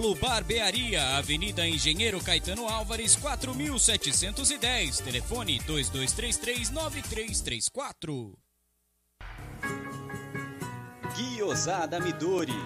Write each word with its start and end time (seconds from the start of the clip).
Pablo 0.00 0.14
Barbearia, 0.14 1.18
Avenida 1.18 1.66
Engenheiro 1.66 2.22
Caetano 2.22 2.66
Álvares, 2.66 3.14
4710. 3.16 5.00
Telefone 5.00 5.58
2233-9334. 5.58 8.32
Guiosada 11.14 12.00
Midori. 12.00 12.56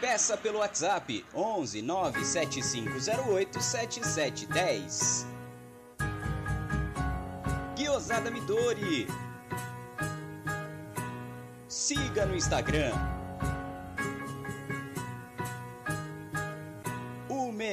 Peça 0.00 0.36
pelo 0.36 0.60
WhatsApp 0.60 1.24
11 1.34 1.82
97508 1.82 3.60
7710. 3.60 5.26
Guiosada 7.74 8.30
Midori. 8.30 9.08
Siga 11.66 12.26
no 12.26 12.36
Instagram. 12.36 13.19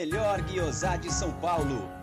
Melhor 0.07 0.41
guiosá 0.44 0.95
de 0.95 1.12
São 1.12 1.31
Paulo. 1.34 1.97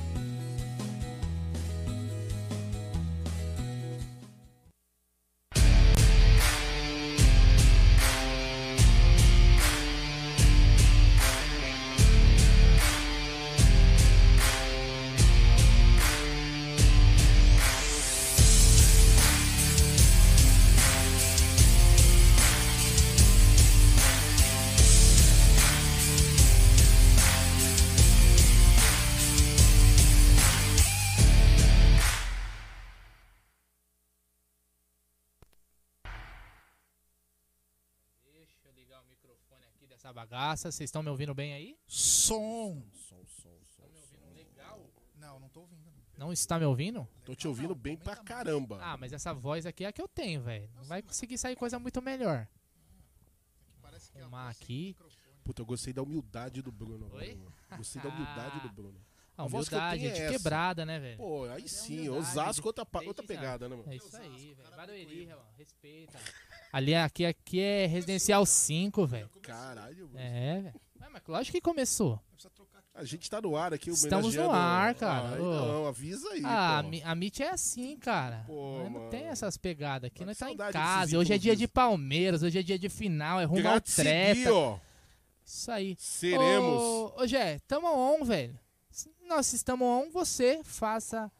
Bagaça. 40.42 40.72
Vocês 40.72 40.88
estão 40.88 41.04
me 41.04 41.10
ouvindo 41.10 41.34
bem 41.34 41.54
aí? 41.54 41.78
Som. 41.88 42.82
Som, 42.94 43.24
som, 43.28 43.50
som. 43.76 43.84
me 43.88 44.00
ouvindo 44.00 44.34
legal? 44.36 44.90
Não, 45.16 45.40
não 45.40 45.50
tô 45.50 45.62
ouvindo. 45.62 45.82
Não 46.18 46.32
está 46.32 46.60
me 46.60 46.66
ouvindo? 46.66 47.08
Tô 47.26 47.34
te 47.34 47.48
ouvindo 47.48 47.74
bem 47.74 47.98
pra 47.98 48.16
caramba. 48.16 48.80
Ah, 48.82 48.96
mas 48.98 49.12
essa 49.14 49.34
voz 49.34 49.66
aqui 49.66 49.84
é 49.86 49.88
a 49.88 49.92
que 49.92 50.02
eu 50.02 50.08
tenho, 50.08 50.42
velho. 50.42 50.70
Não 50.76 50.84
vai 50.84 51.02
conseguir 51.02 51.38
sair 51.38 51.56
coisa 51.56 51.80
muito 51.80 52.02
melhor. 52.02 52.48
Arrumar 54.16 54.50
aqui. 54.50 54.96
Puta, 55.44 55.62
eu 55.62 55.66
gostei 55.66 55.94
da 55.94 56.02
humildade 56.04 56.62
do 56.62 56.72
Bruno. 56.72 57.10
Oi? 57.14 57.28
velho. 57.28 57.54
Gostei 57.78 58.02
da 58.02 58.10
humildade 58.10 58.60
do 58.60 58.70
Bruno. 58.70 59.00
A 59.38 59.48
voz 59.48 59.68
que 59.68 59.74
eu 59.74 59.80
humildade 59.80 60.02
tenho 60.02 60.12
é 60.12 60.16
de 60.16 60.22
essa. 60.22 60.34
quebrada, 60.34 60.86
né, 60.86 61.00
velho? 61.00 61.18
Pô, 61.18 61.46
aí 61.46 61.68
sim, 61.68 62.10
Osasco 62.10 62.68
outra, 62.68 62.86
pa- 62.86 63.02
outra 63.02 63.26
pegada, 63.26 63.68
né, 63.68 63.76
mano? 63.76 63.92
É 63.92 63.96
isso 63.96 64.16
aí, 64.18 64.54
velho. 64.54 64.76
Barueri. 64.76 65.30
Respeita. 65.58 66.20
Ali, 66.72 66.96
aqui, 66.96 67.26
aqui 67.26 67.60
é 67.60 67.86
residencial 67.86 68.46
5, 68.46 69.06
velho. 69.06 69.30
Caralho, 69.42 70.08
mano. 70.08 70.20
É, 70.20 70.62
velho. 70.62 70.82
Mas 71.12 71.22
lógico 71.28 71.58
que 71.58 71.62
começou. 71.62 72.20
A 72.94 73.06
gente 73.06 73.30
tá 73.30 73.42
no 73.42 73.56
ar 73.56 73.74
aqui, 73.74 73.90
Estamos 73.90 74.36
no 74.36 74.52
ar, 74.52 74.94
cara. 74.96 75.30
Ai, 75.30 75.40
Ô. 75.40 75.66
não, 75.66 75.88
avisa 75.88 76.30
aí, 76.30 76.42
Ah, 76.44 76.80
a, 76.80 76.84
pô. 76.84 76.90
A 77.04 77.16
Meet 77.16 77.40
é 77.40 77.50
assim, 77.50 77.98
cara. 77.98 78.44
Pô, 78.46 78.90
não 78.90 79.10
tem 79.10 79.28
essas 79.28 79.58
pegadas 79.58 80.08
aqui. 80.08 80.26
Nós 80.26 80.38
tá 80.38 80.52
em 80.52 80.58
casa. 80.58 81.18
Hoje 81.18 81.34
é 81.34 81.38
dia 81.38 81.56
de 81.56 81.68
Palmeiras, 81.68 82.44
hoje 82.44 82.60
é 82.60 82.62
dia 82.62 82.78
de 82.78 82.90
final, 82.90 83.40
é 83.40 83.46
rumo 83.46 83.60
ao 83.60 83.64
Grátis 83.64 83.96
treta. 83.96 84.36
seguir, 84.36 84.52
ó. 84.52 84.78
Isso 85.46 85.72
aí. 85.72 85.96
Seremos. 85.98 86.82
Ô, 86.82 87.14
ô 87.18 87.28
Jé, 87.28 87.60
tamo 87.68 87.88
on, 87.88 88.24
velho. 88.24 88.58
Nós 89.28 89.52
estamos 89.54 89.88
on, 89.88 90.12
você 90.12 90.62
faça 90.64 91.32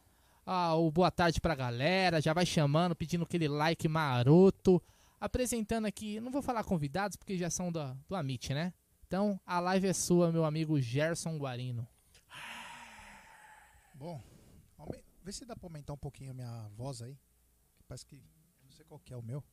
ah, 0.46 0.74
o 0.74 0.90
boa 0.90 1.10
tarde 1.10 1.40
pra 1.40 1.54
galera, 1.54 2.20
já 2.20 2.32
vai 2.32 2.46
chamando, 2.46 2.96
pedindo 2.96 3.24
aquele 3.24 3.46
like 3.46 3.86
maroto. 3.88 4.82
Apresentando 5.22 5.86
aqui, 5.86 6.18
não 6.18 6.32
vou 6.32 6.42
falar 6.42 6.64
convidados 6.64 7.16
porque 7.16 7.38
já 7.38 7.48
são 7.48 7.70
do, 7.70 7.94
do 8.08 8.16
Amit, 8.16 8.52
né? 8.52 8.74
Então, 9.06 9.40
a 9.46 9.60
live 9.60 9.86
é 9.86 9.92
sua, 9.92 10.32
meu 10.32 10.44
amigo 10.44 10.80
Gerson 10.80 11.38
Guarino. 11.38 11.86
Bom, 13.94 14.20
vê 15.22 15.30
se 15.30 15.44
dá 15.44 15.54
pra 15.54 15.66
aumentar 15.66 15.92
um 15.92 15.96
pouquinho 15.96 16.32
a 16.32 16.34
minha 16.34 16.68
voz 16.70 17.02
aí. 17.02 17.16
Parece 17.86 18.04
que. 18.04 18.20
Não 18.64 18.72
sei 18.72 18.84
qual 18.84 18.98
que 18.98 19.14
é 19.14 19.16
o 19.16 19.22
meu. 19.22 19.44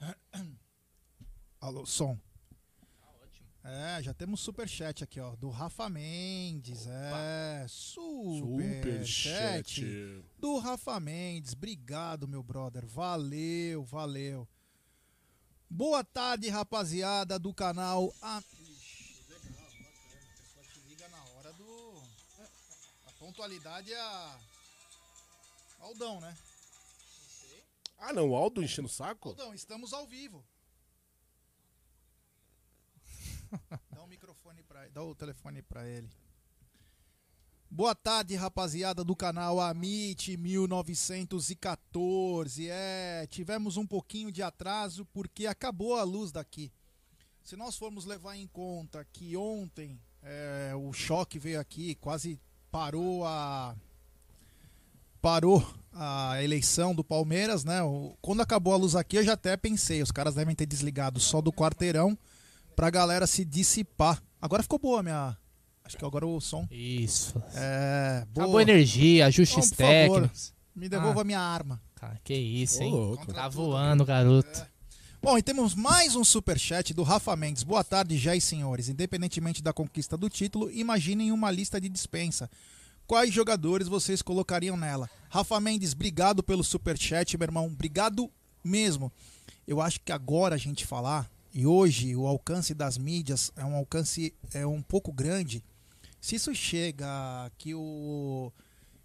Alô, 1.60 1.86
som. 1.86 2.18
É, 3.64 4.02
já 4.02 4.12
temos 4.12 4.40
superchat 4.40 5.04
aqui, 5.04 5.20
ó. 5.20 5.36
Do 5.36 5.48
Rafa 5.48 5.88
Mendes. 5.88 6.86
É, 6.88 7.64
superchat. 7.68 8.40
Superchat. 9.80 10.24
Do 10.38 10.58
Rafa 10.58 10.98
Mendes. 10.98 11.52
Obrigado, 11.52 12.26
meu 12.26 12.42
brother. 12.42 12.84
Valeu, 12.84 13.84
valeu. 13.84 14.48
Boa 15.70 16.02
tarde, 16.02 16.48
rapaziada 16.48 17.38
do 17.38 17.54
canal. 17.54 18.12
A... 18.20 18.42
Ixi, 18.60 19.24
legal, 19.28 19.70
bacana. 19.70 20.26
A 20.26 20.42
pessoa 20.42 20.64
te 20.64 20.80
liga 20.88 21.08
na 21.08 21.24
hora 21.24 21.52
do. 21.52 22.02
A 23.06 23.12
pontualidade 23.12 23.92
é 23.92 24.00
a. 24.00 24.38
Aldão, 25.80 26.20
né? 26.20 26.36
Ah, 27.96 28.12
não, 28.12 28.30
o 28.30 28.34
Aldo 28.34 28.60
enchendo 28.62 28.88
o 28.88 28.90
saco? 28.90 29.28
Aldão, 29.28 29.54
estamos 29.54 29.92
ao 29.92 30.04
vivo. 30.06 30.44
Dá 33.90 34.02
o 34.02 34.06
microfone 34.06 34.62
pra 34.62 34.86
dá 34.88 35.02
o 35.02 35.14
telefone 35.14 35.62
pra 35.62 35.86
ele. 35.86 36.08
Boa 37.70 37.94
tarde, 37.94 38.34
rapaziada 38.36 39.02
do 39.02 39.16
canal 39.16 39.58
Amit 39.60 40.36
1914. 40.36 42.68
É, 42.68 43.26
tivemos 43.30 43.76
um 43.78 43.86
pouquinho 43.86 44.30
de 44.30 44.42
atraso 44.42 45.06
porque 45.06 45.46
acabou 45.46 45.96
a 45.96 46.02
luz 46.02 46.30
daqui. 46.32 46.70
Se 47.42 47.56
nós 47.56 47.76
formos 47.76 48.04
levar 48.04 48.36
em 48.36 48.46
conta 48.46 49.04
que 49.12 49.36
ontem 49.36 49.98
é, 50.22 50.72
o 50.76 50.92
choque 50.92 51.38
veio 51.38 51.58
aqui, 51.60 51.94
quase 51.96 52.38
parou 52.70 53.24
a 53.26 53.74
parou 55.20 55.64
a 55.92 56.42
eleição 56.42 56.94
do 56.94 57.04
Palmeiras, 57.04 57.64
né? 57.64 57.82
O- 57.82 58.16
Quando 58.20 58.40
acabou 58.42 58.72
a 58.72 58.76
luz 58.76 58.94
aqui, 58.96 59.16
eu 59.16 59.24
já 59.24 59.34
até 59.34 59.56
pensei, 59.56 60.02
os 60.02 60.10
caras 60.10 60.34
devem 60.34 60.54
ter 60.54 60.66
desligado 60.66 61.20
só 61.20 61.40
do 61.40 61.52
quarteirão 61.52 62.18
pra 62.74 62.90
galera 62.90 63.26
se 63.26 63.44
dissipar. 63.44 64.22
Agora 64.40 64.62
ficou 64.62 64.78
boa 64.78 65.00
a 65.00 65.02
minha. 65.02 65.36
Acho 65.84 65.96
que 65.98 66.04
agora 66.04 66.26
o 66.26 66.40
som. 66.40 66.66
Isso. 66.70 67.40
É. 67.54 68.24
Boa. 68.30 68.44
Acabou 68.44 68.58
a 68.58 68.62
energia, 68.62 69.26
ajustes 69.26 69.70
Bom, 69.70 69.76
por 69.76 69.76
favor, 69.76 70.14
técnicos. 70.20 70.54
Me 70.74 70.88
devolva 70.88 71.20
Ah. 71.20 71.22
a 71.22 71.24
minha 71.24 71.40
arma. 71.40 71.80
Cara, 71.96 72.18
que 72.24 72.34
isso, 72.34 72.82
hein? 72.82 72.92
louco. 72.92 73.32
Tá 73.32 73.48
voando, 73.48 74.04
garoto. 74.04 74.66
Bom, 75.20 75.38
e 75.38 75.42
temos 75.42 75.74
mais 75.74 76.16
um 76.16 76.24
superchat 76.24 76.92
do 76.92 77.02
Rafa 77.04 77.36
Mendes. 77.36 77.62
Boa 77.62 77.84
tarde, 77.84 78.18
já 78.18 78.34
e 78.34 78.40
senhores. 78.40 78.88
Independentemente 78.88 79.62
da 79.62 79.72
conquista 79.72 80.16
do 80.16 80.28
título, 80.28 80.68
imaginem 80.70 81.30
uma 81.30 81.50
lista 81.50 81.80
de 81.80 81.88
dispensa. 81.88 82.50
Quais 83.06 83.32
jogadores 83.32 83.86
vocês 83.86 84.20
colocariam 84.22 84.76
nela? 84.76 85.08
Rafa 85.28 85.60
Mendes, 85.60 85.92
obrigado 85.92 86.42
pelo 86.42 86.64
superchat, 86.64 87.36
meu 87.38 87.44
irmão. 87.46 87.66
Obrigado 87.66 88.30
mesmo. 88.64 89.12
Eu 89.66 89.80
acho 89.80 90.00
que 90.00 90.10
agora 90.10 90.54
a 90.56 90.58
gente 90.58 90.84
falar, 90.86 91.30
e 91.54 91.66
hoje 91.66 92.14
o 92.16 92.26
alcance 92.26 92.74
das 92.74 92.96
mídias 92.98 93.52
é 93.56 93.64
um 93.64 93.74
alcance 93.76 94.34
é 94.54 94.66
um 94.66 94.82
pouco 94.82 95.12
grande. 95.12 95.62
Se 96.20 96.36
isso 96.36 96.54
chega 96.54 97.50
que 97.58 97.74
o 97.74 98.52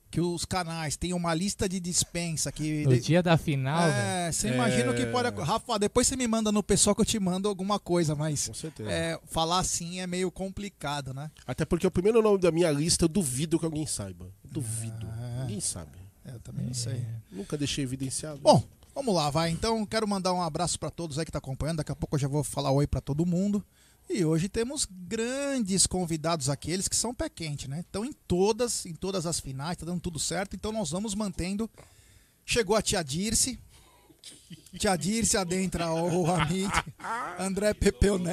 que 0.10 0.22
os 0.22 0.46
canais 0.46 0.96
tenham 0.96 1.18
uma 1.18 1.34
lista 1.34 1.68
de 1.68 1.82
dispensa 1.82 2.50
que 2.50 2.86
No 2.86 2.94
de- 2.94 3.02
dia 3.02 3.22
da 3.22 3.38
final, 3.38 3.90
é, 3.90 4.32
você 4.32 4.48
imagina 4.54 4.90
o 4.92 4.96
que 4.96 5.06
pode. 5.08 5.30
Rafa, 5.42 5.78
depois 5.78 6.08
você 6.08 6.16
me 6.16 6.26
manda 6.26 6.50
no 6.50 6.64
pessoal 6.64 6.96
que 6.96 7.02
eu 7.02 7.06
te 7.06 7.20
mando 7.20 7.50
alguma 7.50 7.78
coisa, 7.78 8.16
mas 8.16 8.48
Com 8.48 8.54
certeza. 8.54 8.90
é, 8.90 9.20
falar 9.26 9.60
assim 9.60 10.00
é 10.00 10.08
meio 10.08 10.32
complicado, 10.32 11.14
né? 11.14 11.30
Até 11.46 11.66
porque 11.66 11.86
o 11.86 11.92
primeiro 11.92 12.22
nome 12.22 12.40
da 12.40 12.52
minha 12.54 12.72
lista 12.72 13.04
eu 13.04 13.10
duvido 13.10 13.60
que 13.60 13.66
alguém 13.66 13.86
saiba. 13.86 14.32
Duvido. 14.50 15.06
Ninguém 15.42 15.60
sabe. 15.60 15.98
É, 16.24 16.32
Eu 16.36 16.40
também 16.40 16.66
não 16.68 16.74
sei. 16.74 17.06
Nunca 17.30 17.58
deixei 17.58 17.84
evidenciado. 17.84 18.40
Bom, 18.40 18.64
vamos 18.98 19.14
lá, 19.14 19.30
vai. 19.30 19.52
Então, 19.52 19.86
quero 19.86 20.08
mandar 20.08 20.34
um 20.34 20.42
abraço 20.42 20.80
para 20.80 20.90
todos 20.90 21.20
aí 21.20 21.26
que 21.26 21.32
tá 21.32 21.38
acompanhando. 21.38 21.78
Daqui 21.78 21.92
a 21.92 21.96
pouco 21.96 22.16
eu 22.16 22.20
já 22.20 22.28
vou 22.28 22.44
falar 22.44 22.72
oi 22.72 22.88
para 22.88 23.00
todo 23.00 23.28
mundo. 23.28 23.64
E 24.10 24.26
hoje 24.26 24.50
temos 24.50 24.88
grandes 24.90 25.86
convidados 25.86 26.50
aqueles 26.50 26.88
que 26.88 26.96
são 26.96 27.14
pé 27.14 27.30
quente, 27.30 27.70
né? 27.70 27.82
Estão 27.82 28.04
em 28.04 28.12
todas, 28.12 28.88
em 28.88 28.96
todas 28.96 29.28
as 29.28 29.40
finais, 29.40 29.78
tá 29.78 29.86
dando 29.86 30.02
tudo 30.02 30.18
certo. 30.18 30.56
Então 30.56 30.72
nós 30.72 30.90
vamos 30.90 31.14
mantendo. 31.14 31.70
Chegou 32.44 32.76
a 32.76 32.82
tia 32.82 33.04
Dirce. 33.04 33.60
Tia 34.80 34.96
Dirce 34.96 35.38
adentra 35.38 35.92
o 35.92 36.26
Amit. 36.32 36.74
André 37.38 37.76
Pepeu. 37.76 38.18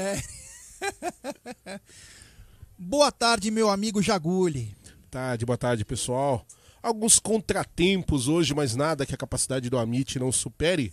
Boa 2.78 3.12
tarde, 3.12 3.50
meu 3.50 3.68
amigo 3.68 4.00
Jaguli. 4.00 4.74
Tarde, 5.10 5.44
boa 5.46 5.58
tarde, 5.58 5.84
pessoal. 5.84 6.44
Alguns 6.84 7.18
contratempos 7.18 8.28
hoje, 8.28 8.54
mas 8.54 8.76
nada 8.76 9.06
que 9.06 9.14
a 9.14 9.16
capacidade 9.16 9.70
do 9.70 9.78
Amit 9.78 10.18
não 10.18 10.30
supere. 10.30 10.92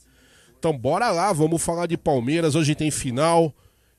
Então 0.58 0.72
bora 0.72 1.12
lá, 1.12 1.34
vamos 1.34 1.62
falar 1.62 1.86
de 1.86 1.98
Palmeiras. 1.98 2.56
Hoje 2.56 2.74
tem 2.74 2.90
final. 2.90 3.54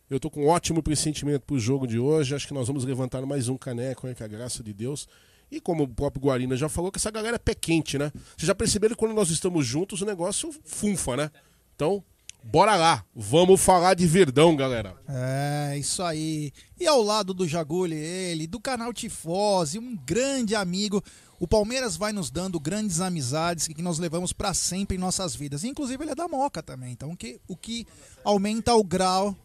Eu 0.08 0.18
tô 0.18 0.30
com 0.30 0.44
um 0.44 0.48
ótimo 0.48 0.82
pressentimento 0.82 1.44
pro 1.44 1.58
jogo 1.58 1.86
de 1.86 1.98
hoje. 1.98 2.34
Acho 2.34 2.48
que 2.48 2.54
nós 2.54 2.66
vamos 2.66 2.86
levantar 2.86 3.20
mais 3.26 3.46
um 3.46 3.58
caneco, 3.58 4.06
né, 4.06 4.14
com 4.14 4.24
a 4.24 4.26
graça 4.26 4.62
de 4.62 4.72
Deus. 4.72 5.06
E 5.50 5.60
como 5.60 5.82
o 5.82 5.88
próprio 5.88 6.22
Guarina 6.22 6.56
já 6.56 6.66
falou, 6.66 6.90
que 6.90 6.96
essa 6.96 7.10
galera 7.10 7.36
é 7.36 7.38
pé 7.38 7.54
quente, 7.54 7.98
né? 7.98 8.10
Vocês 8.38 8.46
já 8.46 8.54
perceberam 8.54 8.94
que 8.94 8.98
quando 8.98 9.14
nós 9.14 9.28
estamos 9.28 9.66
juntos 9.66 10.00
o 10.00 10.06
negócio 10.06 10.50
funfa, 10.64 11.14
né? 11.14 11.30
Então, 11.76 12.02
bora 12.42 12.74
lá. 12.74 13.04
Vamos 13.14 13.60
falar 13.60 13.92
de 13.92 14.06
Verdão, 14.06 14.56
galera. 14.56 14.96
É, 15.06 15.76
isso 15.76 16.02
aí. 16.02 16.52
E 16.80 16.86
ao 16.86 17.02
lado 17.02 17.34
do 17.34 17.46
Jaguli, 17.46 17.96
ele, 17.96 18.46
do 18.46 18.58
canal 18.58 18.94
Tifose, 18.94 19.78
um 19.78 19.94
grande 19.94 20.54
amigo. 20.54 21.04
O 21.42 21.48
Palmeiras 21.48 21.96
vai 21.96 22.12
nos 22.12 22.30
dando 22.30 22.60
grandes 22.60 23.00
amizades 23.00 23.66
que 23.66 23.82
nós 23.82 23.98
levamos 23.98 24.32
pra 24.32 24.54
sempre 24.54 24.96
em 24.96 25.00
nossas 25.00 25.34
vidas. 25.34 25.64
Inclusive, 25.64 26.04
ele 26.04 26.12
é 26.12 26.14
da 26.14 26.28
Moca 26.28 26.62
também. 26.62 26.92
Então, 26.92 27.16
que, 27.16 27.40
o 27.48 27.56
que 27.56 27.84
aumenta 28.22 28.72
o 28.76 28.84
grau 28.84 29.36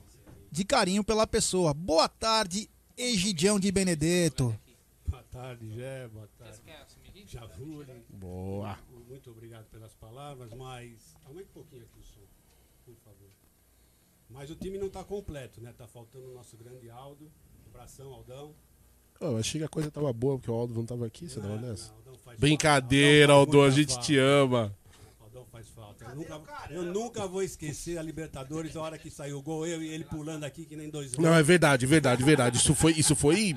de 0.52 0.64
carinho 0.64 1.04
pela 1.04 1.26
pessoa. 1.26 1.74
Boa 1.74 2.08
tarde, 2.08 2.70
Egidião 2.96 3.60
de 3.60 3.72
Benedetto. 3.72 4.56
Boa 5.08 5.24
tarde, 5.24 5.74
Gé. 5.74 6.08
Boa 6.10 6.30
tarde. 6.38 6.62
Javule. 7.26 8.06
Boa. 8.10 8.78
Muito 9.08 9.32
obrigado 9.32 9.66
pelas 9.72 9.96
palavras, 9.96 10.54
mas 10.54 11.16
aumente 11.26 11.50
um 11.50 11.54
pouquinho 11.54 11.82
aqui 11.82 12.00
o 12.00 12.04
som, 12.04 12.28
por 12.86 12.96
favor. 12.98 13.32
Mas 14.30 14.52
o 14.52 14.56
time 14.56 14.78
não 14.78 14.86
está 14.86 15.04
completo, 15.04 15.60
né? 15.60 15.74
Tá 15.74 15.88
faltando 15.88 16.30
o 16.30 16.36
nosso 16.36 16.56
grande 16.58 16.92
Aldo. 16.92 17.32
Abração, 17.66 18.14
Aldão. 18.14 18.54
Eu 19.20 19.38
achei 19.38 19.60
que 19.60 19.66
a 19.66 19.70
coisa 19.70 19.90
tava 19.90 20.12
boa, 20.14 20.38
porque 20.38 20.52
o 20.52 20.54
Aldo 20.54 20.74
não 20.74 20.86
tava 20.86 21.06
aqui, 21.06 21.28
você 21.30 21.40
tava 21.40 21.56
Não, 21.56 21.62
nessa? 21.70 21.90
não, 21.92 21.98
Aldão 21.98 22.16
faz 22.24 22.40
Brincadeira. 22.40 23.34
Aldo, 23.34 23.62
a 23.62 23.70
gente 23.70 24.00
te 24.00 24.18
ama. 24.18 24.76
Aldão 25.20 25.46
faz 25.52 25.68
falta. 25.70 26.06
Eu 26.06 26.16
nunca, 26.16 26.42
eu 26.70 26.84
nunca 26.84 27.28
vou 27.28 27.42
esquecer 27.42 27.98
a 27.98 28.02
Libertadores, 28.04 28.76
a 28.76 28.82
hora 28.82 28.98
que 28.98 29.10
saiu 29.10 29.40
o 29.40 29.42
gol, 29.42 29.66
eu 29.66 29.82
e 29.82 29.88
ele 29.90 30.04
pulando 30.04 30.44
aqui 30.44 30.66
que 30.66 30.76
nem 30.76 30.90
dois 30.90 31.14
Não, 31.14 31.34
é 31.34 31.42
verdade, 31.44 31.86
verdade, 31.86 32.24
verdade. 32.24 32.58
Isso 32.58 32.76
foi, 32.76 32.94
isso 32.94 33.16
foi 33.16 33.56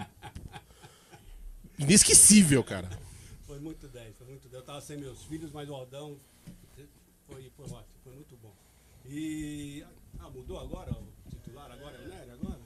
inesquecível, 1.78 2.62
cara. 2.64 2.88
Foi 3.46 3.58
muito 3.58 3.86
10, 3.88 4.16
foi 4.16 4.26
muito 4.28 4.48
10. 4.48 4.54
Eu 4.54 4.62
tava 4.62 4.80
sem 4.80 4.96
meus 4.96 5.22
filhos, 5.24 5.50
mas 5.52 5.68
o 5.68 5.74
Aldão 5.74 6.16
foi, 7.26 7.50
foi 7.56 7.64
ótimo, 7.66 7.94
foi 8.04 8.14
muito 8.14 8.36
bom. 8.42 8.52
E. 9.06 9.84
Ah, 10.18 10.28
mudou 10.30 10.58
agora? 10.58 10.92
O 10.92 11.30
titular 11.30 11.70
agora 11.70 11.96
é 11.96 12.04
o 12.04 12.08
Nery 12.08 12.30
agora? 12.30 12.59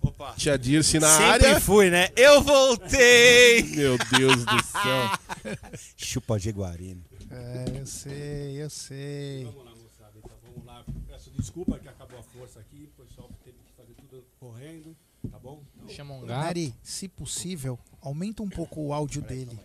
Opa. 0.00 0.34
Tia 0.36 0.58
Dirce 0.58 0.98
na 0.98 1.08
Sempre 1.08 1.46
área. 1.46 1.60
fui, 1.60 1.90
né? 1.90 2.08
Eu 2.16 2.42
voltei! 2.42 3.62
Meu 3.74 3.96
Deus 4.16 4.44
do 4.44 4.62
céu. 4.64 5.56
Chupa 5.96 6.38
Jaguarino. 6.38 7.04
É, 7.30 7.80
eu 7.80 7.86
sei, 7.86 8.62
eu 8.62 8.70
sei. 8.70 9.44
Vamos 9.44 9.64
lá, 9.64 9.70
moçada. 9.72 10.12
Então 10.18 10.36
vamos 10.44 10.64
lá. 10.64 10.84
Peço 11.06 11.30
desculpa 11.30 11.78
que 11.78 11.88
acabou 11.88 12.18
a 12.18 12.22
força 12.22 12.60
aqui. 12.60 12.90
O 12.96 13.02
pessoal 13.04 13.30
teve 13.44 13.58
que 13.58 13.72
fazer 13.76 13.94
tudo 13.94 14.24
correndo. 14.38 14.96
Tá 15.30 15.38
bom? 15.38 15.62
Então, 15.76 15.88
Chama 15.94 16.14
um 16.14 16.24
gato. 16.24 16.72
Se 16.82 17.08
possível, 17.08 17.78
aumenta 18.00 18.42
um 18.42 18.48
pouco 18.48 18.80
o 18.80 18.92
áudio 18.92 19.20
dele. 19.20 19.58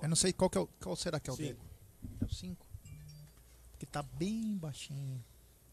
Eu 0.00 0.08
não 0.08 0.16
sei 0.16 0.32
qual, 0.32 0.50
que 0.50 0.58
é 0.58 0.60
o, 0.60 0.66
qual 0.80 0.96
será 0.96 1.20
que 1.20 1.30
é 1.30 1.32
o 1.32 1.36
Cinco. 1.36 1.48
dele. 1.48 1.58
É 2.20 2.24
o 2.24 2.28
5? 2.34 2.66
Porque 3.72 3.86
tá 3.86 4.02
bem 4.02 4.56
baixinho. 4.56 5.22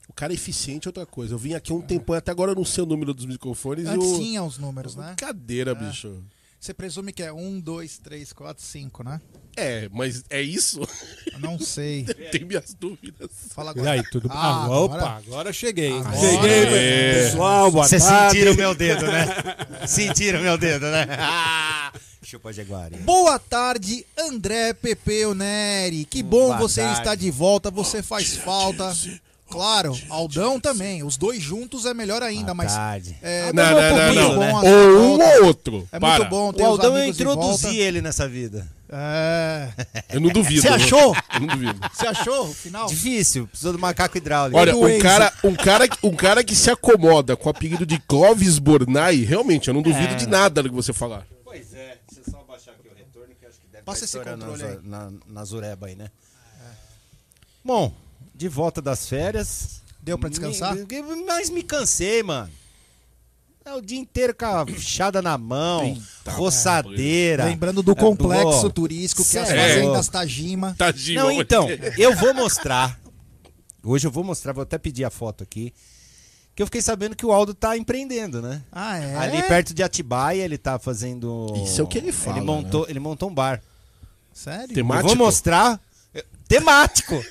O 0.10 0.13
cara 0.13 0.34
é 0.34 0.36
eficiente 0.36 0.88
é 0.88 0.89
outra 0.89 1.06
coisa. 1.06 1.36
Eu 1.36 1.38
vim 1.38 1.54
aqui 1.54 1.72
um 1.72 1.80
tempão, 1.82 2.16
até 2.16 2.32
agora 2.32 2.51
eu 2.51 2.56
não 2.56 2.66
sei 2.66 2.84
o 2.84 2.88
número 2.88 3.13
dos 3.13 3.25
microfones 3.25 3.86
e 3.86 3.89
Antes 3.89 4.08
o. 4.10 4.20
tinha 4.20 4.44
os 4.44 4.58
números, 4.58 4.96
né? 4.96 5.13
Brincadeira, 5.16 5.74
bicho. 5.75 6.22
Você 6.60 6.74
presume 6.74 7.13
que 7.13 7.24
é 7.24 7.32
1, 7.32 7.62
2, 7.62 8.00
3, 8.00 8.34
4, 8.34 8.62
5, 8.62 9.01
né? 9.01 9.22
É, 9.56 9.88
mas 9.94 10.25
é 10.30 10.42
isso? 10.42 10.82
Eu 11.32 11.39
não 11.39 11.58
sei. 11.58 12.04
Tem 12.34 12.44
minhas 12.44 12.74
dúvidas. 12.78 13.30
Fala 13.51 13.70
E 13.70 13.80
agora. 13.80 13.92
aí, 13.92 14.04
tudo 14.12 14.28
bem? 14.28 14.38
Ah, 14.38 14.66
Ah, 14.66 14.70
opa, 14.82 14.96
agora- 14.96 15.18
agora 15.25 15.54
cheguei. 15.54 15.94
Agora- 15.98 16.18
Cheguei, 16.18 16.63
É. 16.66 17.13
pessoal. 17.24 17.72
Boa 17.72 17.88
Vocês 17.88 18.04
tarde. 18.04 18.34
sentiram 18.38 18.56
meu 18.56 18.75
dedo, 18.75 19.06
né? 19.08 19.25
sentiram 19.88 20.42
meu 20.42 20.58
dedo, 20.58 20.86
né? 20.88 21.06
Chupa 22.24 22.51
Jaguarino. 22.51 23.04
Boa 23.04 23.39
tarde, 23.39 24.06
André 24.18 24.74
Pepeu 24.74 25.34
Neri. 25.34 26.04
Que 26.04 26.22
bom 26.22 26.48
Boa 26.48 26.58
você 26.58 26.82
tarde. 26.82 27.00
estar 27.00 27.16
de 27.16 27.32
volta, 27.32 27.72
você 27.72 28.04
faz 28.04 28.36
falta. 28.36 28.94
Claro, 29.50 29.98
Aldão 30.10 30.60
também. 30.60 31.03
Os 31.03 31.18
dois 31.18 31.41
juntos 31.41 31.86
é 31.86 31.94
melhor 31.94 32.22
ainda, 32.22 32.53
mas. 32.53 32.74
É, 33.22 33.51
Não, 33.51 33.63
mas 33.63 33.72
não, 33.72 33.79
é 33.82 33.91
não, 33.91 34.06
muito 34.06 34.22
não. 34.22 34.36
bom 34.36 34.58
a 34.58 34.62
Ou 34.62 34.70
um 35.18 35.20
ou 35.41 35.46
outro. 35.46 35.88
É 35.91 36.00
Para. 36.00 36.20
muito 36.20 36.29
bom 36.29 36.53
ter 36.53 36.63
O 36.63 36.65
Aldão 36.68 36.98
eu 36.98 37.06
introduzi 37.08 37.77
ele 37.77 38.01
nessa 38.01 38.27
vida. 38.27 38.68
É. 38.91 39.70
Eu 40.12 40.20
não 40.20 40.29
duvido. 40.29 40.62
Você 40.62 40.68
achou? 40.68 41.15
Eu 41.34 41.39
não 41.41 41.48
duvido. 41.48 41.79
Você 41.94 42.08
achou 42.08 42.50
o 42.50 42.53
final? 42.53 42.88
Difícil, 42.88 43.48
precisou 43.48 43.72
do 43.74 43.79
macaco 43.79 44.18
hidráulico. 44.18 44.60
Olha, 44.60 44.75
um 44.75 44.82
Waze. 44.82 45.00
cara, 45.00 45.34
um, 45.44 45.56
cara, 45.56 45.88
um 46.03 46.15
cara 46.15 46.44
que 46.44 46.56
se 46.56 46.72
acomoda 46.72 47.36
com 47.36 47.48
o 47.48 47.51
apelido 47.51 47.86
de 47.86 48.00
Clóvis 48.00 48.58
Bornai, 48.58 49.18
realmente, 49.18 49.68
eu 49.68 49.74
não 49.74 49.82
duvido 49.82 50.13
É. 50.13 50.15
de 50.15 50.27
nada 50.27 50.63
do 50.63 50.70
que 50.70 50.75
você 50.75 50.91
falar. 50.94 51.25
Pois 51.44 51.72
é, 51.74 51.98
deixa 52.10 52.27
eu 52.27 52.32
só 52.32 52.44
baixar 52.48 52.72
aqui 52.72 52.88
o 52.88 52.98
retorno 52.98 53.34
que 53.39 53.46
acho 53.46 53.60
que 53.60 53.68
deve 53.72 53.84
Passa 53.84 54.06
esse 54.06 54.18
controle 54.18 54.63
aí. 54.63 54.79
na, 54.84 55.12
na 55.27 55.46
Zureba 55.46 55.86
aí, 55.88 55.96
né? 55.96 56.10
Bom, 57.63 57.94
de 58.39 58.48
volta 58.48 58.81
das 58.81 59.05
férias. 59.08 59.81
Deu 60.01 60.17
pra 60.17 60.29
descansar? 60.29 60.74
Me- 60.74 61.25
Mas 61.27 61.50
me 61.50 61.62
cansei, 61.62 62.24
mano. 62.24 62.50
É 63.65 63.74
o 63.74 63.81
dia 63.81 64.00
inteiro 64.00 64.34
com 64.34 64.46
a 64.46 64.65
fichada 64.65 65.22
na 65.22 65.38
mão, 65.38 65.84
Eita, 65.84 66.31
roçadeira. 66.31 67.43
Lembrando 67.46 67.84
do 67.84 67.91
É, 67.91 67.96
complexo 67.96 68.69
turístico 68.69 69.24
que 69.24 69.38
é 69.38 69.41
as 69.41 69.50
é 69.50 69.55
fazendas. 69.75 70.08
Tajima. 70.08 70.74
Tadinho. 70.77 71.22
Não, 71.22 71.31
então, 71.31 71.67
eu 71.98 72.15
vou 72.15 72.34
mostrar. 72.34 72.98
Hoje 73.84 74.08
eu 74.08 74.12
vou 74.12 74.24
mostrar, 74.24 74.53
vou 74.53 74.63
até 74.63 74.77
pedir 74.77 75.03
a 75.03 75.10
foto 75.10 75.43
aqui. 75.43 75.74
Que 76.55 76.63
eu 76.63 76.67
fiquei 76.67 76.81
sabendo 76.81 77.15
que 77.15 77.25
o 77.25 77.31
Aldo 77.34 77.53
tá 77.53 77.77
empreendendo, 77.77 78.41
né? 78.41 78.63
Ah, 78.72 78.98
é? 78.98 79.15
Ali 79.17 79.43
perto 79.43 79.74
de 79.74 79.84
Atibaia, 79.84 80.43
ele 80.43 80.58
tá 80.58 80.79
fazendo. 80.79 81.53
Isso 81.65 81.81
é 81.81 81.84
o 81.84 81.88
que 81.88 81.98
ele 81.98 82.12
fala, 82.13 82.38
Ele 82.38 82.46
montou, 82.46 82.86
ele 82.89 83.00
montou 83.00 83.29
um 83.29 83.34
bar. 83.34 83.62
Sério? 84.34 84.74
Temático? 84.74 85.10
Eu 85.12 85.15
vou 85.17 85.25
mostrar. 85.25 85.79
Temático! 86.48 87.22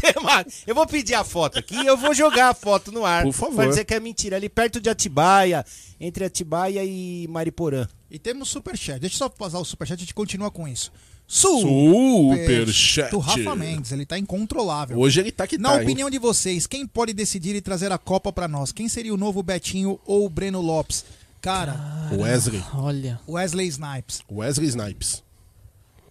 Temático. 0.00 0.62
Eu 0.66 0.74
vou 0.74 0.86
pedir 0.86 1.14
a 1.14 1.24
foto 1.24 1.58
aqui 1.58 1.74
e 1.74 1.86
eu 1.86 1.96
vou 1.96 2.14
jogar 2.14 2.50
a 2.50 2.54
foto 2.54 2.92
no 2.92 3.04
ar. 3.04 3.24
Por 3.24 3.32
favor. 3.32 3.56
Pra 3.56 3.66
dizer 3.66 3.84
que 3.84 3.94
é 3.94 4.00
mentira. 4.00 4.36
Ali 4.36 4.48
perto 4.48 4.80
de 4.80 4.88
Atibaia, 4.88 5.64
entre 6.00 6.24
Atibaia 6.24 6.84
e 6.84 7.26
Mariporã. 7.28 7.86
E 8.10 8.18
temos 8.18 8.48
superchat. 8.48 8.98
Deixa 9.00 9.14
eu 9.16 9.18
só 9.18 9.28
passar 9.28 9.58
o 9.58 9.64
superchat 9.64 9.98
e 9.98 10.02
a 10.02 10.04
gente 10.04 10.14
continua 10.14 10.50
com 10.50 10.66
isso. 10.68 10.90
Superchat. 11.26 13.10
Do 13.10 13.18
Rafa 13.18 13.54
Mendes, 13.54 13.92
ele 13.92 14.06
tá 14.06 14.18
incontrolável. 14.18 14.98
Hoje 14.98 15.20
ele 15.20 15.30
tá 15.30 15.46
que 15.46 15.58
Na 15.58 15.70
tá, 15.70 15.76
hein? 15.76 15.82
opinião 15.82 16.08
de 16.08 16.18
vocês, 16.18 16.66
quem 16.66 16.86
pode 16.86 17.12
decidir 17.12 17.54
e 17.54 17.60
trazer 17.60 17.92
a 17.92 17.98
Copa 17.98 18.32
pra 18.32 18.48
nós? 18.48 18.72
Quem 18.72 18.88
seria 18.88 19.12
o 19.12 19.16
novo 19.18 19.42
Betinho 19.42 20.00
ou 20.06 20.24
o 20.24 20.28
Breno 20.30 20.60
Lopes? 20.60 21.04
Cara, 21.40 21.76
Wesley. 22.12 22.62
Olha, 22.74 23.20
Wesley 23.28 23.68
Snipes. 23.68 24.22
Wesley 24.30 24.68
Snipes. 24.68 25.22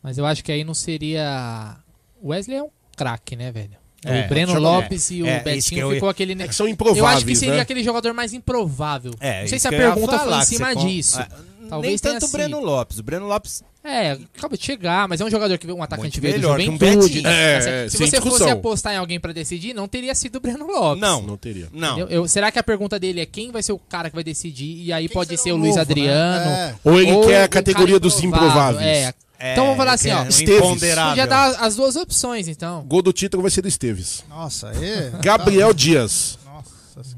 mas 0.01 0.17
eu 0.17 0.25
acho 0.25 0.43
que 0.43 0.51
aí 0.51 0.63
não 0.63 0.73
seria. 0.73 1.77
Wesley 2.23 2.57
é 2.57 2.63
um 2.63 2.69
craque, 2.97 3.35
né, 3.37 3.51
velho? 3.51 3.71
É, 4.05 4.25
o 4.25 4.27
Breno 4.29 4.59
Lopes 4.59 5.09
e 5.11 5.23
o 5.23 5.27
é, 5.27 5.39
que 5.39 5.43
Betinho 5.45 5.81
eu- 5.81 5.91
ficou 5.91 6.07
aquele. 6.09 6.33
É 6.41 6.47
que 6.47 6.53
são 6.55 6.67
Eu 6.67 6.71
improváveis, 6.73 7.17
acho 7.17 7.25
que 7.25 7.35
seria 7.35 7.55
né? 7.55 7.61
aquele 7.61 7.83
jogador 7.83 8.13
mais 8.13 8.33
improvável. 8.33 9.13
É, 9.19 9.41
não 9.41 9.47
sei 9.47 9.59
se 9.59 9.67
a 9.67 9.71
eu 9.71 9.77
pergunta 9.77 10.19
foi 10.19 10.33
em 10.37 10.41
cima 10.43 10.75
disso. 10.75 11.19
Ah, 11.19 11.27
Talvez 11.69 12.01
Nem 12.01 12.13
tanto 12.13 12.25
o. 12.27 12.29
Breno 12.31 12.61
Lopes. 12.61 12.97
O 12.99 13.03
Breno 13.03 13.27
Lopes 13.27 13.61
É, 13.83 14.11
acaba 14.37 14.55
de 14.55 14.63
chegar, 14.63 15.05
mas 15.07 15.19
é 15.19 15.25
um 15.25 15.29
jogador 15.29 15.57
que 15.57 15.65
veio 15.65 15.77
um 15.77 15.83
atacante 15.83 16.21
Muito 16.21 16.21
veio 16.21 16.39
do 16.39 16.47
um 16.47 16.51
Juventude. 16.75 16.99
Betinho. 17.15 17.23
né? 17.23 17.53
É, 17.57 17.61
Se- 17.61 17.69
é, 17.69 17.89
você 17.89 17.97
fosse 17.97 18.11
discussão. 18.11 18.49
apostar 18.51 18.93
em 18.93 18.97
alguém 18.97 19.19
pra 19.19 19.33
decidir, 19.33 19.73
não 19.73 19.85
teria 19.87 20.13
sido 20.15 20.37
o 20.37 20.39
Breno 20.39 20.65
Lopes. 20.65 21.01
Não. 21.01 21.21
Não 21.21 21.35
teria. 21.35 21.67
Não. 21.73 21.99
Eu- 22.07 22.25
será 22.27 22.51
que 22.51 22.59
a 22.59 22.63
pergunta 22.63 22.97
dele 22.97 23.19
é 23.19 23.25
quem 23.25 23.51
vai 23.51 23.61
ser 23.63 23.73
o 23.73 23.79
cara 23.79 24.09
que 24.09 24.15
vai 24.15 24.23
decidir? 24.23 24.81
E 24.85 24.93
aí 24.93 25.07
Quem 25.09 25.13
pode 25.13 25.35
ser 25.37 25.51
o 25.51 25.55
o 25.55 25.57
Luiz 25.57 25.71
novo, 25.75 25.81
Adriano. 25.81 26.45
né? 26.45 26.75
É. 26.85 26.89
Ou 26.89 27.01
ele 27.01 27.25
quer 27.27 27.41
a 27.41 27.45
um 27.45 27.49
categoria 27.49 27.99
dos 27.99 28.21
improváveis. 28.23 28.85
É. 28.85 29.13
É, 29.39 29.53
Então 29.53 29.65
vamos 29.65 29.77
falar 29.77 29.93
assim, 29.93 30.11
ó. 30.11 30.23
Esteves. 30.23 30.61
Podia 30.61 31.27
dar 31.27 31.55
as 31.59 31.75
duas 31.75 31.95
opções, 31.95 32.47
então. 32.47 32.83
Gol 32.87 33.01
do 33.01 33.13
título 33.13 33.41
vai 33.41 33.51
ser 33.51 33.61
do 33.61 33.67
Esteves. 33.67 34.23
Nossa, 34.29 34.69
é. 34.69 35.11
Gabriel 35.21 35.73
Dias. 35.73 36.37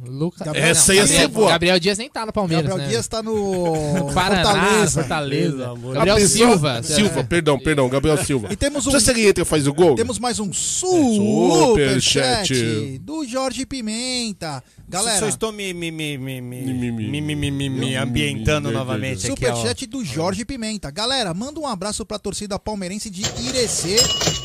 Lucas. 0.05 0.45
Gabriel- 0.45 0.67
Essa 0.67 0.93
ia 0.93 1.01
Gabriel, 1.01 1.21
ser 1.21 1.27
boa. 1.29 1.49
Gabriel 1.49 1.79
Dias 1.79 1.97
nem 1.97 2.09
tá 2.09 2.25
no 2.25 2.33
Palmeiras, 2.33 2.65
Gabriel 2.65 2.85
né? 2.87 2.93
Dias 2.93 3.07
tá 3.07 3.23
no 3.23 4.11
Paraná, 4.13 4.43
Fortaleza. 4.43 4.99
Fortaleza. 5.01 5.73
Gabriel 5.93 6.27
Silva. 6.27 6.83
Silva, 6.83 7.23
perdão, 7.23 7.59
perdão, 7.59 7.89
Gabriel 7.89 8.17
Silva. 8.23 8.47
E 8.51 8.55
temos 8.55 8.85
um 8.87 8.91
Já 8.91 8.99
se 8.99 9.11
ele 9.11 9.27
entra 9.27 9.43
e 9.43 9.45
faz 9.45 9.67
o 9.67 9.73
gol? 9.73 9.95
Temos 9.95 10.19
mais 10.19 10.39
um 10.39 10.51
Superchat. 10.53 12.55
superchat 12.55 12.99
do 12.99 13.25
Jorge 13.25 13.65
Pimenta. 13.65 14.63
Galera, 14.87 15.19
Só 15.19 15.27
estou 15.27 15.51
me, 15.51 15.71
me, 15.73 15.91
me, 15.91 16.17
me, 16.17 16.41
me, 16.41 16.63
me, 16.63 17.21
me, 17.21 17.51
me, 17.51 17.69
me, 17.69 17.95
ambientando 17.95 18.71
novamente 18.71 19.31
aqui, 19.31 19.45
ó. 19.45 19.55
superchat 19.55 19.85
do 19.85 20.03
Jorge 20.03 20.43
Pimenta. 20.43 20.89
Galera, 20.89 21.33
manda 21.33 21.59
um 21.59 21.67
abraço 21.67 22.03
pra 22.05 22.17
torcida 22.17 22.57
palmeirense 22.57 23.09
de 23.09 23.21
Irecê, 23.47 23.97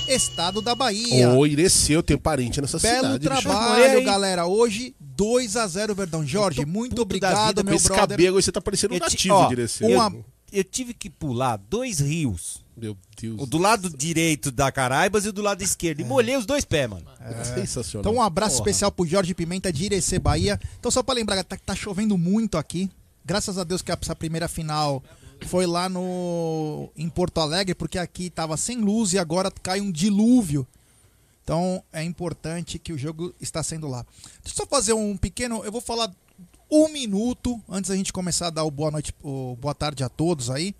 estado 0.08 0.60
da 0.60 0.74
Bahia. 0.74 1.30
Ô, 1.30 1.46
Ireceu, 1.46 2.02
tem 2.02 2.18
parente 2.18 2.60
nessa 2.60 2.78
Belo 2.78 2.96
cidade. 3.14 3.28
bicho. 3.28 3.42
trabalho, 3.42 4.04
galera. 4.04 4.44
Hoje, 4.46 4.94
2 5.16 5.56
a 5.56 5.66
0 5.66 5.94
Verdão. 5.94 6.26
Jorge, 6.26 6.64
muito 6.66 7.02
obrigado, 7.02 7.64
meu 7.64 7.74
esse 7.74 7.86
brother. 7.86 8.08
cabelo 8.08 8.36
aí 8.36 8.42
você 8.42 8.52
tá 8.52 8.60
parecendo 8.60 8.94
um 8.94 8.98
ti- 8.98 9.02
nativo 9.02 9.34
ó, 9.34 9.50
Ireceu. 9.52 9.88
uma- 9.88 10.14
Eu 10.52 10.62
tive 10.62 10.94
que 10.94 11.10
pular 11.10 11.56
dois 11.56 11.98
rios. 11.98 12.62
Meu 12.76 12.96
Deus. 13.20 13.40
O 13.40 13.46
do 13.46 13.58
lado 13.58 13.88
direito 13.90 14.50
da 14.52 14.70
Caraibas 14.70 15.24
e 15.24 15.28
o 15.28 15.32
do 15.32 15.42
lado 15.42 15.62
esquerdo. 15.62 16.00
E 16.00 16.04
molhei 16.04 16.36
os 16.36 16.46
dois 16.46 16.64
pés, 16.64 16.88
mano. 16.90 17.04
É 17.20 17.42
sensacional. 17.44 18.02
Então, 18.02 18.20
um 18.20 18.22
abraço 18.22 18.56
Porra. 18.58 18.68
especial 18.70 18.92
pro 18.92 19.06
Jorge 19.06 19.34
Pimenta 19.34 19.72
de 19.72 19.84
Irecê, 19.84 20.18
Bahia. 20.18 20.60
Então, 20.78 20.90
só 20.90 21.02
pra 21.02 21.14
lembrar, 21.14 21.42
tá, 21.44 21.56
tá 21.64 21.74
chovendo 21.74 22.16
muito 22.18 22.56
aqui. 22.56 22.88
Graças 23.24 23.58
a 23.58 23.64
Deus 23.64 23.82
que 23.82 23.90
essa 23.92 24.14
primeira 24.14 24.46
final 24.48 25.02
foi 25.46 25.66
lá 25.66 25.88
no 25.88 26.88
em 26.96 27.08
Porto 27.08 27.40
Alegre, 27.40 27.74
porque 27.74 27.98
aqui 27.98 28.30
tava 28.30 28.56
sem 28.56 28.78
luz 28.78 29.12
e 29.12 29.18
agora 29.18 29.50
cai 29.62 29.80
um 29.80 29.90
dilúvio. 29.90 30.66
Então, 31.44 31.84
é 31.92 32.02
importante 32.02 32.78
que 32.78 32.90
o 32.90 32.96
jogo 32.98 33.34
está 33.38 33.62
sendo 33.62 33.86
lá. 33.86 34.04
Deixa 34.42 34.58
eu 34.58 34.64
só 34.64 34.66
fazer 34.66 34.94
um 34.94 35.14
pequeno. 35.14 35.62
Eu 35.62 35.70
vou 35.70 35.80
falar 35.82 36.10
um 36.70 36.88
minuto 36.88 37.62
antes 37.68 37.90
da 37.90 37.96
gente 37.96 38.12
começar 38.14 38.46
a 38.46 38.50
dar 38.50 38.64
o 38.64 38.70
boa 38.70 38.90
noite, 38.90 39.14
o 39.22 39.54
boa 39.60 39.74
tarde 39.74 40.02
a 40.02 40.08
todos 40.08 40.48
aí. 40.48 40.74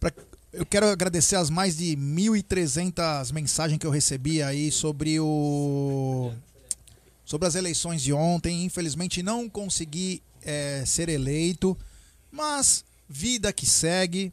Pra- 0.00 0.12
eu 0.52 0.66
quero 0.66 0.86
agradecer 0.86 1.36
as 1.36 1.48
mais 1.48 1.76
de 1.76 1.96
1.300 1.96 3.30
mensagens 3.32 3.78
que 3.78 3.86
eu 3.86 3.90
recebi 3.90 4.42
aí 4.42 4.72
sobre 4.72 5.20
o 5.20 6.32
sobre 7.24 7.46
as 7.46 7.54
eleições 7.54 8.02
de 8.02 8.12
ontem. 8.12 8.64
Infelizmente 8.64 9.22
não 9.22 9.48
consegui 9.48 10.20
eh, 10.42 10.82
ser 10.86 11.08
eleito, 11.08 11.76
mas 12.32 12.84
vida 13.08 13.52
que 13.52 13.64
segue. 13.66 14.32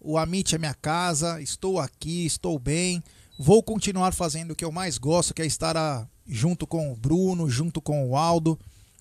O 0.00 0.18
Amit 0.18 0.52
é 0.54 0.58
minha 0.58 0.74
casa, 0.74 1.40
estou 1.40 1.78
aqui, 1.78 2.26
estou 2.26 2.58
bem. 2.58 3.00
Vou 3.38 3.62
continuar 3.62 4.12
fazendo 4.12 4.52
o 4.52 4.56
que 4.56 4.64
eu 4.64 4.70
mais 4.70 4.98
gosto, 4.98 5.32
que 5.32 5.42
é 5.42 5.46
estar 5.46 5.76
ah, 5.76 6.06
junto 6.26 6.66
com 6.66 6.92
o 6.92 6.96
Bruno, 6.96 7.48
junto 7.48 7.80
com 7.80 8.08
o 8.08 8.16
Aldo, 8.16 8.58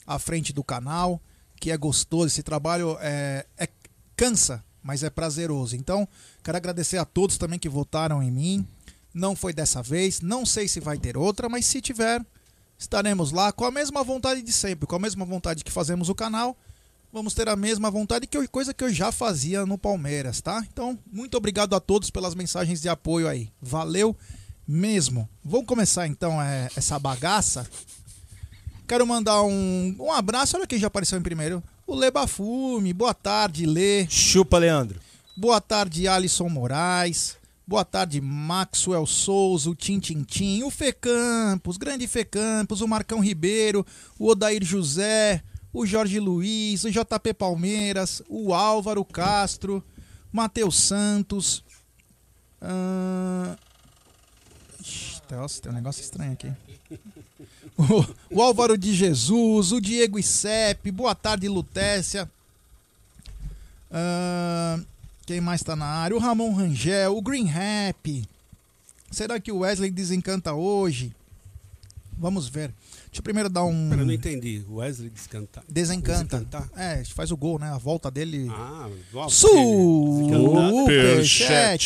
à 0.07 0.17
frente 0.17 0.53
do 0.53 0.63
canal, 0.63 1.21
que 1.59 1.69
é 1.69 1.77
gostoso. 1.77 2.27
Esse 2.27 2.43
trabalho 2.43 2.97
é, 3.01 3.45
é 3.57 3.67
cansa, 4.15 4.63
mas 4.81 5.03
é 5.03 5.09
prazeroso. 5.09 5.75
Então, 5.75 6.07
quero 6.43 6.57
agradecer 6.57 6.97
a 6.97 7.05
todos 7.05 7.38
também 7.38 7.59
que 7.59 7.69
votaram 7.69 8.23
em 8.23 8.31
mim. 8.31 8.67
Não 9.13 9.35
foi 9.35 9.53
dessa 9.53 9.83
vez, 9.83 10.21
não 10.21 10.45
sei 10.45 10.67
se 10.67 10.79
vai 10.79 10.97
ter 10.97 11.17
outra, 11.17 11.50
mas 11.50 11.65
se 11.65 11.81
tiver, 11.81 12.25
estaremos 12.79 13.31
lá 13.31 13.51
com 13.51 13.65
a 13.65 13.71
mesma 13.71 14.03
vontade 14.03 14.41
de 14.41 14.53
sempre, 14.53 14.88
com 14.88 14.95
a 14.95 15.00
mesma 15.00 15.25
vontade 15.25 15.63
que 15.63 15.71
fazemos 15.71 16.07
o 16.07 16.15
canal. 16.15 16.57
Vamos 17.13 17.33
ter 17.33 17.49
a 17.49 17.57
mesma 17.57 17.91
vontade 17.91 18.25
que 18.25 18.47
coisa 18.47 18.73
que 18.73 18.83
eu 18.83 18.93
já 18.93 19.11
fazia 19.11 19.65
no 19.65 19.77
Palmeiras, 19.77 20.39
tá? 20.39 20.65
Então, 20.71 20.97
muito 21.11 21.35
obrigado 21.35 21.75
a 21.75 21.79
todos 21.79 22.09
pelas 22.09 22.33
mensagens 22.33 22.81
de 22.81 22.87
apoio 22.87 23.27
aí. 23.27 23.49
Valeu 23.61 24.15
mesmo. 24.65 25.27
Vamos 25.43 25.67
começar 25.67 26.07
então 26.07 26.41
é, 26.41 26.69
essa 26.73 26.97
bagaça. 26.97 27.67
Quero 28.87 29.05
mandar 29.05 29.43
um, 29.43 29.93
um 29.99 30.11
abraço, 30.11 30.55
olha 30.55 30.65
quem 30.65 30.79
já 30.79 30.87
apareceu 30.87 31.19
em 31.19 31.21
primeiro. 31.21 31.61
O 31.85 31.93
Lê 31.95 32.09
Bafume, 32.09 32.93
boa 32.93 33.13
tarde, 33.13 33.65
Lê. 33.65 34.07
Chupa, 34.09 34.57
Leandro. 34.57 35.01
Boa 35.35 35.59
tarde, 35.59 36.07
Alisson 36.07 36.47
Moraes. 36.47 37.35
Boa 37.67 37.83
tarde, 37.83 38.21
Maxwell 38.21 39.05
Souza, 39.05 39.69
o 39.69 39.75
Tim 39.75 39.99
Tim 39.99 40.23
Tim, 40.23 40.63
o 40.63 40.69
Fê 40.69 40.93
Campos, 40.93 41.77
grande 41.77 42.07
Fê 42.07 42.23
Campos, 42.23 42.81
o 42.81 42.87
Marcão 42.87 43.19
Ribeiro, 43.19 43.85
o 44.17 44.27
Odair 44.27 44.63
José, 44.63 45.43
o 45.73 45.85
Jorge 45.85 46.19
Luiz, 46.19 46.83
o 46.83 46.91
JP 46.91 47.33
Palmeiras, 47.33 48.21
o 48.27 48.53
Álvaro 48.53 49.03
Castro, 49.05 49.83
Matheus 50.31 50.79
Santos. 50.79 51.63
Nossa, 55.31 55.61
tem 55.61 55.71
um 55.71 55.75
negócio 55.75 56.01
estranho 56.01 56.33
aqui. 56.33 56.51
O, 57.77 58.37
o 58.37 58.41
Álvaro 58.41 58.77
de 58.77 58.93
Jesus, 58.93 59.71
o 59.71 59.79
Diego 59.79 60.19
Icepe, 60.19 60.91
boa 60.91 61.15
tarde, 61.15 61.47
Lutécia. 61.47 62.29
Ahn, 63.89 64.83
quem 65.25 65.41
mais 65.41 65.63
tá 65.63 65.75
na 65.75 65.85
área? 65.85 66.15
O 66.15 66.19
Ramon 66.19 66.53
Rangel, 66.53 67.15
o 67.15 67.21
Green 67.21 67.45
Rap. 67.45 68.27
Será 69.09 69.39
que 69.39 69.51
o 69.51 69.59
Wesley 69.59 69.89
desencanta 69.89 70.53
hoje? 70.53 71.15
Vamos 72.17 72.47
ver. 72.47 72.73
Deixa 73.11 73.19
eu 73.19 73.23
primeiro 73.23 73.49
dar 73.49 73.65
um. 73.65 73.89
Pera, 73.89 74.03
eu 74.03 74.05
não 74.05 74.13
entendi. 74.13 74.63
Wesley 74.69 75.09
descantar. 75.09 75.65
Desencanta. 75.67 76.37
Desencantar? 76.37 76.69
É, 76.77 76.93
a 76.93 76.97
gente 77.03 77.13
faz 77.13 77.29
o 77.29 77.35
gol, 77.35 77.59
né? 77.59 77.69
A 77.69 77.77
volta 77.77 78.09
dele. 78.09 78.47
Ah, 78.49 78.89
Superchat 79.27 80.71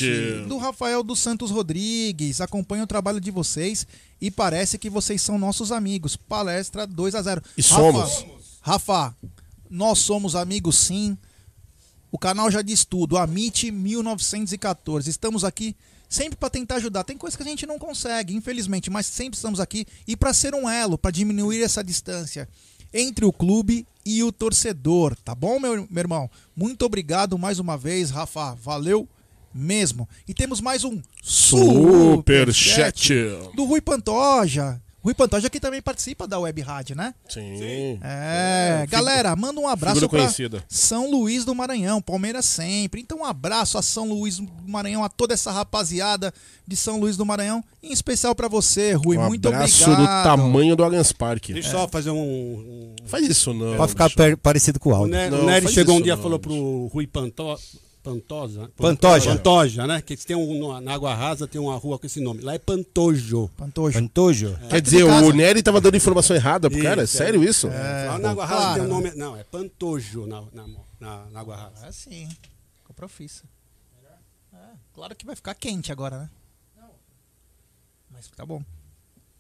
Superchat. 0.05 0.45
do 0.47 0.57
Rafael 0.57 1.01
dos 1.01 1.17
Santos 1.17 1.49
Rodrigues. 1.49 2.41
Acompanha 2.41 2.83
o 2.83 2.87
trabalho 2.87 3.19
de 3.19 3.31
vocês 3.31 3.87
e 4.21 4.29
parece 4.29 4.77
que 4.77 4.87
vocês 4.87 5.19
são 5.19 5.39
nossos 5.39 5.71
amigos. 5.71 6.15
Palestra 6.15 6.85
2 6.85 7.15
a 7.15 7.23
0 7.23 7.41
E 7.57 7.61
Rafa, 7.63 7.75
somos. 7.75 8.25
Rafa, 8.61 9.15
nós 9.67 9.97
somos 9.97 10.35
amigos 10.35 10.77
sim. 10.77 11.17
O 12.11 12.19
canal 12.19 12.51
já 12.51 12.61
diz 12.61 12.85
tudo. 12.85 13.17
Amit 13.17 13.71
1914. 13.71 15.09
Estamos 15.09 15.43
aqui 15.43 15.75
sempre 16.15 16.37
para 16.37 16.49
tentar 16.49 16.75
ajudar. 16.75 17.03
Tem 17.03 17.17
coisas 17.17 17.35
que 17.35 17.43
a 17.43 17.45
gente 17.45 17.65
não 17.65 17.77
consegue, 17.77 18.33
infelizmente, 18.33 18.89
mas 18.89 19.05
sempre 19.05 19.35
estamos 19.35 19.59
aqui 19.59 19.85
e 20.07 20.15
para 20.15 20.33
ser 20.33 20.55
um 20.55 20.69
elo, 20.69 20.97
para 20.97 21.11
diminuir 21.11 21.61
essa 21.61 21.83
distância 21.83 22.47
entre 22.93 23.25
o 23.25 23.33
clube 23.33 23.85
e 24.05 24.23
o 24.23 24.31
torcedor, 24.31 25.15
tá 25.17 25.35
bom, 25.35 25.59
meu, 25.59 25.87
meu 25.89 26.01
irmão? 26.01 26.29
Muito 26.55 26.85
obrigado 26.85 27.37
mais 27.37 27.59
uma 27.59 27.77
vez, 27.77 28.09
Rafa. 28.09 28.55
Valeu 28.55 29.09
mesmo. 29.53 30.07
E 30.27 30.33
temos 30.33 30.61
mais 30.61 30.83
um 30.83 31.01
Superchat. 31.21 33.13
do 33.53 33.65
Rui 33.65 33.81
Pantoja. 33.81 34.81
Rui 35.05 35.13
Pantoja 35.13 35.51
que 35.51 35.59
também 35.59 35.83
participa 35.83 36.27
da 36.27 36.39
Web 36.39 36.61
Rádio, 36.63 36.95
né? 36.95 37.13
Sim. 37.29 37.99
É, 38.01 38.87
galera, 38.89 39.35
manda 39.35 39.59
um 39.61 39.67
abraço 39.67 40.09
conhecida. 40.09 40.63
São 40.67 41.11
Luís 41.11 41.45
do 41.45 41.53
Maranhão, 41.53 42.01
Palmeiras 42.01 42.43
sempre. 42.45 43.01
Então 43.01 43.19
um 43.19 43.23
abraço 43.23 43.77
a 43.77 43.83
São 43.83 44.09
Luís 44.09 44.39
do 44.39 44.49
Maranhão, 44.67 45.03
a 45.03 45.09
toda 45.09 45.35
essa 45.35 45.51
rapaziada 45.51 46.33
de 46.67 46.75
São 46.75 46.99
Luís 46.99 47.15
do 47.15 47.23
Maranhão, 47.23 47.63
em 47.83 47.91
especial 47.91 48.33
pra 48.33 48.47
você, 48.47 48.93
Rui. 48.93 49.15
Um 49.15 49.27
Muito 49.27 49.47
abraço 49.47 49.83
obrigado. 49.91 50.23
do 50.23 50.23
tamanho 50.27 50.75
do 50.75 50.83
Allianz 50.83 51.11
Parque. 51.11 51.53
Deixa 51.53 51.69
eu 51.69 51.71
só 51.73 51.87
fazer 51.87 52.09
um. 52.09 52.17
um- 52.17 52.95
Faz 53.05 53.23
isso 53.29 53.53
não. 53.53 53.75
Pra 53.75 53.87
ficar 53.87 54.09
parecido 54.41 54.79
com 54.79 54.89
o 54.89 54.91
O, 54.91 54.95
Aldo. 54.95 55.11
Nery, 55.11 55.29
Não, 55.29 55.43
o 55.43 55.45
Nery 55.45 55.67
chegou 55.71 55.97
um 55.97 56.01
dia 56.01 56.15
e 56.15 56.17
falou 56.17 56.39
pro 56.39 56.87
Rui 56.87 57.05
Panto, 57.05 57.55
Pantoja. 58.05 58.69
Pantoja. 58.77 59.31
Pantoja, 59.31 59.87
né? 59.87 59.99
Que 59.99 60.15
tem 60.15 60.35
um, 60.35 60.79
na 60.79 60.93
Água 60.93 61.15
Rasa 61.15 61.47
tem 61.47 61.59
uma 61.59 61.75
rua 61.75 61.97
com 61.97 62.05
esse 62.05 62.21
nome. 62.21 62.41
Lá 62.41 62.53
é 62.53 62.59
Pantojo. 62.59 63.49
Pantoja. 63.57 63.99
Pantojo? 63.99 64.59
Quer 64.69 64.79
dizer, 64.79 65.03
o 65.03 65.33
Nery 65.33 65.63
tava 65.63 65.81
dando 65.81 65.97
informação 65.97 66.35
errada 66.35 66.69
pro 66.69 66.79
cara? 66.83 67.01
É 67.01 67.05
Isso, 67.05 67.17
sério 67.17 67.43
isso? 67.43 67.67
Lá 67.67 68.19
na 68.19 68.29
Água 68.29 68.45
Rasa 68.45 68.61
claro. 68.61 68.73
tem 68.75 68.83
um 68.83 68.93
nome. 68.93 69.11
Não, 69.15 69.35
é 69.35 69.43
Pantojo 69.43 70.27
na, 70.27 70.43
na, 70.53 70.67
na, 70.99 71.25
na 71.31 71.39
Água 71.39 71.55
Rasa. 71.55 71.87
É 71.87 71.91
sim. 71.91 72.29
Com 72.83 72.91
a 72.91 72.93
profissa. 72.93 73.43
É, 74.53 74.57
claro 74.93 75.15
que 75.15 75.25
vai 75.25 75.35
ficar 75.35 75.55
quente 75.55 75.91
agora, 75.91 76.19
né? 76.19 76.29
Mas 78.11 78.27
tá 78.27 78.45
bom. 78.45 78.63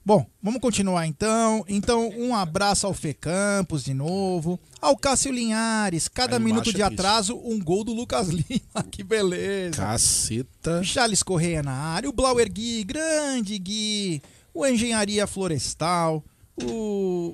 Bom, 0.07 0.23
vamos 0.39 0.61
continuar 0.61 1.07
então. 1.07 1.65
Então, 1.67 2.09
um 2.09 2.35
abraço 2.35 2.85
ao 2.85 2.93
Fê 2.93 3.11
Campos 3.11 3.83
de 3.83 3.91
novo. 3.91 4.59
Ao 4.79 4.95
Cássio 4.95 5.31
Linhares. 5.31 6.07
Cada 6.07 6.37
Aí 6.37 6.43
minuto 6.43 6.71
de 6.71 6.83
é 6.83 6.85
atraso, 6.85 7.35
um 7.43 7.59
gol 7.59 7.83
do 7.83 7.91
Lucas 7.91 8.27
Lima. 8.29 8.83
que 8.91 9.03
beleza. 9.03 9.77
Caceta. 9.77 10.83
Charles 10.83 11.23
Correia 11.23 11.63
na 11.63 11.71
área, 11.73 12.07
o 12.07 12.13
Blauer 12.13 12.51
Gui, 12.53 12.83
grande 12.83 13.57
Gui, 13.57 14.21
o 14.53 14.63
Engenharia 14.63 15.25
Florestal, 15.25 16.23
o, 16.55 17.33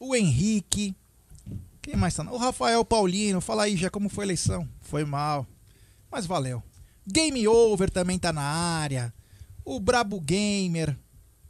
o 0.00 0.16
Henrique, 0.16 0.96
quem 1.82 1.94
mais 1.94 2.14
tá? 2.14 2.22
O 2.32 2.38
Rafael 2.38 2.82
Paulino, 2.86 3.38
fala 3.42 3.64
aí 3.64 3.76
já 3.76 3.90
como 3.90 4.08
foi 4.08 4.24
a 4.24 4.28
eleição. 4.28 4.66
Foi 4.80 5.04
mal, 5.04 5.46
mas 6.10 6.24
valeu. 6.24 6.62
Game 7.06 7.46
Over 7.46 7.90
também 7.90 8.18
tá 8.18 8.32
na 8.32 8.40
área, 8.40 9.12
o 9.62 9.78
Brabo 9.78 10.18
Gamer. 10.22 10.96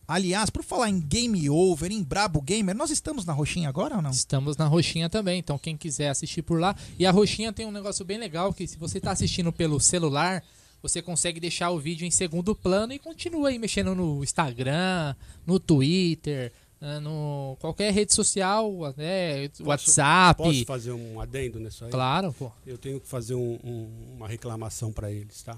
Aliás, 0.08 0.48
por 0.48 0.64
falar 0.64 0.88
em 0.88 0.98
Game 0.98 1.50
Over, 1.50 1.92
em 1.92 2.02
Brabo 2.02 2.40
Gamer, 2.40 2.74
nós 2.74 2.90
estamos 2.90 3.26
na 3.26 3.34
roxinha 3.34 3.68
agora 3.68 3.96
ou 3.96 4.00
não? 4.02 4.10
Estamos 4.10 4.56
na 4.56 4.66
Roxinha 4.66 5.10
também, 5.10 5.38
então 5.38 5.58
quem 5.58 5.76
quiser 5.76 6.08
assistir 6.08 6.40
por 6.40 6.58
lá. 6.58 6.74
E 6.98 7.04
a 7.04 7.10
Roxinha 7.10 7.52
tem 7.52 7.66
um 7.66 7.70
negócio 7.70 8.06
bem 8.06 8.16
legal, 8.16 8.54
que 8.54 8.66
se 8.66 8.78
você 8.78 8.98
tá 8.98 9.10
assistindo 9.10 9.52
pelo 9.52 9.78
celular, 9.78 10.42
você 10.82 11.02
consegue 11.02 11.38
deixar 11.38 11.70
o 11.72 11.78
vídeo 11.78 12.06
em 12.06 12.10
segundo 12.10 12.54
plano 12.54 12.94
e 12.94 12.98
continua 12.98 13.50
aí 13.50 13.58
mexendo 13.58 13.94
no 13.94 14.24
Instagram, 14.24 15.14
no 15.46 15.60
Twitter, 15.60 16.52
eh, 16.80 17.00
no 17.00 17.58
qualquer 17.60 17.92
rede 17.92 18.14
social, 18.14 18.86
até 18.86 19.50
WhatsApp. 19.60 20.42
Posso 20.42 20.64
fazer 20.64 20.92
um 20.92 21.20
adendo 21.20 21.60
nisso 21.60 21.84
aí? 21.84 21.90
Claro, 21.90 22.32
pô. 22.32 22.50
Eu 22.66 22.78
tenho 22.78 22.98
que 22.98 23.06
fazer 23.06 23.34
um- 23.34 23.58
um- 23.62 24.14
uma 24.16 24.26
reclamação 24.26 24.90
para 24.90 25.12
eles, 25.12 25.42
tá? 25.42 25.54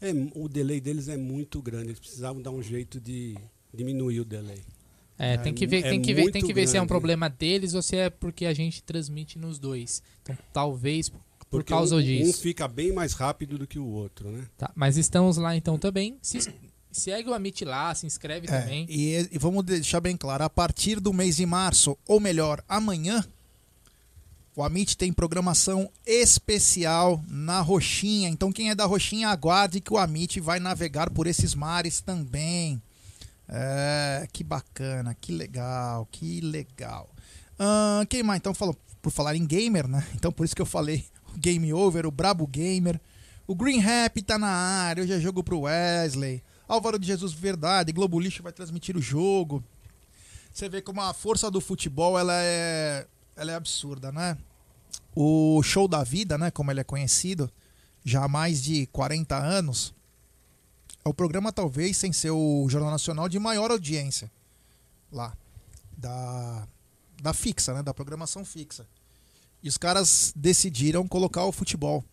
É, 0.00 0.10
o 0.34 0.48
delay 0.48 0.80
deles 0.80 1.08
é 1.08 1.18
muito 1.18 1.60
grande. 1.60 1.88
Eles 1.88 2.00
precisavam 2.00 2.40
dar 2.40 2.50
um 2.50 2.62
jeito 2.62 2.98
de 3.00 3.36
diminuir 3.74 4.20
o 4.20 4.24
delay. 4.24 4.62
É, 5.18 5.36
tem 5.36 5.54
que 5.54 5.66
ver, 5.66 5.84
é 5.84 5.90
tem 5.90 6.02
que 6.02 6.12
ver, 6.12 6.30
tem 6.32 6.42
que 6.42 6.52
ver 6.52 6.66
se 6.66 6.76
é 6.76 6.82
um 6.82 6.86
problema 6.86 7.28
deles 7.28 7.74
ou 7.74 7.82
se 7.82 7.96
é 7.96 8.10
porque 8.10 8.46
a 8.46 8.54
gente 8.54 8.82
transmite 8.82 9.38
nos 9.38 9.58
dois. 9.58 10.02
Então, 10.22 10.36
talvez 10.52 11.08
por 11.08 11.58
Porque 11.60 11.68
causa 11.72 11.96
um, 11.96 12.02
disso. 12.02 12.30
um 12.30 12.32
fica 12.32 12.66
bem 12.66 12.92
mais 12.92 13.12
rápido 13.12 13.56
do 13.56 13.66
que 13.66 13.78
o 13.78 13.86
outro, 13.86 14.28
né? 14.30 14.44
Tá, 14.58 14.72
mas 14.74 14.96
estamos 14.96 15.36
lá 15.36 15.54
então 15.54 15.78
também. 15.78 16.16
Se, 16.20 16.52
segue 16.90 17.28
o 17.28 17.34
Amit 17.34 17.64
lá, 17.64 17.94
se 17.94 18.06
inscreve 18.06 18.48
É, 18.48 18.60
também. 18.60 18.86
e, 18.88 19.28
e 19.30 19.38
vamos 19.38 19.62
deixar 19.64 20.00
bem 20.00 20.16
claro, 20.16 20.42
a 20.42 20.50
partir 20.50 20.98
do 20.98 21.12
mês 21.12 21.36
de 21.36 21.46
março, 21.46 21.96
ou 22.08 22.18
melhor, 22.18 22.60
amanhã, 22.68 23.24
o 24.56 24.64
Amit 24.64 24.96
tem 24.96 25.12
programação 25.12 25.88
especial 26.04 27.22
na 27.28 27.60
Roxinha. 27.60 28.28
Então 28.28 28.50
quem 28.50 28.70
é 28.70 28.74
da 28.74 28.84
Roxinha, 28.84 29.28
aguarde 29.28 29.80
que 29.80 29.92
o 29.92 29.98
Amit 29.98 30.40
vai 30.40 30.58
navegar 30.58 31.08
por 31.10 31.28
esses 31.28 31.54
mares 31.54 32.00
também. 32.00 32.82
É, 33.48 34.26
que 34.32 34.42
bacana, 34.42 35.14
que 35.14 35.32
legal, 35.32 36.06
que 36.10 36.40
legal. 36.40 37.08
Ahn, 37.58 38.06
quem 38.06 38.22
mais? 38.22 38.38
Então, 38.38 38.54
falou, 38.54 38.76
por 39.04 39.10
falar 39.10 39.36
em 39.36 39.44
gamer, 39.44 39.86
né? 39.86 40.02
Então 40.14 40.32
por 40.32 40.44
isso 40.44 40.56
que 40.56 40.62
eu 40.62 40.66
falei 40.66 41.04
o 41.36 41.38
Game 41.38 41.70
Over, 41.74 42.06
o 42.06 42.10
Brabo 42.10 42.46
Gamer. 42.46 42.98
O 43.46 43.54
Green 43.54 43.78
Rap 43.78 44.22
tá 44.22 44.38
na 44.38 44.48
área, 44.48 45.02
eu 45.02 45.06
já 45.06 45.18
jogo 45.18 45.44
pro 45.44 45.60
Wesley. 45.60 46.42
Álvaro 46.66 46.98
de 46.98 47.06
Jesus 47.06 47.34
Verdade, 47.34 47.92
Globo 47.92 48.18
Lixo 48.18 48.42
vai 48.42 48.52
transmitir 48.52 48.96
o 48.96 49.02
jogo. 49.02 49.62
Você 50.50 50.70
vê 50.70 50.80
como 50.80 51.02
a 51.02 51.12
força 51.12 51.50
do 51.50 51.60
futebol 51.60 52.18
ela 52.18 52.32
é, 52.34 53.06
ela 53.36 53.52
é 53.52 53.54
absurda, 53.54 54.10
né? 54.10 54.38
O 55.14 55.62
Show 55.62 55.86
da 55.86 56.02
Vida, 56.02 56.38
né, 56.38 56.50
como 56.50 56.70
ele 56.70 56.80
é 56.80 56.84
conhecido, 56.84 57.50
já 58.02 58.24
há 58.24 58.28
mais 58.28 58.62
de 58.62 58.86
40 58.86 59.36
anos, 59.36 59.92
é 61.04 61.08
o 61.08 61.14
programa 61.14 61.52
talvez 61.52 61.96
sem 61.96 62.12
ser 62.12 62.30
o 62.30 62.66
Jornal 62.68 62.90
Nacional 62.90 63.28
de 63.28 63.38
maior 63.38 63.70
audiência 63.70 64.30
lá 65.12 65.36
da 65.96 66.66
da 67.20 67.32
fixa, 67.32 67.72
né, 67.72 67.82
da 67.82 67.94
programação 67.94 68.44
fixa. 68.44 68.86
E 69.62 69.68
os 69.68 69.78
caras 69.78 70.32
decidiram 70.36 71.08
colocar 71.08 71.44
o 71.44 71.52
futebol. 71.52 72.04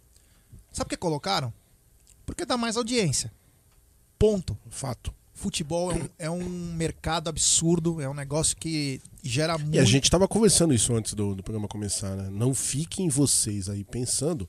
Sabe 0.72 0.86
por 0.86 0.90
que 0.92 0.98
colocaram? 0.98 1.54
Porque 2.26 2.46
dá 2.46 2.56
mais 2.56 2.78
audiência. 2.78 3.30
Ponto. 4.18 4.58
Fato. 4.70 5.14
Futebol 5.34 5.92
é 5.92 5.96
um, 5.96 6.10
é 6.20 6.30
um 6.30 6.74
mercado 6.76 7.28
absurdo, 7.28 8.00
é 8.00 8.08
um 8.08 8.14
negócio 8.14 8.56
que 8.56 9.02
gera 9.22 9.58
muito. 9.58 9.76
E 9.76 9.80
a 9.80 9.84
gente 9.84 10.10
tava 10.10 10.28
conversando 10.30 10.74
isso 10.74 10.96
antes 10.96 11.14
do, 11.14 11.36
do 11.36 11.44
programa 11.44 11.68
começar, 11.68 12.16
né? 12.16 12.30
Não 12.30 12.54
fiquem 12.54 13.10
vocês 13.10 13.68
aí 13.68 13.84
pensando 13.84 14.48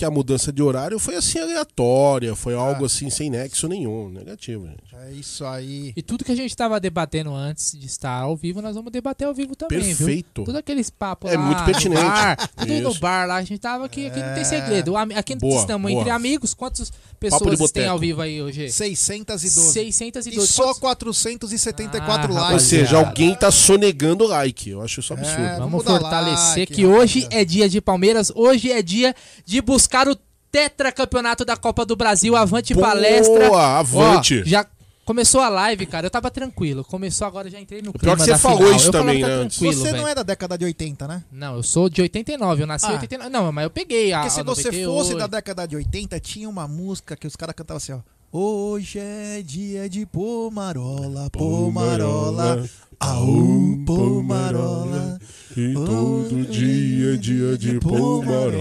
que 0.00 0.04
a 0.06 0.10
mudança 0.10 0.50
de 0.50 0.62
horário 0.62 0.98
foi 0.98 1.14
assim 1.14 1.38
aleatória, 1.40 2.34
foi 2.34 2.54
algo 2.54 2.86
assim 2.86 3.10
sem 3.10 3.28
nexo 3.28 3.68
nenhum. 3.68 4.08
Negativo, 4.08 4.66
gente. 4.66 4.80
É 5.06 5.12
isso 5.12 5.44
aí. 5.44 5.92
E 5.94 6.00
tudo 6.00 6.24
que 6.24 6.32
a 6.32 6.34
gente 6.34 6.56
tava 6.56 6.80
debatendo 6.80 7.34
antes 7.34 7.78
de 7.78 7.84
estar 7.86 8.10
ao 8.22 8.34
vivo, 8.34 8.62
nós 8.62 8.74
vamos 8.74 8.90
debater 8.90 9.28
ao 9.28 9.34
vivo 9.34 9.54
também, 9.54 9.78
viu? 9.80 9.96
Perfeito. 9.98 10.44
Tudo 10.44 10.56
aqueles 10.56 10.88
papos 10.88 11.30
É 11.30 11.36
lá 11.36 11.42
muito 11.42 11.58
no 11.58 11.64
pertinente. 11.66 12.00
bar, 12.02 12.48
tudo 12.56 12.72
no 12.80 12.90
Isso. 12.92 13.00
bar 13.00 13.26
lá, 13.26 13.36
a 13.36 13.42
gente 13.42 13.58
tava 13.58 13.84
aqui, 13.84 14.06
aqui 14.06 14.20
não 14.20 14.34
tem 14.34 14.44
segredo. 14.44 14.96
Ami- 14.96 15.14
Aqui 15.14 15.34
Boa, 15.36 15.60
estamos 15.60 15.90
boa. 15.90 16.00
entre 16.00 16.10
amigos, 16.10 16.54
quantas 16.54 16.90
pessoas 17.18 17.70
tem 17.70 17.86
ao 17.86 17.98
vivo 17.98 18.22
aí 18.22 18.40
hoje? 18.40 18.70
612. 18.70 19.50
612. 19.50 20.30
E 20.30 20.46
só 20.46 20.62
Quantos- 20.64 20.78
474 20.80 22.32
Ah, 22.34 22.40
likes. 22.40 22.52
Ou 22.54 22.58
seja, 22.60 22.96
alguém 22.96 23.34
tá 23.34 23.50
sonegando 23.50 24.26
like. 24.26 24.70
Eu 24.70 24.80
acho 24.80 25.00
isso 25.00 25.12
absurdo. 25.12 25.42
É, 25.42 25.58
Vamos 25.58 25.84
Vamos 25.84 26.00
fortalecer 26.00 26.60
like, 26.60 26.72
que 26.72 26.86
hoje 26.86 27.26
é 27.30 27.44
dia 27.44 27.68
de 27.68 27.80
Palmeiras, 27.82 28.32
hoje 28.34 28.72
é 28.72 28.80
dia 28.80 29.14
de 29.44 29.60
buscar 29.60 29.89
o 30.08 30.16
tetracampeonato 30.52 31.44
da 31.44 31.56
Copa 31.56 31.84
do 31.84 31.94
Brasil. 31.96 32.36
Avante 32.36 32.74
Boa, 32.74 32.88
palestra. 32.88 33.56
avante. 33.78 34.40
Ó, 34.40 34.44
já 34.48 34.66
começou 35.04 35.40
a 35.40 35.48
live, 35.48 35.86
cara. 35.86 36.06
Eu 36.06 36.10
tava 36.10 36.30
tranquilo. 36.30 36.84
Começou 36.84 37.26
agora, 37.26 37.50
já 37.50 37.60
entrei 37.60 37.82
no 37.82 37.92
pior 37.92 38.00
clima 38.00 38.16
que 38.16 38.22
você 38.24 38.30
da 38.32 38.38
falou 38.38 38.58
final. 38.58 38.72
isso 38.76 38.88
eu 38.88 38.92
também, 38.92 39.16
que 39.16 39.22
tá 39.22 39.28
né, 39.28 39.48
Você 39.50 39.82
velho. 39.84 39.96
não 39.98 40.08
é 40.08 40.14
da 40.14 40.22
década 40.22 40.56
de 40.58 40.64
80, 40.64 41.08
né? 41.08 41.24
Não, 41.32 41.56
eu 41.56 41.62
sou 41.62 41.88
de 41.88 42.00
89, 42.02 42.62
eu 42.62 42.66
nasci 42.66 42.86
em 42.86 42.90
Ah. 42.90 42.92
89. 43.00 43.30
Não, 43.30 43.50
mas 43.52 43.64
eu 43.64 43.70
peguei 43.70 44.12
a 44.12 44.18
Porque 44.20 44.30
se 44.30 44.40
a 44.40 44.44
você 44.44 44.70
98. 44.70 44.92
fosse 44.92 45.14
da 45.16 45.26
década 45.26 45.66
de 45.66 45.76
80, 45.76 46.18
tinha 46.20 46.48
uma 46.48 46.68
música 46.68 47.16
que 47.16 47.26
os 47.26 47.34
caras 47.36 47.54
cantavam 47.54 47.78
assim, 47.78 47.92
ó. 47.92 47.98
Hoje 48.32 49.00
é 49.00 49.42
dia 49.44 49.88
de 49.88 50.06
Pomarola, 50.06 51.28
Pomarola, 51.30 52.64
au, 53.00 53.76
Pomarola. 53.86 55.18
E 55.56 55.74
todo 55.74 56.46
dia 56.48 57.14
é 57.14 57.16
dia 57.16 57.58
de 57.58 57.80
Pomarola. 57.80 58.60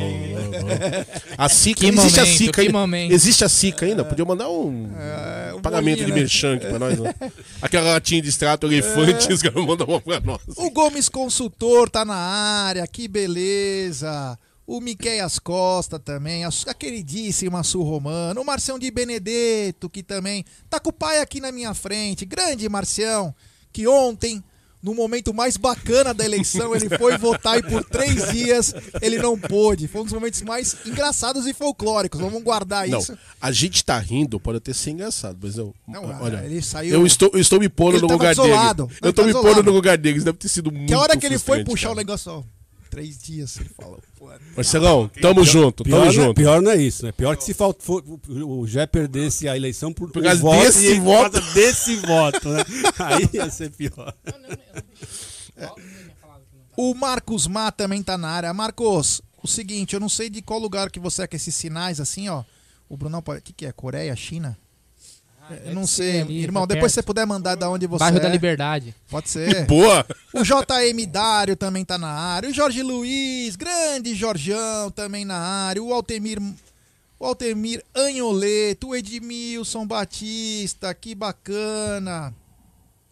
A 1.37 1.47
Sica, 1.47 1.81
Que 1.81 1.87
existe 1.87 2.19
a 2.19 2.23
momento, 2.23 2.37
Sica 2.37 2.51
que 2.53 2.61
ainda? 2.61 2.73
momento. 2.73 3.11
Existe 3.13 3.43
a 3.45 3.49
Sica 3.49 3.85
ainda? 3.85 4.03
Podia 4.03 4.25
mandar 4.25 4.49
um, 4.49 4.89
É, 4.97 5.53
um 5.53 5.61
pagamento 5.61 5.99
bolinho, 5.99 6.07
de 6.07 6.13
né? 6.13 6.19
merchan 6.19 6.55
aqui 6.55 6.65
pra 6.67 6.79
nós. 6.79 6.97
Né? 6.97 7.13
Aquela 7.61 7.91
latinha 7.93 8.21
de 8.21 8.29
extrato 8.29 8.65
elefante, 8.65 9.31
os 9.31 9.41
caras 9.41 9.63
mandam 9.65 9.85
uma 9.87 10.01
pra 10.01 10.19
nós. 10.19 10.41
O 10.57 10.69
Gomes 10.71 11.07
Consultor 11.09 11.89
tá 11.89 12.03
na 12.03 12.15
área, 12.15 12.87
que 12.87 13.07
beleza. 13.07 14.37
O 14.65 14.79
Miqueias 14.81 15.37
Costa 15.39 15.97
também, 15.99 16.43
a, 16.45 16.49
a 16.67 16.73
queridíssima 16.73 17.63
Su 17.63 17.81
Romano, 17.83 18.41
o 18.41 18.45
Marcião 18.45 18.77
de 18.79 18.89
Benedetto, 18.91 19.89
que 19.89 20.01
também 20.03 20.43
tá 20.69 20.79
com 20.79 20.89
o 20.89 20.93
pai 20.93 21.21
aqui 21.21 21.39
na 21.39 21.51
minha 21.51 21.73
frente. 21.73 22.23
Grande 22.25 22.67
Marcião, 22.69 23.33
que 23.71 23.87
ontem, 23.87 24.43
no 24.81 24.95
momento 24.95 25.33
mais 25.33 25.57
bacana 25.57 26.13
da 26.13 26.23
eleição, 26.23 26.73
ele 26.75 26.89
foi 26.97 27.17
votar 27.17 27.57
e 27.59 27.63
por 27.63 27.83
três 27.83 28.31
dias 28.31 28.73
ele 29.01 29.17
não 29.19 29.37
pôde. 29.37 29.87
Foi 29.87 30.01
um 30.01 30.03
dos 30.05 30.13
momentos 30.13 30.41
mais 30.41 30.75
engraçados 30.85 31.45
e 31.45 31.53
folclóricos. 31.53 32.19
Vamos 32.19 32.41
guardar 32.41 32.87
Não, 32.87 32.99
isso. 32.99 33.17
a 33.41 33.51
gente 33.51 33.83
tá 33.83 33.99
rindo, 33.99 34.39
pode 34.39 34.57
até 34.59 34.71
ser 34.73 34.91
engraçado, 34.91 35.37
mas 35.41 35.57
eu. 35.57 35.75
Não, 35.87 36.05
olha, 36.21 36.43
ele 36.45 36.61
saiu- 36.61 36.93
eu, 36.93 37.05
estou, 37.05 37.29
eu 37.33 37.39
estou 37.39 37.59
me 37.59 37.67
pondo 37.67 37.99
no 37.99 38.07
lugar 38.07 38.31
isolado, 38.31 38.85
dele. 38.87 38.99
ele 39.01 39.09
Eu 39.09 39.13
tô 39.13 39.21
tá 39.21 39.27
me 39.27 39.33
pondo 39.33 39.63
no 39.63 39.71
lugar 39.71 39.97
dele, 39.97 40.17
isso 40.17 40.25
deve 40.25 40.37
ter 40.37 40.47
sido 40.49 40.71
muito 40.71 40.87
Que 40.87 40.93
a 40.93 40.99
hora 40.99 41.17
que 41.17 41.25
ele 41.25 41.37
foi 41.37 41.63
puxar 41.63 41.89
o 41.89 41.91
cara. 41.95 42.05
negócio, 42.05 42.31
ó, 42.31 42.43
três 42.89 43.17
dias, 43.19 43.57
ele 43.59 43.69
falou. 43.69 43.99
pô, 44.17 44.29
Marcelão, 44.55 45.09
tamo 45.21 45.43
junto, 45.43 45.83
Pior, 45.83 45.99
tamo 45.99 46.05
não- 46.05 46.11
junto. 46.11 46.35
pior 46.35 46.61
não 46.61 46.71
é 46.71 46.77
isso, 46.77 47.05
né? 47.05 47.11
Pior 47.11 47.37
que 47.37 47.43
se 47.43 47.53
falt- 47.53 47.81
for- 47.81 48.03
o 48.27 48.67
Jé 48.67 48.85
perdesse 48.87 49.47
a 49.47 49.55
eleição 49.55 49.93
por, 49.93 50.11
Por 50.11 50.23
causa 50.23 50.37
o 50.39 50.41
voto 50.41 50.63
desse 50.63 50.91
e 50.91 50.99
voto. 50.99 51.31
Por 51.31 51.39
causa 51.41 51.53
desse 51.53 51.95
voto, 51.97 52.49
né? 52.49 52.63
Aí 52.99 53.29
ia 53.33 53.49
ser 53.49 53.69
pior. 53.71 54.13
O 56.75 56.93
Marcos 56.93 57.45
Má 57.47 57.71
também 57.71 58.01
tá 58.01 58.17
na 58.17 58.29
área. 58.29 58.53
Marcos, 58.53 59.21
o 59.43 59.47
seguinte, 59.47 59.93
eu 59.93 59.99
não 59.99 60.09
sei 60.09 60.29
de 60.29 60.41
qual 60.41 60.59
lugar 60.59 60.89
que 60.89 60.99
você 60.99 61.23
é 61.23 61.27
com 61.27 61.35
esses 61.35 61.53
sinais 61.55 61.99
assim, 61.99 62.29
ó. 62.29 62.43
O 62.87 62.95
Brunão, 62.97 63.21
pode- 63.21 63.39
o 63.39 63.43
que, 63.43 63.53
que 63.53 63.65
é? 63.65 63.71
Coreia, 63.71 64.15
China? 64.15 64.57
Eu 65.65 65.73
não 65.75 65.87
sei. 65.87 66.21
ali, 66.21 66.43
Irmão, 66.43 66.63
tá 66.67 66.73
depois 66.73 66.91
perto. 66.91 66.95
você 66.95 67.03
puder 67.05 67.25
mandar 67.25 67.55
da 67.55 67.69
onde 67.69 67.87
você 67.87 67.99
Bairro 67.99 68.17
é. 68.17 68.21
da 68.21 68.29
Liberdade. 68.29 68.95
Pode 69.09 69.29
ser. 69.31 69.65
Boa! 69.65 70.05
O 70.33 70.43
JM 70.43 71.05
Dário 71.11 71.55
também 71.55 71.83
tá 71.85 71.97
na 71.97 72.09
área. 72.09 72.49
O 72.49 72.53
Jorge 72.53 72.81
Luiz, 72.83 73.55
grande 73.55 74.13
Jorjão 74.15 74.91
também 74.91 75.25
na 75.25 75.37
área. 75.37 75.81
O 75.81 75.93
Altemir, 75.93 76.39
o 77.19 77.25
Altemir 77.25 77.83
Anholeto, 77.95 78.89
o 78.89 78.95
Edmilson 78.95 79.85
Batista, 79.87 80.93
que 80.93 81.13
bacana. 81.15 82.33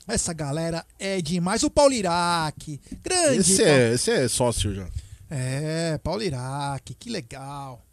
Essa 0.08 0.32
galera 0.34 0.86
é 0.98 1.22
demais. 1.22 1.64
O 1.64 1.70
Paulo 1.70 1.94
Iraque, 1.94 2.80
grande. 3.04 3.40
Esse 3.40 3.58
Paulo- 3.64 3.72
é, 3.72 3.94
esse 3.94 4.12
é 4.12 4.28
sócio 4.28 4.74
já. 4.74 4.88
É, 5.30 6.00
Paulo 6.02 6.24
Iraque, 6.24 6.94
que 6.94 7.10
legal. 7.10 7.84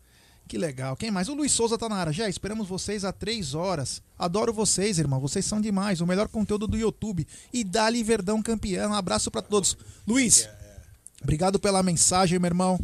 Que 0.46 0.58
legal. 0.58 0.96
Quem 0.96 1.10
mais? 1.10 1.28
O 1.28 1.34
Luiz 1.34 1.52
Souza 1.52 1.78
tá 1.78 1.88
na 1.88 1.96
área. 1.96 2.12
Já 2.12 2.28
esperamos 2.28 2.68
vocês 2.68 3.04
há 3.04 3.12
três 3.12 3.54
horas. 3.54 4.02
Adoro 4.18 4.52
vocês, 4.52 4.98
irmão. 4.98 5.20
Vocês 5.20 5.44
são 5.44 5.60
demais. 5.60 6.00
O 6.00 6.06
melhor 6.06 6.28
conteúdo 6.28 6.66
do 6.66 6.76
YouTube. 6.76 7.26
E 7.52 7.64
Dali 7.64 8.02
Verdão 8.02 8.42
campeão. 8.42 8.90
Um 8.90 8.94
abraço 8.94 9.30
pra 9.30 9.42
todos. 9.42 9.76
Luiz, 10.06 10.48
obrigado 11.22 11.58
pela 11.58 11.82
mensagem, 11.82 12.38
meu 12.38 12.48
irmão. 12.48 12.78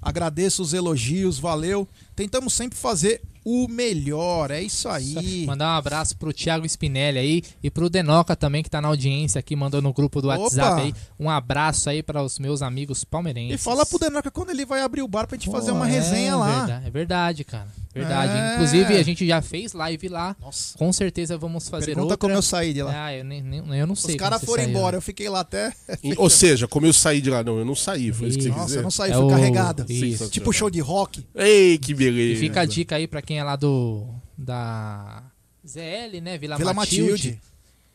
Agradeço 0.00 0.62
os 0.62 0.72
elogios. 0.72 1.38
Valeu. 1.38 1.86
Tentamos 2.16 2.54
sempre 2.54 2.78
fazer 2.78 3.20
o 3.44 3.68
melhor. 3.68 4.50
É 4.50 4.60
isso 4.60 4.88
aí. 4.88 5.44
Mandar 5.46 5.74
um 5.74 5.78
abraço 5.78 6.16
pro 6.16 6.32
Thiago 6.32 6.66
Spinelli 6.66 7.18
aí 7.18 7.42
e 7.62 7.70
pro 7.70 7.90
Denoca 7.90 8.36
também, 8.36 8.62
que 8.62 8.70
tá 8.70 8.80
na 8.80 8.88
audiência 8.88 9.38
aqui, 9.38 9.54
mandou 9.56 9.82
no 9.82 9.92
grupo 9.92 10.20
do 10.20 10.28
Opa! 10.28 10.38
WhatsApp 10.38 10.82
aí. 10.82 10.94
Um 11.18 11.28
abraço 11.28 11.90
aí 11.90 12.02
para 12.02 12.22
os 12.22 12.38
meus 12.38 12.62
amigos 12.62 13.04
palmeirenses. 13.04 13.60
E 13.60 13.62
fala 13.62 13.84
pro 13.86 13.98
Denoca 13.98 14.30
quando 14.30 14.50
ele 14.50 14.64
vai 14.64 14.82
abrir 14.82 15.02
o 15.02 15.08
bar 15.08 15.26
pra 15.26 15.36
gente 15.36 15.46
Pô, 15.46 15.52
fazer 15.52 15.72
uma 15.72 15.88
é 15.88 15.92
resenha 15.92 16.36
lá. 16.36 16.58
Verdade, 16.58 16.86
é 16.86 16.90
verdade, 16.90 17.44
cara. 17.44 17.68
Verdade. 17.94 18.32
É. 18.32 18.54
Inclusive, 18.54 18.96
a 18.96 19.02
gente 19.02 19.26
já 19.26 19.42
fez 19.42 19.72
live 19.74 20.08
lá. 20.08 20.34
Nossa. 20.40 20.78
Com 20.78 20.92
certeza 20.92 21.36
vamos 21.36 21.68
fazer 21.68 21.86
Pergunta 21.86 22.04
outra. 22.04 22.16
como 22.16 22.32
eu 22.34 22.40
saí 22.40 22.72
de 22.72 22.82
lá. 22.82 23.06
Ah, 23.06 23.14
eu, 23.14 23.22
nem, 23.24 23.42
nem- 23.42 23.78
eu 23.78 23.86
não 23.86 23.94
sei. 23.94 24.12
Os 24.12 24.16
caras 24.16 24.42
foram 24.42 24.64
embora, 24.64 24.96
eu 24.96 25.02
fiquei 25.02 25.28
lá 25.28 25.40
até. 25.40 25.72
Ou 26.16 26.30
seja, 26.30 26.66
como 26.66 26.86
eu 26.86 26.92
saí 26.92 27.20
de 27.20 27.28
lá, 27.28 27.42
não, 27.44 27.58
eu 27.58 27.64
não 27.64 27.74
saí, 27.74 28.10
foi 28.12 28.28
isso 28.28 28.38
que 28.38 28.44
você 28.44 28.48
Nossa, 28.50 28.64
dizer? 28.64 28.78
eu 28.78 28.82
não 28.82 28.90
saí, 28.90 29.10
É 29.10 29.14
fui 29.14 29.24
o- 29.24 29.28
carregado. 29.28 29.84
Isso. 29.92 30.30
Tipo 30.30 30.52
show 30.52 30.70
de 30.70 30.80
rock. 30.80 31.26
Ei, 31.34 31.76
que 31.78 31.92
beleza. 31.94 32.38
E 32.38 32.40
fica 32.48 32.62
a 32.62 32.64
dica 32.64 32.96
aí 32.96 33.06
pra 33.06 33.20
quem 33.20 33.38
é 33.38 33.44
lá 33.44 33.56
do. 33.56 34.06
Da. 34.38 35.24
ZL, 35.66 36.20
né? 36.22 36.38
Vila, 36.38 36.56
Vila 36.56 36.74
Matilde. 36.74 37.10
Matilde. 37.12 37.40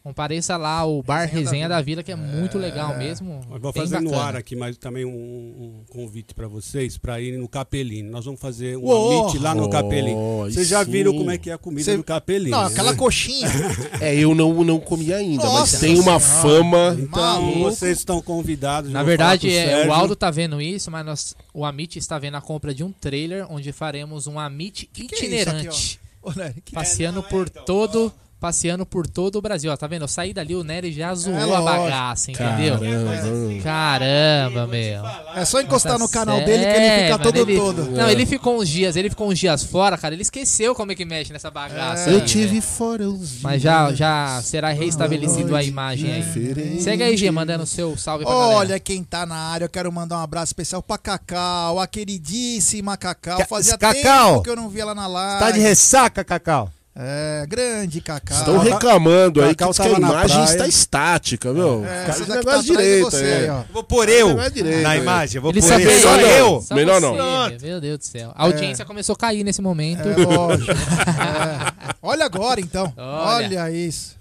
Compareça 0.07 0.55
lá 0.55 0.85
o 0.85 1.03
bar 1.03 1.25
Resenha 1.25 1.33
da 1.43 1.49
Resenha 1.49 1.69
da 1.69 1.75
Vila. 1.81 1.85
Vila, 1.97 2.03
que 2.03 2.11
é, 2.13 2.15
muito 2.15 2.57
legal 2.57 2.97
mesmo. 2.97 3.41
Eu 3.51 3.59
vou 3.59 3.73
fazer 3.73 3.99
no 3.99 4.11
bacana. 4.11 4.27
ar 4.29 4.35
aqui, 4.37 4.55
mas 4.55 4.77
também 4.77 5.03
um, 5.03 5.09
um 5.09 5.83
convite 5.89 6.33
para 6.33 6.47
vocês 6.47 6.97
para 6.97 7.19
irem 7.19 7.37
no 7.39 7.47
Capelini. 7.49 8.09
Nós 8.09 8.23
vamos 8.23 8.39
fazer 8.39 8.77
um 8.77 8.83
Uou! 8.85 9.25
meet 9.25 9.41
lá 9.41 9.53
no 9.53 9.65
Oh, 9.65 9.69
Capelini. 9.69 10.11
aí 10.45 10.53
Vocês 10.53 10.69
já 10.69 10.81
viram 10.81 11.11
como 11.13 11.29
é 11.29 11.37
que 11.37 11.49
é 11.49 11.53
a 11.53 11.57
comida 11.57 11.83
Cê- 11.83 11.97
do 11.97 12.05
Capelini? 12.05 12.51
Não, 12.51 12.61
né? 12.61 12.67
aquela 12.67 12.95
coxinha. 12.95 13.49
É, 13.99 14.15
eu 14.15 14.33
não, 14.33 14.63
não 14.63 14.79
comi 14.79 15.11
ainda, 15.13 15.43
Nossa 15.43 15.59
mas 15.59 15.79
tem 15.81 15.99
uma 15.99 16.19
Senhora. 16.19 16.61
fama. 16.61 16.97
Então, 16.99 17.41
Maluco. 17.41 17.59
vocês 17.63 17.97
estão 17.97 18.21
convidados. 18.21 18.89
Na 18.91 19.03
verdade, 19.03 19.53
é, 19.53 19.87
o. 19.87 19.91
Aldo 19.91 20.15
tá 20.15 20.31
vendo 20.31 20.61
isso, 20.61 20.89
mas 20.89 21.05
nós, 21.05 21.35
o 21.53 21.65
Amit 21.65 21.99
está 21.99 22.17
vendo 22.17 22.35
a 22.35 22.41
compra 22.41 22.73
de 22.73 22.81
um 22.83 22.91
trailer 22.93 23.45
onde 23.51 23.71
faremos 23.73 24.25
um 24.27 24.39
Amit 24.39 24.85
que 24.93 25.01
é 25.01 25.05
isso 25.05 25.15
itinerante. 25.15 25.67
aqui, 25.67 25.97
Ô, 26.21 26.31
Nery, 26.31 26.63
passeando 26.71 27.19
É, 27.19 27.21
não, 27.21 27.27
é, 27.27 27.31
por 27.31 27.47
então, 27.47 27.65
todo. 27.65 28.13
Passeando 28.39 28.85
por 28.85 29.07
todo 29.07 29.37
o 29.37 29.41
Brasil. 29.41 29.71
Ó, 29.71 29.75
tá 29.75 29.87
vendo? 29.87 30.03
Eu 30.03 30.07
saí 30.07 30.31
dali, 30.31 30.55
o 30.55 30.63
Nery 30.63 30.91
já 30.93 31.13
zoou 31.15 31.35
a 31.55 31.59
lógico. 31.59 31.63
bagaça, 31.83 32.31
entendeu? 32.31 32.77
Caramba. 32.77 33.63
Caramba, 33.63 34.67
meu. 34.67 35.03
É 35.35 35.43
só 35.43 35.59
encostar 35.59 35.97
no 35.97 36.07
canal 36.07 36.37
dele 36.37 36.63
que 36.63 36.69
ele 36.71 36.85
certo, 36.87 37.03
fica 37.13 37.17
todo 37.19 37.37
ele- 37.37 37.55
todo. 37.57 37.91
Não, 37.91 38.07
ele 38.09 38.25
ficou 38.27 38.59
uns 38.59 38.69
dias, 38.69 38.95
ele 38.95 39.09
ficou 39.09 39.29
uns 39.29 39.39
dias 39.39 39.63
fora, 39.63 39.97
cara. 39.97 40.13
Ele 40.13 40.21
esqueceu 40.21 40.75
como 40.75 40.91
é 40.91 40.95
que 40.95 41.03
mexe 41.03 41.33
nessa 41.33 41.49
bagaça. 41.49 42.09
É. 42.09 42.13
aí, 42.13 42.19
Eu 42.19 42.25
tive 42.25 42.61
fora 42.61 43.09
os 43.09 43.41
Mas 43.41 43.61
já, 43.61 43.91
já 43.93 44.39
será 44.43 44.69
restabelecido 44.69 45.55
a 45.55 45.63
imagem 45.63 46.11
aí. 46.13 46.21
Diferente. 46.21 46.83
Segue 46.83 47.03
aí, 47.03 47.17
G, 47.17 47.31
mandando 47.31 47.63
o 47.63 47.67
seu 47.67 47.97
salve 47.97 48.23
pra 48.23 48.33
Olha 48.35 48.53
galera. 48.67 48.79
quem 48.79 49.03
tá 49.03 49.25
na 49.25 49.35
área, 49.35 49.65
eu 49.65 49.69
quero 49.69 49.91
mandar 49.91 50.17
um 50.19 50.21
abraço 50.21 50.49
especial 50.51 50.83
pra 50.83 50.97
Cacau, 50.97 51.79
a 51.79 51.87
queridíssima 51.87 52.95
Cacau. 52.97 53.39
Ca- 53.39 53.45
Fazia 53.47 53.77
Cacau! 53.77 54.31
tempo 54.33 54.43
que 54.43 54.49
eu 54.49 54.55
não 54.55 54.69
via 54.69 54.83
ela 54.83 54.93
na 54.95 55.07
live. 55.07 55.39
Tá 55.43 55.51
de 55.51 55.59
ressaca, 55.59 56.23
Cacau? 56.23 56.71
É, 56.99 57.45
grande 57.47 58.01
Cacau. 58.01 58.35
Estão 58.35 58.57
reclamando 58.57 59.43
aí 59.43 59.49
que, 59.49 59.55
Cacau 59.57 59.71
diz 59.71 59.79
que 59.79 59.87
a 59.87 59.99
imagem 59.99 60.37
praia. 60.37 60.45
está 60.45 60.67
estática, 60.67 61.53
meu. 61.53 61.85
É, 61.85 62.07
essa 62.07 62.23
o 62.23 62.25
daqui 62.25 62.45
negócio 62.45 62.73
tá 62.73 62.81
direito, 62.81 63.11
você 63.11 63.23
é. 63.23 63.37
aí, 63.37 63.49
ó. 63.49 63.61
Vou 63.71 63.83
pôr 63.83 64.09
eu 64.09 64.41
é 64.41 64.49
direito, 64.49 64.81
na 64.81 64.95
é. 64.95 64.97
imagem. 64.97 65.39
Vou 65.39 65.51
Ele 65.51 65.61
pôr 65.61 65.79
eu. 65.79 66.01
Só 66.01 66.15
Melhor 66.15 66.21
não. 66.21 66.29
eu. 66.29 66.61
Só 66.61 66.75
Melhor 66.75 67.01
você, 67.01 67.17
não. 67.17 67.59
Meu 67.61 67.81
Deus 67.81 67.99
do 67.99 68.05
céu. 68.05 68.31
A 68.33 68.45
audiência 68.45 68.83
começou 68.83 69.13
a 69.13 69.17
cair 69.17 69.43
nesse 69.43 69.61
momento. 69.61 70.07
É, 70.07 70.15
lógico. 70.15 70.73
É. 71.17 71.95
Olha 72.01 72.25
agora, 72.25 72.59
então. 72.59 72.91
Olha. 72.97 73.61
Olha, 73.61 73.71
isso. 73.71 74.16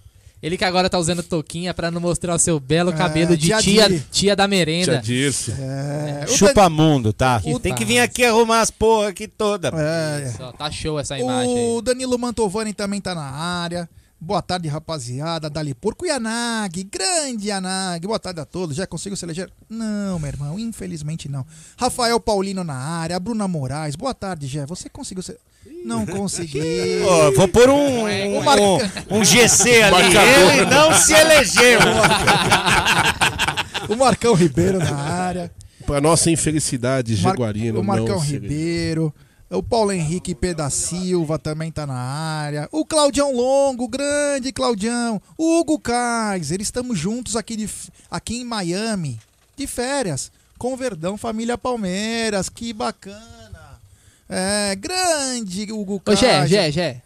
Ele 0.46 0.56
que 0.56 0.64
agora 0.64 0.88
tá 0.88 0.96
usando 0.96 1.24
touquinha 1.24 1.74
pra 1.74 1.90
não 1.90 2.00
mostrar 2.00 2.32
o 2.32 2.38
seu 2.38 2.60
belo 2.60 2.92
cabelo 2.92 3.36
de 3.36 3.48
tia 3.48 3.58
tia, 3.60 4.04
tia 4.12 4.36
da 4.36 4.44
Tia 4.44 4.48
merenda. 4.48 4.98
Dirce. 4.98 5.50
É, 5.50 6.24
o 6.24 6.28
Chupa 6.28 6.70
mundo, 6.70 7.12
tá? 7.12 7.40
Que 7.40 7.58
Tem 7.58 7.74
que 7.74 7.84
vir 7.84 7.98
aqui 7.98 8.24
arrumar 8.24 8.60
as 8.60 8.70
porra 8.70 9.08
aqui 9.08 9.26
toda. 9.26 9.72
É, 9.74 10.32
Só, 10.36 10.52
tá 10.52 10.70
show 10.70 11.00
essa 11.00 11.18
imagem 11.18 11.52
O 11.52 11.78
aí. 11.78 11.82
Danilo 11.82 12.16
Mantovani 12.16 12.72
também 12.72 13.00
tá 13.00 13.12
na 13.12 13.24
área. 13.28 13.88
Boa 14.18 14.40
tarde, 14.40 14.66
rapaziada. 14.66 15.50
Dali 15.50 15.74
Porco 15.74 16.06
Yanag, 16.06 16.82
grande 16.84 17.48
Yanag. 17.48 18.06
Boa 18.06 18.18
tarde 18.18 18.40
a 18.40 18.44
todos. 18.46 18.74
Já 18.76 18.86
consigo 18.86 19.14
se 19.14 19.24
eleger? 19.24 19.50
Não, 19.68 20.18
meu 20.18 20.28
irmão, 20.28 20.58
infelizmente 20.58 21.28
não. 21.28 21.44
Rafael 21.78 22.18
Paulino 22.18 22.64
na 22.64 22.74
área. 22.74 23.20
Bruna 23.20 23.46
Moraes. 23.46 23.94
Boa 23.94 24.14
tarde, 24.14 24.46
Jé. 24.46 24.64
Você 24.66 24.88
conseguiu 24.88 25.22
ser. 25.22 25.38
Não 25.84 26.04
consegui. 26.06 27.02
Ó, 27.06 27.30
vou 27.32 27.46
pôr 27.46 27.68
um, 27.68 28.04
um, 28.38 28.42
Marca- 28.42 28.62
um, 29.10 29.18
um 29.18 29.24
GC 29.24 29.82
ali. 29.82 30.16
Ele 30.16 30.64
não 30.70 30.94
se 30.94 31.12
elegeu. 31.12 31.80
o 33.90 33.96
Marcão 33.96 34.34
Ribeiro 34.34 34.78
na 34.78 34.96
área. 34.96 35.52
Pra 35.84 36.00
nossa 36.00 36.30
infelicidade, 36.30 37.12
Mar- 37.22 37.32
Jaguarino. 37.32 37.80
o 37.80 37.84
Marcão 37.84 38.16
não 38.16 38.20
se- 38.20 38.32
Ribeiro. 38.32 39.14
O 39.48 39.62
Paulo 39.62 39.92
Henrique 39.92 40.34
P. 40.34 40.52
da 40.54 40.68
Silva 40.68 41.38
também 41.38 41.70
tá 41.70 41.86
na 41.86 41.94
área. 41.94 42.68
O 42.72 42.84
Claudião 42.84 43.32
Longo, 43.32 43.86
grande 43.86 44.52
Claudião. 44.52 45.22
O 45.38 45.60
Hugo 45.60 45.78
Kaiser. 45.78 46.60
Estamos 46.60 46.98
juntos 46.98 47.36
aqui, 47.36 47.54
de, 47.54 47.70
aqui 48.10 48.40
em 48.40 48.44
Miami, 48.44 49.20
de 49.56 49.68
férias, 49.68 50.32
com 50.58 50.74
o 50.74 50.76
Verdão 50.76 51.16
Família 51.16 51.56
Palmeiras. 51.56 52.48
Que 52.48 52.72
bacana. 52.72 53.80
É, 54.28 54.74
grande 54.74 55.70
Hugo 55.70 55.94
Ô, 55.94 56.00
Kaiser. 56.00 56.46
Gé, 56.46 56.48
Gé, 56.48 56.72
Gé. 56.72 57.02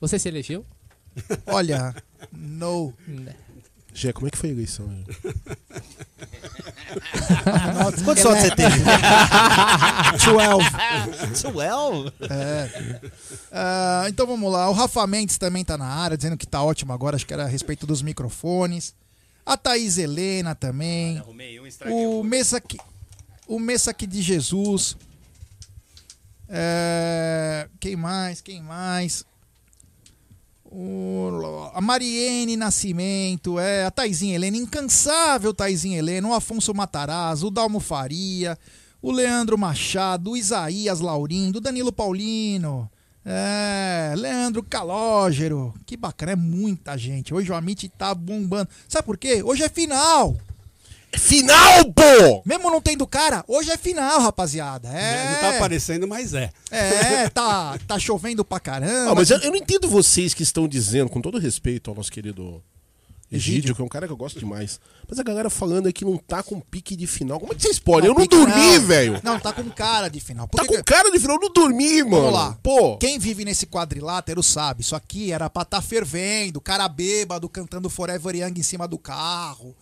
Você 0.00 0.18
se 0.18 0.28
elegeu? 0.28 0.64
Olha, 1.46 1.94
no. 2.32 2.94
Gé, 3.98 4.12
como 4.12 4.28
é 4.28 4.30
que 4.30 4.38
foi 4.38 4.50
a 4.50 4.52
eleição? 4.52 4.88
aí? 4.88 5.04
Quantos 8.04 8.22
votos 8.22 8.22
você 8.22 8.54
teve? 8.54 8.78
12. 10.24 11.48
Well. 11.52 12.12
Ah, 13.50 14.04
então 14.08 14.24
vamos 14.24 14.52
lá. 14.52 14.70
O 14.70 14.72
Rafa 14.72 15.04
Mendes 15.04 15.36
também 15.36 15.64
tá 15.64 15.76
na 15.76 15.86
área, 15.86 16.16
dizendo 16.16 16.36
que 16.36 16.46
tá 16.46 16.62
ótimo 16.62 16.92
agora, 16.92 17.16
acho 17.16 17.26
que 17.26 17.34
era 17.34 17.42
a 17.44 17.48
respeito 17.48 17.88
dos 17.88 18.00
microfones. 18.00 18.94
A 19.44 19.56
Thaís 19.56 19.98
Helena 19.98 20.54
também. 20.54 21.20
O 21.90 22.22
Messac, 22.22 22.78
o 23.48 23.58
Messac 23.58 24.06
de 24.06 24.22
Jesus. 24.22 24.96
É, 26.48 27.68
quem 27.80 27.96
mais? 27.96 28.40
Quem 28.40 28.62
mais? 28.62 29.24
A 31.72 31.80
Mariene 31.80 32.56
Nascimento, 32.56 33.58
é, 33.58 33.84
a 33.84 33.90
Taizinha 33.90 34.34
Helena, 34.34 34.56
incansável 34.56 35.54
Taizinha 35.54 35.98
Helena, 35.98 36.28
o 36.28 36.34
Afonso 36.34 36.74
Matarazzo, 36.74 37.46
o 37.46 37.50
Dalmo 37.50 37.80
Faria, 37.80 38.58
o 39.00 39.10
Leandro 39.10 39.56
Machado, 39.56 40.32
o 40.32 40.36
Isaías 40.36 41.00
Laurindo, 41.00 41.58
o 41.58 41.60
Danilo 41.60 41.92
Paulino, 41.92 42.90
é, 43.24 44.14
Leandro 44.16 44.62
Calógero, 44.62 45.74
que 45.86 45.96
bacana, 45.96 46.32
é 46.32 46.36
muita 46.36 46.98
gente. 46.98 47.32
Hoje 47.32 47.50
o 47.50 47.54
Amit 47.54 47.88
tá 47.90 48.14
bombando. 48.14 48.68
Sabe 48.86 49.06
por 49.06 49.16
quê? 49.16 49.42
Hoje 49.42 49.62
é 49.62 49.68
final. 49.68 50.36
Final, 51.16 51.84
pô! 51.92 52.42
Mesmo 52.44 52.70
não 52.70 52.80
tendo 52.80 53.06
cara, 53.06 53.44
hoje 53.48 53.70
é 53.70 53.76
final, 53.78 54.20
rapaziada. 54.20 54.88
É, 54.88 55.32
Não 55.32 55.40
tá 55.40 55.56
aparecendo, 55.56 56.06
mas 56.06 56.34
é. 56.34 56.50
é 56.70 57.28
tá, 57.30 57.78
tá 57.86 57.98
chovendo 57.98 58.44
pra 58.44 58.60
caramba. 58.60 59.12
Ah, 59.12 59.14
mas 59.14 59.30
eu, 59.30 59.38
eu 59.38 59.50
não 59.50 59.56
entendo 59.56 59.88
vocês 59.88 60.34
que 60.34 60.42
estão 60.42 60.68
dizendo, 60.68 61.08
com 61.08 61.20
todo 61.20 61.38
respeito 61.38 61.90
ao 61.90 61.96
nosso 61.96 62.12
querido 62.12 62.62
Egídio, 63.30 63.52
Egídio. 63.58 63.74
que 63.74 63.82
é 63.82 63.84
um 63.84 63.88
cara 63.88 64.06
que 64.06 64.12
eu 64.12 64.16
gosto 64.16 64.38
demais. 64.38 64.78
Mas 65.08 65.18
a 65.18 65.22
galera 65.22 65.48
falando 65.50 65.86
aí 65.86 65.92
que 65.92 66.04
não 66.04 66.16
tá 66.18 66.42
com 66.42 66.60
pique 66.60 66.94
de 66.94 67.06
final. 67.06 67.40
Como 67.40 67.52
é 67.52 67.56
que 67.56 67.62
vocês 67.62 67.78
podem? 67.78 68.08
eu 68.10 68.14
não 68.14 68.26
dormi, 68.26 68.78
não. 68.78 68.86
velho. 68.86 69.20
Não, 69.22 69.38
tá 69.40 69.52
com 69.52 69.64
cara 69.70 70.08
de 70.08 70.20
final. 70.20 70.46
Por 70.46 70.58
Tá 70.58 70.62
que 70.62 70.68
com 70.68 70.76
que- 70.76 70.82
cara 70.82 71.10
de 71.10 71.18
final, 71.18 71.36
eu 71.36 71.40
não 71.42 71.52
dormi, 71.52 72.02
mano. 72.04 72.16
Vamos 72.16 72.32
lá. 72.32 72.58
Pô. 72.62 72.96
Quem 72.98 73.18
vive 73.18 73.44
nesse 73.44 73.66
quadrilátero 73.66 74.42
sabe. 74.42 74.82
Isso 74.82 74.94
aqui 74.96 75.32
era 75.32 75.48
pra 75.50 75.64
tá 75.64 75.80
fervendo, 75.82 76.60
cara 76.60 76.86
bêbado 76.88 77.48
cantando 77.48 77.88
Forever 77.90 78.34
Young 78.36 78.60
em 78.60 78.62
cima 78.62 78.86
do 78.86 78.98
carro. 78.98 79.74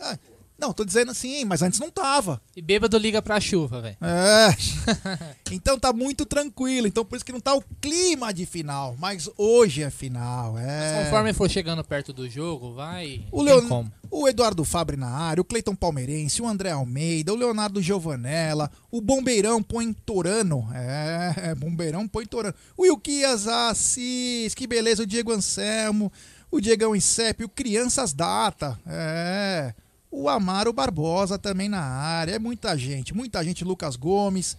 Ah, 0.00 0.18
não, 0.58 0.72
tô 0.72 0.84
dizendo 0.84 1.10
assim, 1.10 1.44
mas 1.44 1.60
antes 1.60 1.80
não 1.80 1.90
tava. 1.90 2.40
E 2.56 2.62
bêbado 2.62 2.96
liga 2.96 3.20
pra 3.20 3.40
chuva, 3.40 3.80
velho. 3.80 3.96
É. 4.00 4.56
então 5.50 5.76
tá 5.76 5.92
muito 5.92 6.24
tranquilo. 6.24 6.86
Então 6.86 7.04
por 7.04 7.16
isso 7.16 7.24
que 7.24 7.32
não 7.32 7.40
tá 7.40 7.52
o 7.52 7.64
clima 7.80 8.32
de 8.32 8.46
final. 8.46 8.94
Mas 8.96 9.28
hoje 9.36 9.82
é 9.82 9.90
final. 9.90 10.56
É. 10.56 11.02
Conforme 11.02 11.32
for 11.32 11.50
chegando 11.50 11.82
perto 11.82 12.12
do 12.12 12.28
jogo, 12.28 12.74
vai. 12.74 13.24
O, 13.32 13.42
Leon... 13.42 13.86
o 14.08 14.28
Eduardo 14.28 14.64
Fabre 14.64 14.96
na 14.96 15.08
área, 15.08 15.40
o 15.40 15.44
Cleiton 15.44 15.74
Palmeirense, 15.74 16.40
o 16.40 16.46
André 16.46 16.70
Almeida, 16.70 17.32
o 17.32 17.36
Leonardo 17.36 17.82
Giovanella, 17.82 18.70
o 18.88 19.00
Bombeirão 19.00 19.60
Põe 19.60 19.92
Torano. 19.92 20.68
É, 20.72 21.34
é, 21.36 21.54
Bombeirão 21.56 22.06
Põe 22.06 22.24
Torano. 22.24 22.54
O 22.76 22.86
Ilquias 22.86 23.48
Assis, 23.48 24.54
que 24.54 24.68
beleza, 24.68 25.02
o 25.02 25.06
Diego 25.06 25.32
Anselmo, 25.32 26.12
o 26.52 26.60
Diegão 26.60 26.94
Incep, 26.94 27.42
o 27.42 27.48
Crianças 27.48 28.12
Data. 28.12 28.78
É. 28.86 29.74
O 30.12 30.28
Amaro 30.28 30.74
Barbosa 30.74 31.38
também 31.38 31.70
na 31.70 31.80
área. 31.80 32.34
É 32.34 32.38
muita 32.38 32.76
gente, 32.76 33.14
muita 33.14 33.42
gente. 33.42 33.64
Lucas 33.64 33.96
Gomes. 33.96 34.58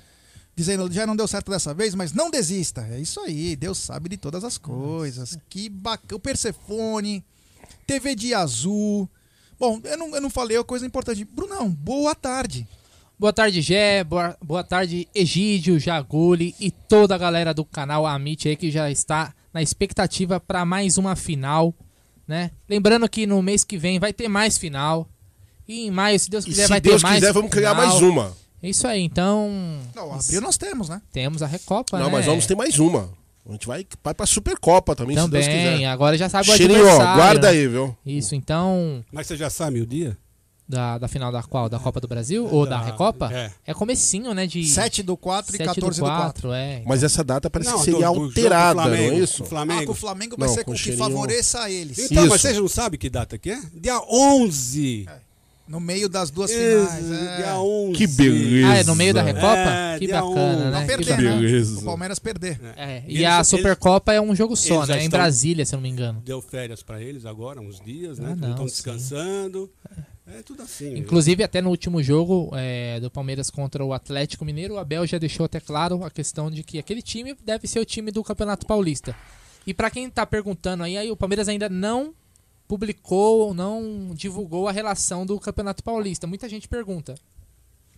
dizendo 0.55 0.91
já 0.91 1.05
não 1.05 1.15
deu 1.15 1.27
certo 1.27 1.51
dessa 1.51 1.75
vez, 1.75 1.93
mas 1.93 2.11
não 2.11 2.31
desista. 2.31 2.81
É 2.91 2.99
isso 2.99 3.19
aí, 3.19 3.55
Deus 3.55 3.77
sabe 3.77 4.09
de 4.09 4.17
todas 4.17 4.43
as 4.43 4.57
coisas. 4.57 5.37
Que 5.47 5.69
bacana. 5.69 6.17
O 6.17 6.19
Persefone, 6.19 7.23
TV 7.85 8.15
de 8.15 8.33
Azul. 8.33 9.07
Bom, 9.59 9.79
eu 9.83 9.97
não, 9.97 10.15
eu 10.15 10.21
não 10.21 10.29
falei 10.29 10.57
a 10.57 10.63
coisa 10.63 10.87
importante. 10.87 11.23
Brunão, 11.23 11.69
boa 11.69 12.15
tarde. 12.15 12.67
Boa 13.19 13.31
tarde, 13.31 13.61
Gé. 13.61 14.03
Boa, 14.03 14.35
boa 14.43 14.63
tarde, 14.63 15.07
Egídio, 15.13 15.79
Jaguli 15.79 16.55
e 16.59 16.71
toda 16.71 17.13
a 17.13 17.17
galera 17.17 17.53
do 17.53 17.63
canal 17.63 18.07
Amit 18.07 18.49
aí 18.49 18.55
que 18.55 18.71
já 18.71 18.89
está 18.89 19.33
na 19.53 19.61
expectativa 19.61 20.39
para 20.39 20.65
mais 20.65 20.97
uma 20.97 21.15
final, 21.15 21.75
né? 22.27 22.49
Lembrando 22.67 23.07
que 23.07 23.27
no 23.27 23.41
mês 23.43 23.63
que 23.63 23.77
vem 23.77 23.99
vai 23.99 24.11
ter 24.11 24.27
mais 24.27 24.57
final. 24.57 25.07
E 25.67 25.87
em 25.87 25.91
maio, 25.91 26.19
se 26.19 26.29
Deus 26.29 26.43
E 26.45 26.49
quiser, 26.49 26.63
se 26.63 26.69
vai 26.69 26.81
Deus 26.81 27.01
ter 27.01 27.07
mais. 27.07 27.19
quiser, 27.19 27.33
vamos 27.33 27.49
criar 27.51 27.73
mais 27.73 27.93
uma. 28.01 28.33
É 28.61 28.69
isso 28.69 28.87
aí, 28.87 29.01
então. 29.01 29.49
Não, 29.95 30.13
abril 30.13 30.41
nós 30.41 30.57
temos, 30.57 30.87
né? 30.89 31.01
Temos 31.11 31.41
a 31.43 31.47
Recopa, 31.47 31.97
Não, 31.99 32.05
né? 32.07 32.11
mas 32.11 32.25
vamos 32.25 32.45
ter 32.45 32.55
mais 32.55 32.79
uma. 32.79 33.09
A 33.47 33.51
gente 33.51 33.67
vai, 33.67 33.85
vai 34.01 34.13
pra 34.13 34.25
Supercopa 34.25 34.95
também, 34.95 35.17
se 35.17 35.27
Deus 35.27 35.45
Também, 35.45 35.73
quiser. 35.75 35.85
agora 35.87 36.17
já 36.17 36.29
sabe 36.29 36.49
o 36.49 36.55
Cheirinho, 36.55 36.79
ó, 36.79 36.87
adversário. 36.89 37.15
guarda 37.15 37.51
né? 37.51 37.57
aí, 37.57 37.67
viu? 37.67 37.97
Isso, 38.05 38.35
então. 38.35 39.03
Mas 39.11 39.27
você 39.27 39.35
já 39.35 39.49
sabe 39.49 39.81
o 39.81 39.85
dia? 39.85 40.17
Da, 40.65 40.97
da 40.97 41.09
final 41.09 41.29
da 41.29 41.43
qual? 41.43 41.67
Da 41.67 41.77
Copa 41.77 41.99
do 41.99 42.07
Brasil? 42.07 42.47
Ou 42.49 42.65
da, 42.65 42.77
Da- 42.77 42.85
Recopa? 42.85 43.29
é. 43.33 43.51
É 43.67 43.73
comecinho, 43.73 44.33
né? 44.33 44.47
De 44.47 44.65
7 44.65 45.03
do 45.03 45.17
4 45.17 45.55
e 45.55 45.57
7 45.57 45.67
14 45.67 45.99
do 45.99 46.05
4. 46.05 46.23
4, 46.43 46.53
é. 46.53 46.81
Mas 46.85 47.03
essa 47.03 47.21
data 47.21 47.49
parece 47.49 47.69
Não, 47.69 47.79
que 47.79 47.83
seria 47.83 48.07
do- 48.07 48.13
do 48.13 48.21
alterada, 48.23 48.75
do 48.75 48.87
Flamengo, 48.87 49.11
não 49.11 49.17
é 49.17 49.19
isso? 49.19 49.37
do 49.39 49.43
Ah, 49.43 49.49
Flamengo. 49.49 49.83
que 49.83 49.91
o 49.91 49.93
Flamengo 49.93 50.35
vai 50.39 50.47
Não, 50.47 50.55
ser 50.55 50.63
com 50.63 50.71
o 50.71 50.73
que 50.73 50.79
cheirinho- 50.79 51.03
favoreça 51.03 51.59
a 51.63 51.69
eles. 51.69 51.99
Então, 51.99 52.23
mas 52.23 52.33
Isso. 52.35 52.39
vocês 52.47 52.57
não 52.57 52.69
sabem 52.69 52.97
que 52.97 53.09
data 53.09 53.37
que 53.37 53.51
é? 53.51 53.61
Dia 53.73 53.99
11. 54.09 55.05
No 55.65 55.79
meio 55.79 56.09
das 56.09 56.29
duas 56.29 56.51
Isso, 56.51 56.59
finais. 56.59 57.11
é. 57.11 57.35
Dia 57.37 57.57
11. 57.57 57.93
Que 57.97 58.05
beleza. 58.05 58.67
Ah, 58.69 58.75
é 58.79 58.83
no 58.83 58.95
meio 58.95 59.13
da 59.13 59.21
Recopa? 59.23 59.55
É, 59.57 59.97
que 59.97 60.05
dia 60.07 60.21
bacana, 60.21 60.71
né? 60.71 60.81
Que 60.81 60.87
perder, 60.87 61.09
bacana. 61.11 61.35
né? 61.35 61.41
beleza. 61.41 61.79
O 61.79 61.83
Palmeiras 61.83 62.19
perder. 62.19 62.59
É, 62.75 63.03
E 63.07 63.19
e 63.19 63.25
a 63.25 63.35
eles- 63.35 63.47
Supercopa 63.47 64.11
é 64.11 64.19
um 64.19 64.35
jogo 64.35 64.57
só, 64.57 64.77
eles 64.79 64.89
né? 64.89 64.95
Em 64.95 65.05
estão- 65.05 65.19
Brasília, 65.19 65.65
se 65.65 65.73
eu 65.73 65.77
não 65.77 65.83
me 65.83 65.89
engano. 65.89 66.21
Deu 66.25 66.41
férias 66.41 66.83
pra 66.83 67.01
eles 67.01 67.25
agora, 67.25 67.61
uns 67.61 67.79
dias, 67.79 68.19
né? 68.19 68.31
Ah, 68.31 68.35
que 68.35 68.41
não, 68.41 68.49
estão 68.51 68.65
descansando. 68.65 69.71
É 70.27 70.41
tudo 70.41 70.63
assim. 70.63 70.97
Inclusive, 70.97 71.43
até 71.43 71.61
no 71.61 71.69
último 71.69 72.03
jogo 72.03 72.49
é, 72.55 72.99
do 72.99 73.09
Palmeiras 73.09 73.49
contra 73.49 73.83
o 73.85 73.93
Atlético 73.93 74.43
Mineiro, 74.45 74.73
o 74.75 74.77
Abel 74.77 75.05
já 75.07 75.17
deixou 75.17 75.45
até 75.45 75.59
claro 75.61 76.03
a 76.03 76.09
questão 76.11 76.51
de 76.51 76.61
que 76.63 76.77
aquele 76.77 77.01
time 77.01 77.35
deve 77.45 77.67
ser 77.67 77.79
o 77.79 77.85
time 77.85 78.11
do 78.11 78.21
Campeonato 78.23 78.65
Paulista. 78.65 79.15
E 79.65 79.73
pra 79.73 79.89
quem 79.89 80.09
tá 80.09 80.25
perguntando 80.25 80.83
aí, 80.83 80.97
aí 80.97 81.09
o 81.09 81.15
Palmeiras 81.15 81.47
ainda 81.47 81.69
não 81.69 82.13
publicou, 82.77 83.53
não 83.53 84.11
divulgou 84.15 84.67
a 84.67 84.71
relação 84.71 85.25
do 85.27 85.39
Campeonato 85.39 85.83
Paulista. 85.83 86.25
Muita 86.25 86.49
gente 86.49 86.67
pergunta. 86.67 87.13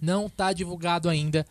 Não 0.01 0.29
tá 0.29 0.51
divulgado 0.51 1.07
ainda 1.07 1.45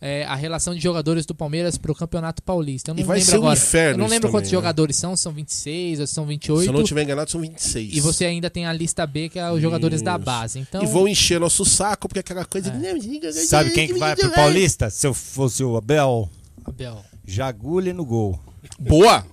é, 0.00 0.24
a 0.26 0.34
relação 0.34 0.74
de 0.74 0.80
jogadores 0.80 1.24
do 1.24 1.34
Palmeiras 1.34 1.78
pro 1.78 1.94
Campeonato 1.94 2.42
Paulista. 2.42 2.90
Eu 2.90 2.94
não 2.96 3.00
E 3.00 3.04
vai 3.04 3.16
lembro 3.18 3.30
ser 3.30 3.36
um 3.38 3.40
agora. 3.40 3.58
inferno 3.58 3.94
eu 3.94 3.98
não 3.98 4.06
lembro 4.06 4.30
quantos 4.30 4.50
também, 4.50 4.60
né? 4.60 4.66
jogadores 4.66 4.96
são, 4.96 5.16
se 5.16 5.22
são 5.22 5.32
26 5.32 6.00
ou 6.00 6.06
são 6.06 6.26
28. 6.26 6.62
Se 6.62 6.68
eu 6.68 6.72
não 6.74 6.84
tiver 6.84 7.02
enganado, 7.04 7.30
são 7.30 7.40
26. 7.40 7.96
E 7.96 8.00
você 8.00 8.26
ainda 8.26 8.50
tem 8.50 8.66
a 8.66 8.72
lista 8.74 9.06
B, 9.06 9.30
que 9.30 9.38
é 9.38 9.50
os 9.50 9.62
jogadores 9.62 10.02
da 10.02 10.16
Isso. 10.16 10.24
base. 10.24 10.58
Então, 10.58 10.82
E 10.82 10.86
vão 10.86 11.08
encher 11.08 11.40
nosso 11.40 11.64
saco, 11.64 12.06
porque 12.06 12.20
aquela 12.20 12.44
coisa... 12.44 12.70
de- 12.70 13.32
Sabe 13.46 13.70
quem 13.70 13.86
que 13.86 13.94
vai 13.98 14.14
pro 14.14 14.30
Paulista? 14.30 14.90
Se 14.90 15.06
eu 15.06 15.14
fosse 15.14 15.64
o 15.64 15.74
Abel, 15.78 16.28
Abel. 16.66 17.02
Jagulha 17.26 17.94
no 17.94 18.04
gol. 18.04 18.38
Boa, 18.78 19.24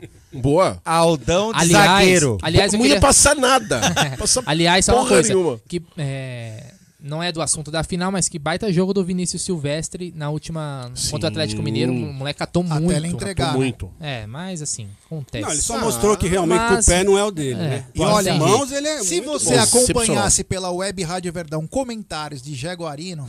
boa. 0.42 0.82
Aldão 0.86 1.52
de 1.52 1.60
Aliás, 1.60 1.86
zagueiro. 1.92 2.38
aliás, 2.42 2.74
eu 2.74 2.80
não 2.80 2.86
ia 2.86 2.92
queria- 2.96 3.02
passar 3.02 3.36
nada. 3.36 3.82
Passar 4.20 4.44
Aliás, 4.46 4.86
só 4.86 4.96
uma 5.00 5.08
coisa 5.08 5.30
nenhuma. 5.34 5.60
que 5.68 5.82
é, 5.98 6.74
não 7.00 7.22
é 7.22 7.32
do 7.32 7.42
assunto 7.42 7.70
da 7.70 7.84
final, 7.84 8.12
mas 8.12 8.28
que 8.28 8.40
baita 8.40 8.72
jogo 8.74 8.94
do 8.94 9.04
Vinícius 9.06 9.42
Silvestre 9.44 10.12
na 10.16 10.30
última 10.30 10.92
contra 11.12 11.28
o 11.28 11.32
Atlético 11.32 11.62
Mineiro. 11.62 11.92
O 11.92 11.96
moleque 12.14 12.40
catou 12.40 12.64
Até 12.64 12.80
muito. 12.80 12.92
ele 12.94 13.08
entregar. 13.10 13.52
Né? 13.52 13.58
muito. 13.58 13.92
É, 14.00 14.26
mas 14.26 14.62
assim, 14.62 14.88
acontece. 15.06 15.44
Não, 15.46 15.52
ele 15.52 15.62
só 15.62 15.76
Ah, 15.78 15.82
mostrou 15.82 16.18
que 16.18 16.28
realmente 16.28 16.60
mas- 16.62 16.86
que 16.86 16.92
o 16.92 16.96
pé 16.96 17.04
não 17.04 17.18
é 17.18 17.24
o 17.24 17.32
dele, 17.32 17.60
É. 17.60 17.68
né? 17.70 17.86
E 17.94 18.02
olha, 18.02 18.34
mãos 18.36 18.72
ele 18.72 18.88
é 18.88 19.04
Se 19.04 19.22
você 19.22 19.56
bom. 19.56 19.62
acompanhasse 19.62 20.44
pela 20.44 20.72
web 20.72 21.04
Rádio 21.04 21.32
Verdão 21.32 21.68
comentários 21.68 22.42
de 22.42 22.56
Jaguarino, 22.56 23.28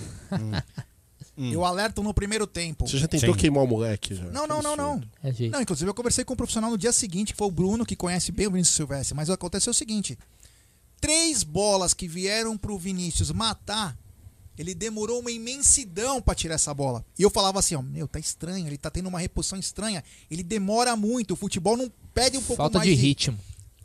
eu 1.39 1.65
alerto 1.65 2.03
no 2.03 2.15
primeiro 2.15 2.47
tempo. 2.47 2.89
Você 2.89 2.99
já 2.99 3.07
tentou 3.07 3.35
Sim. 3.35 3.41
queimar 3.41 3.63
o 3.63 3.67
moleque? 3.67 4.15
Já. 4.15 4.25
Não, 4.27 4.47
não, 4.47 4.63
não, 4.63 4.77
não. 4.77 5.03
É. 5.23 5.49
Não, 5.49 5.61
inclusive 5.61 5.89
eu 5.89 5.95
conversei 5.95 6.25
com 6.25 6.33
um 6.33 6.37
profissional 6.37 6.71
no 6.71 6.79
dia 6.79 6.93
seguinte, 6.93 7.33
que 7.33 7.39
foi 7.39 7.47
o 7.47 7.51
Bruno, 7.51 7.85
que 7.85 7.95
conhece 7.95 8.33
bem 8.33 8.47
o 8.47 8.51
Vinícius 8.51 8.77
Silvestre. 8.77 9.15
Mas 9.15 9.29
aconteceu 9.29 9.71
o 9.71 9.75
seguinte: 9.75 10.19
três 11.01 11.43
bolas 11.43 11.93
que 11.93 12.09
vieram 12.09 12.57
pro 12.57 12.79
Vinícius 12.79 13.31
matar, 13.31 13.97
ele 14.59 14.75
demorou 14.75 15.21
uma 15.21 15.31
imensidão 15.31 16.23
pra 16.23 16.35
tirar 16.35 16.55
essa 16.55 16.73
bola. 16.73 17.05
E 17.19 17.23
eu 17.23 17.31
falava 17.31 17.59
assim: 17.59 17.75
ó, 17.75 17.83
meu, 17.83 18.09
tá 18.09 18.19
estranho, 18.19 18.67
ele 18.67 18.79
tá 18.79 18.91
tendo 18.91 19.09
uma 19.09 19.21
reposição 19.21 19.59
estranha. 19.59 20.03
Ele 20.31 20.43
demora 20.43 20.97
muito, 20.97 21.33
o 21.33 21.37
futebol 21.37 21.77
não 21.77 21.93
pede 22.15 22.39
um 22.39 22.43
pouco 22.43 22.57
Falta 22.57 22.79
mais 22.79 22.89
de 22.89 22.95
ritmo. 22.95 23.39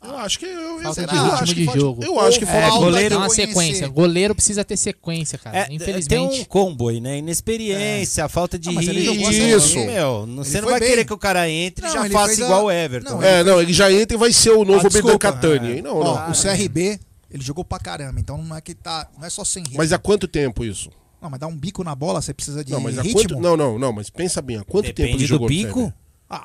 Eu 0.04 0.16
acho 0.18 0.38
que... 0.38 0.44
Eu, 0.46 0.80
Falta 0.82 1.06
de 1.06 1.12
ritmo 1.14 1.32
acho 1.32 1.54
que 1.54 1.66
de 1.66 1.78
jogo. 1.78 2.04
Eu 2.04 2.20
acho 2.20 2.38
que 2.38 2.44
Ou 2.44 2.50
falta... 2.50 2.66
É, 2.76 2.78
goleiro 2.80 3.10
dá 3.14 3.18
uma 3.18 3.28
sequência. 3.30 3.88
Goleiro 3.88 4.34
precisa 4.34 4.64
ter 4.64 4.76
sequência, 4.76 5.38
cara. 5.38 5.58
É, 5.58 5.66
Infelizmente. 5.70 6.08
Tem 6.08 6.18
um 6.40 6.44
combo 6.44 6.88
aí, 6.88 7.00
né? 7.00 7.18
Inexperiência, 7.18 8.28
falta 8.28 8.58
de 8.58 8.66
Não, 8.66 8.74
mas 8.74 8.88
ele 8.88 9.04
jogou 9.04 9.28
a 9.28 9.32
Série 9.32 9.52
Isso. 9.52 9.74
B. 9.74 9.86
Meu, 9.86 10.26
não- 10.26 10.44
você 10.44 10.60
não 10.60 10.68
vai 10.70 10.80
bem. 10.80 10.88
querer 10.88 11.04
que 11.04 11.12
o 11.12 11.18
cara 11.18 11.48
entre 11.48 11.86
e 11.86 11.90
já 11.92 12.04
ele 12.04 12.14
faça 12.14 12.42
a- 12.42 12.44
igual 12.44 12.64
o 12.64 12.70
Everton. 12.70 13.10
Não, 13.10 13.22
É, 13.22 13.44
não, 13.44 13.60
ele 13.62 13.72
já 13.72 13.92
entra 13.92 14.16
e 14.16 14.18
vai 14.18 14.32
ser 14.32 14.50
o 14.50 14.64
novo 14.64 14.80
Ah, 14.86 14.88
desculpa. 14.88 15.06
Bedacatani. 15.18 15.72
hein? 15.76 15.82
Não, 15.82 15.96
Ó, 15.98 16.04
não. 16.26 16.30
o 16.30 16.34
CRB, 16.34 16.98
ele 17.30 17.42
jogou 17.44 17.64
pra 17.64 17.78
caramba, 17.78 18.18
então 18.18 18.36
não 18.38 18.56
é 18.56 18.60
que 18.60 18.74
tá. 18.74 19.08
Não 19.16 19.24
é 19.26 19.30
só 19.30 19.44
sem 19.44 19.62
ritmo. 19.62 19.78
Mas 19.78 19.92
há 19.92 19.98
quanto 19.98 20.26
tempo 20.26 20.64
isso? 20.64 20.90
Não, 21.20 21.30
mas 21.30 21.38
dar 21.38 21.46
um 21.46 21.56
bico 21.56 21.84
na 21.84 21.94
bola, 21.94 22.20
você 22.20 22.34
precisa 22.34 22.64
de 22.64 22.72
Não, 22.72 22.80
mas 22.80 22.96
ritmo. 22.98 23.12
quanto... 23.20 23.40
Não, 23.40 23.56
não, 23.56 23.78
não, 23.78 23.92
mas 23.92 24.10
pensa 24.10 24.42
bem, 24.42 24.56
há 24.58 24.64
quanto 24.64 24.86
tempo 24.86 24.96
Depende 24.96 25.14
ele 25.18 25.22
do 25.24 25.28
jogou 25.28 25.48
no 25.48 25.54
bico. 25.54 25.80
CRB? 25.82 25.94
Ah, 26.28 26.44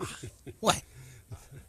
ué. 0.62 0.76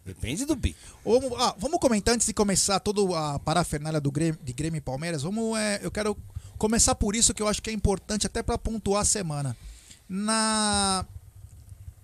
Depende 0.08 0.46
do 0.46 0.56
bico. 0.56 0.78
Vamos, 1.04 1.38
ah, 1.38 1.54
vamos 1.58 1.78
comentar 1.78 2.14
antes 2.14 2.26
de 2.26 2.32
começar 2.32 2.80
toda 2.80 3.02
a 3.34 3.38
parafernália 3.38 4.00
do 4.00 4.10
Grêmio, 4.10 4.40
de 4.42 4.54
Grêmio 4.54 4.78
e 4.78 4.80
Palmeiras. 4.80 5.22
Vamos, 5.22 5.58
é, 5.58 5.80
eu 5.82 5.90
quero 5.90 6.16
começar 6.56 6.94
por 6.94 7.14
isso 7.14 7.34
que 7.34 7.42
eu 7.42 7.46
acho 7.46 7.60
que 7.60 7.68
é 7.68 7.74
importante 7.74 8.26
até 8.26 8.42
para 8.42 8.56
pontuar 8.56 9.02
a 9.02 9.04
semana. 9.04 9.54
Na 10.08 11.04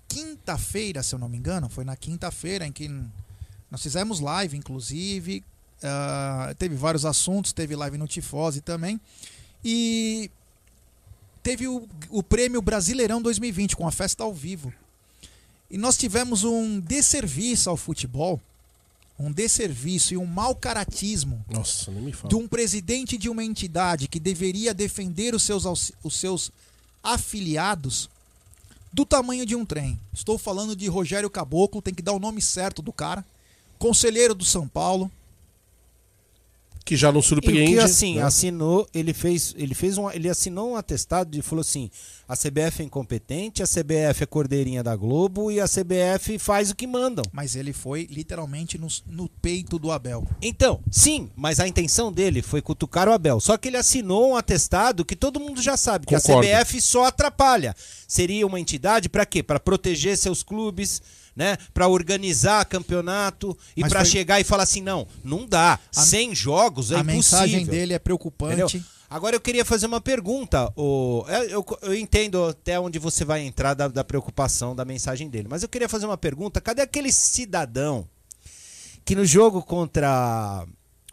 quinta-feira, 0.07 1.03
se 1.03 1.15
eu 1.15 1.19
não 1.19 1.31
me 1.31 1.39
engano, 1.39 1.71
foi 1.71 1.83
na 1.83 1.97
quinta-feira 1.97 2.67
em 2.67 2.73
que 2.73 2.89
nós 3.71 3.83
fizemos 3.83 4.21
live, 4.21 4.55
inclusive. 4.55 5.43
ah, 5.83 6.55
teve 6.59 6.75
vários 6.75 7.07
assuntos, 7.07 7.55
teve 7.55 7.75
live 7.75 7.97
no 7.97 8.07
Tifose 8.07 8.61
também. 8.61 9.01
E 9.65 10.31
teve 11.43 11.67
o, 11.67 11.89
o 12.11 12.23
prêmio 12.23 12.61
Brasileirão 12.61 13.23
2020 13.23 13.75
com 13.75 13.89
a 13.89 13.91
festa 13.91 14.25
ao 14.25 14.35
vivo. 14.35 14.71
E 15.71 15.79
nós 15.79 15.97
tivemos 15.97 16.45
um 16.45 16.79
desserviço 16.81 17.71
ao 17.71 17.77
futebol, 17.77 18.41
um 19.19 19.33
desserviço 19.33 20.15
e 20.15 20.17
um 20.17 20.27
mau 20.27 20.55
caratismo 20.55 21.45
Nossa, 21.49 21.91
nem 21.91 22.03
me 22.03 22.13
fala. 22.13 22.29
de 22.29 22.35
um 22.35 22.47
presidente 22.49 23.17
de 23.17 23.29
uma 23.29 23.43
entidade 23.45 24.09
que 24.09 24.21
deveria 24.21 24.75
defender 24.75 25.35
os 25.35 25.43
seus, 25.43 25.65
os 26.03 26.17
seus 26.17 26.51
afiliados 27.03 28.09
do 28.93 29.05
tamanho 29.05 29.45
de 29.45 29.57
um 29.57 29.65
trem. 29.65 29.99
Estou 30.13 30.39
falando 30.39 30.77
de 30.77 30.87
Rogério 30.87 31.29
Caboclo, 31.29 31.83
tem 31.83 31.93
que 31.95 32.03
dar 32.03 32.13
o 32.13 32.21
nome 32.21 32.41
certo 32.41 32.81
do 32.81 32.93
cara. 32.93 33.25
Conselheiro 33.79 34.35
do 34.35 34.45
São 34.45 34.69
Paulo. 34.69 35.11
Que 36.85 36.97
já 36.97 37.11
não 37.11 37.21
E 37.21 37.23
surpreende. 37.23 37.73
que 37.73 37.79
assim, 37.79 38.17
né? 38.17 38.23
assinou, 38.23 38.87
ele 38.93 39.15
fez, 39.15 39.55
ele 39.57 39.75
fez 39.75 39.97
um, 39.97 40.11
ele 40.11 40.29
assinou 40.29 40.73
um 40.73 40.77
atestado 40.77 41.35
e 41.39 41.41
falou 41.41 41.63
assim: 41.63 41.91
a 42.29 42.37
CBF 42.37 42.83
é 42.83 42.85
incompetente, 42.85 43.63
a 43.63 43.67
CBF 43.67 44.23
é 44.23 44.27
cordeirinha 44.27 44.83
da 44.83 44.95
Globo 44.95 45.51
e 45.51 45.61
a 45.61 45.65
CBF 45.67 46.39
faz 46.39 46.71
o 46.71 46.75
que 46.77 46.87
mandam. 46.87 47.25
Mas 47.33 47.57
ele 47.57 47.73
foi 47.73 48.07
literalmente 48.11 48.77
no, 48.77 48.89
no 49.07 49.29
peito 49.41 49.79
do 49.79 49.91
Abel. 49.91 50.27
Então, 50.43 50.81
sim, 50.91 51.31
mas 51.35 51.59
a 51.59 51.67
intenção 51.67 52.13
dele 52.13 52.43
foi 52.43 52.61
cutucar 52.61 53.09
o 53.09 53.13
Abel. 53.13 53.41
Só 53.41 53.57
que 53.57 53.69
ele 53.69 53.79
assinou 53.79 54.33
um 54.33 54.37
atestado 54.37 55.07
que 55.07 55.17
todo 55.17 55.41
mundo 55.41 55.63
já 55.63 55.79
sabe, 55.79 56.05
que 56.07 56.15
Concordo. 56.15 56.47
a 56.47 56.61
CBF 56.65 56.81
só 56.83 57.05
atrapalha. 57.07 57.75
Seria 58.07 58.47
uma 58.47 58.61
entidade 58.61 59.09
para 59.09 59.25
quê? 59.25 59.43
Para 59.43 59.59
proteger 59.59 60.19
seus 60.19 60.43
clubes, 60.43 61.01
né? 61.37 61.57
Para 61.73 61.89
organizar 61.89 62.65
campeonato 62.65 63.57
e 63.77 63.81
para 63.83 64.01
foi- 64.01 64.11
chegar 64.11 64.41
e 64.41 64.45
falar 64.45 64.63
assim, 64.65 64.81
não, 64.81 65.07
não 65.23 65.47
dá. 65.47 65.79
A- 65.95 66.03
Sem 66.03 66.35
jogos 66.35 66.91
é 66.91 66.97
a 66.97 67.01
impossível. 67.01 67.17
mensagem 67.17 67.67
dele 67.67 67.93
é 67.95 67.99
preocupante. 67.99 68.61
Entendeu? 68.63 68.83
Agora 69.11 69.37
eu 69.37 69.41
queria 69.41 69.65
fazer 69.65 69.87
uma 69.87 70.01
pergunta. 70.01 70.73
O, 70.77 71.25
eu, 71.29 71.43
eu- 71.51 71.79
eu 71.83 71.95
entendo 71.95 72.45
até 72.47 72.81
onde 72.81 72.99
você 72.99 73.25
vai 73.25 73.43
entrar 73.43 73.75
da, 73.75 73.87
da 73.87 74.03
preocupação 74.03 74.75
da 74.75 74.85
mensagem 74.85 75.29
dele, 75.29 75.47
mas 75.49 75.63
eu 75.63 75.69
queria 75.69 75.89
fazer 75.89 76.07
uma 76.07 76.17
pergunta. 76.19 76.61
Cadê 76.61 76.83
aquele 76.83 77.13
cidadão 77.13 78.09
que 79.05 79.15
no 79.15 79.25
jogo 79.25 79.63
contra 79.63 80.67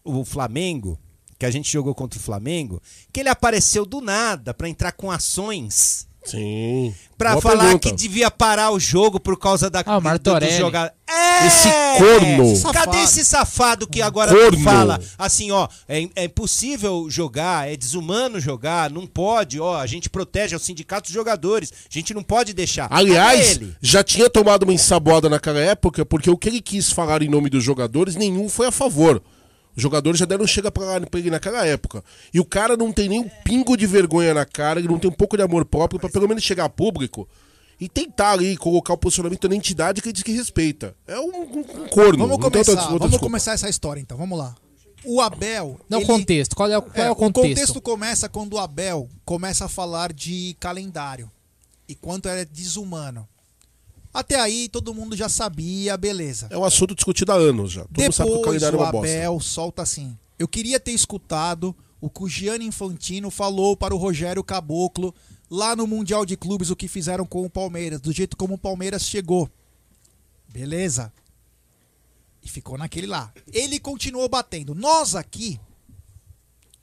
o 0.03 0.23
Flamengo, 0.25 0.97
que 1.37 1.45
a 1.45 1.51
gente 1.51 1.71
jogou 1.71 1.93
contra 1.93 2.17
o 2.19 2.21
Flamengo, 2.21 2.81
que 3.11 3.19
ele 3.19 3.29
apareceu 3.29 3.85
do 3.85 3.99
nada 4.01 4.53
pra 4.53 4.69
entrar 4.69 4.93
com 4.93 5.11
ações 5.11 6.07
Sim. 6.23 6.93
Pra 7.17 7.31
Boa 7.31 7.41
falar 7.41 7.63
pergunta. 7.65 7.89
que 7.89 7.95
devia 7.95 8.29
parar 8.31 8.71
o 8.71 8.79
jogo 8.79 9.19
por 9.19 9.37
causa 9.37 9.69
da 9.69 9.83
Ah, 9.85 9.99
Martorelli. 9.99 10.57
jogador. 10.57 10.91
É! 11.07 11.47
Esse 11.47 11.67
corno. 11.97 12.47
Cadê 12.47 12.55
Safado. 12.55 12.97
esse 12.97 13.25
safado 13.25 13.87
que 13.87 14.01
agora 14.01 14.31
Corno. 14.31 14.63
fala 14.63 14.99
assim, 15.17 15.51
ó, 15.51 15.67
é, 15.89 16.07
é 16.15 16.23
impossível 16.25 17.07
jogar, 17.09 17.69
é 17.71 17.75
desumano 17.75 18.39
jogar, 18.39 18.89
não 18.91 19.05
pode, 19.07 19.59
ó, 19.59 19.77
a 19.77 19.85
gente 19.87 20.09
protege 20.09 20.53
é 20.53 20.57
o 20.57 20.59
sindicato 20.59 21.07
dos 21.07 21.13
jogadores, 21.13 21.71
a 21.71 21.93
gente 21.93 22.13
não 22.13 22.23
pode 22.23 22.53
deixar. 22.53 22.87
Cadê 22.87 23.01
Aliás, 23.01 23.59
já 23.81 24.03
tinha 24.03 24.29
tomado 24.29 24.63
uma 24.63 24.73
ensaboada 24.73 25.27
naquela 25.29 25.59
época, 25.59 26.05
porque 26.05 26.29
o 26.29 26.37
que 26.37 26.47
ele 26.49 26.61
quis 26.61 26.91
falar 26.91 27.21
em 27.23 27.29
nome 27.29 27.49
dos 27.49 27.63
jogadores, 27.63 28.15
nenhum 28.15 28.47
foi 28.47 28.67
a 28.67 28.71
favor. 28.71 29.21
Os 29.81 29.83
jogadores 29.83 30.19
já 30.19 30.25
deram 30.27 30.45
chega 30.45 30.71
pra, 30.71 31.01
pra 31.01 31.19
ele 31.19 31.31
naquela 31.31 31.65
época. 31.65 32.03
E 32.31 32.39
o 32.39 32.45
cara 32.45 32.77
não 32.77 32.91
tem 32.93 33.09
nem 33.09 33.19
um 33.19 33.27
pingo 33.43 33.75
de 33.75 33.87
vergonha 33.87 34.31
na 34.31 34.45
cara, 34.45 34.79
ele 34.79 34.87
não 34.87 34.99
tem 34.99 35.09
um 35.09 35.13
pouco 35.13 35.35
de 35.35 35.41
amor 35.41 35.65
próprio 35.65 35.99
pra 35.99 36.07
pelo 36.07 36.27
menos 36.27 36.43
chegar 36.43 36.65
a 36.65 36.69
público 36.69 37.27
e 37.79 37.89
tentar 37.89 38.33
ali 38.33 38.55
colocar 38.57 38.93
o 38.93 38.97
posicionamento 38.97 39.47
da 39.47 39.55
entidade 39.55 39.99
que 39.99 40.09
ele 40.09 40.13
diz 40.13 40.21
que 40.21 40.31
respeita. 40.31 40.95
É 41.07 41.19
um, 41.19 41.23
um- 41.23 41.59
um 41.59 41.87
corno. 41.89 42.27
Vamos 42.27 42.37
tem 42.37 42.45
outra- 42.45 42.51
começar, 42.63 42.71
outra 42.93 43.07
vamos 43.07 43.17
começar 43.17 43.53
essa 43.53 43.67
história 43.67 43.99
então, 43.99 44.15
vamos 44.19 44.37
lá. 44.37 44.53
O 45.03 45.19
Abel. 45.19 45.79
Não, 45.89 45.97
ele- 45.97 46.05
contexto. 46.05 46.55
Qual 46.55 46.69
é, 46.69 46.77
o- 46.77 46.81
qual 46.83 46.93
é, 46.95 47.07
É, 47.07 47.11
o 47.11 47.15
contexto? 47.15 47.39
O 47.39 47.49
contexto 47.49 47.81
começa 47.81 48.29
quando 48.29 48.53
o 48.53 48.59
Abel 48.59 49.09
começa 49.25 49.65
a 49.65 49.67
falar 49.67 50.13
de 50.13 50.55
calendário 50.59 51.27
e 51.89 51.95
quanto 51.95 52.29
é 52.29 52.45
desumano. 52.45 53.27
Até 54.13 54.39
aí 54.39 54.67
todo 54.67 54.93
mundo 54.93 55.15
já 55.15 55.29
sabia, 55.29 55.95
beleza. 55.95 56.47
É 56.49 56.57
um 56.57 56.65
assunto 56.65 56.93
discutido 56.93 57.31
há 57.31 57.35
anos 57.35 57.71
já. 57.71 57.81
Todo 57.85 58.01
mundo 58.01 58.13
sabe 58.13 58.29
que 58.29 58.35
o 58.35 58.39
Depois 58.39 58.45
calendário 58.45 58.77
o 58.77 58.81
é 58.81 58.85
uma 58.85 58.91
bosta. 58.91 59.07
Abel 59.07 59.39
solta 59.39 59.81
assim. 59.81 60.17
Eu 60.37 60.47
queria 60.47 60.79
ter 60.79 60.91
escutado 60.91 61.75
o 62.01 62.09
que 62.09 62.23
o 62.23 62.27
Gianni 62.27 62.65
Infantino 62.65 63.29
falou 63.29 63.77
para 63.77 63.93
o 63.93 63.97
Rogério 63.97 64.43
Caboclo 64.43 65.13
lá 65.49 65.75
no 65.75 65.85
Mundial 65.85 66.25
de 66.25 66.35
Clubes 66.35 66.69
o 66.69 66.75
que 66.75 66.87
fizeram 66.87 67.25
com 67.25 67.45
o 67.45 67.49
Palmeiras, 67.49 68.01
do 68.01 68.11
jeito 68.11 68.35
como 68.35 68.55
o 68.55 68.57
Palmeiras 68.57 69.03
chegou. 69.03 69.49
Beleza. 70.47 71.13
E 72.43 72.49
ficou 72.49 72.77
naquele 72.77 73.07
lá. 73.07 73.31
Ele 73.53 73.79
continuou 73.79 74.27
batendo. 74.27 74.73
Nós 74.73 75.15
aqui 75.15 75.59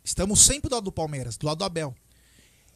estamos 0.04 0.40
sempre 0.40 0.70
do 0.70 0.74
lado 0.74 0.84
do 0.84 0.92
Palmeiras, 0.92 1.36
do 1.36 1.46
lado 1.46 1.58
do 1.58 1.64
Abel. 1.64 1.94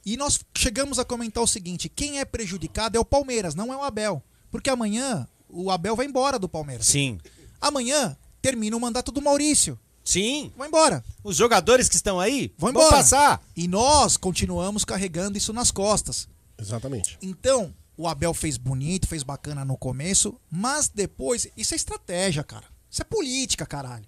E 0.04 0.16
nós 0.16 0.40
chegamos 0.56 0.98
a 0.98 1.04
comentar 1.04 1.42
o 1.42 1.46
seguinte: 1.46 1.88
quem 1.88 2.18
é 2.18 2.24
prejudicado 2.24 2.96
é 2.96 3.00
o 3.00 3.04
Palmeiras, 3.04 3.54
não 3.54 3.72
é 3.72 3.76
o 3.76 3.82
Abel. 3.82 4.22
Porque 4.52 4.70
amanhã 4.70 5.26
o 5.48 5.68
Abel 5.70 5.96
vai 5.96 6.06
embora 6.06 6.38
do 6.38 6.48
Palmeiras. 6.48 6.86
Sim. 6.86 7.18
Amanhã 7.60 8.16
termina 8.40 8.76
o 8.76 8.80
mandato 8.80 9.10
do 9.10 9.20
Maurício. 9.20 9.76
Sim. 10.04 10.52
Vai 10.56 10.68
embora. 10.68 11.02
Os 11.24 11.36
jogadores 11.36 11.88
que 11.88 11.96
estão 11.96 12.20
aí 12.20 12.52
Vão 12.58 12.72
vão 12.72 12.82
embora. 12.82 12.96
passar. 12.98 13.42
E 13.56 13.66
nós 13.66 14.16
continuamos 14.16 14.84
carregando 14.84 15.38
isso 15.38 15.52
nas 15.52 15.70
costas. 15.70 16.28
Exatamente. 16.58 17.18
Então, 17.22 17.72
o 17.96 18.06
Abel 18.06 18.34
fez 18.34 18.56
bonito, 18.56 19.08
fez 19.08 19.22
bacana 19.22 19.64
no 19.64 19.76
começo, 19.76 20.34
mas 20.50 20.88
depois. 20.88 21.48
Isso 21.56 21.74
é 21.74 21.76
estratégia, 21.76 22.44
cara. 22.44 22.66
Isso 22.90 23.00
é 23.00 23.04
política, 23.04 23.64
caralho. 23.64 24.04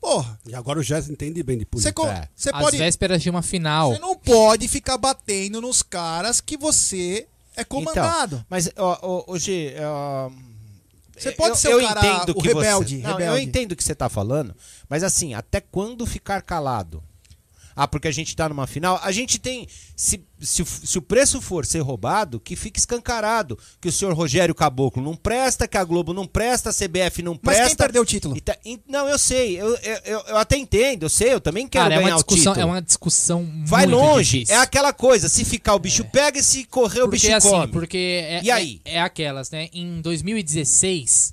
Porra. 0.00 0.38
E 0.46 0.54
agora 0.54 0.78
o 0.78 0.82
Jéssica 0.82 1.12
entende 1.12 1.42
bem 1.42 1.58
de 1.58 1.66
Você 1.72 1.90
política. 1.92 2.24
É. 2.24 2.28
você 2.36 2.50
Às 2.50 2.60
pode. 2.62 2.76
vésperas 2.76 3.20
de 3.22 3.28
uma 3.30 3.42
final. 3.42 3.92
Você 3.92 3.98
não 3.98 4.16
pode 4.16 4.68
ficar 4.68 4.96
batendo 4.96 5.60
nos 5.60 5.82
caras 5.82 6.40
que 6.40 6.56
você 6.56 7.26
é 7.60 7.64
comandado. 7.64 8.36
Então, 8.36 8.46
mas, 8.48 8.70
hoje. 9.26 9.74
ó, 9.80 10.30
Você 11.16 11.32
pode 11.32 11.50
eu- 11.50 11.56
ser 11.56 11.72
eu 11.72 11.78
o 11.78 11.82
cara- 11.82 12.06
entendo 12.06 12.30
o 12.30 12.34
que 12.40 12.48
rebelde, 12.48 12.96
Você, 12.96 13.02
não, 13.02 13.10
eu 13.10 13.16
rebelde. 13.18 13.42
entendo 13.44 13.72
o 13.72 13.76
que 13.76 13.82
você 13.82 13.94
tá 13.94 14.08
falando, 14.08 14.54
mas 14.88 15.02
assim, 15.02 15.34
até 15.34 15.60
quando 15.60 16.06
ficar 16.06 16.40
calado? 16.42 17.02
Ah, 17.80 17.86
porque 17.86 18.08
a 18.08 18.10
gente 18.12 18.34
tá 18.34 18.48
numa 18.48 18.66
final. 18.66 18.98
A 19.04 19.12
gente 19.12 19.38
tem. 19.38 19.68
Se, 19.94 20.20
se, 20.40 20.62
o- 20.62 20.66
se 20.66 20.98
o 20.98 21.02
preço 21.02 21.40
for 21.40 21.64
ser 21.64 21.78
roubado, 21.78 22.40
que 22.40 22.56
fique 22.56 22.80
escancarado. 22.80 23.56
Que 23.80 23.86
o 23.88 23.92
senhor 23.92 24.12
Rogério 24.14 24.52
Caboclo 24.52 25.00
não 25.00 25.14
presta, 25.14 25.68
que 25.68 25.76
a 25.76 25.84
Globo 25.84 26.12
não 26.12 26.26
presta, 26.26 26.70
a 26.70 26.72
CBF 26.72 27.22
não 27.22 27.34
Mas 27.40 27.54
presta. 27.56 27.66
quem 27.68 27.76
perdeu 27.76 28.02
o 28.02 28.04
título? 28.04 28.40
Tá- 28.40 28.56
e- 28.64 28.80
não, 28.88 29.08
eu 29.08 29.16
sei. 29.16 29.60
Eu, 29.60 29.68
eu, 29.76 30.00
eu- 30.26 30.36
até 30.36 30.56
entendo, 30.56 31.04
eu 31.04 31.08
sei, 31.08 31.32
eu 31.32 31.40
também 31.40 31.68
quero 31.68 31.84
Cara, 31.84 31.94
é 31.94 31.98
ganhar 31.98 32.10
uma 32.16 32.20
o 32.20 32.24
discussão, 32.24 32.52
título. 32.52 32.60
é 32.60 32.64
uma 32.72 32.82
discussão 32.82 33.62
Vai 33.64 33.86
longe. 33.86 34.38
difícil. 34.40 34.56
É 34.56 34.58
aquela 34.58 34.92
coisa, 34.92 35.28
se 35.28 35.44
ficar 35.44 35.76
o 35.76 35.78
bicho 35.78 36.04
pega 36.06 36.40
e 36.40 36.42
se 36.42 36.64
correr 36.64 37.02
o 37.02 37.08
porque 37.08 37.26
bicho 37.26 37.36
assim, 37.36 37.48
come. 37.48 37.68
porque 37.72 38.24
é, 38.28 38.42
E 38.42 38.50
aí? 38.50 38.80
É, 38.84 38.96
é 38.96 39.00
aquelas, 39.00 39.50
né? 39.52 39.68
Em 39.72 40.00
2016, 40.00 41.32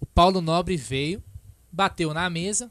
o 0.00 0.06
Paulo 0.06 0.40
Nobre 0.40 0.76
veio, 0.76 1.22
bateu 1.70 2.14
na 2.14 2.30
mesa, 2.30 2.70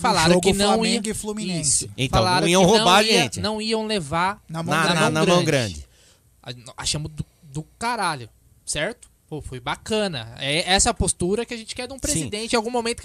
falaram 0.00 0.34
jogo 0.34 0.40
que 0.40 0.52
não 0.52 0.74
Flamengo 0.74 1.06
ia 1.06 1.10
e 1.10 1.14
Fluminense. 1.14 1.84
Isso. 1.86 1.90
Então, 1.96 2.18
falaram 2.20 2.40
não 2.42 2.48
iam 2.48 2.62
que 2.64 2.68
roubar 2.70 2.98
a 2.98 3.02
não 3.02 3.08
ia- 3.08 3.22
gente. 3.22 3.40
Não 3.40 3.62
iam 3.62 3.86
levar 3.86 4.42
Na 4.48 4.62
mão 4.62 4.74
na, 4.74 4.82
grande. 4.84 5.00
na, 5.00 5.10
na 5.10 5.26
mão 5.26 5.44
grande. 5.44 5.86
A- 6.42 6.52
Achamos 6.76 7.10
do, 7.12 7.24
do 7.42 7.62
caralho, 7.78 8.28
certo? 8.64 9.08
Pô, 9.28 9.40
foi 9.40 9.60
bacana. 9.60 10.34
É 10.38 10.72
essa 10.72 10.90
a 10.90 10.94
postura 10.94 11.44
que 11.46 11.54
a 11.54 11.56
gente 11.56 11.74
quer 11.74 11.86
de 11.86 11.92
um 11.94 11.98
presidente 11.98 12.54
em 12.54 12.56
algum 12.56 12.70
momento. 12.70 13.02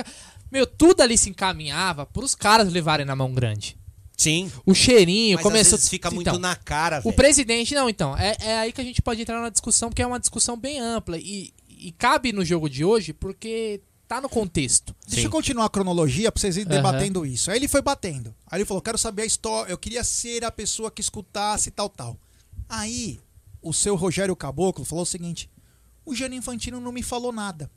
Meu, 0.51 0.65
tudo 0.65 1.01
ali 1.01 1.17
se 1.17 1.29
encaminhava 1.29 2.05
pros 2.05 2.33
caras 2.33 2.71
levarem 2.71 3.05
na 3.05 3.15
mão 3.15 3.31
grande. 3.33 3.77
Sim. 4.17 4.49
O 4.65 4.73
cheirinho 4.73 5.35
Mas 5.35 5.43
começou. 5.43 5.77
às 5.77 5.89
fica 5.89 6.09
muito 6.09 6.27
Então, 6.29 6.39
na 6.39 6.55
cara, 6.55 6.99
O 6.99 7.03
velho. 7.03 7.15
presidente, 7.15 7.75
não, 7.75 7.89
então. 7.89 8.17
É, 8.17 8.35
é 8.39 8.57
aí 8.59 8.71
que 8.71 8.79
a 8.79 8.83
gente 8.83 9.01
pode 9.01 9.21
entrar 9.21 9.41
na 9.41 9.49
discussão, 9.49 9.89
porque 9.89 10.01
é 10.01 10.07
uma 10.07 10.19
discussão 10.19 10.55
bem 10.57 10.79
ampla. 10.79 11.17
E, 11.17 11.53
e 11.69 11.91
cabe 11.91 12.31
no 12.31 12.43
jogo 12.45 12.69
de 12.69 12.83
hoje, 12.85 13.11
porque 13.11 13.81
tá 14.07 14.21
no 14.21 14.29
contexto. 14.29 14.95
Deixa 15.07 15.27
eu 15.27 15.31
continuar 15.31 15.65
a 15.65 15.69
cronologia 15.69 16.31
pra 16.31 16.39
vocês 16.39 16.57
irem 16.57 16.71
Aham. 16.71 16.77
debatendo 16.81 17.25
isso. 17.25 17.49
Aí 17.51 17.57
ele 17.57 17.67
foi 17.67 17.81
batendo. 17.81 18.33
Aí 18.47 18.59
ele 18.59 18.65
falou: 18.65 18.81
quero 18.81 18.97
saber 18.97 19.23
a 19.23 19.25
história. 19.25 19.71
Eu 19.71 19.77
queria 19.77 20.03
ser 20.03 20.43
a 20.45 20.51
pessoa 20.51 20.91
que 20.91 21.01
escutasse 21.01 21.71
tal, 21.71 21.89
tal. 21.89 22.17
Aí 22.69 23.19
o 23.61 23.73
seu 23.73 23.95
Rogério 23.95 24.35
Caboclo 24.35 24.85
falou 24.85 25.03
o 25.03 25.07
seguinte: 25.07 25.49
o 26.05 26.13
Gianni 26.15 26.35
Infantino 26.37 26.79
não 26.79 26.91
me 26.91 27.01
falou 27.03 27.31
nada. 27.31 27.69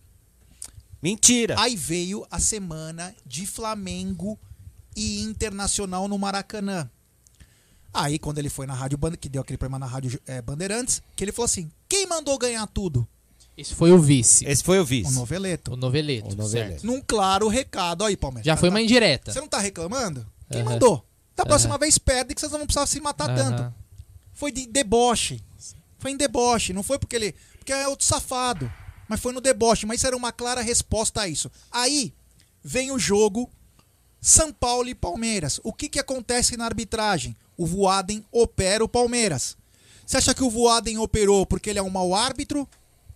Mentira. 1.02 1.54
Aí 1.58 1.76
veio 1.76 2.26
a 2.30 2.38
semana 2.40 3.14
de 3.24 3.46
Flamengo 3.46 4.38
e 4.96 5.20
Internacional 5.22 6.08
no 6.08 6.18
Maracanã. 6.18 6.90
Aí, 7.94 8.18
quando 8.18 8.38
ele 8.38 8.50
foi 8.50 8.66
na 8.66 8.74
Rádio 8.74 8.98
Band- 8.98 9.16
que 9.16 9.28
deu 9.28 9.40
aquele 9.40 9.56
programa 9.56 9.78
na 9.78 9.90
Rádio 9.90 10.20
eh, 10.26 10.42
Bandeirantes, 10.42 11.00
que 11.16 11.24
ele 11.24 11.32
falou 11.32 11.46
assim: 11.46 11.70
quem 11.88 12.06
mandou 12.06 12.36
ganhar 12.36 12.66
tudo? 12.66 13.06
Esse 13.59 13.74
foi 13.74 13.90
o 13.90 13.98
vice. 13.98 14.46
Esse 14.46 14.62
foi 14.62 14.78
o 14.78 14.82
O 14.82 14.84
vice. 14.84 15.12
Noveleto. 15.14 15.72
O 15.72 15.76
noveleto. 15.76 16.32
O 16.32 16.36
noveleto. 16.36 16.70
certo. 16.70 16.86
Num 16.86 17.00
claro 17.04 17.48
recado. 17.48 18.04
Aí, 18.04 18.16
Palmeiras. 18.16 18.46
Já 18.46 18.56
foi 18.56 18.68
Tá- 18.68 18.74
uma 18.74 18.80
indireta. 18.80 19.32
Você 19.32 19.40
não 19.40 19.48
tá 19.48 19.59
reclamando? 19.59 20.24
Quem 20.50 20.62
mandou? 20.62 21.04
Da 21.34 21.44
próxima 21.44 21.76
vez 21.76 21.98
perde 21.98 22.34
que 22.34 22.40
vocês 22.40 22.52
não 22.52 22.61
vão 22.61 22.66
precisar 22.66 22.86
se 22.86 23.00
matar 23.00 23.34
tanto. 23.34 23.74
Foi 24.32 24.52
de 24.52 24.66
deboche. 24.66 25.42
Foi 25.98 26.12
em 26.12 26.16
deboche, 26.16 26.72
não 26.72 26.82
foi 26.84 26.98
porque 27.00 27.16
ele. 27.16 27.34
Porque 27.59 27.72
é 27.72 27.88
outro 27.88 28.06
safado. 28.06 28.70
Mas 29.09 29.18
foi 29.20 29.32
no 29.32 29.40
deboche. 29.40 29.86
Mas 29.86 29.98
isso 29.98 30.06
era 30.06 30.16
uma 30.16 30.30
clara 30.30 30.61
resposta 30.61 31.22
a 31.22 31.28
isso. 31.28 31.50
Aí 31.72 32.12
vem 32.62 32.92
o 32.92 32.98
jogo 32.98 33.50
São 34.20 34.52
Paulo 34.52 34.88
e 34.88 34.94
Palmeiras. 34.94 35.61
O 35.64 35.72
que, 35.72 35.88
que 35.88 35.98
acontece 35.98 36.56
na 36.56 36.64
arbitragem? 36.64 37.36
O 37.56 37.66
Voaden 37.66 38.24
opera 38.30 38.84
o 38.84 38.88
Palmeiras. 38.88 39.56
Você 40.06 40.16
acha 40.16 40.34
que 40.34 40.44
o 40.44 40.50
Voaden 40.50 40.98
operou 40.98 41.44
porque 41.44 41.70
ele 41.70 41.78
é 41.80 41.82
um 41.82 41.90
mau 41.90 42.14
árbitro? 42.14 42.68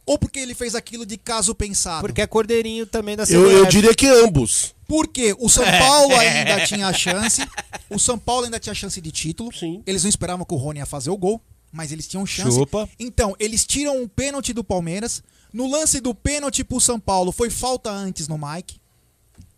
Ou 0.05 0.18
porque 0.18 0.40
ele 0.40 0.55
fez 0.55 0.74
aquilo 0.74 1.07
de 1.07 1.16
caso 1.16 1.55
pensado? 1.55 2.00
Porque 2.00 2.20
é 2.20 2.26
cordeirinho 2.26 2.86
também 2.86 3.16
da 3.16 3.24
CBF. 3.24 3.34
Eu, 3.34 3.50
eu 3.50 3.66
diria 3.66 3.94
que 3.94 4.07
ambos. 4.07 4.74
Porque 4.86 5.34
o 5.38 5.48
São 5.48 5.64
Paulo 5.78 6.14
ainda 6.14 6.66
tinha 6.66 6.88
a 6.88 6.92
chance. 6.92 7.40
O 7.88 7.98
São 7.98 8.18
Paulo 8.18 8.44
ainda 8.44 8.59
tinha 8.59 8.74
chance 8.74 9.00
de 9.00 9.12
título. 9.12 9.55
Sim. 9.55 9.82
Eles 9.86 10.03
não 10.03 10.09
esperavam 10.11 10.44
que 10.44 10.55
o 10.55 10.57
Rony 10.57 10.80
ia 10.80 10.86
fazer 10.86 11.11
o 11.11 11.16
gol, 11.16 11.40
mas 11.70 11.92
eles 11.92 12.09
tinham 12.09 12.26
chance. 12.26 12.57
Chupa. 12.57 12.88
Então, 12.98 13.36
eles 13.38 13.64
tiram 13.64 14.03
um 14.03 14.09
pênalti 14.09 14.53
do 14.53 14.64
Palmeiras. 14.64 15.22
No 15.53 15.70
lance 15.70 16.00
do 16.00 16.14
pênalti 16.14 16.64
pro 16.64 16.80
São 16.80 16.98
Paulo, 16.98 17.30
foi 17.30 17.48
falta 17.48 17.90
antes 17.90 18.26
no 18.26 18.38
Mike. 18.38 18.80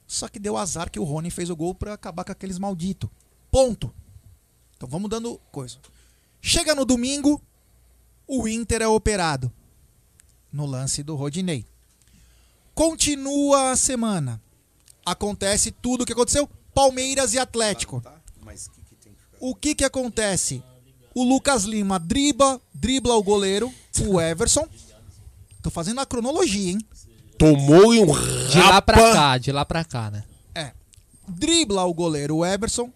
Só 0.07 0.28
que 0.28 0.38
deu 0.38 0.57
azar 0.57 0.90
que 0.90 1.01
o 1.01 1.05
Rony 1.05 1.30
fez 1.30 1.49
o 1.49 1.57
gol 1.57 1.74
pra 1.74 1.95
acabar 1.95 2.24
com 2.24 2.32
aqueles 2.32 2.59
malditos. 2.59 3.09
Ponto. 3.51 3.92
Então 4.76 4.88
vamos 4.88 5.09
dando 5.09 5.40
coisa. 5.51 5.78
Chega 6.40 6.74
no 6.74 6.84
domingo, 6.84 7.40
o 8.26 8.47
Inter 8.47 8.82
é 8.82 8.86
operado. 8.86 9.51
No 10.55 10.66
lance 10.66 11.02
do 11.02 11.16
Rodinei. 11.16 11.66
Continua 12.76 13.72
a 13.72 13.76
semana. 13.76 14.40
Acontece 15.05 15.72
tudo 15.72 16.02
o 16.02 16.07
que 16.07 16.12
aconteceu. 16.12 16.48
Palmeiras 16.72 17.34
e 17.34 17.38
Atlético. 17.40 18.00
O 19.40 19.52
que 19.52 19.74
que 19.74 19.84
acontece? 19.84 20.62
O 21.12 21.24
Lucas 21.24 21.64
Lima 21.64 21.98
dribla, 21.98 22.61
dribla 22.72 23.14
o 23.16 23.22
goleiro, 23.22 23.72
o 24.07 24.20
Everson. 24.20 24.68
Tô 25.61 25.70
fazendo 25.70 26.00
a 26.00 26.07
cronologia, 26.07 26.70
hein? 26.72 26.78
Tomou 27.36 27.92
e 27.92 27.98
um 28.00 28.07
De 28.48 28.59
lá 28.61 28.80
pra 28.80 28.96
rapa. 28.96 29.12
cá, 29.12 29.38
de 29.38 29.50
lá 29.50 29.64
pra 29.64 29.84
cá, 29.84 30.11
né? 30.12 30.22
É. 30.55 30.70
Dribla 31.28 31.82
o 31.84 31.92
goleiro, 31.92 32.36
o 32.36 32.46
Everson. 32.46 32.92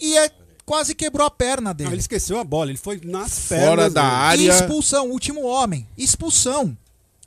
E 0.00 0.16
é, 0.16 0.30
quase 0.64 0.94
quebrou 0.94 1.26
a 1.26 1.30
perna 1.30 1.70
Não, 1.70 1.74
dele. 1.74 1.90
ele 1.90 2.00
esqueceu 2.00 2.38
a 2.38 2.44
bola, 2.44 2.70
ele 2.70 2.78
foi 2.78 2.98
nas 3.04 3.38
Fora 3.38 3.58
pernas. 3.60 3.92
da 3.92 4.02
dele. 4.02 4.14
área. 4.14 4.42
E 4.42 4.48
expulsão, 4.48 5.10
último 5.10 5.42
homem. 5.44 5.86
Expulsão. 5.96 6.74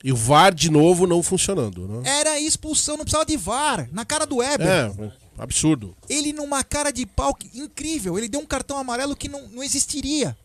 E 0.07 0.11
o 0.11 0.15
VAR 0.15 0.53
de 0.53 0.69
novo 0.69 1.07
não 1.07 1.23
funcionando, 1.23 1.87
né? 1.87 2.03
Era 2.19 2.39
expulsão, 2.39 2.95
não 2.95 3.03
precisava 3.03 3.25
de 3.25 3.35
VAR. 3.35 3.89
Na 3.91 4.05
cara 4.05 4.23
do 4.27 4.35
Weber. 4.37 4.67
É, 4.67 4.91
absurdo. 5.35 5.95
Ele 6.07 6.31
numa 6.31 6.63
cara 6.63 6.91
de 6.91 7.07
pau 7.07 7.35
incrível. 7.55 8.15
Ele 8.15 8.27
deu 8.29 8.39
um 8.39 8.45
cartão 8.45 8.77
amarelo 8.77 9.15
que 9.15 9.27
não, 9.27 9.47
não 9.47 9.63
existiria. 9.63 10.37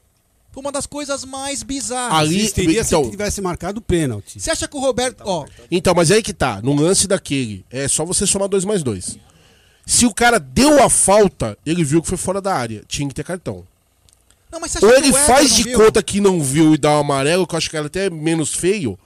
Foi 0.50 0.62
uma 0.62 0.72
das 0.72 0.86
coisas 0.86 1.26
mais 1.26 1.62
bizarras. 1.62 2.18
Ali- 2.18 2.38
Existiria 2.38 2.80
então- 2.80 3.04
se 3.04 3.10
tivesse 3.10 3.42
marcado 3.42 3.80
o 3.80 3.82
pênalti. 3.82 4.40
Você 4.40 4.50
acha 4.50 4.66
que 4.66 4.74
o 4.76 4.80
Roberto. 4.80 5.20
Ó, 5.26 5.46
Então, 5.70 5.92
mas 5.94 6.10
aí 6.10 6.22
que 6.22 6.32
tá. 6.32 6.62
No 6.62 6.74
lance 6.74 7.06
daquele, 7.06 7.62
é 7.70 7.86
só 7.86 8.02
você 8.06 8.26
somar 8.26 8.48
dois 8.48 8.64
mais 8.64 8.82
dois. 8.82 9.18
Se 9.84 10.06
o 10.06 10.14
cara 10.14 10.40
deu 10.40 10.82
a 10.82 10.88
falta, 10.88 11.58
ele 11.66 11.84
viu 11.84 12.00
que 12.00 12.08
foi 12.08 12.16
fora 12.16 12.40
da 12.40 12.54
área. 12.54 12.82
Tinha 12.88 13.06
que 13.06 13.14
ter 13.14 13.24
cartão. 13.24 13.62
não, 14.50 14.58
mas 14.58 14.72
você 14.72 14.78
acha 14.78 14.86
Ou 14.86 14.92
que 14.94 14.98
ele 15.06 15.12
faz 15.12 15.54
de 15.54 15.62
viu? 15.64 15.78
conta 15.78 16.02
que 16.02 16.18
não 16.18 16.42
viu 16.42 16.74
e 16.74 16.78
dá 16.78 16.96
o 16.96 17.00
amarelo, 17.00 17.46
que 17.46 17.54
eu 17.54 17.58
acho 17.58 17.68
que 17.68 17.76
era 17.76 17.86
até 17.88 18.08
menos 18.08 18.54
feio. 18.54 18.98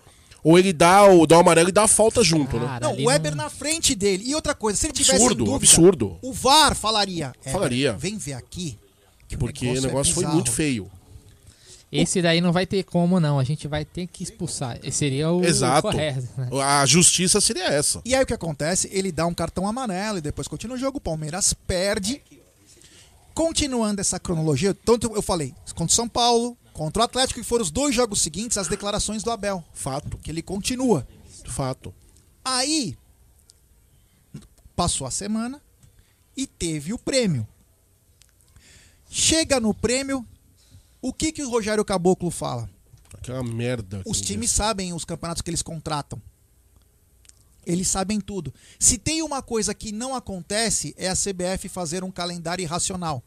Ou 0.45 0.59
ele 0.59 0.73
dá 0.75 1.07
o, 1.11 1.27
dá 1.27 1.39
o 1.39 1.41
amarelo 1.41 1.71
e 1.71 1.73
dá 1.73 1.85
a 1.85 1.89
falta 1.89 2.23
junto, 2.23 2.59
né? 2.59 2.67
Cara, 2.67 2.87
Não, 2.87 2.93
ali 2.93 3.03
o 3.05 3.09
Weber 3.09 3.35
não- 3.35 3.45
na 3.45 3.51
frente 3.51 3.95
dele. 3.95 4.25
E 4.27 4.35
outra 4.35 4.55
coisa, 4.55 4.79
se 4.79 4.87
ele 4.87 4.93
tivesse 4.93 5.13
Absurdo, 5.15 5.45
dúvida, 5.47 5.57
absurdo. 5.57 6.19
o 6.21 6.33
VAR 6.35 6.75
falaria. 6.77 7.29
"Weber, 7.39 7.53
Falaria. 7.53 7.93
Vem 7.95 8.19
ver 8.19 8.35
aqui. 8.35 8.79
que 9.27 9.39
Porque 9.39 9.67
o 9.67 9.77
é 9.79 9.81
negócio 9.81 10.13
foi 10.13 10.23
bizarro." 10.23 10.35
muito 10.35 10.53
feio. 10.53 10.91
Esse 11.91 12.21
daí 12.21 12.41
não 12.41 12.53
vai 12.53 12.67
ter 12.67 12.83
como, 12.83 13.19
não. 13.21 13.39
A 13.39 13.45
gente 13.45 13.67
vai 13.69 13.85
ter 13.85 14.07
que 14.09 14.23
expulsar. 14.25 14.79
Esse 14.83 14.99
seria 14.99 15.31
o 15.31 15.43
Exato. 15.45 15.83
correto. 15.89 16.29
né? 16.37 16.49
A 16.63 16.85
justiça 16.85 17.41
seria 17.41 17.65
essa. 17.69 18.03
E 18.05 18.15
aí 18.15 18.23
o 18.23 18.27
que 18.27 18.35
acontece? 18.35 18.91
Ele 18.93 19.11
dá 19.13 19.25
um 19.27 19.33
cartão 19.33 19.67
amarelo 19.67 20.19
e 20.19 20.21
depois 20.21 20.47
continua 20.49 20.77
o 20.77 20.79
jogo. 20.79 20.99
O 20.99 21.01
Palmeiras 21.01 21.55
perde. 21.67 22.21
Continuando 23.33 24.01
essa 24.01 24.21
cronologia, 24.21 24.75
tanto 24.75 25.11
eu 25.15 25.23
falei, 25.23 25.53
contra 25.75 25.93
o 25.93 25.97
São 25.97 26.09
Paulo, 26.09 26.57
contra 26.75 27.01
o 27.01 27.05
Atlético, 27.07 27.41
que 27.41 27.47
foram 27.47 27.63
os 27.63 27.71
dois 27.71 27.95
jogos 27.95 28.21
seguintes, 28.21 28.59
as 28.59 28.69
declarações 28.69 29.23
do 29.23 29.31
Abel, 29.31 29.65
Fato, 29.73 30.19
que 30.19 30.31
ele 30.31 30.43
continua. 30.43 31.07
fato. 31.47 31.95
Aí 32.45 32.99
passou 34.77 35.07
a 35.07 35.11
semana 35.11 35.63
e 36.37 36.47
teve 36.47 36.93
o 36.93 36.99
prêmio. 36.99 37.47
Chega 39.09 39.61
no 39.61 39.73
prêmio, 39.73 40.27
o 41.01 41.13
que 41.13 41.31
que 41.33 41.43
o 41.45 41.49
Rogério 41.51 41.85
Caboclo 41.85 42.31
fala? 42.31 42.69
Aquela 43.15 43.43
merda. 43.45 44.03
Os 44.05 44.21
que- 44.21 44.27
times 44.27 44.51
sabem 44.51 44.93
os 44.93 45.05
campeonatos 45.05 45.43
que 45.43 45.51
eles 45.51 45.63
contratam. 45.63 46.21
Eles 47.65 47.89
sabem 47.89 48.21
tudo. 48.21 48.53
Se 48.79 48.99
tem 48.99 49.23
uma 49.23 49.41
coisa 49.41 49.73
que 49.73 49.93
não 49.93 50.15
acontece 50.15 50.95
é 50.99 51.09
a 51.09 51.15
CBF 51.17 51.69
fazer 51.69 52.05
um 52.05 52.11
calendário 52.11 52.63
irracional. 52.63 53.23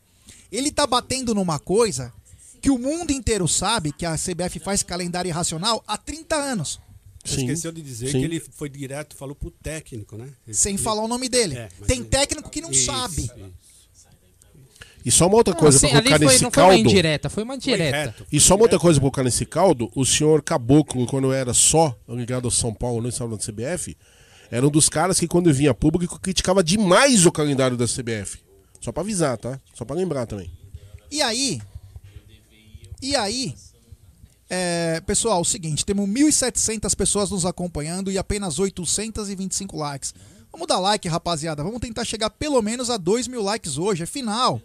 Ele 0.51 0.71
tá 0.71 0.85
batendo 0.85 1.33
numa 1.33 1.57
coisa 1.57 2.13
que 2.61 2.69
o 2.71 2.77
mundo 2.77 3.11
inteiro 3.11 3.47
sabe 3.47 3.91
que 3.91 4.05
a 4.05 4.15
CBF 4.17 4.59
faz 4.59 4.83
calendário 4.83 5.29
irracional 5.29 5.83
há 5.87 5.97
30 5.97 6.35
anos, 6.35 6.79
Sim, 7.23 7.41
esqueceu 7.41 7.71
de 7.71 7.81
dizer 7.81 8.11
sim. 8.11 8.19
que 8.19 8.25
ele 8.25 8.39
foi 8.39 8.69
direto, 8.69 9.15
falou 9.15 9.35
pro 9.35 9.51
técnico, 9.51 10.15
né? 10.17 10.29
Ele- 10.45 10.55
sem 10.55 10.73
ele- 10.75 10.81
falar 10.83 11.03
o 11.03 11.07
nome 11.07 11.27
dele. 11.29 11.55
É, 11.57 11.69
tem 11.85 11.99
ele- 11.99 12.07
técnico 12.09 12.49
que 12.49 12.61
não 12.61 12.71
Isso, 12.71 12.85
sabe. 12.85 13.21
isso. 13.21 13.33
E 15.05 15.11
só 15.11 15.27
uma 15.27 15.37
outra 15.37 15.53
Não, 15.53 15.59
coisa 15.61 15.77
assim, 15.77 15.87
pra 15.87 15.99
ali 15.99 16.07
colocar 16.09 16.17
foi, 16.25 16.33
nesse 16.33 16.43
não 16.43 16.51
foi 16.51 16.63
uma 16.63 16.69
caldo. 16.73 16.89
indireta, 16.89 17.29
foi 17.29 17.43
uma 17.43 17.53
Foi 17.53 17.61
direta. 17.61 18.25
E 18.31 18.39
só 18.41 18.55
uma 18.55 18.63
outra 18.63 18.77
coisa 18.79 18.99
pra 18.99 19.03
colocar 19.03 19.23
nesse 19.23 19.45
caldo, 19.45 19.89
o 19.95 20.05
senhor 20.05 20.41
Caboclo, 20.43 21.05
quando 21.07 21.31
era 21.31 21.53
só 21.53 21.97
ligado 22.09 22.45
ao 22.45 22.51
São 22.51 22.73
Paulo, 22.73 23.01
não 23.01 23.07
estava 23.09 23.31
na 23.31 23.37
CBF, 23.37 23.95
era 24.51 24.67
um 24.67 24.69
dos 24.69 24.89
caras 24.89 25.17
que 25.17 25.27
quando 25.27 25.53
vinha 25.53 25.73
público 25.73 26.19
criticava 26.19 26.61
demais 26.61 27.25
o 27.25 27.31
calendário 27.31 27.77
da 27.77 27.85
CBF. 27.87 28.39
Só 28.81 28.91
pra 28.91 29.01
avisar, 29.01 29.37
tá? 29.37 29.59
Só 29.73 29.85
pra 29.85 29.95
lembrar 29.95 30.25
também. 30.25 30.51
E 31.09 31.21
aí? 31.21 31.61
E 33.01 33.15
aí? 33.15 33.55
É, 34.49 35.01
pessoal, 35.05 35.41
o 35.41 35.45
seguinte, 35.45 35.85
temos 35.85 36.07
1.700 36.09 36.95
pessoas 36.95 37.29
nos 37.31 37.45
acompanhando 37.45 38.11
e 38.11 38.17
apenas 38.17 38.59
825 38.59 39.75
likes. 39.77 40.13
Vamos 40.51 40.67
dar 40.67 40.79
like, 40.79 41.07
rapaziada. 41.07 41.63
Vamos 41.63 41.79
tentar 41.81 42.05
chegar 42.05 42.29
pelo 42.29 42.61
menos 42.61 42.89
a 42.89 42.97
2 42.97 43.27
mil 43.27 43.41
likes 43.43 43.77
hoje. 43.77 44.03
É 44.03 44.05
final. 44.05 44.61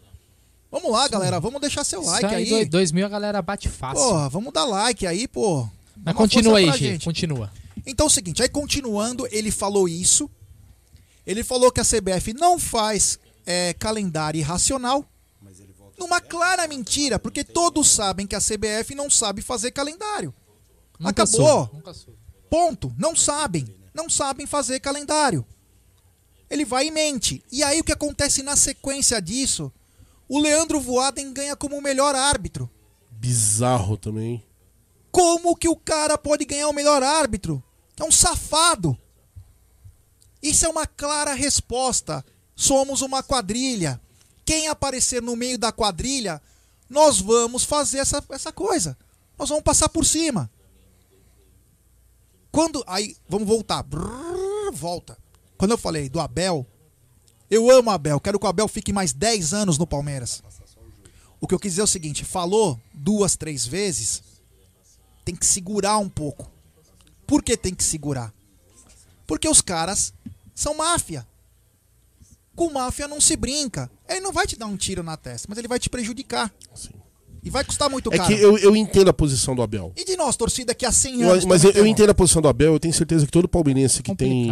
Vamos 0.70 0.90
lá, 0.90 1.06
galera. 1.08 1.38
Vamos 1.40 1.60
deixar 1.60 1.84
seu 1.84 2.00
like 2.02 2.24
aí, 2.26 2.48
dois- 2.48 2.68
dois 2.70 2.92
mil 2.92 3.04
a 3.04 3.08
galera 3.08 3.42
bate 3.42 3.68
fácil. 3.68 4.02
Porra, 4.02 4.28
vamos 4.28 4.52
dar 4.52 4.64
like 4.64 5.06
aí, 5.06 5.28
pô. 5.28 5.68
Mas 6.02 6.14
continua 6.14 6.58
aí, 6.58 6.72
Gi, 6.72 6.78
gente. 6.78 7.04
continua. 7.04 7.52
Então 7.84 8.06
é 8.06 8.08
o 8.08 8.10
seguinte, 8.10 8.40
aí 8.42 8.48
continuando, 8.48 9.26
ele 9.30 9.50
falou 9.50 9.88
isso. 9.88 10.30
Ele 11.26 11.44
falou 11.44 11.70
que 11.70 11.80
a 11.80 11.84
CBF 11.84 12.32
não 12.32 12.58
faz 12.58 13.18
é, 13.44 13.74
calendário 13.74 14.38
irracional. 14.38 15.04
Numa 16.02 16.20
clara 16.20 16.66
mentira, 16.66 17.16
porque 17.16 17.44
todos 17.44 17.88
sabem 17.88 18.26
que 18.26 18.34
a 18.34 18.40
CBF 18.40 18.92
não 18.92 19.08
sabe 19.08 19.40
fazer 19.40 19.70
calendário. 19.70 20.34
Nunca 20.98 21.22
Acabou. 21.22 21.70
soube. 21.70 21.82
Ponto. 22.50 22.92
Não 22.98 23.14
sabem. 23.14 23.72
Não 23.94 24.10
sabem 24.10 24.44
fazer 24.44 24.80
calendário. 24.80 25.46
Ele 26.50 26.64
vai 26.64 26.88
e 26.88 26.90
mente. 26.90 27.40
E 27.52 27.62
aí 27.62 27.80
o 27.80 27.84
que 27.84 27.92
acontece 27.92 28.42
na 28.42 28.56
sequência 28.56 29.22
disso? 29.22 29.72
O 30.28 30.40
Leandro 30.40 30.80
Voaden 30.80 31.32
ganha 31.32 31.54
como 31.54 31.78
o 31.78 31.82
melhor 31.82 32.16
árbitro. 32.16 32.68
Bizarro 33.12 33.96
também. 33.96 34.44
Como 35.12 35.54
que 35.54 35.68
o 35.68 35.76
cara 35.76 36.18
pode 36.18 36.44
ganhar 36.44 36.68
o 36.68 36.74
melhor 36.74 37.00
árbitro? 37.04 37.62
É 37.96 38.02
um 38.02 38.10
safado. 38.10 38.98
Isso 40.42 40.66
é 40.66 40.68
uma 40.68 40.84
clara 40.84 41.32
resposta. 41.32 42.24
Somos 42.56 43.02
uma 43.02 43.22
quadrilha. 43.22 44.00
Quem 44.44 44.68
aparecer 44.68 45.22
no 45.22 45.36
meio 45.36 45.58
da 45.58 45.72
quadrilha, 45.72 46.40
nós 46.88 47.20
vamos 47.20 47.64
fazer 47.64 47.98
essa, 47.98 48.24
essa 48.30 48.52
coisa. 48.52 48.96
Nós 49.38 49.48
vamos 49.48 49.64
passar 49.64 49.88
por 49.88 50.04
cima. 50.04 50.50
Quando. 52.50 52.84
Aí, 52.86 53.16
vamos 53.28 53.48
voltar. 53.48 53.82
Brrr, 53.82 54.72
volta. 54.72 55.16
Quando 55.56 55.70
eu 55.70 55.78
falei 55.78 56.08
do 56.08 56.20
Abel, 56.20 56.66
eu 57.50 57.70
amo 57.70 57.90
o 57.90 57.92
Abel. 57.92 58.20
Quero 58.20 58.38
que 58.38 58.46
o 58.46 58.48
Abel 58.48 58.68
fique 58.68 58.92
mais 58.92 59.12
10 59.12 59.54
anos 59.54 59.78
no 59.78 59.86
Palmeiras. 59.86 60.42
O 61.40 61.48
que 61.48 61.54
eu 61.54 61.58
quis 61.58 61.72
dizer 61.72 61.80
é 61.80 61.84
o 61.84 61.88
seguinte: 61.88 62.24
falou 62.24 62.80
duas, 62.92 63.36
três 63.36 63.66
vezes, 63.66 64.22
tem 65.24 65.34
que 65.34 65.46
segurar 65.46 65.98
um 65.98 66.08
pouco. 66.08 66.50
Por 67.26 67.42
que 67.42 67.56
tem 67.56 67.74
que 67.74 67.82
segurar? 67.82 68.32
Porque 69.26 69.48
os 69.48 69.60
caras 69.60 70.12
são 70.54 70.74
máfia. 70.74 71.26
Com 72.54 72.70
máfia 72.70 73.08
não 73.08 73.20
se 73.20 73.34
brinca. 73.36 73.90
Ele 74.08 74.20
não 74.20 74.32
vai 74.32 74.46
te 74.46 74.56
dar 74.58 74.66
um 74.66 74.76
tiro 74.76 75.02
na 75.02 75.16
testa, 75.16 75.46
mas 75.48 75.58
ele 75.58 75.68
vai 75.68 75.78
te 75.78 75.88
prejudicar. 75.88 76.52
Assim. 76.72 76.90
E 77.42 77.50
vai 77.50 77.64
custar 77.64 77.90
muito 77.90 78.12
É 78.12 78.16
caro. 78.18 78.28
que 78.28 78.40
eu, 78.40 78.56
eu 78.58 78.76
entendo 78.76 79.08
a 79.08 79.12
posição 79.12 79.54
do 79.56 79.62
Abel. 79.62 79.92
E 79.96 80.04
de 80.04 80.16
nós, 80.16 80.36
torcida, 80.36 80.74
que 80.74 80.86
há 80.86 80.92
100 80.92 81.22
Eu- 81.22 81.30
anos. 81.32 81.44
mas 81.44 81.64
eu, 81.64 81.70
eu 81.72 81.84
entendo 81.86 82.10
a 82.10 82.14
posição 82.14 82.40
do 82.40 82.46
Abel, 82.48 82.74
eu 82.74 82.78
tenho 82.78 82.94
certeza 82.94 83.26
que 83.26 83.32
todo 83.32 83.48
palmeirense 83.48 84.02
que 84.02 84.14
tem, 84.14 84.48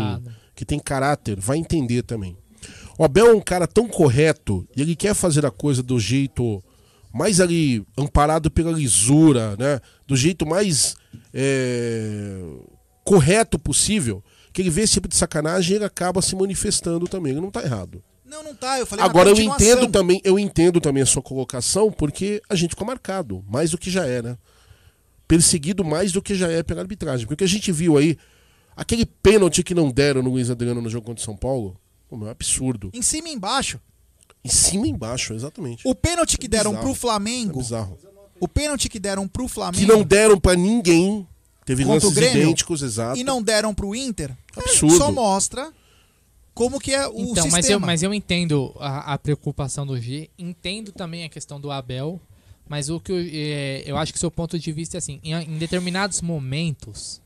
que 0.57 0.65
tem 0.65 0.79
caráter 0.81 1.39
vai 1.39 1.59
entender 1.59 2.03
também. 2.03 2.37
O 2.99 3.05
Abel 3.05 3.29
é 3.29 3.33
um 3.35 3.41
cara 3.41 3.67
tão 3.69 3.87
correto 3.87 4.67
e 4.77 4.83
ele 4.83 4.97
quer 4.97 5.15
fazer 5.15 5.47
a 5.47 5.51
coisa 5.51 5.83
do 5.83 6.01
jeito 6.01 6.63
mais 7.13 7.41
ali, 7.41 7.85
amparado 7.97 8.51
pela 8.51 8.73
lisura, 8.73 9.57
né? 9.57 9.81
Do 10.07 10.17
jeito 10.17 10.45
mais 10.47 10.97
é, 11.33 12.41
correto 13.05 13.59
possível, 13.59 14.23
que 14.53 14.63
ele 14.63 14.71
vê 14.71 14.83
esse 14.83 14.95
tipo 14.95 15.09
de 15.09 15.17
sacanagem 15.17 15.73
e 15.73 15.77
ele 15.77 15.85
acaba 15.85 16.21
se 16.23 16.35
manifestando 16.37 17.07
também. 17.07 17.33
Ele 17.33 17.41
não 17.41 17.51
tá 17.51 17.63
errado. 17.63 18.03
Não, 18.25 18.43
não 18.45 18.55
tá. 18.55 18.79
Eu 18.79 18.87
falei 18.87 19.05
Agora 19.05 19.29
eu 19.31 19.37
entendo 19.37 19.89
também, 19.89 20.21
eu 20.25 20.39
entendo 20.39 20.81
também 20.81 21.03
a 21.03 21.07
sua 21.07 21.23
colocação, 21.23 21.91
porque 21.91 22.41
a 22.49 22.55
gente 22.55 22.71
ficou 22.71 22.87
marcado, 22.87 23.45
mais 23.49 23.71
do 23.73 23.79
que 23.79 23.91
já 23.91 24.07
é, 24.07 24.23
né? 24.23 24.37
Perseguido 25.27 25.85
mais 25.85 26.13
do 26.13 26.21
que 26.23 26.35
já 26.35 26.51
é 26.51 26.63
pela 26.63 26.81
arbitragem. 26.81 27.27
Porque 27.27 27.35
o 27.35 27.37
que 27.39 27.45
a 27.45 27.49
gente 27.53 27.71
viu 27.71 27.97
aí, 27.97 28.17
aquele 28.77 29.07
pênalti 29.07 29.63
que 29.63 29.75
não 29.75 29.91
deram 29.91 30.23
no 30.23 30.31
Luiz 30.31 30.51
Adriano 30.51 30.81
no 30.81 30.89
jogo 30.91 31.07
contra 31.07 31.23
o 31.23 31.25
São 31.25 31.37
Paulo, 31.37 31.77
é 32.11 32.15
um 32.15 32.29
absurdo. 32.29 32.91
Em 32.93 33.03
cima 33.03 33.29
e 33.29 33.33
embaixo. 33.33 33.81
Em 34.45 34.49
cima 34.49 34.87
e 34.87 34.91
embaixo, 34.91 35.35
exatamente. 35.35 35.87
O 35.87 35.95
pênalti 35.95 36.37
que 36.39 36.49
deram 36.49 36.71
bizarro. 36.71 36.87
pro 36.87 36.93
É 36.93 36.99
Flamengo. 36.99 37.59
bizarro. 37.59 37.99
O 38.41 38.49
pênalti 38.49 38.89
que 38.89 38.99
deram 38.99 39.29
pro 39.29 39.47
Flamengo. 39.47 39.79
Que 39.79 39.87
não 39.87 40.03
deram 40.03 40.39
pra 40.41 40.55
ninguém. 40.55 41.27
Teve 41.65 41.85
lances 41.85 42.17
idênticos, 42.17 42.83
exato. 42.83 43.19
e 43.19 43.23
não 43.23 43.41
deram 43.43 43.73
pro 43.73 43.95
Inter. 43.95 44.37
É, 44.57 44.61
Absurdo. 44.61 44.97
Só 44.97 45.11
mostra 45.13 45.73
como 46.55 46.79
que 46.81 46.93
é 46.93 47.07
o 47.09 47.13
Então, 47.13 47.45
sistema. 47.45 47.51
mas 47.51 47.71
eu, 47.71 47.81
mas 47.81 48.03
eu 48.03 48.13
entendo 48.15 48.75
a, 48.79 49.15
a 49.15 49.19
preocupação 49.19 49.87
do 49.87 49.99
G, 50.01 50.29
entendo 50.39 50.93
também 50.93 51.25
a 51.25 51.29
questão 51.29 51.61
do 51.61 51.71
Abel, 51.71 52.21
mas 52.69 52.89
o 52.91 53.01
que 53.01 53.11
eu, 53.13 53.17
é, 53.19 53.83
eu 53.87 53.97
acho 53.97 54.13
que 54.13 54.17
o 54.17 54.21
seu 54.21 54.31
ponto 54.31 54.59
de 54.59 54.73
vista 54.73 54.97
é 54.97 54.99
assim, 54.99 55.21
em, 55.23 55.33
em 55.35 55.59
determinados 55.59 56.21
momentos, 56.21 57.21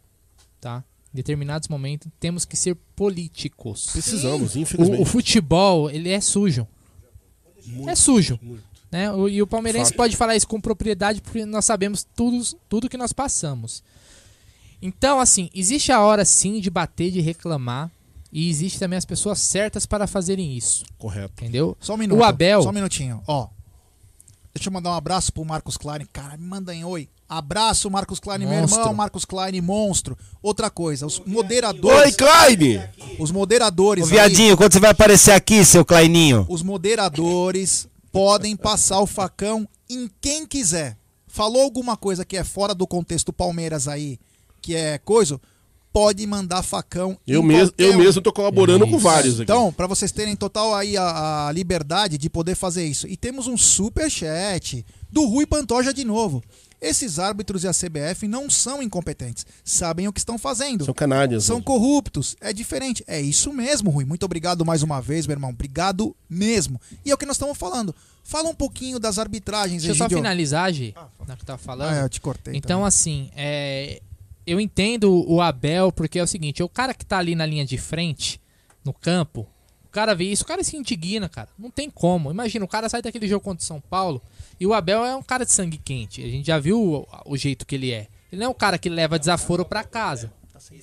tá? 0.61 0.83
Em 1.12 1.16
determinados 1.16 1.68
momentos 1.68 2.09
temos 2.18 2.45
que 2.45 2.57
ser 2.57 2.75
políticos. 2.97 3.89
Precisamos, 3.93 4.55
O, 4.55 4.59
infelizmente. 4.59 5.03
o 5.03 5.05
futebol, 5.05 5.91
ele 5.91 6.11
é 6.11 6.20
sujo. 6.20 6.66
é 7.87 7.95
sujo. 7.95 8.39
muito. 8.43 8.62
Né? 8.91 9.11
O- 9.12 9.29
e 9.29 9.43
o 9.43 9.47
palmeirense 9.47 9.91
Fato. 9.91 9.97
pode 9.97 10.16
falar 10.16 10.37
isso 10.37 10.47
com 10.47 10.61
propriedade 10.61 11.20
porque 11.20 11.45
nós 11.45 11.64
sabemos 11.64 12.07
tudo, 12.14 12.45
tudo 12.68 12.89
que 12.89 12.97
nós 12.97 13.12
passamos. 13.12 13.83
Então, 14.87 15.18
assim, 15.18 15.49
existe 15.55 15.91
a 15.91 16.01
hora 16.01 16.26
sim 16.26 16.61
de 16.61 16.68
bater, 16.68 17.11
de 17.11 17.22
reclamar. 17.22 17.91
E 18.30 18.51
existe 18.51 18.78
também 18.78 18.99
as 18.99 19.05
pessoas 19.07 19.39
certas 19.39 19.87
para 19.87 20.07
fazerem 20.07 20.55
isso. 20.55 20.85
Correto. 20.99 21.32
Entendeu? 21.39 21.74
Só 21.80 21.95
um 21.95 21.97
minuto. 21.97 22.18
O 22.18 22.22
Abel. 22.22 22.62
Só 22.62 22.68
um 22.68 22.72
minutinho. 22.72 23.22
Ó. 23.26 23.49
Deixa 24.55 24.68
eu 24.68 24.72
mandar 24.72 24.91
um 24.91 24.95
abraço 24.95 25.32
pro 25.32 25.43
Marcos 25.45 25.78
Klein. 25.78 26.05
Cara, 26.12 26.37
me 26.37 26.45
mandem 26.45 26.85
oi. 26.85 27.09
Abraço, 27.26 27.91
Marcos 27.91 28.20
Klein, 28.20 28.41
meu 28.41 28.49
Monstro. 28.51 28.80
irmão, 28.80 28.95
Marcos 28.95 29.24
Klein, 29.24 29.61
monstro. 29.62 30.18
Outra 30.43 30.68
coisa, 30.68 31.07
os 31.07 31.18
Oi, 31.18 31.24
moderadores. 31.26 32.14
Klein! 32.14 32.82
Os 33.18 33.30
moderadores. 33.30 34.05
Ô, 34.05 34.07
aí, 34.09 34.12
viadinho, 34.12 34.57
quando 34.57 34.74
você 34.74 34.78
vai 34.80 34.91
aparecer 34.91 35.32
aqui, 35.32 35.64
seu 35.64 35.85
Claininho? 35.85 36.45
os 36.51 36.62
moderadores 36.62 37.89
podem 38.12 38.55
passar 38.55 39.01
o 39.01 39.07
facão 39.07 39.66
em 39.89 40.09
quem 40.20 40.47
quiser. 40.47 40.97
falou 41.26 41.62
alguma 41.62 41.97
coisa 41.97 42.24
que 42.24 42.37
é 42.37 42.45
fora 42.45 42.74
do 42.74 42.87
contexto 42.87 43.32
Palmeiras 43.32 43.89
aí, 43.89 44.18
que 44.64 44.74
é 44.74 44.96
coisa, 44.96 45.38
pode 45.92 46.26
mandar 46.26 46.62
facão. 46.62 47.18
Eu, 47.26 47.42
mesmo, 47.42 47.74
eu 47.76 47.92
um. 47.92 47.98
mesmo 47.98 48.22
tô 48.22 48.32
colaborando 48.32 48.88
com 48.88 48.98
vários 48.98 49.34
aqui. 49.34 49.42
Então, 49.42 49.70
pra 49.70 49.86
vocês 49.86 50.10
terem 50.10 50.34
total 50.34 50.74
aí 50.74 50.96
a, 50.96 51.48
a 51.48 51.52
liberdade 51.52 52.16
de 52.16 52.30
poder 52.30 52.54
fazer 52.54 52.86
isso. 52.86 53.06
E 53.06 53.14
temos 53.14 53.46
um 53.46 53.58
super 53.58 54.10
chat 54.10 54.84
do 55.12 55.26
Rui 55.26 55.44
Pantoja 55.44 55.92
de 55.92 56.02
novo. 56.02 56.42
Esses 56.80 57.18
árbitros 57.18 57.64
e 57.64 57.68
a 57.68 57.72
CBF 57.72 58.26
não 58.26 58.48
são 58.48 58.82
incompetentes, 58.82 59.46
sabem 59.64 60.08
o 60.08 60.12
que 60.12 60.18
estão 60.18 60.36
fazendo. 60.36 60.84
São 60.84 60.92
canárias. 60.92 61.44
São 61.44 61.60
corruptos. 61.60 62.36
É 62.40 62.52
diferente. 62.52 63.04
É 63.06 63.20
isso 63.20 63.52
mesmo, 63.52 63.90
Rui. 63.90 64.04
Muito 64.04 64.24
obrigado 64.24 64.64
mais 64.64 64.82
uma 64.82 65.00
vez, 65.00 65.26
meu 65.26 65.34
irmão. 65.34 65.50
Obrigado 65.50 66.16
mesmo. 66.28 66.80
E 67.04 67.10
é 67.10 67.14
o 67.14 67.18
que 67.18 67.26
nós 67.26 67.36
estamos 67.36 67.56
falando. 67.56 67.94
Fala 68.22 68.48
um 68.48 68.54
pouquinho 68.54 68.98
das 68.98 69.18
arbitragens, 69.18 69.82
Deixa 69.82 69.92
eu 69.92 69.96
só 69.96 70.04
Egidio. 70.04 70.18
finalizar, 70.18 70.72
Gi, 70.72 70.94
na 71.28 71.36
que 71.36 71.44
tá 71.44 71.58
falando. 71.58 71.92
Ah, 71.92 72.00
eu 72.02 72.08
te 72.08 72.20
cortei. 72.20 72.56
Então, 72.56 72.84
assim, 72.84 73.30
é, 73.36 74.00
eu 74.47 74.61
entendo 74.61 75.24
o 75.30 75.40
Abel, 75.40 75.90
porque 75.92 76.18
é 76.18 76.22
o 76.22 76.26
seguinte, 76.26 76.62
o 76.62 76.68
cara 76.68 76.95
que 76.95 77.05
tá 77.05 77.18
ali 77.18 77.34
na 77.34 77.47
linha 77.47 77.64
de 77.64 77.78
frente, 77.78 78.40
no 78.84 78.92
campo, 78.92 79.47
o 79.84 79.88
cara 79.88 80.14
vê 80.14 80.24
isso, 80.24 80.42
o 80.42 80.47
cara 80.47 80.62
se 80.64 80.76
indigna, 80.76 81.28
cara. 81.28 81.49
Não 81.59 81.70
tem 81.70 81.88
como. 81.88 82.30
Imagina, 82.30 82.64
o 82.64 82.68
cara 82.68 82.88
sai 82.88 83.01
daquele 83.01 83.28
jogo 83.28 83.45
contra 83.45 83.62
o 83.62 83.66
São 83.66 83.80
Paulo 83.80 84.20
e 84.59 84.66
o 84.66 84.74
Abel 84.74 85.05
é 85.05 85.14
um 85.14 85.22
cara 85.22 85.45
de 85.45 85.53
sangue 85.53 85.78
quente. 85.78 86.22
A 86.22 86.28
gente 86.28 86.47
já 86.47 86.59
viu 86.59 86.80
o, 86.80 87.07
o 87.26 87.36
jeito 87.36 87.64
que 87.64 87.74
ele 87.74 87.92
é. 87.92 88.09
Ele 88.30 88.40
não 88.40 88.47
é 88.47 88.51
um 88.51 88.55
cara 88.55 88.76
que 88.76 88.88
leva 88.88 89.18
desaforo 89.18 89.64
pra 89.64 89.84
casa. 89.84 90.32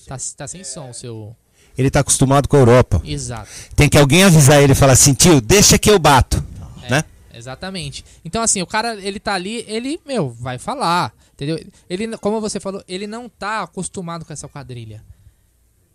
Tá, 0.08 0.18
tá 0.38 0.48
sem 0.48 0.64
som, 0.64 0.94
seu. 0.94 1.36
Ele 1.78 1.90
tá 1.90 2.02
acostumado 2.02 2.48
com 2.48 2.56
a 2.56 2.60
Europa. 2.60 3.02
Exato. 3.04 3.50
Tem 3.76 3.90
que 3.90 3.98
alguém 3.98 4.24
avisar 4.24 4.62
ele 4.62 4.74
e 4.74 4.76
falar 4.76 4.94
assim, 4.94 5.14
tio, 5.14 5.42
deixa 5.42 5.78
que 5.78 5.90
eu 5.90 6.00
bato. 6.00 6.44
Né? 6.90 7.04
Exatamente. 7.34 8.04
Então, 8.24 8.42
assim, 8.42 8.62
o 8.62 8.68
cara, 8.68 8.96
ele 8.96 9.20
tá 9.20 9.34
ali, 9.34 9.64
ele, 9.68 10.00
meu, 10.06 10.30
vai 10.30 10.58
falar. 10.58 11.14
Entendeu? 11.34 11.64
Ele, 11.90 12.18
como 12.18 12.40
você 12.40 12.60
falou, 12.60 12.84
ele 12.88 13.08
não 13.08 13.28
tá 13.28 13.64
acostumado 13.64 14.26
com 14.26 14.34
essa 14.34 14.48
quadrilha. 14.48 15.04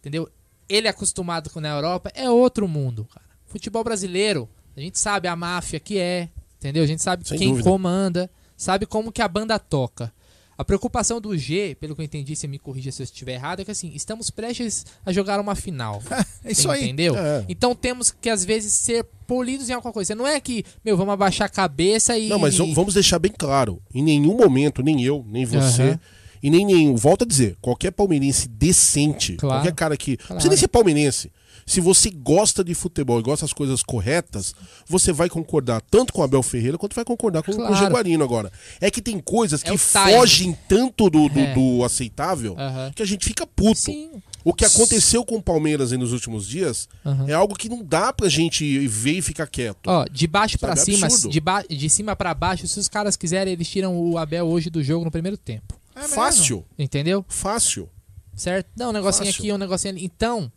Entendeu? 0.01 0.29
Ele 0.69 0.87
é 0.87 0.91
acostumado 0.91 1.51
com 1.51 1.61
na 1.61 1.69
Europa, 1.69 2.11
é 2.15 2.29
outro 2.29 2.67
mundo, 2.67 3.07
cara. 3.13 3.27
Futebol 3.47 3.85
brasileiro, 3.85 4.49
a 4.77 4.81
gente 4.81 4.99
sabe 4.99 5.29
a 5.29 5.37
máfia 5.37 5.79
que 5.79 5.99
é, 5.99 6.29
entendeu? 6.59 6.83
A 6.83 6.87
gente 6.87 7.03
sabe 7.03 7.27
Sem 7.27 7.39
quem 7.39 7.49
dúvida. 7.51 7.69
comanda, 7.71 8.31
sabe 8.57 8.87
como 8.87 9.13
que 9.13 9.23
a 9.23 9.29
banda 9.29 9.59
toca. 9.59 10.13
A 10.59 10.65
preocupação 10.65 11.21
do 11.21 11.37
G, 11.37 11.77
pelo 11.79 11.95
que 11.95 12.01
eu 12.01 12.05
entendi, 12.05 12.35
você 12.35 12.47
me 12.47 12.59
corrija 12.59 12.91
se 12.91 13.03
eu 13.03 13.05
estiver 13.05 13.35
errado, 13.35 13.61
é 13.61 13.65
que 13.65 13.71
assim, 13.71 13.93
estamos 13.95 14.31
prestes 14.31 14.87
a 15.05 15.13
jogar 15.13 15.39
uma 15.39 15.55
final. 15.55 16.03
É 16.45 16.53
isso 16.53 16.71
aí. 16.71 16.85
Entendeu? 16.85 17.17
É. 17.17 17.45
Então 17.49 17.75
temos 17.75 18.11
que, 18.13 18.31
às 18.31 18.45
vezes, 18.45 18.73
ser 18.73 19.05
polidos 19.27 19.69
em 19.69 19.73
alguma 19.73 19.93
coisa. 19.93 20.15
Não 20.15 20.27
é 20.27 20.41
que, 20.41 20.65
meu, 20.85 20.97
vamos 20.97 21.13
abaixar 21.13 21.47
a 21.47 21.49
cabeça 21.51 22.17
e. 22.17 22.29
Não, 22.29 22.39
mas 22.39 22.57
vamos 22.57 22.95
deixar 22.95 23.19
bem 23.19 23.33
claro. 23.37 23.83
Em 23.93 24.03
nenhum 24.03 24.37
momento, 24.37 24.83
nem 24.83 25.03
eu, 25.03 25.25
nem 25.29 25.45
você, 25.45 25.83
Aham. 25.83 26.01
e 26.43 26.49
nem 26.51 26.65
nenhum. 26.65 26.95
Volto 26.97 27.23
a 27.23 27.27
dizer, 27.27 27.57
qualquer 27.61 27.91
palmeirense 27.91 28.49
decente, 28.49 29.35
Claro. 29.37 29.57
qualquer 29.63 29.75
cara 29.75 29.97
que. 29.97 30.13
Não 30.13 30.17
Claro. 30.19 30.35
precisa 30.35 30.49
nem 30.51 30.59
ser 30.59 30.69
palmeirense. 30.69 31.33
Se 31.69 31.81
você 31.81 32.11
gosta 32.11 32.63
de 32.63 32.75
futebol 32.75 33.19
e 33.19 33.23
gosta 33.25 33.45
das 33.45 33.53
coisas 33.53 33.83
corretas, 33.83 34.55
você 34.87 35.13
vai 35.13 35.29
concordar 35.29 35.81
tanto 35.81 36.13
com 36.13 36.21
o 36.21 36.25
Abel 36.25 36.43
Ferreira 36.43 36.79
quanto 36.79 36.95
vai 36.95 37.05
concordar 37.05 37.43
com, 37.43 37.51
com 37.53 37.59
o 37.61 37.67
Claro. 37.67 37.75
Jaguarino 37.75 38.23
agora. 38.23 38.53
É 38.81 38.89
que 38.89 39.03
tem 39.03 39.19
coisas 39.19 39.65
É 39.65 39.71
que 39.73 39.77
timing. 39.77 40.13
fogem 40.17 40.59
tanto 40.69 41.11
do, 41.11 41.29
do, 41.29 41.41
É. 41.41 41.53
do 41.55 41.83
aceitável 41.85 42.55
Aham. 42.57 42.93
que 42.95 43.03
a 43.03 43.07
gente 43.07 43.25
fica 43.27 43.45
puto. 43.45 43.81
Sim. 43.81 44.11
O 44.45 44.55
que 44.55 44.65
aconteceu 44.65 45.25
com 45.25 45.35
o 45.39 45.43
Palmeiras 45.43 45.91
aí 45.91 45.99
nos 45.99 46.13
últimos 46.13 46.47
dias 46.47 46.89
Aham. 47.05 47.27
é 47.29 47.33
algo 47.33 47.57
que 47.57 47.69
não 47.69 47.83
dá 47.85 48.13
pra 48.13 48.29
gente 48.29 48.87
ver 48.87 49.15
e 49.19 49.23
ficar 49.23 49.49
quieto. 49.49 49.89
Ó, 49.89 50.05
de 50.05 50.29
baixo 50.29 50.57
pra 50.61 50.77
Sabe, 50.77 50.93
é 50.93 51.11
cima, 51.11 51.31
de, 51.31 51.41
ba 51.41 51.63
de 51.69 51.91
cima 51.91 52.15
pra 52.15 52.33
baixo, 52.33 52.69
se 52.69 52.79
os 52.79 52.87
caras 52.89 53.17
quiserem, 53.17 53.53
eles 53.53 53.69
tiram 53.69 53.99
o 53.99 54.17
Abel 54.19 54.47
hoje 54.47 54.71
do 54.71 54.85
jogo 54.85 55.05
no 55.05 55.11
primeiro 55.11 55.37
tempo. 55.37 55.75
É. 55.97 56.03
Fácil, 56.03 56.65
Entendeu? 56.79 57.25
fácil. 57.29 57.89
Certo? 58.37 58.69
Não, 58.77 58.91
um 58.91 58.93
negocinho 58.93 59.27
Fácil. 59.27 59.41
aqui, 59.43 59.53
um 59.53 59.59
negocinho 59.59 59.95
ali. 59.95 60.05
Então, 60.05 60.53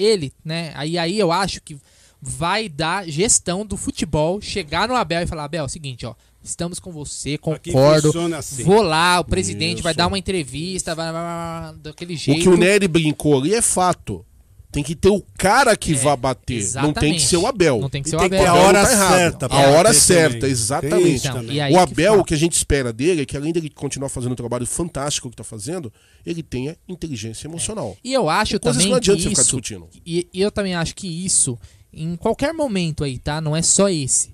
ele, 0.00 0.32
né? 0.44 0.72
Aí, 0.74 0.96
aí 0.98 1.18
eu 1.18 1.30
acho 1.32 1.60
que 1.60 1.76
vai 2.20 2.68
dar 2.68 3.06
gestão 3.08 3.64
do 3.64 3.76
futebol, 3.76 4.40
chegar 4.40 4.86
no 4.88 4.94
Abel 4.94 5.22
e 5.22 5.26
falar, 5.26 5.44
Abel, 5.44 5.62
é 5.62 5.66
o 5.66 5.68
seguinte, 5.68 6.04
ó. 6.06 6.14
Estamos 6.42 6.78
com 6.78 6.90
você, 6.90 7.36
concordo. 7.36 8.10
assim. 8.34 8.62
Vou 8.64 8.80
lá, 8.80 9.20
o 9.20 9.24
presidente 9.24 9.82
vai 9.82 9.92
Isso. 9.92 9.98
dar 9.98 10.06
uma 10.06 10.18
entrevista, 10.18 10.94
vai, 10.94 11.12
vai- 11.12 11.22
vai- 11.22 11.74
daquele 11.82 12.14
O 12.14 12.16
jeito. 12.16 12.40
que 12.42 12.48
o 12.48 12.56
Nery 12.56 12.88
brincou 12.88 13.38
ali 13.38 13.54
é 13.54 13.60
fato. 13.60 14.24
Tem 14.72 14.84
que 14.84 14.94
ter 14.94 15.08
o 15.08 15.20
cara 15.36 15.76
que 15.76 15.94
vá 15.94 16.14
bater. 16.14 16.62
Não 16.74 16.92
tem 16.92 17.10
que 17.12 17.16
exatamente. 17.16 17.26
ser 17.26 17.36
o 17.38 17.46
Abel. 17.46 17.80
Não 17.80 17.90
tem 17.90 18.02
que 18.02 18.08
ser 18.10 18.14
o 18.16 18.20
tem 18.20 18.28
que 18.30 18.36
Abel. 18.36 18.52
ter 18.52 18.58
a 18.58 18.62
hora 18.62 18.82
tá 18.82 19.08
certa. 19.08 19.46
A 19.46 19.48
pra 19.48 19.58
hora 19.70 19.92
certa, 19.92 20.34
também. 20.38 20.50
exatamente. 20.52 21.14
Isso 21.16 21.26
Então, 21.28 21.42
e 21.42 21.46
o 21.46 21.68
que 21.68 21.76
Abel, 21.76 22.10
fala. 22.12 22.22
o 22.22 22.24
que 22.24 22.34
a 22.34 22.36
gente 22.36 22.52
espera 22.52 22.92
dele 22.92 23.22
é 23.22 23.26
que 23.26 23.36
além 23.36 23.52
dele 23.52 23.68
continuar 23.68 24.08
fazendo 24.08 24.30
o 24.32 24.36
trabalho 24.36 24.64
fantástico 24.66 25.28
que 25.28 25.34
tá 25.36 25.42
fazendo, 25.42 25.92
ele 26.24 26.40
tenha 26.42 26.76
inteligência 26.88 27.48
emocional. 27.48 27.96
E 28.04 28.12
eu 28.12 28.28
acho 28.30 28.60
Tem 28.60 28.70
também 28.72 28.84
que 28.86 28.90
não 28.90 28.96
adianta 28.98 29.16
que 29.18 29.22
você 29.24 29.28
ficar 29.30 29.42
isso, 29.42 29.50
discutindo. 29.60 29.88
e, 30.06 30.28
e 30.32 30.40
eu 30.40 30.52
também 30.52 30.74
acho 30.76 30.94
que 30.94 31.08
isso, 31.08 31.58
em 31.92 32.14
qualquer 32.14 32.52
momento 32.54 33.02
aí, 33.02 33.18
tá? 33.18 33.40
Não 33.40 33.56
é 33.56 33.62
só 33.62 33.88
esse. 33.88 34.32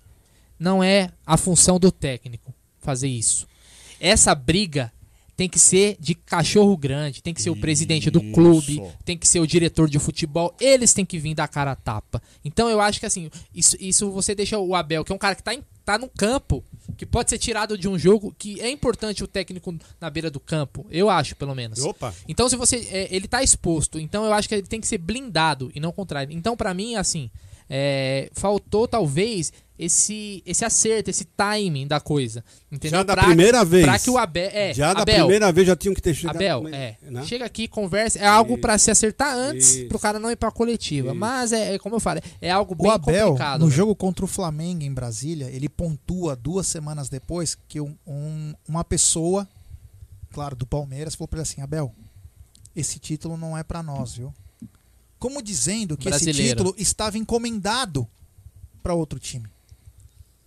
Não 0.59 0.85
é 0.85 1.09
a 1.27 1.39
função 1.39 1.79
do 1.79 1.91
técnico 1.91 2.53
fazer 2.79 3.09
isso. 3.09 3.47
Essa 3.99 4.35
briga 4.35 4.93
tem 5.37 5.49
que 5.49 5.59
ser 5.59 5.97
de 6.01 6.15
cachorro 6.15 6.77
grande, 6.77 7.23
tem 7.23 7.35
que 7.35 7.43
ser 7.43 7.51
o 7.51 7.57
presidente 7.57 8.11
do 8.11 8.21
clube, 8.33 8.81
Isso. 8.81 8.93
tem 9.05 9.19
que 9.19 9.29
ser 9.29 9.41
o 9.41 9.47
diretor 9.47 9.89
de 9.89 9.99
futebol, 9.99 10.55
eles 10.59 10.95
têm 10.95 11.05
que 11.05 11.19
vir 11.19 11.35
dar 11.35 11.47
cara 11.47 11.73
a 11.73 11.77
tapa. 11.77 12.23
Então 12.45 12.69
eu 12.69 12.81
acho 12.81 12.99
que 12.99 13.07
assim, 13.07 13.31
isso, 13.55 13.77
isso 13.79 14.11
você 14.11 14.35
deixa 14.35 14.59
o 14.59 14.75
Abel, 14.75 15.05
que 15.05 15.13
é 15.13 15.15
um 15.15 15.19
cara 15.19 15.35
que 15.35 15.43
tá, 15.43 15.53
em, 15.53 15.63
tá 15.85 15.99
no 15.99 16.09
campo, 16.09 16.65
que 16.97 17.05
pode 17.05 17.29
ser 17.29 17.39
tirado 17.39 17.77
de 17.77 17.89
um 17.89 17.99
jogo, 17.99 18.35
que 18.39 18.61
é 18.61 18.71
importante 18.71 19.23
o 19.23 19.27
técnico 19.27 19.75
na 20.01 20.09
beira 20.09 20.31
do 20.31 20.41
campo, 20.41 20.87
eu 20.91 21.11
acho, 21.11 21.37
pelo 21.37 21.55
menos. 21.55 21.81
Opa. 21.81 22.15
Então, 22.27 22.49
se 22.49 22.57
você. 22.57 22.89
é, 22.91 23.15
ele 23.15 23.29
tá 23.29 23.43
exposto. 23.43 23.99
Então, 23.99 24.25
eu 24.25 24.33
acho 24.33 24.49
que 24.49 24.55
ele 24.55 24.67
tem 24.67 24.81
que 24.81 24.87
ser 24.87 24.99
blindado 24.99 25.71
e 25.75 25.81
não 25.81 25.93
contrário. 25.93 26.35
Então, 26.35 26.57
pra 26.57 26.73
mim, 26.73 26.97
assim. 26.97 27.31
É, 27.69 28.31
faltou 28.33 28.87
talvez 28.89 29.53
esse, 29.79 30.43
esse 30.47 30.65
acerto, 30.65 31.11
esse 31.11 31.25
timing 31.27 31.87
da 31.87 32.01
coisa. 32.01 32.43
Entendeu? 32.73 32.99
Já 33.01 33.03
da 33.05 33.13
Pra- 33.15 33.25
primeira 33.25 33.63
vez. 33.65 33.85
Pra 33.85 33.99
que 33.99 34.09
o 34.09 34.17
Abel. 34.17 34.51
É, 34.53 34.73
Já 34.73 34.95
da 34.95 35.03
Abel, 35.03 35.17
primeira 35.17 35.53
vez 35.53 35.67
já 35.67 35.77
tinham 35.77 35.95
que 35.95 36.01
ter 36.01 36.15
chegado. 36.15 36.37
Abel, 36.37 36.69
é. 36.69 36.97
né? 37.03 37.25
Chega 37.27 37.45
aqui, 37.45 37.69
conversa. 37.69 38.19
É 38.19 38.27
algo 38.27 38.57
pra 38.57 38.79
se 38.79 38.91
acertar 38.91 39.35
antes, 39.37 39.75
Isso. 39.75 39.89
pro 39.89 39.99
cara 39.99 40.19
não 40.19 40.31
ir 40.31 40.37
pra 40.37 40.51
coletiva. 40.51 41.09
Isso. 41.11 41.17
Mas 41.19 41.53
é, 41.53 41.75
é 41.75 41.79
como 41.79 41.97
eu 41.97 42.01
falo, 42.01 42.21
é 42.41 42.51
algo 42.51 42.73
O 42.73 42.83
bem 42.83 42.91
Abel, 42.91 43.27
complicado. 43.29 43.61
no 43.61 43.67
né? 43.67 43.73
jogo 43.75 43.95
contra 43.95 44.25
o 44.25 44.29
Flamengo 44.29 44.83
em 44.83 44.93
Brasília, 44.95 45.51
ele 45.51 45.69
pontua 45.69 46.35
duas 46.35 46.67
semanas 46.67 47.09
depois 47.11 47.55
que 47.69 47.79
um- 47.81 47.97
um- 48.07 48.55
uma 48.67 48.83
pessoa, 48.83 49.47
claro, 50.33 50.57
do 50.57 50.67
Palmeiras, 50.67 51.15
falou 51.15 51.29
pra 51.29 51.39
ele 51.41 51.43
assim: 51.43 51.61
Abel, 51.61 51.95
esse 52.75 52.99
título 52.99 53.37
não 53.37 53.57
é 53.59 53.63
pra 53.63 53.83
nós, 53.83 54.15
viu? 54.15 54.33
Como 55.27 55.43
dizendo 55.43 55.97
que 55.97 56.09
esse 56.09 56.25
Brasileiro. 56.25 56.59
título 56.59 56.75
estava 56.79 57.19
encomendado 57.19 58.09
pra 58.81 58.95
outro 58.95 59.19
time. 59.19 59.49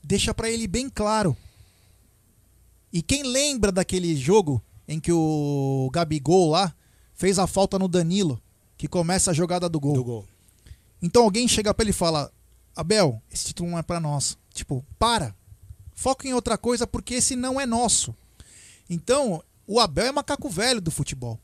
Deixa 0.01 0.34
pra 0.34 0.49
ele 0.49 0.69
bem 0.69 0.89
claro. 0.89 1.36
E 2.93 3.01
quem 3.01 3.23
lembra 3.23 3.73
daquele 3.73 4.15
jogo 4.15 4.63
em 4.88 4.97
que 4.97 5.11
o 5.11 5.89
Gabigol 5.91 6.51
lá 6.51 6.73
fez 7.13 7.38
a 7.38 7.45
falta 7.45 7.77
no 7.77 7.89
Danilo, 7.89 8.41
que 8.77 8.88
começa 8.88 9.32
a 9.32 9.34
jogada 9.34 9.67
do 9.67 9.82
gol. 9.82 9.95
Do 9.95 10.03
gol. 10.05 10.25
Então 11.01 11.23
alguém 11.25 11.45
chega 11.45 11.73
pra 11.73 11.84
ele 11.84 11.91
e 11.91 11.93
fala: 11.93 12.32
Abel, 12.73 13.21
esse 13.30 13.47
título 13.47 13.71
não 13.71 13.77
é 13.77 13.84
pra 13.84 13.99
nós. 13.99 14.38
Tipo, 14.53 14.86
para. 14.97 15.36
Foca 15.93 16.25
em 16.25 16.34
outra 16.34 16.57
coisa 16.57 16.88
porque 16.88 17.15
esse 17.15 17.36
não 17.36 17.59
é 17.59 17.65
nosso. 17.65 18.15
Então, 18.89 19.43
o 19.67 19.77
Abel 19.77 20.05
é 20.05 20.11
macaco 20.13 20.47
velho 20.47 20.80
do 20.80 20.89
futebol. 20.89 21.38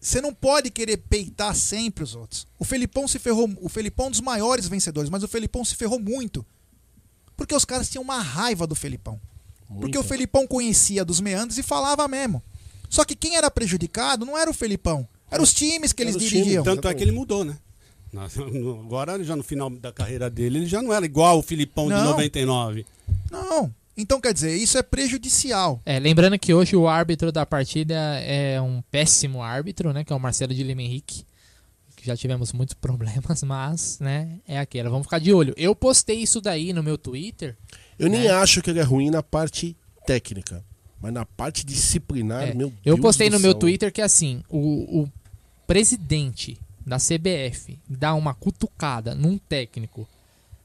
Você 0.00 0.20
não 0.20 0.32
pode 0.32 0.70
querer 0.70 0.96
peitar 0.96 1.54
sempre 1.54 2.02
os 2.02 2.14
outros. 2.14 2.46
O 2.58 2.64
Felipão 2.64 3.06
se 3.06 3.18
ferrou. 3.18 3.50
O 3.60 3.68
Felipão 3.68 4.06
é 4.06 4.08
um 4.08 4.10
dos 4.10 4.20
maiores 4.20 4.66
vencedores, 4.66 5.10
mas 5.10 5.22
o 5.22 5.28
Felipão 5.28 5.62
se 5.64 5.74
ferrou 5.74 6.00
muito. 6.00 6.44
Porque 7.36 7.54
os 7.54 7.66
caras 7.66 7.88
tinham 7.90 8.02
uma 8.02 8.20
raiva 8.20 8.66
do 8.66 8.74
Felipão. 8.74 9.20
Porque 9.78 9.98
o 9.98 10.02
Felipão 10.02 10.46
conhecia 10.46 11.04
dos 11.04 11.20
meandros 11.20 11.58
e 11.58 11.62
falava 11.62 12.08
mesmo. 12.08 12.42
Só 12.88 13.04
que 13.04 13.14
quem 13.14 13.36
era 13.36 13.50
prejudicado 13.50 14.26
não 14.26 14.36
era 14.36 14.50
o 14.50 14.54
Felipão. 14.54 15.06
Eram 15.30 15.44
os 15.44 15.52
times 15.52 15.92
que 15.92 16.02
eles 16.02 16.16
o 16.16 16.18
time, 16.18 16.30
dirigiam. 16.30 16.64
Tanto 16.64 16.88
é 16.88 16.94
que 16.94 17.02
ele 17.02 17.12
mudou, 17.12 17.44
né? 17.44 17.56
Agora, 18.84 19.22
já 19.22 19.36
no 19.36 19.44
final 19.44 19.70
da 19.70 19.92
carreira 19.92 20.28
dele, 20.28 20.58
ele 20.58 20.66
já 20.66 20.82
não 20.82 20.92
era 20.92 21.04
igual 21.04 21.38
o 21.38 21.42
Filipão 21.42 21.86
de 21.86 21.94
Não. 21.94 22.06
99. 22.06 22.84
Não. 23.30 23.72
Então, 24.00 24.20
quer 24.20 24.32
dizer, 24.32 24.56
isso 24.56 24.78
é 24.78 24.82
prejudicial. 24.82 25.80
É, 25.84 25.98
lembrando 25.98 26.38
que 26.38 26.54
hoje 26.54 26.74
o 26.74 26.88
árbitro 26.88 27.30
da 27.30 27.44
partida 27.44 27.94
é 28.20 28.60
um 28.60 28.82
péssimo 28.90 29.42
árbitro, 29.42 29.92
né? 29.92 30.04
Que 30.04 30.12
é 30.12 30.16
o 30.16 30.20
Marcelo 30.20 30.54
de 30.54 30.62
Lima 30.62 30.82
Henrique. 30.82 31.24
Que 31.96 32.06
já 32.06 32.16
tivemos 32.16 32.52
muitos 32.52 32.74
problemas, 32.80 33.42
mas, 33.42 33.98
né? 34.00 34.38
É 34.48 34.58
aquela. 34.58 34.88
Vamos 34.88 35.06
ficar 35.06 35.18
de 35.18 35.32
olho. 35.32 35.52
Eu 35.56 35.74
postei 35.74 36.16
isso 36.18 36.40
daí 36.40 36.72
no 36.72 36.82
meu 36.82 36.96
Twitter. 36.96 37.56
Eu 37.98 38.08
nem 38.08 38.22
né? 38.22 38.30
acho 38.30 38.62
que 38.62 38.70
ele 38.70 38.80
é 38.80 38.82
ruim 38.82 39.10
na 39.10 39.22
parte 39.22 39.76
técnica, 40.06 40.64
mas 41.00 41.12
na 41.12 41.26
parte 41.26 41.64
disciplinar, 41.64 42.48
É, 42.48 42.54
meu 42.54 42.68
Deus 42.70 42.80
eu 42.84 42.98
postei 42.98 43.28
do 43.28 43.34
no 43.34 43.40
meu 43.40 43.52
céu. 43.52 43.58
Twitter 43.60 43.92
que 43.92 44.00
assim, 44.00 44.42
o, 44.48 45.02
o 45.02 45.12
presidente 45.66 46.58
da 46.86 46.96
CBF 46.96 47.78
dá 47.86 48.14
uma 48.14 48.32
cutucada 48.32 49.14
num 49.14 49.36
técnico 49.36 50.08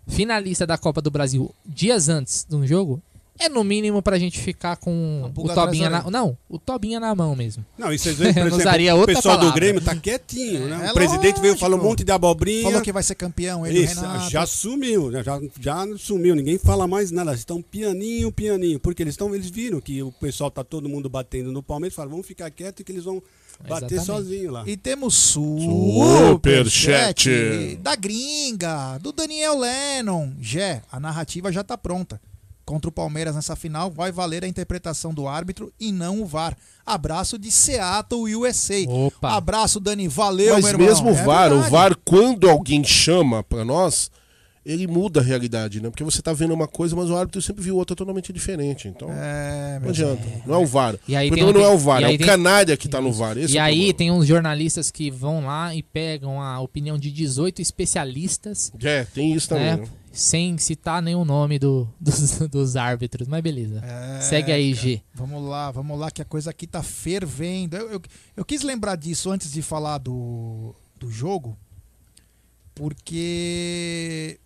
finalista 0.08 0.66
da 0.66 0.78
Copa 0.78 1.02
do 1.02 1.12
Brasil 1.12 1.54
dias 1.66 2.08
antes 2.08 2.46
de 2.48 2.56
um 2.56 2.66
jogo, 2.66 3.02
é 3.38 3.50
no 3.50 3.64
mínimo 3.64 4.02
pra 4.02 4.18
gente 4.18 4.40
ficar 4.40 4.78
com 4.78 5.32
o 5.36 5.54
Tobinha 5.54 5.90
na. 5.90 6.10
Não, 6.10 6.38
o 6.48 6.58
Tobinha 6.58 7.00
na 7.00 7.14
mão 7.14 7.36
mesmo. 7.36 7.66
Não, 7.78 7.92
e 7.92 8.00
vocês 8.00 8.18
veem, 8.18 8.34
por 8.34 8.40
exemplo, 8.40 8.58
usaria 8.60 8.96
o 8.96 9.06
pessoal 9.06 9.36
do 9.36 9.40
palavra. 9.40 9.60
Grêmio 9.60 9.82
tá 9.82 9.96
quietinho, 9.96 10.68
né? 10.68 10.88
É 10.88 10.92
o 10.92 10.94
presidente 10.94 11.42
veio 11.42 11.54
lógico. 11.54 11.60
falou 11.60 11.80
um 11.80 11.84
monte 11.84 12.04
de 12.04 12.12
abobrinha. 12.12 12.64
Falou 12.64 12.82
que 12.82 12.92
vai 12.92 13.04
ser 13.04 13.16
campeão, 13.16 13.66
ele 13.66 13.80
Isso, 13.80 14.00
Renato. 14.00 14.30
já 14.30 14.46
sumiu, 14.46 15.12
né? 15.12 15.22
já, 15.22 15.40
já 15.60 15.86
sumiu, 15.98 16.34
ninguém 16.34 16.58
fala 16.58 16.88
mais 16.88 17.12
nada. 17.12 17.32
Eles 17.32 17.42
estão 17.42 17.62
pianinho, 17.62 18.32
pianinho. 18.32 18.80
Porque 18.80 19.04
eles 19.04 19.14
estão, 19.14 19.36
eles 19.36 19.50
viram 19.50 19.82
que 19.82 20.02
o 20.02 20.12
pessoal 20.14 20.50
tá 20.50 20.64
todo 20.64 20.88
mundo 20.88 21.10
batendo 21.10 21.52
no 21.52 21.62
Palmeiras, 21.62 21.94
falaram, 21.94 22.12
vamos 22.12 22.28
ficar 22.28 22.50
quieto 22.50 22.84
que 22.84 22.92
eles 22.92 23.04
vão 23.04 23.22
bater 23.68 23.96
Exatamente. 23.96 24.06
sozinho 24.06 24.52
lá. 24.52 24.64
E 24.66 24.78
temos 24.78 25.14
Superchat. 25.16 27.24
superchat 27.24 27.76
da 27.82 27.96
gringa, 27.96 28.98
do 29.00 29.12
Daniel 29.12 29.60
Lennon. 29.60 30.32
Jé, 30.40 30.82
a 30.92 31.00
narrativa 31.00 31.52
já 31.52 31.64
tá 31.64 31.78
pronta. 31.78 32.20
Contra 32.66 32.90
o 32.90 32.92
Palmeiras 32.92 33.36
nessa 33.36 33.56
final 33.56 33.92
vai 33.92 34.12
valer 34.12 34.44
a 34.44 34.48
interpretação 34.48 35.14
do 35.14 35.28
árbitro 35.28 35.72
e 35.80 35.92
não 35.92 36.22
o 36.22 36.26
VAR. 36.26 36.58
Abraço 36.84 37.38
de 37.38 37.52
Seattle, 37.52 38.36
USA. 38.36 38.74
Opa. 38.88 39.36
Abraço, 39.36 39.80
Dani. 39.80 40.08
Valeu, 40.08 40.54
Mas 40.56 40.64
meu 40.64 40.72
irmão. 40.74 40.88
mesmo 40.88 41.10
o 41.12 41.16
É 41.16 41.24
VAR, 41.24 41.48
o 41.52 41.62
verdade. 41.62 41.72
VAR, 41.72 41.96
quando 42.04 42.50
alguém 42.50 42.84
chama 42.84 43.44
pra 43.44 43.64
nós, 43.64 44.10
ele 44.66 44.88
muda 44.88 45.20
a 45.20 45.24
realidade, 45.24 45.80
né? 45.80 45.92
Porque 45.92 46.04
você 46.04 46.24
tá 46.24 46.34
vendo 46.34 46.56
uma 46.56 46.68
coisa, 46.68 46.96
mas 46.96 47.08
o 47.12 47.16
árbitro 47.16 47.40
sempre 47.40 47.62
viu 47.64 47.76
outra 47.78 47.96
totalmente 47.96 48.34
diferente. 48.34 48.88
Então, 48.88 49.10
É, 49.12 49.80
não 49.80 49.90
adianta. 49.90 50.24
Não 50.48 50.56
é 50.56 50.58
o 50.58 50.66
VAR. 50.66 50.96
E 51.08 51.16
aí 51.16 51.28
o 51.30 51.34
tem 51.36 51.44
problema 51.44 51.60
um- 51.60 51.62
não 51.68 51.72
é 51.72 51.76
o 51.76 51.78
VAR, 51.78 52.02
é 52.02 52.08
o 52.08 52.18
tem- 52.18 52.26
canalha 52.26 52.76
que 52.76 52.90
tá 52.90 53.00
no 53.00 53.14
VAR. 53.14 53.38
Esse 53.38 53.54
e 53.54 53.58
é 53.60 53.62
o 53.62 53.64
aí 53.64 53.74
problema. 53.76 53.94
tem 54.00 54.12
uns 54.12 54.26
jornalistas 54.26 54.90
que 54.90 55.12
vão 55.12 55.46
lá 55.46 55.76
e 55.76 55.84
pegam 55.84 56.42
a 56.42 56.60
opinião 56.60 56.98
de 56.98 57.12
18 57.12 57.62
especialistas, 57.62 58.72
É, 58.82 59.04
tem 59.14 59.34
isso 59.34 59.50
também. 59.50 59.78
né? 59.78 59.88
Sem 60.16 60.58
citar 60.58 61.02
nenhum 61.02 61.26
nome 61.26 61.60
do, 61.60 61.88
dos, 62.00 62.40
dos 62.50 62.76
árbitros. 62.76 63.28
Mas 63.28 63.42
beleza. 63.42 63.84
É, 63.84 64.22
Segue 64.22 64.52
aí, 64.52 64.74
G. 64.74 65.02
Vamos 65.14 65.44
lá, 65.44 65.70
vamos 65.72 66.00
lá, 66.00 66.10
que 66.10 66.22
a 66.22 66.26
coisa 66.26 66.50
aqui 66.50 66.66
tá 66.66 66.82
fervendo. 66.82 67.76
Eu, 67.76 67.92
eu, 67.92 68.02
eu 68.38 68.46
quis 68.46 68.62
lembrar 68.62 68.96
disso 68.96 69.30
antes 69.30 69.52
de 69.52 69.62
falar 69.62 69.98
do, 69.98 70.74
do 70.98 71.12
jogo, 71.12 71.58
porque. 72.74 74.40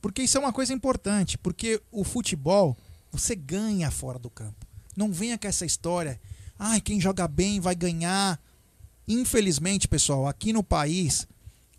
Porque 0.00 0.22
isso 0.22 0.36
é 0.36 0.40
uma 0.40 0.52
coisa 0.52 0.72
importante. 0.72 1.36
Porque 1.38 1.80
o 1.90 2.04
futebol, 2.04 2.76
você 3.10 3.34
ganha 3.34 3.90
fora 3.90 4.18
do 4.18 4.30
campo. 4.30 4.66
Não 4.96 5.12
venha 5.12 5.38
com 5.38 5.48
essa 5.48 5.66
história. 5.66 6.20
Ai, 6.58 6.80
quem 6.80 7.00
joga 7.00 7.26
bem 7.26 7.58
vai 7.58 7.74
ganhar. 7.74 8.40
Infelizmente, 9.08 9.88
pessoal, 9.88 10.26
aqui 10.26 10.52
no 10.52 10.62
país 10.62 11.26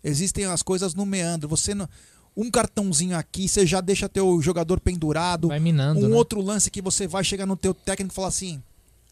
existem 0.02 0.44
as 0.44 0.62
coisas 0.62 0.94
no 0.94 1.06
meandro. 1.06 1.48
Você 1.48 1.74
não. 1.74 1.88
Um 2.36 2.50
cartãozinho 2.50 3.16
aqui, 3.16 3.48
você 3.48 3.66
já 3.66 3.80
deixa 3.80 4.08
teu 4.08 4.40
jogador 4.42 4.78
pendurado 4.78 5.48
Vai 5.48 5.58
minando, 5.58 6.04
um 6.04 6.08
né? 6.10 6.14
outro 6.16 6.40
lance 6.42 6.70
que 6.70 6.82
você 6.82 7.06
vai 7.06 7.24
chegar 7.24 7.46
no 7.46 7.56
teu 7.56 7.72
técnico 7.72 8.12
e 8.12 8.14
falar 8.14 8.28
assim: 8.28 8.62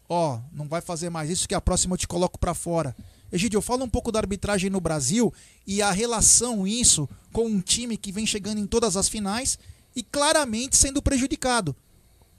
ó, 0.07 0.39
não 0.53 0.67
vai 0.67 0.79
fazer 0.81 1.09
mais 1.09 1.29
isso 1.29 1.47
que 1.47 1.55
a 1.55 1.61
próxima 1.61 1.93
eu 1.95 1.97
te 1.97 2.07
coloco 2.07 2.37
pra 2.37 2.53
fora. 2.53 2.95
Egidio, 3.31 3.61
fala 3.61 3.83
um 3.83 3.89
pouco 3.89 4.11
da 4.11 4.19
arbitragem 4.19 4.69
no 4.69 4.79
Brasil 4.79 5.33
e 5.65 5.81
a 5.81 5.91
relação 5.91 6.67
isso 6.67 7.09
com 7.33 7.47
um 7.47 7.59
time 7.59 7.97
que 7.97 8.11
vem 8.11 8.25
chegando 8.25 8.59
em 8.59 8.67
todas 8.67 8.95
as 8.95 9.09
finais 9.09 9.57
e 9.95 10.03
claramente 10.03 10.77
sendo 10.77 11.01
prejudicado. 11.01 11.75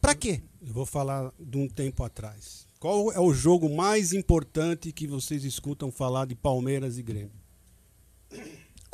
Pra 0.01 0.15
quê? 0.15 0.41
Eu 0.65 0.73
vou 0.73 0.87
falar 0.87 1.33
de 1.39 1.59
um 1.59 1.69
tempo 1.69 2.05
atrás. 2.05 2.65
Qual 2.79 3.11
é 3.13 3.19
o 3.19 3.35
jogo 3.35 3.75
mais 3.75 4.13
importante 4.13 4.93
que 4.93 5.07
vocês 5.07 5.45
escutam 5.45 5.91
falar 5.91 6.27
de 6.27 6.37
Palmeiras 6.37 6.97
e 6.99 7.03
Grêmio? 7.03 7.33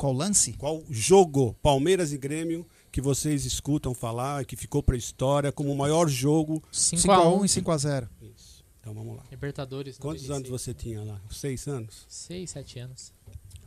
Qual 0.03 0.11
lance? 0.11 0.51
Qual 0.57 0.83
jogo, 0.89 1.55
Palmeiras 1.61 2.11
e 2.11 2.17
Grêmio, 2.17 2.67
que 2.91 2.99
vocês 2.99 3.45
escutam 3.45 3.93
falar, 3.93 4.43
que 4.43 4.57
ficou 4.57 4.83
pra 4.83 4.97
história 4.97 5.49
como 5.49 5.71
o 5.71 5.77
maior 5.77 6.09
jogo? 6.09 6.61
5x1 6.73 7.05
5x1 7.05 7.45
e 7.45 7.61
5x0. 7.61 8.09
Isso. 8.35 8.65
Então 8.81 8.93
vamos 8.93 9.15
lá. 9.15 9.23
Libertadores. 9.31 9.97
Quantos 9.97 10.29
anos 10.29 10.49
você 10.49 10.73
tinha 10.73 11.01
lá? 11.03 11.21
Seis 11.31 11.65
anos? 11.69 12.05
6, 12.09 12.49
7 12.49 12.79
anos. 12.79 13.13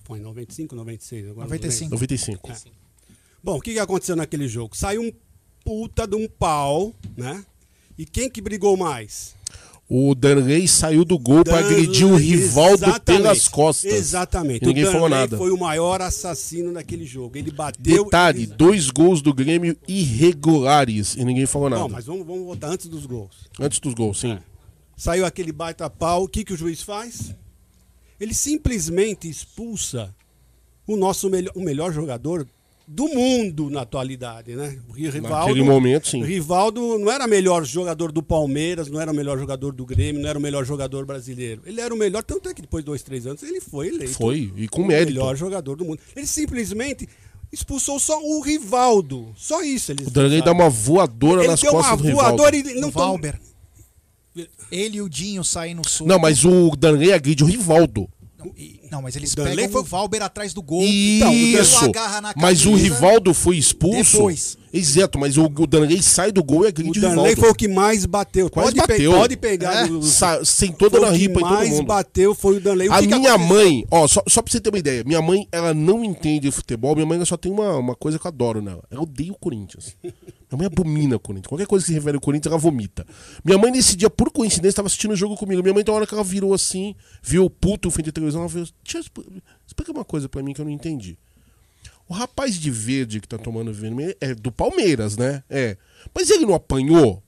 Foi 0.05 0.19
em 0.19 0.21
95, 0.21 0.77
96? 0.77 1.25
Agora 1.25 1.37
não 1.37 1.57
95. 1.57 1.85
lembro. 1.85 1.97
95. 1.97 2.53
É. 2.53 2.57
Bom, 3.43 3.57
o 3.57 3.61
que, 3.63 3.73
que 3.73 3.79
aconteceu 3.79 4.15
naquele 4.15 4.47
jogo? 4.47 4.77
Saiu 4.77 5.01
um 5.01 5.13
puta 5.65 6.07
de 6.07 6.17
um 6.17 6.29
pau, 6.29 6.95
né? 7.17 7.47
E 7.97 8.05
quem 8.05 8.29
que 8.29 8.43
brigou 8.43 8.77
mais? 8.77 9.35
O 9.89 10.17
Danley 10.17 10.67
saiu 10.67 11.05
do 11.05 11.17
gol 11.17 11.45
Danley, 11.45 11.63
agredir 11.65 12.07
o 12.09 12.17
Rivaldo 12.17 13.01
pelas 13.05 13.47
costas. 13.47 13.93
Exatamente. 13.93 14.65
E 14.65 14.67
ninguém 14.67 14.85
o 14.85 14.91
falou 14.91 15.09
nada. 15.09 15.39
foi 15.39 15.53
o 15.53 15.57
maior 15.57 16.03
assassino 16.03 16.73
daquele 16.73 17.05
jogo. 17.05 17.39
Ele 17.39 17.53
bateu. 17.53 18.05
Detalhe, 18.05 18.43
ele- 18.43 18.47
dois 18.49 18.91
gols 18.91 19.23
do 19.23 19.33
Grêmio 19.33 19.77
irregulares 19.87 21.15
e 21.15 21.25
ninguém 21.25 21.47
falou 21.47 21.71
nada. 21.71 21.83
Não, 21.83 21.89
mas 21.89 22.05
vamos, 22.07 22.27
vamos 22.27 22.45
voltar 22.45 22.69
antes 22.69 22.89
dos 22.89 23.07
gols. 23.07 23.47
Antes 23.61 23.79
dos 23.79 23.95
gols, 23.95 24.19
sim. 24.19 24.37
Saiu 24.97 25.25
aquele 25.25 25.53
baita 25.53 25.89
pau. 25.89 26.25
O 26.25 26.29
que, 26.29 26.45
que 26.45 26.53
o 26.53 26.57
juiz 26.57 26.83
faz? 26.83 27.33
Ele 28.19 28.35
simplesmente 28.35 29.29
expulsa 29.29 30.13
o 30.87 30.97
nosso 30.97 31.31
melhor, 31.31 31.53
o 31.55 31.61
melhor 31.61 31.93
jogador 31.93 32.45
do 32.89 33.09
mundo 33.09 33.69
na 33.69 33.81
atualidade, 33.83 34.55
né? 34.55 34.79
O 34.89 34.93
Rivaldo, 34.93 35.29
Naquele 35.29 35.63
momento, 35.65 36.07
sim. 36.09 36.23
Rivaldo 36.23 36.99
não 36.99 37.11
era 37.11 37.27
o 37.27 37.29
melhor 37.29 37.65
jogador 37.65 38.13
do 38.13 38.23
Palmeiras, 38.23 38.89
não 38.89 39.01
era 39.01 39.11
o 39.11 39.15
melhor 39.15 39.39
jogador 39.39 39.73
do 39.73 39.85
Grêmio, 39.85 40.23
não 40.23 40.29
era 40.29 40.39
o 40.39 40.43
melhor 40.43 40.65
jogador 40.65 41.05
brasileiro. 41.05 41.63
Ele 41.67 41.81
era 41.81 41.93
o 41.93 41.97
melhor, 41.97 42.23
tanto 42.23 42.49
é 42.49 42.55
que 42.55 42.63
depois 42.63 42.85
de 42.85 42.87
dois, 42.87 43.03
três 43.03 43.27
anos 43.27 43.43
ele 43.43 43.61
foi 43.61 43.89
eleito. 43.89 44.13
Foi, 44.15 44.53
e 44.57 44.69
com 44.69 44.83
o 44.83 44.87
mérito. 44.87 45.13
melhor 45.13 45.35
jogador 45.37 45.75
do 45.77 45.85
mundo. 45.85 45.99
Ele 46.15 46.27
simplesmente 46.29 47.09
expulsou 47.53 47.99
só 47.99 48.21
o 48.23 48.41
Rivaldo. 48.41 49.33
Só 49.37 49.63
isso. 49.63 49.91
Ele 49.91 50.05
O 50.07 50.11
Danley 50.11 50.41
dá 50.43 50.53
uma 50.53 50.69
voadora 50.71 51.41
ele 51.41 51.49
nas 51.49 51.61
deu 51.61 51.73
costas 51.73 51.91
uma 51.93 51.97
do 51.97 52.05
Rivaldo. 52.05 52.37
voadora 52.37 52.57
e 52.57 52.63
não 52.81 52.89
O 52.89 52.93
Valber. 52.93 53.41
Ele 54.71 54.99
e 54.99 55.03
o 55.03 55.09
Dinho 55.09 55.43
saem 55.43 55.75
no 55.75 55.87
soco. 55.89 56.09
Não, 56.09 56.19
mas 56.19 56.45
o 56.45 56.71
Danley 56.77 57.13
agride 57.13 57.43
o 57.43 57.47
Rivaldo. 57.47 58.09
Não, 58.39 58.53
e- 58.57 58.81
não, 58.91 59.03
mas 59.03 59.17
eles 59.17 59.33
O 59.33 59.37
Danley 59.37 59.57
pegam 59.57 59.73
foi- 59.73 59.81
o 59.81 59.85
Valber 59.85 60.23
atrás 60.23 60.53
do 60.55 60.63
gol. 60.63 60.83
Então, 60.83 61.31
o 61.31 61.35
Isso. 61.35 61.75
Danley 61.75 61.91
agarra 61.91 62.21
na 62.21 62.35
Mas 62.37 62.65
o. 62.67 62.75
Rivaldo 62.75 63.33
foi 63.35 63.57
expulso. 63.57 64.13
Depois. 64.17 64.59
Exato, 64.73 65.19
mas 65.19 65.39
o, 65.39 65.45
o 65.47 65.67
Danley 65.67 66.03
sai 66.03 66.31
do 66.31 66.45
gol 66.45 66.63
e 66.63 66.67
O 66.67 66.69
agride 66.69 66.99
o, 66.99 67.03
Danley 67.03 67.17
Rivaldo. 67.19 67.41
foi 67.41 67.51
o 67.51 67.55
que 67.55 67.67
mais 67.69 68.05
bateu. 68.05 68.51
Quase 68.51 68.75
pode, 68.75 68.87
pe- 68.87 68.93
bateu. 68.93 69.13
pode 69.13 69.37
pegar. 69.37 69.87
É, 69.89 69.91
o- 69.91 70.03
sa- 70.03 70.45
sentou 70.45 70.89
o 70.89 70.91
que 70.91 71.17
ripa 71.17 71.41
em 71.41 71.43
todo 71.43 71.53
mais 71.55 71.71
mundo. 71.71 71.87
bateu 71.87 72.35
foi 72.35 72.57
o 72.57 72.61
Danley. 72.61 72.89
O 72.89 72.93
A 72.93 73.01
que 73.01 73.07
que 73.09 73.15
minha 73.19 73.39
mãe, 73.39 73.87
ó, 73.91 74.07
só, 74.07 74.23
só 74.29 74.43
pra 74.43 74.53
você 74.53 74.61
ter 74.61 74.69
uma 74.69 74.79
ideia, 74.79 75.03
minha 75.05 75.23
mãe, 75.23 75.49
ela 75.51 75.73
não 75.73 76.05
entende 76.05 76.51
futebol, 76.51 76.95
minha 76.95 77.07
mãe 77.07 77.25
só 77.25 77.39
tem 77.39 77.51
uma, 77.51 77.75
uma 77.79 77.95
coisa 77.95 78.19
que 78.19 78.27
eu 78.27 78.29
adoro 78.29 78.61
nela. 78.61 78.83
Ela 78.91 79.03
odeia 79.03 79.33
o 79.33 79.39
Corinthians. 79.39 79.97
Minha 80.03 80.59
mãe 80.59 80.67
abomina 80.67 81.17
o 81.17 81.21
Corinthians. 81.21 81.49
Qualquer 81.49 81.67
coisa 81.67 81.85
que 81.85 81.91
se 81.91 81.95
refere 81.95 82.17
ao 82.17 82.21
Corinthians, 82.21 82.53
ela 82.53 82.61
vomita. 82.61 83.07
Minha 83.45 83.57
mãe, 83.59 83.71
nesse 83.73 83.97
dia, 83.97 84.11
por 84.11 84.31
coincidência, 84.31 84.71
estava 84.71 84.87
assistindo 84.87 85.13
o 85.13 85.17
jogo 85.17 85.37
comigo. 85.37 85.63
Minha 85.63 85.73
mãe, 85.75 85.81
então, 85.81 85.95
na 85.95 85.99
hora 86.01 86.07
que 86.07 86.15
ela 86.15 86.23
virou 86.23 86.53
assim, 86.53 86.95
viu 87.23 87.45
o 87.47 87.51
puto, 87.51 87.89
o 87.89 87.91
fim 87.91 88.03
de 88.03 88.13
televisão, 88.13 88.43
ela 88.43 88.51
falou: 88.51 88.67
Tia, 88.87 89.01
expl- 89.01 89.23
explica 89.67 89.93
uma 89.93 90.05
coisa 90.05 90.29
pra 90.29 90.43
mim 90.43 90.53
que 90.53 90.61
eu 90.61 90.65
não 90.65 90.73
entendi. 90.73 91.19
O 92.09 92.15
rapaz 92.15 92.55
de 92.59 92.71
verde 92.71 93.21
que 93.21 93.27
tá 93.29 93.37
tomando 93.37 93.73
vermelho 93.73 94.17
é 94.21 94.35
do 94.35 94.53
Palmeiras, 94.53 95.17
né? 95.17 95.43
É. 95.51 95.77
Mas 96.15 96.31
ele 96.31 96.47
não 96.47 96.55
apanhou? 96.55 97.23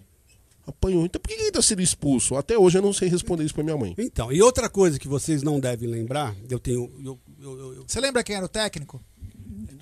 Apanhou. 0.66 1.04
Então 1.04 1.20
por 1.20 1.28
que 1.28 1.34
ele 1.34 1.50
tá 1.50 1.60
sendo 1.62 1.82
expulso? 1.82 2.36
Até 2.36 2.56
hoje 2.56 2.78
eu 2.78 2.82
não 2.82 2.92
sei 2.92 3.08
responder 3.08 3.42
isso 3.44 3.54
pra 3.54 3.64
minha 3.64 3.76
mãe. 3.76 3.94
Então, 3.98 4.30
e 4.30 4.40
outra 4.42 4.68
coisa 4.68 4.98
que 4.98 5.08
vocês 5.08 5.42
não 5.42 5.58
devem 5.58 5.88
lembrar, 5.88 6.36
eu 6.48 6.58
tenho. 6.60 6.92
Eu, 7.04 7.18
eu- 7.42 7.58
eu- 7.58 7.74
eu- 7.76 7.84
Você 7.88 8.00
lembra 8.00 8.22
quem 8.22 8.36
era 8.36 8.44
o 8.44 8.48
técnico? 8.48 9.02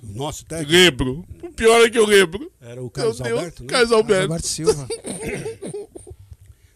o 0.01 0.17
nosso 0.17 0.45
técnico 0.45 0.71
Lembro. 0.71 1.25
O 1.43 1.51
pior 1.51 1.85
é 1.85 1.89
que 1.89 1.97
eu 1.99 2.05
lembro. 2.05 2.51
era 2.61 2.81
o 2.81 2.89
Carlos 2.89 3.19
Meu 3.19 3.25
Deus, 3.27 3.37
Alberto, 3.39 3.63
né? 3.63 3.69
Carlos 3.69 3.91
Alberto. 3.91 4.23
Roberto 4.27 4.47
Silva. 4.47 4.87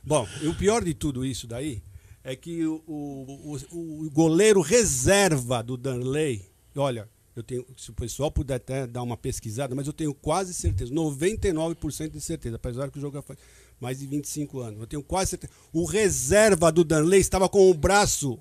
Bom, 0.03 0.27
e 0.41 0.47
o 0.47 0.55
pior 0.55 0.83
de 0.83 0.93
tudo 0.93 1.25
isso 1.25 1.47
daí 1.47 1.81
é 2.23 2.35
que 2.35 2.65
o, 2.65 2.81
o, 2.87 3.57
o- 3.71 4.05
o 4.05 4.09
goleiro 4.11 4.61
reserva 4.61 5.61
do 5.63 5.75
Danley, 5.77 6.41
olha, 6.75 7.09
eu 7.35 7.41
tenho, 7.43 7.65
se 7.77 7.89
o 7.89 7.93
pessoal 7.93 8.29
puder 8.31 8.55
até 8.55 8.85
dar 8.85 9.01
uma 9.03 9.15
pesquisada, 9.17 9.73
mas 9.73 9.87
eu 9.87 9.93
tenho 9.93 10.13
quase 10.13 10.53
certeza, 10.53 10.93
99% 10.93 12.09
de 12.11 12.21
certeza, 12.21 12.57
apesar 12.57 12.91
que 12.91 12.97
o 12.97 13.01
jogo 13.01 13.15
já 13.15 13.21
faz 13.21 13.39
mais 13.79 13.99
de 13.99 14.05
25 14.07 14.59
anos, 14.59 14.79
eu 14.79 14.87
tenho 14.87 15.01
quase 15.03 15.31
certeza. 15.31 15.51
O 15.73 15.85
reserva 15.85 16.71
do 16.71 16.83
Danley 16.83 17.19
estava 17.19 17.47
com 17.49 17.69
o 17.69 17.73
braço 17.73 18.37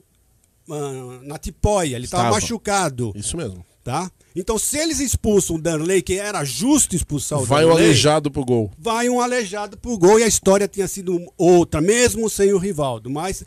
ah, 0.68 1.20
na 1.22 1.38
tipóia, 1.38 1.96
ele 1.96 2.04
Estava. 2.04 2.30
machucado, 2.30 3.12
Isso 3.14 3.36
mesmo. 3.36 3.64
Tá? 3.90 4.10
Então, 4.36 4.56
se 4.56 4.78
eles 4.78 5.00
expulsam 5.00 5.56
o 5.56 5.60
Danley, 5.60 6.02
que 6.02 6.14
era 6.14 6.44
justo 6.44 6.94
expulsar 6.94 7.40
o 7.40 7.44
Vai 7.44 7.64
o 7.64 7.68
Danley, 7.70 7.84
aleijado 7.86 8.30
pro 8.30 8.44
gol. 8.44 8.70
vai 8.78 9.08
um 9.08 9.20
aleijado 9.20 9.76
pro 9.76 9.98
gol 9.98 10.20
e 10.20 10.22
a 10.22 10.26
história 10.28 10.68
tinha 10.68 10.86
sido 10.86 11.20
outra, 11.36 11.80
mesmo 11.80 12.30
sem 12.30 12.52
o 12.52 12.58
Rivaldo. 12.58 13.10
Mas. 13.10 13.42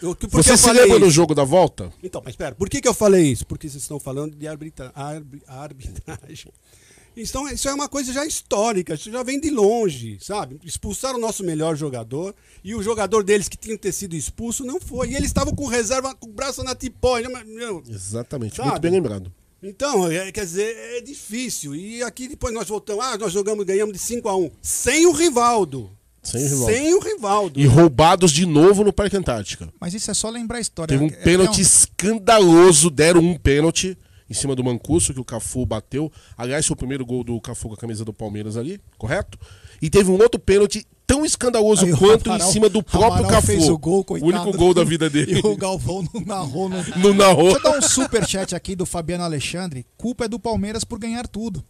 Eu, 0.00 0.16
Você 0.30 0.56
se 0.56 0.70
lembra 0.72 0.98
do 1.00 1.06
isso? 1.06 1.14
jogo 1.14 1.34
da 1.34 1.42
volta? 1.42 1.92
Então, 2.02 2.20
mas 2.24 2.34
espera, 2.34 2.54
por 2.54 2.68
que, 2.68 2.80
que 2.80 2.86
eu 2.86 2.94
falei 2.94 3.24
isso? 3.32 3.44
Porque 3.46 3.68
vocês 3.68 3.82
estão 3.82 3.98
falando 3.98 4.36
de 4.36 4.46
arbitra... 4.46 4.92
arbi- 4.94 5.42
arbitragem. 5.48 6.52
Então, 7.16 7.48
isso 7.48 7.68
é 7.68 7.74
uma 7.74 7.88
coisa 7.88 8.12
já 8.12 8.26
histórica, 8.26 8.94
isso 8.94 9.10
já 9.10 9.22
vem 9.22 9.38
de 9.40 9.48
longe, 9.48 10.18
sabe? 10.20 10.58
Expulsaram 10.64 11.16
o 11.16 11.20
nosso 11.20 11.44
melhor 11.44 11.76
jogador 11.76 12.34
e 12.62 12.74
o 12.74 12.82
jogador 12.82 13.22
deles 13.22 13.48
que 13.48 13.56
tinha 13.56 13.76
que 13.76 13.82
ter 13.82 13.92
sido 13.92 14.16
expulso 14.16 14.64
não 14.64 14.80
foi. 14.80 15.10
E 15.10 15.14
eles 15.14 15.28
estavam 15.28 15.54
com 15.54 15.66
reserva, 15.66 16.12
com 16.14 16.28
o 16.28 16.32
braço 16.32 16.62
na 16.64 16.74
tipóia. 16.74 17.28
né, 17.28 17.42
Exatamente. 17.88 18.56
Sabe? 18.56 18.68
Muito 18.70 18.82
bem 18.82 18.90
lembrado. 18.90 19.32
Então, 19.64 20.10
é, 20.10 20.30
quer 20.30 20.44
dizer, 20.44 20.76
é 20.96 21.00
difícil. 21.00 21.74
E 21.74 22.02
aqui 22.02 22.28
depois 22.28 22.52
nós 22.54 22.68
voltamos. 22.68 23.04
Ah, 23.04 23.16
nós 23.16 23.32
jogamos, 23.32 23.64
ganhamos 23.64 23.92
de 23.94 23.98
5 23.98 24.28
a 24.28 24.36
1 24.36 24.50
Sem 24.60 25.06
o 25.06 25.12
Rivaldo. 25.12 25.90
Sem 26.22 26.42
o 26.42 26.48
Rivaldo. 26.48 26.72
Sem 26.72 26.94
o 26.94 27.00
Rivaldo. 27.00 27.60
E 27.60 27.66
roubados 27.66 28.30
de 28.32 28.46
novo 28.46 28.84
no 28.84 28.92
Parque 28.92 29.16
Antártica. 29.16 29.68
Mas 29.80 29.94
isso 29.94 30.10
é 30.10 30.14
só 30.14 30.30
lembrar 30.30 30.58
a 30.58 30.60
história. 30.60 30.88
Teve 30.98 31.04
um 31.04 31.14
É- 31.14 31.20
é 31.20 31.22
pênalti 31.24 31.58
um- 31.58 31.62
escandaloso, 31.62 32.90
deram 32.90 33.20
um 33.20 33.36
pênalti 33.36 33.96
em 34.28 34.34
cima 34.34 34.54
do 34.54 34.64
Mancuso, 34.64 35.12
que 35.12 35.20
o 35.20 35.24
Cafu 35.24 35.66
bateu. 35.66 36.10
Aliás, 36.36 36.66
foi 36.66 36.74
o 36.74 36.78
primeiro 36.78 37.04
gol 37.04 37.22
do 37.22 37.38
Cafu 37.40 37.68
com 37.68 37.74
a 37.74 37.76
camisa 37.76 38.04
do 38.04 38.12
Palmeiras 38.12 38.56
ali, 38.56 38.80
correto? 38.96 39.38
E 39.82 39.90
teve 39.90 40.10
um 40.10 40.14
outro 40.20 40.40
pênalti 40.40 40.86
tão 41.06 41.24
escandaloso 41.24 41.84
Aí 41.84 41.92
o 41.92 41.98
quanto 41.98 42.30
Amaral- 42.30 42.48
em 42.48 42.52
cima 42.52 42.68
do 42.68 42.82
próprio 42.82 43.12
Amaral 43.12 43.30
Cafu. 43.30 43.46
fez 43.46 43.68
o 43.68 43.76
gol, 43.78 44.04
coitado. 44.04 44.32
único 44.32 44.56
gol 44.56 44.72
da 44.74 44.84
vida 44.84 45.08
dele. 45.10 45.38
E 45.38 45.46
o 45.46 45.56
Galvão 45.56 46.06
não 46.12 46.20
narrou. 46.22 46.68
No... 46.68 46.76
Não 46.98 47.14
narrou. 47.14 47.52
Deixa 47.52 47.58
eu 47.58 47.62
dar 47.72 47.78
um 47.78 47.82
superchat 47.82 48.54
aqui 48.54 48.74
do 48.74 48.86
Fabiano 48.86 49.24
Alexandre. 49.24 49.84
Culpa 49.96 50.24
é 50.24 50.28
do 50.28 50.38
Palmeiras 50.38 50.84
por 50.84 50.98
ganhar 50.98 51.26
tudo. 51.28 51.64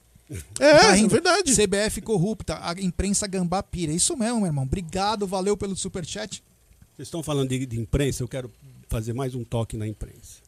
É, 0.59 0.79
Tá 0.79 0.97
é 0.99 1.07
verdade. 1.07 1.53
CBF 1.55 2.01
corrupta, 2.01 2.59
a 2.63 2.73
imprensa 2.81 3.27
gambá 3.27 3.63
pira. 3.63 3.93
Isso 3.93 4.17
mesmo, 4.17 4.39
meu 4.39 4.47
irmão. 4.47 4.65
Obrigado, 4.65 5.27
valeu 5.27 5.57
pelo 5.57 5.77
superchat. 5.77 6.43
Vocês 6.97 7.09
estão 7.09 7.23
falando 7.23 7.49
de, 7.51 7.67
de 7.67 7.79
imprensa, 7.79 8.23
eu 8.23 8.29
quero 8.29 8.51
fazer 8.89 9.13
mais 9.13 9.35
um 9.35 9.43
toque 9.45 9.77
na 9.77 9.87
imprensa. 9.87 10.43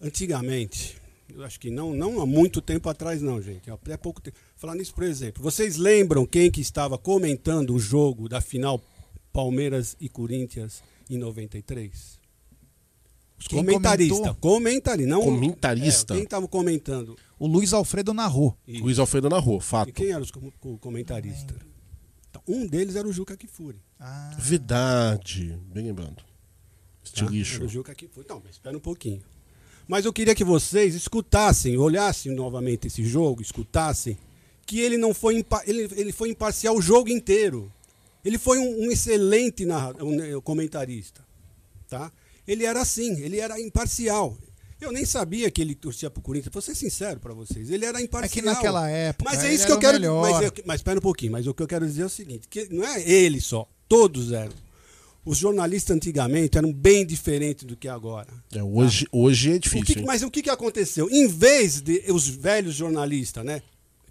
Antigamente, 0.00 0.96
eu 1.34 1.44
acho 1.44 1.58
que 1.58 1.70
não, 1.70 1.92
não 1.94 2.20
há 2.20 2.26
muito 2.26 2.60
tempo 2.60 2.88
atrás, 2.88 3.22
não, 3.22 3.40
gente. 3.40 3.70
Até 3.70 3.96
pouco 3.96 4.20
tempo. 4.20 4.36
Falar 4.56 4.74
nisso, 4.74 4.94
por 4.94 5.04
exemplo, 5.04 5.42
vocês 5.42 5.76
lembram 5.76 6.24
quem 6.26 6.50
que 6.50 6.60
estava 6.60 6.96
comentando 6.96 7.74
o 7.74 7.78
jogo 7.78 8.28
da 8.28 8.40
final 8.40 8.82
Palmeiras 9.32 9.96
e 10.00 10.08
Corinthians 10.08 10.82
em 11.10 11.18
93? 11.18 12.18
Os 13.38 13.46
comentou? 13.48 13.74
Comentarista, 13.74 14.26
não. 15.06 15.20
Comentarista? 15.20 16.14
É, 16.14 16.16
quem 16.16 16.24
estava 16.24 16.48
comentando? 16.48 17.16
O 17.38 17.46
Luiz 17.46 17.74
Alfredo 17.74 18.14
narrou. 18.14 18.56
E, 18.66 18.78
Luiz 18.80 18.98
Alfredo 18.98 19.28
narrou, 19.28 19.60
fato. 19.60 19.90
e 19.90 19.92
quem 19.92 20.10
eram 20.10 20.22
os 20.22 20.30
com- 20.30 20.50
com- 20.52 20.78
comentaristas? 20.78 21.58
Então, 22.30 22.42
um 22.48 22.66
deles 22.66 22.96
era 22.96 23.06
o 23.06 23.12
Juca 23.12 23.36
Kifuri. 23.36 23.78
Ah, 24.00 24.34
Verdade. 24.38 25.58
Bem 25.70 25.84
lembrando. 25.84 26.24
Este 27.04 27.22
Tá? 27.24 27.30
lixo. 27.30 27.56
Era 27.56 27.64
o 27.66 27.68
Juca 27.68 27.94
Kifuri. 27.94 28.26
Não, 28.26 28.40
mas 28.42 28.52
espera 28.54 28.74
um 28.74 28.80
pouquinho. 28.80 29.22
Mas 29.86 30.06
eu 30.06 30.12
queria 30.14 30.34
que 30.34 30.42
vocês 30.42 30.94
escutassem, 30.94 31.76
olhassem 31.76 32.34
novamente 32.34 32.86
esse 32.86 33.04
jogo, 33.04 33.42
escutassem 33.42 34.16
que 34.66 34.80
ele 34.80 34.98
não 34.98 35.14
foi 35.14 35.44
ele, 35.66 35.88
ele 35.94 36.12
foi 36.12 36.28
imparcial 36.30 36.76
o 36.76 36.82
jogo 36.82 37.08
inteiro. 37.08 37.72
Ele 38.24 38.36
foi 38.38 38.58
um, 38.58 38.86
um 38.86 38.90
excelente 38.90 39.64
um, 39.64 40.10
né, 40.16 40.40
comentarista, 40.42 41.24
tá? 41.88 42.10
Ele 42.46 42.64
era 42.64 42.80
assim, 42.82 43.20
ele 43.20 43.38
era 43.38 43.60
imparcial. 43.60 44.36
Eu 44.80 44.92
nem 44.92 45.04
sabia 45.06 45.50
que 45.50 45.62
ele 45.62 45.74
torcia 45.74 46.10
pro 46.10 46.20
Corinthians. 46.20 46.52
Vou 46.52 46.60
ser 46.60 46.74
sincero 46.74 47.18
para 47.20 47.32
vocês, 47.32 47.70
ele 47.70 47.84
era 47.84 48.00
é 48.00 48.02
imparcial. 48.02 48.30
que 48.32 48.42
naquela 48.42 48.90
época. 48.90 49.30
Mas 49.30 49.42
é 49.42 49.46
ele 49.46 49.54
isso 49.54 49.66
que 49.66 49.72
eu 49.72 49.76
o 49.76 49.80
quero. 49.80 49.94
melhor. 49.94 50.20
Mas, 50.30 50.44
eu, 50.44 50.52
mas 50.66 50.80
espera 50.80 50.98
um 50.98 51.02
pouquinho. 51.02 51.32
Mas 51.32 51.46
o 51.46 51.54
que 51.54 51.62
eu 51.62 51.66
quero 51.68 51.86
dizer 51.86 52.02
é 52.02 52.06
o 52.06 52.10
seguinte: 52.10 52.48
que 52.48 52.68
não 52.70 52.84
é 52.84 53.00
ele 53.08 53.40
só, 53.40 53.68
todos 53.88 54.32
eram. 54.32 54.52
Os 55.24 55.38
jornalistas 55.38 55.96
antigamente 55.96 56.56
eram 56.58 56.72
bem 56.72 57.04
diferentes 57.06 57.64
do 57.64 57.76
que 57.76 57.88
agora. 57.88 58.28
É, 58.52 58.62
hoje, 58.62 59.06
hoje 59.10 59.52
é 59.52 59.54
O 59.56 59.58
difícil. 59.58 59.84
que- 59.84 59.98
hein? 60.00 60.04
mas 60.06 60.22
o 60.22 60.30
que, 60.30 60.42
que 60.42 60.50
aconteceu? 60.50 61.08
Em 61.10 61.26
vez 61.26 61.80
de 61.80 62.04
os 62.12 62.28
velhos 62.28 62.74
jornalistas, 62.76 63.44
né? 63.44 63.60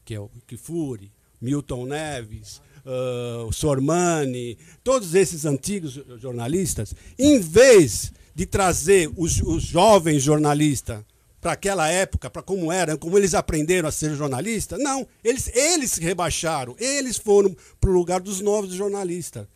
Que 0.05 0.15
é 0.15 0.19
o 0.19 0.29
Kifuri, 0.47 1.11
Milton 1.41 1.85
Neves, 1.87 2.61
ah, 2.85 3.43
o 3.47 3.51
Sormani, 3.51 4.57
todos 4.83 5.15
esses 5.15 5.45
antigos 5.45 5.99
jornalistas, 6.19 6.93
em 7.17 7.39
vez 7.39 8.13
de 8.33 8.45
trazer 8.45 9.11
os, 9.17 9.41
os 9.41 9.63
jovens 9.63 10.21
jornalistas 10.21 11.03
para 11.41 11.53
aquela 11.53 11.87
época, 11.87 12.29
para 12.29 12.41
como 12.41 12.71
era, 12.71 12.97
como 12.97 13.17
eles 13.17 13.33
aprenderam 13.33 13.87
a 13.87 13.91
ser 13.91 14.15
jornalista, 14.15 14.77
não, 14.77 15.07
eles, 15.23 15.47
eles 15.55 15.91
se 15.91 16.01
rebaixaram, 16.01 16.75
eles 16.79 17.17
foram 17.17 17.55
para 17.79 17.89
o 17.89 17.93
lugar 17.93 18.19
dos 18.19 18.41
novos 18.41 18.73
jornalistas. 18.73 19.47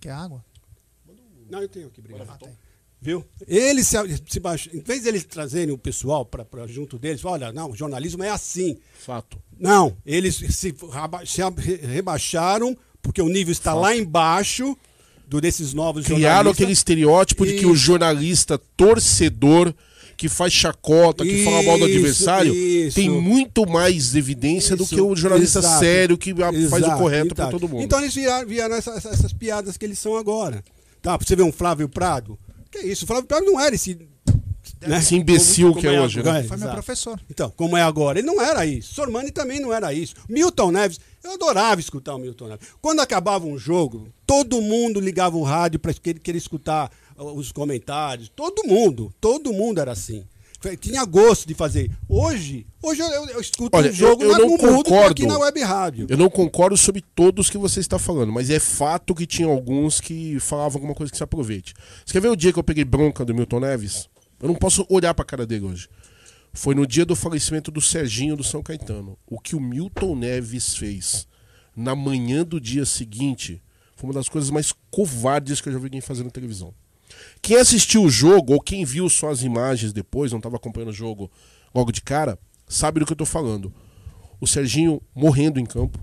Quer 0.00 0.12
água? 0.12 0.42
Não, 1.50 1.60
eu 1.60 1.68
tenho 1.68 1.88
aqui, 1.88 2.00
obrigado. 2.00 2.30
Ah, 2.30 2.38
tem. 2.38 2.56
Viu? 3.02 3.24
Eles 3.48 3.86
se, 3.86 3.96
se 4.28 4.38
baixam, 4.40 4.74
em 4.74 4.80
vez 4.80 5.02
de 5.02 5.08
eles 5.08 5.24
trazerem 5.24 5.72
o 5.72 5.78
pessoal 5.78 6.24
para 6.24 6.44
junto 6.66 6.98
deles, 6.98 7.24
olha, 7.24 7.50
não, 7.50 7.74
jornalismo 7.74 8.22
é 8.22 8.28
assim. 8.30 8.76
Fato. 8.98 9.38
Não, 9.58 9.96
eles 10.04 10.34
se, 10.36 10.74
raba- 10.90 11.24
se 11.24 11.40
rebaixaram 11.86 12.76
porque 13.02 13.22
o 13.22 13.28
nível 13.28 13.52
está 13.52 13.72
lá 13.72 13.96
embaixo 13.96 14.76
do 15.26 15.40
desses 15.40 15.72
novos 15.72 16.04
Criaram 16.04 16.50
aquele 16.50 16.72
estereótipo 16.72 17.46
de 17.46 17.54
que 17.54 17.64
o 17.64 17.72
Isso. 17.72 17.84
jornalista 17.84 18.58
torcedor 18.76 19.72
que 20.16 20.28
faz 20.28 20.52
chacota, 20.52 21.24
que 21.24 21.44
fala 21.44 21.62
mal 21.62 21.78
do 21.78 21.86
Isso, 21.88 21.96
adversário, 21.98 22.54
isso. 22.54 22.96
tem 22.96 23.08
muito 23.08 23.66
mais 23.66 24.14
evidência 24.14 24.76
do 24.76 24.82
Isso, 24.82 24.94
que 24.94 25.00
o 25.00 25.16
jornalista 25.16 25.60
exato, 25.60 25.78
sério 25.80 26.18
que 26.18 26.34
faz 26.68 26.84
o 26.86 26.96
correto 26.98 27.34
para 27.34 27.44
exato. 27.44 27.58
todo 27.58 27.66
mundo. 27.70 27.82
Então 27.82 27.98
eles 28.00 28.14
vieram, 28.14 28.46
vieram 28.46 28.74
essa- 28.74 28.90
essa- 28.90 29.08
essas 29.08 29.32
piadas 29.32 29.78
que 29.78 29.84
eles 29.86 29.98
são 29.98 30.16
agora. 30.16 30.62
Tá, 31.00 31.16
você 31.16 31.34
ver 31.34 31.44
um 31.44 31.52
Flávio 31.52 31.88
Prado. 31.88 32.38
Que 32.70 32.78
isso, 32.80 33.04
o 33.04 33.06
Flávio 33.06 33.26
Prado 33.26 33.44
não 33.46 33.60
era 33.60 33.74
esse. 33.74 33.94
né, 34.80 34.98
Esse 34.98 35.16
imbecil 35.16 35.74
que 35.74 35.86
é 35.86 36.00
hoje, 36.00 36.20
agora. 36.20 36.42
né? 36.42 36.48
Foi 36.48 36.56
meu 36.56 36.66
Exato. 36.66 36.74
professor. 36.82 37.20
Então, 37.28 37.50
como 37.56 37.76
é 37.76 37.82
agora? 37.82 38.18
Ele 38.18 38.26
não 38.26 38.40
era 38.40 38.64
isso. 38.64 38.94
Sormani 38.94 39.30
também 39.30 39.60
não 39.60 39.72
era 39.72 39.92
isso. 39.92 40.14
Milton 40.28 40.70
Neves, 40.70 41.00
eu 41.22 41.32
adorava 41.32 41.80
escutar 41.80 42.14
o 42.14 42.18
Milton 42.18 42.48
Neves. 42.48 42.68
Quando 42.80 43.00
acabava 43.00 43.44
um 43.46 43.58
jogo, 43.58 44.08
todo 44.26 44.60
mundo 44.60 45.00
ligava 45.00 45.36
o 45.36 45.42
rádio 45.42 45.80
para 45.80 45.92
querer, 45.92 46.20
querer 46.20 46.38
escutar 46.38 46.90
uh, 47.16 47.24
os 47.32 47.50
comentários. 47.52 48.30
Todo 48.34 48.64
mundo, 48.64 49.12
todo 49.20 49.52
mundo 49.52 49.80
era 49.80 49.92
assim. 49.92 50.24
Tinha 50.78 51.04
gosto 51.06 51.46
de 51.48 51.54
fazer. 51.54 51.90
Hoje, 52.08 52.66
hoje 52.82 53.00
eu, 53.00 53.08
eu- 53.28 53.40
escuto 53.40 53.74
Olha, 53.76 53.90
um 53.90 53.94
jogo 53.94 54.22
eu- 54.22 54.32
eu 54.32 54.38
não 54.38 54.58
concordo. 54.58 55.12
aqui 55.12 55.26
na 55.26 55.38
web 55.38 55.60
rádio. 55.62 56.06
Eu 56.08 56.18
não 56.18 56.28
concordo 56.28 56.76
sobre 56.76 57.02
todos 57.14 57.48
que 57.48 57.56
você 57.56 57.80
está 57.80 57.98
falando, 57.98 58.30
mas 58.32 58.50
é 58.50 58.60
fato 58.60 59.14
que 59.14 59.26
tinha 59.26 59.48
alguns 59.48 60.00
que 60.00 60.38
falavam 60.38 60.76
alguma 60.76 60.94
coisa 60.94 61.10
que 61.10 61.16
se 61.16 61.22
aproveite. 61.24 61.72
Você 62.04 62.12
quer 62.12 62.20
ver 62.20 62.28
o 62.28 62.36
dia 62.36 62.52
que 62.52 62.58
eu 62.58 62.62
peguei 62.64 62.84
bronca 62.84 63.24
do 63.24 63.34
Milton 63.34 63.60
Neves? 63.60 64.08
Eu 64.40 64.48
não 64.48 64.54
posso 64.54 64.84
olhar 64.90 65.14
pra 65.14 65.24
cara 65.24 65.46
dele 65.46 65.64
hoje. 65.64 65.88
Foi 66.52 66.74
no 66.74 66.86
dia 66.86 67.06
do 67.06 67.16
falecimento 67.16 67.70
do 67.70 67.80
Serginho 67.80 68.36
do 68.36 68.44
São 68.44 68.62
Caetano. 68.62 69.16
O 69.26 69.38
que 69.40 69.56
o 69.56 69.60
Milton 69.60 70.14
Neves 70.16 70.74
fez 70.76 71.26
na 71.74 71.94
manhã 71.94 72.44
do 72.44 72.60
dia 72.60 72.84
seguinte 72.84 73.62
foi 73.96 74.08
uma 74.08 74.14
das 74.14 74.28
coisas 74.28 74.50
mais 74.50 74.72
covardes 74.90 75.60
que 75.60 75.68
eu 75.68 75.72
já 75.72 75.78
vi 75.78 75.84
alguém 75.86 76.00
fazer 76.00 76.24
na 76.24 76.30
televisão. 76.30 76.74
Quem 77.42 77.56
assistiu 77.56 78.02
o 78.02 78.10
jogo, 78.10 78.52
ou 78.54 78.60
quem 78.60 78.84
viu 78.84 79.08
só 79.08 79.30
as 79.30 79.42
imagens 79.42 79.92
depois, 79.92 80.30
não 80.30 80.38
estava 80.38 80.56
acompanhando 80.56 80.90
o 80.90 80.94
jogo 80.94 81.30
logo 81.74 81.92
de 81.92 82.00
cara, 82.00 82.38
sabe 82.68 83.00
do 83.00 83.06
que 83.06 83.12
eu 83.12 83.16
tô 83.16 83.26
falando. 83.26 83.72
O 84.40 84.46
Serginho 84.46 85.02
morrendo 85.14 85.60
em 85.60 85.66
campo, 85.66 85.98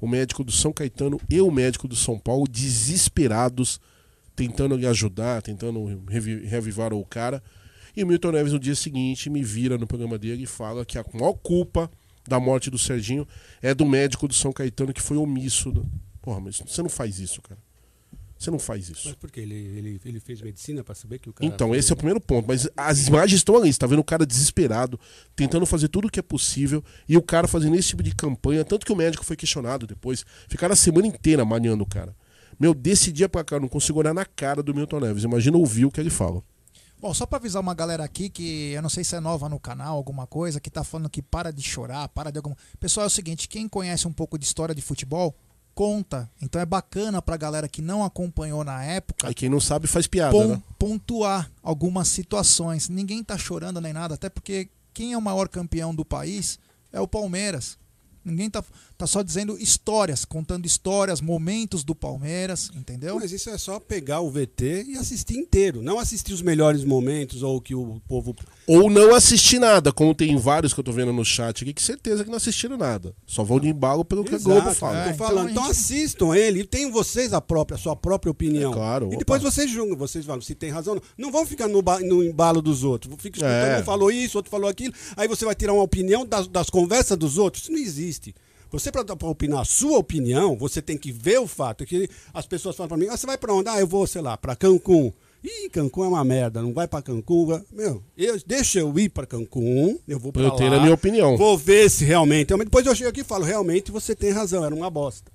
o 0.00 0.08
médico 0.08 0.44
do 0.44 0.52
São 0.52 0.72
Caetano 0.72 1.20
e 1.28 1.40
o 1.40 1.50
médico 1.50 1.88
do 1.88 1.96
São 1.96 2.18
Paulo 2.18 2.46
desesperados, 2.48 3.80
tentando 4.34 4.76
lhe 4.76 4.86
ajudar, 4.86 5.42
tentando 5.42 5.84
reavivar 6.44 6.92
o 6.92 7.04
cara. 7.04 7.42
E 7.96 8.04
o 8.04 8.06
Milton 8.06 8.32
Neves 8.32 8.52
no 8.52 8.58
dia 8.58 8.74
seguinte 8.74 9.30
me 9.30 9.42
vira 9.42 9.78
no 9.78 9.86
programa 9.86 10.18
dele 10.18 10.42
e 10.42 10.46
fala 10.46 10.84
que 10.84 10.98
a 10.98 11.04
maior 11.14 11.32
culpa 11.34 11.90
da 12.26 12.38
morte 12.38 12.70
do 12.70 12.78
Serginho 12.78 13.26
é 13.62 13.74
do 13.74 13.86
médico 13.86 14.28
do 14.28 14.34
São 14.34 14.52
Caetano 14.52 14.92
que 14.92 15.00
foi 15.00 15.16
omisso. 15.16 15.72
Porra, 16.20 16.40
mas 16.40 16.58
você 16.58 16.82
não 16.82 16.90
faz 16.90 17.18
isso, 17.18 17.40
cara. 17.40 17.60
Você 18.38 18.50
não 18.50 18.58
faz 18.58 18.88
isso. 18.90 19.08
Mas 19.08 19.14
por 19.14 19.30
quê? 19.30 19.40
Ele, 19.40 19.54
ele, 19.54 20.00
ele 20.04 20.20
fez 20.20 20.42
medicina 20.42 20.84
para 20.84 20.94
saber 20.94 21.18
que 21.18 21.30
o 21.30 21.32
cara. 21.32 21.46
Então, 21.46 21.74
esse 21.74 21.90
é 21.90 21.94
o 21.94 21.96
primeiro 21.96 22.20
ponto. 22.20 22.46
Mas 22.46 22.68
as 22.76 23.08
imagens 23.08 23.38
estão 23.38 23.56
ali. 23.56 23.72
Você 23.72 23.78
tá 23.78 23.86
vendo 23.86 24.00
o 24.00 24.04
cara 24.04 24.26
desesperado, 24.26 25.00
tentando 25.34 25.64
fazer 25.64 25.88
tudo 25.88 26.08
o 26.08 26.10
que 26.10 26.20
é 26.20 26.22
possível, 26.22 26.84
e 27.08 27.16
o 27.16 27.22
cara 27.22 27.48
fazendo 27.48 27.76
esse 27.76 27.88
tipo 27.88 28.02
de 28.02 28.14
campanha. 28.14 28.64
Tanto 28.64 28.84
que 28.84 28.92
o 28.92 28.96
médico 28.96 29.24
foi 29.24 29.36
questionado 29.36 29.86
depois. 29.86 30.24
Ficaram 30.48 30.74
a 30.74 30.76
semana 30.76 31.06
inteira 31.06 31.44
maniando 31.44 31.82
o 31.82 31.86
cara. 31.86 32.14
Meu, 32.58 32.74
desse 32.74 33.10
dia 33.10 33.28
pra 33.28 33.44
cá, 33.44 33.56
eu 33.56 33.60
não 33.60 33.68
consigo 33.68 33.98
olhar 33.98 34.14
na 34.14 34.24
cara 34.24 34.62
do 34.62 34.74
Milton 34.74 35.00
Neves. 35.00 35.24
Imagina 35.24 35.56
ouvir 35.56 35.84
o 35.86 35.90
que 35.90 36.00
ele 36.00 36.10
fala. 36.10 36.42
Bom, 36.98 37.12
só 37.12 37.26
pra 37.26 37.38
avisar 37.38 37.60
uma 37.60 37.74
galera 37.74 38.02
aqui 38.02 38.30
que 38.30 38.72
eu 38.72 38.80
não 38.80 38.88
sei 38.88 39.04
se 39.04 39.14
é 39.14 39.20
nova 39.20 39.50
no 39.50 39.60
canal, 39.60 39.96
alguma 39.96 40.26
coisa, 40.26 40.58
que 40.58 40.70
tá 40.70 40.82
falando 40.82 41.10
que 41.10 41.20
para 41.20 41.52
de 41.52 41.62
chorar, 41.62 42.08
para 42.08 42.30
de 42.30 42.38
alguma. 42.38 42.56
Pessoal, 42.80 43.04
é 43.04 43.06
o 43.06 43.10
seguinte: 43.10 43.48
quem 43.48 43.68
conhece 43.68 44.08
um 44.08 44.12
pouco 44.12 44.38
de 44.38 44.46
história 44.46 44.74
de 44.74 44.80
futebol, 44.80 45.36
conta. 45.76 46.28
Então 46.40 46.58
é 46.60 46.64
bacana 46.66 47.20
pra 47.20 47.36
galera 47.36 47.68
que 47.68 47.82
não 47.82 48.02
acompanhou 48.02 48.64
na 48.64 48.82
época 48.82 49.28
Aí 49.28 49.34
quem 49.34 49.50
não 49.50 49.60
sabe 49.60 49.86
faz 49.86 50.06
piada, 50.06 50.32
pon- 50.32 50.48
né? 50.48 50.62
pontuar 50.78 51.50
algumas 51.62 52.08
situações. 52.08 52.88
Ninguém 52.88 53.22
tá 53.22 53.36
chorando 53.36 53.78
nem 53.80 53.92
nada, 53.92 54.14
até 54.14 54.30
porque 54.30 54.68
quem 54.94 55.12
é 55.12 55.18
o 55.18 55.22
maior 55.22 55.48
campeão 55.48 55.94
do 55.94 56.02
país 56.04 56.58
é 56.90 56.98
o 57.00 57.06
Palmeiras. 57.06 57.76
Ninguém 58.24 58.50
tá, 58.50 58.64
tá 58.98 59.06
só 59.06 59.22
dizendo 59.22 59.56
histórias, 59.56 60.24
contando 60.24 60.66
histórias, 60.66 61.20
momentos 61.20 61.84
do 61.84 61.94
Palmeiras, 61.94 62.70
entendeu? 62.74 63.20
Mas 63.20 63.30
isso 63.30 63.48
é 63.50 63.56
só 63.58 63.78
pegar 63.78 64.20
o 64.20 64.30
VT 64.30 64.84
e 64.88 64.96
assistir 64.96 65.36
inteiro. 65.36 65.80
Não 65.82 65.98
assistir 66.00 66.32
os 66.32 66.42
melhores 66.42 66.82
momentos 66.84 67.42
ou 67.44 67.58
o 67.58 67.60
que 67.60 67.74
o 67.74 68.00
povo. 68.08 68.34
Ou 68.68 68.90
não 68.90 69.14
assistir 69.14 69.60
nada, 69.60 69.92
como 69.92 70.12
tem 70.12 70.36
vários 70.36 70.74
que 70.74 70.80
eu 70.80 70.84
tô 70.84 70.90
vendo 70.90 71.12
no 71.12 71.24
chat 71.24 71.62
aqui, 71.62 71.72
que 71.72 71.80
certeza 71.80 72.24
que 72.24 72.30
não 72.30 72.36
assistiram 72.36 72.76
nada. 72.76 73.14
Só 73.24 73.44
vão 73.44 73.60
de 73.60 73.68
embalo 73.68 74.04
pelo 74.04 74.24
que 74.24 74.34
a 74.34 74.38
Globo 74.38 74.60
Exato, 74.62 74.74
fala. 74.74 75.06
É, 75.06 75.10
então 75.12 75.26
Então, 75.48 75.62
gente- 75.64 75.70
assistam 75.70 76.34
ele 76.34 76.60
e 76.60 76.64
tenham 76.64 76.90
vocês 76.90 77.32
a 77.32 77.40
própria, 77.40 77.76
a 77.76 77.78
sua 77.78 77.94
própria 77.94 78.28
opinião. 78.30 78.72
É 78.72 78.74
claro, 78.74 79.10
E 79.12 79.16
depois 79.16 79.40
opa. 79.40 79.50
vocês 79.52 79.70
julgam, 79.70 79.96
vocês 79.96 80.24
falam 80.26 80.40
se 80.40 80.52
tem 80.54 80.70
razão 80.70 80.94
ou 80.94 81.00
não. 81.00 81.26
Não 81.26 81.32
vão 81.32 81.46
ficar 81.46 81.68
no, 81.68 81.80
no 81.80 82.24
embalo 82.24 82.60
dos 82.60 82.82
outros. 82.82 83.14
Fica 83.18 83.38
escutando, 83.38 83.52
É. 83.78 83.80
um 83.80 83.84
falou 83.84 84.10
isso, 84.10 84.36
outro 84.36 84.50
falou 84.50 84.68
aquilo. 84.68 84.92
Aí 85.16 85.28
você 85.28 85.44
vai 85.44 85.54
tirar 85.54 85.72
uma 85.72 85.84
opinião 85.84 86.26
das, 86.26 86.48
das 86.48 86.68
conversas 86.68 87.16
dos 87.16 87.38
outros. 87.38 87.62
Isso 87.62 87.72
não 87.72 87.78
existe. 87.78 88.34
Você, 88.72 88.90
para 88.90 89.02
opinar 89.28 89.60
a 89.60 89.64
sua 89.64 89.96
opinião, 89.96 90.56
você 90.56 90.82
tem 90.82 90.98
que 90.98 91.12
ver 91.12 91.38
o 91.38 91.46
fato. 91.46 91.84
É 91.84 91.86
Que 91.86 92.08
as 92.34 92.46
pessoas 92.46 92.74
falam 92.74 92.88
para 92.88 92.96
mim, 92.98 93.06
ah, 93.08 93.16
você 93.16 93.24
vai 93.26 93.38
para 93.38 93.54
onde? 93.54 93.68
Ah, 93.68 93.78
eu 93.78 93.86
vou, 93.86 94.04
sei 94.08 94.20
lá, 94.20 94.36
para 94.36 94.56
Cancún. 94.56 95.12
Ih, 95.46 95.70
Cancún 95.70 96.04
é 96.04 96.08
uma 96.08 96.24
merda, 96.24 96.60
não 96.60 96.74
vai 96.74 96.88
para 96.88 97.00
Cancún. 97.00 97.62
Meu, 97.72 98.02
eu, 98.16 98.40
deixa 98.44 98.80
eu 98.80 98.98
ir 98.98 99.08
para 99.08 99.26
Cancún, 99.26 99.96
eu 100.08 100.18
vou 100.18 100.32
Pra 100.32 100.42
para 100.42 100.52
eu 100.52 100.56
ter 100.56 100.68
lá, 100.68 100.78
a 100.78 100.80
minha 100.80 100.92
opinião. 100.92 101.36
Vou 101.36 101.56
ver 101.56 101.88
se 101.88 102.04
realmente. 102.04 102.52
Depois 102.56 102.84
eu 102.84 102.94
chego 102.96 103.10
aqui 103.10 103.20
e 103.20 103.24
falo, 103.24 103.44
realmente 103.44 103.92
você 103.92 104.16
tem 104.16 104.32
razão, 104.32 104.64
era 104.64 104.74
uma 104.74 104.90
bosta. 104.90 105.30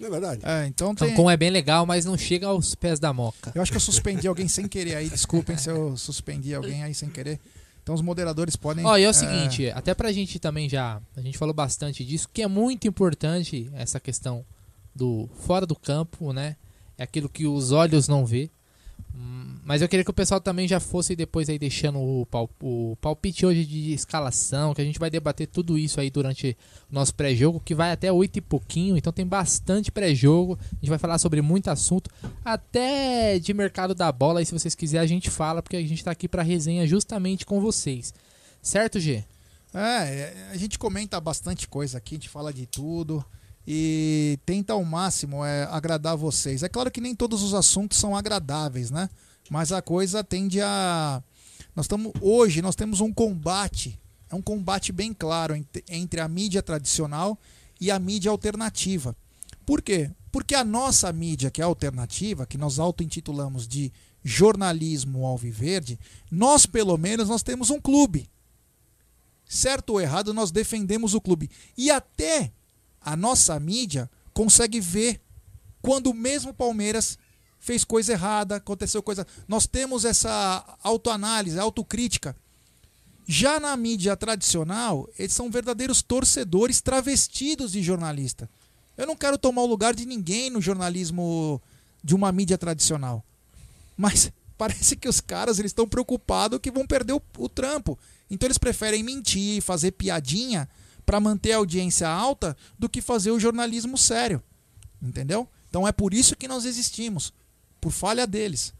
Não 0.00 0.08
é 0.08 0.10
verdade? 0.10 0.40
É, 0.44 0.66
então 0.66 0.92
tem. 0.96 1.10
Cancún 1.10 1.30
é 1.30 1.36
bem 1.36 1.50
legal, 1.50 1.86
mas 1.86 2.04
não 2.04 2.18
chega 2.18 2.48
aos 2.48 2.74
pés 2.74 2.98
da 2.98 3.12
moca. 3.12 3.52
Eu 3.54 3.62
acho 3.62 3.70
que 3.70 3.76
eu 3.76 3.80
suspendi 3.80 4.26
alguém 4.26 4.48
sem 4.48 4.66
querer 4.66 4.96
aí. 4.96 5.08
Desculpem 5.08 5.56
se 5.56 5.70
eu 5.70 5.96
suspendi 5.96 6.52
alguém 6.52 6.82
aí 6.82 6.92
sem 6.92 7.08
querer. 7.08 7.38
Então 7.84 7.94
os 7.94 8.02
moderadores 8.02 8.56
podem. 8.56 8.84
Ó, 8.84 8.96
e 8.96 9.04
é 9.04 9.08
o 9.08 9.14
seguinte, 9.14 9.70
até 9.70 9.94
pra 9.94 10.10
gente 10.10 10.40
também 10.40 10.68
já. 10.68 11.00
A 11.16 11.20
gente 11.20 11.38
falou 11.38 11.54
bastante 11.54 12.04
disso, 12.04 12.28
que 12.32 12.42
é 12.42 12.48
muito 12.48 12.88
importante 12.88 13.70
essa 13.74 14.00
questão 14.00 14.44
do 14.92 15.28
fora 15.46 15.64
do 15.66 15.76
campo, 15.76 16.32
né? 16.32 16.56
É 16.98 17.04
aquilo 17.04 17.28
que 17.28 17.46
os 17.46 17.70
olhos 17.70 18.08
não 18.08 18.26
vê. 18.26 18.50
Mas 19.64 19.80
eu 19.80 19.88
queria 19.88 20.04
que 20.04 20.10
o 20.10 20.14
pessoal 20.14 20.40
também 20.40 20.66
já 20.66 20.80
fosse 20.80 21.14
depois 21.14 21.48
aí 21.48 21.56
deixando 21.56 22.00
o, 22.00 22.26
pal- 22.26 22.50
o 22.60 22.96
palpite 23.00 23.46
hoje 23.46 23.64
de 23.64 23.92
escalação, 23.92 24.74
que 24.74 24.80
a 24.82 24.84
gente 24.84 24.98
vai 24.98 25.08
debater 25.08 25.46
tudo 25.46 25.78
isso 25.78 26.00
aí 26.00 26.10
durante 26.10 26.56
o 26.90 26.94
nosso 26.94 27.14
pré-jogo, 27.14 27.60
que 27.64 27.72
vai 27.72 27.92
até 27.92 28.10
oito 28.10 28.38
e 28.38 28.40
pouquinho, 28.40 28.96
então 28.96 29.12
tem 29.12 29.24
bastante 29.24 29.92
pré-jogo. 29.92 30.58
A 30.60 30.74
gente 30.74 30.88
vai 30.90 30.98
falar 30.98 31.16
sobre 31.18 31.40
muito 31.40 31.68
assunto, 31.68 32.10
até 32.44 33.38
de 33.38 33.54
mercado 33.54 33.94
da 33.94 34.10
bola, 34.10 34.40
aí 34.40 34.46
se 34.46 34.52
vocês 34.52 34.74
quiserem 34.74 35.04
a 35.04 35.08
gente 35.08 35.30
fala, 35.30 35.62
porque 35.62 35.76
a 35.76 35.86
gente 35.86 36.02
tá 36.02 36.10
aqui 36.10 36.26
pra 36.26 36.42
resenha 36.42 36.84
justamente 36.84 37.46
com 37.46 37.60
vocês. 37.60 38.12
Certo, 38.60 38.98
G? 38.98 39.24
É, 39.72 40.48
a 40.50 40.56
gente 40.56 40.76
comenta 40.76 41.20
bastante 41.20 41.68
coisa 41.68 41.98
aqui, 41.98 42.16
a 42.16 42.18
gente 42.18 42.28
fala 42.28 42.52
de 42.52 42.66
tudo 42.66 43.24
e 43.66 44.40
tenta 44.44 44.72
ao 44.72 44.84
máximo 44.84 45.44
é, 45.44 45.68
agradar 45.70 46.16
vocês. 46.16 46.64
É 46.64 46.68
claro 46.68 46.90
que 46.90 47.00
nem 47.00 47.14
todos 47.14 47.42
os 47.44 47.54
assuntos 47.54 47.96
são 47.96 48.16
agradáveis, 48.16 48.90
né? 48.90 49.08
Mas 49.52 49.70
a 49.70 49.82
coisa 49.82 50.24
tende 50.24 50.62
a. 50.62 51.22
Nós 51.76 51.84
estamos 51.84 52.10
hoje 52.22 52.62
nós 52.62 52.74
temos 52.74 53.02
um 53.02 53.12
combate, 53.12 54.00
é 54.30 54.34
um 54.34 54.40
combate 54.40 54.92
bem 54.92 55.12
claro 55.12 55.54
ent- 55.54 55.84
entre 55.90 56.20
a 56.20 56.26
mídia 56.26 56.62
tradicional 56.62 57.38
e 57.78 57.90
a 57.90 57.98
mídia 57.98 58.30
alternativa. 58.30 59.14
Por 59.66 59.82
quê? 59.82 60.10
Porque 60.30 60.54
a 60.54 60.64
nossa 60.64 61.12
mídia, 61.12 61.50
que 61.50 61.60
é 61.60 61.64
alternativa, 61.64 62.46
que 62.46 62.56
nós 62.56 62.78
auto-intitulamos 62.78 63.68
de 63.68 63.92
jornalismo 64.24 65.26
alviverde, 65.26 66.00
nós 66.30 66.64
pelo 66.64 66.96
menos 66.96 67.28
nós 67.28 67.42
temos 67.42 67.68
um 67.68 67.78
clube 67.78 68.30
certo 69.44 69.90
ou 69.90 70.00
errado, 70.00 70.32
nós 70.32 70.50
defendemos 70.50 71.12
o 71.12 71.20
clube. 71.20 71.50
E 71.76 71.90
até 71.90 72.50
a 73.02 73.14
nossa 73.14 73.60
mídia 73.60 74.10
consegue 74.32 74.80
ver 74.80 75.20
quando 75.82 76.06
o 76.06 76.14
mesmo 76.14 76.54
Palmeiras 76.54 77.18
fez 77.62 77.84
coisa 77.84 78.12
errada, 78.12 78.56
aconteceu 78.56 79.00
coisa. 79.02 79.24
Nós 79.46 79.68
temos 79.68 80.04
essa 80.04 80.76
autoanálise, 80.82 81.58
autocrítica. 81.58 82.36
Já 83.24 83.60
na 83.60 83.76
mídia 83.76 84.16
tradicional, 84.16 85.08
eles 85.16 85.32
são 85.32 85.48
verdadeiros 85.48 86.02
torcedores 86.02 86.80
travestidos 86.80 87.70
de 87.70 87.80
jornalista. 87.80 88.50
Eu 88.98 89.06
não 89.06 89.16
quero 89.16 89.38
tomar 89.38 89.62
o 89.62 89.66
lugar 89.66 89.94
de 89.94 90.04
ninguém 90.04 90.50
no 90.50 90.60
jornalismo 90.60 91.62
de 92.02 92.16
uma 92.16 92.32
mídia 92.32 92.58
tradicional. 92.58 93.24
Mas 93.96 94.32
parece 94.58 94.96
que 94.96 95.08
os 95.08 95.20
caras 95.20 95.60
eles 95.60 95.70
estão 95.70 95.86
preocupados 95.86 96.58
que 96.58 96.70
vão 96.70 96.84
perder 96.84 97.12
o, 97.12 97.22
o 97.38 97.48
trampo. 97.48 97.96
Então 98.28 98.48
eles 98.48 98.58
preferem 98.58 99.04
mentir, 99.04 99.62
fazer 99.62 99.92
piadinha 99.92 100.68
para 101.06 101.20
manter 101.20 101.52
a 101.52 101.58
audiência 101.58 102.08
alta 102.08 102.56
do 102.76 102.88
que 102.88 103.00
fazer 103.00 103.30
o 103.30 103.38
jornalismo 103.38 103.96
sério. 103.96 104.42
Entendeu? 105.00 105.48
Então 105.70 105.86
é 105.86 105.92
por 105.92 106.12
isso 106.12 106.36
que 106.36 106.48
nós 106.48 106.64
existimos, 106.64 107.32
por 107.82 107.90
falha 107.90 108.26
deles. 108.26 108.72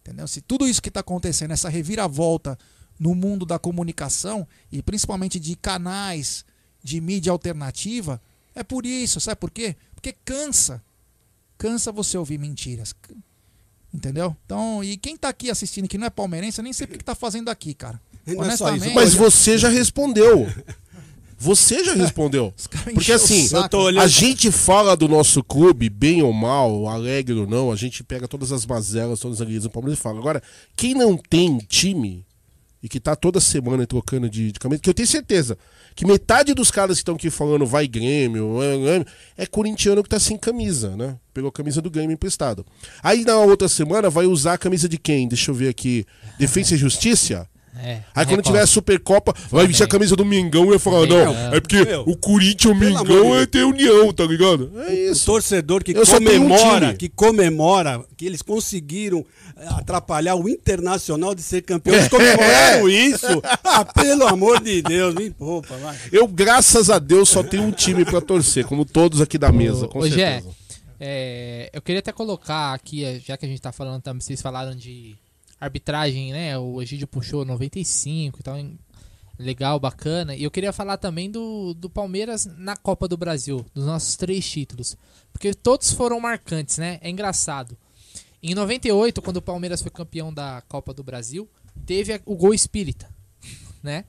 Entendeu? 0.00 0.26
Se 0.28 0.40
tudo 0.40 0.68
isso 0.68 0.80
que 0.80 0.88
está 0.88 1.00
acontecendo, 1.00 1.50
essa 1.50 1.68
reviravolta 1.68 2.56
no 2.98 3.12
mundo 3.12 3.44
da 3.44 3.58
comunicação 3.58 4.46
e 4.70 4.80
principalmente 4.80 5.40
de 5.40 5.56
canais 5.56 6.44
de 6.82 7.00
mídia 7.00 7.32
alternativa, 7.32 8.22
é 8.54 8.62
por 8.62 8.86
isso. 8.86 9.20
Sabe 9.20 9.36
por 9.40 9.50
quê? 9.50 9.74
Porque 9.94 10.14
cansa. 10.24 10.80
Cansa 11.58 11.90
você 11.90 12.16
ouvir 12.16 12.38
mentiras. 12.38 12.94
Entendeu? 13.92 14.36
Então, 14.44 14.84
e 14.84 14.96
quem 14.96 15.16
tá 15.16 15.28
aqui 15.28 15.50
assistindo 15.50 15.88
que 15.88 15.98
não 15.98 16.06
é 16.06 16.10
palmeirense, 16.10 16.60
eu 16.60 16.64
nem 16.64 16.72
sei 16.72 16.84
o 16.84 16.88
que 16.88 16.98
que 16.98 17.04
tá 17.04 17.16
fazendo 17.16 17.48
aqui, 17.48 17.74
cara. 17.74 18.00
É 18.24 18.32
Honestamente. 18.32 18.94
Mas 18.94 19.12
você 19.12 19.58
já 19.58 19.68
respondeu. 19.68 20.46
Você 21.38 21.84
já 21.84 21.94
respondeu. 21.94 22.52
caras 22.70 22.94
Porque 22.94 23.12
assim, 23.12 23.46
saco. 23.46 23.64
eu 23.64 23.68
tô 23.68 23.80
olhando- 23.82 24.02
a 24.04 24.08
gente 24.08 24.50
fala 24.50 24.96
do 24.96 25.06
nosso 25.08 25.44
clube, 25.44 25.88
bem 25.90 26.22
ou 26.22 26.32
mal, 26.32 26.88
alegre 26.88 27.34
ou 27.34 27.46
não, 27.46 27.70
a 27.70 27.76
gente 27.76 28.02
pega 28.02 28.26
todas 28.26 28.52
as 28.52 28.64
mazelas, 28.64 29.20
todas 29.20 29.36
as 29.36 29.40
alegrias 29.42 29.64
do 29.64 29.70
Palmeiras 29.70 29.98
e 29.98 30.02
fala. 30.02 30.18
Agora, 30.18 30.42
quem 30.76 30.94
não 30.94 31.16
tem 31.16 31.58
time 31.58 32.24
e 32.82 32.88
que 32.88 33.00
tá 33.00 33.16
toda 33.16 33.40
semana 33.40 33.86
trocando 33.86 34.28
de, 34.30 34.52
de 34.52 34.58
camisa, 34.60 34.80
que 34.80 34.88
eu 34.88 34.94
tenho 34.94 35.08
certeza 35.08 35.58
que 35.94 36.06
metade 36.06 36.52
dos 36.52 36.70
caras 36.70 36.98
que 36.98 37.00
estão 37.00 37.14
aqui 37.14 37.30
falando 37.30 37.64
vai 37.64 37.88
Grêmio, 37.88 38.62
é, 38.62 38.78
Grêmio, 38.78 39.06
é 39.36 39.46
corintiano 39.46 40.02
que 40.02 40.08
tá 40.10 40.20
sem 40.20 40.36
camisa, 40.36 40.94
né? 40.94 41.16
Pegou 41.32 41.48
a 41.48 41.52
camisa 41.52 41.80
do 41.80 41.90
Grêmio 41.90 42.12
emprestado. 42.12 42.64
Aí 43.02 43.24
na 43.24 43.38
outra 43.38 43.66
semana 43.66 44.10
vai 44.10 44.26
usar 44.26 44.52
a 44.54 44.58
camisa 44.58 44.88
de 44.88 44.98
quem? 44.98 45.26
Deixa 45.26 45.50
eu 45.50 45.54
ver 45.54 45.68
aqui. 45.68 46.04
Defesa 46.38 46.74
e 46.74 46.78
Justiça? 46.78 47.48
É. 47.82 48.02
Aí 48.14 48.24
quando 48.24 48.42
tiver 48.42 48.60
a 48.60 48.66
Supercopa, 48.66 49.34
vai 49.50 49.66
vestir 49.66 49.84
a 49.84 49.86
camisa 49.86 50.16
do 50.16 50.24
Mengão 50.24 50.64
e 50.66 50.70
vai 50.70 50.78
falar, 50.78 51.02
Mengão. 51.02 51.32
não, 51.32 51.54
é 51.54 51.60
porque 51.60 51.82
o 52.06 52.16
Corinthians, 52.16 52.74
o 52.76 53.04
de 53.04 53.42
é 53.42 53.46
ter 53.46 53.64
união, 53.64 54.12
tá 54.12 54.24
ligado? 54.24 54.70
É 54.88 54.90
O 54.90 55.12
isso. 55.12 55.26
torcedor 55.26 55.84
que 55.84 55.92
Eu 55.92 56.02
um 56.02 56.06
comemora, 56.06 56.94
que 56.94 57.08
comemora 57.08 58.04
que 58.16 58.24
eles 58.24 58.40
conseguiram 58.42 59.24
eh, 59.56 59.66
atrapalhar 59.68 60.34
o 60.36 60.48
Internacional 60.48 61.34
de 61.34 61.42
ser 61.42 61.62
campeão. 61.62 61.94
Eles 61.94 62.08
comemoraram 62.08 62.88
isso. 62.88 63.26
Ah, 63.62 63.84
pelo 63.84 64.26
amor 64.26 64.60
de 64.62 64.80
Deus, 64.82 65.14
me 65.14 65.30
poupa, 65.30 65.76
vai. 65.76 65.96
Eu, 66.10 66.26
graças 66.26 66.88
a 66.88 66.98
Deus, 66.98 67.28
só 67.28 67.42
tenho 67.42 67.62
um 67.64 67.72
time 67.72 68.04
pra 68.04 68.20
torcer, 68.20 68.64
como 68.64 68.84
todos 68.84 69.20
aqui 69.20 69.36
da 69.36 69.52
mesa, 69.52 69.86
com 69.86 69.98
Ô, 69.98 70.08
Gé, 70.08 70.40
certeza. 70.40 70.54
é, 70.98 71.70
eu 71.72 71.82
queria 71.82 71.98
até 72.00 72.10
colocar 72.12 72.72
aqui, 72.72 73.04
eh, 73.04 73.20
já 73.24 73.36
que 73.36 73.44
a 73.44 73.48
gente 73.48 73.60
tá 73.60 73.70
falando 73.70 74.00
também, 74.02 74.20
vocês 74.20 74.40
falaram 74.40 74.74
de 74.74 75.14
arbitragem, 75.60 76.32
né? 76.32 76.58
O 76.58 76.80
Egídio 76.80 77.06
puxou 77.06 77.44
95 77.44 78.40
e 78.40 78.42
tal. 78.42 78.56
Legal, 79.38 79.78
bacana. 79.78 80.34
E 80.34 80.42
eu 80.42 80.50
queria 80.50 80.72
falar 80.72 80.96
também 80.96 81.30
do, 81.30 81.74
do 81.74 81.90
Palmeiras 81.90 82.46
na 82.56 82.76
Copa 82.76 83.06
do 83.06 83.16
Brasil, 83.16 83.64
dos 83.74 83.84
nossos 83.84 84.16
três 84.16 84.48
títulos. 84.48 84.96
Porque 85.32 85.52
todos 85.52 85.92
foram 85.92 86.18
marcantes, 86.18 86.78
né? 86.78 86.98
É 87.02 87.10
engraçado. 87.10 87.76
Em 88.42 88.54
98, 88.54 89.20
quando 89.20 89.38
o 89.38 89.42
Palmeiras 89.42 89.82
foi 89.82 89.90
campeão 89.90 90.32
da 90.32 90.62
Copa 90.68 90.94
do 90.94 91.02
Brasil, 91.02 91.48
teve 91.84 92.20
o 92.24 92.36
gol 92.36 92.54
espírita, 92.54 93.08
né? 93.82 94.04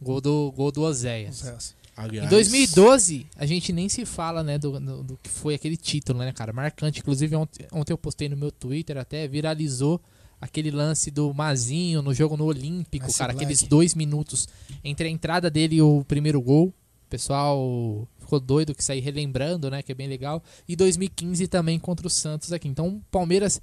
Gol 0.00 0.20
do, 0.20 0.52
gol 0.52 0.70
do 0.70 0.82
Oséias. 0.82 1.74
Aliás, 1.96 2.26
Em 2.26 2.30
2012, 2.30 3.26
a 3.34 3.44
gente 3.44 3.72
nem 3.72 3.88
se 3.88 4.04
fala, 4.04 4.44
né, 4.44 4.56
do, 4.56 4.78
do, 4.78 5.02
do 5.02 5.16
que 5.16 5.28
foi 5.28 5.54
aquele 5.54 5.76
título, 5.76 6.20
né, 6.20 6.32
cara? 6.32 6.52
Marcante. 6.52 7.00
Inclusive, 7.00 7.34
ontem, 7.34 7.66
ontem 7.72 7.92
eu 7.92 7.98
postei 7.98 8.28
no 8.28 8.36
meu 8.36 8.52
Twitter, 8.52 8.96
até 8.96 9.26
viralizou 9.26 10.00
aquele 10.40 10.70
lance 10.70 11.10
do 11.10 11.32
Mazinho 11.34 12.02
no 12.02 12.14
jogo 12.14 12.36
no 12.36 12.44
Olímpico, 12.44 13.06
Messi 13.06 13.18
cara. 13.18 13.32
Aqueles 13.32 13.62
dois 13.62 13.94
minutos 13.94 14.48
entre 14.84 15.08
a 15.08 15.10
entrada 15.10 15.50
dele 15.50 15.76
e 15.76 15.82
o 15.82 16.04
primeiro 16.04 16.40
gol. 16.40 16.68
O 16.68 17.10
pessoal 17.10 18.06
ficou 18.18 18.38
doido 18.38 18.74
que 18.74 18.84
sair 18.84 19.00
relembrando, 19.00 19.70
né, 19.70 19.82
que 19.82 19.90
é 19.90 19.94
bem 19.94 20.06
legal. 20.06 20.42
E 20.68 20.76
2015 20.76 21.48
também 21.48 21.78
contra 21.78 22.06
o 22.06 22.10
Santos 22.10 22.52
aqui. 22.52 22.68
Então, 22.68 22.88
o 22.88 23.02
Palmeiras, 23.10 23.60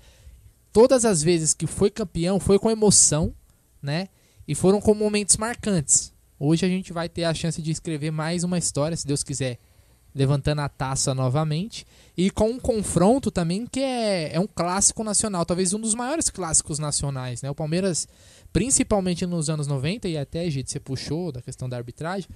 todas 0.73 1.05
as 1.05 1.21
vezes 1.21 1.53
que 1.53 1.67
foi 1.67 1.91
campeão, 1.91 2.39
foi 2.39 2.57
com 2.57 2.71
emoção, 2.71 3.33
né? 3.81 4.07
E 4.47 4.55
foram 4.55 4.81
com 4.81 4.93
momentos 4.93 5.37
marcantes. 5.37 6.11
Hoje 6.39 6.65
a 6.65 6.69
gente 6.69 6.91
vai 6.91 7.07
ter 7.07 7.23
a 7.23 7.33
chance 7.33 7.61
de 7.61 7.71
escrever 7.71 8.11
mais 8.11 8.43
uma 8.43 8.57
história, 8.57 8.97
se 8.97 9.07
Deus 9.07 9.23
quiser, 9.23 9.59
levantando 10.15 10.61
a 10.61 10.69
taça 10.69 11.13
novamente. 11.13 11.85
E 12.17 12.31
com 12.31 12.49
um 12.51 12.59
confronto 12.59 13.29
também 13.29 13.67
que 13.67 13.81
é, 13.81 14.33
é 14.33 14.39
um 14.39 14.47
clássico 14.47 15.03
nacional, 15.03 15.45
talvez 15.45 15.73
um 15.73 15.79
dos 15.79 15.93
maiores 15.93 16.29
clássicos 16.29 16.79
nacionais. 16.79 17.41
Né? 17.41 17.49
O 17.51 17.55
Palmeiras, 17.55 18.07
principalmente 18.53 19.25
nos 19.25 19.49
anos 19.49 19.67
90, 19.67 20.07
e 20.07 20.17
até, 20.17 20.49
gente, 20.49 20.71
você 20.71 20.79
puxou 20.79 21.31
da 21.31 21.41
questão 21.41 21.67
da 21.67 21.75
arbitragem, 21.77 22.29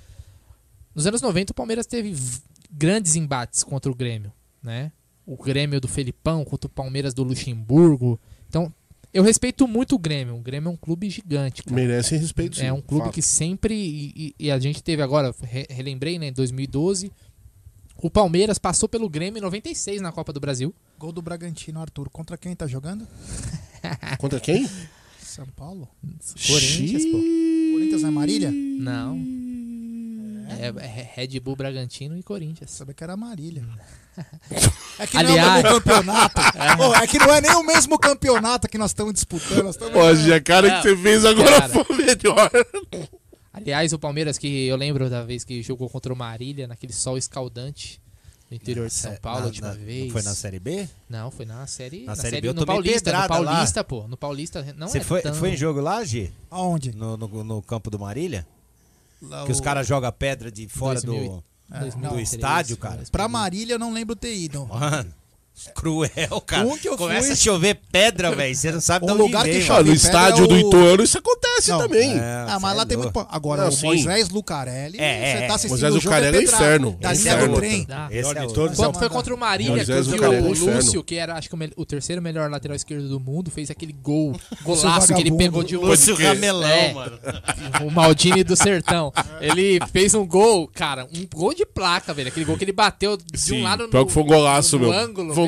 Nos 0.93 1.07
anos 1.07 1.21
90, 1.21 1.51
o 1.51 1.55
Palmeiras 1.55 1.85
teve 1.85 2.13
grandes 2.69 3.15
embates 3.15 3.63
contra 3.63 3.89
o 3.91 3.95
Grêmio, 3.95 4.33
né? 4.61 4.91
O 5.25 5.37
Grêmio 5.37 5.79
do 5.79 5.87
Felipão 5.87 6.43
contra 6.43 6.67
o 6.67 6.69
Palmeiras 6.69 7.13
do 7.13 7.23
Luxemburgo. 7.23 8.19
Então, 8.49 8.73
eu 9.13 9.23
respeito 9.23 9.67
muito 9.67 9.95
o 9.95 9.99
Grêmio. 9.99 10.35
O 10.35 10.39
Grêmio 10.41 10.67
é 10.69 10.71
um 10.71 10.75
clube 10.75 11.09
gigante, 11.09 11.63
cara. 11.63 11.75
Merece 11.75 12.17
respeito, 12.17 12.57
sim. 12.57 12.65
É 12.65 12.73
um 12.73 12.81
clube 12.81 13.05
Fato. 13.05 13.13
que 13.13 13.21
sempre. 13.21 13.73
E, 13.75 14.11
e- 14.15 14.35
e 14.47 14.51
a 14.51 14.59
gente 14.59 14.83
teve 14.83 15.01
agora, 15.01 15.33
re- 15.41 15.67
relembrei, 15.69 16.17
né? 16.19 16.27
Em 16.27 16.33
2012. 16.33 17.11
O 18.01 18.09
Palmeiras 18.09 18.57
passou 18.57 18.87
pelo 18.87 19.09
Grêmio 19.09 19.39
em 19.39 19.41
96 19.41 20.01
na 20.01 20.11
Copa 20.11 20.31
do 20.31 20.39
Brasil. 20.39 20.73
Gol 20.97 21.11
do 21.11 21.21
Bragantino, 21.21 21.81
Arthur. 21.81 22.09
Contra 22.09 22.37
quem 22.37 22.55
tá 22.55 22.65
jogando? 22.65 23.05
Contra 24.19 24.39
quem? 24.39 24.69
São 25.21 25.45
Paulo? 25.47 25.87
Corinthians, 26.47 27.05
pô. 27.05 27.17
Corinthians 27.73 28.03
é 28.03 28.09
Marília? 28.09 28.51
Não. 28.51 29.17
É, 30.49 30.67
é 30.67 31.11
Red 31.15 31.39
Bull 31.39 31.55
Bragantino 31.55 32.17
e 32.17 32.23
Corinthians. 32.23 32.71
Sabia 32.71 32.93
que 32.93 33.03
era 33.03 33.15
Marília. 33.17 33.63
Hum. 33.63 33.75
É 34.99 35.07
que 35.07 35.13
não 35.15 35.21
é 35.21 35.25
o 35.25 35.29
Aliás- 35.31 35.63
mesmo 35.63 35.79
campeonato. 35.79 36.41
Ô, 36.83 36.93
é 36.95 37.07
que 37.07 37.17
não 37.19 37.33
é 37.33 37.39
nem 37.39 37.51
o 37.51 37.63
mesmo 37.63 37.97
campeonato 37.97 38.67
que 38.67 38.77
nós 38.77 38.91
estamos 38.91 39.13
disputando. 39.13 39.63
Nós 39.63 39.75
estamos... 39.75 39.93
Pô, 39.93 40.01
a 40.33 40.41
cara 40.41 40.81
que 40.81 40.89
você 40.89 40.97
fez 40.97 41.23
agora 41.23 41.61
Cara. 41.61 41.69
foi 41.69 41.95
melhor. 41.95 42.51
Aliás, 43.61 43.93
o 43.93 43.99
Palmeiras, 43.99 44.37
que 44.37 44.65
eu 44.67 44.75
lembro 44.75 45.09
da 45.09 45.23
vez 45.23 45.43
que 45.43 45.61
jogou 45.61 45.89
contra 45.89 46.11
o 46.11 46.15
Marília, 46.15 46.67
naquele 46.67 46.93
sol 46.93 47.17
escaldante 47.17 48.01
no 48.49 48.55
interior 48.57 48.87
de 48.87 48.93
São 48.93 49.15
Paulo, 49.17 49.37
a 49.37 49.41
Na- 49.41 49.47
última 49.47 49.67
na- 49.69 49.73
vez. 49.75 50.11
Foi 50.11 50.21
na 50.23 50.33
Série 50.33 50.59
B? 50.59 50.87
Não, 51.09 51.29
foi 51.29 51.45
na 51.45 51.65
série. 51.67 52.03
Na 52.05 52.15
Série 52.15 52.41
B 52.41 52.47
eu 52.49 52.53
no 52.53 52.65
Paulista. 52.65 53.11
No 53.11 53.17
pedrada 53.21 53.39
lá. 53.43 53.51
Paulista, 53.53 53.83
pô. 53.83 54.07
No 54.07 54.17
Paulista 54.17 54.73
não 54.75 54.87
Você 54.87 54.97
é 54.97 55.01
foi, 55.03 55.21
tão... 55.21 55.33
foi 55.35 55.51
em 55.51 55.57
jogo 55.57 55.79
lá, 55.79 56.03
Gi? 56.03 56.33
Aonde? 56.49 56.91
No, 56.95 57.15
no, 57.15 57.43
no 57.43 57.61
campo 57.61 57.89
do 57.91 57.99
Marília? 57.99 58.47
Lá 59.21 59.45
Que 59.45 59.51
os 59.51 59.59
o- 59.59 59.63
caras 59.63 59.85
jogam 59.85 60.11
pedra 60.11 60.51
de 60.51 60.67
fora 60.67 60.99
2000 61.01 61.29
do, 61.31 61.43
É, 61.75 61.79
do 61.91 61.97
não, 61.99 62.19
estádio, 62.19 62.75
cara. 62.77 63.03
Pra 63.11 63.27
Marília 63.27 63.73
eu 63.75 63.79
não 63.79 63.93
lembro 63.93 64.15
ter 64.15 64.33
ido. 64.35 64.65
Mano, 64.65 65.13
cruel, 65.75 66.41
cara. 66.45 66.65
Um 66.67 66.77
que 66.77 66.87
eu 66.89 66.97
Começa 66.97 67.23
fui- 67.27 67.33
a 67.33 67.35
chover 67.35 67.79
pedra, 67.91 68.31
velho. 68.35 68.55
Você 68.55 68.71
não 68.71 68.81
sabe 68.81 69.05
Um 69.05 69.07
de 69.07 69.13
onde 69.13 69.21
lugar 69.23 69.43
que 69.45 69.51
vem, 69.51 69.61
chove 69.61 69.71
Ah, 69.71 69.83
mano. 69.83 69.93
no 69.93 69.99
pedra 70.01 70.07
estádio 70.19 70.43
é 70.43 70.47
do 70.47 70.53
o- 70.55 70.57
Ituano 70.59 71.03
isso 71.03 71.17
acontece 71.17 71.69
Não. 71.71 71.77
também. 71.79 72.11
É, 72.17 72.45
Ah, 72.47 72.57
mas 72.61 72.75
lá 72.75 72.83
é 72.83 72.85
tem 72.85 72.97
louco. 72.97 73.17
muito. 73.19 73.29
Agora, 73.31 73.61
Não, 73.63 73.69
o 73.69 73.71
sim. 73.71 73.85
Moisés 73.87 74.29
Lucarelli, 74.29 74.99
É, 74.99 75.03
é, 75.03 75.37
você 75.37 75.43
é. 75.43 75.47
tá 75.47 75.55
assistindo 75.55 75.69
Moisés 75.71 75.93
o 75.95 75.99
jogo 75.99 76.05
Lucarelli 76.15 76.37
é 76.37 76.41
pedrada. 76.41 76.63
inferno. 76.65 76.97
Da 76.99 77.09
É 77.09 77.13
linha 77.13 77.33
inferno. 77.33 77.53
do 77.53 77.59
trem. 77.59 77.87
Esse 78.11 78.37
é 78.37 78.43
o- 78.45 78.69
Quando 78.75 78.97
foi 78.99 79.09
contra 79.09 79.33
o 79.33 79.37
Marília, 79.37 79.71
que, 79.71 79.77
Moisés 79.91 80.07
que 80.07 80.13
Lucarelli 80.13 80.45
é 80.45 80.49
o. 80.49 80.75
Lúcio, 80.75 81.03
que 81.03 81.15
era 81.15 81.35
acho 81.35 81.49
que 81.49 81.55
o, 81.55 81.59
o 81.77 81.85
terceiro 81.85 82.21
melhor 82.21 82.49
lateral 82.49 82.75
esquerdo 82.75 83.07
do 83.07 83.19
mundo, 83.19 83.49
fez 83.51 83.69
aquele 83.71 83.93
gol, 83.93 84.35
golaço 84.63 85.13
que 85.13 85.21
ele 85.21 85.31
pegou 85.31 85.63
de 85.63 85.75
um 85.77 85.81
Lúcio? 85.85 86.15
Ramelão, 86.15 86.67
É. 86.69 86.93
mano. 86.93 87.19
o 87.85 87.91
Maldini 87.91 88.43
do 88.43 88.55
Sertão. 88.55 89.11
Ele 89.41 89.79
fez 89.91 90.13
um 90.13 90.25
gol, 90.25 90.67
cara, 90.67 91.05
um 91.13 91.25
gol 91.33 91.53
de 91.53 91.65
placa, 91.65 92.13
velho. 92.13 92.27
Aquele 92.29 92.45
gol 92.45 92.57
que 92.57 92.63
ele 92.63 92.71
bateu 92.71 93.17
de 93.17 93.53
um 93.53 93.63
lado 93.63 93.83
no, 93.83 93.89
pior 93.89 94.05
que 94.05 94.11
foi 94.11 94.23
um 94.23 94.25
golaço, 94.25 94.79
meu. 94.79 94.91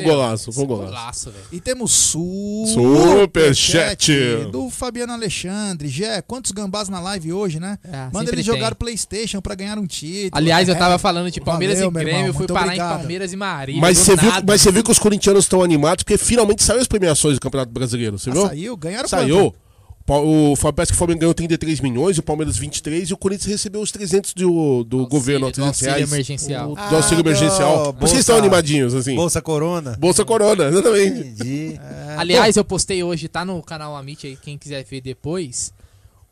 Um 0.02 0.10
golaço, 0.10 0.52
foi 0.52 0.64
um 0.64 0.66
golaço. 0.66 0.88
Golaço, 0.90 1.30
velho. 1.30 1.44
E 1.52 1.60
temos 1.60 1.92
Superchat. 1.92 4.04
superchat 4.04 4.50
do 4.50 4.70
Fabiano 4.70 5.12
Alexandre. 5.12 5.88
Gé, 5.88 6.20
quantos 6.22 6.50
gambás 6.52 6.88
na 6.88 7.00
live 7.00 7.32
hoje, 7.32 7.60
né? 7.60 7.78
É, 7.84 8.08
Manda 8.12 8.30
eles 8.30 8.44
jogar 8.44 8.70
tem. 8.74 8.78
Playstation 8.78 9.40
pra 9.40 9.54
ganhar 9.54 9.78
um 9.78 9.86
título. 9.86 10.30
Aliás, 10.32 10.68
eu 10.68 10.74
É. 10.74 10.78
tava 10.78 10.98
falando 10.98 11.30
de 11.30 11.40
Palmeiras 11.40 11.78
Valeu, 11.78 11.90
e 11.90 11.94
meu 11.94 12.02
Grêmio, 12.02 12.18
irmão, 12.18 12.26
eu 12.28 12.32
fui 12.34 12.40
muito 12.40 12.54
parar 12.54 12.66
obrigado. 12.66 12.94
em 12.94 12.98
Palmeiras 12.98 13.32
e 13.32 13.36
Marília. 13.36 13.80
Mas 13.80 13.98
você, 13.98 14.16
viu, 14.16 14.30
mas 14.46 14.60
você 14.60 14.72
viu 14.72 14.82
que 14.84 14.90
os 14.90 14.98
corintianos 14.98 15.44
estão 15.44 15.62
animados 15.62 16.02
porque 16.04 16.18
finalmente 16.18 16.62
saiu 16.62 16.80
as 16.80 16.88
premiações 16.88 17.34
do 17.36 17.40
Campeonato 17.40 17.72
Brasileiro. 17.72 18.18
Você 18.18 18.30
Ah, 18.30 18.32
viu? 18.32 18.46
saiu, 18.46 18.76
ganharam 18.76 19.08
Saiu. 19.08 19.36
quanto? 19.52 19.61
O 20.02 20.04
Pa- 20.04 20.18
O, 20.18 20.56
Fa- 20.56 20.72
parece 20.72 20.90
que 20.92 20.96
o 20.96 20.98
Flamengo 20.98 21.20
ganhou 21.20 21.32
33 21.34 21.80
milhões, 21.80 22.18
o 22.18 22.22
Palmeiras 22.22 22.56
23 22.58 23.08
e 23.10 23.14
o 23.14 23.16
Corinthians 23.16 23.46
recebeu 23.50 23.80
os 23.80 23.92
300 23.92 24.34
do, 24.34 24.82
do 24.84 25.06
governo, 25.06 25.46
do 25.46 25.52
300 25.52 25.68
auxílio 25.68 25.94
reais. 25.94 26.12
emergencial. 26.12 26.72
O- 26.72 26.78
Ah, 26.78 26.88
do 26.88 26.96
auxílio 26.96 27.22
do 27.22 27.28
emergencial. 27.30 27.94
Por 27.94 28.04
isso 28.06 28.14
que 28.14 28.20
estão 28.20 28.36
animadinhos, 28.36 28.94
assim. 28.94 29.14
Bolsa, 29.14 29.40
Bolsa 29.40 30.24
Corona. 30.24 30.24
Corona, 30.26 30.64
exatamente. 30.68 31.20
Entendi. 31.20 31.80
Aliás, 32.16 32.56
eu 32.56 32.64
postei 32.64 33.02
hoje, 33.02 33.28
tá 33.28 33.44
no 33.44 33.62
canal 33.62 33.96
Amit 33.96 34.26
aí, 34.26 34.36
quem 34.36 34.58
quiser 34.58 34.84
ver 34.84 35.00
depois. 35.00 35.72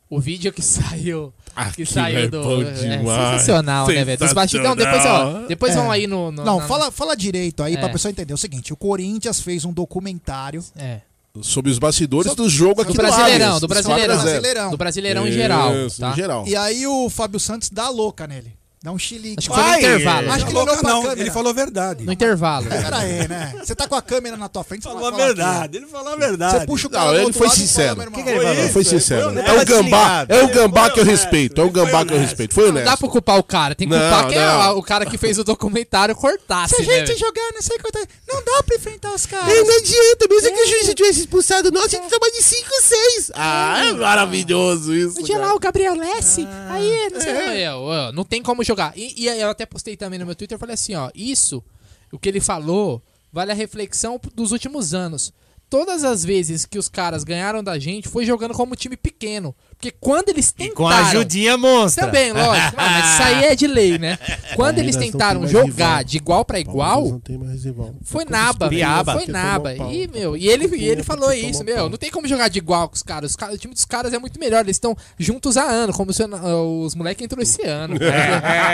O 0.09 0.19
vídeo 0.19 0.51
que 0.51 0.61
saiu. 0.61 1.33
Que 1.45 1.51
Aquilo 1.55 1.87
saiu 1.87 2.19
é 2.19 2.27
do. 2.27 2.43
bom 2.43 2.61
é 2.63 2.75
sensacional, 2.75 3.87
né, 3.87 4.03
velho? 4.03 4.17
Dos 4.19 4.33
bastidores. 4.33 4.69
Não, 4.69 4.75
depois, 4.75 5.05
ó, 5.05 5.47
depois 5.47 5.71
É. 5.73 5.75
vão 5.77 5.89
aí 5.89 6.07
no. 6.07 6.29
no- 6.31 6.43
Não, 6.43 6.59
na- 6.59 6.67
fala, 6.67 6.91
fala 6.91 7.15
direito 7.15 7.63
aí 7.63 7.77
pra 7.77 7.87
É. 7.87 7.91
pessoa 7.91 8.09
entender. 8.11 8.33
É 8.33 8.35
o 8.35 8.37
seguinte, 8.37 8.73
o 8.73 8.75
Corinthians 8.75 9.39
fez 9.39 9.63
um 9.63 9.71
documentário 9.71 10.61
É. 10.77 10.99
Sobre 11.41 11.71
os 11.71 11.79
bastidores 11.79 12.35
do 12.35 12.49
jogo 12.49 12.81
aqui 12.81 12.91
Do 12.91 12.97
no 12.97 13.01
Brasileirão, 13.01 13.59
do 13.59 13.67
Brasileirão. 13.67 14.15
Zero. 14.15 14.23
Brasileirão. 14.23 14.71
Do 14.71 14.77
Brasileirão 14.77 15.27
em 15.27 15.31
geral. 15.31 15.71
Tá? 15.97 16.11
em 16.11 16.15
geral. 16.15 16.47
E 16.47 16.55
aí 16.55 16.85
o 16.85 17.09
Fábio 17.09 17.39
Santos 17.39 17.69
dá 17.69 17.89
louca 17.89 18.27
nele. 18.27 18.60
Dá 18.83 18.91
um 18.91 18.97
chilique. 18.97 19.35
Acho 19.37 19.47
que 19.49 19.53
foi 19.53 19.63
no 19.63 19.69
Ai, 19.69 19.77
intervalo. 19.79 20.31
Acho 20.31 20.45
que 20.45 20.51
ele 20.51 20.57
olhou 20.59 20.77
pra 20.77 20.89
não, 20.89 21.01
câmera. 21.03 21.21
ele 21.21 21.29
falou 21.29 21.49
a 21.51 21.53
verdade. 21.53 22.03
No 22.03 22.11
intervalo. 22.11 22.65
Pera 22.67 22.97
aí, 22.97 23.27
né? 23.27 23.53
Você 23.63 23.75
tá 23.75 23.87
com 23.87 23.93
a 23.93 24.01
câmera 24.01 24.35
na 24.35 24.49
tua 24.49 24.63
frente, 24.63 24.81
você 24.81 24.89
Falou 24.89 25.01
vai 25.03 25.09
a 25.09 25.13
falar 25.13 25.25
verdade, 25.27 25.77
ele 25.77 25.85
falou 25.85 26.13
a 26.13 26.15
verdade. 26.15 26.55
aqui. 26.55 26.59
Você 26.61 26.65
puxa 26.65 26.87
o 26.87 26.89
cara 26.89 27.03
Não, 27.05 27.11
do 27.11 27.17
ele 27.17 27.25
outro 27.25 27.37
foi 27.37 27.47
lado 27.47 27.57
e 27.57 27.59
sincero. 27.61 27.87
fala, 27.89 27.95
meu 27.95 28.05
irmão. 28.05 28.17
Que 28.17 28.23
que 28.23 28.29
ele 28.31 28.39
Ele 28.47 28.55
falou? 28.55 28.69
foi 28.73 28.83
sincero. 28.83 29.21
ele 29.29 29.33
foi 29.33 29.41
É 29.43 29.51
o 29.51 29.53
honesto. 29.53 29.67
gambá, 29.67 30.25
é 30.27 30.35
o 30.35 30.39
Ele 30.39 30.47
gambá 30.53 30.81
foi 30.81 30.89
que 30.93 30.99
eu 30.99 31.03
honesto, 31.03 31.21
respeito. 31.23 31.61
É 31.61 31.63
o 31.63 31.67
ele 31.67 31.73
foi 31.73 31.85
gambá 31.85 32.05
que 32.05 32.11
eu 32.11 32.17
honesto. 32.17 32.29
respeito. 32.31 32.53
Foi 32.55 32.63
Não 32.65 32.73
dá 32.73 32.79
honesto. 32.81 32.97
pra 32.97 33.09
culpar 33.09 33.37
o 33.37 33.43
cara. 33.43 33.75
Tem 33.75 33.87
que 33.87 33.93
Não, 33.93 34.01
culpar 34.01 34.27
quem 34.29 34.37
é 34.39 34.45
não. 34.47 34.75
o- 34.75 34.79
o 34.79 34.83
cara 34.83 35.05
que 35.05 35.17
fez 35.19 35.37
o 35.37 35.43
documentário 35.43 36.15
cortasse, 36.15 36.75
Se 36.75 36.81
a 36.81 36.85
né, 36.85 36.93
gente 36.95 37.07
velho? 37.09 37.19
jogar, 37.19 37.51
não 37.53 37.61
sei 37.61 37.77
quanto. 37.77 37.99
Não 38.27 38.43
dá 38.43 38.63
pra 38.63 38.75
enfrentar 38.75 39.13
os 39.13 39.25
caras. 39.27 39.45
não 39.47 39.77
adianta, 39.77 40.27
mesmo 40.27 40.55
que 40.55 40.59
o 40.63 40.67
juiz 40.67 40.93
tivesse 40.95 41.19
expulsado 41.19 41.71
nós, 41.71 41.85
a 41.85 41.87
gente 41.89 42.09
tava 42.09 42.31
de 42.31 42.41
5, 42.41 42.67
6. 42.81 43.31
Ah, 43.35 43.83
é 43.85 43.93
maravilhoso 43.93 44.91
isso. 44.95 45.21
Tinha 45.21 45.37
lá 45.37 45.53
o 45.53 45.59
Gabriel 45.59 45.93
Lessi, 45.93 46.47
aí 46.67 47.09
não 47.13 47.21
sei 47.21 47.31
é, 47.63 47.71
ó, 47.75 48.11
não 48.11 48.23
tem 48.23 48.41
como 48.41 48.63
jogar. 48.71 48.97
E, 48.97 49.23
e 49.23 49.27
eu 49.27 49.49
até 49.49 49.65
postei 49.65 49.97
também 49.97 50.17
no 50.17 50.25
meu 50.25 50.35
Twitter, 50.35 50.55
eu 50.55 50.59
falei 50.59 50.73
assim, 50.73 50.95
ó, 50.95 51.11
isso, 51.13 51.63
o 52.11 52.17
que 52.17 52.29
ele 52.29 52.39
falou, 52.39 53.01
vale 53.31 53.51
a 53.51 53.55
reflexão 53.55 54.19
dos 54.33 54.51
últimos 54.51 54.93
anos. 54.93 55.33
Todas 55.69 56.03
as 56.03 56.25
vezes 56.25 56.65
que 56.65 56.77
os 56.77 56.89
caras 56.89 57.23
ganharam 57.23 57.63
da 57.63 57.79
gente, 57.79 58.07
foi 58.07 58.25
jogando 58.25 58.53
como 58.53 58.75
time 58.75 58.97
pequeno. 58.97 59.55
Porque 59.81 59.95
quando 59.99 60.29
eles 60.29 60.49
E 60.49 60.53
tentaram... 60.53 60.75
com 60.75 60.87
a 60.87 61.07
ajudinha 61.07 61.57
monstra. 61.57 62.05
Também, 62.05 62.31
lógico. 62.31 62.75
Ah, 62.77 62.89
mas 62.89 63.13
isso 63.13 63.23
aí 63.23 63.43
é 63.45 63.55
de 63.55 63.65
lei, 63.65 63.97
né? 63.97 64.15
Quando 64.55 64.77
eles 64.77 64.95
tentaram 64.95 65.47
jogar 65.47 65.65
rival. 65.65 66.03
de 66.03 66.17
igual 66.17 66.45
pra 66.45 66.63
Palmeiras 66.63 66.71
igual, 66.71 67.09
não 67.09 67.19
tem 67.19 67.37
mais 67.37 67.63
rival. 67.63 67.95
foi 68.03 68.25
naba, 68.25 68.69
piaba. 68.69 69.13
Foi 69.13 69.25
naba. 69.25 69.73
E, 69.73 70.07
meu, 70.07 70.37
e 70.37 70.47
ele, 70.47 70.67
e 70.77 70.87
ele 70.87 71.01
falou 71.01 71.33
isso, 71.33 71.63
meu. 71.63 71.89
Não 71.89 71.97
tem 71.97 72.11
como 72.11 72.27
jogar 72.27 72.47
de 72.47 72.59
igual 72.59 72.89
com 72.89 72.95
os 72.95 73.01
caras. 73.01 73.33
O 73.33 73.57
time 73.57 73.73
dos 73.73 73.85
caras 73.85 74.13
é 74.13 74.19
muito 74.19 74.39
melhor. 74.39 74.63
Eles 74.63 74.75
estão 74.75 74.95
juntos 75.17 75.57
há 75.57 75.63
anos, 75.63 75.95
como 75.95 76.13
se 76.13 76.21
os 76.23 76.93
moleques 76.93 77.25
entrou 77.25 77.41
esse 77.41 77.63
ano. 77.63 77.95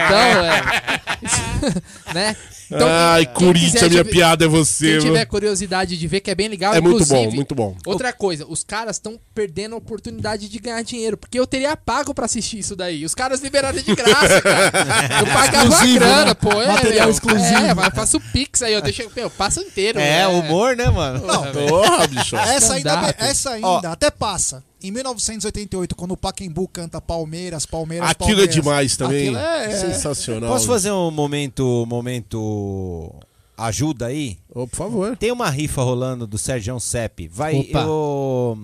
Então, 0.08 0.46
é. 0.46 2.14
né? 2.14 2.36
Então, 2.70 2.88
Ai, 2.90 3.26
Corinthians, 3.26 3.90
minha 3.90 4.04
piada 4.04 4.46
é 4.46 4.48
você. 4.48 4.86
Quem 4.86 4.94
viu? 5.00 5.02
tiver 5.14 5.26
curiosidade 5.26 5.98
de 5.98 6.08
ver, 6.08 6.20
que 6.20 6.30
é 6.30 6.36
bem 6.36 6.50
legal, 6.50 6.74
É 6.74 6.82
muito 6.82 7.06
bom, 7.06 7.32
muito 7.32 7.56
bom. 7.56 7.76
Outra 7.86 8.12
coisa, 8.12 8.46
os 8.48 8.64
caras 8.64 8.98
estão 8.98 9.18
perdendo 9.34 9.76
a 9.76 9.78
oportunidade 9.78 10.50
de 10.50 10.60
ganhar 10.60 10.82
dinheiro, 10.82 10.97
porque 11.18 11.40
eu 11.40 11.46
teria 11.46 11.76
pago 11.78 12.14
pra 12.14 12.26
assistir 12.26 12.60
isso 12.60 12.76
daí. 12.76 13.06
Os 13.06 13.14
caras 13.14 13.40
liberaram 13.42 13.78
de 13.82 13.96
graça, 13.96 14.42
cara. 14.42 14.72
Eu 15.20 15.26
pagava 15.34 15.58
a 15.58 15.64
Exclusivo, 15.70 16.00
grana, 16.00 16.26
né? 16.26 16.34
pô. 16.34 16.52
É, 16.62 16.68
Material 16.68 17.06
meu. 17.08 17.14
exclusivo. 17.14 17.56
É, 17.66 17.74
mas 17.74 17.94
faço 17.94 18.18
o 18.18 18.22
Pix 18.32 18.62
aí, 18.62 18.74
eu 18.74 18.82
deixo, 18.82 19.10
meu, 19.16 19.30
passa 19.30 19.62
inteiro. 19.62 20.00
É, 20.00 20.20
né? 20.20 20.28
humor, 20.28 20.76
né, 20.76 20.90
mano? 20.90 21.20
Porra, 21.22 21.52
velho. 21.52 21.68
Porra, 21.68 22.08
bicho. 22.08 22.36
Essa 22.58 22.74
ainda, 22.74 23.16
essa 23.18 23.50
ainda 23.52 23.68
Ó. 23.68 23.82
até 23.92 24.10
passa. 24.10 24.64
Em 24.82 24.92
1988, 24.92 25.96
quando 25.96 26.12
o 26.12 26.18
Pacaembu 26.18 26.68
canta 26.68 27.02
Palmeiras, 27.02 27.66
Palmeiras, 27.66 28.12
Aquilo 28.12 28.30
é 28.30 28.34
Palmeiras. 28.48 28.56
demais 28.56 28.96
também. 28.98 29.22
Aquilo 29.30 29.38
é- 29.38 29.66
é- 29.66 29.76
Sensacional. 29.76 30.50
Posso 30.52 30.68
fazer 30.68 30.92
um 30.92 31.10
momento, 31.10 31.86
momento 31.88 33.14
ajuda 33.58 34.06
aí? 34.08 34.38
Ô, 34.54 34.68
por 34.68 34.76
favor. 34.76 35.18
Tem 35.18 35.32
uma 35.32 35.50
rifa 35.50 35.82
rolando 35.82 36.28
do 36.28 36.38
Sergião 36.38 36.80
Sepp. 36.80 37.28
Vai, 37.28 37.56
Opa. 37.62 37.86
o, 37.88 38.58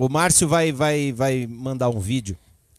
o 0.00 0.08
Márcio 0.08 0.48
vai, 0.48 0.72
vai, 0.72 1.12
vai 1.12 1.46
mandar 1.46 1.90
um 1.90 2.00
vídeo 2.00 2.34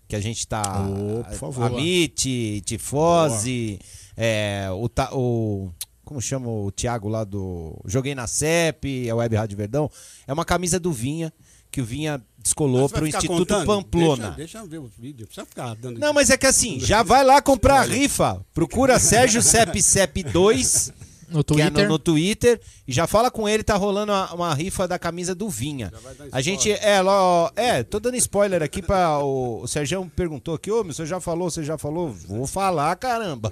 que 0.07 0.15
a 0.15 0.19
gente 0.19 0.47
tá. 0.47 0.63
Ô, 0.89 1.23
por 1.23 1.37
favor. 1.37 1.65
Amit, 1.67 2.63
Tifose, 2.65 3.79
é, 4.17 4.67
o, 4.71 4.89
o. 5.15 5.71
Como 6.03 6.19
chama 6.19 6.49
o 6.49 6.71
Thiago 6.71 7.07
lá 7.07 7.23
do. 7.23 7.79
Joguei 7.85 8.15
na 8.15 8.25
CEP, 8.25 9.07
a 9.07 9.15
Web 9.15 9.35
Rádio 9.35 9.55
Verdão. 9.55 9.87
É 10.25 10.33
uma 10.33 10.43
camisa 10.43 10.79
do 10.79 10.91
Vinha, 10.91 11.31
que 11.69 11.79
o 11.79 11.85
Vinha 11.85 12.19
descolou 12.39 12.89
pro 12.89 13.05
ficar 13.05 13.19
Instituto 13.19 13.53
contando? 13.53 13.65
Pamplona. 13.67 14.31
Deixa, 14.31 14.37
deixa 14.37 14.57
eu 14.57 14.67
ver 14.67 14.79
os 14.79 14.95
vídeos. 14.97 15.27
Precisa 15.27 15.45
ficar 15.45 15.75
dando. 15.75 15.99
Não, 15.99 16.11
mas 16.13 16.31
é 16.31 16.37
que 16.37 16.47
assim, 16.47 16.79
já 16.81 17.03
vai 17.03 17.23
lá 17.23 17.39
comprar 17.39 17.81
a 17.81 17.83
rifa. 17.83 18.43
Procura 18.51 18.97
Sérgio 18.97 19.43
Cep 19.43 19.79
Cep 19.79 20.23
2 20.23 20.91
No 21.31 21.43
que 21.43 21.53
é 21.61 21.65
Twitter. 21.65 21.83
no, 21.83 21.89
no 21.89 21.99
Twitter. 21.99 22.61
E 22.87 22.91
já 22.91 23.07
fala 23.07 23.31
com 23.31 23.47
ele, 23.47 23.63
tá 23.63 23.75
rolando 23.75 24.11
uma, 24.11 24.33
uma 24.33 24.53
rifa 24.53 24.87
da 24.87 24.99
camisa 24.99 25.33
do 25.33 25.49
Vinha. 25.49 25.91
A 26.31 26.41
gente, 26.41 26.71
é, 26.71 27.01
ó, 27.03 27.49
é, 27.55 27.83
tô 27.83 27.99
dando 27.99 28.15
spoiler 28.17 28.61
aqui 28.61 28.81
pra. 28.81 29.19
O, 29.19 29.61
o 29.61 29.67
Sérgio 29.67 30.11
perguntou 30.15 30.53
aqui, 30.55 30.69
ô, 30.71 30.83
meu, 30.83 30.93
você 30.93 31.05
já 31.05 31.19
falou, 31.19 31.49
você 31.49 31.63
já 31.63 31.77
falou? 31.77 32.11
Vou 32.11 32.45
falar, 32.45 32.95
caramba. 32.97 33.51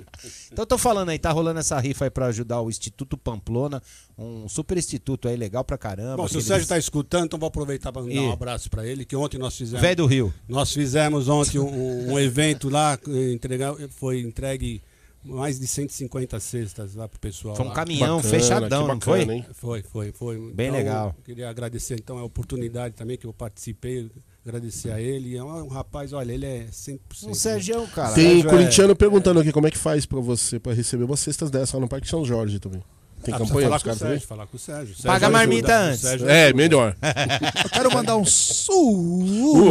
então 0.52 0.66
tô 0.66 0.76
falando 0.76 1.10
aí, 1.10 1.18
tá 1.18 1.30
rolando 1.30 1.60
essa 1.60 1.78
rifa 1.78 2.04
aí 2.06 2.10
pra 2.10 2.26
ajudar 2.26 2.60
o 2.60 2.68
Instituto 2.68 3.16
Pamplona, 3.16 3.82
um 4.18 4.48
super 4.48 4.76
instituto 4.76 5.28
aí 5.28 5.36
legal 5.36 5.64
pra 5.64 5.78
caramba. 5.78 6.16
Bom, 6.16 6.28
se 6.28 6.36
o 6.36 6.40
Sérgio 6.40 6.66
tá 6.68 6.78
escutando, 6.78 7.26
então 7.26 7.38
vou 7.38 7.46
aproveitar 7.48 7.92
para 7.92 8.02
mandar 8.02 8.14
E- 8.14 8.18
um 8.18 8.32
abraço 8.32 8.68
para 8.68 8.86
ele, 8.86 9.04
que 9.04 9.14
ontem 9.16 9.38
nós 9.38 9.56
fizemos. 9.56 9.80
Velho 9.80 9.96
do 9.96 10.06
Rio. 10.06 10.34
Nós 10.48 10.72
fizemos 10.72 11.28
ontem 11.28 11.58
um, 11.58 12.12
um 12.12 12.18
evento 12.18 12.68
lá, 12.68 12.98
entregar, 13.32 13.74
foi 13.90 14.20
entregue 14.20 14.82
mais 15.22 15.58
de 15.60 15.66
150 15.66 16.40
cestas 16.40 16.94
lá 16.94 17.06
pro 17.08 17.18
pessoal. 17.20 17.54
Foi 17.56 17.64
um 17.64 17.68
lá. 17.68 17.74
caminhão 17.74 18.16
Bacana, 18.16 18.34
fechadão, 18.34 18.82
bacana, 18.86 19.00
foi? 19.00 19.20
hein? 19.22 19.46
Foi, 19.52 19.82
foi, 19.82 20.12
foi. 20.12 20.36
Bem 20.52 20.68
Então, 20.68 20.78
legal. 20.78 21.14
Queria 21.24 21.48
agradecer 21.50 21.94
então 21.94 22.18
a 22.18 22.24
oportunidade 22.24 22.94
também 22.94 23.16
que 23.18 23.26
eu 23.26 23.32
participei, 23.32 24.10
agradecer 24.46 24.90
a 24.90 25.00
ele. 25.00 25.36
É 25.36 25.44
um, 25.44 25.64
um 25.64 25.68
rapaz, 25.68 26.12
olha, 26.12 26.32
ele 26.32 26.46
é 26.46 26.66
100%. 26.72 26.98
O 27.30 27.34
Sérgio, 27.34 27.86
cara. 27.88 28.14
Tem 28.14 28.24
Sérgio 28.42 28.48
é- 28.48 28.50
corintiano 28.50 28.96
perguntando 28.96 29.40
aqui 29.40 29.52
como 29.52 29.66
é 29.66 29.70
que 29.70 29.78
faz 29.78 30.06
pra 30.06 30.20
você 30.20 30.58
pra 30.58 30.72
receber 30.72 31.04
umas 31.04 31.20
cestas 31.20 31.50
dessas 31.50 31.72
lá 31.74 31.80
no 31.80 31.88
Parque 31.88 32.08
São 32.08 32.24
Jorge 32.24 32.58
também. 32.58 32.82
Tem 33.22 33.34
Ah, 33.34 33.38
campanha 33.38 33.66
falar 33.68 33.80
com 33.80 33.94
Sérgio, 33.94 34.26
falar 34.26 34.46
com 34.46 34.56
o 34.56 34.58
Sérgio. 34.58 34.94
O 34.98 35.02
Paga 35.02 35.10
Sérgio 35.12 35.26
a 35.26 35.30
marmita 35.30 35.76
antes. 35.76 36.00
Sérgio 36.00 36.26
É, 36.26 36.52
melhor. 36.54 36.96
Eu 37.64 37.68
quero 37.68 37.92
mandar 37.92 38.16
um 38.16 38.24
superchat 38.24 39.68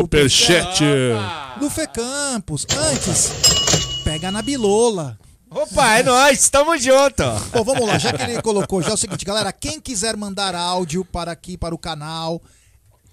Superchat. 0.78 1.60
do 1.60 1.68
Fê 1.72 1.88
Campos. 1.88 2.68
Antes, 2.78 3.32
pega 4.04 4.30
na 4.32 4.44
bilola. 4.44 5.18
Opa, 5.52 5.98
é 5.98 6.04
nóis, 6.04 6.48
tamo 6.50 6.78
junto. 6.78 7.24
Bom, 7.52 7.64
vamos 7.64 7.88
lá, 7.88 7.98
já 7.98 8.14
que 8.14 8.22
ele 8.22 8.40
colocou 8.42 8.84
já 8.84 8.92
é 8.92 8.94
o 8.94 8.98
seguinte, 8.98 9.26
galera, 9.26 9.52
quem 9.52 9.82
quiser 9.82 10.16
mandar 10.16 10.54
áudio 10.54 11.04
para 11.04 11.32
aqui, 11.32 11.58
para 11.58 11.74
o 11.74 11.78
canal, 11.78 12.40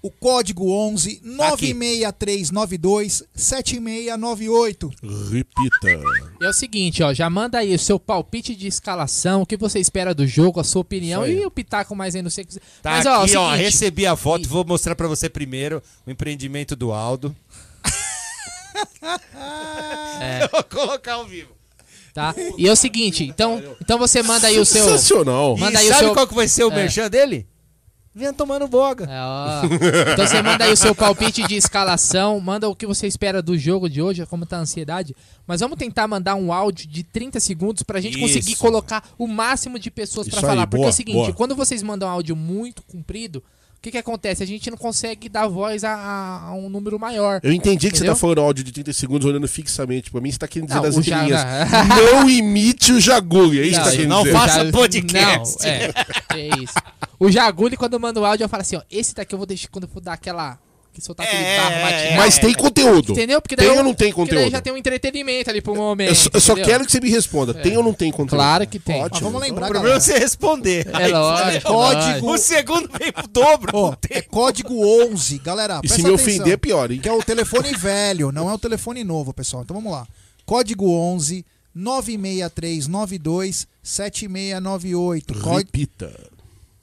o 0.03 0.11
código 0.11 0.71
11 0.71 1.21
96392 1.23 3.23
7698. 3.35 4.91
Repita. 5.31 5.87
E 6.39 6.45
é 6.45 6.49
o 6.49 6.53
seguinte, 6.53 7.01
ó, 7.01 7.11
já 7.11 7.27
manda 7.27 7.57
aí 7.57 7.73
o 7.73 7.79
seu 7.79 7.99
palpite 7.99 8.55
de 8.55 8.67
escalação, 8.67 9.41
o 9.41 9.45
que 9.45 9.57
você 9.57 9.79
espera 9.79 10.13
do 10.13 10.27
jogo, 10.27 10.59
a 10.59 10.63
sua 10.63 10.81
opinião 10.81 11.27
e 11.27 11.43
o 11.43 11.49
pitaco 11.49 11.95
mais 11.95 12.15
aí, 12.15 12.21
não 12.21 12.29
sei 12.29 12.43
o 12.43 12.47
que 12.47 12.53
você... 12.53 12.61
Tá 12.83 12.91
Mas, 12.91 13.05
ó, 13.07 13.23
aqui, 13.23 13.33
é 13.33 13.39
o 13.39 13.41
ó, 13.41 13.51
seguinte, 13.51 13.65
recebi 13.65 14.05
a 14.05 14.15
foto, 14.15 14.47
vou 14.47 14.63
mostrar 14.63 14.95
pra 14.95 15.07
você 15.07 15.27
primeiro 15.27 15.81
o 16.05 16.11
empreendimento 16.11 16.75
do 16.75 16.93
Aldo. 16.93 17.35
É. 20.19 20.47
Vou 20.47 20.63
colocar 20.63 21.13
ao 21.13 21.25
vivo. 21.25 21.56
Tá? 22.17 22.35
E 22.57 22.67
é 22.67 22.71
o 22.71 22.75
seguinte, 22.75 23.23
então, 23.23 23.61
então 23.79 23.99
você 23.99 24.23
manda 24.23 24.47
aí 24.47 24.59
o 24.59 24.65
seu... 24.65 24.83
Sensacional. 24.83 25.55
Manda 25.55 25.73
e 25.73 25.77
aí 25.77 25.85
o 25.85 25.89
sabe 25.89 26.05
seu- 26.05 26.13
qual 26.15 26.27
que 26.27 26.33
vai 26.33 26.47
ser 26.47 26.63
o 26.63 26.71
É. 26.71 26.75
merchan 26.75 27.07
dele? 27.09 27.45
Venha 28.15 28.33
tomando 28.33 28.67
boga. 28.67 29.05
É, 29.05 29.21
ó. 29.21 29.61
Então 30.13 30.25
você 30.25 30.41
manda 30.41 30.63
aí 30.65 30.73
o 30.73 30.77
seu 30.77 30.95
palpite 30.95 31.43
de 31.47 31.55
escalação, 31.55 32.39
manda 32.39 32.67
o 32.67 32.75
que 32.75 32.87
você 32.87 33.05
espera 33.05 33.43
do 33.43 33.55
jogo 33.55 33.87
de 33.87 34.01
hoje, 34.01 34.25
como 34.25 34.43
tá 34.43 34.57
a 34.57 34.61
ansiedade. 34.61 35.15
Mas 35.45 35.61
vamos 35.61 35.77
tentar 35.77 36.07
mandar 36.07 36.33
um 36.33 36.51
áudio 36.51 36.87
de 36.87 37.03
30 37.03 37.39
segundos 37.39 37.83
pra 37.83 38.01
gente 38.01 38.17
conseguir 38.19 38.53
Isso. 38.53 38.61
colocar 38.61 39.03
o 39.19 39.27
máximo 39.27 39.77
de 39.77 39.91
pessoas 39.91 40.27
pra 40.27 40.37
Isso 40.37 40.45
aí, 40.47 40.51
falar. 40.51 40.65
Porque 40.65 40.77
é 40.77 40.85
boa, 40.85 40.89
o 40.89 40.93
seguinte, 40.95 41.15
boa. 41.15 41.33
quando 41.33 41.55
vocês 41.55 41.83
mandam 41.83 42.09
áudio 42.09 42.35
muito 42.35 42.81
comprido, 42.81 43.43
o 43.77 43.81
que 43.81 43.91
que 43.91 43.97
acontece? 43.97 44.43
A 44.43 44.45
gente 44.45 44.69
não 44.69 44.77
consegue 44.77 45.29
dar 45.29 45.47
voz 45.47 45.83
a, 45.83 45.93
a- 45.93 46.47
a 46.49 46.53
um 46.55 46.67
número 46.69 46.99
maior. 46.99 47.39
Eu 47.43 47.51
entendi 47.53 47.87
que 47.89 47.95
Entendeu? 47.97 48.07
você 48.07 48.15
tá 48.15 48.15
falando 48.15 48.41
áudio 48.41 48.63
de 48.63 48.71
30 48.71 48.91
segundos 48.93 49.25
olhando 49.27 49.47
fixamente. 49.47 50.09
Pra 50.11 50.19
mim, 50.19 50.31
você 50.31 50.37
tá 50.39 50.47
querendo 50.47 50.67
dizer 50.67 50.79
Não, 50.79 50.85
nas 50.87 50.97
o 50.97 51.01
Ja- 51.01 51.23
entrelinhas. 51.23 51.43
Não 51.87 52.29
imite 52.29 52.91
o 52.91 52.99
Jaguli, 52.99 53.59
é 53.59 53.63
isso 53.67 53.79
que 53.79 53.85
você 53.85 53.91
tá 53.91 53.91
querendo 53.95 54.09
não 54.09 54.23
dizer. 54.23 54.33
faça 54.33 54.65
Já- 54.65 54.71
podcast. 54.71 55.57
Não, 55.63 55.69
é, 55.71 55.91
é 56.35 56.47
isso. 56.63 56.73
O 57.19 57.31
Jaguli, 57.31 57.77
quando 57.77 57.99
manda 57.99 58.19
o 58.19 58.25
áudio, 58.25 58.43
eu 58.45 58.49
falo 58.49 58.61
assim, 58.61 58.75
ó, 58.75 58.81
esse 58.91 59.13
daqui 59.15 59.33
eu 59.33 59.37
vou 59.37 59.45
deixar 59.47 59.69
quando 59.69 59.83
eu 59.85 59.89
for 59.89 60.01
dar 60.01 60.13
aquela... 60.13 60.59
Que 60.97 61.01
soltar 61.05 61.27
aquele 61.27 61.43
É, 61.43 61.57
barro 61.57 61.73
é, 61.75 61.83
matinal. 61.83 62.17
Mas 62.17 62.39
tem 62.39 62.53
conteúdo. 62.55 63.11
Entendeu? 63.11 63.39
Porque 63.39 63.55
daí 63.55 63.67
Tem 63.67 63.75
eu- 63.75 63.81
ou 63.81 63.85
não 63.85 63.93
tem 63.93 64.11
porque 64.11 64.31
daí 64.31 64.35
conteúdo? 64.39 64.51
já 64.51 64.61
tem 64.61 64.73
um 64.73 64.77
entretenimento 64.77 65.47
ali 65.47 65.61
pro 65.61 65.75
momento. 65.75 66.09
Eu 66.09 66.15
só, 66.15 66.29
eu 66.33 66.41
só 66.41 66.55
quero 66.55 66.83
que 66.87 66.91
você 66.91 66.99
me 66.99 67.09
responda. 67.11 67.53
Tem 67.53 67.77
ou 67.77 67.83
não 67.83 67.93
tem 67.93 68.09
conteúdo? 68.11 68.29
Claro 68.31 68.65
que 68.65 68.79
tem. 68.79 68.97
Mas 68.97 69.05
Ótimo. 69.11 69.29
vamos 69.29 69.47
lembrar, 69.47 69.67
O 69.67 69.69
problema 69.69 69.95
é 69.95 69.99
você 69.99 70.17
responder. 70.17 70.87
É 70.91 71.07
lógico. 71.09 71.67
Código- 71.67 72.31
O 72.33 72.37
segundo 72.39 72.89
vem 72.97 73.11
pro 73.11 73.27
dobro. 73.27 73.95
Tem. 74.01 74.17
é 74.17 74.21
código 74.23 74.73
11, 75.03 75.37
galera. 75.37 75.81
E 75.83 75.87
se 75.87 76.01
me 76.01 76.09
atenção, 76.09 76.15
ofender, 76.15 76.53
é 76.53 76.57
pior, 76.57 76.89
hein? 76.91 76.99
Que 76.99 77.07
é 77.07 77.13
o 77.13 77.21
telefone 77.21 77.71
velho, 77.73 78.31
não 78.31 78.49
é 78.49 78.53
o 78.55 78.57
telefone 78.57 79.03
novo, 79.03 79.31
pessoal. 79.35 79.61
Então 79.61 79.75
vamos 79.75 79.91
lá. 79.91 80.07
Código 80.47 80.89
11 80.89 81.45
96392 81.75 83.67
7698. 83.83 85.33
Có- 85.41 85.57
Repita. 85.57 86.11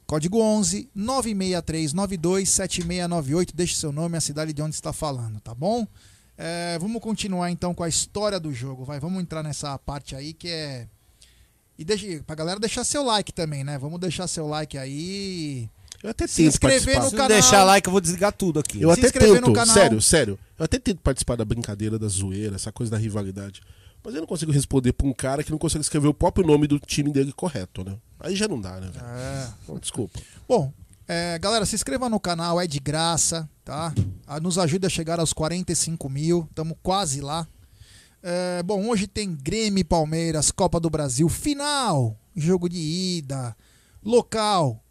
Código 0.05 0.39
11 0.39 0.89
96392 0.93 2.49
7698. 2.49 3.55
Deixe 3.55 3.75
seu 3.75 3.91
nome 3.91 4.15
e 4.15 4.19
a 4.19 4.21
cidade 4.21 4.53
de 4.53 4.61
onde 4.61 4.75
está 4.75 4.93
falando, 4.93 5.39
tá 5.39 5.53
bom? 5.53 5.87
É, 6.37 6.77
vamos 6.79 7.01
continuar 7.01 7.49
então 7.49 7.73
com 7.73 7.83
a 7.83 7.89
história 7.89 8.39
do 8.39 8.53
jogo. 8.53 8.83
Vai, 8.83 8.99
vamos 8.99 9.21
entrar 9.21 9.41
nessa 9.41 9.77
parte 9.79 10.15
aí 10.15 10.33
que 10.33 10.49
é. 10.49 10.87
E 11.77 11.83
deixa, 11.83 12.23
pra 12.25 12.35
galera 12.35 12.59
deixar 12.59 12.83
seu 12.83 13.03
like 13.03 13.33
também, 13.33 13.63
né? 13.63 13.77
Vamos 13.77 13.99
deixar 13.99 14.27
seu 14.27 14.47
like 14.47 14.77
aí. 14.77 15.69
Eu 16.03 16.11
até 16.11 16.27
Se 16.27 16.37
tento 16.43 16.47
inscrever 16.49 16.95
participar. 16.95 17.03
no 17.03 17.09
Se 17.09 17.15
canal. 17.15 17.29
não 17.29 17.35
deixar 17.35 17.63
like, 17.63 17.87
eu 17.87 17.91
vou 17.91 17.99
desligar 18.01 18.31
tudo 18.31 18.59
aqui. 18.59 18.81
Eu 18.81 18.93
Se 18.93 18.99
até 18.99 19.07
inscrever 19.07 19.41
no 19.41 19.47
tento, 19.47 19.55
canal. 19.55 19.73
sério, 19.73 20.01
sério. 20.01 20.39
Eu 20.59 20.65
até 20.65 20.77
tento 20.77 20.99
participar 20.99 21.35
da 21.35 21.43
brincadeira, 21.43 21.97
da 21.97 22.07
zoeira, 22.07 22.55
essa 22.55 22.71
coisa 22.71 22.91
da 22.91 22.97
rivalidade. 22.97 23.61
Mas 24.05 24.13
eu 24.13 24.21
não 24.21 24.27
consigo 24.27 24.51
responder 24.51 24.93
pra 24.93 25.07
um 25.07 25.13
cara 25.13 25.43
que 25.43 25.49
não 25.49 25.57
consegue 25.57 25.81
escrever 25.81 26.07
o 26.07 26.13
próprio 26.13 26.45
nome 26.45 26.67
do 26.67 26.79
time 26.79 27.11
dele 27.11 27.33
correto, 27.33 27.83
né? 27.83 27.97
Aí 28.19 28.35
já 28.35 28.47
não 28.47 28.61
dá, 28.61 28.79
né, 28.79 28.91
velho? 28.91 29.03
É. 29.03 29.49
Então, 29.63 29.79
desculpa. 29.79 30.19
Bom, 30.47 30.71
é, 31.07 31.39
galera, 31.39 31.65
se 31.65 31.73
inscreva 31.73 32.07
no 32.07 32.19
canal, 32.19 32.61
é 32.61 32.67
de 32.67 32.79
graça, 32.79 33.49
tá? 33.63 33.91
Ah, 34.27 34.39
Nos 34.39 34.59
ajuda 34.59 34.85
a 34.85 34.91
chegar 34.91 35.19
aos 35.19 35.33
45 35.33 36.07
mil, 36.07 36.45
estamos 36.47 36.77
quase 36.83 37.19
lá. 37.19 37.47
É, 38.21 38.61
bom, 38.61 38.87
hoje 38.87 39.07
tem 39.07 39.35
Grêmio 39.35 39.81
e 39.81 39.83
Palmeiras, 39.83 40.51
Copa 40.51 40.79
do 40.79 40.89
Brasil, 40.89 41.27
final, 41.27 42.15
jogo 42.35 42.69
de 42.69 42.77
ida, 42.77 43.55
local, 44.03 44.83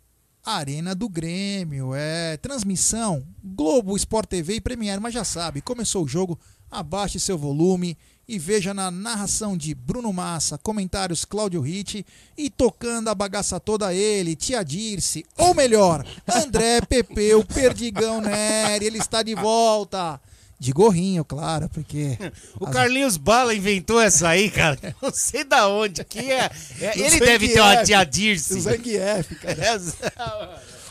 Arena 0.44 0.92
do 0.92 1.08
Grêmio, 1.08 1.94
é 1.94 2.36
transmissão, 2.36 3.24
Globo, 3.42 3.96
Sport 3.96 4.28
TV 4.28 4.54
e 4.54 4.60
Premiere, 4.60 5.00
mas 5.00 5.14
já 5.14 5.24
sabe, 5.24 5.60
começou 5.60 6.04
o 6.04 6.08
jogo, 6.08 6.38
abaixe 6.70 7.18
seu 7.18 7.38
volume 7.38 7.96
e 8.28 8.38
veja 8.38 8.72
na 8.72 8.90
narração 8.90 9.56
de 9.56 9.74
Bruno 9.74 10.12
Massa, 10.12 10.58
comentários 10.58 11.24
Cláudio 11.24 11.60
Ritt 11.60 12.04
e 12.36 12.48
tocando 12.50 13.08
a 13.08 13.14
bagaça 13.14 13.60
toda 13.60 13.92
ele, 13.92 14.36
Tia 14.36 14.62
Dirce, 14.62 15.24
ou 15.36 15.54
melhor, 15.54 16.04
André 16.26 16.80
Pepeu, 16.88 17.44
Perdigão 17.44 18.20
Nery, 18.20 18.86
ele 18.86 18.98
está 18.98 19.22
de 19.22 19.34
volta. 19.34 20.20
De 20.56 20.72
gorrinho, 20.72 21.24
claro, 21.24 21.68
porque. 21.68 22.16
O 22.60 22.70
Carlinhos 22.70 23.16
Bala 23.16 23.54
inventou 23.54 24.00
essa 24.00 24.28
aí, 24.28 24.50
cara. 24.50 24.78
Não 25.02 25.12
sei 25.12 25.44
da 25.44 25.68
onde. 25.68 26.02
Que 26.04 26.30
é, 26.30 26.50
é- 26.80 26.98
ele 26.98 27.18
deve 27.20 27.48
ter 27.48 27.60
uma 27.60 27.74
é. 27.74 27.82
tia 27.82 28.00
O 28.00 28.04
Dirce. 28.04 28.60
Zangief, 28.60 29.34
cara. 29.42 29.56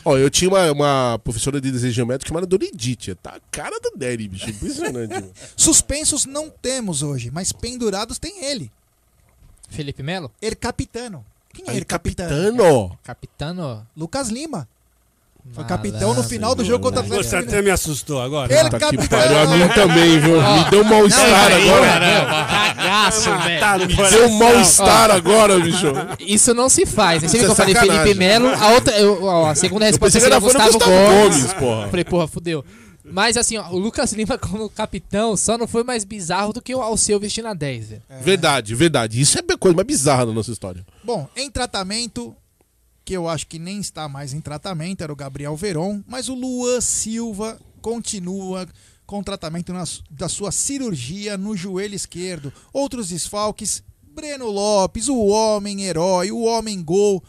Ó, 0.04 0.18
eu 0.18 0.28
tinha 0.28 0.50
uma, 0.50 0.70
uma 0.70 1.18
professora 1.24 1.60
de 1.60 1.70
desenho 1.70 1.92
geométrico 1.92 2.28
chamada 2.28 2.46
Dona 2.46 2.64
Edith. 2.64 3.14
Tá 3.22 3.36
a 3.36 3.40
cara 3.50 3.78
do 3.80 3.92
Nery, 3.96 4.28
bicho. 4.28 4.50
Impressionante. 4.50 5.10
mano. 5.14 5.32
Suspensos 5.56 6.26
não 6.26 6.50
temos 6.50 7.02
hoje, 7.02 7.30
mas 7.30 7.52
pendurados 7.52 8.18
tem 8.18 8.44
ele. 8.44 8.70
Felipe 9.70 10.02
Melo? 10.02 10.30
El 10.42 10.56
Capitano. 10.56 11.24
Quem 11.52 11.64
é 11.68 11.76
El 11.76 11.86
Capitano? 11.86 12.28
capitano. 12.28 12.98
Capitano? 13.02 13.86
Lucas 13.96 14.28
Lima. 14.28 14.68
Foi 15.52 15.62
Malandro, 15.62 15.76
capitão 15.90 16.14
no 16.14 16.22
final 16.24 16.54
do 16.54 16.64
jogo 16.64 16.84
contra 16.84 17.00
o 17.00 17.04
Você 17.04 17.14
Atlético 17.14 17.36
até 17.36 17.44
Mineiro. 17.46 17.64
me 17.64 17.70
assustou 17.70 18.20
agora. 18.20 18.52
Ele- 18.52 18.70
Tá 18.70 18.78
que 18.78 18.84
capitano. 18.96 19.22
pariu. 19.22 19.38
A 19.38 19.46
mim 19.46 19.68
também, 19.74 20.18
viu? 20.18 20.40
Me 20.42 20.70
deu 20.70 20.80
um 20.80 20.84
mal-estar 20.84 21.52
agora. 21.52 22.44
Cagaço, 22.48 23.30
velho. 23.44 23.60
Tá 23.60 23.78
no 23.78 23.86
Me 23.86 23.94
deu 23.94 24.26
um 24.28 24.38
mal-estar 24.38 25.10
agora, 25.10 25.58
bicho. 25.60 25.86
Isso 26.18 26.54
não 26.54 26.68
se 26.68 26.86
faz. 26.86 27.22
né? 27.22 27.28
Você 27.28 27.38
viu 27.38 27.46
Isso 27.46 27.54
que 27.54 27.60
eu 27.62 27.66
é 27.66 27.74
falei. 27.74 27.98
Felipe 28.02 28.18
Melo, 28.18 28.48
a 28.48 28.68
outra, 28.70 28.96
eu- 28.98 29.22
ó, 29.24 29.46
a 29.50 29.54
segunda 29.54 29.84
resposta 29.84 30.18
que 30.18 30.22
seria 30.24 30.38
Gustavo, 30.38 30.72
Gustavo 30.72 30.90
Gomes. 30.90 31.36
Gomes, 31.42 31.52
porra. 31.54 31.82
Eu 31.84 31.90
Falei, 31.90 32.04
porra, 32.04 32.26
fudeu. 32.28 32.64
Mas 33.04 33.36
assim, 33.36 33.58
ó, 33.58 33.68
o 33.68 33.78
Lucas 33.78 34.12
Lima 34.14 34.38
como 34.38 34.68
capitão 34.70 35.36
só 35.36 35.58
não 35.58 35.68
foi 35.68 35.84
mais 35.84 36.04
bizarro 36.04 36.52
do 36.54 36.62
que 36.62 36.74
o 36.74 36.80
Alceu 36.80 37.20
vestindo 37.20 37.48
a 37.48 37.54
10, 37.54 37.90
velho. 37.90 38.02
Verdade, 38.22 38.74
verdade. 38.74 39.20
Isso 39.20 39.38
é 39.38 39.42
a 39.52 39.58
coisa 39.58 39.76
mais 39.76 39.86
bizarra 39.86 40.24
da 40.26 40.32
nossa 40.32 40.50
história. 40.50 40.82
Bom, 41.04 41.28
em 41.36 41.50
tratamento, 41.50 42.34
que 43.04 43.12
eu 43.14 43.28
acho 43.28 43.46
que 43.46 43.58
nem 43.58 43.78
está 43.80 44.08
mais 44.08 44.32
em 44.32 44.40
tratamento, 44.40 45.02
era 45.02 45.12
o 45.12 45.16
Gabriel 45.16 45.56
Veron, 45.56 46.02
mas 46.06 46.28
o 46.28 46.34
Luan 46.34 46.80
Silva 46.80 47.60
continua 47.82 48.66
com 49.06 49.22
tratamento 49.22 49.72
na 49.72 49.84
da 50.10 50.28
sua 50.28 50.50
cirurgia 50.50 51.36
no 51.36 51.54
joelho 51.56 51.94
esquerdo. 51.94 52.52
Outros 52.72 53.08
desfalques, 53.10 53.82
Breno 54.02 54.46
Lopes, 54.50 55.08
o 55.08 55.18
homem 55.26 55.82
herói, 55.82 56.30
o 56.32 56.42
homem 56.44 56.82
gol, 56.82 57.22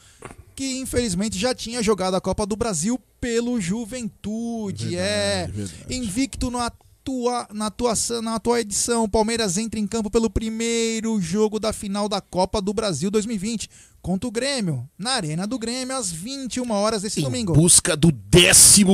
que 0.56 0.78
infelizmente 0.78 1.38
já 1.38 1.54
tinha 1.54 1.84
jogado 1.84 2.16
a 2.16 2.22
Copa 2.22 2.46
do 2.46 2.56
Brasil 2.56 2.98
pelo 3.20 3.60
Juventude, 3.60 4.96
é. 4.96 5.48
verdade. 5.52 5.94
Invicto 5.94 6.50
no, 6.50 6.60
a- 6.60 6.72
tua, 7.04 7.48
na, 7.54 7.68
atuação, 7.68 8.22
na 8.22 8.36
atual 8.36 8.58
edição, 8.58 9.04
o 9.04 9.10
Palmeiras 9.10 9.58
entra 9.58 9.80
em 9.80 9.86
campo 9.86 10.10
pelo 10.10 10.30
primeiro 10.30 11.22
jogo 11.22 11.60
da 11.60 11.72
final 11.72 12.10
da 12.10 12.20
Copa 12.20 12.62
do 12.62 12.74
Brasil 12.74 13.12
2020 13.12 13.70
contra 14.06 14.28
o 14.28 14.32
Grêmio, 14.32 14.88
na 15.00 15.14
Arena 15.14 15.48
do 15.48 15.58
Grêmio, 15.58 15.96
às 15.98 16.12
21 16.12 16.70
horas 16.72 17.02
desse 17.02 17.22
Em 17.22 17.24
domingo. 17.24 17.54
busca 17.54 17.98
do 17.98 18.14
15 18.36 18.86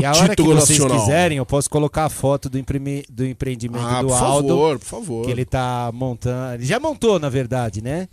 E 0.00 0.04
a 0.04 0.10
hora 0.12 0.28
que 0.28 0.36
título 0.36 0.54
vocês 0.54 0.78
nacional. 0.78 1.00
quiserem, 1.04 1.38
eu 1.38 1.44
posso 1.44 1.68
colocar 1.68 2.04
a 2.04 2.08
foto 2.08 2.48
do, 2.48 2.56
imprimi- 2.56 3.04
do 3.10 3.26
empreendimento 3.26 3.84
Ah, 3.84 4.02
do 4.02 4.06
por 4.08 4.14
Aldo. 4.14 4.48
favor, 4.48 4.78
por 4.78 4.84
favor. 4.86 5.24
Que 5.24 5.32
ele 5.32 5.44
tá 5.44 5.90
montando. 5.92 6.54
Ele 6.54 6.64
já 6.64 6.78
montou, 6.78 7.18
na 7.18 7.28
verdade, 7.28 7.82
né? 7.82 8.08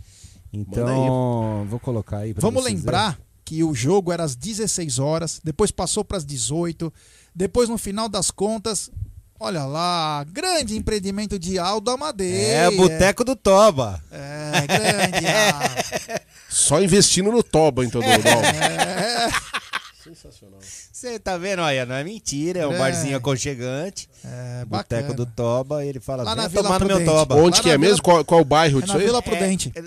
Então, 0.52 1.64
vou 1.70 1.78
colocar 1.78 2.18
aí 2.18 2.34
pra 2.34 2.40
Vamos 2.40 2.64
vocês 2.64 2.74
lembrar 2.74 3.16
que 3.44 3.62
o 3.62 3.72
jogo 3.72 4.10
era 4.10 4.24
às 4.24 4.34
16 4.34 4.98
horas, 4.98 5.40
depois 5.44 5.70
passou 5.70 6.04
para 6.04 6.16
as 6.16 6.24
18, 6.26 6.92
depois 7.32 7.68
no 7.68 7.78
final 7.78 8.08
das 8.08 8.30
contas, 8.32 8.90
olha 9.38 9.64
lá, 9.64 10.24
grande 10.32 10.76
empreendimento 10.76 11.38
de 11.38 11.58
Aldo 11.58 11.90
Amadei. 11.90 12.34
É, 12.46 12.68
o 12.68 12.76
Boteco 12.76 13.22
do 13.24 13.36
Toba. 13.36 14.02
É, 14.10 14.66
grande. 14.66 16.23
Só 16.54 16.80
investindo 16.80 17.32
no 17.32 17.42
Toba, 17.42 17.84
então, 17.84 18.00
do. 18.00 18.06
É, 18.06 19.28
Sensacional. 20.04 20.58
Você 20.60 21.18
tá 21.18 21.36
vendo? 21.38 21.62
Olha, 21.62 21.84
não 21.86 21.94
é 21.96 22.04
mentira, 22.04 22.60
é 22.60 22.66
um 22.66 22.74
É. 22.74 22.78
barzinho 22.78 23.16
aconchegante. 23.16 24.08
é 24.24 24.64
Boteco 24.66 25.14
do 25.14 25.24
Toba, 25.26 25.84
ele 25.84 25.98
fala, 25.98 26.22
Lá 26.22 26.36
na 26.36 26.42
vem 26.42 26.50
Vila 26.50 26.62
tomar 26.64 26.78
no 26.80 26.86
meu 26.86 26.96
Prudente. 26.96 27.16
Toba. 27.16 27.34
Onde 27.36 27.56
Lá 27.56 27.62
que 27.62 27.68
é 27.70 27.72
Vila- 27.78 27.88
mesmo? 27.90 28.02
Qual, 28.02 28.24
qual 28.24 28.40
o 28.42 28.44
bairro 28.44 28.78
É 28.78 28.82
disso 28.82 28.94
na 28.94 29.00
aí? 29.00 29.06
Vila 29.06 29.22
Prudente. 29.22 29.72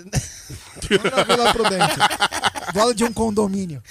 Lá 1.04 1.16
na 1.16 1.24
Vila 1.24 1.52
Prudente. 1.52 1.96
Lado 2.74 2.94
de 2.94 3.04
um 3.04 3.12
condomínio. 3.12 3.82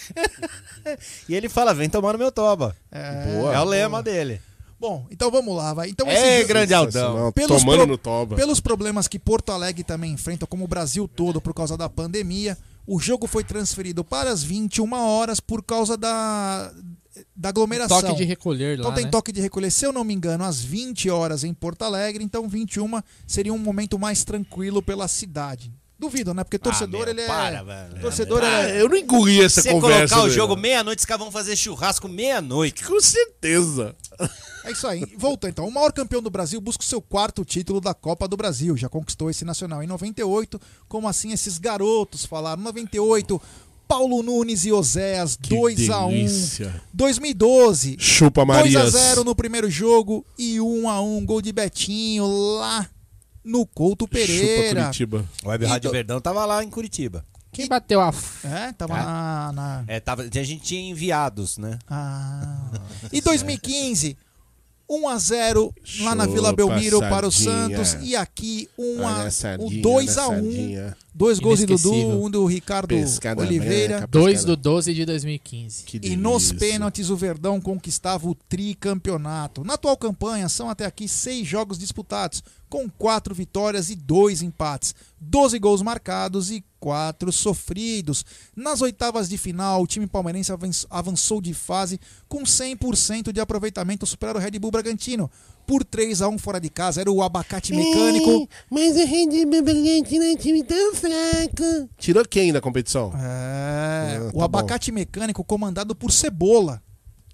E 1.28 1.34
ele 1.36 1.50
fala, 1.50 1.74
vem 1.74 1.90
tomar 1.90 2.14
no 2.14 2.20
meu 2.20 2.32
Toba. 2.32 2.76
É, 2.92 3.24
Boa. 3.32 3.54
é 3.56 3.60
o 3.60 3.64
lema 3.64 4.04
dele. 4.04 4.40
Bom, 4.80 5.08
então 5.10 5.32
vamos 5.32 5.56
lá, 5.56 5.74
vai. 5.74 5.90
Então 5.90 6.08
É, 6.08 6.38
jogo- 6.38 6.48
grande 6.50 6.74
Aldão. 6.74 7.32
Pelos 7.32 7.62
Tomando 7.62 7.78
pro- 7.80 7.88
no 7.88 7.98
Toba. 7.98 8.36
Pelos 8.36 8.60
problemas 8.60 9.08
que 9.08 9.18
Porto 9.18 9.52
Alegre 9.52 9.84
também 9.84 10.12
enfrenta, 10.12 10.46
como 10.46 10.66
o 10.66 10.68
Brasil 10.68 11.08
todo 11.08 11.42
por 11.42 11.54
causa 11.54 11.76
da 11.76 11.90
pandemia, 11.90 12.56
o 12.86 13.00
jogo 13.00 13.26
foi 13.28 13.44
transferido 13.44 14.04
para 14.04 14.30
as 14.30 14.44
21 14.44 14.94
horas 14.94 15.40
por 15.40 15.64
causa 15.64 15.98
da, 15.98 16.72
da 17.36 17.50
aglomeração. 17.50 18.00
Toque 18.02 18.16
de 18.16 18.24
recolher 18.24 18.78
Então 18.78 18.90
lá, 18.90 18.96
tem 18.96 19.06
né? 19.06 19.10
toque 19.12 19.32
de 19.32 19.42
recolher, 19.42 19.72
se 19.72 19.84
eu 19.86 19.92
não 19.92 20.04
me 20.04 20.14
engano, 20.14 20.44
às 20.44 20.62
20 20.62 21.10
horas 21.10 21.44
em 21.44 21.54
Porto 21.56 21.82
Alegre, 21.82 22.24
então 22.24 22.48
21 22.48 23.02
seria 23.26 23.54
um 23.54 23.58
momento 23.58 23.98
mais 23.98 24.24
tranquilo 24.24 24.82
pela 24.82 25.08
cidade. 25.08 25.72
Duvido, 26.00 26.32
né? 26.34 26.44
Porque 26.44 26.60
torcedor 26.60 27.02
Ah, 27.02 27.06
meu, 27.06 27.14
ele 27.14 27.22
é. 27.22 27.26
para, 27.28 27.64
velho. 27.64 28.00
torcedor 28.02 28.44
Ah, 28.44 28.70
é. 28.70 28.82
eu 28.82 28.88
não 28.88 28.96
engoli 28.96 29.42
essa 29.42 29.62
Se 29.62 29.70
você 29.70 29.74
conversa. 29.74 30.14
colocar 30.16 30.30
o 30.30 30.34
jogo 30.34 30.56
meia-noite, 30.56 31.00
os 31.00 31.06
caras 31.06 31.24
vão 31.24 31.32
fazer 31.32 31.56
churrasco 31.56 32.08
meia-noite. 32.08 32.84
Com 32.86 33.00
certeza. 33.02 33.96
É 34.64 34.72
isso 34.72 34.86
aí. 34.86 35.04
Voltou 35.18 35.50
então. 35.50 35.68
O 35.68 35.72
maior 35.72 35.92
campeão 35.92 36.22
do 36.22 36.30
Brasil 36.30 36.62
busca 36.62 36.84
o 36.84 36.86
seu 36.86 37.02
quarto 37.02 37.44
título 37.44 37.82
da 37.82 37.94
Copa 37.94 38.28
do 38.28 38.38
Brasil. 38.38 38.78
Já 38.78 38.88
conquistou 38.90 39.30
esse 39.30 39.44
nacional 39.44 39.82
em 39.82 39.88
98. 39.88 40.60
Como 40.88 41.08
assim 41.08 41.32
esses 41.32 41.58
garotos 41.58 42.26
falaram? 42.26 42.62
98, 42.64 43.42
Paulo 43.88 44.22
Nunes 44.22 44.66
e 44.66 44.72
Oséias, 44.72 45.36
Que 45.42 45.50
2 45.56 45.90
a 45.90 46.06
1 46.06 46.10
delícia. 46.10 46.82
2012, 46.94 47.96
Chupa 48.00 48.46
2 48.46 48.50
a 48.76 48.80
Marias. 48.80 48.92
0 48.94 49.24
no 49.24 49.34
primeiro 49.36 49.70
jogo 49.70 50.26
e 50.38 50.60
1 50.62 50.90
a 50.90 51.02
1 51.02 51.26
gol 51.26 51.42
de 51.42 51.52
Betinho 51.54 52.28
lá 52.28 52.88
no 53.48 53.66
Couto 53.66 54.06
Chupa 54.06 54.18
Pereira. 54.18 54.82
Curitiba. 54.84 55.26
O 55.44 55.50
Web 55.50 55.66
Rádio 55.66 55.90
do- 55.90 55.94
Verdão 55.94 56.20
tava 56.22 56.46
lá 56.46 56.64
em 56.64 56.70
Curitiba. 56.70 57.26
Quem 57.52 57.68
bateu 57.68 58.00
a. 58.02 58.10
f- 58.12 58.46
É, 58.46 58.72
tava 58.74 58.94
É. 59.00 59.04
na, 59.04 59.52
na- 59.54 59.84
É, 59.88 60.00
tava, 60.00 60.22
a 60.24 60.44
gente 60.44 60.58
tinha 60.60 60.82
enviados, 60.92 61.58
né? 61.58 61.80
Ah. 61.90 62.70
E 63.12 63.20
2015, 63.22 64.16
1 64.90 65.08
a 65.10 65.18
0 65.18 65.74
lá 66.02 66.16
na 66.16 66.26
Vila 66.26 66.54
Belmiro 66.54 67.00
para 67.02 67.28
o 67.28 67.32
sardinha. 67.32 67.84
Santos 67.86 68.08
e 68.08 68.16
aqui 68.16 68.70
1 68.78 69.06
a 69.08 69.12
Olha 69.14 69.24
a 69.24 69.28
o 69.28 69.32
sardinha, 69.32 69.82
2 69.82 70.18
olha 70.18 70.26
a 70.26 70.30
1. 70.30 70.34
sardinha. 70.34 70.98
Dois 71.14 71.40
gols 71.40 71.58
de 71.60 71.66
Dudu, 71.66 71.94
um 71.96 72.30
do 72.30 72.46
Ricardo 72.46 72.90
Pescada 72.90 73.42
Oliveira. 73.42 73.98
branca, 73.98 74.08
2 74.08 74.34
pescada- 74.36 74.56
do 74.56 74.62
12 74.62 74.94
de 74.94 75.04
2015. 75.04 75.84
Que 75.84 76.00
E 76.04 76.16
nos 76.16 76.52
pênaltis 76.52 77.10
o 77.10 77.16
Verdão 77.18 77.60
conquistava 77.60 78.30
o 78.30 78.36
tricampeonato. 78.36 79.64
Na 79.64 79.74
atual 79.74 79.98
campanha 79.98 80.48
são 80.48 80.70
até 80.70 80.86
aqui 80.86 81.08
seis 81.08 81.48
jogos 81.48 81.80
disputados, 81.80 82.44
com 82.70 82.88
quatro 82.88 83.34
vitórias 83.34 83.90
e 83.90 83.96
dois 83.96 84.44
empates, 84.44 84.94
12 85.20 85.58
gols 85.58 85.82
marcados 85.82 86.52
e 86.52 86.64
quatro 86.80 87.32
sofridos. 87.32 88.26
Nas 88.56 88.82
oitavas 88.82 89.28
de 89.30 89.38
final, 89.38 89.82
o 89.84 89.88
time 89.88 90.08
palmeirense 90.08 90.52
avan- 90.52 90.70
avançou 90.90 91.42
de 91.42 91.54
fase 91.54 92.00
com 92.28 92.44
100% 92.44 93.32
de 93.32 93.40
aproveitamento, 93.40 94.06
superando 94.06 94.38
o 94.38 94.40
Red 94.40 94.52
Bull 94.60 94.72
Bragantino 94.72 95.30
por 95.66 95.84
3 95.84 96.22
a 96.22 96.30
1 96.30 96.38
fora 96.38 96.60
de 96.62 96.70
casa. 96.70 97.02
Era 97.02 97.12
o 97.12 97.22
abacate 97.22 97.74
mecânico. 97.74 98.48
Mas 98.70 98.96
a 98.98 99.04
Rede 99.06 99.46
Bragantino 99.46 100.24
é 100.24 100.32
um 100.32 100.36
time 100.38 100.64
tão 100.64 100.96
fraco. 100.96 101.90
Tirou 101.98 102.24
quem 102.26 102.54
da 102.54 102.62
competição? 102.62 103.12
É, 103.16 104.18
Ah, 104.18 104.30
o 104.34 104.40
tá 104.40 104.46
abacate 104.46 104.92
mecânico 104.92 105.44
comandado 105.44 105.94
por 105.96 106.12
Cebola. 106.12 106.82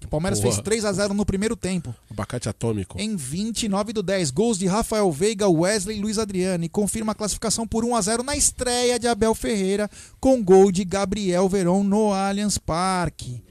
O 0.04 0.08
Palmeiras 0.08 0.40
Boa. 0.40 0.52
fez 0.52 0.62
3 0.62 0.84
a 0.84 0.92
0 0.92 1.14
no 1.14 1.24
primeiro 1.24 1.56
tempo. 1.56 1.94
Abacate 2.10 2.48
atômico. 2.48 3.00
Em 3.00 3.16
29 3.16 3.92
do 3.92 4.02
10, 4.02 4.30
gols 4.30 4.58
de 4.58 4.66
Rafael 4.66 5.10
Veiga, 5.10 5.48
Wesley 5.48 5.98
e 5.98 6.00
Luiz 6.00 6.18
Adriano. 6.18 6.64
E 6.64 6.68
confirma 6.68 7.12
a 7.12 7.14
classificação 7.14 7.66
por 7.66 7.84
1 7.84 7.96
a 7.96 8.00
0 8.00 8.22
na 8.22 8.36
estreia 8.36 8.98
de 8.98 9.08
Abel 9.08 9.34
Ferreira, 9.34 9.90
com 10.20 10.42
gol 10.42 10.70
de 10.70 10.84
Gabriel 10.84 11.48
Veron 11.48 11.82
no 11.82 12.12
Allianz 12.12 12.58
Parque. 12.58 13.42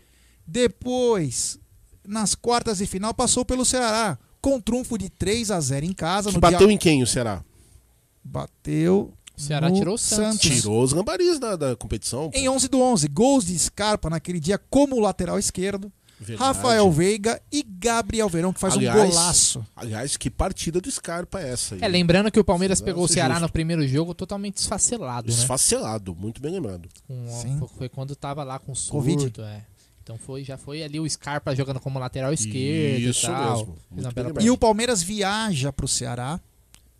Depois, 0.45 1.57
nas 2.07 2.35
quartas 2.35 2.77
de 2.77 2.85
final, 2.85 3.13
passou 3.13 3.43
pelo 3.43 3.65
Ceará, 3.65 4.17
com 4.41 4.59
trunfo 4.59 4.97
de 4.97 5.09
3 5.09 5.51
a 5.51 5.59
0 5.59 5.85
em 5.85 5.93
casa. 5.93 6.29
Que 6.29 6.35
no 6.35 6.41
bateu 6.41 6.67
dia... 6.67 6.71
em 6.71 6.77
quem 6.77 7.01
o 7.01 7.07
Ceará? 7.07 7.43
Bateu. 8.23 9.13
O 9.35 9.41
Ceará 9.41 9.69
no 9.69 9.75
tirou 9.75 9.95
o 9.95 9.97
Santos. 9.97 10.39
Tirou 10.39 10.83
os 10.83 10.93
gambaris 10.93 11.39
da, 11.39 11.55
da 11.55 11.75
competição. 11.75 12.29
pô. 12.29 12.37
Em 12.37 12.47
11 12.47 12.67
do 12.67 12.79
11, 12.79 13.07
gols 13.07 13.45
de 13.45 13.57
Scarpa 13.57 14.09
naquele 14.09 14.39
dia 14.39 14.57
como 14.69 14.99
lateral 14.99 15.39
esquerdo. 15.39 15.91
Verdade. 16.23 16.55
Rafael 16.57 16.91
Veiga 16.91 17.41
e 17.51 17.61
Gabriel 17.63 18.27
Verão, 18.29 18.51
que 18.53 18.59
faz 18.59 18.75
um 18.75 18.79
Aliás, 18.79 19.09
golaço. 19.09 19.65
Aliás, 19.75 20.17
que 20.17 20.29
partida 20.29 20.79
do 20.81 20.89
Scarpa 20.89 21.39
é 21.39 21.51
essa 21.51 21.75
aí? 21.75 21.81
É, 21.83 21.87
lembrando 21.87 22.31
que 22.31 22.39
o 22.39 22.43
Palmeiras 22.43 22.81
pegou 22.81 23.03
o 23.03 23.07
ser 23.07 23.15
Ceará 23.15 23.35
justo. 23.35 23.43
no 23.47 23.51
primeiro 23.51 23.87
jogo 23.87 24.13
totalmente 24.15 24.55
desfacelado, 24.55 25.27
né? 25.27 25.33
Esfacelado, 25.33 26.15
muito 26.15 26.41
bem 26.41 26.51
lembrado. 26.51 26.89
Com- 27.07 27.27
Sim. 27.41 27.61
foi- 27.77 27.89
quando 27.89 28.15
tava 28.15 28.43
lá 28.43 28.57
com 28.59 28.73
Covid. 28.89 29.21
surto, 29.21 29.41
é. 29.41 29.65
Então 30.01 30.17
foi, 30.17 30.43
já 30.43 30.57
foi 30.57 30.83
ali 30.83 30.99
o 30.99 31.09
Scarpa 31.09 31.55
jogando 31.55 31.79
como 31.79 31.97
lateral 31.99 32.33
esquerdo 32.33 32.99
Isso 33.09 33.25
e 33.25 33.29
tal. 33.29 33.75
mesmo. 33.91 34.41
E 34.41 34.49
o 34.51 34.57
Palmeiras 34.57 35.01
viaja 35.01 35.71
para 35.71 35.85
o 35.85 35.87
Ceará, 35.87 36.41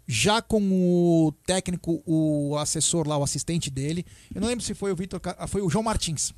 já 0.07 0.41
com 0.41 0.61
o 0.61 1.33
técnico, 1.45 2.01
o 2.05 2.55
assessor 2.57 3.07
lá, 3.07 3.17
o 3.17 3.23
assistente 3.23 3.69
dele. 3.69 4.05
Eu 4.33 4.39
não 4.41 4.47
lembro 4.47 4.63
se 4.63 4.73
foi 4.73 4.91
o 4.91 4.95
Vitor, 4.95 5.19
foi 5.47 5.61
o 5.61 5.69
João 5.69 5.83
Martins. 5.83 6.33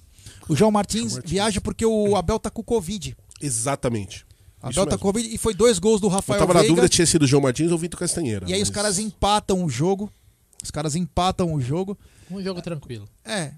O 0.47 0.55
João 0.55 0.71
Martins, 0.71 1.13
Martins. 1.13 1.29
viaja 1.31 1.59
porque 1.61 1.85
o 1.85 2.15
Abel 2.15 2.39
tá 2.39 2.49
com 2.49 2.63
Covid. 2.63 3.15
Exatamente. 3.41 4.25
Abel 4.61 4.85
tá 4.87 4.97
com 4.97 5.03
Covid 5.03 5.27
e 5.33 5.37
foi 5.37 5.53
dois 5.53 5.77
gols 5.79 6.01
do 6.01 6.07
Eu 6.07 6.11
Rafael 6.11 6.39
tava 6.39 6.53
na 6.53 6.59
Veiga. 6.61 6.71
dúvida 6.71 6.87
se 6.87 6.93
tinha 6.93 7.05
sido 7.05 7.23
o 7.23 7.27
João 7.27 7.41
Martins 7.41 7.69
ou 7.71 7.75
o 7.75 7.79
Vitor 7.79 7.99
Castanheira. 7.99 8.45
E 8.49 8.53
aí 8.53 8.61
os 8.61 8.69
mas- 8.69 8.75
caras 8.75 8.99
empatam 8.99 9.63
o 9.63 9.69
jogo. 9.69 10.11
Os 10.63 10.71
caras 10.71 10.95
empatam 10.95 11.53
o 11.53 11.61
jogo. 11.61 11.97
Um 12.31 12.41
jogo 12.41 12.61
tranquilo. 12.61 13.07
É. 13.23 13.51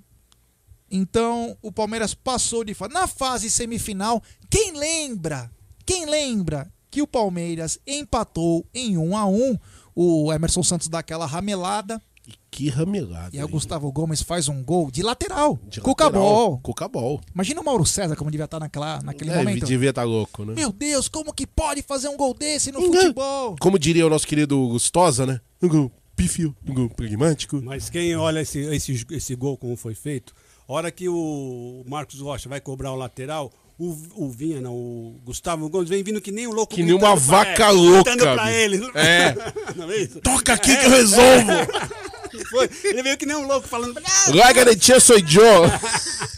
Então, 0.89 1.57
o 1.61 1.71
Palmeiras 1.71 2.13
passou 2.13 2.63
de 2.63 2.73
fase. 2.73 2.93
Na 2.93 3.07
fase 3.07 3.49
semifinal, 3.49 4.21
quem 4.49 4.71
lembra? 4.77 5.51
Quem 5.85 6.05
lembra 6.05 6.71
que 6.89 7.01
o 7.01 7.07
Palmeiras 7.07 7.77
empatou 7.85 8.65
em 8.73 8.97
1 8.97 9.17
a 9.17 9.25
1 9.25 9.57
O 9.95 10.31
Emerson 10.33 10.63
Santos 10.63 10.87
dá 10.87 10.99
aquela 10.99 11.25
ramelada. 11.25 12.01
E 12.27 12.33
que 12.51 12.67
ramelada. 12.69 13.29
E 13.33 13.39
aí 13.39 13.45
o? 13.45 13.47
Gustavo 13.47 13.89
Gomes 13.91 14.21
faz 14.21 14.49
um 14.49 14.61
gol 14.63 14.91
de 14.91 15.01
lateral. 15.01 15.57
De 15.69 15.79
Cuca 15.79 16.05
lateral. 16.05 16.23
Ball. 16.25 16.57
Cuca 16.59 16.87
Ball. 16.87 17.21
Imagina 17.33 17.61
o 17.61 17.63
Mauro 17.63 17.85
César 17.85 18.15
como 18.17 18.29
devia 18.29 18.43
estar 18.45 18.59
naquela, 18.59 18.99
naquele 19.01 19.29
É, 19.31 19.37
momento. 19.37 19.65
devia 19.65 19.91
estar 19.91 20.03
louco, 20.03 20.43
né? 20.43 20.53
Meu 20.55 20.71
Deus, 20.73 21.07
como 21.07 21.31
que 21.33 21.47
pode 21.47 21.81
fazer 21.81 22.09
um 22.09 22.17
gol 22.17 22.33
desse 22.33 22.71
no 22.71 22.79
Uhum. 22.79 22.93
futebol? 22.93 23.55
Como 23.61 23.79
diria 23.79 24.05
o 24.05 24.09
nosso 24.09 24.27
querido 24.27 24.57
Gustosa, 24.67 25.25
né? 25.25 25.39
Um 25.61 25.69
gol 25.69 25.91
pífio, 26.17 26.53
um 26.67 26.73
gol 26.73 26.89
pragmático. 26.89 27.61
Mas 27.63 27.89
quem 27.89 28.15
olha 28.15 28.41
esse, 28.41 28.59
esse, 28.59 29.05
esse 29.11 29.35
gol 29.35 29.55
como 29.57 29.77
foi 29.77 29.95
feito, 29.95 30.33
a 30.67 30.73
hora 30.73 30.91
que 30.91 31.07
o 31.07 31.83
Marcos 31.87 32.19
Rocha 32.19 32.49
vai 32.49 32.59
cobrar 32.59 32.91
o 32.91 32.95
lateral, 32.97 33.51
o, 33.79 33.95
o 34.15 34.29
Vinha, 34.29 34.59
não, 34.59 34.73
o 34.73 35.15
Gustavo 35.23 35.69
Gomes 35.69 35.87
vem 35.87 36.03
vindo 36.03 36.19
que 36.19 36.31
nem 36.31 36.47
um 36.47 36.51
louco. 36.51 36.73
Que 36.75 36.81
nem 36.83 36.93
uma 36.95 37.11
gritando 37.15 37.27
pra 37.27 37.37
vaca 37.43 37.69
ele, 37.71 37.79
louca, 37.79 38.11
Gritando 38.15 38.33
pra 38.35 38.51
ele. 38.51 38.91
É. 38.95 39.35
Não 39.77 39.91
é 39.91 39.97
isso? 39.97 40.19
Toca 40.21 40.53
aqui 40.53 40.75
que 40.75 40.85
eu 40.85 40.89
resolvo! 40.89 41.51
Foi. 42.45 42.69
Ele 42.83 43.03
veio 43.03 43.17
que 43.17 43.25
nem 43.25 43.35
um 43.35 43.45
louco 43.47 43.67
falando. 43.67 43.97
"Ah, 43.97 44.31
Larga 44.33 44.65
de 44.65 44.75
tia, 44.75 44.99
sou 44.99 45.19
Joe! 45.25 45.67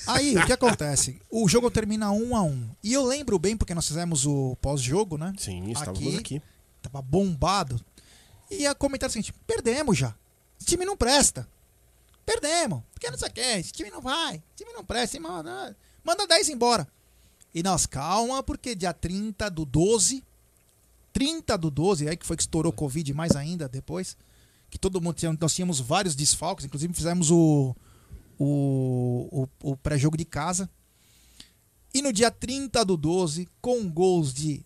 Aí, 0.08 0.38
o 0.38 0.46
que 0.46 0.54
acontece? 0.54 1.22
O 1.30 1.48
jogo 1.48 1.70
termina 1.70 2.12
1 2.12 2.36
a 2.36 2.42
1 2.42 2.70
E 2.84 2.94
eu 2.94 3.04
lembro 3.06 3.38
bem, 3.38 3.56
porque 3.56 3.76
nós 3.76 3.88
fizemos 3.88 4.26
o 4.26 4.56
pós-jogo, 4.62 5.18
né? 5.18 5.34
Sim, 5.38 5.72
estávamos 5.72 6.00
Aqui. 6.08 6.18
aqui. 6.18 6.42
Tava 6.82 7.02
bombado. 7.02 7.80
E 8.50 8.64
ia 8.64 8.74
comentar 8.74 9.10
o 9.10 9.12
seguinte: 9.12 9.34
perdemos 9.46 9.98
já. 9.98 10.16
Esse 10.60 10.68
time 10.70 10.86
não 10.86 10.98
presta. 10.98 11.48
Perdemos. 12.26 12.82
Porque 12.92 13.10
não 13.10 13.18
sei 13.18 13.30
o 13.30 13.32
que. 13.32 13.42
Esse 13.42 13.72
time 13.72 13.90
não 13.90 14.02
vai. 14.02 14.36
Esse 14.36 14.64
time 14.64 14.74
não 14.74 14.84
presta. 14.84 15.20
Manda, 15.20 15.76
manda 16.04 16.26
10 16.28 16.50
embora. 16.50 16.88
E 17.54 17.64
nós, 17.64 17.86
calma, 17.86 18.44
porque 18.44 18.76
dia 18.76 18.94
30 18.94 19.50
do 19.50 19.66
12, 19.66 20.24
30 21.12 21.58
do 21.58 21.72
12, 21.72 22.08
aí 22.08 22.16
que 22.16 22.26
foi 22.26 22.36
que 22.38 22.44
estourou 22.44 22.72
o 22.72 22.76
Covid 22.76 23.14
mais 23.14 23.36
ainda 23.36 23.68
depois. 23.68 24.16
Que 24.70 24.78
todo 24.78 25.02
mundo 25.02 25.16
tinha, 25.16 25.36
nós 25.40 25.54
tínhamos 25.54 25.80
vários 25.80 26.16
desfalques, 26.16 26.66
inclusive 26.66 26.94
fizemos 26.94 27.32
o, 27.32 27.76
o, 28.38 29.48
o, 29.64 29.72
o 29.72 29.78
pré-jogo 29.78 30.18
de 30.18 30.26
casa. 30.26 30.70
E 31.94 32.02
no 32.02 32.14
dia 32.14 32.30
30 32.30 32.86
do 32.86 32.96
12, 32.96 33.48
com 33.62 33.90
gols 33.90 34.34
de 34.34 34.64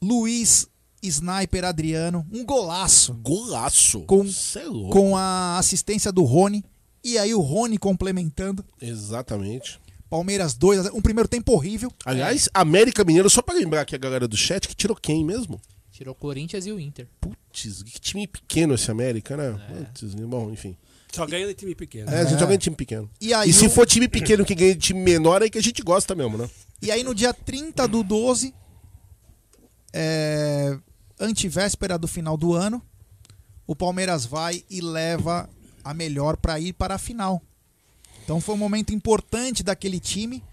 Luiz 0.00 0.66
Sniper 1.02 1.64
Adriano, 1.64 2.26
um 2.32 2.44
golaço. 2.44 3.14
Golaço. 3.14 4.00
Com, 4.00 4.24
é 4.56 4.64
louco. 4.64 4.90
com 4.90 5.16
a 5.16 5.58
assistência 5.58 6.10
do 6.10 6.24
Rony. 6.24 6.64
E 7.04 7.18
aí 7.18 7.34
o 7.34 7.40
Rony 7.40 7.78
complementando. 7.78 8.64
Exatamente. 8.80 9.78
Palmeiras 10.10 10.54
2, 10.54 10.86
um 10.94 11.02
primeiro 11.02 11.28
tempo 11.28 11.52
horrível. 11.52 11.92
Aliás, 12.04 12.48
América 12.54 13.04
Mineiro, 13.04 13.28
só 13.28 13.42
pra 13.42 13.54
lembrar 13.54 13.82
aqui 13.82 13.94
a 13.94 13.98
galera 13.98 14.26
do 14.26 14.36
chat, 14.36 14.66
que 14.66 14.74
tirou 14.74 14.96
quem 14.96 15.24
mesmo? 15.24 15.60
Tirou 15.98 16.12
o 16.12 16.14
Corinthians 16.14 16.64
e 16.64 16.70
o 16.70 16.78
Inter. 16.78 17.08
Putz, 17.20 17.82
que 17.82 17.98
time 18.00 18.24
pequeno 18.28 18.74
esse 18.74 18.88
América, 18.88 19.36
né? 19.36 19.58
Putz, 19.66 20.14
bom, 20.14 20.48
enfim. 20.48 20.76
Só 21.12 21.26
ganha 21.26 21.44
de 21.48 21.54
time 21.54 21.74
pequeno. 21.74 22.08
É, 22.08 22.20
a 22.20 22.24
gente 22.24 22.38
joga 22.38 22.54
em 22.54 22.58
time 22.58 22.76
pequeno. 22.76 23.10
E 23.20 23.34
aí 23.34 23.50
E 23.50 23.52
se 23.52 23.66
o- 23.66 23.70
for 23.70 23.84
time 23.84 24.06
pequeno 24.06 24.44
que 24.44 24.54
ganha 24.54 24.76
de 24.76 24.80
time 24.80 25.00
menor, 25.00 25.42
é 25.42 25.48
que 25.50 25.58
a 25.58 25.60
gente 25.60 25.82
gosta 25.82 26.14
mesmo, 26.14 26.38
né? 26.38 26.48
E 26.80 26.92
aí 26.92 27.02
no 27.02 27.12
dia 27.12 27.34
30 27.34 27.88
do 27.88 28.04
12, 28.04 28.54
é, 29.92 30.78
antivéspera 31.18 31.98
do 31.98 32.06
final 32.06 32.36
do 32.36 32.52
ano, 32.54 32.80
o 33.66 33.74
Palmeiras 33.74 34.24
vai 34.24 34.62
e 34.70 34.80
leva 34.80 35.50
a 35.82 35.92
melhor 35.92 36.36
para 36.36 36.60
ir 36.60 36.74
para 36.74 36.94
a 36.94 36.98
final. 36.98 37.42
Então 38.22 38.40
foi 38.40 38.54
um 38.54 38.58
momento 38.58 38.94
importante 38.94 39.64
daquele 39.64 39.98
time, 39.98 40.44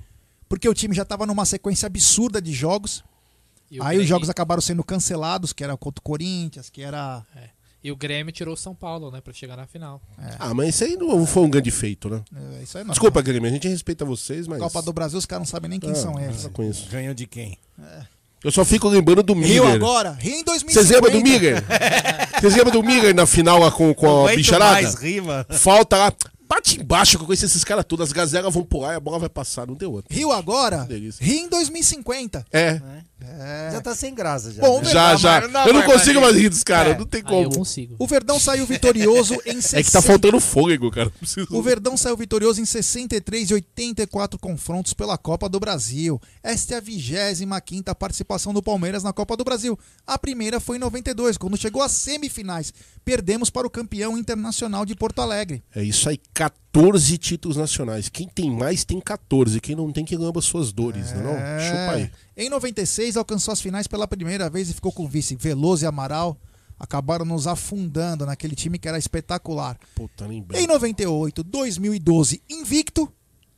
porque 0.50 0.68
o 0.68 0.74
time 0.74 0.96
já 0.96 1.04
estava 1.04 1.28
numa 1.28 1.46
sequência 1.46 1.86
absurda 1.86 2.42
de 2.42 2.52
jogos. 2.52 3.04
E 3.72 3.80
o 3.80 3.84
Aí 3.84 3.90
os 3.90 4.00
Grêmio- 4.00 4.08
jogos 4.08 4.30
acabaram 4.30 4.62
sendo 4.62 4.84
cancelados, 4.84 5.52
que 5.54 5.64
era 5.64 5.76
contra 5.76 6.00
o 6.00 6.04
Corinthians, 6.04 6.70
que 6.70 6.82
era 6.82 7.24
E 7.84 7.92
o 7.92 7.96
Grêmio 7.96 8.32
tirou 8.32 8.54
o 8.54 8.58
São 8.58 8.74
Paulo, 8.74 9.12
né? 9.12 9.22
Pra 9.22 9.32
chegar 9.34 9.56
na 9.58 9.68
final. 9.68 10.02
Ah, 10.40 10.54
mas 10.54 10.70
isso 10.70 10.84
aí 10.86 10.96
não 10.98 11.26
foi 11.26 11.44
um 11.44 11.50
grande 11.50 11.70
feito, 11.72 12.10
né? 12.10 12.24
é, 12.60 12.64
isso 12.64 12.78
aí 12.78 12.84
não. 12.84 12.92
Desculpa, 12.92 13.22
Grêmio, 13.22 13.48
a 13.50 13.54
gente 13.54 13.68
respeita 13.68 14.04
vocês, 14.04 14.48
mas. 14.48 14.60
Copa 14.60 14.82
do 14.82 14.92
Brasil, 14.94 15.20
os 15.20 15.26
caras 15.26 15.42
não 15.48 15.52
sabem 15.52 15.70
nem 15.70 15.80
quem 15.80 15.92
Ah, 15.92 15.96
são 15.96 16.20
eles. 16.20 16.50
isso. 16.70 16.90
Ganhou 16.90 17.14
de 17.14 17.28
quem? 17.28 17.58
Eu 18.44 18.52
só 18.52 18.64
fico 18.66 18.88
lembrando 18.88 19.24
do 19.24 19.34
Rio 19.34 19.64
Miller. 19.64 19.76
agora, 19.76 20.12
Rio 20.14 20.36
em 20.36 20.44
2050. 20.44 20.74
Vocês 20.74 20.90
lembram 20.90 21.12
do 21.20 21.24
Miller? 21.28 21.64
Vocês 22.40 22.56
lembram 22.56 22.72
do 22.74 22.84
Miller 22.84 23.16
na 23.16 23.26
final 23.26 23.60
lá 23.60 23.72
com, 23.72 23.92
com 23.94 24.28
a 24.28 24.36
bicharada? 24.36 24.74
mais 24.74 24.94
rima. 24.96 25.46
Falta 25.50 25.98
lá. 25.98 26.14
Bate 26.48 26.80
embaixo 26.80 27.18
que 27.18 27.24
eu 27.24 27.26
conheço 27.26 27.46
esses 27.46 27.64
caras 27.64 27.84
todos. 27.88 28.06
As 28.08 28.12
gazelas 28.14 28.54
vão 28.54 28.64
pular 28.64 28.94
e 28.94 28.96
a 28.98 29.00
bola 29.00 29.18
vai 29.18 29.30
passar. 29.30 29.66
Não 29.66 29.74
deu 29.74 29.92
outro. 29.92 30.16
Rio 30.16 30.32
agora. 30.32 30.88
Rio 31.20 31.40
em 31.40 31.50
2050. 31.50 32.46
É, 32.54 32.80
É. 33.22 33.70
Já 33.72 33.82
tá 33.82 33.96
sem 33.96 34.14
graça 34.14 34.52
já. 34.52 34.62
Bom, 34.62 34.80
né? 34.82 34.90
já, 34.90 35.16
já. 35.16 35.48
não 35.48 35.68
eu 35.68 35.74
não 35.74 35.84
consigo 35.84 36.20
mais 36.20 36.36
rir 36.36 36.50
dos 36.50 36.64
caras. 36.64 36.96
É. 36.96 36.98
Não 36.98 37.06
tem 37.06 37.24
Aí 37.26 37.34
eu 37.44 37.44
como. 37.46 37.60
consigo. 37.60 37.96
O 37.98 38.06
Verdão 38.06 38.40
saiu 38.40 38.66
vitorioso 38.66 39.36
em 39.46 39.62
60... 39.62 39.76
É 39.80 39.84
que 39.84 39.92
tá 39.92 40.02
faltando 40.02 40.40
fôlego, 40.40 40.92
cara. 40.92 41.10
Preciso- 41.10 41.48
O 41.50 41.62
Verdão 41.62 41.96
saiu 41.96 42.18
vitorioso 42.18 42.62
em 42.62 42.66
63 42.66 43.50
e 43.52 43.54
84 43.54 44.38
confrontos 44.38 44.94
pela 44.94 45.18
Copa 45.18 45.48
do 45.48 45.60
Brasil. 45.60 46.22
Esta 46.44 46.76
é 46.76 46.78
a 46.78 46.82
25ª 46.82 47.96
participação 47.96 48.54
do 48.54 48.62
Palmeiras 48.62 49.04
na 49.04 49.14
Copa 49.14 49.38
do 49.38 49.44
Brasil. 49.44 49.80
A 50.06 50.18
primeira 50.18 50.60
foi 50.60 50.76
em 50.76 50.80
92, 50.80 51.38
quando 51.38 51.58
chegou 51.58 51.82
às 51.82 51.92
semifinais. 51.94 52.74
Perdemos 53.04 53.50
para 53.50 53.66
o 53.66 53.70
campeão 53.70 54.18
internacional 54.18 54.86
de 54.86 54.94
Porto 54.96 55.22
Alegre. 55.22 55.64
É 55.76 55.84
isso 55.84 56.10
aí, 56.10 56.20
14 56.34 57.18
títulos 57.18 57.56
nacionais. 57.56 58.10
Quem 58.10 58.28
tem 58.28 58.52
mais 58.52 58.84
tem 58.84 59.00
14. 59.00 59.62
Quem 59.62 59.76
não 59.76 59.92
tem 59.92 60.04
que 60.04 60.18
lamba 60.18 60.42
suas 60.42 60.72
dores, 60.74 61.14
não 61.14 61.20
é? 61.22 61.24
Não? 61.24 61.34
É. 61.38 61.60
Chupa 61.60 61.92
aí. 61.94 62.12
Em 62.38 62.50
96, 62.50 63.16
alcançou 63.18 63.52
as 63.52 63.62
finais 63.62 63.88
pela 63.88 64.08
primeira 64.08 64.50
vez 64.50 64.70
e 64.70 64.74
ficou 64.74 64.92
com 64.92 65.08
vice. 65.08 65.36
Veloso 65.36 65.86
e 65.86 65.88
Amaral 65.88 66.38
acabaram 66.78 67.24
nos 67.26 67.48
afundando 67.48 68.26
naquele 68.26 68.56
time 68.56 68.78
que 68.78 68.88
era 68.88 68.98
espetacular. 68.98 69.78
Puta, 69.96 70.28
nem 70.28 70.40
Em 70.40 70.44
bem. 70.44 70.68
98, 70.68 71.44
2012, 71.44 72.42
invicto. 72.50 73.12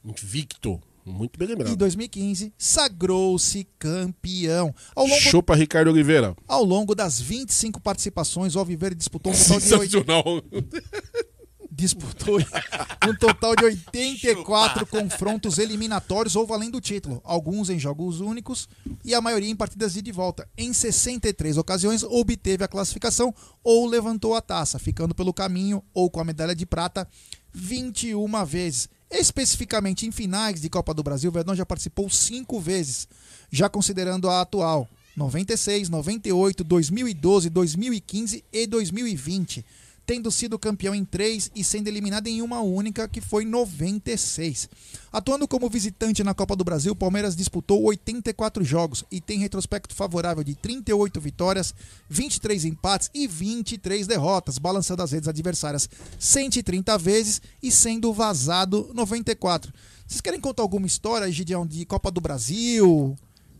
Invicto. 0.05 0.79
Muito 1.03 1.39
bem 1.39 1.47
lembrado. 1.47 1.71
E 1.71 1.75
2015, 1.75 2.53
sagrou-se 2.57 3.65
campeão. 3.79 4.75
Ao 4.93 5.05
longo, 5.07 5.21
Chupa 5.21 5.55
Ricardo 5.55 5.89
Oliveira. 5.89 6.35
ao 6.47 6.63
longo 6.63 6.93
das 6.93 7.19
25 7.19 7.79
participações, 7.79 8.55
o 8.55 8.59
Alviverde 8.59 8.97
disputou 8.97 9.31
um 9.31 9.35
total 9.35 9.57
de, 9.59 9.63
Sensacional. 9.65 10.23
disputou 11.77 12.39
um 13.07 13.15
total 13.15 13.55
de 13.55 13.63
84 13.63 14.83
confrontos 14.87 15.59
eliminatórios 15.59 16.35
ou 16.35 16.45
valendo 16.45 16.79
o 16.79 16.81
título, 16.81 17.21
alguns 17.23 17.69
em 17.69 17.77
jogos 17.77 18.19
únicos 18.19 18.67
e 19.05 19.13
a 19.13 19.21
maioria 19.21 19.51
em 19.51 19.55
partidas 19.55 19.93
de 19.93 20.11
volta. 20.11 20.49
Em 20.57 20.73
63 20.73 21.55
ocasiões, 21.55 22.01
obteve 22.01 22.63
a 22.63 22.67
classificação 22.67 23.33
ou 23.63 23.85
levantou 23.85 24.33
a 24.33 24.41
taça, 24.41 24.79
ficando 24.79 25.13
pelo 25.13 25.31
caminho 25.31 25.83
ou 25.93 26.09
com 26.09 26.19
a 26.19 26.25
medalha 26.25 26.55
de 26.55 26.65
prata 26.65 27.07
21 27.53 28.43
vezes. 28.43 28.89
Especificamente 29.09 30.07
em 30.07 30.11
finais 30.11 30.59
de 30.59 30.69
Copa 30.69 30.95
do 30.95 31.03
Brasil, 31.03 31.29
o 31.29 31.33
Verdão 31.33 31.55
já 31.55 31.65
participou 31.65 32.09
cinco 32.09 32.59
vezes, 32.59 33.07
já 33.51 33.69
considerando 33.69 34.27
a 34.29 34.41
atual. 34.41 34.89
96, 35.15 35.89
98, 35.89 36.63
2012, 36.63 37.49
2015 37.49 38.43
e 38.51 38.67
2020 38.67 39.65
tendo 40.07 40.31
sido 40.31 40.57
campeão 40.57 40.95
em 40.95 41.03
três 41.03 41.51
e 41.53 41.65
sendo 41.65 41.89
eliminado 41.89 42.27
em 42.27 42.41
uma 42.41 42.61
única, 42.61 43.09
que 43.09 43.19
foi 43.19 43.43
96. 43.43 44.69
Atuando 45.11 45.45
como 45.45 45.69
visitante 45.69 46.23
na 46.23 46.33
Copa 46.33 46.55
do 46.55 46.63
Brasil, 46.63 46.93
o 46.93 46.95
Palmeiras 46.95 47.35
disputou 47.35 47.83
84 47.83 48.63
jogos 48.63 49.03
e 49.11 49.19
tem 49.19 49.37
retrospecto 49.37 49.93
favorável 49.93 50.45
de 50.45 50.55
38 50.55 51.19
vitórias, 51.19 51.75
23 52.09 52.63
empates 52.63 53.11
e 53.13 53.27
23 53.27 54.07
derrotas, 54.07 54.57
balançando 54.57 55.03
as 55.03 55.11
redes 55.11 55.27
adversárias 55.27 55.89
130 56.17 56.97
vezes 56.97 57.41
e 57.61 57.69
sendo 57.69 58.13
vazado 58.13 58.89
94. 58.93 59.73
Vocês 60.07 60.21
querem 60.21 60.39
contar 60.39 60.63
alguma 60.63 60.87
história, 60.87 61.29
Gideão, 61.29 61.67
de 61.67 61.85
Copa 61.85 62.09
do 62.09 62.21
Brasil? 62.21 63.13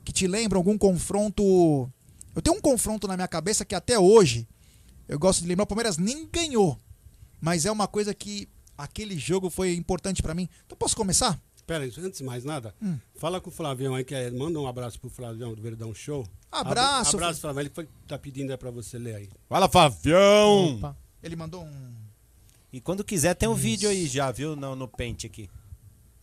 Que 0.05 0.13
te 0.13 0.25
lembra 0.25 0.57
algum 0.57 0.77
confronto? 0.77 1.91
Eu 2.33 2.41
tenho 2.41 2.55
um 2.55 2.61
confronto 2.61 3.05
na 3.05 3.17
minha 3.17 3.27
cabeça 3.27 3.65
que 3.65 3.75
até 3.75 3.99
hoje 3.99 4.47
eu 5.07 5.17
gosto 5.19 5.41
de 5.41 5.47
lembrar, 5.47 5.63
o 5.63 5.67
Palmeiras 5.67 5.97
nem 5.97 6.27
ganhou. 6.27 6.77
Mas 7.39 7.65
é 7.65 7.71
uma 7.71 7.87
coisa 7.87 8.13
que 8.13 8.47
aquele 8.77 9.17
jogo 9.17 9.49
foi 9.49 9.73
importante 9.75 10.21
pra 10.23 10.33
mim. 10.33 10.47
Então 10.65 10.77
posso 10.77 10.95
começar? 10.95 11.39
Pera 11.65 11.83
aí, 11.83 11.91
antes 11.99 12.19
de 12.19 12.23
mais 12.25 12.45
nada, 12.45 12.73
Hum. 12.81 12.97
fala 13.17 13.41
com 13.41 13.49
o 13.49 13.53
Flavião 13.53 13.93
aí, 13.93 14.03
que 14.05 14.15
é, 14.15 14.31
manda 14.31 14.57
um 14.59 14.67
abraço 14.67 14.99
pro 14.99 15.09
Flavião 15.09 15.53
do 15.53 15.61
Verdão 15.61 15.93
Show. 15.93 16.25
Abraço, 16.51 17.09
Abra- 17.15 17.25
Abraço, 17.25 17.41
Flavião. 17.41 17.61
Ele 17.61 17.69
foi, 17.69 17.87
tá 18.07 18.17
pedindo 18.17 18.51
aí 18.51 18.57
pra 18.57 18.71
você 18.71 18.97
ler 18.97 19.15
aí. 19.15 19.29
Fala, 19.49 19.67
Fabião! 19.67 20.75
Opa. 20.77 20.95
Ele 21.21 21.35
mandou 21.35 21.63
um. 21.63 21.93
E 22.71 22.79
quando 22.79 23.03
quiser, 23.03 23.33
tem 23.33 23.49
um 23.49 23.53
vídeo 23.53 23.89
aí 23.89 24.07
já, 24.07 24.31
viu? 24.31 24.55
No, 24.55 24.75
no 24.75 24.87
pente 24.87 25.25
aqui. 25.27 25.49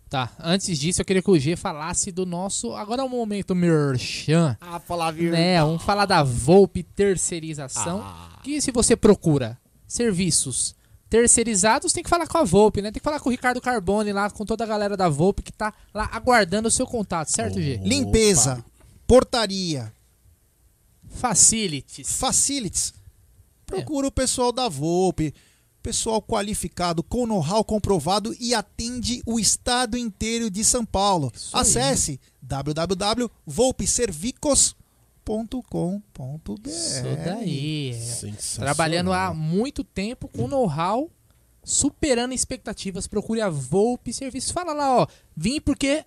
Tá, 0.09 0.31
antes 0.39 0.79
disso 0.79 1.01
eu 1.01 1.05
queria 1.05 1.23
que 1.23 1.31
o 1.31 1.39
G 1.39 1.57
falasse 1.57 2.11
do 2.13 2.25
nosso. 2.25 2.73
Agora 2.75 3.03
é 3.03 3.05
o 3.05 3.09
momento 3.09 3.55
merchan. 3.55 4.57
Ah, 4.61 4.79
Flavião. 4.79 5.33
Né, 5.33 5.61
vamos 5.61 5.83
falar 5.83 6.07
da 6.07 6.23
Volpe 6.23 6.83
Terceirização. 6.83 8.01
Ah. 8.03 8.34
Que 8.45 8.61
se 8.61 8.71
você 8.71 8.95
procura 8.95 9.59
serviços 9.89 10.77
terceirizados, 11.09 11.93
tem 11.93 12.03
que 12.03 12.11
falar 12.11 12.27
com 12.27 12.37
a 12.37 12.45
Volpe, 12.45 12.83
né? 12.83 12.93
Tem 12.93 13.01
que 13.01 13.05
falar 13.05 13.19
com 13.19 13.31
o 13.31 13.33
Ricardo 13.33 13.61
Carbone 13.61 14.13
lá, 14.13 14.29
com 14.31 14.45
toda 14.45 14.65
a 14.65 14.67
galera 14.67 14.97
da 14.97 15.09
Volpe 15.09 15.43
que 15.43 15.53
tá 15.53 15.73
lá 15.95 16.11
aguardando 16.13 16.69
o 16.69 16.71
seu 16.71 16.87
contato, 16.87 17.29
certo, 17.29 17.61
G? 17.61 17.79
Limpeza, 17.83 18.63
portaria, 19.07 19.93
Facilities. 21.09 22.17
facilities. 22.17 22.93
Procura 23.65 24.09
o 24.09 24.13
pessoal 24.13 24.53
da 24.53 24.69
Volpe. 24.69 25.33
Pessoal 25.83 26.21
qualificado, 26.21 27.03
com 27.03 27.27
know-how 27.27 27.63
comprovado 27.63 28.35
e 28.41 28.55
atende 28.55 29.23
o 29.27 29.39
estado 29.39 29.99
inteiro 29.99 30.51
de 30.51 30.65
São 30.65 30.85
Paulo. 30.85 31.31
Isso. 31.35 31.57
Acesse 31.57 32.21
www.volpeservicos.com.br. 35.25 36.69
Isso 36.69 37.03
daí. 37.25 37.91
é. 37.93 38.31
Trabalhando 38.57 39.13
há 39.13 39.33
muito 39.33 39.83
tempo 39.83 40.29
com 40.29 40.47
know-how, 40.47 41.11
superando 41.63 42.33
expectativas. 42.33 43.07
Procure 43.07 43.41
a 43.41 43.49
Volpe 43.49 44.13
Serviços. 44.13 44.51
Fala 44.51 44.73
lá, 44.73 44.97
ó. 44.99 45.07
Vim 45.37 45.61
porque 45.61 46.05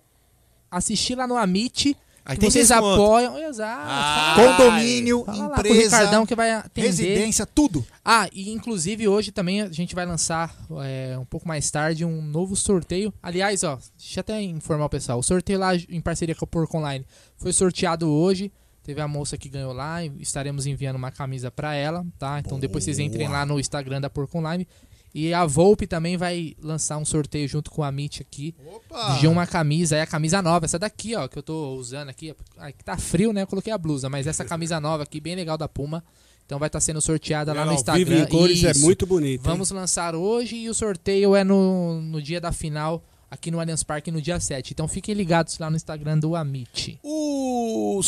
assisti 0.70 1.14
lá 1.14 1.26
no 1.26 1.36
Amit. 1.36 1.96
Vocês 2.40 2.70
apoiam. 2.70 3.38
Exato. 3.38 3.80
Ah, 3.86 4.34
lá. 4.36 4.56
Condomínio, 4.58 5.24
Fala 5.24 5.48
lá 5.48 5.58
empresa, 5.58 5.82
Ricardão 5.96 6.26
que 6.26 6.34
vai 6.34 6.50
atender. 6.50 6.86
residência, 6.86 7.46
tudo. 7.46 7.86
Ah, 8.04 8.28
e 8.30 8.50
inclusive 8.50 9.08
hoje 9.08 9.32
também 9.32 9.62
a 9.62 9.72
gente 9.72 9.94
vai 9.94 10.04
lançar 10.04 10.54
é, 10.84 11.16
um 11.18 11.24
pouco 11.24 11.48
mais 11.48 11.70
tarde 11.70 12.04
um 12.04 12.20
novo 12.20 12.54
sorteio. 12.54 13.14
Aliás, 13.22 13.64
ó, 13.64 13.78
deixa 13.96 14.18
eu 14.18 14.20
até 14.20 14.42
informar 14.42 14.84
o 14.84 14.90
pessoal. 14.90 15.18
O 15.18 15.22
sorteio 15.22 15.58
lá 15.58 15.74
em 15.74 16.02
parceria 16.02 16.34
com 16.34 16.44
a 16.44 16.48
Porco 16.48 16.76
Online 16.76 17.06
foi 17.38 17.50
sorteado 17.50 18.06
hoje. 18.10 18.52
Teve 18.88 19.02
a 19.02 19.06
moça 19.06 19.36
que 19.36 19.50
ganhou 19.50 19.74
lá 19.74 20.02
estaremos 20.18 20.64
enviando 20.64 20.96
uma 20.96 21.10
camisa 21.10 21.50
pra 21.50 21.74
ela, 21.74 22.06
tá? 22.18 22.40
Então 22.40 22.58
depois 22.58 22.84
vocês 22.84 22.98
entrem 22.98 23.28
lá 23.28 23.44
no 23.44 23.60
Instagram 23.60 24.00
da 24.00 24.08
Porco 24.08 24.38
Online 24.38 24.66
E 25.14 25.34
a 25.34 25.44
Volpe 25.44 25.86
também 25.86 26.16
vai 26.16 26.56
lançar 26.58 26.96
um 26.96 27.04
sorteio 27.04 27.46
junto 27.46 27.70
com 27.70 27.82
a 27.82 27.88
Amit 27.88 28.22
aqui 28.22 28.54
Opa! 28.66 29.18
de 29.20 29.26
uma 29.26 29.46
camisa, 29.46 29.94
é 29.94 30.00
a 30.00 30.06
camisa 30.06 30.40
nova, 30.40 30.64
essa 30.64 30.78
daqui, 30.78 31.14
ó, 31.14 31.28
que 31.28 31.38
eu 31.38 31.42
tô 31.42 31.74
usando 31.74 32.08
aqui. 32.08 32.34
Aqui 32.56 32.82
tá 32.82 32.96
frio, 32.96 33.30
né? 33.30 33.42
Eu 33.42 33.46
coloquei 33.46 33.70
a 33.70 33.76
blusa, 33.76 34.08
mas 34.08 34.26
essa 34.26 34.42
camisa 34.42 34.80
nova 34.80 35.02
aqui, 35.02 35.20
bem 35.20 35.34
legal 35.36 35.58
da 35.58 35.68
Puma. 35.68 36.02
Então 36.46 36.58
vai 36.58 36.68
estar 36.68 36.80
sendo 36.80 36.98
sorteada 37.02 37.52
lá 37.52 37.60
Ela 37.60 37.72
no 37.72 37.76
Instagram. 37.76 38.22
em 38.22 38.26
cores 38.26 38.64
é 38.64 38.70
Isso. 38.70 38.80
muito 38.80 39.06
bonito. 39.06 39.40
hein? 39.40 39.52
Vamos 39.52 39.70
lançar 39.70 40.14
hoje 40.14 40.56
e 40.56 40.70
o 40.70 40.72
sorteio 40.72 41.36
é 41.36 41.44
no, 41.44 42.00
no 42.00 42.22
dia 42.22 42.40
da 42.40 42.52
final 42.52 43.04
aqui 43.30 43.50
no 43.50 43.60
Allianz 43.60 43.82
Parque 43.82 44.10
no 44.10 44.20
dia 44.22 44.38
7. 44.40 44.72
Então 44.72 44.88
fiquem 44.88 45.14
ligados 45.14 45.58
lá 45.58 45.68
no 45.70 45.76
Instagram 45.76 46.18
do 46.18 46.34
Amit. 46.36 46.98
O 47.02 48.00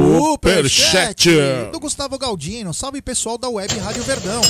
Superchat. 0.00 1.28
Do 1.72 1.80
Gustavo 1.80 2.18
Galdino. 2.18 2.72
Salve 2.74 3.02
pessoal 3.02 3.36
da 3.38 3.48
Web 3.48 3.76
Rádio 3.78 4.02
Verdão. 4.02 4.40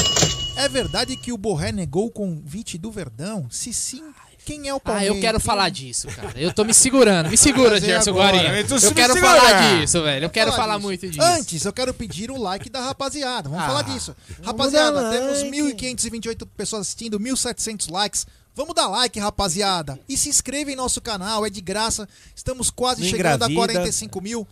É 0.57 0.69
verdade 0.69 1.17
que 1.17 1.33
o 1.33 1.39
Borré 1.39 1.73
negou 1.73 2.07
o 2.07 2.11
convite 2.11 2.77
do 2.77 2.91
Verdão? 2.91 3.47
Se 3.51 3.73
sim, 3.73 4.03
quem 4.45 4.69
é 4.69 4.75
o 4.75 4.77
Ah, 4.77 4.81
Palmeiras? 4.81 5.15
eu 5.17 5.21
quero 5.21 5.41
falar 5.41 5.69
disso, 5.71 6.09
cara. 6.09 6.33
Eu 6.39 6.53
tô 6.53 6.65
me 6.65 6.75
segurando. 6.75 7.31
Me 7.31 7.37
segura, 7.37 7.81
Gerson 7.81 8.11
agora. 8.11 8.37
Guarinha. 8.37 8.59
Eu 8.61 8.67
tô 8.69 8.75
Eu 8.75 8.81
se 8.81 8.95
quero 8.95 9.17
falar 9.17 9.79
disso, 9.81 10.03
velho. 10.03 10.25
Eu 10.25 10.31
quero 10.31 10.51
Falar 10.51 10.63
falar 10.63 10.77
disso. 10.77 10.87
muito 10.87 11.09
disso. 11.09 11.23
Antes, 11.23 11.65
eu 11.65 11.73
quero 11.73 11.95
pedir 11.95 12.31
o 12.31 12.37
like 12.39 12.69
da 12.69 12.81
rapaziada. 12.81 13.49
Vamos 13.49 13.65
Ah, 13.65 13.69
falar 13.69 13.83
disso. 13.83 14.15
Rapaziada, 14.43 15.11
temos 15.11 15.43
like. 15.43 15.51
1.528 15.77 16.47
pessoas 16.57 16.83
assistindo, 16.83 17.19
1.700 17.19 17.91
likes. 17.91 18.27
Vamos 18.55 18.75
dar 18.75 18.89
like, 18.89 19.19
rapaziada. 19.19 19.99
E 20.09 20.17
se 20.17 20.29
inscreva 20.29 20.71
em 20.73 20.77
nosso 20.77 21.01
canal, 21.01 21.47
é 21.47 21.51
de 21.51 21.61
graça. 21.61 22.09
Estamos 22.35 22.71
quase 22.71 23.05
chegando 23.05 23.45
a 23.45 23.47
engravida. 23.51 23.55
45 23.55 24.21
mil. 24.21 24.47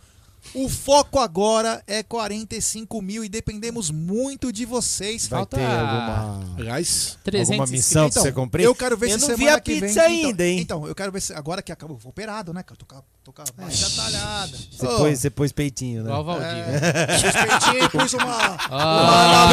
O 0.53 0.69
foco 0.69 1.19
agora 1.19 1.83
é 1.85 2.01
45 2.01 3.01
mil 3.01 3.25
e 3.25 3.29
dependemos 3.29 3.91
muito 3.91 4.53
de 4.53 4.65
vocês. 4.65 5.27
Vai 5.27 5.39
Falta- 5.39 5.57
ter 5.57 5.65
alguma, 5.65 6.55
Aliás, 6.57 7.17
300 7.25 7.51
alguma 7.51 7.67
missão 7.67 8.07
Então, 8.07 8.13
pra 8.13 8.21
você 8.21 8.31
cumprir? 8.31 8.63
Eu 8.63 8.73
quero 8.73 8.95
ver 8.97 9.09
Eu 9.11 9.19
se 9.19 9.27
não 9.27 9.35
vi 9.35 9.43
semana 9.43 9.57
a 9.57 9.59
que 9.59 9.81
pizza 9.81 10.01
vem. 10.07 10.25
ainda, 10.25 10.45
hein? 10.45 10.59
Então, 10.61 10.87
eu 10.87 10.95
quero 10.95 11.11
ver 11.11 11.21
se 11.21 11.33
agora 11.33 11.61
que 11.61 11.73
acabou, 11.73 11.97
vou 11.97 12.09
operado, 12.11 12.53
né? 12.53 12.63
com 12.63 12.73
a, 12.73 12.77
tô 12.77 12.85
com 13.33 13.41
a 13.41 13.45
barriga 13.57 13.89
talhada. 13.95 14.57
Você, 14.71 14.87
pôs, 14.87 15.19
você 15.19 15.29
pôs 15.29 15.51
peitinho, 15.51 16.03
né? 16.03 16.09
Igual 16.09 16.21
o 16.21 16.23
Valdir. 16.23 16.47
É, 16.47 17.17
suspeitinho 17.17 17.85
e 17.85 17.89
pus 17.89 18.13
uma. 18.13 18.57
Ah, 18.71 19.49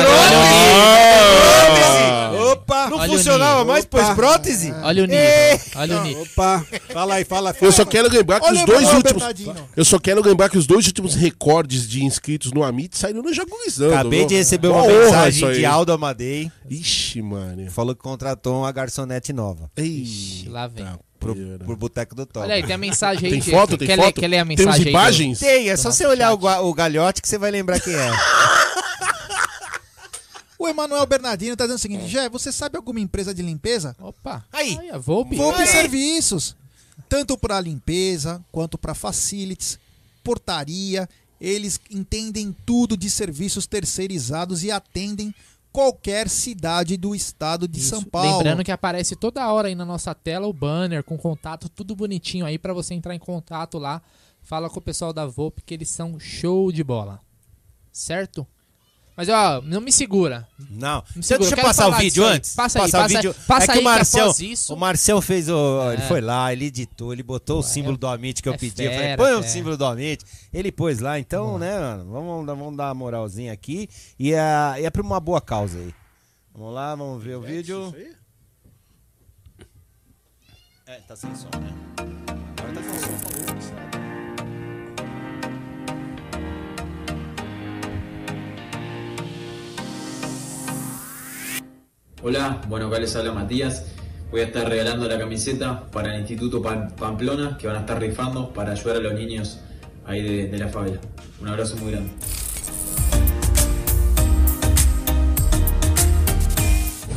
Opa! 2.53 2.90
Não 2.90 2.98
Olha 2.98 3.12
o 3.12 3.16
funcionava 3.16 3.59
nível. 3.59 3.66
mais, 3.66 3.85
pôs 3.85 4.09
prótese? 4.11 4.73
Olha 4.82 5.05
o 5.05 5.07
nível. 5.07 5.61
Olha 5.77 5.98
o 6.01 6.03
nível. 6.05 6.23
Opa, 6.23 6.66
fala 6.93 7.15
aí, 7.15 7.24
fala, 7.24 7.53
fala. 7.55 7.66
eu 7.66 7.73
só 7.73 7.85
quero 7.85 8.09
lembrar 8.09 8.40
que 8.40 8.47
Olha 8.47 8.61
os 8.61 8.65
dois 8.65 8.93
últimos. 8.93 9.23
Eu 9.77 9.85
só 9.85 9.98
quero 9.98 10.23
lembrar 10.23 10.48
que 10.48 10.59
os 10.59 10.66
dois 10.66 10.86
últimos 10.86 11.15
recordes 11.15 11.89
de 11.89 12.05
inscritos 12.05 12.53
no 12.53 12.62
Amit 12.62 12.97
saíram 12.97 13.23
no 13.23 13.32
Jaguizando. 13.32 13.94
Acabei 13.94 14.24
de 14.27 14.35
receber 14.36 14.69
Uma 14.69 14.86
mensagem 14.86 15.53
de 15.53 15.65
Aldo 15.65 15.93
Amadei. 15.93 16.51
Ixi, 16.69 17.23
mano. 17.23 17.70
Falou 17.70 17.94
que 17.94 18.03
contratou 18.03 18.61
uma 18.61 18.73
garçonete 18.73 19.32
nova. 19.32 19.70
Ei, 19.77 20.44
Lá 20.48 20.66
vem. 20.66 20.86
Pro, 21.19 21.35
pro 21.35 21.77
Boteco 21.77 22.15
do 22.15 22.27
Top. 22.27 22.45
Olha 22.45 22.55
aí, 22.55 22.63
tem 22.63 22.75
a 22.75 22.79
mensagem 22.79 23.27
aí. 23.33 23.41
Tem 23.41 23.53
foto? 23.53 23.77
Tem 23.77 23.89
quer 23.89 23.97
foto? 23.97 24.07
Ler, 24.07 24.13
quer 24.13 24.29
ler 24.29 24.39
a 24.39 24.45
Temos 24.47 24.59
mensagem 24.65 24.87
aí? 24.87 24.91
imagens? 24.91 25.39
Tem, 25.39 25.69
é 25.71 25.77
só 25.77 25.91
você 25.91 26.07
olhar 26.07 26.33
o, 26.33 26.69
o 26.69 26.75
galhote 26.75 27.23
que 27.23 27.29
você 27.29 27.39
vai 27.39 27.51
lembrar 27.51 27.81
quem 27.81 27.95
é. 27.95 28.11
O 30.59 30.67
Emanuel 30.67 31.05
Bernardino 31.07 31.55
tá 31.57 31.65
dizendo 31.65 31.79
o 31.79 31.81
seguinte: 31.81 32.09
Jé, 32.09 32.29
você 32.29 32.51
sabe 32.51 32.77
alguma 32.77 32.99
empresa 33.01 33.35
de 33.35 33.43
limpeza? 33.43 33.95
Opa. 34.01 34.45
Aí. 34.53 34.79
A 34.91 34.99
Volpe. 34.99 35.37
Volpe 35.37 35.61
Aí. 35.61 35.67
Serviços. 35.67 36.57
Tanto 37.09 37.37
para 37.37 37.61
limpeza 37.61 38.43
quanto 38.51 38.79
para 38.79 38.95
facilities, 38.95 39.79
portaria. 40.25 41.09
Eles 41.39 41.79
entendem 41.91 42.57
tudo 42.65 42.97
de 42.97 43.11
serviços 43.11 43.67
terceirizados 43.67 44.65
e 44.65 44.71
atendem 44.71 45.35
qualquer 45.77 46.27
cidade 46.31 46.97
do 46.97 47.15
estado 47.15 47.69
de 47.69 47.81
Isso. 47.81 47.90
São 47.90 48.03
Paulo. 48.03 48.39
Lembrando 48.39 48.65
que 48.65 48.73
aparece 48.73 49.15
toda 49.15 49.53
hora 49.53 49.69
aí 49.69 49.74
na 49.74 49.85
nossa 49.85 50.15
tela 50.15 50.47
o 50.47 50.53
banner 50.53 51.05
com 51.05 51.19
contato, 51.19 51.69
tudo 51.69 51.94
bonitinho 51.94 52.47
aí 52.47 52.59
pra 52.59 52.73
você 52.73 52.94
entrar 52.94 53.15
em 53.15 53.19
contato 53.19 53.78
lá. 53.78 54.01
Fala 54.40 54.70
com 54.70 54.78
o 54.78 54.82
pessoal 54.82 55.12
da 55.12 55.27
Volpe 55.27 55.61
que 55.61 55.74
eles 55.74 55.90
são 55.90 56.19
show 56.19 56.73
de 56.73 56.82
bola. 56.82 57.20
Certo? 57.93 58.47
Mas 59.17 59.29
ó, 59.31 59.63
não 59.63 59.81
me 59.81 59.91
segura. 59.91 60.47
Não. 60.71 60.99
Me 60.99 61.05
Deixa, 61.15 61.29
segura, 61.29 61.49
deixa 61.49 61.55
eu 61.55 61.59
eu 61.59 61.65
passar 61.65 61.89
o 61.89 61.93
vídeo 61.97 62.25
aí. 62.27 62.35
antes. 62.37 62.55
Passa 62.55 62.79
aí, 62.79 62.83
Passar 62.85 62.99
o 62.99 63.03
passa- 63.03 63.15
vídeo. 63.17 63.35
passa 63.47 63.65
é 63.65 63.67
que 63.67 63.73
aí 63.73 63.79
o 63.79 63.81
que 63.81 63.85
Marcel, 63.85 64.23
após 64.25 64.41
isso- 64.41 64.75
o 64.75 64.77
Marcel 64.77 65.23
fez 65.23 65.49
o, 65.49 65.93
ele 65.93 66.03
É. 66.03 66.07
foi 66.09 66.21
lá, 66.21 66.53
ele 66.53 66.67
editou, 66.67 67.13
ele 67.15 67.23
botou 67.23 67.61
o 67.61 67.63
símbolo 67.63 67.97
do 67.97 68.07
Amit 68.07 68.43
que 68.43 68.49
eu 68.49 68.53
é 68.53 68.59
pedi. 68.59 68.85
eu 68.85 68.91
falei, 68.93 69.07
fera, 69.07 69.17
põe 69.17 69.33
o 69.33 69.37
fera. 69.41 69.49
símbolo 69.49 69.77
do 69.79 69.85
Amit. 69.87 70.23
Ele 70.53 70.71
pôs 70.71 70.99
lá, 71.01 71.19
então, 71.19 71.59
né, 71.59 71.79
mano, 71.79 72.13
vamos, 72.13 72.47
vamos 72.47 72.77
dar 72.77 72.85
uma 72.89 72.95
moralzinha 72.95 73.53
aqui 73.55 73.89
e 74.19 74.35
é, 74.35 74.41
e 74.81 74.85
é 74.85 74.91
pra 74.91 75.01
uma 75.03 75.19
boa 75.19 75.41
causa 75.41 75.79
aí. 75.79 75.95
Vamos 76.55 76.75
lá, 76.75 76.95
vamos 76.95 77.23
ver 77.25 77.37
o 77.37 77.41
vídeo. 77.41 77.95
É, 80.87 80.97
tá 81.09 81.17
sem 81.17 81.35
som, 81.35 81.49
né? 81.59 81.75
Agora 82.59 82.75
tá 82.75 82.83
sem 82.83 83.41
som. 83.41 83.45
Hola, 92.28 92.61
bueno, 92.66 92.89
acá 92.89 92.98
les 92.98 93.15
habla 93.15 93.31
Matías. 93.31 93.85
Voy 94.32 94.40
a 94.40 94.47
estar 94.47 94.69
regalando 94.69 95.07
la 95.07 95.16
camiseta 95.16 95.85
para 95.93 96.12
el 96.12 96.23
Instituto 96.23 96.61
Pam- 96.61 96.90
Pamplona, 96.97 97.57
que 97.57 97.69
van 97.69 97.77
a 97.77 97.81
estar 97.82 98.01
rifando 98.01 98.53
para 98.53 98.73
ayudar 98.73 98.97
a 98.97 98.98
los 98.98 99.15
niños 99.15 99.61
ahí 100.05 100.48
de, 100.48 100.59
la 100.59 100.66
favela. 100.66 100.98
Un 101.40 101.47
abrazo 101.47 101.77
muy 101.77 101.93
grande. 101.93 102.11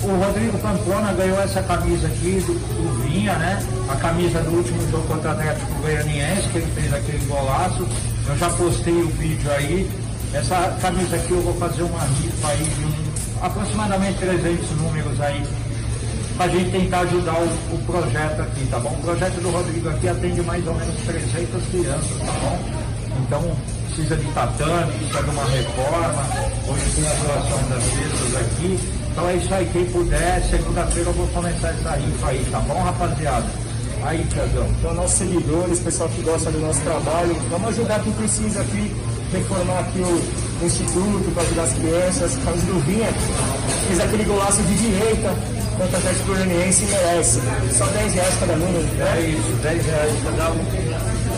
O 0.03 0.07
Rodrigo 0.26 0.60
Pamplona 0.60 1.11
ganhou 1.14 1.40
essa 1.41 1.64
camisa 1.64 2.06
aqui 2.06 2.40
do, 2.45 2.53
do 2.53 3.02
Vinha, 3.02 3.36
né? 3.40 3.60
A 3.90 3.95
camisa 3.95 4.41
do 4.41 4.52
último 4.57 4.80
jogo 4.91 5.07
contra 5.07 5.30
o 5.30 5.34
Atlético 5.34 5.73
Goianiense, 5.81 6.49
que 6.49 6.57
ele 6.60 6.72
fez 6.76 6.94
aquele 6.94 7.26
golaço. 7.26 7.88
Eu 8.27 8.38
já 8.38 8.49
postei 8.52 8.94
o 8.94 9.07
vídeo 9.07 9.49
aí. 9.53 9.90
Essa 10.36 10.77
camisa 10.80 11.15
aqui 11.15 11.31
eu 11.31 11.41
vou 11.41 11.56
fazer 11.56 11.81
uma 11.81 12.03
rifa 12.03 12.48
aí 12.49 12.64
de 12.64 12.86
um- 12.86 13.09
aproximadamente 13.41 14.20
300 14.20 14.70
números 14.72 15.22
aí 15.22 15.44
pra 16.38 16.48
gente 16.48 16.72
tentar 16.72 17.02
ajudar 17.02 17.36
o, 17.36 17.76
o 17.76 17.84
projeto 17.86 18.41
aqui, 18.41 18.66
tá 18.68 18.80
bom? 18.80 18.91
O 18.91 19.02
projeto 19.02 19.41
do 19.41 19.49
Rodrigo 19.49 19.90
aqui 19.90 20.07
atende 20.07 20.41
mais 20.41 20.66
ou 20.66 20.74
menos 20.74 20.95
300 21.06 21.66
crianças, 21.66 22.18
tá 22.20 22.32
bom? 22.32 22.60
Então, 23.22 23.57
precisa 23.88 24.16
de 24.16 24.26
tatame, 24.32 24.91
precisa 24.94 25.24
de 25.24 25.30
uma 25.30 25.44
reforma, 25.44 26.26
hoje 26.68 26.91
tem 26.95 27.07
a 27.07 27.14
doação 27.14 27.70
das 27.70 27.84
mesas 27.94 28.36
aqui. 28.38 28.80
Então 29.11 29.30
é 29.30 29.36
isso 29.36 29.53
aí, 29.53 29.70
quem 29.74 29.86
puder, 29.88 30.41
segunda-feira 30.49 31.10
eu 31.10 31.14
vou 31.14 31.28
começar 31.28 31.70
essa 31.70 31.91
rifa 31.95 32.28
aí, 32.28 32.48
tá 32.49 32.60
bom, 32.60 32.82
rapaziada? 32.82 33.48
Aí, 34.02 34.26
Tiagão. 34.32 34.66
Então, 34.80 34.94
nossos 34.94 35.18
seguidores, 35.18 35.80
pessoal 35.82 36.07
que 36.07 36.22
gosta 36.22 36.49
do 36.52 36.60
nosso 36.60 36.80
trabalho, 36.82 37.36
vamos 37.49 37.68
ajudar 37.70 38.02
quem 38.02 38.14
precisa 38.14 38.61
aqui, 38.61 38.95
reformar 39.31 39.80
aqui 39.80 39.99
o 39.99 40.49
o 40.61 40.65
instituto 40.65 41.31
para 41.34 41.43
ajudar 41.43 41.64
as 41.64 41.73
crianças. 41.73 42.38
Carlos 42.43 42.64
do 42.64 42.80
Vinha 42.85 43.10
fez 43.88 43.99
aquele 43.99 44.23
golaço 44.23 44.61
de 44.64 44.76
direita 44.76 45.34
contra 45.77 45.95
o 45.95 45.99
Atlético 45.99 46.26
Goianiense 46.27 46.84
e 46.84 46.88
merece. 46.88 47.41
Só 47.77 47.85
10 47.85 48.14
reais 48.14 48.35
cada 48.39 48.53
um. 48.53 48.57
Né? 48.57 49.15
É 49.15 49.22
isso, 49.30 49.51
10 49.64 49.85
reais 49.85 50.14
cada 50.23 50.51
um. 50.51 50.60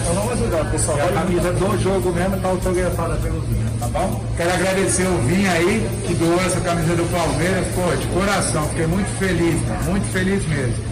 Então 0.01 0.13
vamos 0.15 0.33
ajudar, 0.33 0.71
pessoal. 0.71 0.97
E 0.97 1.01
a 1.01 1.07
camisa 1.07 1.53
do 1.53 1.79
jogo 1.79 2.11
mesmo 2.11 2.37
tá 2.37 2.47
autografada 2.49 3.15
pelo 3.17 3.41
Vinha, 3.41 3.71
tá 3.79 3.87
bom? 3.87 4.23
Quero 4.35 4.53
agradecer 4.53 5.07
o 5.07 5.17
Vinha 5.27 5.51
aí, 5.51 5.89
que 6.07 6.13
doou 6.15 6.41
essa 6.41 6.59
camisa 6.61 6.95
do 6.95 7.11
Palmeiras. 7.11 7.67
Pô, 7.75 7.95
de 7.95 8.07
coração, 8.07 8.67
fiquei 8.69 8.87
muito 8.87 9.19
feliz, 9.19 9.61
muito 9.85 10.11
feliz 10.11 10.47
mesmo. 10.47 10.91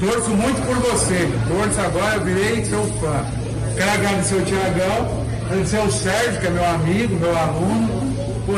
Torço 0.00 0.30
muito 0.30 0.64
por 0.66 0.76
você, 0.90 1.28
torço 1.48 1.80
agora, 1.80 2.16
eu 2.16 2.24
virei 2.24 2.64
seu 2.64 2.84
fã. 3.00 3.24
Quero 3.76 3.90
agradecer 3.90 4.34
o 4.36 4.44
Tiagão, 4.44 5.27
agradecer 5.48 5.78
o 5.78 5.90
Sérgio, 5.90 6.40
que 6.40 6.46
é 6.46 6.50
meu 6.50 6.64
amigo, 6.64 7.16
meu 7.16 7.36
aluno. 7.36 8.08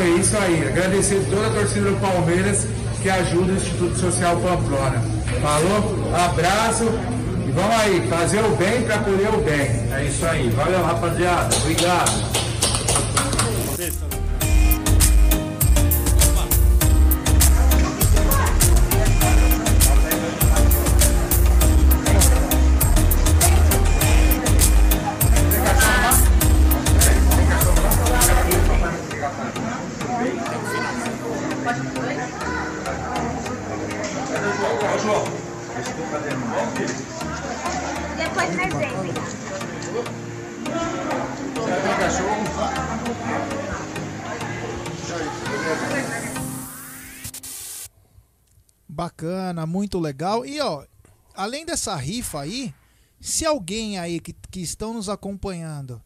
É 0.01 0.09
isso 0.21 0.37
aí. 0.37 0.69
Agradecer 0.69 1.25
toda 1.31 1.47
a 1.49 1.51
torcida 1.51 1.91
do 1.91 2.01
Palmeiras 2.01 2.67
que 3.03 3.11
ajuda 3.11 3.53
o 3.53 3.57
Instituto 3.57 3.99
Social 3.99 4.37
Pamplona. 4.37 5.03
Falou? 5.41 6.15
Abraço. 6.15 6.85
E 7.47 7.53
vamos 7.53 7.81
aí, 7.81 8.07
fazer 8.09 8.45
o 8.45 8.51
bem 8.57 8.83
para 8.83 8.99
colher 8.99 9.31
o 9.35 9.39
bem. 9.39 9.93
É 9.93 10.05
isso 10.09 10.25
aí. 10.27 10.49
Valeu, 10.51 10.83
rapaziada. 10.83 11.57
Obrigado. 11.57 12.31
Depois 38.17 38.55
vai? 38.55 38.71
Bacana, 48.89 49.67
muito 49.67 49.99
legal. 49.99 50.47
E 50.47 50.61
ó, 50.61 50.85
além 51.35 51.65
dessa 51.67 51.97
rifa 51.97 52.43
aí, 52.43 52.73
se 53.21 53.45
alguém 53.45 53.99
aí 53.99 54.21
que, 54.21 54.33
que 54.33 54.61
estão 54.61 54.95
nos 54.95 55.09
acompanhando 55.09 56.01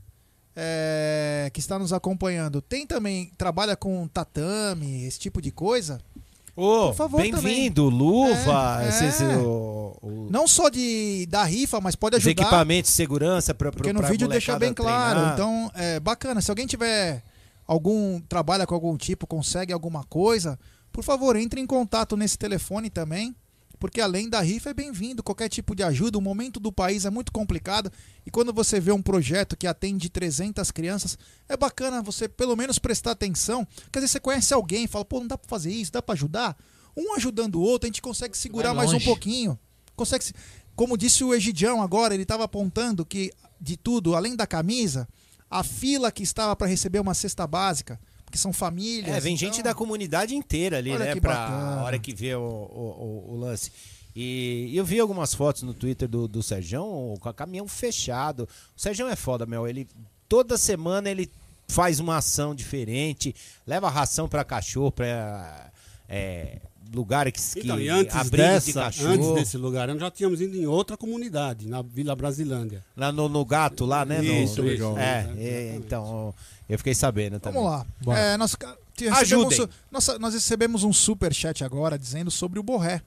é, 0.57 1.51
que 1.53 1.61
está 1.61 1.79
nos 1.79 1.93
acompanhando 1.93 2.63
tem 2.63 2.87
também 2.87 3.33
trabalha 3.37 3.77
com 3.77 4.07
tatame, 4.07 5.05
esse 5.05 5.19
tipo 5.19 5.43
de 5.43 5.51
coisa, 5.51 6.01
Ô, 6.57 6.87
por 6.89 6.95
favor, 6.95 7.21
bem-vindo, 7.21 7.89
luva, 7.89 8.79
É, 8.83 8.89
esse- 8.89 9.05
é. 9.05 9.09
esse- 9.09 9.25
o- 9.25 9.97
o- 10.01 10.29
não 10.31 10.47
só 10.47 10.69
de 10.69 11.27
da 11.29 11.43
rifa, 11.45 11.81
mas 11.81 11.97
pode 11.97 12.17
ajudar. 12.17 12.31
equipamentos 12.31 12.91
de 12.91 12.97
segurança 12.97 13.53
para 13.53 13.73
Porque 13.73 13.93
no 13.93 14.01
vídeo 14.03 14.29
deixa 14.29 14.57
bem 14.59 14.73
claro. 14.73 15.33
Então, 15.33 15.71
é 15.75 15.99
bacana. 15.99 16.41
Se 16.41 16.51
alguém 16.51 16.67
tiver 16.67 17.23
algum. 17.67 18.21
trabalha 18.21 18.67
com 18.67 18.75
algum 18.75 18.97
tipo, 18.97 19.27
consegue 19.27 19.73
alguma 19.73 20.05
coisa, 20.05 20.57
por 20.93 21.03
favor, 21.03 21.35
entre 21.35 21.61
em 21.61 21.67
contato 21.67 22.17
nesse 22.17 22.39
telefone 22.39 22.89
também. 22.89 23.35
Porque 23.85 24.01
além 24.01 24.31
da 24.31 24.41
rifa 24.41 24.71
é 24.71 24.73
bem-vindo, 24.73 25.23
qualquer 25.23 25.47
tipo 25.51 25.75
de 25.75 25.83
ajuda. 25.83 26.17
O 26.17 26.21
momento 26.23 26.59
do 26.59 26.73
país 26.73 27.05
é 27.05 27.11
muito 27.11 27.31
complicado. 27.31 27.93
E 28.25 28.31
quando 28.31 28.51
você 28.51 28.81
vê 28.81 28.91
um 28.91 29.03
projeto 29.03 29.55
que 29.59 29.67
atende 29.67 30.09
300 30.09 30.71
crianças, 30.71 31.19
é 31.47 31.55
bacana 31.55 32.01
você 32.01 32.27
pelo 32.27 32.57
menos 32.57 32.79
prestar 32.79 33.11
atenção. 33.11 33.69
Quer 33.93 33.99
dizer, 33.99 34.09
você 34.13 34.21
conhece 34.21 34.55
alguém, 34.55 34.87
fala, 34.87 35.05
pô, 35.05 35.21
não 35.21 35.27
dá 35.27 35.37
pra 35.37 35.47
fazer 35.47 35.71
isso, 35.71 35.93
dá 35.93 36.01
pra 36.01 36.15
ajudar? 36.15 36.57
Um 36.97 37.15
ajudando 37.15 37.57
o 37.57 37.61
outro, 37.61 37.85
a 37.87 37.89
gente 37.89 38.01
consegue 38.01 38.39
segurar 38.39 38.71
mais 38.73 38.91
um 38.91 39.05
pouquinho. 39.05 39.59
Consegue. 39.95 40.25
se- 40.25 40.35
Como 40.75 40.97
disse 40.97 41.23
o 41.23 41.35
Egidião 41.35 41.83
agora, 41.83 42.15
ele 42.15 42.23
estava 42.23 42.45
apontando 42.45 43.05
que 43.05 43.31
de 43.61 43.77
tudo, 43.77 44.15
além 44.17 44.35
da 44.35 44.47
camisa, 44.47 45.07
a 45.51 45.63
fila 45.63 46.11
que 46.11 46.23
estava 46.23 46.57
para 46.57 46.67
receber 46.67 47.01
uma 47.01 47.13
cesta 47.13 47.47
básica, 47.47 48.01
porque 48.35 48.39
são 48.39 48.53
famílias. 48.53 49.17
É, 49.17 49.21
vem 49.21 49.35
então- 49.35 49.47
gente 49.49 49.63
da 49.63 49.73
comunidade 49.73 50.35
inteira 50.35 50.79
ali, 50.79 50.91
Olha 50.91 51.05
né? 51.07 51.13
que 51.15 51.21
Pra 51.21 51.35
bacana. 51.35 51.83
hora 51.85 51.99
que 51.99 52.13
vê 52.15 52.35
o, 52.35 52.41
o, 52.41 53.25
o- 53.31 53.35
o 53.35 53.37
lance. 53.39 53.71
E 54.17 54.73
eu 54.77 54.85
vi 54.85 54.99
algumas 55.01 55.35
fotos 55.35 55.63
no 55.63 55.73
Twitter 55.75 56.09
do, 56.09 56.27
do 56.29 56.43
Serjão 56.43 57.15
com 57.21 57.29
a 57.29 57.35
caminhão 57.35 57.67
fechado. 57.69 58.49
O 58.77 58.81
Serjão 58.81 59.09
é 59.09 59.17
foda, 59.17 59.47
meu. 59.47 59.67
Ele 59.69 59.89
toda 60.29 60.57
semana 60.59 61.09
ele 61.11 61.31
faz 61.69 61.99
uma 62.01 62.17
ação 62.19 62.55
diferente, 62.55 63.35
leva 63.67 63.89
ração 63.89 64.29
pra 64.29 64.45
cachorro, 64.45 64.93
pra 64.93 65.71
é, 66.09 66.59
lugares 66.95 67.53
que 67.55 67.61
Então, 67.61 67.79
e 67.81 67.89
antes, 67.89 68.15
abrigos 68.17 68.65
de 68.65 68.73
dessa, 68.73 68.81
cachorro. 68.85 69.09
antes 69.11 69.35
desse 69.35 69.57
lugar, 69.59 69.89
nós 69.89 69.99
já 70.01 70.11
tínhamos 70.11 70.41
ido 70.41 70.57
em 70.57 70.67
outra 70.67 70.97
comunidade, 70.97 71.67
na 71.69 71.83
Vila 71.83 72.15
Brasilândia. 72.17 72.85
Lá 72.97 73.11
no, 73.13 73.29
no 73.29 73.45
gato, 73.45 73.85
lá, 73.85 74.05
né? 74.05 74.23
no- 74.23 74.33
Isso, 74.33 74.63
legal. 74.63 74.97
É, 74.99 75.29
é, 75.37 75.75
então, 75.77 76.33
eu 76.69 76.79
fiquei 76.79 76.95
sabendo 76.95 77.39
também. 77.41 77.61
Vamos 77.63 77.85
lá. 78.07 78.17
É, 78.19 78.37
nós, 78.37 78.57
recebemos, 78.99 79.59
nossa, 79.91 80.19
nós 80.19 80.35
recebemos 80.35 80.85
um 80.85 80.93
super 80.93 81.35
chat 81.35 81.65
agora 81.65 81.99
dizendo 81.99 82.31
sobre 82.31 82.59
o 82.59 82.63
Borré. 82.63 83.03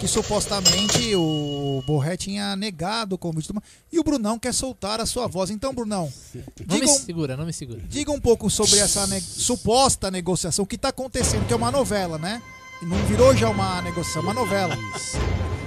Que 0.00 0.08
supostamente 0.08 1.14
o 1.14 1.82
Borré 1.86 2.16
tinha 2.16 2.56
negado 2.56 3.14
o 3.16 3.18
convite 3.18 3.52
do. 3.52 3.62
E 3.92 4.00
o 4.00 4.02
Brunão 4.02 4.38
quer 4.38 4.52
soltar 4.54 4.98
a 4.98 5.04
sua 5.04 5.26
voz. 5.28 5.50
Então, 5.50 5.74
Brunão, 5.74 6.10
Não 6.34 6.42
diga 6.66 6.86
me 6.86 6.90
um, 6.90 6.98
segura, 6.98 7.36
não 7.36 7.44
me 7.44 7.52
segura. 7.52 7.80
diga 7.86 8.10
um 8.10 8.18
pouco 8.18 8.48
sobre 8.48 8.78
essa 8.78 9.06
ne- 9.06 9.20
suposta 9.20 10.10
negociação, 10.10 10.64
o 10.64 10.66
que 10.66 10.76
está 10.76 10.88
acontecendo, 10.88 11.46
que 11.46 11.52
é 11.52 11.56
uma 11.56 11.70
novela, 11.70 12.18
né? 12.18 12.42
Não 12.82 12.96
virou 13.06 13.34
já 13.34 13.48
uma 13.48 13.80
negociação, 13.82 14.22
é 14.22 14.24
uma 14.24 14.34
novela. 14.34 14.76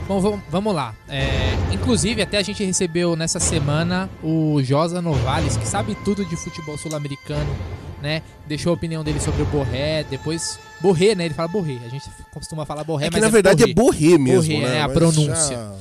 Bom, 0.08 0.40
vamos, 0.50 0.74
lá. 0.74 0.96
É, 1.10 1.54
inclusive, 1.74 2.22
até 2.22 2.38
a 2.38 2.42
gente 2.42 2.64
recebeu 2.64 3.16
nessa 3.16 3.40
semana 3.40 4.10
o 4.24 4.62
Josa 4.64 5.02
Novales, 5.02 5.58
que 5.58 5.68
sabe 5.68 5.96
tudo 6.06 6.24
de 6.24 6.38
futebol 6.38 6.78
sul-americano, 6.78 7.54
né? 8.02 8.22
Deixou 8.48 8.72
a 8.72 8.74
opinião 8.74 9.04
dele 9.04 9.20
sobre 9.20 9.42
o 9.42 9.46
Borré, 9.46 10.06
depois... 10.10 10.60
Borré, 10.80 11.16
né? 11.16 11.26
Ele 11.26 11.34
fala 11.34 11.50
Borré. 11.50 11.78
A 11.86 11.90
gente 11.90 12.10
costuma 12.34 12.66
falar 12.66 12.84
Borré, 12.84 13.08
É 13.08 13.10
que 13.10 13.16
mas 13.16 13.24
na 13.24 13.30
verdade 13.30 13.64
é 13.64 13.74
Borré 13.74 14.18
mesmo, 14.18 14.54
Borré, 14.54 14.70
né? 14.70 14.82
A 14.82 14.88
Mas 14.88 14.98
pronúncia. 14.98 15.58
já 15.58 15.72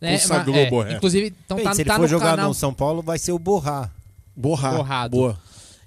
Né? 0.00 0.12
Mas, 0.12 0.30
é, 0.30 0.70
Borré. 0.70 0.94
Inclusive, 0.94 1.34
então 1.44 1.56
Bem, 1.56 1.64
tá, 1.64 1.74
se 1.74 1.82
ele 1.82 1.88
tá 1.88 1.96
for 1.96 2.02
no 2.02 2.08
jogar 2.08 2.30
canal... 2.30 2.48
no 2.48 2.54
São 2.54 2.72
Paulo, 2.72 3.02
vai 3.02 3.18
ser 3.18 3.32
o 3.32 3.38
Borrar. 3.38 3.90
Borrar. 4.34 4.76
Borrado. 4.76 5.16
Boa. 5.16 5.38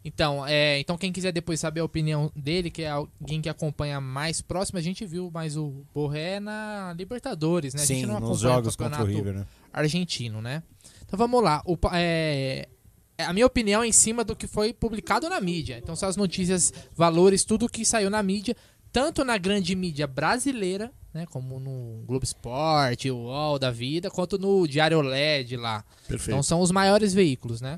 Então, 0.08 0.48
é, 0.48 0.80
então 0.80 0.98
quem 0.98 1.12
quiser 1.12 1.34
depois 1.34 1.60
saber 1.60 1.82
a 1.82 1.84
opinião 1.84 2.32
dele, 2.34 2.72
que 2.72 2.84
é 2.84 2.90
alguém 2.90 3.42
que 3.42 3.50
acompanha 3.50 4.00
mais 4.00 4.42
próximo, 4.42 4.80
a 4.80 4.82
gente 4.82 5.06
viu 5.06 5.30
mais 5.30 5.58
o 5.58 5.86
Borré 5.94 6.40
na 6.40 6.96
Libertadores, 6.98 7.74
né? 7.74 7.82
a 7.82 7.86
Sim, 7.86 7.96
gente 7.96 8.06
não 8.08 8.22
nos 8.22 8.40
jogos 8.40 8.74
o 8.74 8.78
contra 8.78 9.04
o 9.04 9.06
River, 9.06 9.34
né? 9.34 9.46
argentino, 9.74 10.42
né? 10.42 10.64
Então 11.06 11.20
vamos 11.20 11.44
lá. 11.44 11.62
O 11.66 11.78
é, 11.92 12.70
é 13.18 13.26
a 13.26 13.34
minha 13.34 13.46
opinião 13.46 13.84
é 13.84 13.88
em 13.88 13.92
cima 13.92 14.24
do 14.24 14.34
que 14.34 14.48
foi 14.48 14.74
publicado 14.74 15.28
na 15.28 15.42
mídia. 15.42 15.78
Então 15.78 15.94
são 15.94 16.08
as 16.08 16.16
notícias, 16.16 16.74
valores, 16.96 17.44
tudo 17.44 17.68
que 17.68 17.84
saiu 17.84 18.10
na 18.10 18.24
mídia, 18.24 18.56
tanto 18.94 19.26
na 19.26 19.38
grande 19.38 19.76
mídia 19.76 20.08
brasileira, 20.08 20.90
né, 21.14 21.26
como 21.26 21.60
no 21.60 22.06
Globo 22.06 22.24
Esporte, 22.24 23.12
o 23.12 23.18
UOL 23.24 23.60
da 23.60 23.72
vida, 23.72 24.10
quanto 24.10 24.38
no 24.38 24.66
Diário 24.66 25.02
LED 25.02 25.58
lá. 25.58 25.84
Perfeito. 26.08 26.30
Então 26.30 26.42
são 26.42 26.62
os 26.62 26.72
maiores 26.72 27.14
veículos, 27.14 27.60
né? 27.60 27.78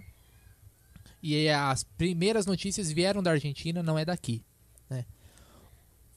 E 1.22 1.36
aí 1.36 1.50
as 1.50 1.84
primeiras 1.84 2.46
notícias 2.46 2.92
vieram 2.92 3.22
da 3.22 3.32
Argentina, 3.32 3.84
não 3.84 3.98
é 4.00 4.06
daqui, 4.06 4.44
né? 4.90 5.06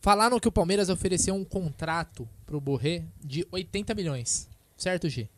Falaram 0.01 0.39
que 0.41 0.49
o 0.49 0.53
Palmeiras 0.53 0.89
ofereceu 0.89 1.35
um 1.35 1.45
contrato 1.45 2.29
pro 2.45 2.61
Borré 2.61 3.05
de 3.23 3.47
80 3.51 3.95
milhões, 3.95 4.49
certo, 4.77 5.09
G? 5.09 5.29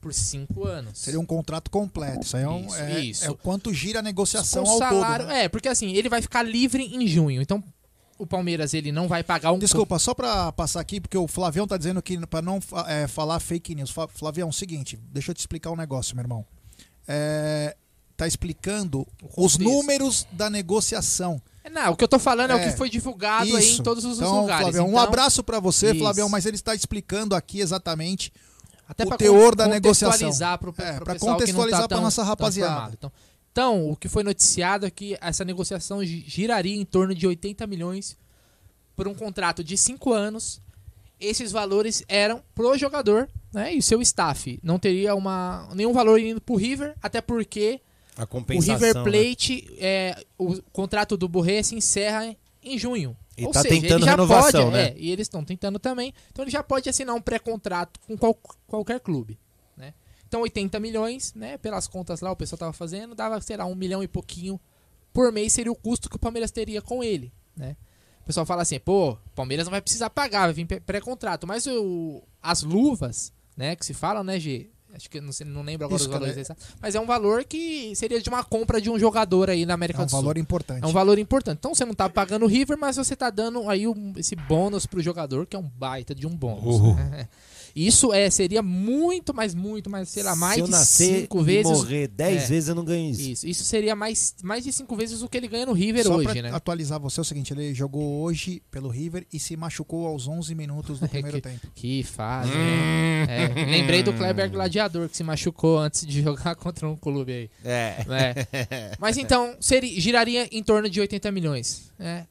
Por 0.00 0.12
cinco 0.12 0.66
anos. 0.66 0.98
Seria 0.98 1.18
um 1.18 1.24
contrato 1.24 1.70
completo. 1.70 2.26
Isso 2.26 2.36
aí 2.36 2.42
é, 2.42 2.48
um, 2.48 2.66
Isso, 2.66 2.76
é, 2.76 3.00
isso. 3.00 3.24
é 3.24 3.30
o 3.30 3.34
quanto 3.34 3.72
gira 3.72 4.00
a 4.00 4.02
negociação 4.02 4.64
Com 4.64 4.70
ao 4.70 4.78
salário, 4.78 5.24
todo. 5.26 5.34
né? 5.34 5.44
É, 5.44 5.48
porque 5.48 5.66
assim, 5.66 5.92
ele 5.92 6.10
vai 6.10 6.20
ficar 6.20 6.42
livre 6.42 6.82
em 6.82 7.06
junho. 7.06 7.40
Então, 7.40 7.64
o 8.18 8.26
Palmeiras 8.26 8.74
ele 8.74 8.92
não 8.92 9.08
vai 9.08 9.24
pagar 9.24 9.52
um. 9.52 9.58
Desculpa, 9.58 9.98
só 9.98 10.12
pra 10.12 10.52
passar 10.52 10.80
aqui, 10.80 11.00
porque 11.00 11.16
o 11.16 11.26
Flavião 11.26 11.66
tá 11.66 11.78
dizendo 11.78 12.02
que 12.02 12.18
pra 12.26 12.42
não 12.42 12.60
é, 12.86 13.06
falar 13.06 13.40
fake 13.40 13.74
news. 13.74 13.90
Flavião, 14.10 14.48
é 14.48 14.50
o 14.50 14.52
seguinte, 14.52 14.98
deixa 15.10 15.30
eu 15.30 15.34
te 15.34 15.40
explicar 15.40 15.70
um 15.70 15.76
negócio, 15.76 16.14
meu 16.14 16.22
irmão. 16.22 16.44
É, 17.08 17.74
tá 18.16 18.26
explicando 18.26 19.06
os 19.36 19.58
números 19.58 20.26
da 20.32 20.48
negociação. 20.50 21.40
Não, 21.72 21.92
o 21.92 21.96
que 21.96 22.04
eu 22.04 22.08
tô 22.08 22.18
falando 22.18 22.50
é, 22.50 22.54
o 22.54 22.58
É, 22.58 22.70
que 22.70 22.76
foi 22.76 22.90
divulgado 22.90 23.56
aí 23.56 23.64
em 23.64 23.68
Isso. 23.70 23.82
todos 23.82 24.04
os 24.04 24.18
então, 24.18 24.42
lugares. 24.42 24.62
Flavião, 24.64 24.86
um 24.86 24.90
Então, 24.90 25.00
abraço 25.02 25.42
pra 25.42 25.58
você, 25.58 25.90
isso. 25.90 25.98
Flavião, 25.98 26.28
mas 26.28 26.44
ele 26.46 26.56
está 26.56 26.74
explicando 26.74 27.34
aqui 27.34 27.60
exatamente 27.60 28.30
Até 28.86 29.04
o 29.04 29.16
teor 29.16 29.56
da 29.56 29.66
negociação. 29.66 30.28
contextualizar 30.28 30.58
Pro, 30.58 30.74
É, 30.78 31.88
tá 31.88 32.00
nossa 32.00 32.22
rapaziada. 32.22 32.92
Então, 32.92 33.12
então, 33.50 33.90
o 33.90 33.96
que 33.96 34.08
foi 34.08 34.22
noticiado 34.22 34.84
é 34.84 34.90
que 34.90 35.16
essa 35.20 35.44
negociação 35.44 36.04
gi- 36.04 36.24
giraria 36.26 36.76
em 36.76 36.84
torno 36.84 37.14
de 37.14 37.26
80 37.26 37.66
milhões 37.66 38.16
por 38.94 39.08
um 39.08 39.14
contrato 39.14 39.64
de 39.64 39.76
5 39.76 40.12
anos. 40.12 40.60
Esses 41.18 41.50
valores 41.50 42.04
eram 42.08 42.42
pro 42.54 42.76
jogador 42.76 43.28
né, 43.52 43.72
e 43.74 43.78
o 43.78 43.82
seu 43.82 44.02
staff. 44.02 44.58
Não 44.62 44.78
teria 44.78 45.14
uma, 45.14 45.68
nenhum 45.74 45.92
valor 45.92 46.20
indo 46.20 46.40
pro 46.40 46.56
River, 46.56 46.94
até 47.00 47.20
porque 47.20 47.80
A 48.16 48.24
o 48.24 48.26
compensação. 48.26 48.74
River 48.74 48.94
né? 48.94 49.02
Plate, 49.04 49.76
é, 49.78 50.24
o 50.38 50.60
contrato 50.72 51.16
do 51.16 51.28
Borré 51.28 51.62
se 51.62 51.74
encerra 51.74 52.34
em 52.62 52.78
junho. 52.78 53.16
E 53.36 53.44
Ou 53.44 53.50
tá 53.52 53.62
seja, 53.62 53.74
tentando 53.74 53.98
ele 53.98 54.04
já 54.04 54.10
renovação, 54.12 54.64
pode, 54.66 54.76
né? 54.76 54.88
é, 54.90 54.94
e 54.96 55.10
eles 55.10 55.24
estão 55.24 55.44
tentando 55.44 55.78
também. 55.80 56.14
Então 56.30 56.44
ele 56.44 56.50
já 56.52 56.62
pode 56.62 56.88
assinar 56.88 57.14
um 57.16 57.20
pré-contrato 57.20 57.98
com 58.06 58.16
qual- 58.16 58.38
qualquer 58.66 59.00
clube. 59.00 59.38
Né? 59.76 59.92
Então 60.28 60.42
80 60.42 60.78
milhões, 60.78 61.34
né? 61.34 61.58
Pelas 61.58 61.88
contas 61.88 62.20
lá, 62.20 62.30
o 62.30 62.36
pessoal 62.36 62.58
tava 62.58 62.72
fazendo, 62.72 63.14
dava, 63.14 63.40
sei 63.40 63.56
lá, 63.56 63.64
um 63.66 63.74
milhão 63.74 64.02
e 64.04 64.08
pouquinho 64.08 64.60
por 65.12 65.32
mês 65.32 65.52
seria 65.52 65.72
o 65.72 65.76
custo 65.76 66.08
que 66.08 66.14
o 66.16 66.18
Palmeiras 66.18 66.50
teria 66.52 66.80
com 66.80 67.02
ele. 67.02 67.32
Né? 67.56 67.76
O 68.22 68.24
pessoal 68.26 68.46
fala 68.46 68.62
assim, 68.62 68.78
pô, 68.78 69.10
o 69.12 69.18
Palmeiras 69.34 69.66
não 69.66 69.70
vai 69.72 69.82
precisar 69.82 70.10
pagar, 70.10 70.46
vai 70.46 70.52
vir 70.54 70.66
pré- 70.66 70.80
pré-contrato. 70.80 71.46
Mas 71.46 71.66
o, 71.66 72.22
as 72.40 72.62
luvas, 72.62 73.32
né, 73.56 73.74
que 73.76 73.84
se 73.84 73.92
fala, 73.94 74.22
né, 74.24 74.38
G? 74.40 74.70
Acho 74.94 75.10
que 75.10 75.20
não, 75.20 75.32
sei, 75.32 75.44
não 75.44 75.62
lembro 75.62 75.86
agora 75.86 75.96
Isso, 76.00 76.08
os 76.08 76.12
valores 76.12 76.34
cara, 76.34 76.40
exatos. 76.42 76.66
Mas 76.80 76.94
é 76.94 77.00
um 77.00 77.06
valor 77.06 77.42
que 77.44 77.94
seria 77.96 78.20
de 78.22 78.28
uma 78.28 78.44
compra 78.44 78.80
de 78.80 78.88
um 78.88 78.96
jogador 78.98 79.50
aí 79.50 79.66
na 79.66 79.74
América 79.74 79.98
É 80.00 80.02
um 80.02 80.06
do 80.06 80.10
Sul. 80.10 80.20
valor 80.20 80.38
importante. 80.38 80.84
É 80.84 80.86
um 80.86 80.92
valor 80.92 81.18
importante. 81.18 81.58
Então 81.58 81.74
você 81.74 81.84
não 81.84 81.94
tá 81.94 82.08
pagando 82.08 82.44
o 82.44 82.48
River, 82.48 82.78
mas 82.78 82.96
você 82.96 83.16
tá 83.16 83.28
dando 83.28 83.68
aí 83.68 83.88
um- 83.88 84.12
esse 84.16 84.36
bônus 84.36 84.86
pro 84.86 85.02
jogador, 85.02 85.46
que 85.46 85.56
é 85.56 85.58
um 85.58 85.68
baita 85.68 86.14
de 86.14 86.26
um 86.26 86.30
bônus. 86.36 86.76
Uhum. 86.80 86.96
Isso 87.74 88.12
é, 88.12 88.30
seria 88.30 88.62
muito, 88.62 89.34
mais 89.34 89.54
muito, 89.54 89.90
mais, 89.90 90.08
sei 90.08 90.22
lá, 90.22 90.36
mais 90.36 90.54
Se 90.54 90.60
eu 90.60 90.64
de 90.66 90.70
nascer 90.70 91.20
cinco 91.22 91.42
vezes. 91.42 91.72
morrer 91.72 92.06
10 92.08 92.42
É. 92.44 92.46
vezes, 92.46 92.68
eu 92.68 92.74
não 92.74 92.84
ganho 92.84 93.10
isso. 93.10 93.20
Isso, 93.20 93.46
isso 93.48 93.64
seria 93.64 93.96
mais, 93.96 94.34
mais 94.42 94.62
de 94.64 94.72
cinco 94.72 94.94
vezes 94.94 95.22
o 95.22 95.28
que 95.28 95.36
ele 95.36 95.48
ganha 95.48 95.66
no 95.66 95.72
River 95.72 96.04
Só 96.04 96.14
hoje, 96.16 96.24
pra 96.32 96.42
né? 96.42 96.50
atualizar 96.52 97.00
você 97.00 97.18
é 97.18 97.22
o 97.22 97.24
seguinte, 97.24 97.52
ele 97.52 97.74
jogou 97.74 98.22
hoje 98.22 98.62
pelo 98.70 98.88
River 98.88 99.26
e 99.32 99.40
se 99.40 99.56
machucou 99.56 100.06
aos 100.06 100.28
11 100.28 100.54
minutos 100.54 101.00
do 101.00 101.08
primeiro 101.08 101.40
tempo. 101.40 101.66
Que 101.74 102.02
fase, 102.04 102.50
Hum. 102.50 102.54
né? 102.54 103.26
É, 103.28 103.64
lembrei 103.64 104.02
do 104.02 104.12
Kleber 104.12 104.50
Gladiador, 104.50 105.08
que 105.08 105.16
se 105.16 105.24
machucou 105.24 105.78
antes 105.78 106.06
de 106.06 106.22
jogar 106.22 106.54
contra 106.54 106.88
um 106.88 106.96
clube 106.96 107.32
aí. 107.32 107.50
É. 107.64 108.04
É. 108.08 108.92
Mas 109.00 109.16
então, 109.16 109.56
seria, 109.60 110.00
giraria 110.00 110.48
em 110.52 110.62
torno 110.62 110.88
de 110.88 111.00
80 111.00 111.32
milhões. 111.32 111.90
né? 111.98 112.26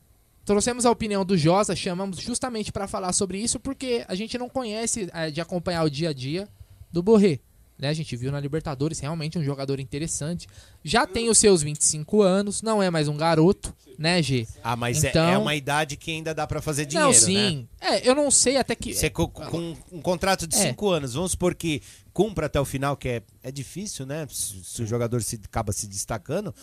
Trouxemos 0.45 0.85
a 0.85 0.91
opinião 0.91 1.23
do 1.23 1.37
Josa, 1.37 1.75
chamamos 1.75 2.17
justamente 2.17 2.71
para 2.71 2.87
falar 2.87 3.13
sobre 3.13 3.37
isso, 3.39 3.59
porque 3.59 4.03
a 4.07 4.15
gente 4.15 4.37
não 4.37 4.49
conhece 4.49 5.09
é, 5.13 5.31
de 5.31 5.39
acompanhar 5.39 5.83
o 5.83 5.89
dia 5.89 6.09
a 6.09 6.13
dia 6.13 6.47
do 6.91 7.01
Borré. 7.01 7.39
né? 7.79 7.89
A 7.89 7.93
gente 7.93 8.15
viu 8.15 8.31
na 8.31 8.39
Libertadores 8.39 8.99
realmente 8.99 9.37
um 9.39 9.43
jogador 9.43 9.79
interessante. 9.79 10.47
Já 10.83 11.07
tem 11.07 11.29
os 11.29 11.37
seus 11.37 11.63
25 11.63 12.21
anos, 12.21 12.61
não 12.61 12.83
é 12.83 12.89
mais 12.89 13.07
um 13.07 13.17
garoto, 13.17 13.73
né, 13.97 14.21
G? 14.21 14.45
Ah, 14.63 14.75
mas 14.75 15.03
é- 15.03 15.09
Então- 15.09 15.27
é, 15.27 15.37
uma 15.37 15.55
idade 15.55 15.97
que 15.97 16.11
ainda 16.11 16.33
dá 16.35 16.45
pra 16.45 16.61
fazer 16.61 16.85
dinheiro, 16.85 17.11
Não, 17.11 17.17
sim. 17.19 17.67
né? 17.81 17.97
É, 17.97 18.07
eu 18.09 18.13
não 18.13 18.29
sei 18.29 18.57
até 18.57 18.75
que. 18.75 18.93
Você 18.93 19.09
co- 19.09 19.27
com, 19.27 19.75
um 19.91 20.01
contrato 20.01 20.45
de 20.45 20.55
É. 20.55 20.59
5 20.59 20.89
anos, 20.89 21.13
vamos 21.15 21.31
supor 21.31 21.55
que 21.55 21.81
cumpra 22.13 22.45
até 22.45 22.59
o 22.61 22.65
final, 22.65 22.95
que 22.95 23.07
é, 23.09 23.23
é 23.41 23.51
difícil, 23.51 24.05
né? 24.05 24.27
Se, 24.29 24.63
se 24.63 24.83
o 24.83 24.85
jogador 24.87 25.21
se, 25.23 25.39
acaba 25.43 25.71
se 25.73 25.87
destacando, 25.87 26.53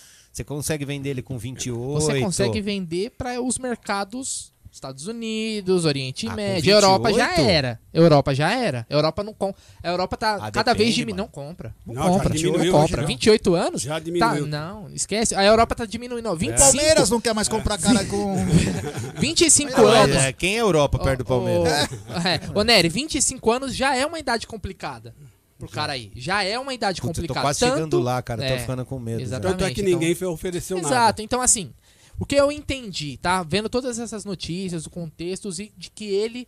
você 0.40 0.44
consegue 0.44 0.84
vender 0.84 1.10
ele 1.10 1.22
com 1.22 1.38
28. 1.38 1.92
Você 1.92 2.20
consegue 2.20 2.60
vender 2.60 3.10
para 3.10 3.40
os 3.40 3.58
mercados 3.58 4.50
Estados 4.72 5.08
Unidos, 5.08 5.84
Oriente 5.84 6.28
Ah, 6.28 6.34
Médio, 6.36 6.72
Europa 6.72 7.12
já 7.12 7.26
28? 7.30 7.48
era. 7.50 7.80
Europa 7.92 8.32
já 8.34 8.52
era. 8.52 8.86
Europa 8.88 9.24
não 9.24 9.34
compra. 9.34 9.60
A 9.82 9.88
Europa 9.88 10.16
tá 10.16 10.38
Ah, 10.40 10.50
cada 10.52 10.72
vez 10.72 10.90
depende, 10.90 10.94
diminuindo. 10.94 11.18
Não 11.22 11.26
compra. 11.28 11.74
Não, 11.84 11.94
Não, 11.94 12.08
compra. 12.12 12.34
diminuiu, 12.34 12.72
não 12.72 12.80
compra. 12.82 13.00
já. 13.02 13.06
28 13.08 13.54
anos? 13.56 13.82
Já 13.82 13.94
Tá, 13.94 13.98
diminuiu. 13.98 14.46
não, 14.46 14.88
esquece. 14.94 15.34
A 15.34 15.42
Europa 15.44 15.74
tá 15.74 15.84
diminuindo. 15.84 16.32
25, 16.36 16.72
Palmeiras 16.76 17.10
não 17.10 17.20
quer 17.20 17.34
mais 17.34 17.48
comprar 17.48 17.78
cara 17.78 18.04
com. 18.04 18.36
25 19.18 19.72
Não, 19.72 19.88
anos. 19.88 20.16
é, 20.16 20.32
quem 20.32 20.56
é 20.56 20.60
Europa 20.60 21.00
perto 21.00 21.18
do 21.18 21.24
Palmeiras? 21.24 21.88
Ô, 21.90 22.14
é, 22.28 22.40
ô, 22.60 22.62
Nery, 22.62 22.88
25 22.88 23.50
anos 23.50 23.74
já 23.74 23.96
é 23.96 24.06
uma 24.06 24.20
idade 24.20 24.46
complicada. 24.46 25.12
Pro 25.60 25.68
cara 25.68 25.92
aí. 25.92 26.10
Já 26.16 26.42
é 26.42 26.58
uma 26.58 26.74
idade 26.74 27.00
Puta, 27.00 27.10
eu 27.10 27.14
tô 27.14 27.20
complicada. 27.20 27.46
quase 27.46 27.60
Tanto- 27.60 27.74
chegando 27.74 28.00
lá, 28.00 28.20
cara. 28.22 28.44
é, 28.44 28.54
Tô 28.54 28.60
ficando 28.60 28.84
com 28.84 28.98
medo. 28.98 29.20
Exatamente. 29.22 29.58
Tanto 29.58 29.70
é 29.70 29.74
que 29.74 29.80
então- 29.80 29.92
ninguém 29.92 30.14
foi- 30.14 30.26
ofereceu 30.28 30.76
nada. 30.78 30.88
Exato. 30.88 31.22
Então, 31.22 31.40
assim, 31.40 31.72
o 32.18 32.26
que 32.26 32.34
eu 32.36 32.50
entendi, 32.50 33.16
tá? 33.18 33.42
Vendo 33.42 33.68
todas 33.68 33.98
essas 33.98 34.24
notícias, 34.24 34.86
o 34.86 34.90
contexto, 34.90 35.48
e 35.60 35.72
de 35.76 35.90
que 35.90 36.04
ele 36.04 36.46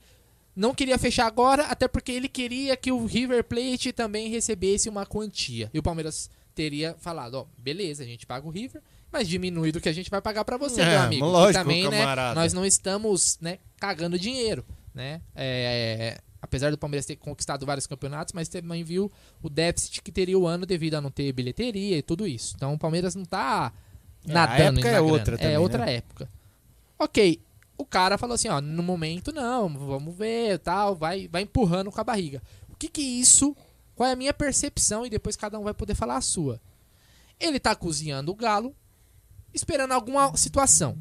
não 0.54 0.74
queria 0.74 0.98
fechar 0.98 1.26
agora, 1.26 1.64
até 1.66 1.88
porque 1.88 2.12
ele 2.12 2.28
queria 2.28 2.76
que 2.76 2.92
o 2.92 3.06
River 3.06 3.42
Plate 3.44 3.92
também 3.92 4.28
recebesse 4.28 4.88
uma 4.88 5.06
quantia. 5.06 5.70
E 5.72 5.78
o 5.78 5.82
Palmeiras 5.82 6.28
teria 6.54 6.94
falado, 7.00 7.34
ó, 7.36 7.46
beleza, 7.56 8.02
a 8.02 8.06
gente 8.06 8.26
paga 8.26 8.46
o 8.46 8.50
River, 8.50 8.82
mas 9.10 9.26
diminui 9.26 9.72
do 9.72 9.80
que 9.80 9.88
a 9.88 9.92
gente 9.94 10.10
vai 10.10 10.20
pagar 10.20 10.44
pra 10.44 10.58
você, 10.58 10.82
É, 10.82 10.90
meu 10.90 11.00
amigo. 11.00 11.24
Que 11.26 11.32
lógico, 11.32 11.64
também, 11.64 11.88
né, 11.88 12.00
camarada. 12.00 12.38
nós 12.38 12.52
não 12.52 12.66
estamos, 12.66 13.38
né, 13.40 13.58
cagando 13.80 14.18
dinheiro, 14.18 14.62
né? 14.94 15.22
É, 15.34 16.18
apesar 16.42 16.70
do 16.72 16.76
Palmeiras 16.76 17.06
ter 17.06 17.16
conquistado 17.16 17.64
vários 17.64 17.86
campeonatos, 17.86 18.34
mas 18.34 18.48
também 18.48 18.82
viu 18.82 19.10
o 19.40 19.48
déficit 19.48 20.02
que 20.02 20.10
teria 20.10 20.36
o 20.38 20.46
ano 20.46 20.66
devido 20.66 20.94
a 20.96 21.00
não 21.00 21.10
ter 21.10 21.32
bilheteria 21.32 21.96
e 21.98 22.02
tudo 22.02 22.26
isso. 22.26 22.54
Então 22.56 22.74
o 22.74 22.78
Palmeiras 22.78 23.14
não 23.14 23.24
tá 23.24 23.72
É, 24.26 24.30
a 24.32 24.34
nadando 24.34 24.80
época 24.80 24.90
na 24.90 24.96
é 24.96 25.00
outra 25.00 25.38
também, 25.38 25.54
É 25.54 25.58
outra 25.58 25.86
né? 25.86 25.94
época. 25.94 26.28
Ok, 26.98 27.40
o 27.78 27.86
cara 27.86 28.18
falou 28.18 28.34
assim, 28.34 28.48
ó, 28.48 28.60
no 28.60 28.82
momento 28.82 29.32
não, 29.32 29.68
vamos 29.68 30.14
ver, 30.16 30.58
tal, 30.58 30.94
vai, 30.96 31.28
vai 31.28 31.42
empurrando 31.42 31.90
com 31.90 32.00
a 32.00 32.04
barriga. 32.04 32.42
O 32.68 32.76
que 32.76 32.88
que 32.88 33.02
isso, 33.02 33.56
qual 33.94 34.08
é 34.08 34.12
a 34.12 34.16
minha 34.16 34.34
percepção 34.34 35.06
e 35.06 35.10
depois 35.10 35.36
cada 35.36 35.58
um 35.58 35.64
vai 35.64 35.74
poder 35.74 35.94
falar 35.94 36.16
a 36.16 36.20
sua. 36.20 36.60
Ele 37.40 37.58
tá 37.58 37.74
cozinhando 37.74 38.30
o 38.30 38.36
galo, 38.36 38.74
esperando 39.54 39.92
alguma 39.92 40.36
situação, 40.36 40.96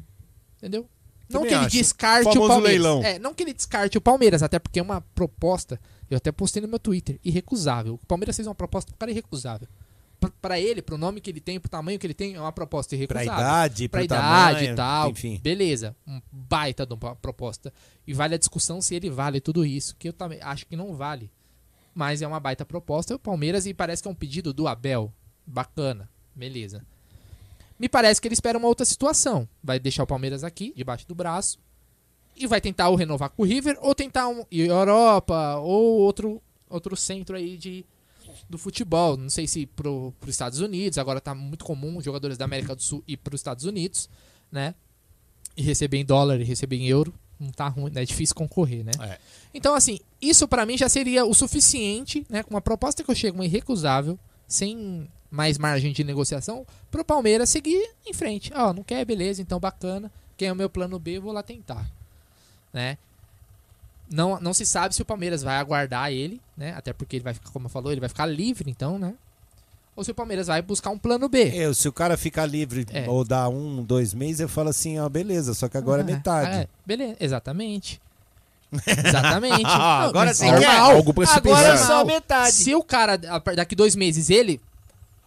entendeu? 0.56 0.88
Não 1.28 1.42
que 1.42 1.48
ele 1.48 1.54
acho. 1.56 1.70
descarte 1.70 2.28
o 2.28 2.32
Famoso 2.32 2.48
Palmeiras. 2.48 2.82
leilão. 2.82 3.02
É, 3.04 3.18
não 3.18 3.32
que 3.34 3.42
ele 3.42 3.54
descarte 3.54 3.96
o 3.96 4.00
Palmeiras, 4.00 4.42
até 4.42 4.58
porque 4.58 4.78
é 4.78 4.82
uma 4.82 5.00
proposta, 5.00 5.80
eu 6.10 6.16
até 6.16 6.30
postei 6.32 6.60
no 6.62 6.68
meu 6.68 6.78
Twitter, 6.78 7.18
irrecusável. 7.24 7.94
O 7.94 8.06
Palmeiras 8.06 8.36
fez 8.36 8.46
uma 8.46 8.54
proposta 8.54 8.90
pro 8.90 8.98
cara 8.98 9.10
irrecusável. 9.10 9.66
Pra- 10.20 10.30
Pra 10.40 10.60
ele, 10.60 10.80
pro 10.82 10.96
nome 10.96 11.20
que 11.20 11.28
ele 11.30 11.40
tem, 11.40 11.58
pro 11.58 11.68
tamanho 11.68 11.98
que 11.98 12.06
ele 12.06 12.14
tem, 12.14 12.34
é 12.34 12.40
uma 12.40 12.52
proposta 12.52 12.90
Pra 12.90 12.96
irrecusável. 13.22 13.32
idade, 13.32 13.88
pra 13.88 14.04
idade 14.04 14.22
tamanho, 14.54 14.72
e 14.72 14.76
tal. 14.76 15.10
enfim. 15.10 15.40
Beleza, 15.42 15.96
um 16.06 16.20
baita 16.30 16.86
de 16.86 16.94
uma 16.94 17.16
proposta. 17.16 17.72
E 18.06 18.12
vale 18.14 18.34
a 18.36 18.38
discussão 18.38 18.80
se 18.80 18.94
ele 18.94 19.10
vale 19.10 19.40
tudo 19.40 19.64
isso, 19.66 19.96
que 19.98 20.08
eu 20.08 20.12
também 20.12 20.38
acho 20.42 20.64
que 20.66 20.76
não 20.76 20.94
vale. 20.94 21.28
Mas 21.94 22.22
é 22.22 22.26
uma 22.26 22.38
baita 22.38 22.64
proposta. 22.64 23.14
O 23.16 23.18
Palmeiras, 23.18 23.66
e 23.66 23.74
parece 23.74 24.00
que 24.00 24.08
é 24.08 24.10
um 24.10 24.14
pedido 24.14 24.52
do 24.52 24.68
Abel. 24.68 25.12
Bacana, 25.44 26.08
beleza. 26.34 26.84
Me 27.78 27.88
parece 27.88 28.20
que 28.20 28.28
ele 28.28 28.34
espera 28.34 28.58
uma 28.58 28.68
outra 28.68 28.84
situação. 28.84 29.48
Vai 29.62 29.78
deixar 29.78 30.04
o 30.04 30.06
Palmeiras 30.06 30.44
aqui, 30.44 30.72
debaixo 30.76 31.06
do 31.06 31.14
braço, 31.14 31.58
e 32.36 32.46
vai 32.46 32.60
tentar 32.60 32.88
ou 32.88 32.96
renovar 32.96 33.30
com 33.30 33.42
o 33.42 33.46
River, 33.46 33.76
ou 33.80 33.94
tentar 33.94 34.28
um, 34.28 34.44
Europa, 34.50 35.56
ou 35.56 35.98
outro, 35.98 36.42
outro 36.68 36.96
centro 36.96 37.36
aí 37.36 37.56
de, 37.56 37.84
do 38.48 38.58
futebol. 38.58 39.16
Não 39.16 39.30
sei 39.30 39.46
se 39.46 39.66
pro, 39.66 40.12
pros 40.18 40.34
Estados 40.34 40.60
Unidos, 40.60 40.98
agora 40.98 41.20
tá 41.20 41.34
muito 41.34 41.64
comum 41.64 41.98
os 41.98 42.04
jogadores 42.04 42.38
da 42.38 42.44
América 42.44 42.74
do 42.74 42.82
Sul 42.82 43.02
ir 43.06 43.16
pros 43.16 43.40
Estados 43.40 43.64
Unidos, 43.64 44.08
né? 44.50 44.74
E 45.56 45.62
receber 45.62 45.98
em 45.98 46.04
dólar 46.04 46.40
e 46.40 46.44
receber 46.44 46.76
em 46.76 46.88
euro. 46.88 47.12
Não 47.38 47.50
tá 47.50 47.68
ruim, 47.68 47.90
né? 47.90 48.02
É 48.02 48.04
difícil 48.04 48.34
concorrer, 48.34 48.84
né? 48.84 48.92
É. 49.00 49.18
Então, 49.52 49.74
assim, 49.74 49.98
isso 50.20 50.46
pra 50.46 50.64
mim 50.64 50.78
já 50.78 50.88
seria 50.88 51.24
o 51.24 51.34
suficiente, 51.34 52.24
né? 52.30 52.42
Com 52.42 52.54
uma 52.54 52.60
proposta 52.60 53.02
que 53.02 53.10
eu 53.10 53.14
chego 53.14 53.36
uma 53.36 53.44
irrecusável, 53.44 54.18
sem 54.46 55.08
mais 55.32 55.56
margem 55.58 55.92
de 55.92 56.04
negociação, 56.04 56.64
pro 56.90 57.04
Palmeiras 57.04 57.48
seguir 57.48 57.82
em 58.06 58.12
frente. 58.12 58.52
Ó, 58.54 58.72
não 58.72 58.82
quer, 58.84 59.04
beleza, 59.04 59.40
então 59.42 59.58
bacana. 59.58 60.12
Quem 60.36 60.48
é 60.48 60.52
o 60.52 60.56
meu 60.56 60.68
plano 60.68 60.98
B, 60.98 61.16
eu 61.16 61.22
vou 61.22 61.32
lá 61.32 61.42
tentar. 61.42 61.86
Né? 62.72 62.98
Não, 64.10 64.38
não 64.40 64.52
se 64.52 64.66
sabe 64.66 64.94
se 64.94 65.00
o 65.00 65.04
Palmeiras 65.06 65.42
vai 65.42 65.56
aguardar 65.56 66.12
ele, 66.12 66.38
né? 66.56 66.74
Até 66.76 66.92
porque 66.92 67.16
ele 67.16 67.24
vai 67.24 67.32
ficar, 67.32 67.50
como 67.50 67.64
eu 67.66 67.70
falou, 67.70 67.90
ele 67.90 68.00
vai 68.00 68.10
ficar 68.10 68.26
livre, 68.26 68.70
então, 68.70 68.98
né? 68.98 69.14
Ou 69.96 70.04
se 70.04 70.10
o 70.10 70.14
Palmeiras 70.14 70.46
vai 70.48 70.60
buscar 70.60 70.90
um 70.90 70.98
plano 70.98 71.28
B. 71.28 71.50
Eu, 71.54 71.72
se 71.74 71.88
o 71.88 71.92
cara 71.92 72.16
ficar 72.16 72.44
livre 72.46 72.86
É. 72.92 73.08
ou 73.08 73.24
dá 73.24 73.48
um, 73.48 73.82
dois 73.82 74.12
meses, 74.12 74.40
eu 74.40 74.48
falo 74.48 74.68
assim, 74.68 74.98
ó, 74.98 75.08
beleza, 75.08 75.54
só 75.54 75.68
que 75.68 75.76
agora 75.78 76.02
é 76.02 76.04
Ah, 76.04 76.06
metade. 76.06 76.56
é, 76.56 76.68
beleza, 76.84 77.16
exatamente. 77.20 78.00
Exatamente. 78.86 79.62
Ah, 79.66 80.00
Não, 80.02 80.08
agora 80.08 80.32
normal. 80.34 80.60
quer? 80.60 80.78
Algo 80.78 81.14
pra 81.14 81.26
se 81.26 81.36
Agora 81.38 81.56
pensar. 81.72 81.74
é 81.74 81.86
só 81.86 82.04
metade. 82.04 82.52
Se 82.52 82.74
o 82.74 82.82
cara, 82.82 83.14
a- 83.28 83.54
daqui 83.54 83.74
dois 83.74 83.94
meses, 83.94 84.30
ele. 84.30 84.60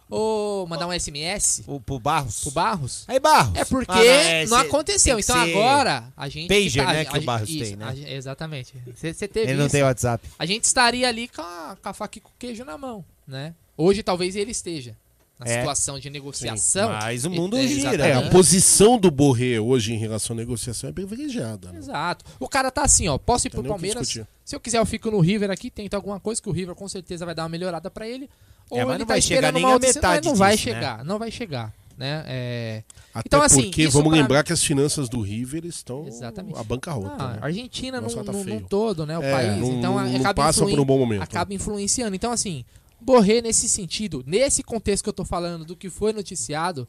Ou 0.08 0.66
mandar 0.68 0.86
um 0.86 0.92
SMS. 0.92 1.62
O, 1.66 1.80
pro 1.80 1.98
Barros. 1.98 2.40
Pro 2.42 2.50
Barros. 2.52 3.04
Aí, 3.08 3.18
Barros. 3.18 3.56
É 3.58 3.64
porque 3.64 3.90
Ah, 3.90 3.96
não, 3.96 4.02
é, 4.04 4.46
não 4.46 4.58
cê- 4.60 4.66
aconteceu. 4.66 5.16
tem 5.16 5.24
que 5.24 5.30
Então 5.32 5.44
ser 5.44 5.50
agora 5.50 6.12
a 6.16 6.28
gente. 6.28 6.48
pager, 6.48 6.84
tá- 6.84 6.92
né, 6.92 7.00
a 7.00 7.04
que 7.04 7.18
o 7.18 7.22
Barros 7.22 7.48
isso, 7.48 7.64
tem, 7.64 7.76
né? 7.76 7.84
a 7.86 7.94
gente- 7.94 8.12
exatamente. 8.12 8.74
Você 8.94 9.26
teve 9.26 9.50
Ele 9.50 9.54
não 9.58 9.66
isso. 9.66 9.72
tem 9.72 9.82
WhatsApp. 9.82 10.28
A 10.38 10.46
gente 10.46 10.62
estaria 10.64 11.08
ali 11.08 11.26
com 11.28 11.42
a, 11.42 11.76
com 11.82 11.88
a 11.88 11.92
faca 11.92 12.18
e 12.18 12.20
com 12.20 12.28
o 12.28 12.32
queijo 12.38 12.64
na 12.64 12.78
mão, 12.78 13.04
né? 13.26 13.52
Hoje 13.76 14.02
talvez 14.02 14.36
ele 14.36 14.52
esteja 14.52 14.96
na 15.40 15.46
É. 15.50 15.58
situação 15.58 15.98
de 15.98 16.08
negociação. 16.08 16.88
mas 16.92 17.24
o 17.24 17.30
mundo 17.30 17.56
É, 17.58 17.66
gira, 17.66 17.88
É, 17.88 17.90
a 17.90 17.94
exatamente. 18.10 18.32
posição 18.32 18.98
do 18.98 19.10
Borré 19.10 19.58
hoje 19.60 19.92
em 19.92 19.98
relação 19.98 20.34
à 20.34 20.36
negociação 20.38 20.88
é 20.88 20.92
privilegiada. 20.92 21.72
né? 21.72 21.78
Exato. 21.78 22.24
O 22.38 22.48
cara 22.48 22.70
tá 22.70 22.82
assim, 22.84 23.08
ó. 23.08 23.18
Posso 23.18 23.46
ir 23.48 23.50
Tem 23.50 23.56
pro 23.60 23.62
nem 23.62 23.70
o 23.72 23.74
que 23.74 23.80
Palmeiras? 23.80 24.06
discutir. 24.08 24.28
Se 24.44 24.54
eu 24.54 24.60
quiser, 24.60 24.78
eu 24.78 24.86
fico 24.86 25.10
no 25.10 25.18
River 25.20 25.50
aqui, 25.50 25.68
tento 25.68 25.94
alguma 25.94 26.20
coisa 26.20 26.40
que 26.40 26.48
o 26.48 26.52
River 26.52 26.74
com 26.76 26.88
certeza 26.88 27.26
vai 27.26 27.34
dar 27.34 27.42
uma 27.42 27.48
melhorada 27.50 27.90
pra 27.90 28.08
ele. 28.08 28.30
Ou 28.70 28.78
É, 28.78 28.84
mas 28.84 28.98
não 28.98 29.06
tá 29.06 29.14
vai 29.14 29.20
chegar 29.22 29.48
esperando 29.48 29.54
nem 29.54 29.72
a 29.72 29.78
metade 29.78 30.26
Não 30.28 30.34
vai 30.34 30.56
disso, 30.56 30.68
né? 30.68 30.74
chegar, 30.74 31.04
não 31.04 31.18
vai 31.18 31.30
chegar. 31.30 31.72
Né? 31.96 32.24
É... 32.26 32.84
Então, 33.24 33.40
assim, 33.40 33.62
porque 33.62 33.88
vamos 33.88 34.10
pra- 34.10 34.20
lembrar 34.20 34.44
que 34.44 34.52
as 34.52 34.62
finanças 34.62 35.08
do 35.08 35.22
River 35.22 35.64
estão 35.64 36.06
Exatamente. 36.06 36.58
a 36.58 36.62
bancarrota. 36.62 37.14
Ah, 37.18 37.32
né? 37.32 37.38
A 37.40 37.46
Argentina 37.46 38.00
Nossa, 38.02 38.22
tá 38.22 38.32
todo, 38.68 39.06
né? 39.06 39.18
O 39.18 39.22
É, 39.22 39.32
país. 39.32 39.58
não- 39.60 39.72
então 39.78 39.94
não 39.94 40.16
acaba, 40.20 40.34
passa 40.34 40.60
por 40.66 40.78
um 40.78 40.84
bom 40.84 40.98
momento. 40.98 41.22
acaba 41.22 41.54
influenciando. 41.54 42.14
Então, 42.14 42.30
assim, 42.30 42.64
Borré 43.00 43.40
nesse 43.40 43.66
sentido, 43.68 44.22
nesse 44.26 44.62
contexto 44.62 45.04
que 45.04 45.08
eu 45.08 45.12
tô 45.14 45.24
falando 45.24 45.64
do 45.64 45.74
que 45.76 45.88
foi 45.88 46.12
noticiado, 46.12 46.86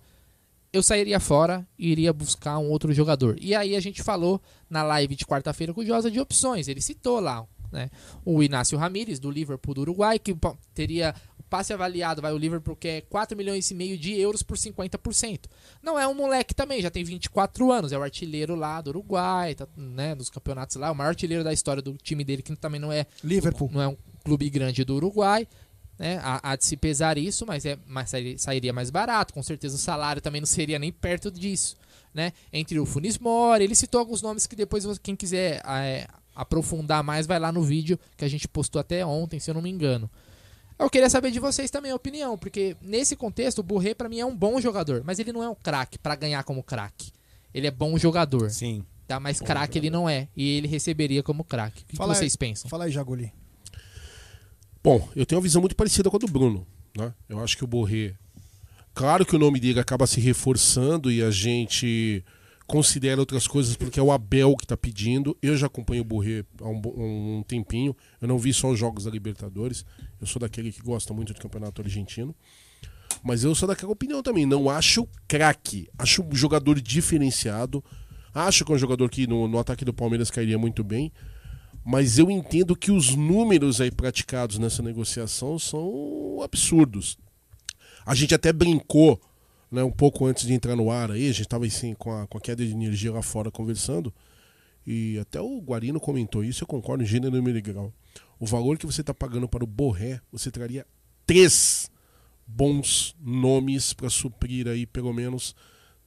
eu 0.74 0.84
sairia 0.84 1.20
fora 1.22 1.66
e 1.80 1.90
iria 1.90 2.12
buscar 2.12 2.58
um 2.58 2.70
outro 2.70 2.92
jogador. 2.94 3.38
E 3.40 3.56
aí 3.56 3.76
a 3.78 3.80
gente 3.80 4.04
falou 4.04 4.42
na 4.70 4.84
live 4.84 5.16
de 5.16 5.26
quarta-feira 5.26 5.74
com 5.74 5.80
o 5.82 5.86
Josa 5.86 6.12
de 6.12 6.20
opções. 6.20 6.68
Ele 6.68 6.82
citou 6.82 7.22
lá, 7.22 7.46
né? 7.72 7.90
O 8.26 8.44
Inácio 8.44 8.78
Ramírez, 8.78 9.20
do 9.20 9.32
Liverpool 9.32 9.74
do 9.74 9.82
Uruguai, 9.82 10.20
que 10.20 10.36
teria 10.74 11.16
passe 11.50 11.74
avaliado, 11.74 12.22
vai 12.22 12.32
o 12.32 12.38
Liverpool 12.38 12.76
que 12.76 12.88
é 12.88 13.02
4 13.02 13.38
milhões 13.38 13.70
e 13.72 13.76
meio 13.76 13.98
de 13.98 14.14
euros 14.20 14.44
por 14.44 14.58
50%. 14.58 15.46
Não 15.82 15.98
é 15.98 16.08
um 16.08 16.14
moleque 16.14 16.54
também, 16.54 16.82
já 16.82 16.90
tem 16.90 17.04
24 17.04 17.72
anos, 17.72 17.92
é 17.92 17.98
o 17.98 18.04
artilheiro 18.04 18.56
lá 18.56 18.82
do 18.82 18.90
Uruguai, 18.90 19.56
tá, 19.56 19.68
né, 19.76 20.16
dos 20.16 20.30
campeonatos 20.30 20.76
lá, 20.76 20.92
o 20.92 20.96
maior 20.96 21.10
artilheiro 21.10 21.44
da 21.44 21.54
história 21.54 21.82
do 21.82 21.94
time 21.98 22.24
dele, 22.24 22.42
que 22.42 22.56
também 22.56 22.80
não 22.80 22.92
é 22.92 23.06
Liverpool. 23.24 23.70
não 23.72 23.82
é 23.82 23.88
um 23.88 23.98
clube 24.24 24.50
grande 24.50 24.84
do 24.84 24.96
Uruguai. 24.96 25.48
Né? 25.98 26.20
Há, 26.22 26.52
há 26.52 26.56
de 26.56 26.66
se 26.66 26.78
pesar 26.78 27.18
isso, 27.18 27.46
mas, 27.46 27.66
é, 27.66 27.78
mas 27.88 28.12
sairia, 28.38 28.72
mais 28.72 28.90
barato. 28.90 29.34
Com 29.34 29.42
certeza 29.42 29.76
o 29.76 29.80
salário 29.80 30.22
também 30.22 30.42
não 30.42 30.46
seria 30.46 30.78
nem 30.78 30.92
perto 30.92 31.32
disso. 31.32 31.76
Né? 32.14 32.34
Entre 32.52 32.80
o 32.80 32.86
Funis 32.86 33.18
Mori, 33.18 33.64
ele 33.64 33.76
citou 33.76 34.00
alguns 34.00 34.22
nomes 34.22 34.46
que 34.46 34.56
depois 34.56 34.86
quem 35.00 35.16
quiser 35.16 35.62
é, 35.66 36.08
aprofundar 36.36 37.04
mais 37.04 37.26
vai 37.26 37.40
lá 37.40 37.52
no 37.52 37.64
vídeo 37.64 38.00
que 38.16 38.24
a 38.24 38.28
gente 38.28 38.48
postou 38.48 38.80
até 38.80 39.06
ontem, 39.06 39.40
se 39.40 39.50
eu 39.50 39.56
não 39.56 39.62
me 39.62 39.70
engano. 39.70 40.10
Eu 40.80 40.90
queria 40.90 41.10
saber 41.10 41.32
de 41.32 41.40
vocês 41.40 41.72
também 41.72 41.92
a 41.92 41.96
opinião, 41.96 42.38
porque 42.38 42.78
nesse 42.82 43.16
contexto 43.16 43.60
o 43.60 43.64
Borré 43.64 43.94
pra 43.96 44.08
mim 44.08 44.20
é 44.20 44.26
um 44.26 44.36
bom 44.36 44.62
jogador, 44.62 45.02
mas 45.04 45.18
ele 45.18 45.32
não 45.32 45.44
é 45.44 45.50
um 45.50 45.56
craque 45.56 45.98
pra 45.98 46.16
ganhar 46.16 46.44
como 46.44 46.62
craque. 46.62 47.12
Ele 47.54 47.66
é 47.68 47.72
bom 47.72 47.98
jogador. 47.98 48.50
Sim. 48.52 48.86
Tá, 49.08 49.20
mas 49.20 49.40
craque 49.40 49.78
ele 49.78 49.90
não 49.90 50.08
é 50.08 50.28
e 50.36 50.58
ele 50.58 50.68
receberia 50.68 51.24
como 51.24 51.44
craque. 51.44 51.82
O 51.82 51.86
que, 51.86 51.92
que 51.94 51.98
Fala 51.98 52.14
aí- 52.14 52.20
vocês 52.20 52.36
pensam? 52.36 52.70
Fala 52.70 52.86
aí, 52.86 52.92
Jaguli. 52.92 53.32
Bom, 54.84 55.08
eu 55.16 55.26
tenho 55.26 55.40
uma 55.40 55.44
visão 55.44 55.62
muito 55.62 55.76
parecida 55.76 56.10
com 56.10 56.18
a 56.18 56.20
do 56.20 56.28
Bruno. 56.28 56.66
Né? 56.96 57.14
Eu 57.28 57.40
acho 57.44 57.58
que 57.58 57.64
o 57.64 57.68
Borré. 57.68 58.14
Claro 58.94 59.26
que 59.26 59.36
o 59.36 59.40
nome 59.40 59.60
dele 59.60 59.80
acaba 59.80 60.06
se 60.08 60.20
reforçando 60.20 61.12
e 61.12 61.22
a 61.24 61.30
gente 61.32 62.24
considera 62.68 63.20
outras 63.20 63.48
coisas 63.48 63.76
porque 63.78 64.00
é 64.00 64.04
o 64.04 64.12
Abel 64.12 64.56
que 64.58 64.68
tá 64.68 64.76
pedindo. 64.76 65.36
Eu 65.42 65.56
já 65.56 65.68
acompanho 65.68 66.02
o 66.02 66.06
Borré 66.06 66.44
há 66.62 66.68
um, 66.68 67.38
um 67.38 67.44
tempinho. 67.48 67.96
Eu 68.22 68.28
não 68.28 68.38
vi 68.38 68.54
só 68.54 68.70
os 68.70 68.78
jogos 68.78 69.06
da 69.06 69.10
Libertadores. 69.10 69.86
Eu 70.20 70.28
sou 70.28 70.40
daquele 70.40 70.72
que 70.72 70.82
gosta 70.82 71.14
muito 71.14 71.34
do 71.34 71.40
campeonato 71.40 71.82
argentino. 71.82 72.36
Mas 73.24 73.44
eu 73.44 73.56
sou 73.56 73.68
daquela 73.68 73.94
opinião 73.94 74.22
também. 74.22 74.46
Não 74.46 74.70
acho 74.70 75.08
craque. 75.28 75.90
Acho 75.98 76.22
um 76.22 76.36
jogador 76.36 76.80
diferenciado. 76.82 77.84
Acho 78.34 78.66
que 78.66 78.72
é 78.72 78.76
um 78.76 78.80
jogador 78.80 79.10
que 79.10 79.26
no, 79.26 79.48
no 79.48 79.58
ataque 79.58 79.86
do 79.86 79.94
Palmeiras 79.94 80.30
cairia 80.30 80.58
muito 80.58 80.84
bem. 80.84 81.12
Mas 81.86 82.20
eu 82.20 82.30
entendo 82.30 82.76
que 82.76 82.92
os 82.92 83.16
números 83.16 83.80
aí 83.80 83.90
praticados 83.90 84.60
nessa 84.60 84.84
negociação 84.84 85.58
são 85.58 86.42
absurdos. 86.44 87.18
A 88.06 88.14
gente 88.14 88.36
até 88.36 88.52
brincou 88.52 89.22
né, 89.72 89.84
um 89.84 89.92
pouco 89.92 90.26
antes 90.26 90.46
de 90.46 90.54
entrar 90.54 90.76
no 90.76 90.90
ar 90.92 91.12
aí, 91.12 91.26
a 91.26 91.32
gente 91.32 91.42
estava 91.42 91.66
assim, 91.66 91.94
com, 91.94 92.12
a, 92.12 92.28
com 92.28 92.38
a 92.38 92.42
queda 92.42 92.66
de 92.66 92.72
energia 92.72 93.12
lá 93.12 93.22
fora 93.22 93.52
conversando. 93.52 94.14
E 94.86 95.18
até 95.20 95.42
o 95.42 95.60
Guarino 95.60 96.00
comentou 96.00 96.44
isso, 96.44 96.64
eu 96.64 96.68
concordo 96.68 97.04
em 97.04 97.08
gênero 97.08 97.38
e 97.50 97.62
grau. 97.62 97.94
O 98.40 98.46
valor 98.46 98.78
que 98.78 98.86
você 98.86 99.02
está 99.02 99.14
pagando 99.14 99.48
para 99.48 99.64
o 99.64 99.68
Borré, 99.68 100.22
você 100.32 100.50
traria 100.50 100.86
três 101.26 101.92
bons 102.48 103.14
nomes 103.20 103.92
para 103.94 104.10
suprir 104.10 104.68
aí 104.68 104.86
pelo 104.86 105.12
menos 105.14 105.54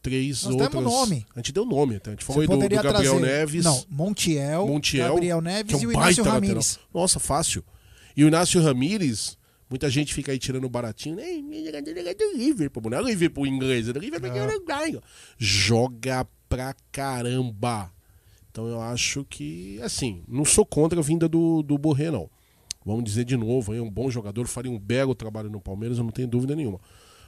três 0.00 0.44
Nós 0.44 0.54
outras. 0.54 0.82
nome. 0.82 1.26
A 1.34 1.40
gente 1.40 1.52
deu 1.52 1.66
nome, 1.66 1.96
até. 1.96 2.10
A 2.10 2.12
gente 2.14 2.24
falou 2.24 2.40
aí 2.40 2.48
do, 2.48 2.56
do 2.56 2.68
Gabriel 2.68 2.94
trazer- 2.94 3.20
Neves. 3.20 3.64
Não, 3.64 3.84
Montiel, 3.90 4.66
Montiel, 4.66 5.08
Gabriel 5.14 5.40
Neves 5.42 5.74
é 5.74 5.76
um 5.76 5.82
e 5.82 5.86
o 5.86 5.92
Inácio 5.92 6.24
Ramírez. 6.24 6.70
lateral. 6.76 6.88
Nossa, 6.94 7.18
fácil. 7.20 7.64
E 8.16 8.24
o 8.24 8.28
Inácio 8.28 8.62
Ramírez, 8.62 9.36
muita 9.70 9.88
gente 9.88 10.12
fica 10.12 10.32
aí 10.32 10.38
tirando 10.38 10.68
baratinho. 10.68 11.16
né? 11.16 11.22
"Ei, 11.22 11.64
jogador 11.64 11.96
é 11.96 12.14
do 12.14 12.32
Liverpool, 12.36 12.90
não 12.90 12.98
é 12.98 13.02
Liverpool 13.02 13.46
inglês, 13.46 13.88
é 13.88 13.92
Liverpool 13.92 14.30
É. 14.36 14.46
uruguaio." 14.46 15.00
Joga 15.38 16.26
pra 16.48 16.74
caramba. 16.92 17.92
Então 18.50 18.66
eu 18.66 18.80
acho 18.80 19.24
que, 19.24 19.80
assim, 19.82 20.22
não 20.26 20.44
sou 20.44 20.66
contra 20.66 20.98
a 20.98 21.02
vinda 21.02 21.28
do, 21.28 21.62
do 21.62 21.78
Borré, 21.78 22.10
não. 22.10 22.28
Vamos 22.84 23.04
dizer 23.04 23.24
de 23.24 23.36
novo, 23.36 23.72
é 23.74 23.80
um 23.80 23.90
bom 23.90 24.10
jogador, 24.10 24.46
faria 24.48 24.70
um 24.72 24.78
belo 24.78 25.14
trabalho 25.14 25.48
no 25.48 25.60
Palmeiras, 25.60 25.98
eu 25.98 26.04
não 26.04 26.10
tenho 26.10 26.26
dúvida 26.26 26.56
nenhuma. 26.56 26.80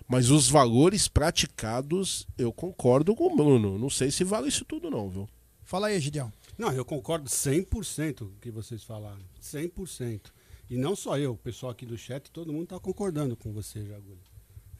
Mas 0.08 0.30
os 0.30 0.48
valores 0.48 1.06
praticados, 1.08 2.26
eu 2.36 2.52
concordo 2.52 3.14
com 3.14 3.32
o 3.32 3.36
Bruno. 3.36 3.78
Não 3.78 3.88
sei 3.88 4.10
se 4.10 4.24
vale 4.24 4.48
isso 4.48 4.64
tudo, 4.64 4.90
não, 4.90 5.08
viu? 5.08 5.28
Fala 5.64 5.86
aí, 5.86 6.00
Gideão. 6.00 6.32
Não, 6.58 6.72
eu 6.72 6.84
concordo 6.84 7.30
100% 7.30 8.18
com 8.18 8.24
o 8.24 8.32
que 8.40 8.50
vocês 8.50 8.82
falaram. 8.82 9.20
100%. 9.40 10.32
E 10.72 10.76
não 10.78 10.96
só 10.96 11.18
eu, 11.18 11.32
o 11.32 11.36
pessoal 11.36 11.70
aqui 11.70 11.84
do 11.84 11.98
chat, 11.98 12.30
todo 12.30 12.50
mundo 12.50 12.64
está 12.64 12.78
concordando 12.80 13.36
com 13.36 13.52
você, 13.52 13.80
Jagulho. 13.84 14.18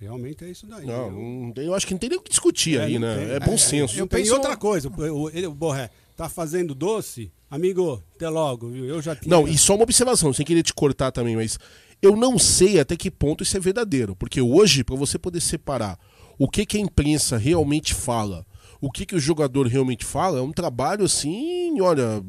Realmente 0.01 0.43
é 0.43 0.51
isso 0.51 0.67
daí. 0.67 0.87
Não, 0.87 1.07
Eu- 1.07 1.13
não 1.13 1.53
tem- 1.53 1.67
eu 1.67 1.75
acho 1.75 1.87
que 1.87 1.93
não 1.93 1.99
tem 1.99 2.09
nem 2.09 2.19
o 2.19 2.23
que 2.23 2.31
discutir 2.31 2.81
aí, 2.81 2.99
não 2.99 3.07
né? 3.09 3.15
tem. 3.27 3.31
É 3.35 3.41
bom 3.41 3.59
senso. 3.59 3.99
Eu 3.99 4.07
penso 4.07 4.33
outra 4.33 4.57
coisa. 4.57 4.89
O, 4.89 5.29
ele- 5.29 5.47
o 5.47 5.53
Borré 5.55 5.91
tá 6.17 6.29
fazendo 6.31 6.75
doce, 6.75 7.31
amigo, 7.51 8.03
até 8.15 8.29
logo, 8.29 8.69
viu? 8.71 8.87
Eu 8.87 9.03
já 9.03 9.15
tinha. 9.15 9.31
Não, 9.37 9.47
e 9.47 9.57
só 9.59 9.75
uma 9.75 9.85
observação, 9.85 10.33
sem 10.33 10.47
querer 10.47 10.63
te 10.63 10.73
cortar 10.73 11.13
também, 11.13 11.37
mas 11.37 11.59
eu 12.01 12.17
não 12.17 12.39
sei 12.39 12.81
até 12.81 12.97
que 12.97 13.11
ponto 13.11 13.43
isso 13.45 13.57
é 13.57 13.61
verdadeiro. 13.61 14.17
Porque 14.17 14.41
hoje, 14.41 14.83
para 14.83 14.97
você 14.97 15.19
poder 15.19 15.41
separar 15.43 15.99
o 16.39 16.49
que, 16.49 16.65
que 16.67 16.79
a 16.79 16.81
imprensa 16.81 17.37
realmente 17.37 17.95
fala, 17.95 18.45
o 18.81 18.91
que, 18.91 19.07
que 19.07 19.15
o 19.15 19.21
jogador 19.21 19.67
realmente 19.69 20.05
fala, 20.05 20.39
é 20.39 20.43
um 20.43 20.53
trabalho 20.53 21.05
assim, 21.05 21.81
olha, 21.81 22.21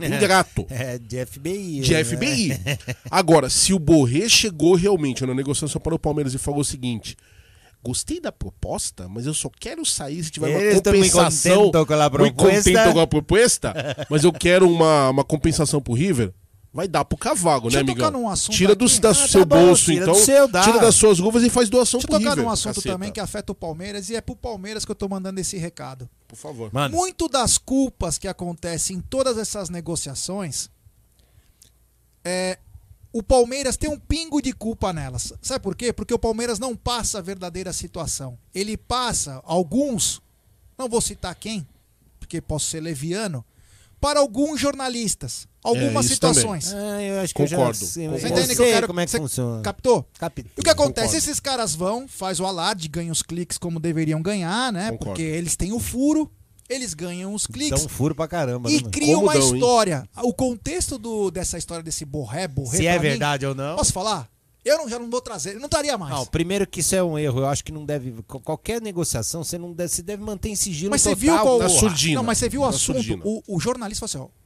ingrato. 0.00 0.66
É, 0.70 0.98
de 0.98 1.24
FBI. 1.24 1.80
De 1.80 1.94
né? 1.94 2.04
FBI. 2.04 2.60
Agora, 3.10 3.50
se 3.50 3.72
o 3.72 3.78
Borré 3.78 4.28
chegou 4.28 4.74
realmente 4.74 5.24
na 5.26 5.34
negociação 5.34 5.80
para 5.80 5.94
o 5.94 5.98
Palmeiras 5.98 6.34
e 6.34 6.38
falou 6.38 6.60
o 6.60 6.64
seguinte. 6.64 7.16
Gostei 7.84 8.20
da 8.20 8.30
proposta, 8.30 9.08
mas 9.08 9.26
eu 9.26 9.34
só 9.34 9.50
quero 9.58 9.84
sair 9.84 10.22
se 10.22 10.30
tiver 10.30 10.50
uma 10.50 10.60
Eles 10.60 10.74
muito 10.74 10.84
compensação. 10.84 11.72
Muito 12.22 12.36
contento 12.36 12.92
com 12.92 13.00
a 13.00 13.06
proposta, 13.08 13.74
mas 14.08 14.22
eu 14.22 14.32
quero 14.32 14.70
uma, 14.70 15.10
uma 15.10 15.24
compensação 15.24 15.82
pro 15.82 15.92
River. 15.92 16.32
Vai 16.74 16.88
dar 16.88 17.04
pro 17.04 17.18
cavago, 17.18 17.68
Deixa 17.68 17.84
né, 17.84 17.90
eu 17.90 17.94
tocar 17.94 18.10
num 18.10 18.26
assunto 18.30 18.56
Tira 18.56 18.74
do 18.74 18.86
da 18.98 19.10
Ah, 19.10 19.14
seu 19.14 19.40
tá 19.46 19.56
bom, 19.56 19.66
bolso, 19.66 19.84
tira 19.84 20.04
então. 20.04 20.14
do 20.14 20.20
seu, 20.24 20.48
dá. 20.48 20.62
Tira 20.64 20.78
das 20.78 20.94
suas 20.94 21.18
luvas 21.18 21.42
e 21.42 21.50
faz 21.50 21.68
doação 21.68 21.98
Deixa 22.00 22.06
eu 22.06 22.10
pro 22.10 22.18
tocar 22.18 22.30
River. 22.30 22.44
num 22.46 22.50
assunto 22.50 22.76
caceta. 22.76 22.94
também 22.94 23.12
que 23.12 23.20
afeta 23.20 23.52
o 23.52 23.54
Palmeiras 23.54 24.08
e 24.08 24.16
é 24.16 24.22
pro 24.22 24.34
Palmeiras 24.34 24.82
que 24.84 24.90
eu 24.90 24.94
tô 24.94 25.06
mandando 25.06 25.38
esse 25.38 25.58
recado. 25.58 26.08
Por 26.26 26.36
favor. 26.36 26.70
Muito 26.90 27.28
das 27.28 27.58
culpas 27.58 28.16
que 28.16 28.26
acontecem 28.26 28.96
em 28.96 29.00
todas 29.02 29.36
essas 29.36 29.68
negociações 29.68 30.70
é 32.24 32.58
o 33.12 33.22
Palmeiras 33.22 33.76
tem 33.76 33.90
um 33.90 33.98
pingo 33.98 34.40
de 34.40 34.54
culpa 34.54 34.92
nelas. 34.94 35.34
Sabe 35.42 35.62
por 35.62 35.76
quê? 35.76 35.92
Porque 35.92 36.14
o 36.14 36.18
Palmeiras 36.18 36.58
não 36.58 36.74
passa 36.74 37.18
a 37.18 37.20
verdadeira 37.22 37.70
situação. 37.74 38.38
Ele 38.54 38.78
passa 38.78 39.42
alguns, 39.44 40.22
não 40.78 40.88
vou 40.88 41.02
citar 41.02 41.34
quem, 41.34 41.66
porque 42.18 42.40
posso 42.40 42.66
ser 42.70 42.80
leviano, 42.80 43.44
para 44.00 44.20
alguns 44.20 44.58
jornalistas, 44.58 45.46
algumas 45.62 46.04
isso 46.06 46.14
situações. 46.14 46.72
Ah, 46.74 47.02
eu 47.02 47.20
acho 47.20 47.34
que 47.34 47.42
eu 47.42 47.46
já 47.46 47.56
Concordo, 47.56 47.78
sei, 47.86 48.04
concordo. 48.06 48.20
Você 48.26 48.32
entende 48.32 48.56
que 48.56 48.62
eu 48.62 48.66
quero 48.66 48.86
como 48.86 49.00
é 49.00 49.04
que 49.04 49.10
você 49.10 49.18
funciona. 49.18 49.62
Captou? 49.62 50.06
Captei. 50.18 50.44
E 50.56 50.60
o 50.60 50.64
que 50.64 50.70
acontece? 50.70 51.06
Concordo. 51.08 51.18
Esses 51.30 51.40
caras 51.40 51.74
vão, 51.74 52.06
faz 52.08 52.40
o 52.40 52.46
alarde, 52.46 52.88
ganham 52.88 53.12
os 53.12 53.22
cliques 53.22 53.58
como 53.58 53.78
deveriam 53.80 54.20
ganhar, 54.20 54.72
né? 54.72 54.90
Concordo. 54.90 55.04
Porque 55.06 55.22
eles 55.22 55.56
têm 55.56 55.72
o 55.72 55.78
furo, 55.78 56.30
eles 56.68 56.94
ganham 56.94 57.34
os 57.34 57.46
cliques. 57.46 57.84
Um 57.84 57.88
furo 57.88 58.14
pra 58.14 58.26
caramba. 58.26 58.70
E 58.70 58.74
né, 58.76 58.78
mano? 58.80 58.90
cria 58.92 59.18
uma 59.18 59.36
história. 59.36 60.08
O 60.22 60.32
contexto 60.32 60.98
do, 60.98 61.30
dessa 61.30 61.58
história 61.58 61.82
desse 61.82 62.04
borré, 62.04 62.48
borré. 62.48 62.76
Se 62.78 62.86
é 62.86 62.94
pra 62.94 63.02
mim- 63.02 63.08
verdade 63.10 63.46
ou 63.46 63.54
não. 63.54 63.76
Posso 63.76 63.92
falar? 63.92 64.28
Eu 64.64 64.78
não, 64.78 64.88
já 64.88 64.96
não 64.96 65.10
vou 65.10 65.20
trazer, 65.20 65.56
não 65.56 65.64
estaria 65.64 65.98
mais. 65.98 66.14
Não, 66.14 66.24
primeiro 66.24 66.64
que 66.68 66.78
isso 66.78 66.94
é 66.94 67.02
um 67.02 67.18
erro. 67.18 67.40
Eu 67.40 67.46
acho 67.48 67.64
que 67.64 67.72
não 67.72 67.84
deve. 67.84 68.14
Qualquer 68.44 68.80
negociação, 68.80 69.42
você 69.42 69.58
não 69.58 69.72
deve, 69.72 69.88
você 69.92 70.02
deve 70.02 70.22
manter 70.22 70.50
em 70.50 70.54
sigilo 70.54 70.92
mas 70.92 71.02
você 71.02 71.08
total. 71.16 71.20
viu 71.20 71.32
qual 71.42 71.58
porra. 71.58 71.94
Não, 72.14 72.22
mas 72.22 72.38
você 72.38 72.48
viu 72.48 72.60
o 72.60 72.64
Tá 72.64 72.70
assunto. 72.70 72.94
surdina. 72.98 73.22
O, 73.24 73.42
o 73.48 73.58
jornalista 73.58 74.06
falou 74.06 74.26
assim: 74.28 74.32
ó. 74.32 74.41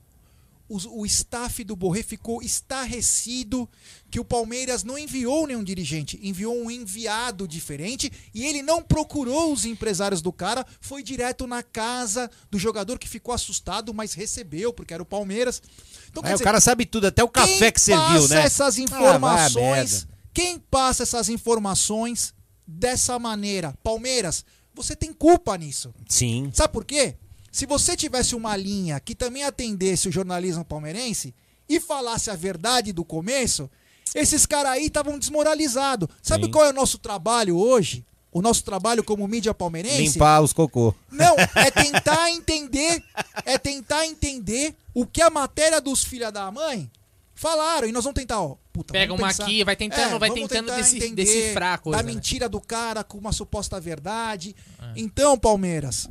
O, 0.69 1.01
o 1.03 1.07
staff 1.07 1.63
do 1.63 1.77
Borré 1.77 2.03
ficou 2.03 2.43
estarrecido 2.43 3.69
que 4.11 4.19
o 4.19 4.25
Palmeiras 4.25 4.83
não 4.83 4.99
enviou 4.99 5.47
nenhum 5.47 5.63
dirigente, 5.63 6.19
enviou 6.23 6.57
um 6.57 6.71
enviado 6.71 7.47
diferente 7.47 8.11
e 8.35 8.45
ele 8.45 8.63
não 8.63 8.83
procurou 8.83 9.53
os 9.53 9.65
empresários 9.65 10.21
do 10.23 10.33
cara, 10.33 10.67
foi 10.81 11.03
direto 11.03 11.47
na 11.47 11.63
casa 11.63 12.31
do 12.51 12.59
jogador 12.59 12.99
que 12.99 13.09
ficou 13.09 13.35
assustado, 13.35 13.93
mas 13.95 14.13
recebeu, 14.15 14.73
porque 14.73 14.93
era 14.95 15.03
o 15.03 15.07
Palmeiras. 15.07 15.63
Então, 16.11 16.23
quer 16.23 16.31
Aí 16.31 16.35
o 16.35 16.37
dizer, 16.37 16.45
cara 16.45 16.61
sabe 16.61 16.85
tudo, 16.87 17.07
até 17.07 17.23
o 17.23 17.29
café 17.29 17.71
que 17.71 17.81
serviu, 17.81 18.27
né? 18.29 18.43
essas 18.43 18.77
Ah, 18.79 18.81
informações, 18.81 20.05
merda. 20.05 20.09
quem 20.33 20.59
passa 20.59 21.03
essas 21.03 21.29
informações 21.29 22.35
dessa 22.67 23.19
maneira? 23.19 23.75
Palmeiras, 23.83 24.45
você 24.75 24.97
tem 24.97 25.13
culpa 25.13 25.57
nisso. 25.57 25.95
Sim. 26.09 26.51
Sabe 26.53 26.73
por 26.73 26.85
quê? 26.85 27.17
Se 27.57 27.65
você 27.65 27.97
tivesse 27.97 28.35
uma 28.35 28.55
linha 28.55 29.01
que 29.01 29.15
também 29.15 29.43
atendesse 29.43 30.11
o 30.11 30.13
jornalismo 30.13 30.63
palmeirense 30.63 31.35
e 31.67 31.81
falasse 31.81 32.31
a 32.31 32.37
verdade 32.37 32.93
do 32.93 33.03
começo, 33.03 33.71
esses 34.15 34.45
caras 34.45 34.73
aí 34.73 34.89
estavam 34.89 35.19
desmoralizados. 35.19 36.07
Sabe 36.23 36.45
Sim. 36.45 36.51
qual 36.51 36.67
é 36.67 36.69
o 36.69 36.75
nosso 36.75 36.99
trabalho 36.99 37.57
hoje? 37.57 38.05
O 38.31 38.43
nosso 38.43 38.63
trabalho 38.63 39.03
como 39.03 39.27
mídia 39.27 39.55
palmeirense? 39.55 40.03
Limpar 40.03 40.43
os 40.43 40.53
cocô. 40.53 40.95
Não, 41.11 41.35
é 41.55 41.71
tentar 41.73 42.31
entender, 42.31 43.03
é 43.47 43.57
tentar 43.57 44.05
entender 44.05 44.75
o 44.93 45.07
que 45.07 45.23
a 45.23 45.31
matéria 45.31 45.81
dos 45.81 46.05
filha 46.05 46.31
da 46.31 46.51
mãe 46.53 46.91
falaram. 47.35 47.89
E 47.89 47.93
nós 47.93 48.05
vamos 48.05 48.21
tentar, 48.21 48.39
ó. 48.39 48.57
Puta, 48.71 48.93
Pega 48.93 49.15
uma 49.15 49.29
pensar- 49.29 49.45
aqui, 49.45 49.65
vai 49.65 49.75
tentando- 49.77 50.19
vai 50.19 50.29
vamos 50.29 50.47
tentando 50.47 50.71
decifrar 51.15 51.73
a 51.73 51.79
coisa, 51.79 51.97
Da 51.97 52.03
né? 52.07 52.13
mentira 52.13 52.51
do 52.51 52.61
cara 52.61 53.03
com 53.03 53.17
uma 53.17 53.33
suposta 53.33 53.81
verdade. 53.81 54.55
É. 54.79 54.93
Então, 54.97 55.39
Palmeiras, 55.39 56.07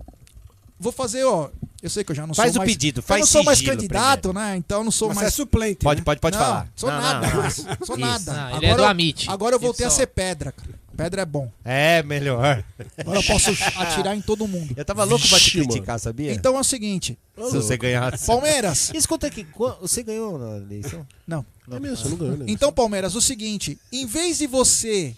vou 0.80 0.92
fazer, 0.92 1.24
ó. 1.26 1.50
Eu 1.82 1.90
sei 1.90 2.04
que 2.04 2.12
eu 2.12 2.16
já 2.16 2.26
não 2.26 2.34
Faz 2.34 2.52
sou 2.54 2.62
o 2.62 2.66
mais. 2.66 2.72
pedido, 2.72 3.00
eu 3.00 3.04
faz 3.04 3.20
não 3.22 3.28
sou 3.28 3.44
mais 3.44 3.62
candidato, 3.62 4.34
né? 4.34 4.56
Então 4.58 4.80
eu 4.80 4.84
não 4.86 4.92
sou 4.92 5.10
Mas 5.10 5.18
mais. 5.18 5.28
você 5.34 5.42
é 5.42 5.44
suplente, 5.46 5.80
Pode, 5.84 6.02
né? 6.02 6.06
pode, 6.06 6.20
pode 6.20 6.36
Não, 6.38 6.44
falar. 6.44 6.68
Sou 6.76 6.90
Não, 6.90 7.00
nada. 7.02 7.28
não, 7.28 7.44
não. 7.44 7.50
Sou 7.86 7.98
nada. 7.98 8.34
Não, 8.34 8.58
ele 8.58 8.66
é 8.66 8.76
do 8.76 8.82
eu- 8.82 8.86
Amit. 8.88 9.30
Agora 9.30 9.56
eu 9.56 9.60
voltei 9.60 9.86
a 9.86 9.90
ser 9.92 10.08
pedra, 10.08 10.52
cara. 10.52 10.74
Pedra 10.98 11.22
é 11.24 11.26
bom. 11.26 11.52
É, 11.64 12.02
melhor. 12.04 12.64
Agora 12.98 13.20
eu 13.20 13.24
posso 13.24 13.50
atirar 13.76 14.16
em 14.16 14.22
todo 14.22 14.48
mundo. 14.48 14.74
Eu 14.78 14.86
tava 14.86 15.04
louco 15.04 15.28
pra 15.28 15.38
te 15.38 15.58
mano. 15.58 15.70
criticar, 15.70 16.00
sabia? 16.00 16.32
Então 16.32 16.56
é 16.56 16.60
o 16.60 16.64
seguinte. 16.64 17.18
Se 17.36 17.52
você 17.58 17.76
ganhasse. 17.78 18.26
Palmeiras. 18.26 18.92
Escuta 18.96 19.28
aqui, 19.28 19.44
qu- 19.44 19.76
você 19.82 20.02
ganhou 20.02 20.40
na 20.40 20.56
eleição? 20.58 21.06
Não. 21.28 21.46
É 21.70 21.80
mesmo, 21.80 21.98
você 21.98 22.10
não 22.10 22.18
ganhou, 22.18 22.38
né? 22.38 22.46
Então, 22.48 22.72
Palmeiras, 22.72 23.14
o 23.14 23.22
seguinte: 23.22 23.78
em 23.92 24.06
vez 24.06 24.38
de 24.38 24.48
você 24.48 25.14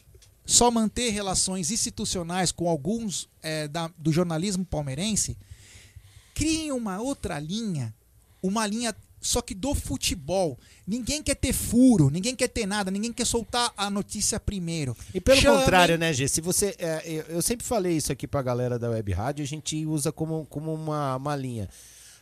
só 0.47 0.71
manter 0.71 1.09
relações 1.11 1.69
institucionais 1.69 2.51
com 2.51 2.67
alguns 2.69 3.29
é, 3.43 3.67
da- 3.67 3.91
do 3.97 4.11
jornalismo 4.11 4.65
palmeirense, 4.65 5.37
criem 6.33 6.71
uma 6.71 6.99
outra 7.01 7.37
linha, 7.39 7.93
uma 8.41 8.65
linha 8.65 8.95
só 9.19 9.41
que 9.41 9.53
do 9.53 9.73
futebol. 9.75 10.57
Ninguém 10.87 11.21
quer 11.21 11.35
ter 11.35 11.51
furo, 11.51 12.09
ninguém 12.09 12.35
quer 12.35 12.47
ter 12.47 12.65
nada, 12.65 12.89
ninguém 12.91 13.11
quer 13.11 13.25
soltar 13.25 13.73
a 13.75 13.89
notícia 13.89 14.39
primeiro. 14.39 14.95
E 15.13 15.19
pelo 15.19 15.41
Chamem- 15.41 15.59
contrário, 15.59 15.97
né, 15.97 16.13
Gê? 16.13 16.27
Se 16.27 16.39
você. 16.39 16.75
é, 16.77 17.01
eu, 17.05 17.23
eu 17.23 17.41
sempre 17.41 17.65
falei 17.65 17.97
isso 17.97 18.11
aqui 18.11 18.25
pra 18.27 18.41
galera 18.41 18.79
da 18.79 18.89
Web 18.89 19.11
Rádio, 19.11 19.43
a 19.43 19.47
gente 19.47 19.85
usa 19.85 20.11
como, 20.11 20.45
como 20.45 20.73
uma, 20.73 21.15
uma 21.17 21.35
linha. 21.35 21.67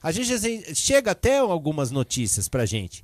A 0.02 0.11
gente 0.11 0.73
chega 0.73 1.11
até 1.11 1.38
algumas 1.39 1.91
notícias 1.91 2.47
pra 2.47 2.65
gente. 2.65 3.03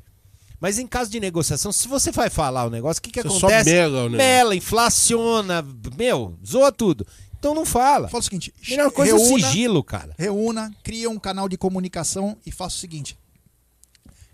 Mas 0.62 0.78
em 0.78 0.86
caso 0.88 1.10
de 1.10 1.20
negociação, 1.20 1.72
se 1.72 1.88
você 1.88 2.12
vai 2.12 2.30
falar 2.30 2.66
o 2.66 2.70
negócio, 2.70 3.00
o 3.00 3.02
que, 3.02 3.10
que 3.12 3.22
Você 3.24 3.30
só 3.40 3.48
acontece? 3.48 3.72
mela 3.72 3.98
o 4.04 4.10
negócio. 4.10 4.18
Mela, 4.18 4.56
inflaciona, 4.56 5.66
meu, 5.98 6.38
zoa 6.46 6.72
tudo. 6.72 7.06
Então 7.40 7.56
não 7.56 7.66
fala. 7.66 8.08
Fala 8.08 8.22
o 8.22 8.24
seguinte: 8.24 8.54
Melhor 8.70 8.92
coisa 8.92 9.12
é 9.14 9.16
o 9.16 9.20
sigilo, 9.20 9.84
cara. 9.84 10.14
Reúna, 10.20 10.72
cria 10.84 11.10
um 11.10 11.18
canal 11.18 11.50
de 11.50 11.58
comunicação 11.58 12.38
e 12.46 12.52
faça 12.52 12.76
o 12.76 12.80
seguinte: 12.80 13.18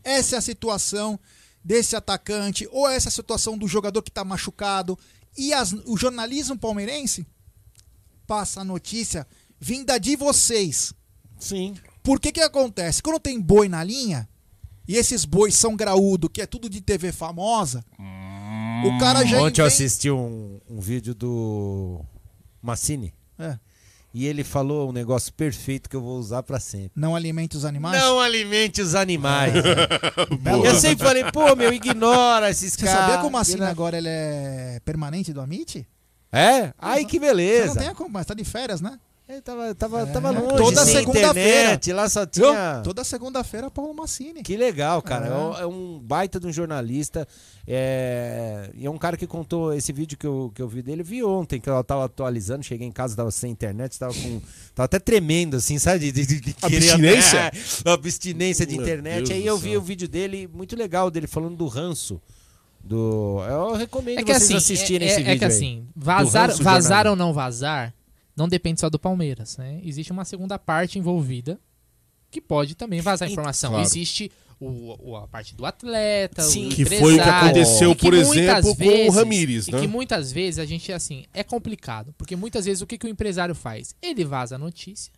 essa 0.03 0.35
é 0.35 0.37
a 0.37 0.41
situação 0.41 1.17
desse 1.63 1.95
atacante, 1.95 2.67
ou 2.71 2.87
essa 2.89 3.07
é 3.07 3.09
a 3.09 3.11
situação 3.11 3.57
do 3.57 3.67
jogador 3.67 4.01
que 4.01 4.09
está 4.09 4.25
machucado. 4.25 4.99
E 5.37 5.53
as- 5.53 5.71
o 5.85 5.95
jornalismo 5.95 6.57
palmeirense 6.57 7.25
passa 8.25 8.61
a 8.61 8.65
notícia 8.65 9.25
vinda 9.59 9.97
de 9.97 10.15
vocês. 10.17 10.93
Sim. 11.39 11.75
Por 12.03 12.19
que 12.19 12.31
que 12.33 12.41
acontece? 12.41 13.01
Quando 13.01 13.19
tem 13.19 13.39
boi 13.39 13.69
na 13.69 13.83
linha, 13.83 14.27
e 14.87 14.95
esses 14.95 15.25
bois 15.25 15.53
são 15.55 15.75
graúdo, 15.75 16.29
que 16.29 16.41
é 16.41 16.45
tudo 16.45 16.69
de 16.69 16.81
TV 16.81 17.11
famosa, 17.11 17.83
o 18.85 18.97
cara 18.99 19.25
já 19.25 19.37
Ontem 19.37 19.61
eu 19.61 19.65
inventa- 19.65 19.65
assisti 19.65 20.09
um, 20.11 20.59
um 20.69 20.79
vídeo 20.79 21.13
do 21.15 22.01
Massini. 22.61 23.13
É. 23.39 23.57
E 24.13 24.25
ele 24.25 24.43
falou 24.43 24.89
um 24.89 24.91
negócio 24.91 25.31
perfeito 25.33 25.89
que 25.89 25.95
eu 25.95 26.01
vou 26.01 26.17
usar 26.17 26.41
pra 26.41 26.59
sempre. 26.59 26.91
Não 26.95 27.15
alimente 27.15 27.55
os 27.57 27.65
animais? 27.65 28.01
Não 28.01 28.19
alimente 28.19 28.81
os 28.81 28.95
animais. 28.95 29.53
Eu 30.65 30.75
sempre 30.79 31.05
falei, 31.05 31.23
pô, 31.31 31.55
meu, 31.55 31.71
ignora 31.71 32.49
esses 32.49 32.73
Você 32.73 32.85
caras. 32.85 32.99
sabia 33.01 33.17
que 33.19 33.25
o 33.27 33.31
Massini 33.31 33.55
Ignora- 33.57 33.71
agora 33.71 33.97
ele 33.97 34.07
é 34.09 34.79
permanente 34.83 35.31
do 35.33 35.41
Amit? 35.41 35.87
É? 36.31 36.73
Ai, 36.79 37.05
que 37.05 37.19
Você 37.19 37.25
beleza. 37.27 37.67
não 37.67 37.75
tem 37.75 37.87
a 38.05 38.09
mas 38.09 38.25
tá 38.25 38.33
de 38.33 38.43
férias, 38.43 38.81
né? 38.81 38.97
Ele 39.29 39.41
tava, 39.41 39.75
tava, 39.75 40.01
É. 40.01 40.05
tava 40.05 40.29
longe. 40.31 40.55
Toda 40.55 40.85
segunda-feira. 40.85 41.77
Lá 41.93 42.07
só 42.07 42.25
tinha... 42.25 42.79
Toda 42.81 43.03
segunda-feira, 43.03 43.69
Paulo 43.69 43.93
Massini. 43.93 44.41
Que 44.41 44.55
legal, 44.55 45.01
cara. 45.01 45.27
É. 45.27 45.29
É. 45.29 45.33
um- 45.35 45.57
É 45.57 45.65
um 45.67 45.99
baita 45.99 46.39
de 46.39 46.47
um 46.47 46.53
jornalista. 46.53 47.27
É... 47.67 48.69
E 48.73 48.85
é 48.85 48.89
um 48.89 48.97
cara 48.97 49.17
que 49.17 49.27
contou 49.27 49.73
esse 49.73 49.91
vídeo 49.91 50.17
que 50.17 50.25
eu, 50.25 50.49
que 50.55 50.61
eu 50.61 50.67
vi 50.69 50.81
dele. 50.81 51.03
Vi 51.03 51.21
ontem, 51.25 51.59
que 51.59 51.69
eu 51.69 51.83
tava 51.83 52.05
atualizando. 52.05 52.63
Cheguei 52.63 52.87
em 52.87 52.91
casa, 52.91 53.17
tava 53.17 53.29
sem 53.29 53.51
internet, 53.51 53.99
tava 53.99 54.13
com. 54.13 54.41
Tava 54.73 54.85
até 54.85 54.97
tremendo, 54.97 55.57
assim, 55.57 55.77
sabe? 55.77 56.09
De, 56.09 56.25
de, 56.25 56.39
de 56.39 56.53
querer- 56.53 56.77
Abstinência? 56.77 57.51
Abstinência 57.85 58.65
de 58.65 58.75
internet. 58.77 59.33
Aí 59.33 59.45
eu 59.45 59.57
vi 59.57 59.75
o 59.75 59.81
vídeo 59.81 60.07
dele, 60.07 60.47
muito 60.53 60.73
legal, 60.77 61.11
dele 61.11 61.27
falando 61.27 61.57
do 61.57 61.67
ranço. 61.67 62.21
Do... 62.81 63.41
Eu 63.49 63.73
recomendo 63.75 64.19
É 64.19 64.23
que 64.23 64.31
vocês 64.33 64.43
assim, 64.43 64.55
assistirem 64.55 65.05
é, 65.07 65.11
esse 65.11 65.19
vídeo. 65.19 65.31
é 65.33 65.37
que 65.37 65.43
aí. 65.45 65.51
assim, 65.51 65.85
vazar, 65.93 66.55
vazar 66.55 67.05
ou 67.07 67.17
não 67.17 67.33
vazar, 67.33 67.93
não 68.37 68.47
depende 68.47 68.79
só 68.79 68.89
do 68.89 68.99
Palmeiras, 68.99 69.57
né? 69.57 69.81
Existe 69.83 70.11
uma 70.11 70.23
segunda 70.23 70.57
parte 70.59 70.97
envolvida 70.99 71.59
que 72.31 72.39
pode 72.39 72.75
também 72.75 73.01
vazar 73.01 73.29
informação. 73.29 73.71
Claro. 73.71 73.85
Existe 73.85 74.31
o, 74.59 75.11
o- 75.11 75.15
a 75.15 75.27
parte 75.27 75.55
do 75.55 75.65
atleta, 75.65 76.41
Sim. 76.43 76.67
o 76.67 76.69
Que 76.69 76.85
foi 76.85 77.13
o 77.13 77.23
que 77.23 77.29
aconteceu, 77.29 77.91
e 77.91 77.95
que 77.95 78.01
por 78.05 78.13
exemplo, 78.13 78.63
com 78.63 78.69
o 78.71 78.75
vezes- 78.75 79.15
Ramires, 79.15 79.67
E 79.67 79.71
né? 79.71 79.79
que 79.81 79.87
muitas 79.87 80.31
vezes 80.31 80.59
a 80.59 80.65
gente, 80.65 80.91
assim, 80.91 81.25
é 81.33 81.43
complicado. 81.43 82.13
Porque 82.17 82.35
muitas 82.35 82.65
vezes 82.65 82.81
o 82.81 82.87
que, 82.87 82.97
que 82.97 83.05
o 83.05 83.09
empresário 83.09 83.53
faz? 83.55 83.95
Ele 84.01 84.23
vaza 84.25 84.55
a 84.55 84.57
notícia 84.57 85.11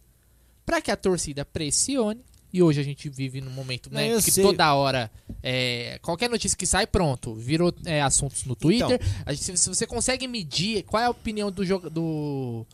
para 0.65 0.81
que 0.81 0.91
a 0.91 0.95
torcida 0.95 1.43
pressione. 1.45 2.21
E 2.51 2.63
hoje 2.63 2.81
a 2.81 2.83
gente 2.83 3.07
vive 3.09 3.41
num 3.41 3.51
momento 3.51 3.93
né, 3.93 4.15
que 4.23 4.31
sei. 4.31 4.43
toda 4.43 4.73
hora, 4.73 5.11
é, 5.43 5.99
qualquer 6.01 6.27
notícia 6.27 6.57
que 6.57 6.65
sai, 6.65 6.87
pronto, 6.87 7.35
virou 7.35 7.71
é, 7.85 8.01
assuntos 8.01 8.43
no 8.45 8.55
Twitter. 8.55 8.99
Então. 8.99 9.33
Gente- 9.35 9.57
se, 9.59 9.69
você 9.69 9.85
consegue 9.85 10.27
medir 10.27 10.81
qual 10.83 11.01
é 11.03 11.05
a 11.05 11.09
opinião 11.11 11.51
do, 11.51 11.63
do 11.91 12.65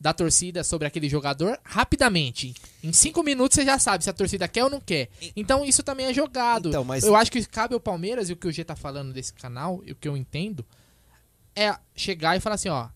da 0.00 0.14
torcida 0.14 0.64
sobre 0.64 0.86
aquele 0.86 1.08
jogador, 1.10 1.58
rapidamente. 1.62 2.54
Em 2.82 2.90
cinco 2.92 3.22
minutos 3.22 3.56
você 3.56 3.64
já 3.66 3.78
sabe 3.78 4.02
se 4.02 4.08
a 4.08 4.14
torcida 4.14 4.48
quer 4.48 4.64
ou 4.64 4.70
não 4.70 4.80
quer. 4.80 5.10
Então 5.36 5.62
isso 5.64 5.82
também 5.82 6.06
é 6.06 6.14
jogado. 6.14 6.70
Então, 6.70 6.82
mas- 6.82 7.04
Eu 7.04 7.14
acho 7.14 7.30
que 7.30 7.44
cabe 7.44 7.74
ao 7.74 7.80
Palmeiras, 7.80 8.30
e 8.30 8.32
o 8.32 8.36
que 8.36 8.48
o 8.48 8.52
G 8.52 8.64
tá 8.64 8.74
falando 8.74 9.12
desse 9.12 9.32
canal, 9.34 9.82
e 9.84 9.92
o 9.92 9.94
que 9.94 10.08
eu 10.08 10.16
entendo, 10.16 10.64
é 11.54 11.74
chegar 11.94 12.34
e 12.36 12.40
falar 12.40 12.54
assim, 12.54 12.70
ó, 12.70 12.88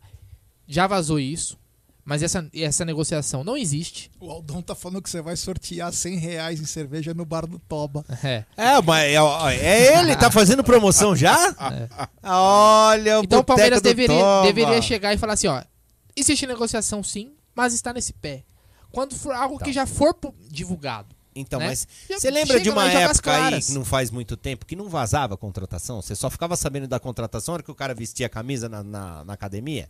já 0.67 0.87
vazou 0.87 1.21
isso, 1.21 1.59
mas 2.07 2.23
essa, 2.23 2.49
essa 2.55 2.85
negociação 2.87 3.45
não 3.45 3.55
existe. 3.57 4.11
O 4.19 4.31
Aldão 4.31 4.63
tá 4.63 4.75
falando 4.75 5.03
que 5.03 5.11
você 5.11 5.21
vai 5.21 5.37
sortear 5.37 5.93
100 5.93 6.17
reais 6.17 6.59
em 6.61 6.65
cerveja 6.65 7.13
no 7.13 7.27
bar 7.27 7.47
do 7.47 7.59
Toba. 7.59 8.03
É. 8.23 8.45
É, 8.57 8.81
mas 8.83 9.05
é, 9.05 9.57
é 9.67 9.99
ele? 9.99 10.17
Tá 10.17 10.31
fazendo 10.31 10.65
promoção 10.65 11.15
já? 11.15 11.35
Olha 12.23 13.21
o 13.21 13.25
Então 13.25 13.41
o 13.41 13.45
Palmeiras 13.45 13.83
deveria, 13.83 14.19
Toba. 14.19 14.47
deveria 14.47 14.81
chegar 14.81 15.13
e 15.13 15.19
falar 15.19 15.35
assim, 15.35 15.49
ó, 15.49 15.63
existe 16.17 16.47
negociação 16.47 17.03
sim, 17.03 17.33
mas 17.55 17.75
está 17.75 17.93
nesse 17.93 18.13
pé. 18.13 18.45
Quando 18.91 19.17
for 19.17 19.35
algo 19.35 19.59
que 19.59 19.73
já 19.73 19.87
for 19.87 20.17
divulgado. 20.49 21.15
Então, 21.35 21.59
né? 21.59 21.67
mas 21.67 21.89
você 22.09 22.31
lembra 22.31 22.61
de 22.61 22.71
uma 22.71 22.89
época 22.89 23.35
aí, 23.35 23.61
não 23.71 23.85
faz 23.85 24.11
muito 24.11 24.37
tempo, 24.37 24.65
que 24.65 24.77
não 24.77 24.89
vazava 24.89 25.35
a 25.35 25.37
contratação? 25.37 26.01
Você 26.01 26.15
só 26.15 26.31
ficava 26.31 26.57
sabendo 26.57 26.87
da 26.87 27.01
contratação 27.01 27.53
na 27.53 27.55
hora 27.55 27.63
que 27.63 27.71
o 27.71 27.75
cara 27.75 27.93
vestia 27.93 28.27
a 28.27 28.29
camisa 28.29 28.69
na, 28.69 28.85
na, 28.85 29.25
na 29.25 29.33
academia? 29.33 29.87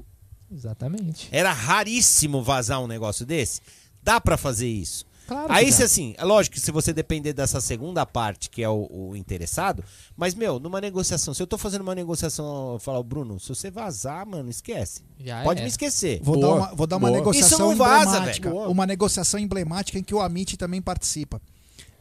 Exatamente. 0.51 1.29
Era 1.31 1.53
raríssimo 1.53 2.43
vazar 2.43 2.81
um 2.81 2.87
negócio 2.87 3.27
desse. 3.27 3.61
Dá 4.03 4.21
pra 4.21 4.39
fazer 4.39 4.69
isso. 4.69 5.05
Claro 5.27 5.53
Aí, 5.53 5.73
se 5.73 5.83
assim, 5.83 6.15
é 6.19 6.25
lógico 6.25 6.55
que 6.55 6.61
se 6.61 6.71
você 6.71 6.93
depender 6.93 7.33
dessa 7.33 7.61
segunda 7.61 8.05
parte, 8.05 8.51
que 8.51 8.63
é 8.63 8.69
o, 8.69 8.89
o 8.91 9.17
interessado, 9.17 9.83
mas, 10.17 10.35
meu, 10.35 10.61
numa 10.61 10.81
negociação, 10.81 11.33
se 11.33 11.43
eu 11.43 11.47
tô 11.47 11.57
fazendo 11.57 11.81
uma 11.83 11.95
negociação, 11.95 12.75
eu 12.75 12.79
falar, 12.79 13.03
Bruno, 13.03 13.41
se 13.41 13.49
você 13.49 13.71
vazar, 13.71 14.27
mano, 14.27 14.51
esquece. 14.51 15.03
Já 15.19 15.43
Pode 15.43 15.61
era. 15.61 15.65
me 15.65 15.71
esquecer. 15.71 16.21
Vou 16.23 16.39
dar 16.39 16.49
uma, 16.49 16.75
vou 16.75 16.87
dar 16.87 16.97
uma 16.97 17.09
Boa. 17.09 17.19
negociação 17.19 17.59
Isso 17.59 17.69
não 17.69 17.77
vaza, 17.77 18.17
emblemática. 18.19 18.51
velho. 18.51 18.71
Uma 18.71 18.87
negociação 18.87 19.41
emblemática 19.41 19.99
em 19.99 20.03
que 20.03 20.15
o 20.15 20.21
Amit 20.21 20.57
também 20.57 20.83
participa. 20.83 21.41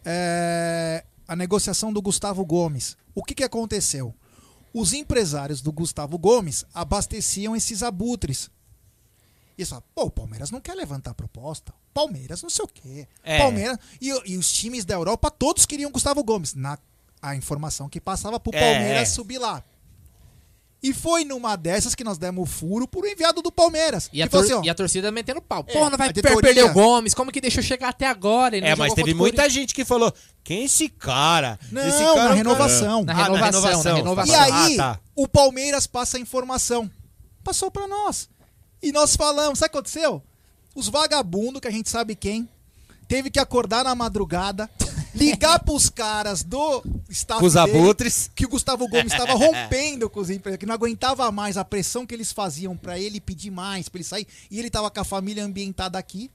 É, 0.03 1.05
a 1.27 1.35
negociação 1.35 1.93
do 1.93 2.01
Gustavo 2.01 2.45
Gomes. 2.45 2.97
O 3.15 3.23
que, 3.23 3.33
que 3.35 3.43
aconteceu? 3.43 4.13
Os 4.73 4.91
empresários 4.91 5.61
do 5.61 5.71
Gustavo 5.71 6.17
Gomes 6.17 6.65
abasteciam 6.73 7.55
esses 7.55 7.83
abutres. 7.83 8.49
E 9.57 9.65
só, 9.65 9.81
pô, 9.93 10.03
o 10.05 10.09
Palmeiras 10.11 10.49
não 10.51 10.59
quer 10.59 10.73
levantar 10.73 11.13
proposta. 11.13 11.73
Palmeiras 11.93 12.41
não 12.41 12.49
sei 12.49 12.65
o 12.65 12.67
quê. 12.67 13.07
É. 13.23 13.37
Palmeiras. 13.37 13.77
E, 14.01 14.09
e 14.31 14.37
os 14.37 14.51
times 14.51 14.83
da 14.85 14.95
Europa 14.95 15.29
todos 15.29 15.65
queriam 15.65 15.91
Gustavo 15.91 16.23
Gomes. 16.23 16.53
Na, 16.55 16.77
a 17.21 17.35
informação 17.35 17.87
que 17.87 18.01
passava 18.01 18.39
pro 18.39 18.51
É, 18.55 18.59
Palmeiras 18.59 19.01
é. 19.03 19.05
subir 19.05 19.37
lá. 19.37 19.63
E 20.85 20.91
foi 20.91 21.23
numa 21.23 21.55
dessas 21.55 21.95
que 21.95 22.03
nós 22.03 22.17
demos 22.17 22.43
o 22.43 22.51
furo 22.51 22.85
pro 22.85 23.07
enviado 23.07 23.41
do 23.41 23.49
Palmeiras. 23.49 24.09
E 24.11 24.21
a, 24.21 24.27
tor- 24.27 24.43
assim, 24.43 24.51
ó, 24.51 24.61
e 24.65 24.69
a 24.69 24.75
torcida 24.75 25.09
metendo 25.13 25.41
pau. 25.41 25.63
É, 25.65 25.71
Porra, 25.71 25.89
não 25.91 25.97
vai 25.97 26.11
perder 26.11 26.65
o 26.65 26.73
Gomes. 26.73 27.13
Como 27.13 27.31
que 27.31 27.39
deixou 27.39 27.63
chegar 27.63 27.87
até 27.87 28.05
agora? 28.05 28.57
Ele 28.57 28.65
É, 28.65 28.71
não 28.71 28.77
mas 28.79 28.93
teve 28.93 29.13
muita 29.13 29.49
gente 29.49 29.73
que 29.73 29.85
falou: 29.85 30.13
quem 30.43 30.65
esse 30.65 30.89
cara? 30.89 31.57
Não, 31.71 31.87
esse 31.87 31.99
na 31.99 32.05
cara 32.05 32.09
é 32.09 32.11
um 32.11 32.15
cara- 32.15 32.33
renovação. 32.33 33.03
Na 33.05 33.13
Ah, 33.13 33.23
renovação, 33.23 33.83
na 33.83 33.93
renovação. 33.93 34.35
E 34.35 34.37
aí, 34.37 34.73
Ah, 34.79 34.95
tá. 34.95 34.99
o 35.15 35.25
Palmeiras 35.25 35.87
passa 35.87 36.17
a 36.17 36.19
informação. 36.19 36.91
Passou 37.45 37.71
pra 37.71 37.87
nós. 37.87 38.29
E 38.83 38.91
nós 38.91 39.15
falamos, 39.15 39.59
sabe 39.59 39.69
o 39.69 39.71
que 39.71 39.77
aconteceu? 39.77 40.21
Os 40.75 40.89
vagabundos, 40.89 41.61
que 41.61 41.69
a 41.69 41.71
gente 41.71 41.89
sabe 41.89 42.15
quem, 42.15 42.49
teve 43.07 43.31
que 43.31 43.39
acordar 43.39 43.85
na 43.85 43.95
madrugada, 43.95 44.69
ligar 45.15 45.59
pros 45.63 45.89
caras 45.89 46.43
do 46.43 46.83
staff 47.09 47.45
os 47.45 47.55
abutres. 47.55 48.29
que 48.35 48.45
o 48.45 48.49
Gustavo 48.49 48.85
Gomes 48.89 49.13
estava 49.13 49.35
rompendo 49.35 50.09
com 50.11 50.19
os 50.19 50.29
empresários, 50.29 50.59
que 50.59 50.65
não 50.65 50.73
aguentava 50.73 51.31
mais 51.31 51.55
a 51.55 51.63
pressão 51.63 52.05
que 52.05 52.13
eles 52.13 52.33
faziam 52.33 52.75
pra 52.75 52.99
ele 52.99 53.21
pedir 53.21 53.51
mais, 53.51 53.87
pra 53.87 53.99
ele 53.99 54.03
sair, 54.03 54.27
e 54.51 54.59
ele 54.59 54.69
tava 54.69 54.91
com 54.91 54.99
a 54.99 55.05
família 55.05 55.45
ambientada 55.45 55.97
aqui. 55.97 56.29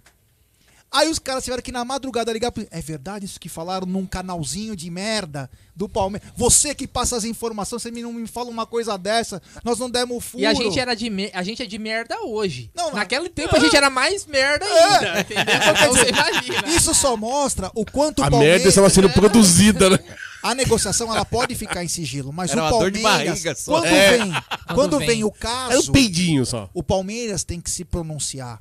Aí 0.90 1.08
os 1.10 1.18
caras 1.18 1.44
tiveram 1.44 1.62
que 1.62 1.70
na 1.70 1.84
madrugada 1.84 2.32
ligar 2.32 2.50
pro... 2.50 2.66
É 2.70 2.80
verdade 2.80 3.26
isso 3.26 3.38
que 3.38 3.48
falaram 3.48 3.86
num 3.86 4.06
canalzinho 4.06 4.74
de 4.74 4.90
merda 4.90 5.50
do 5.76 5.86
Palmeiras. 5.86 6.30
Você 6.34 6.74
que 6.74 6.86
passa 6.88 7.14
as 7.14 7.24
informações, 7.24 7.82
você 7.82 7.90
me- 7.90 8.00
não 8.02 8.12
me 8.12 8.26
fala 8.26 8.48
uma 8.48 8.64
coisa 8.64 8.96
dessa. 8.96 9.42
Nós 9.62 9.78
não 9.78 9.90
demos 9.90 10.24
furo. 10.24 10.42
E 10.42 10.46
a 10.46 10.54
gente, 10.54 10.78
era 10.80 10.94
de 10.94 11.10
me- 11.10 11.30
a 11.34 11.42
gente 11.42 11.62
é 11.62 11.66
de 11.66 11.78
merda 11.78 12.18
hoje. 12.22 12.70
Não, 12.74 12.92
Naquele 12.94 13.28
tempo 13.28 13.54
a 13.54 13.58
gente 13.60 13.76
era 13.76 13.90
mais 13.90 14.24
merda 14.24 14.64
ainda. 14.64 15.20
Entendeu? 15.20 15.44
Então. 16.58 16.74
Isso 16.74 16.94
só 16.94 17.16
mostra 17.16 17.70
o 17.74 17.84
quanto 17.84 18.22
A 18.22 18.28
o 18.28 18.30
Palmeiras... 18.30 18.56
merda 18.56 18.68
estava 18.70 18.88
sendo 18.88 19.10
produzida, 19.10 19.90
né? 19.90 19.98
A 20.42 20.54
negociação 20.54 21.12
ela 21.14 21.24
pode 21.24 21.54
ficar 21.54 21.84
em 21.84 21.88
sigilo, 21.88 22.32
mas 22.32 22.50
Era 22.52 22.62
o 22.62 22.64
uma 22.64 22.70
dor 22.70 22.90
de 22.90 23.00
Palmeiras, 23.00 23.28
barriga 23.42 23.54
só. 23.56 23.72
quando 23.72 23.86
É. 23.86 24.16
vem, 24.18 24.32
quando, 24.74 24.98
vem. 25.00 25.24
o 25.24 25.30
caso, 25.32 25.72
Era 25.72 25.80
um 25.80 25.86
peidinho 25.92 26.46
só. 26.46 26.70
o 26.72 26.82
Palmeiras 26.82 27.42
tem 27.44 27.60
que 27.60 27.70
se 27.70 27.84
pronunciar. 27.84 28.58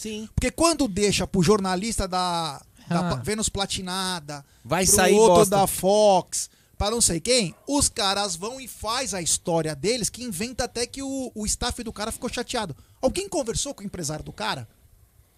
Sim. 0.00 0.28
Porque 0.34 0.50
quando 0.50 0.88
deixa 0.88 1.26
pro 1.26 1.42
jornalista 1.42 2.08
da, 2.08 2.60
da 2.88 3.10
Ah. 3.10 3.14
Vênus 3.16 3.50
Platinada, 3.50 4.42
Vai 4.64 4.86
pro 4.86 4.94
sair 4.94 5.14
outro 5.14 5.34
bosta. 5.36 5.56
da 5.56 5.66
Fox, 5.66 6.48
para 6.78 6.90
não 6.92 7.02
sei 7.02 7.20
quem, 7.20 7.54
os 7.68 7.90
caras 7.90 8.34
vão 8.34 8.58
e 8.58 8.66
faz 8.66 9.12
a 9.12 9.20
história 9.20 9.74
deles, 9.74 10.08
que 10.08 10.24
inventa 10.24 10.64
até 10.64 10.86
que 10.86 11.02
o, 11.02 11.30
o 11.34 11.44
staff 11.44 11.82
do 11.82 11.92
cara 11.92 12.10
ficou 12.10 12.30
chateado. 12.32 12.74
Alguém 13.02 13.28
conversou 13.28 13.74
com 13.74 13.82
o 13.82 13.86
empresário 13.86 14.24
do 14.24 14.32
cara? 14.32 14.66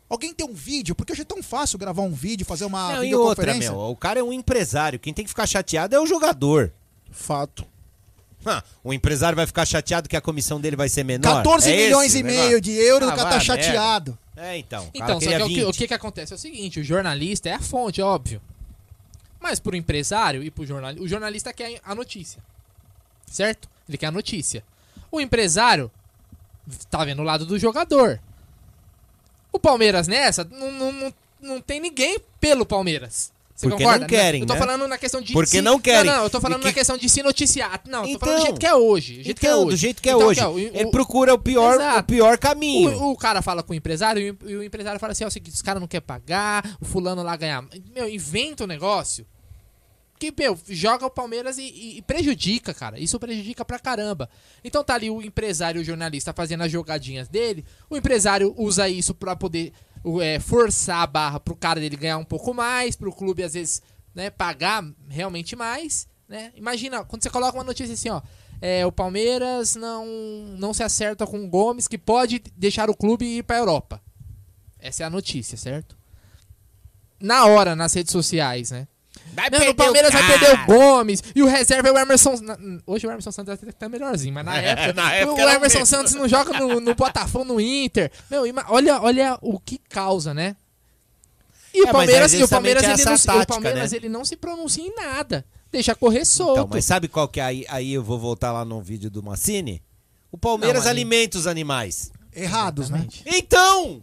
Alguém 0.08 0.32
tem 0.32 0.46
um 0.46 0.52
vídeo? 0.54 0.94
Porque 0.94 1.12
hoje 1.12 1.22
é 1.22 1.24
tão 1.24 1.42
fácil 1.42 1.78
gravar 1.78 2.02
um 2.02 2.12
vídeo, 2.12 2.46
fazer 2.46 2.64
uma 2.66 2.94
Não, 2.96 3.04
e 3.04 3.14
outra, 3.14 3.42
videoconferência. 3.46 3.70
meu, 3.72 3.80
o 3.90 3.96
cara 3.96 4.20
é 4.20 4.22
um 4.22 4.32
empresário. 4.32 5.00
Quem 5.00 5.12
tem 5.12 5.24
que 5.24 5.30
ficar 5.30 5.46
chateado 5.46 5.96
é 5.96 5.98
o 6.00 6.06
jogador. 6.06 6.70
Fato. 7.10 7.66
Ah, 8.44 8.62
o 8.84 8.92
empresário 8.92 9.34
vai 9.36 9.46
ficar 9.46 9.64
chateado 9.64 10.08
que 10.08 10.16
a 10.16 10.20
comissão 10.20 10.60
dele 10.60 10.76
vai 10.76 10.88
ser 10.88 11.02
menor? 11.04 11.36
14 11.42 11.70
É 11.70 11.76
milhões 11.76 12.14
e 12.14 12.22
meio 12.22 12.60
de 12.60 12.72
euros, 12.72 13.08
Ah, 13.08 13.12
o 13.14 13.16
cara 13.16 13.30
tá 13.30 13.36
a 13.36 13.56
merda. 13.56 14.18
É, 14.36 14.56
então. 14.56 14.90
Então, 14.94 15.20
só 15.20 15.28
que 15.30 15.36
o 15.36 15.48
que, 15.48 15.54
20. 15.54 15.64
o 15.64 15.72
que 15.72 15.88
que 15.88 15.94
acontece 15.94 16.32
é 16.32 16.36
o 16.36 16.38
seguinte, 16.38 16.80
o 16.80 16.84
jornalista 16.84 17.48
é 17.48 17.54
a 17.54 17.60
fonte, 17.60 18.00
é 18.00 18.04
óbvio. 18.04 18.40
Mas 19.38 19.58
pro 19.58 19.76
empresário 19.76 20.42
e 20.42 20.50
pro 20.50 20.64
jornalista, 20.64 21.04
o 21.04 21.08
jornalista 21.08 21.52
quer 21.52 21.80
a 21.84 21.94
notícia. 21.94 22.42
Certo? 23.26 23.68
Ele 23.88 23.98
quer 23.98 24.06
a 24.06 24.12
notícia. 24.12 24.64
O 25.10 25.20
empresário 25.20 25.90
tá 26.90 27.04
vendo 27.04 27.20
o 27.20 27.24
lado 27.24 27.44
do 27.44 27.58
jogador. 27.58 28.20
O 29.52 29.58
Palmeiras 29.58 30.06
nessa, 30.06 30.44
não, 30.44 30.72
não, 30.72 30.92
não, 30.92 31.14
não 31.40 31.60
tem 31.60 31.80
ninguém 31.80 32.18
pelo 32.40 32.64
Palmeiras. 32.64 33.31
Você 33.62 33.68
Porque 33.68 33.84
concorda? 33.84 34.00
não 34.00 34.08
querem, 34.08 34.40
Eu 34.40 34.46
tô 34.48 34.54
né? 34.54 34.58
falando 34.58 34.88
na 34.88 34.98
questão 34.98 35.20
de. 35.20 35.32
Porque 35.32 35.46
se- 35.50 35.62
não 35.62 35.78
querem. 35.78 36.10
Não, 36.10 36.16
não, 36.18 36.24
eu 36.24 36.30
tô 36.30 36.40
falando 36.40 36.64
na 36.64 36.72
questão 36.72 36.98
de 36.98 37.08
se 37.08 37.22
noticiar. 37.22 37.80
Não, 37.86 38.04
eu 38.04 38.18
tô 38.18 38.26
falando 38.26 38.34
Então. 38.34 38.36
do 38.38 38.42
jeito 38.46 38.58
que 38.60 38.66
é 38.66 38.74
hoje. 38.74 39.16
Do 39.18 39.22
jeito 39.22 39.40
que 39.40 39.46
é 39.46 39.50
Então, 39.50 39.60
hoje. 39.62 39.70
do 39.70 39.76
jeito 39.76 40.02
que 40.02 40.08
é 40.08 40.12
Então, 40.12 40.26
hoje. 40.26 40.40
que 40.40 40.44
é, 40.44 40.48
o- 40.48 40.58
Ele 40.58 40.84
o- 40.86 40.90
procura 40.90 41.32
o 41.32 41.38
pior, 41.38 41.78
o 41.98 42.02
pior 42.02 42.36
caminho. 42.38 42.90
O, 43.00 43.12
o 43.12 43.16
cara 43.16 43.40
fala 43.40 43.62
com 43.62 43.72
o 43.72 43.76
empresário 43.76 44.36
e 44.44 44.54
o, 44.56 44.58
o 44.58 44.62
empresário 44.64 44.98
fala 44.98 45.12
assim: 45.12 45.22
ó, 45.22 45.28
o 45.28 45.30
seguinte, 45.30 45.54
os 45.54 45.62
caras 45.62 45.80
não 45.80 45.86
querem 45.86 46.04
pagar, 46.04 46.76
o 46.80 46.84
fulano 46.84 47.22
lá 47.22 47.36
ganhar. 47.36 47.64
Meu, 47.94 48.08
inventa 48.08 48.64
um 48.64 48.66
negócio 48.66 49.24
que, 50.18 50.32
meu, 50.38 50.56
joga 50.68 51.04
o 51.06 51.10
Palmeiras 51.10 51.58
e, 51.58 51.98
e- 51.98 52.02
prejudica, 52.02 52.72
cara. 52.72 52.98
Isso 52.98 53.18
prejudica 53.18 53.64
pra 53.64 53.78
caramba. 53.78 54.28
Então 54.64 54.82
tá 54.84 54.94
ali 54.94 55.08
o 55.10 55.20
empresário 55.22 55.78
e 55.78 55.82
o 55.82 55.84
jornalista 55.84 56.32
fazendo 56.32 56.62
as 56.62 56.70
jogadinhas 56.72 57.28
dele. 57.28 57.64
O 57.90 57.96
empresário 57.96 58.54
usa 58.56 58.88
isso 58.88 59.14
pra 59.14 59.34
poder 59.34 59.72
o, 59.72 59.91
é, 60.20 60.40
forçar 60.40 61.02
a 61.02 61.06
barra 61.06 61.40
pro 61.40 61.56
cara 61.56 61.80
dele 61.80 61.96
ganhar 61.96 62.18
um 62.18 62.24
pouco 62.24 62.52
mais, 62.52 62.96
pro 62.96 63.12
clube 63.12 63.42
às 63.42 63.54
vezes 63.54 63.82
né, 64.14 64.30
pagar 64.30 64.84
realmente 65.08 65.56
mais. 65.56 66.06
Né? 66.28 66.52
Imagina, 66.56 67.04
quando 67.04 67.22
você 67.22 67.30
coloca 67.30 67.56
uma 67.56 67.64
notícia 67.64 67.94
assim, 67.94 68.08
ó. 68.08 68.22
é, 68.60 68.86
o 68.86 68.92
Palmeiras 68.92 69.74
não, 69.74 70.06
não 70.58 70.72
se 70.72 70.82
acerta 70.82 71.26
com 71.26 71.44
o 71.44 71.48
Gomes, 71.48 71.88
que 71.88 71.98
pode 71.98 72.42
deixar 72.56 72.88
o 72.88 72.96
clube 72.96 73.24
e 73.24 73.38
ir 73.38 73.42
pra 73.42 73.58
Europa. 73.58 74.00
Essa 74.78 75.04
é 75.04 75.06
a 75.06 75.10
notícia, 75.10 75.56
certo? 75.56 75.96
Na 77.20 77.46
hora, 77.46 77.76
nas 77.76 77.94
redes 77.94 78.12
sociais, 78.12 78.70
né? 78.72 78.88
Vai 79.34 79.48
Não, 79.50 79.70
o 79.70 79.74
Palmeiras 79.74 80.12
vai 80.12 80.26
perder 80.26 80.52
o 80.52 80.66
Gomes 80.66 81.22
e 81.34 81.42
o 81.42 81.46
reserva 81.46 81.88
é 81.88 81.92
o 81.92 81.98
Emerson. 81.98 82.34
Hoje 82.86 83.06
o 83.06 83.10
Emerson 83.10 83.32
Santos 83.32 83.54
até 83.54 83.72
tá 83.72 83.88
melhorzinho, 83.88 84.34
mas 84.34 84.44
na 84.44 84.56
É, 84.60 84.66
época. 84.70 84.92
na 84.92 85.14
época 85.14 85.44
o 85.44 85.48
Emerson 85.48 85.78
mesmo. 85.78 85.86
Santos 85.86 86.14
não 86.14 86.28
joga 86.28 86.58
no, 86.58 86.80
no 86.80 86.94
Botafogo, 86.94 87.44
no 87.44 87.60
Inter. 87.60 88.10
Meu, 88.30 88.42
olha, 88.68 89.00
olha 89.00 89.38
o 89.40 89.58
que 89.58 89.78
causa, 89.78 90.34
né? 90.34 90.54
E 91.74 91.82
o 91.82 91.88
Palmeiras, 91.90 92.34
é 92.34 92.38
e 92.38 92.42
o 92.44 92.48
Palmeiras, 92.48 92.82
ele, 92.82 93.04
não, 93.04 93.16
se- 93.16 93.24
o 93.24 93.26
tática, 93.32 93.46
Palmeiras 93.46 93.92
né? 93.92 93.96
ele 93.96 94.08
não 94.10 94.24
se 94.26 94.36
pronuncia 94.36 94.84
em 94.84 94.94
nada. 94.94 95.42
Deixa 95.70 95.94
correr 95.94 96.26
solto. 96.26 96.52
Então, 96.58 96.68
mas 96.70 96.84
sabe 96.84 97.08
qual 97.08 97.26
que 97.26 97.40
é 97.40 97.44
aí? 97.44 97.64
Aí 97.70 97.94
eu 97.94 98.02
vou 98.02 98.18
voltar 98.18 98.52
lá 98.52 98.62
no 98.62 98.82
vídeo 98.82 99.10
do 99.10 99.22
Massini. 99.22 99.82
O 100.30 100.36
Palmeiras 100.36 100.84
Não, 100.84 100.90
alimenta 100.90 101.38
os 101.38 101.46
animais. 101.46 102.12
Errados, 102.34 102.90
né? 102.90 103.06
Então! 103.24 104.02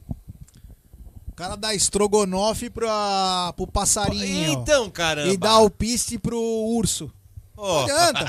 O 1.40 1.42
cara 1.42 1.56
dá 1.56 1.74
estrogonofe 1.74 2.70
pra, 2.70 3.54
pro 3.56 3.66
passarinho. 3.66 4.52
Então, 4.52 4.90
caramba. 4.90 5.32
E 5.32 5.38
dá 5.38 5.52
alpiste 5.52 6.18
pro 6.20 6.38
urso. 6.38 7.10
Não 7.56 7.84
adianta. 7.84 8.26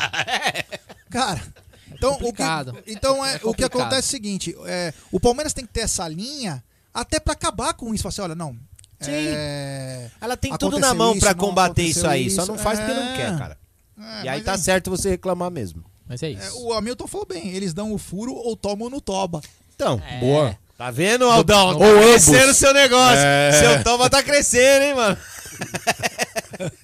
Cara, 1.11 1.43
então, 1.91 2.13
o 2.23 2.33
que, 2.33 2.43
então 2.87 3.27
é, 3.27 3.35
É 3.35 3.41
o 3.43 3.53
que 3.53 3.65
acontece 3.65 3.97
é 3.97 3.99
o 3.99 4.03
seguinte: 4.03 4.57
é, 4.65 4.95
o 5.11 5.19
Palmeiras 5.19 5.53
tem 5.53 5.67
que 5.67 5.73
ter 5.73 5.81
essa 5.81 6.07
linha 6.07 6.63
até 6.95 7.19
pra 7.19 7.33
acabar 7.33 7.75
com 7.75 7.93
isso. 7.93 8.05
Falar 8.05 8.11
assim, 8.11 8.23
olha, 8.23 8.35
não. 8.37 8.53
Sim. 9.01 9.11
é, 9.11 10.09
Ela 10.21 10.37
tem 10.37 10.57
tudo 10.57 10.79
na 10.79 10.95
mão 10.95 11.11
isso, 11.11 11.21
pra 11.21 11.31
não 11.35 11.41
combater 11.41 11.83
isso 11.83 12.07
aí. 12.07 12.31
Só 12.31 12.47
não 12.47 12.57
faz 12.57 12.79
porque 12.79 12.95
não 12.95 13.03
É. 13.03 13.17
quer, 13.17 13.37
cara. 13.37 13.59
É, 13.99 14.25
e 14.27 14.29
aí 14.29 14.41
tá 14.41 14.53
é- 14.53 14.57
certo 14.59 14.89
você 14.89 15.11
reclamar 15.11 15.51
mesmo. 15.51 15.85
Mas 16.07 16.23
é 16.23 16.31
é, 16.31 16.51
o 16.53 16.73
Hamilton 16.75 17.09
falou 17.09 17.27
bem: 17.27 17.49
eles 17.49 17.75
dão 17.75 17.93
o 17.93 17.99
furo 17.99 18.33
ou 18.33 18.57
tomam 18.57 18.89
no 18.89 19.01
toba. 19.01 19.41
Então, 19.75 20.01
É. 20.09 20.21
Boa. 20.21 20.59
Tá 20.81 20.91
vendo, 20.91 21.25
Aldão? 21.27 21.69
Ou 21.75 21.79
Tá 21.79 21.85
ambos. 21.87 22.05
crescendo 22.07 22.51
o 22.53 22.55
seu 22.55 22.73
negócio. 22.73 23.19
É. 23.19 23.53
Seu 23.53 23.85
toma 23.85 24.09
tá 24.09 24.23
crescendo, 24.23 24.85
hein, 24.85 24.95
mano? 24.95 25.17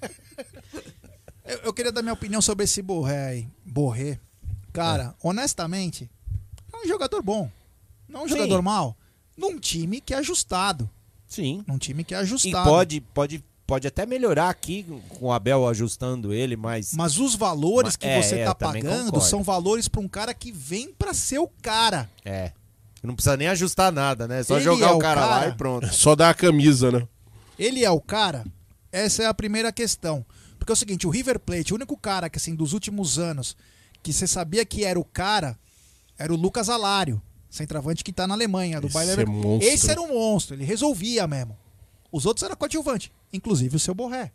Eu, 1.44 1.58
eu 1.66 1.72
queria 1.72 1.92
dar 1.92 2.02
minha 2.02 2.12
opinião 2.12 2.42
sobre 2.42 2.64
esse 2.64 2.82
Borré 2.82 3.26
aí. 3.28 3.48
Borré. 3.64 4.18
Cara, 4.72 5.14
honestamente, 5.22 6.10
é 6.72 6.76
um 6.76 6.88
jogador 6.88 7.22
bom. 7.22 7.48
Não 8.08 8.20
é 8.20 8.22
um 8.24 8.28
Sim. 8.28 8.34
jogador 8.34 8.60
mal. 8.62 8.96
Num 9.36 9.56
time 9.56 10.00
que 10.00 10.12
é 10.12 10.16
ajustado. 10.18 10.90
Sim. 11.28 11.62
Num 11.66 11.78
time 11.78 12.02
que 12.02 12.14
é 12.14 12.18
E 12.18 12.20
ajustado. 12.22 12.68
pode, 12.68 13.00
pode, 13.00 13.44
pode 13.64 13.86
até 13.86 14.04
melhorar 14.04 14.48
aqui 14.50 14.84
com 15.20 15.26
o 15.26 15.32
Abel 15.32 15.68
ajustando 15.68 16.32
ele, 16.34 16.56
mas. 16.56 16.92
Mas 16.94 17.16
os 17.18 17.36
valores 17.36 17.90
Mas- 17.90 17.96
que 17.96 18.06
é, 18.08 18.20
você 18.20 18.38
é, 18.40 18.44
tá 18.44 18.54
pagando 18.54 19.04
concordo. 19.06 19.20
são 19.24 19.44
valores 19.44 19.86
pra 19.86 20.00
um 20.00 20.08
cara 20.08 20.34
que 20.34 20.50
vem 20.50 20.92
pra 20.94 21.14
ser 21.14 21.38
o 21.38 21.46
cara. 21.62 22.10
É. 22.24 22.50
Não 23.02 23.14
precisa 23.14 23.36
nem 23.36 23.48
ajustar 23.48 23.92
nada, 23.92 24.26
né? 24.26 24.40
É 24.40 24.42
Só 24.42 24.56
Ele 24.56 24.64
jogar 24.64 24.88
é 24.88 24.92
o 24.92 24.96
o 24.96 24.98
cara, 24.98 25.20
lá 25.20 25.40
cara. 25.40 25.48
e 25.50 25.54
pronto. 25.54 25.94
Só 25.94 26.16
dá 26.16 26.30
a 26.30 26.34
camisa, 26.34 26.90
né? 26.90 27.06
Ele 27.58 27.84
é 27.84 27.90
o 27.90 28.00
cara? 28.00 28.44
Essa 28.90 29.22
é 29.22 29.26
a 29.26 29.34
primeira 29.34 29.70
questão. 29.72 30.24
Porque 30.58 30.72
é 30.72 30.74
o 30.74 30.76
seguinte, 30.76 31.06
o 31.06 31.10
River 31.10 31.38
Plate, 31.38 31.72
o 31.72 31.76
único 31.76 31.96
cara 31.96 32.28
que, 32.28 32.38
assim, 32.38 32.54
dos 32.54 32.72
últimos 32.72 33.18
anos, 33.18 33.56
que 34.02 34.12
você 34.12 34.26
sabia 34.26 34.64
que 34.64 34.84
era 34.84 34.98
o 34.98 35.04
cara, 35.04 35.56
era 36.18 36.32
o 36.32 36.36
Lucas 36.36 36.68
Alário, 36.68 37.22
centroavante 37.48 38.02
que 38.02 38.12
tá 38.12 38.26
na 38.26 38.34
Alemanha, 38.34 38.80
do 38.80 38.88
Esse 38.88 39.20
é 39.20 39.24
monstro. 39.24 39.68
Esse 39.68 39.90
era 39.90 40.00
um 40.00 40.08
monstro, 40.08 40.56
ele 40.56 40.64
resolvia 40.64 41.26
mesmo. 41.26 41.56
Os 42.10 42.26
outros 42.26 42.42
eram 42.44 42.56
coadjuvante, 42.56 43.12
inclusive 43.32 43.76
o 43.76 43.78
seu 43.78 43.94
Borré. 43.94 44.32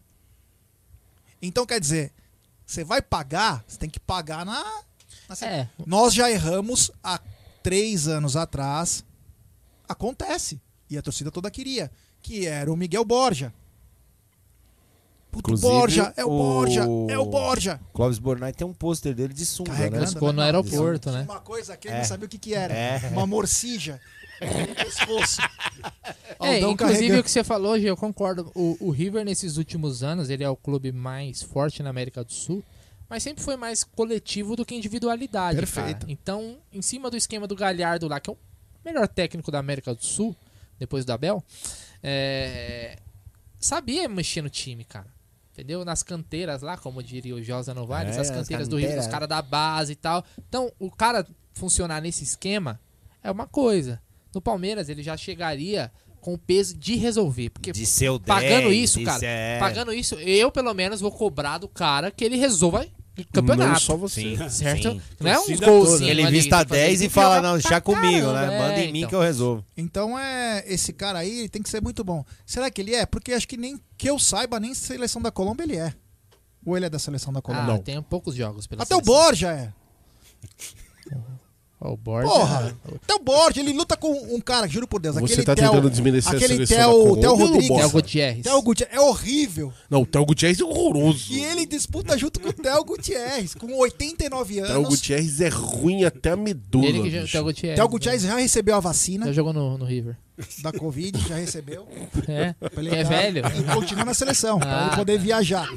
Então, 1.41 1.65
quer 1.65 1.79
dizer, 1.79 2.13
você 2.65 2.83
vai 2.83 3.01
pagar, 3.01 3.63
você 3.67 3.77
tem 3.77 3.89
que 3.89 3.99
pagar 3.99 4.45
na... 4.45 4.63
na 5.27 5.35
É. 5.47 5.67
Nós 5.85 6.13
já 6.13 6.29
erramos 6.29 6.91
há 7.03 7.19
três 7.63 8.07
anos 8.07 8.35
atrás. 8.35 9.03
Acontece. 9.87 10.59
E 10.89 10.97
a 10.97 11.01
torcida 11.01 11.31
toda 11.31 11.49
queria. 11.51 11.91
Que 12.21 12.45
era 12.45 12.71
o 12.71 12.75
Miguel 12.77 13.03
Borja. 13.05 13.53
Puto, 15.31 15.55
Borja, 15.57 16.13
é 16.17 16.25
o 16.25 16.27
o- 16.29 16.37
Borja, 16.37 16.81
é 17.09 17.17
o 17.17 17.25
Borja. 17.25 17.79
Clóvis 17.93 18.19
Bornai 18.19 18.51
tem 18.51 18.67
um 18.67 18.73
pôster 18.73 19.15
dele 19.15 19.33
de 19.33 19.45
sunga, 19.45 19.71
Carregando, 19.71 20.01
né? 20.01 20.07
Ficou 20.07 20.33
no 20.33 20.41
aeroporto, 20.41 21.09
né? 21.09 21.21
Uma 21.23 21.39
coisa 21.39 21.77
que 21.77 21.87
ele 21.87 21.95
É. 21.95 21.97
não 21.99 22.05
sabia 22.05 22.25
o 22.25 22.29
que, 22.29 22.37
que 22.37 22.53
era. 22.53 22.73
É. 22.73 22.99
Uma 23.13 23.25
morcija. 23.25 23.99
pescoço. 24.75 25.39
É, 26.39 26.59
inclusive 26.59 26.75
carregando. 26.75 27.19
o 27.21 27.23
que 27.23 27.31
você 27.31 27.43
falou, 27.45 27.79
Gê, 27.79 27.89
eu 27.89 27.95
concordo. 27.95 28.51
O, 28.53 28.75
o 28.81 28.89
River, 28.91 29.23
nesses 29.23 29.55
últimos 29.55 30.03
anos, 30.03 30.29
ele 30.29 30.43
é 30.43 30.49
o 30.49 30.55
clube 30.55 30.91
mais 30.91 31.41
forte 31.41 31.81
na 31.81 31.89
América 31.91 32.23
do 32.25 32.33
Sul, 32.33 32.61
mas 33.11 33.21
sempre 33.21 33.43
foi 33.43 33.57
mais 33.57 33.83
coletivo 33.83 34.55
do 34.55 34.65
que 34.65 34.73
individualidade. 34.73 35.57
Perfeito. 35.57 35.99
cara. 35.99 36.11
Então, 36.11 36.57
em 36.71 36.81
cima 36.81 37.09
do 37.11 37.17
esquema 37.17 37.45
do 37.45 37.57
Galhardo 37.57 38.07
lá, 38.07 38.21
que 38.21 38.29
é 38.29 38.33
o 38.33 38.37
melhor 38.85 39.05
técnico 39.05 39.51
da 39.51 39.59
América 39.59 39.93
do 39.93 40.01
Sul, 40.03 40.33
depois 40.79 41.03
do 41.03 41.11
Abel, 41.11 41.43
é, 42.01 42.97
sabia 43.59 44.07
mexer 44.07 44.41
no 44.41 44.49
time, 44.49 44.85
cara. 44.85 45.07
Entendeu? 45.51 45.83
Nas 45.83 46.01
canteiras 46.01 46.61
lá, 46.61 46.77
como 46.77 47.03
diria 47.03 47.35
o 47.35 47.43
Josa 47.43 47.73
Novaes, 47.73 48.15
É, 48.15 48.21
as 48.21 48.29
as 48.29 48.35
canteiras 48.35 48.69
do 48.69 48.77
River, 48.77 48.97
os 48.99 49.07
caras 49.07 49.27
da 49.27 49.41
base 49.41 49.91
e 49.91 49.95
tal. 49.95 50.23
Então, 50.47 50.71
o 50.79 50.89
cara 50.89 51.27
funcionar 51.53 52.01
nesse 52.01 52.23
esquema 52.23 52.79
é 53.21 53.29
uma 53.29 53.45
coisa. 53.45 54.01
No 54.33 54.41
Palmeiras, 54.41 54.87
ele 54.87 55.03
já 55.03 55.17
chegaria 55.17 55.91
com 56.21 56.33
o 56.33 56.37
peso 56.37 56.77
de 56.77 56.95
resolver. 56.95 57.49
Porque 57.49 57.73
De 57.73 57.85
ser 57.85 58.09
o 58.09 58.19
pagando 58.19 58.69
10, 58.69 58.83
isso, 58.83 59.03
cara, 59.03 59.19
ser- 59.19 59.59
pagando 59.59 59.91
isso, 59.93 60.15
eu 60.15 60.49
pelo 60.49 60.73
menos 60.73 61.01
vou 61.01 61.11
cobrar 61.11 61.57
do 61.57 61.67
cara 61.67 62.09
que 62.09 62.23
ele 62.23 62.37
resolva 62.37 62.87
campeonato. 63.25 63.71
Não 63.71 63.79
só 63.79 63.97
você. 63.97 64.21
Sim, 64.21 64.37
Certo? 64.49 64.91
sim. 64.91 65.01
Não 65.19 65.29
é 65.29 65.35
golzinhos. 65.35 65.59
toda. 65.59 66.05
Ele 66.05 66.27
vista 66.27 66.63
que 66.63 66.69
fazer, 66.69 66.81
10 66.81 66.99
tem 66.99 67.07
e 67.07 67.09
fala, 67.09 67.41
não, 67.41 67.53
deixa 67.53 67.81
comigo, 67.81 68.27
caramba, 68.27 68.47
né? 68.47 68.59
Manda 68.59 68.73
é, 68.73 68.85
em 68.85 68.91
mim 68.91 68.99
então. 68.99 69.09
que 69.09 69.15
eu 69.15 69.21
resolvo. 69.21 69.65
Então 69.75 70.17
é 70.17 70.63
esse 70.67 70.93
cara 70.93 71.19
aí 71.19 71.39
ele 71.39 71.49
tem 71.49 71.61
que 71.61 71.69
ser 71.69 71.81
muito 71.81 72.03
bom. 72.03 72.23
Será 72.45 72.69
que 72.69 72.81
ele 72.81 72.93
é? 72.95 73.05
Porque 73.05 73.33
acho 73.33 73.47
que 73.47 73.57
nem 73.57 73.79
que 73.97 74.09
eu 74.09 74.17
saiba, 74.19 74.59
nem 74.59 74.73
seleção 74.73 75.21
da 75.21 75.31
Colômbia 75.31 75.63
ele 75.63 75.77
é. 75.77 75.93
Ou 76.65 76.77
ele 76.77 76.85
é 76.85 76.89
da 76.89 76.99
seleção 76.99 77.33
da 77.33 77.41
Colômbia? 77.41 77.75
Ah, 77.75 77.79
tem 77.79 78.01
poucos 78.01 78.35
jogos 78.35 78.67
pela 78.67 78.83
Até 78.83 78.95
o 78.95 79.03
seleção. 79.03 79.23
Borja 79.23 79.51
é. 79.51 79.73
O 81.83 81.97
Borja. 81.97 82.29
Porra! 82.29 82.77
Até 83.03 83.15
o 83.15 83.19
Borja, 83.19 83.59
ele 83.59 83.73
luta 83.73 83.97
com 83.97 84.11
um 84.35 84.39
cara, 84.39 84.67
juro 84.67 84.87
por 84.87 85.01
Deus. 85.01 85.15
Você 85.15 85.25
aquele 85.33 85.43
tá 85.43 85.55
tentando 85.55 85.89
desmerecer 85.89 86.31
a 86.33 86.35
aquele 86.35 86.65
seleção 86.67 87.15
Theo, 87.15 87.35
Rodrigues. 87.35 87.67
Theo 87.75 87.89
Gutierrez. 87.89 88.43
Theo 88.43 88.61
Gutierrez. 88.61 88.95
É 88.95 89.01
horrível. 89.01 89.73
Não, 89.89 90.01
o 90.03 90.05
Theo 90.05 90.23
Gutierrez 90.25 90.59
é 90.59 90.63
horroroso. 90.63 91.33
E 91.33 91.43
ele 91.43 91.65
disputa 91.65 92.15
junto 92.17 92.39
com 92.39 92.49
o 92.49 92.53
Theo 92.53 92.83
Gutierrez, 92.85 93.55
com 93.55 93.73
89 93.79 94.61
O 94.61 94.65
Theo 94.65 94.75
anos. 94.75 94.89
Gutierrez 94.89 95.41
é 95.41 95.49
ruim 95.49 96.03
até 96.03 96.31
a 96.31 96.35
medula. 96.35 96.85
Ele 96.85 97.01
que 97.01 97.09
já. 97.09 97.25
Theo 97.25 97.43
Gutierrez. 97.45 97.79
Theo 97.79 97.89
Gutierrez 97.89 98.21
já 98.21 98.35
recebeu 98.37 98.75
a 98.75 98.79
vacina 98.79 99.25
Já 99.25 99.33
jogou 99.33 99.51
no, 99.51 99.77
no 99.79 99.85
River. 99.85 100.15
da 100.61 100.71
Covid, 100.71 101.17
já 101.27 101.35
recebeu. 101.35 101.87
É, 102.27 102.53
Pra 102.53 102.81
ele 102.83 102.95
é 102.95 103.03
velho. 103.03 103.41
E 103.59 103.73
continua 103.73 104.05
na 104.05 104.13
seleção, 104.13 104.59
pra 104.59 104.83
Ah. 104.83 104.87
ele 104.87 104.95
poder 104.97 105.17
viajar. 105.19 105.67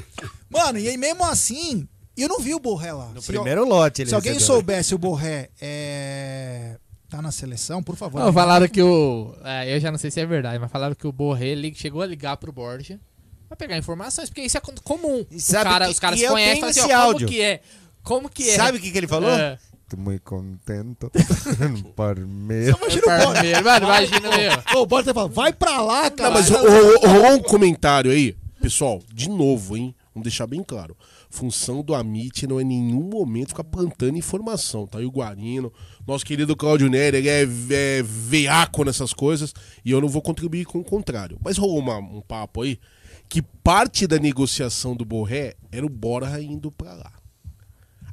Mano, 0.49 0.77
e 0.77 0.87
aí 0.87 0.97
mesmo 0.97 1.23
assim, 1.25 1.87
eu 2.23 2.29
não 2.29 2.39
vi 2.39 2.53
o 2.53 2.59
Borré 2.59 2.91
lá. 2.93 3.07
No 3.13 3.21
Se- 3.21 3.27
primeiro 3.31 3.65
lote 3.67 4.01
ele 4.03 4.09
Se 4.09 4.15
alguém 4.15 4.33
recebeu. 4.33 4.55
soubesse 4.55 4.95
o 4.95 4.97
Borré 4.97 5.49
é... 5.61 6.77
tá 7.09 7.21
na 7.21 7.31
seleção, 7.31 7.81
por 7.83 7.95
favor. 7.95 8.19
Não, 8.21 8.31
falaram 8.33 8.67
que 8.67 8.81
o. 8.81 9.33
é, 9.43 9.75
eu 9.75 9.79
já 9.79 9.91
não 9.91 9.97
sei 9.97 10.11
se 10.11 10.19
é 10.19 10.25
verdade, 10.25 10.59
mas 10.59 10.71
falaram 10.71 10.95
que 10.95 11.07
o 11.07 11.11
Borré 11.11 11.53
li- 11.55 11.73
chegou 11.75 12.01
a 12.01 12.05
ligar 12.05 12.37
pro 12.37 12.51
Borja 12.51 12.99
pra 13.47 13.55
pegar 13.57 13.77
informações, 13.77 14.29
porque 14.29 14.41
isso 14.41 14.57
é 14.57 14.61
com- 14.61 14.73
comum. 14.83 15.25
E 15.29 15.35
O 15.35 15.39
sabe 15.39 15.69
cara- 15.69 15.85
que- 15.85 15.91
os 15.91 15.99
caras 15.99 16.19
e 16.19 16.23
eu 16.23 16.31
conhecem 16.31 16.55
falam 16.61 16.69
assim, 16.71 16.79
esse 16.81 16.91
ó, 16.93 16.97
áudio. 17.01 17.27
como 17.27 17.31
que 17.37 17.41
é? 17.41 17.59
Como 18.03 18.29
que 18.29 18.49
é? 18.49 18.55
Sabe 18.55 18.77
o 18.77 18.81
que, 18.81 18.91
que 18.91 18.97
ele 18.97 19.07
falou? 19.07 19.29
É. 19.31 19.57
Tô 19.89 19.97
muito 19.97 20.21
contento. 20.23 21.11
Parmeiro, 21.95 22.77
mano, 22.81 23.85
imagina, 23.85 24.29
meu. 24.37 24.81
O 24.81 24.85
Borja 24.85 25.13
fala, 25.13 25.27
vai 25.27 25.53
pra 25.53 25.81
lá, 25.81 26.09
cara. 26.09 26.29
Não, 26.29 26.39
mas 26.39 26.49
rolou 26.49 27.33
um 27.33 27.39
comentário 27.39 28.09
aí. 28.11 28.35
Pessoal, 28.61 29.01
de 29.13 29.29
novo, 29.29 29.77
hein? 29.77 29.93
Vamos 30.13 30.23
deixar 30.23 30.47
bem 30.47 30.63
claro. 30.63 30.95
Função 31.35 31.83
do 31.83 31.93
Amit 31.93 32.47
não 32.47 32.59
é 32.59 32.63
em 32.63 32.65
nenhum 32.65 33.09
momento 33.09 33.49
ficar 33.49 33.65
plantando 33.65 34.17
informação, 34.17 34.87
tá? 34.87 35.01
E 35.01 35.05
o 35.05 35.11
Guarino, 35.11 35.71
Nosso 36.07 36.25
querido 36.25 36.55
Claudio 36.55 36.89
Neri, 36.89 37.17
ele 37.17 37.27
é, 37.29 37.41
é 37.41 38.03
veaco 38.03 38.83
nessas 38.85 39.11
coisas 39.13 39.53
e 39.83 39.91
eu 39.91 39.99
não 39.99 40.07
vou 40.07 40.21
contribuir 40.21 40.63
com 40.65 40.79
o 40.79 40.83
contrário. 40.83 41.37
Mas 41.43 41.57
rolou 41.57 41.79
uma- 41.79 41.97
um 41.97 42.21
papo 42.21 42.61
aí 42.61 42.79
que 43.27 43.41
parte 43.41 44.07
da 44.07 44.17
negociação 44.17 44.95
do 44.95 45.03
Borré 45.03 45.55
era 45.71 45.85
o 45.85 45.89
Borja 45.89 46.39
indo 46.41 46.71
pra 46.71 46.93
lá. 46.93 47.11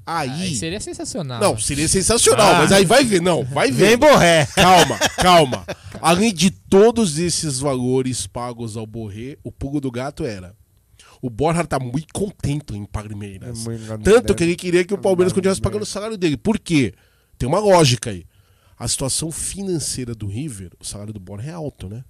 Aí. 0.04 0.30
Aí 0.30 0.54
seria 0.56 0.80
sensacional. 0.80 1.40
Não, 1.40 1.56
seria 1.56 1.86
sensacional, 1.86 2.54
Ah. 2.56 2.58
mas 2.58 2.72
aí 2.72 2.84
vai 2.84 3.04
ver, 3.04 3.22
não, 3.22 3.44
vai 3.44 3.70
ver. 3.70 3.86
Vem 3.90 3.98
Borré. 3.98 4.46
Calma, 4.56 4.98
calma. 5.16 5.64
Além 6.00 6.34
de 6.34 6.50
todos 6.50 7.18
esses 7.18 7.60
valores 7.60 8.26
pagos 8.26 8.76
ao 8.76 8.84
Borré, 8.84 9.36
o 9.44 9.52
pulo 9.52 9.80
do 9.80 9.92
gato 9.92 10.24
era. 10.24 10.56
O 11.22 11.30
Borja 11.30 11.64
tá 11.64 11.78
muito 11.78 12.12
contente 12.12 12.74
em 12.74 12.84
Palmeiras. 12.84 13.64
É 13.68 13.96
Tanto 13.98 14.34
que 14.34 14.42
ele 14.42 14.56
queria 14.56 14.84
que 14.84 14.92
o 14.92 14.98
Palmeiras 14.98 15.32
continuasse 15.32 15.60
pagando 15.60 15.82
o 15.82 15.86
salário 15.86 16.18
dele. 16.18 16.36
Por 16.36 16.58
quê? 16.58 16.92
Tem 17.38 17.48
uma 17.48 17.60
lógica 17.60 18.10
aí. 18.10 18.26
A 18.76 18.88
situação 18.88 19.30
financeira 19.30 20.16
do 20.16 20.26
River, 20.26 20.72
o 20.80 20.84
salário 20.84 21.12
do 21.12 21.20
Borja 21.20 21.50
é 21.50 21.52
alto, 21.52 21.88
né? 21.88 22.04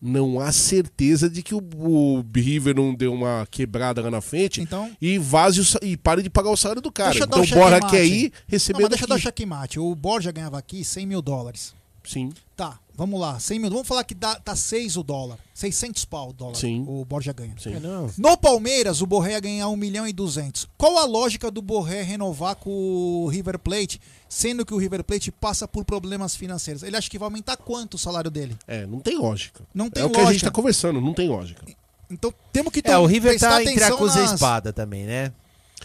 Não 0.00 0.38
há 0.38 0.52
certeza 0.52 1.30
de 1.30 1.42
que 1.42 1.54
o, 1.54 1.62
o 1.78 2.22
River 2.34 2.76
não 2.76 2.94
deu 2.94 3.14
uma 3.14 3.46
quebrada 3.50 4.02
lá 4.02 4.10
na 4.10 4.20
frente 4.20 4.60
Então- 4.60 4.94
e 5.00 5.18
vaze 5.18 5.62
o 5.62 5.64
e 5.82 5.96
pare 5.96 6.22
de 6.22 6.28
pagar 6.28 6.50
o 6.50 6.56
salário 6.56 6.82
do 6.82 6.92
cara. 6.92 7.16
Então 7.16 7.42
o 7.42 7.46
Borja 7.46 7.80
quer 7.88 8.04
ir 8.04 8.30
receber 8.46 8.80
Não, 8.80 8.82
mas 8.82 8.90
deixa 8.90 9.04
eu 9.04 9.08
dar 9.08 9.14
o 9.14 9.18
checkmate. 9.18 9.80
O 9.80 9.94
Borja 9.94 10.30
ganhava 10.30 10.58
aqui 10.58 10.84
100 10.84 11.06
mil 11.06 11.22
dólares. 11.22 11.74
Sim. 12.04 12.30
Tá, 12.54 12.78
vamos 12.96 13.20
lá. 13.20 13.38
100 13.38 13.58
mil. 13.58 13.70
Vamos 13.70 13.86
falar 13.86 14.02
que 14.04 14.14
dá, 14.14 14.34
tá 14.36 14.56
6 14.56 14.96
o 14.96 15.02
dólar. 15.02 15.38
600 15.54 16.04
pau 16.04 16.30
o 16.30 16.32
dólar. 16.32 16.54
Sim. 16.56 16.84
O 16.88 17.04
Borja 17.04 17.32
ganha. 17.32 17.54
Sim. 17.58 17.74
No 18.18 18.36
Palmeiras, 18.36 19.00
o 19.02 19.06
Borré 19.06 19.32
ia 19.32 19.40
ganhar 19.40 19.68
1 19.68 19.76
milhão 19.76 20.06
e 20.06 20.12
200. 20.12 20.68
Qual 20.76 20.98
a 20.98 21.04
lógica 21.04 21.50
do 21.50 21.62
Borré 21.62 22.02
renovar 22.02 22.56
com 22.56 22.70
o 22.70 23.28
River 23.28 23.58
Plate, 23.58 24.00
sendo 24.28 24.64
que 24.66 24.74
o 24.74 24.76
River 24.78 25.02
Plate 25.04 25.30
passa 25.30 25.66
por 25.68 25.84
problemas 25.84 26.34
financeiros? 26.36 26.82
Ele 26.82 26.96
acha 26.96 27.08
que 27.10 27.18
vai 27.18 27.26
aumentar 27.26 27.56
quanto 27.56 27.94
o 27.94 27.98
salário 27.98 28.30
dele? 28.30 28.56
É, 28.66 28.86
não 28.86 29.00
tem 29.00 29.16
lógica. 29.16 29.64
Não 29.74 29.88
tem 29.90 30.02
é 30.02 30.06
o 30.06 30.10
que 30.10 30.16
a 30.16 30.20
gente 30.24 30.26
lógica. 30.32 30.50
tá 30.50 30.54
conversando, 30.54 31.00
não 31.00 31.14
tem 31.14 31.28
lógica. 31.28 31.64
Então 32.10 32.32
temos 32.52 32.72
que 32.72 32.80
É, 32.84 32.96
o 32.98 33.06
River 33.06 33.38
tá 33.38 33.60
entre 33.62 33.82
a 33.82 33.86
atenção 33.88 33.96
cruz 33.98 34.14
e 34.14 34.18
a 34.18 34.22
nas- 34.22 34.32
espada 34.34 34.72
também, 34.72 35.04
né? 35.04 35.32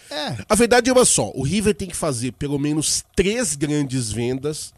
É. 0.09 0.37
A 0.47 0.55
verdade 0.55 0.89
é 0.89 0.93
uma 0.93 1.03
só: 1.05 1.31
o 1.33 1.41
River 1.43 1.73
tem 1.73 1.87
que 1.87 1.95
fazer 1.95 2.33
pelo 2.33 2.59
menos 2.59 3.03
três 3.15 3.55
grandes 3.55 4.11
vendas 4.11 4.73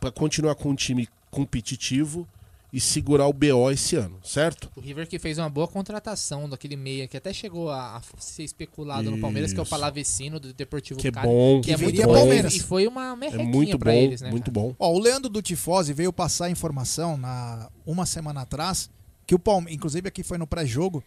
pra 0.00 0.10
continuar 0.10 0.54
com 0.54 0.70
um 0.70 0.74
time 0.74 1.08
competitivo 1.30 2.26
e 2.70 2.78
segurar 2.80 3.26
o 3.26 3.32
BO 3.32 3.70
esse 3.70 3.96
ano, 3.96 4.18
certo? 4.22 4.70
O 4.76 4.80
River 4.80 5.08
que 5.08 5.18
fez 5.18 5.38
uma 5.38 5.48
boa 5.48 5.66
contratação 5.66 6.46
daquele 6.46 6.76
meia 6.76 7.08
que 7.08 7.16
até 7.16 7.32
chegou 7.32 7.70
a, 7.70 7.96
a 7.96 8.02
ser 8.18 8.44
especulado 8.44 9.10
no 9.10 9.18
Palmeiras, 9.18 9.52
que 9.54 9.58
é 9.58 9.62
o 9.62 9.64
Isso. 9.64 9.70
Palavecino 9.70 10.38
do 10.38 10.52
Deportivo 10.52 11.00
Que 11.00 11.08
é 11.08 11.10
Cali, 11.12 11.26
bom, 11.26 11.60
que 11.62 11.72
é 11.72 11.76
que 11.76 11.82
muito 11.82 11.94
viria 11.94 12.06
bom. 12.06 12.12
Palmeiras. 12.14 12.54
E 12.54 12.60
foi 12.60 12.86
uma 12.86 13.16
merrequinha 13.16 13.48
É 13.48 13.50
muito 13.50 13.78
pra 13.78 13.92
bom, 13.92 13.98
eles, 13.98 14.20
né? 14.20 14.30
muito 14.30 14.50
bom. 14.50 14.74
Ó, 14.78 14.92
o 14.92 14.98
Leandro 14.98 15.30
do 15.30 15.40
Tifose 15.40 15.94
veio 15.94 16.12
passar 16.12 16.46
a 16.46 16.50
informação 16.50 17.16
na 17.16 17.70
uma 17.86 18.04
semana 18.04 18.42
atrás 18.42 18.90
que 19.26 19.34
o 19.34 19.38
Palmeiras, 19.38 19.74
inclusive 19.74 20.06
aqui 20.08 20.22
foi 20.22 20.36
no 20.36 20.46
pré-jogo, 20.46 21.02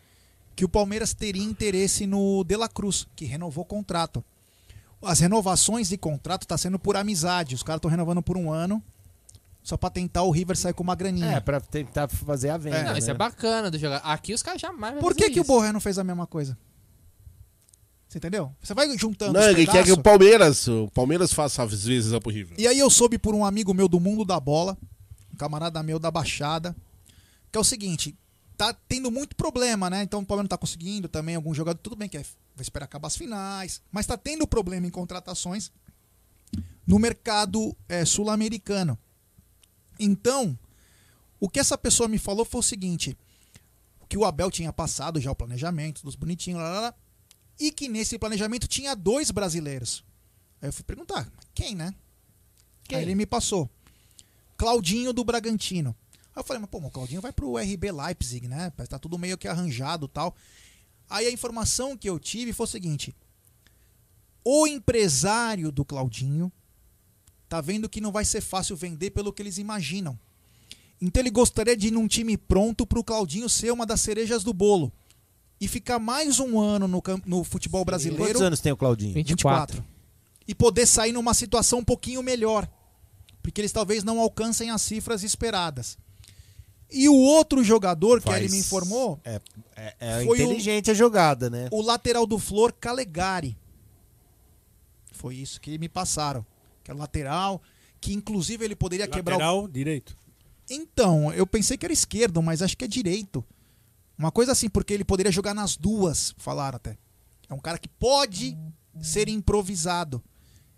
que 0.55 0.65
o 0.65 0.69
Palmeiras 0.69 1.13
teria 1.13 1.43
interesse 1.43 2.07
no 2.07 2.43
De 2.43 2.55
La 2.55 2.67
Cruz, 2.67 3.07
que 3.15 3.25
renovou 3.25 3.63
o 3.63 3.67
contrato. 3.67 4.23
As 5.01 5.19
renovações 5.19 5.89
de 5.89 5.97
contrato 5.97 6.45
tá 6.47 6.57
sendo 6.57 6.77
por 6.79 6.95
amizade, 6.95 7.53
os 7.55 7.63
caras 7.63 7.77
estão 7.79 7.89
renovando 7.89 8.21
por 8.21 8.35
um 8.37 8.51
ano, 8.51 8.81
só 9.63 9.77
pra 9.77 9.89
tentar 9.89 10.23
o 10.23 10.31
River 10.31 10.57
sair 10.57 10.73
com 10.73 10.83
uma 10.83 10.95
graninha. 10.95 11.33
É, 11.33 11.39
pra 11.39 11.59
tentar 11.59 12.07
fazer 12.07 12.49
a 12.49 12.57
venda. 12.57 12.83
Não, 12.83 12.93
né? 12.93 12.99
isso 12.99 13.11
é 13.11 13.13
bacana 13.13 13.69
do 13.69 13.77
jogar. 13.77 13.97
Aqui 13.97 14.33
os 14.33 14.41
caras 14.41 14.61
jamais 14.61 14.93
vão 14.93 15.01
Por 15.01 15.15
que, 15.15 15.29
que 15.29 15.39
o. 15.39 15.43
Borré 15.43 15.71
não 15.71 15.79
fez 15.79 15.99
a 15.99 16.03
mesma 16.03 16.25
coisa? 16.25 16.57
Você 18.07 18.17
entendeu? 18.17 18.53
Você 18.61 18.73
vai 18.73 18.97
juntando 18.97 19.33
Não, 19.33 19.39
os 19.39 19.47
ele 19.47 19.65
quer 19.65 19.83
que 19.83 19.95
pedaços. 19.95 19.97
o 19.97 20.01
Palmeiras, 20.01 20.67
o 20.67 20.89
Palmeiras 20.93 21.31
faça 21.31 21.63
às 21.63 21.85
vezes 21.85 22.11
lá 22.11 22.19
pro 22.19 22.29
River. 22.29 22.59
E 22.59 22.67
aí 22.67 22.77
eu 22.77 22.89
soube 22.89 23.17
por 23.17 23.33
um 23.33 23.45
amigo 23.45 23.73
meu 23.73 23.87
do 23.87 24.01
mundo 24.01 24.25
da 24.25 24.37
bola, 24.37 24.77
um 25.33 25.37
camarada 25.37 25.81
meu 25.81 25.97
da 25.97 26.11
Baixada, 26.11 26.75
que 27.49 27.57
é 27.57 27.61
o 27.61 27.63
seguinte, 27.63 28.13
tá 28.57 28.73
tendo 28.73 29.09
muito 29.09 29.33
problema, 29.33 29.89
né? 29.89 30.03
Então 30.03 30.19
o 30.19 30.25
Palmeiras 30.25 30.43
não 30.43 30.49
tá 30.49 30.57
conseguindo 30.57 31.07
também 31.07 31.35
algum 31.35 31.53
jogador, 31.53 31.79
tudo 31.79 31.95
bem 31.95 32.09
que 32.09 32.17
é, 32.17 32.21
vai 32.53 32.63
esperar 32.63 32.83
acabar 32.83 33.07
as 33.07 33.15
finais, 33.15 33.81
mas 33.89 34.05
tá 34.05 34.17
tendo 34.17 34.45
problema 34.45 34.85
em 34.85 34.91
contratações 34.91 35.71
no 36.85 36.99
mercado 36.99 37.73
é, 37.87 38.03
sul-americano. 38.03 38.99
Então, 40.03 40.57
o 41.39 41.47
que 41.47 41.59
essa 41.59 41.77
pessoa 41.77 42.09
me 42.09 42.17
falou 42.17 42.43
foi 42.43 42.59
o 42.59 42.63
seguinte, 42.63 43.15
que 44.09 44.17
o 44.17 44.25
Abel 44.25 44.49
tinha 44.49 44.73
passado 44.73 45.21
já 45.21 45.31
o 45.31 45.35
planejamento 45.35 46.03
dos 46.03 46.15
bonitinhos, 46.15 46.59
lá, 46.59 46.69
lá, 46.69 46.79
lá, 46.81 46.95
e 47.59 47.71
que 47.71 47.87
nesse 47.87 48.17
planejamento 48.17 48.67
tinha 48.67 48.95
dois 48.95 49.29
brasileiros. 49.29 50.03
Aí 50.61 50.69
eu 50.69 50.73
fui 50.73 50.83
perguntar, 50.83 51.31
quem, 51.53 51.75
né? 51.75 51.93
Aí 52.89 53.03
ele 53.03 53.15
me 53.15 53.25
passou. 53.25 53.69
Claudinho 54.57 55.13
do 55.13 55.23
Bragantino. 55.23 55.95
Aí 56.35 56.41
eu 56.41 56.43
falei, 56.43 56.59
mas 56.59 56.69
pô, 56.69 56.79
o 56.79 56.91
Claudinho 56.91 57.21
vai 57.21 57.31
pro 57.31 57.57
RB 57.57 57.91
Leipzig, 57.91 58.47
né? 58.47 58.71
Tá 58.89 58.99
tudo 58.99 59.17
meio 59.17 59.37
que 59.37 59.47
arranjado 59.47 60.07
e 60.07 60.09
tal. 60.09 60.35
Aí 61.09 61.27
a 61.27 61.31
informação 61.31 61.95
que 61.95 62.09
eu 62.09 62.19
tive 62.19 62.53
foi 62.53 62.65
o 62.65 62.69
seguinte: 62.69 63.15
o 64.43 64.67
empresário 64.67 65.71
do 65.71 65.85
Claudinho 65.85 66.51
tá 67.51 67.59
vendo 67.59 67.89
que 67.89 67.99
não 67.99 68.13
vai 68.13 68.23
ser 68.23 68.39
fácil 68.39 68.77
vender 68.77 69.09
pelo 69.11 69.33
que 69.33 69.41
eles 69.41 69.57
imaginam. 69.57 70.17
Então 71.01 71.21
ele 71.21 71.29
gostaria 71.29 71.75
de 71.75 71.89
ir 71.89 71.91
num 71.91 72.07
time 72.07 72.37
pronto 72.37 72.85
pro 72.87 73.03
Claudinho 73.03 73.49
ser 73.49 73.71
uma 73.73 73.85
das 73.85 73.99
cerejas 73.99 74.41
do 74.41 74.53
bolo. 74.53 74.89
E 75.59 75.67
ficar 75.67 75.99
mais 75.99 76.39
um 76.39 76.57
ano 76.57 76.87
no, 76.87 77.01
cam- 77.01 77.21
no 77.25 77.43
futebol 77.43 77.83
brasileiro. 77.83 78.23
Quantos 78.23 78.41
anos 78.41 78.61
tem 78.61 78.71
o 78.71 78.77
Claudinho? 78.77 79.13
24. 79.13 79.83
E 80.47 80.55
poder 80.55 80.85
sair 80.85 81.11
numa 81.11 81.33
situação 81.33 81.79
um 81.79 81.83
pouquinho 81.83 82.23
melhor. 82.23 82.65
Porque 83.43 83.59
eles 83.59 83.73
talvez 83.73 84.01
não 84.01 84.21
alcancem 84.21 84.69
as 84.69 84.81
cifras 84.81 85.21
esperadas. 85.21 85.97
E 86.89 87.09
o 87.09 87.15
outro 87.15 87.61
jogador 87.65 88.21
que 88.21 88.27
Faz- 88.29 88.43
ele 88.43 88.51
me 88.53 88.59
informou, 88.59 89.19
É, 89.25 89.41
é, 89.75 89.95
é 89.99 90.23
Foi 90.25 90.39
o- 90.39 90.41
inteligente 90.43 90.89
a 90.89 90.93
jogada, 90.93 91.49
né? 91.49 91.67
o 91.69 91.81
lateral 91.81 92.25
do 92.25 92.39
Flor 92.39 92.71
Calegari. 92.71 93.57
Foi 95.11 95.35
isso 95.35 95.59
que 95.59 95.77
me 95.77 95.89
passaram. 95.89 96.45
Que 96.83 96.91
é 96.91 96.93
lateral, 96.93 97.61
que 97.99 98.13
inclusive 98.13 98.65
ele 98.65 98.75
poderia 98.75 99.07
quebrar 99.07 99.35
o 99.35 99.39
Lateral 99.39 99.67
direito. 99.67 100.17
Então, 100.69 101.31
eu 101.33 101.45
pensei 101.45 101.77
que 101.77 101.85
era 101.85 101.93
esquerdo, 101.93 102.41
mas 102.41 102.61
acho 102.61 102.77
que 102.77 102.85
é 102.85 102.87
direito. 102.87 103.43
Uma 104.17 104.31
coisa 104.31 104.51
assim, 104.51 104.69
porque 104.69 104.93
ele 104.93 105.03
poderia 105.03 105.31
jogar 105.31 105.53
nas 105.53 105.75
duas, 105.75 106.33
falaram 106.37 106.77
até. 106.77 106.97
É 107.49 107.53
um 107.53 107.59
cara 107.59 107.77
que 107.77 107.89
pode 107.89 108.57
ser 109.01 109.27
improvisado. 109.27 110.23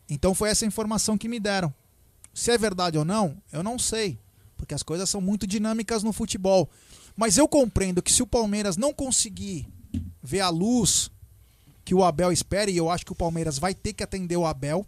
Então 0.10 0.34
foi 0.34 0.50
essa 0.50 0.66
informação 0.66 1.18
que 1.18 1.28
me 1.28 1.40
deram. 1.40 1.74
Se 2.34 2.52
é 2.52 2.58
verdade 2.58 2.98
ou 2.98 3.06
não, 3.06 3.38
eu 3.52 3.62
não 3.62 3.78
sei. 3.78 4.20
Porque 4.58 4.74
as 4.74 4.82
coisas 4.82 5.10
são 5.10 5.22
muito 5.22 5.46
dinâmicas 5.46 6.04
no 6.04 6.14
futebol. 6.14 6.70
Mas 7.16 7.38
eu 7.38 7.48
compreendo 7.48 8.02
que 8.02 8.12
se 8.12 8.24
o 8.24 8.28
Palmeiras 8.28 8.78
não 8.78 8.94
conseguir 8.94 9.68
ver 10.22 10.40
a 10.40 10.50
luz 10.50 11.12
que 11.86 11.94
o 11.94 12.04
Abel 12.04 12.32
espera, 12.32 12.72
e 12.72 12.78
eu 12.78 12.90
acho 12.90 13.06
que 13.06 13.12
o 13.12 13.16
Palmeiras 13.16 13.60
vai 13.60 13.76
ter 13.76 13.94
que 13.94 14.04
atender 14.04 14.38
o 14.38 14.46
Abel, 14.46 14.86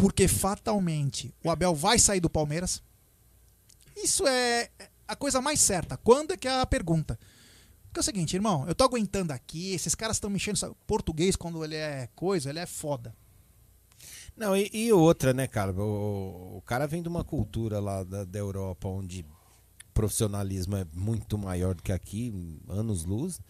porque 0.00 0.26
fatalmente 0.26 1.34
o 1.44 1.50
Abel 1.50 1.74
vai 1.74 1.98
sair 1.98 2.20
do 2.20 2.30
Palmeiras. 2.30 2.82
Isso 3.96 4.26
é 4.26 4.70
a 5.06 5.14
coisa 5.14 5.40
mais 5.42 5.60
certa. 5.60 5.96
Quando 5.98 6.32
é 6.32 6.36
que 6.36 6.48
é 6.48 6.60
a 6.60 6.66
pergunta? 6.66 7.18
Porque 7.84 7.98
é 7.98 8.02
o 8.02 8.04
seguinte, 8.04 8.34
irmão, 8.34 8.64
eu 8.66 8.74
tô 8.74 8.84
aguentando 8.84 9.32
aqui, 9.32 9.74
esses 9.74 9.94
caras 9.94 10.16
estão 10.16 10.30
mexendo. 10.30 10.56
sabe, 10.56 10.74
Português, 10.86 11.36
quando 11.36 11.62
ele 11.62 11.76
é 11.76 12.08
coisa, 12.14 12.48
ele 12.48 12.60
é 12.60 12.66
foda. 12.66 13.14
Não, 14.36 14.56
e, 14.56 14.70
e 14.72 14.92
outra, 14.92 15.34
né, 15.34 15.46
cara? 15.46 15.72
O, 15.72 16.58
o 16.58 16.62
cara 16.62 16.86
vem 16.86 17.02
de 17.02 17.08
uma 17.08 17.24
cultura 17.24 17.78
lá 17.78 18.02
da, 18.02 18.24
da 18.24 18.38
Europa 18.38 18.88
onde 18.88 19.26
profissionalismo 19.92 20.76
é 20.76 20.86
muito 20.94 21.36
maior 21.36 21.74
do 21.74 21.82
que 21.82 21.92
aqui, 21.92 22.32
anos 22.68 23.04
luz. 23.04 23.40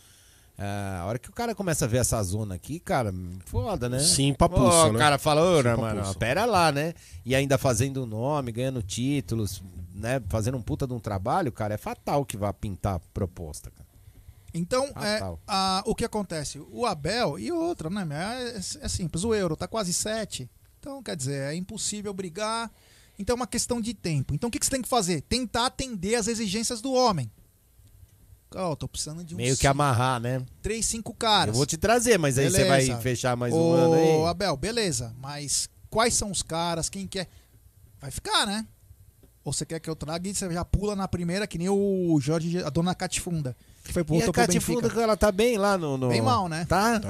Ah, 0.63 1.01
a 1.01 1.07
hora 1.07 1.19
que 1.19 1.31
o 1.31 1.33
cara 1.33 1.55
começa 1.55 1.87
a 1.87 1.89
ver 1.89 1.97
essa 1.99 2.23
zona 2.23 2.55
aqui, 2.55 2.79
cara, 2.79 3.15
foda, 3.47 3.89
né? 3.89 3.99
Sim, 3.99 4.35
papuça, 4.35 4.85
Ô, 4.89 4.93
né? 4.93 4.97
O 4.97 4.99
cara 4.99 5.17
fala, 5.19 5.41
ô, 5.43 5.57
Sim, 5.57 5.69
né, 5.69 5.75
mano, 5.77 6.15
pera 6.17 6.45
lá, 6.45 6.71
né? 6.71 6.93
E 7.25 7.35
ainda 7.35 7.57
fazendo 7.57 8.05
nome, 8.05 8.53
ganhando 8.53 8.83
títulos, 8.83 9.63
né? 9.95 10.23
Fazendo 10.29 10.59
um 10.59 10.63
puta 10.63 10.87
de 10.87 10.93
um 10.93 11.01
trabalho, 11.01 11.51
cara, 11.51 11.73
é 11.73 11.79
fatal 11.79 12.27
que 12.27 12.37
vá 12.37 12.53
pintar 12.53 12.97
a 12.97 13.01
proposta, 13.15 13.71
cara. 13.71 13.89
Então, 14.53 14.85
é, 14.97 15.21
a- 15.47 15.83
o 15.87 15.95
que 15.95 16.05
acontece? 16.05 16.61
O 16.71 16.85
Abel 16.85 17.39
e 17.39 17.51
outra, 17.51 17.89
né? 17.89 18.05
meu, 18.05 18.19
É, 18.19 18.57
é 18.83 18.89
simples, 18.89 19.25
o 19.25 19.35
euro 19.35 19.57
tá 19.57 19.67
quase 19.67 19.95
7. 19.95 20.51
Então, 20.79 21.03
quer 21.03 21.17
dizer, 21.17 21.53
é 21.53 21.55
impossível 21.55 22.13
brigar. 22.13 22.71
Então 23.19 23.35
é 23.35 23.37
uma 23.37 23.47
questão 23.47 23.81
de 23.81 23.95
tempo. 23.95 24.35
Então 24.35 24.49
o 24.49 24.51
que, 24.51 24.59
que 24.59 24.65
você 24.67 24.73
tem 24.73 24.83
que 24.83 24.89
fazer? 24.89 25.21
Tentar 25.23 25.67
atender 25.67 26.15
as 26.17 26.27
exigências 26.27 26.81
do 26.81 26.93
homem. 26.93 27.31
Ó, 28.55 28.75
tô 28.75 28.89
precisando 28.89 29.23
de 29.23 29.35
uns 29.35 29.37
Meio 29.37 29.57
que 29.57 29.67
amarrar, 29.67 30.19
né? 30.21 30.43
3, 30.63 30.85
5 30.85 31.15
caras. 31.15 31.55
Eu 31.55 31.59
vou 31.59 31.67
te 31.67 31.77
trazer, 31.77 32.19
mas 32.19 32.37
aí 32.39 32.51
você 32.51 32.65
vai 32.65 32.81
Beleza. 32.81 33.01
fechar 33.01 33.37
mais 33.37 33.55
um 33.55 33.57
Ô, 33.59 33.73
ano 33.75 33.95
aí. 33.95 34.27
Abel, 34.29 34.57
beleza. 34.57 35.15
Mas 35.21 35.69
quais 35.89 36.15
são 36.15 36.31
os 36.31 36.43
caras? 36.43 36.89
Quem 36.89 37.07
quer? 37.07 37.29
Vai 38.01 38.11
ficar, 38.11 38.47
né? 38.47 38.67
ou 39.43 39.55
você 39.55 39.65
quer 39.65 39.81
que 39.81 39.89
eu 39.89 39.97
traga 39.97 40.29
e 40.29 40.35
você 40.35 40.51
já 40.53 40.63
pula 40.65 40.95
na 40.95 41.09
primeira, 41.09 41.47
que 41.47 41.57
nem 41.57 41.69
o 41.69 42.19
Jorge, 42.21 42.63
a 42.63 42.69
dona 42.69 42.95
Catifunda, 42.95 43.57
que 43.83 43.91
foi 43.93 44.05
pro 44.05 44.17
E 44.17 44.23
a 44.23 44.31
Catifunda, 44.31 44.83
Benfica. 44.83 45.01
ela 45.03 45.17
tá 45.17 45.33
bem 45.33 45.57
lá 45.57 45.79
no... 45.79 45.97
no- 45.97 46.09
Bem 46.11 46.21
mal, 46.21 46.47
né? 46.47 46.67
Tá? 46.69 47.01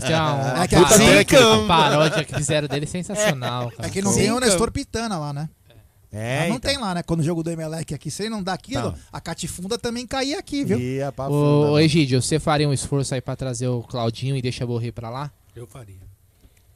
Você 0.00 0.12
é 0.12 0.20
uma, 0.20 0.62
É 0.62 0.68
que 0.68 0.76
também- 0.76 1.24
paródia, 1.24 1.64
a 1.64 1.66
paródia 1.66 2.24
que 2.24 2.34
fizeram 2.34 2.68
dele 2.68 2.84
é 2.84 2.88
sensacional, 2.88 3.70
cara. 3.70 3.88
É 3.88 3.90
que 3.90 4.02
não 4.02 4.14
tem 4.14 4.30
o. 4.30 4.38
Nestor 4.38 4.70
Pitana 4.70 5.18
lá, 5.18 5.32
né? 5.32 5.48
É, 6.16 6.38
Mas 6.40 6.48
não 6.48 6.56
então. 6.56 6.70
tem 6.70 6.80
lá, 6.80 6.94
né? 6.94 7.02
Quando 7.02 7.20
o 7.20 7.22
jogo 7.22 7.42
do 7.42 7.50
Emelec 7.50 7.92
aqui, 7.94 8.10
se 8.10 8.22
ele 8.22 8.30
não 8.30 8.42
dá 8.42 8.54
aquilo, 8.54 8.92
Tá. 8.92 8.98
a 9.12 9.20
Catifunda 9.20 9.76
também 9.78 10.06
caía 10.06 10.38
aqui, 10.38 10.64
viu? 10.64 10.78
Ia 10.78 11.12
pra 11.12 11.26
Ô, 11.28 11.30
funda, 11.30 11.72
ô 11.72 11.78
Egídio, 11.78 12.22
você 12.22 12.38
faria 12.38 12.68
um 12.68 12.72
esforço 12.72 13.14
aí 13.14 13.20
pra 13.20 13.36
trazer 13.36 13.68
o 13.68 13.82
Claudinho 13.82 14.36
e 14.36 14.40
deixa 14.42 14.66
morrer 14.66 14.92
pra 14.92 15.10
lá? 15.10 15.30
Eu 15.54 15.66
faria. 15.66 16.06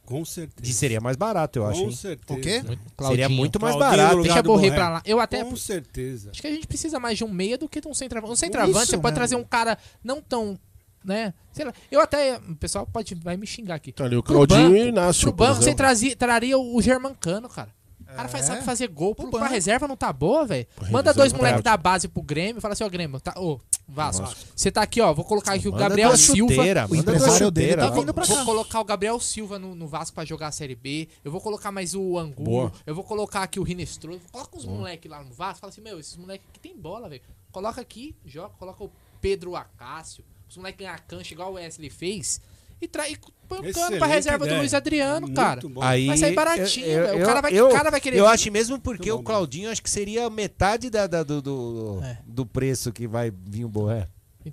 Com 0.05 0.25
certeza. 0.25 0.69
E 0.69 0.75
seria 0.75 1.01
mais 1.01 1.17
barato, 1.17 1.59
eu 1.61 1.67
acho, 1.67 1.81
Com 1.83 1.87
hein? 1.87 1.93
certeza. 1.97 2.39
O 2.39 2.43
quê? 2.43 2.55
Muito- 2.63 2.69
Seria 2.69 2.93
Claudinho. 2.97 3.31
muito 3.31 3.61
mais 3.61 3.77
Claudinho 3.77 3.97
barato. 3.99 4.17
lugar 4.17 4.29
Deixa 4.29 4.43
do 4.43 4.47
Borré. 4.49 4.71
pra 4.73 4.89
lá. 4.89 5.03
Eu 5.05 5.21
até. 5.21 5.45
Com 5.45 5.55
certeza. 5.57 6.31
Acho 6.33 6.41
que 6.41 6.47
a 6.49 6.51
gente 6.51 6.67
precisa 6.67 6.99
mais 6.99 7.17
de 7.17 7.23
um 7.25 7.29
meia 7.29 7.57
do 7.57 7.69
que 7.69 7.81
de 7.81 7.87
um 7.87 7.95
centroavante. 7.95 8.33
Um 8.33 8.37
centroavante, 8.37 8.77
Isso 8.79 8.87
você 8.91 8.97
pode 8.99 9.05
mesmo. 9.05 9.15
trazer 9.15 9.37
um 9.37 9.45
cara 9.45 9.79
não 10.03 10.21
tão. 10.21 10.59
Né? 11.05 11.33
Sei 11.53 11.65
lá. 11.65 11.73
Eu 11.91 12.01
até. 12.01 12.37
O 12.39 12.57
pessoal 12.57 12.87
pode, 12.87 13.15
vai 13.15 13.37
me 13.37 13.47
xingar 13.47 13.77
aqui. 13.77 13.93
Tá 13.93 14.05
ali 14.05 14.17
o 14.17 14.23
Pro 14.23 14.35
Claudinho 14.35 14.63
banco- 14.65 14.77
e 14.77 14.83
o 14.83 14.89
Inácio. 14.89 15.23
Pro 15.23 15.33
por 15.33 15.47
banco 15.47 15.55
você 15.55 15.63
exemplo. 15.63 15.77
trazia, 15.79 16.17
traria 16.17 16.59
o 16.59 16.83
Germancano, 16.83 17.49
cara. 17.49 17.71
O 18.13 18.17
cara 18.17 18.29
faz, 18.29 18.45
É. 18.45 18.47
sabe 18.49 18.63
fazer 18.65 18.89
gol. 18.89 19.15
Pro, 19.15 19.31
pra 19.31 19.47
reserva 19.47 19.87
não 19.89 19.97
tá 19.97 20.13
boa, 20.13 20.45
velho. 20.47 20.67
Manda 20.91 21.13
dois 21.15 21.33
tá 21.33 21.39
moleques 21.39 21.63
da 21.63 21.77
base 21.77 22.09
pro 22.09 22.23
Grêmio 22.23 22.59
e 22.59 22.61
fala 22.61 22.73
assim, 22.75 22.85
ó, 22.85 22.89
Grêmio, 22.89 23.21
tá, 23.21 23.33
ô, 23.37 23.61
Vasco, 23.89 24.29
você 24.55 24.71
tá 24.71 24.83
aqui, 24.83 25.01
ó. 25.01 25.13
Vou 25.13 25.25
colocar 25.25 25.55
aqui 25.55 25.69
o 25.69 25.73
Manda 25.73 25.85
Gabriel 25.89 26.17
Silva. 26.17 26.63
O 26.89 26.95
empresário 26.95 27.51
dele 27.51 27.77
tá 27.77 27.91
vindo 27.91 28.15
pra 28.15 28.25
Vou 28.25 28.37
cá. 28.37 28.45
colocar 28.45 28.81
o 28.81 28.85
Gabriel 28.85 29.19
Silva 29.19 29.59
no, 29.59 29.75
no 29.75 29.89
Vasco 29.89 30.15
pra 30.15 30.25
jogar 30.25 30.49
a 30.49 30.53
Série 30.53 30.75
B. 30.77 31.09
Eu 31.25 31.33
vou 31.33 31.41
colocar 31.41 31.73
mais 31.73 31.95
o 31.95 32.17
Angulo. 32.19 32.45
Boa. 32.51 32.73
Eu 32.87 32.95
vou 32.95 33.03
colocar 33.05 33.43
aqui 33.43 33.59
o 33.59 33.63
Rinestrou. 33.63 34.21
Coloca 34.31 34.57
uns 34.57 34.65
moleques 34.65 35.11
lá 35.11 35.23
no 35.25 35.33
Vasco. 35.33 35.61
Fala 35.61 35.73
assim, 35.73 35.81
meu, 35.81 35.99
esses 35.99 36.17
moleques 36.17 36.47
aqui 36.51 36.61
tem 36.61 36.77
bola, 36.77 37.09
velho. 37.09 37.23
Coloca 37.51 37.81
aqui, 37.81 38.15
joga. 38.25 38.51
Coloca 38.59 38.85
o 38.85 38.91
Pedro 39.21 39.57
Acácio. 39.57 40.25
Os 40.49 40.57
moleques 40.57 40.79
ganham 40.79 40.95
a 40.95 40.99
cancha 40.99 41.35
igual 41.35 41.51
o 41.53 41.55
Wesley 41.55 41.91
fez. 41.91 42.41
E, 42.81 42.89
tra... 42.89 43.09
e 43.09 43.15
o 43.15 43.99
pra 43.99 44.07
reserva 44.07 44.39
do 44.39 44.45
ideia. 44.47 44.61
Luiz 44.61 44.73
Adriano, 44.75 45.27
Muito 45.27 45.37
cara. 45.37 45.61
bom. 45.69 45.83
Aí, 45.83 46.07
Vai 46.07 46.17
sair 46.17 46.35
baratinho, 46.35 46.87
eu- 46.87 47.03
velho. 47.05 47.17
O 47.19 47.21
eu- 47.21 47.27
cara 47.27 47.41
vai- 47.41 47.53
eu, 47.53 47.67
o 47.67 47.73
cara 47.73 47.91
vai 47.91 48.01
querer 48.01 48.19
Eu 48.19 48.25
vir. 48.25 48.31
acho 48.31 48.51
mesmo 48.53 48.79
porque 48.81 49.11
Muito 49.11 49.15
o 49.15 49.19
bom, 49.19 49.25
Claudinho 49.25 49.71
acho 49.71 49.83
que 49.83 49.91
seria 49.91 50.31
metade 50.31 50.89
da, 50.89 51.07
da- 51.07 51.23
do, 51.23 51.43
do, 51.43 52.01
É. 52.03 52.19
do 52.27 52.47
preço 52.47 52.93
que 52.93 53.07
vai 53.09 53.31
vir 53.31 53.65
o 53.65 53.69
Borré. 53.69 54.07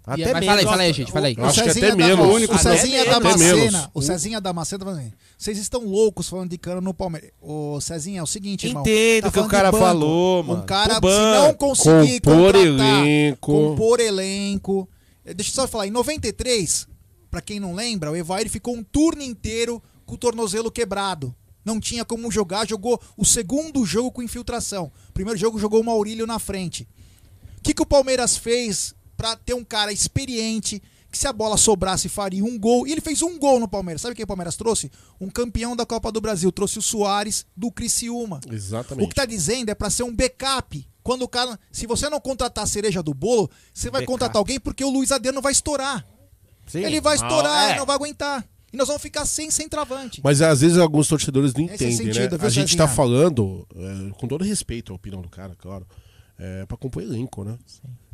Até 0.06 0.34
mas 0.34 0.34
mesmo. 0.34 0.46
fala 0.46 0.60
aí, 0.60 0.66
fala 0.66 0.82
aí, 0.82 0.94
gente. 0.94 1.12
Fala 1.14 1.28
aí. 1.28 1.36
Eu 1.38 1.46
acho 1.46 1.64
que 1.64 1.70
até 1.70 1.96
menos. 1.96 2.26
O 2.28 2.30
único- 2.34 2.54
O 2.54 2.58
Cezinha 2.58 3.06
da. 3.06 3.20
Macena. 3.22 3.92
O 3.94 4.02
Cezinha 4.02 4.42
da 4.42 4.52
Macena 4.52 4.80
tá 4.80 4.86
falando 4.86 5.00
assim, 5.00 5.14
Vocês 5.38 5.58
estão 5.58 5.86
loucos 5.86 6.28
falando 6.28 6.50
de 6.50 6.58
cano 6.58 6.82
no 6.82 6.94
Palmeiras. 6.94 7.30
Ô, 7.42 7.80
Cezinha, 7.80 8.20
é 8.20 8.24
o 8.24 8.28
seguinte, 8.28 8.68
irmão. 8.68 8.82
Entendo 8.82 9.22
tá 9.24 9.30
o 9.30 9.32
que 9.32 9.40
o 9.40 9.48
cara 9.48 9.72
falou, 9.72 10.44
mano. 10.44 10.62
Um 10.62 10.66
cara, 10.66 10.98
O 10.98 11.02
banco. 11.02 11.16
se 11.16 11.48
não 11.48 11.54
conseguir 11.54 12.20
Compor 12.20 12.54
contratar, 12.54 12.66
elenco. 12.66 13.38
compor 13.40 14.00
elenco. 14.02 14.90
Deixa 15.24 15.52
eu 15.52 15.56
só 15.56 15.68
falar, 15.68 15.88
em 15.88 15.92
93, 15.92 16.86
pra 17.38 17.42
quem 17.42 17.60
não 17.60 17.76
lembra, 17.76 18.12
o 18.12 18.16
Evair 18.16 18.50
ficou 18.50 18.76
um 18.76 18.84
turno 18.84 19.22
inteiro 19.22 19.82
com 20.08 20.16
o 20.16 20.18
tornozelo 20.18 20.72
quebrado. 20.72 21.36
Não 21.64 21.80
tinha 21.80 22.04
como 22.04 22.32
jogar, 22.32 22.68
jogou 22.68 23.00
o 23.16 23.24
segundo 23.24 23.86
jogo 23.86 24.12
com 24.12 24.24
infiltração. 24.24 24.92
Primeiro 25.14 25.40
jogo 25.40 25.60
jogou 25.60 25.82
o 25.82 25.84
Maurílio 25.84 26.26
na 26.26 26.40
frente. 26.40 26.88
O 27.60 27.62
que, 27.62 27.76
que 27.76 27.82
o 27.82 27.86
Palmeiras 27.86 28.36
fez 28.36 28.96
pra 29.16 29.36
ter 29.36 29.54
um 29.54 29.64
cara 29.64 29.92
experiente, 29.92 30.82
que 31.12 31.18
se 31.18 31.28
a 31.28 31.34
bola 31.34 31.58
sobrasse 31.58 32.10
faria 32.10 32.44
um 32.44 32.58
gol? 32.58 32.88
E 32.88 32.92
ele 32.92 33.02
fez 33.02 33.22
um 33.22 33.38
gol 33.38 33.60
no 33.60 33.68
Palmeiras. 33.68 34.02
Sabe 34.02 34.16
quem 34.16 34.24
o 34.24 34.28
Palmeiras 34.28 34.56
trouxe? 34.56 34.90
Um 35.22 35.30
campeão 35.30 35.76
da 35.76 35.86
Copa 35.86 36.12
do 36.12 36.20
Brasil. 36.20 36.52
Trouxe 36.52 36.80
o 36.80 36.82
Soares 36.82 37.46
do 37.56 37.72
Criciúma. 37.72 38.40
O 38.50 38.54
Exatamente. 38.54 39.10
que 39.10 39.16
tá 39.16 39.26
dizendo 39.26 39.70
é 39.70 39.76
pra 39.76 39.92
ser 39.92 40.02
um 40.02 40.16
backup. 40.16 40.88
Quando 41.04 41.22
o 41.22 41.28
cara. 41.28 41.60
Se 41.72 41.86
você 41.86 42.10
não 42.10 42.20
contratar 42.20 42.64
a 42.64 42.68
cereja 42.68 43.04
do 43.04 43.14
bolo, 43.14 43.48
você 43.72 43.92
vai 43.92 44.02
Backup. 44.02 44.14
contratar 44.14 44.38
alguém 44.38 44.60
porque 44.60 44.84
o 44.84 44.90
Luiz 44.90 45.12
Adriano 45.12 45.40
vai 45.42 45.52
estourar. 45.52 46.04
Sim. 46.68 46.84
Ele 46.84 47.02
vai 47.02 47.16
estourar, 47.16 47.52
Ah, 47.52 47.64
é. 47.68 47.70
ele 47.72 47.80
não 47.80 47.86
vai 47.86 47.96
aguentar. 47.96 48.46
E 48.72 48.76
nós 48.78 48.88
vamos 48.88 49.02
ficar 49.02 49.26
sem 49.26 49.50
centroavante. 49.50 50.20
Mas 50.24 50.42
às 50.42 50.62
vezes 50.62 50.78
alguns 50.78 51.08
torcedores 51.08 51.54
não 51.54 51.64
Esse 51.66 51.72
é 51.72 51.76
entendem, 51.76 51.98
sentido, 52.14 52.32
né? 52.34 52.38
viu, 52.38 52.48
A 52.48 52.50
gente 52.50 52.70
Cezinha? 52.72 52.86
tá 52.86 52.88
falando, 52.88 53.66
é, 53.76 54.12
com 54.20 54.28
todo 54.28 54.44
respeito 54.44 54.92
à 54.92 54.96
opinião 54.96 55.22
do 55.22 55.30
cara, 55.30 55.56
claro, 55.58 55.88
é, 56.38 56.66
pra 56.66 56.76
compor 56.78 57.02
elenco, 57.02 57.44
né? 57.46 57.58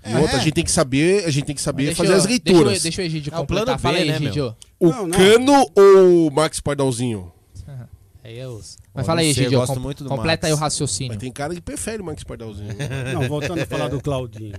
E 0.06 0.12
É. 0.12 0.18
outra, 0.20 0.38
a 0.38 0.40
gente 0.40 0.54
tem 0.54 0.64
que 0.64 0.72
saber, 0.72 1.26
a 1.26 1.32
gente 1.32 1.46
tem 1.46 1.56
que 1.56 1.62
saber 1.62 1.96
fazer 1.96 2.12
eu- 2.14 2.18
as 2.18 2.26
leituras. 2.26 2.64
Deixa, 2.66 2.78
eu- 2.78 2.82
deixa 2.84 3.02
o 3.02 3.06
Egídio 3.06 3.34
É 3.34 3.38
o 3.38 3.40
completar. 3.42 3.66
plano 3.66 3.80
Fala 3.80 3.96
B, 3.96 4.02
aí, 4.04 4.08
né, 4.12 4.20
meu? 4.20 4.28
Egídio. 4.30 4.56
O 4.80 4.90
Não, 4.90 5.08
não. 5.08 5.18
Cano 5.18 5.72
ou 5.76 6.28
o 6.28 6.32
Max 6.32 6.60
Pardalzinho? 6.60 7.32
Aí 8.24 8.38
eu... 8.40 8.54
Ó, 8.56 8.62
Mas 8.94 9.06
fala 9.06 9.20
aí, 9.20 9.34
sei, 9.34 9.48
eu 9.48 9.66
com- 9.68 9.80
muito 9.80 10.04
do 10.04 10.10
completa 10.10 10.48
aí 10.48 10.54
o 10.54 10.56
Max. 10.56 10.62
raciocínio. 10.62 11.12
Mas 11.14 11.18
tem 11.20 11.30
cara 11.32 11.54
que 11.54 11.60
prefere 11.60 12.02
o 12.02 12.06
Max 12.06 12.24
Pardalzinho. 12.24 12.70
Não, 13.14 13.28
voltando 13.28 13.60
a 13.60 13.66
falar 13.66 13.90
do 13.90 14.00
Claudinho. 14.00 14.54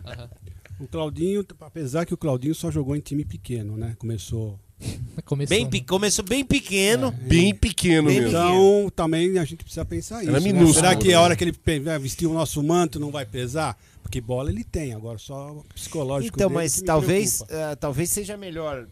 O 0.85 0.89
Claudinho, 0.89 1.45
apesar 1.61 2.05
que 2.07 2.15
o 2.15 2.17
Claudinho 2.17 2.55
só 2.55 2.71
jogou 2.71 2.95
em 2.97 3.01
time 3.01 3.25
pequeno, 3.25 3.77
né? 3.77 3.95
Começou. 3.99 4.59
Começou, 5.25 5.57
Bem, 5.57 5.71
pe- 5.71 5.81
começou 5.83 6.25
bem 6.25 6.45
pequeno. 6.45 7.11
Bem 7.13 7.55
pequeno 7.55 8.09
Bem 8.09 8.21
mesmo. 8.21 8.29
Então, 8.37 8.91
também 8.95 9.39
a 9.39 9.45
gente 9.45 9.63
precisa 9.65 9.85
pensar 9.85 10.21
isso. 10.23 10.31
Era 10.31 10.41
né? 10.41 10.45
minúsculo, 10.53 10.75
Será 10.75 10.97
que 10.97 11.09
né? 11.09 11.15
a 11.15 11.21
hora 11.21 11.37
que 11.37 11.45
ele 11.45 11.53
vestir 12.01 12.27
o 12.27 12.33
nosso 12.35 12.61
manto 12.63 12.99
não 12.99 13.11
vai 13.11 13.25
pesar? 13.25 13.79
Porque 14.03 14.21
bola 14.21 14.51
ele 14.51 14.65
tem, 14.65 14.93
agora 14.93 15.17
só 15.17 15.63
psicológico 15.75 16.37
Então, 16.37 16.49
dele 16.49 16.59
mas 16.61 16.75
que 16.75 16.81
me 16.83 16.87
talvez, 16.87 17.43
eh, 17.49 17.77
talvez 17.77 18.11
seja 18.11 18.37
melhor. 18.37 18.87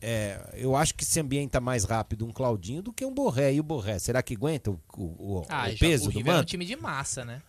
é, 0.00 0.40
eu 0.54 0.74
acho 0.76 0.94
que 0.94 1.04
se 1.04 1.20
ambienta 1.20 1.60
mais 1.60 1.84
rápido 1.84 2.26
um 2.26 2.32
Claudinho 2.32 2.82
do 2.82 2.92
que 2.92 3.04
um 3.04 3.14
Borré. 3.14 3.54
E 3.54 3.60
o 3.60 3.62
Borré, 3.62 3.98
será 4.00 4.22
que 4.22 4.34
aguenta 4.34 4.70
o, 4.72 4.78
o- 4.96 5.02
o- 5.38 5.46
Ah, 5.48 5.68
o 5.68 5.70
já- 5.70 5.78
peso 5.78 6.08
o 6.08 6.12
do 6.12 6.18
River 6.18 6.34
é 6.34 6.40
um 6.40 6.44
time 6.44 6.66
de 6.66 6.76
massa, 6.76 7.24
né? 7.24 7.40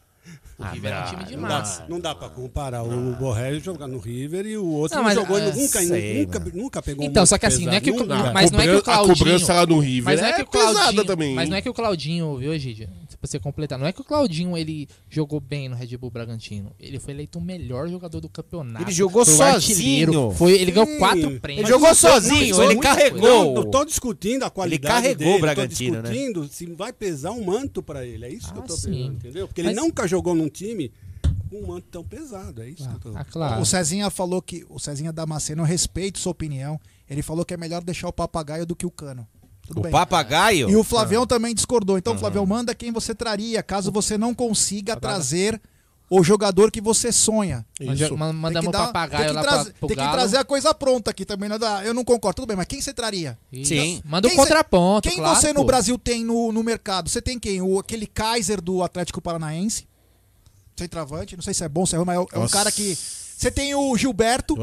O 0.58 0.64
Ah, 0.64 0.70
River 0.70 0.91
é 0.94 0.95
um 0.95 1.00
não, 1.02 1.10
time 1.10 1.24
de 1.26 1.36
não 1.36 1.41
massa. 1.41 1.82
dá. 1.82 1.88
Não 1.90 2.00
dá 2.00 2.14
pra 2.16 2.30
comparar 2.30 2.84
o 2.84 3.14
Borré 3.16 3.60
jogar 3.60 3.88
no 3.88 3.98
River 3.98 4.45
e 4.45 4.56
o 4.56 4.66
outro 4.66 4.95
Não, 4.98 5.04
não, 5.04 5.10
mas, 5.10 5.16
jogou, 5.20 5.38
ele 5.38 5.50
ah, 5.50 5.56
nunca, 5.56 5.82
sei, 5.82 6.26
nunca, 6.26 6.40
nunca 6.54 6.82
pegou 6.82 7.06
Então, 7.06 7.26
só 7.26 7.38
que 7.40 7.45
assim, 7.48 7.66
não 7.66 7.74
é 7.74 7.82
que 7.82 7.90
o, 7.91 7.95
nunca. 8.00 8.32
mas 8.32 8.52
não 8.52 8.60
é 8.60 8.64
que 8.64 8.70
o 8.70 8.74
cobrança- 8.76 8.91
a 8.91 8.94
Claudinho... 8.94 9.18
cobrança 9.18 9.54
lá 9.54 9.66
no 9.66 9.80
River 9.80 10.04
Mas 10.06 10.22
não 10.22 10.28
é 10.28 10.30
é 10.30 10.34
que 10.36 10.41
o 10.44 10.45
Claudinho, 10.45 10.76
pesada 10.80 11.06
também. 11.06 11.34
Mas 11.36 11.50
não 11.50 11.58
é 11.58 11.62
que 11.62 11.70
o 11.70 11.74
Claudinho, 11.74 12.38
viu, 12.38 12.54
Egídio? 12.54 12.88
Pra 13.20 13.30
você 13.30 13.40
completar, 13.40 13.80
não 13.80 13.88
é 13.88 13.94
que 13.94 14.02
o 14.02 14.04
Claudinho 14.04 14.56
ele 14.58 14.88
jogou 15.10 15.40
bem 15.40 15.70
no 15.70 15.76
Red 15.78 15.95
Bull 15.98 16.12
Bragantino. 16.12 16.72
Ele 16.78 17.00
foi 17.00 17.14
eleito 17.14 17.40
o 17.40 17.41
melhor 17.41 17.88
jogador 17.90 18.20
do 18.20 18.28
campeonato. 18.28 18.84
Ele 18.84 18.91
jogou 18.91 19.26
foi 19.26 19.34
o 19.34 19.38
sozinho. 19.38 20.32
Foi, 20.32 20.52
ele 20.54 20.72
ganhou 20.72 20.86
Sim. 20.88 20.98
quatro 21.00 21.40
prêmios. 21.40 21.64
Ele 21.64 21.74
jogou 21.74 21.88
não- 21.88 21.95
sozinho, 21.95 22.56
não- 22.58 22.64
ele 22.66 22.74
não- 22.76 22.82
carregou. 22.82 23.22
Não, 23.22 23.54
não 23.54 23.72
tô 23.72 23.86
discutindo 23.86 24.44
a 24.44 24.50
qualidade 24.50 24.94
carregou 24.94 25.18
dele, 25.26 25.38
o 25.38 25.41
Bragantino, 25.41 25.95
tô 25.98 26.02
né? 26.04 26.10
discutindo 26.10 26.48
se 26.50 26.66
vai 26.74 26.91
pesar 26.91 27.32
um 27.32 27.44
manto 27.45 27.82
pra 27.82 28.06
ele. 28.06 28.26
É 28.26 28.30
isso 28.30 28.52
que 28.52 28.60
Ah, 28.60 28.62
eu 28.62 28.68
tô 28.68 28.76
sim. 28.76 28.91
pensando, 28.91 29.14
entendeu? 29.14 29.48
Porque 29.48 29.64
Mas- 29.64 29.72
ele 29.72 29.80
nunca 29.82 30.06
jogou 30.06 30.12
num 30.22 30.49
time 30.49 30.91
com 31.49 31.57
um 31.61 31.68
manto 31.68 31.88
tão 31.91 32.03
pesado. 32.03 32.61
É 32.61 32.69
isso 32.69 32.88
que 32.90 32.95
eu 33.07 33.11
tô. 33.14 33.18
Ah, 33.18 33.23
claro. 33.26 33.61
O 33.61 33.65
Cezinha 33.65 34.10
falou 34.10 34.41
que. 34.41 34.65
O 34.69 34.80
Cezinha 34.80 35.11
Damasceno, 35.14 35.61
eu 35.61 35.65
respeito 35.65 36.19
sua 36.19 36.31
opinião. 36.31 36.80
Ele 37.10 37.22
falou 37.22 37.44
que 37.45 37.53
é 37.53 37.57
melhor 37.57 37.84
deixar 37.84 38.07
o 38.07 38.14
papagaio 38.14 38.65
do 38.65 38.76
que 38.76 38.85
o 38.85 38.91
cano. 38.91 39.27
Tudo 39.68 39.80
O 39.80 39.84
bem. 39.84 39.91
papagaio? 39.91 40.69
E 40.69 40.76
o 40.76 40.84
Flavião 40.84 41.26
também 41.26 41.53
discordou. 41.56 41.98
Então, 41.98 42.18
Flavião, 42.18 42.45
manda 42.45 42.76
quem 42.76 42.91
você 42.91 43.15
traria, 43.15 43.64
caso 43.64 43.91
você 43.91 44.18
não 44.18 44.34
consiga 44.34 44.95
trazer 44.98 45.61
o 46.10 46.22
jogador 46.22 46.69
que 46.69 46.81
você 46.81 47.11
sonha. 47.14 47.65
Manda- 47.80 47.94
Isso. 48.06 48.18
Mandamos 48.18 48.72
dar- 48.72 48.88
papagaio 48.88 49.23
tem 49.23 49.30
que 49.30 49.34
lá 49.35 49.41
trazer, 49.41 49.64
pra, 49.72 49.80
pro 49.80 49.88
tem 49.88 49.98
que 49.98 50.03
Galo. 50.03 50.18
trazer 50.18 50.38
a 50.38 50.44
coisa 50.44 50.73
pronta 50.73 51.11
aqui 51.11 51.23
também. 51.26 51.48
Não 51.48 51.57
dá- 51.57 51.84
eu 51.85 51.94
não 51.94 52.03
concordo. 52.03 52.35
Tudo 52.38 52.48
bem, 52.49 52.57
mas 52.57 52.65
quem 52.68 52.81
você 52.81 52.94
traria? 52.94 53.38
Sim. 53.64 54.02
Manda 54.06 54.27
o 54.27 54.30
Quem 54.30 54.38
cê- 54.38 54.44
contraponto, 54.44 55.07
Quem 55.10 55.18
claro, 55.18 55.40
você 55.40 55.53
no 55.53 55.61
pô. 55.61 55.65
Brasil 55.65 55.98
tem 55.98 56.26
no, 56.26 56.52
no 56.52 56.61
mercado? 56.61 57.10
Você 57.10 57.22
tem 57.22 57.40
quem? 57.40 57.61
O, 57.61 57.80
aquele 57.80 58.06
Kaiser 58.06 58.61
do 58.61 58.84
Atlético 58.84 59.22
Paranaense. 59.22 59.88
Centroavante. 60.76 61.36
Não 61.36 61.44
sei 61.44 61.54
se 61.54 61.64
é 61.64 61.70
bom, 61.70 61.86
se 61.86 61.95
é 61.95 61.98
ruim, 61.98 62.06
mas 62.06 62.18
é, 62.18 62.20
é 62.20 62.38
um 62.38 62.41
Nossa. 62.41 62.54
cara 62.54 62.72
que. 62.72 62.98
Você 63.36 63.50
tem 63.52 63.74
o 63.76 63.98
Gilberto, 63.98 64.56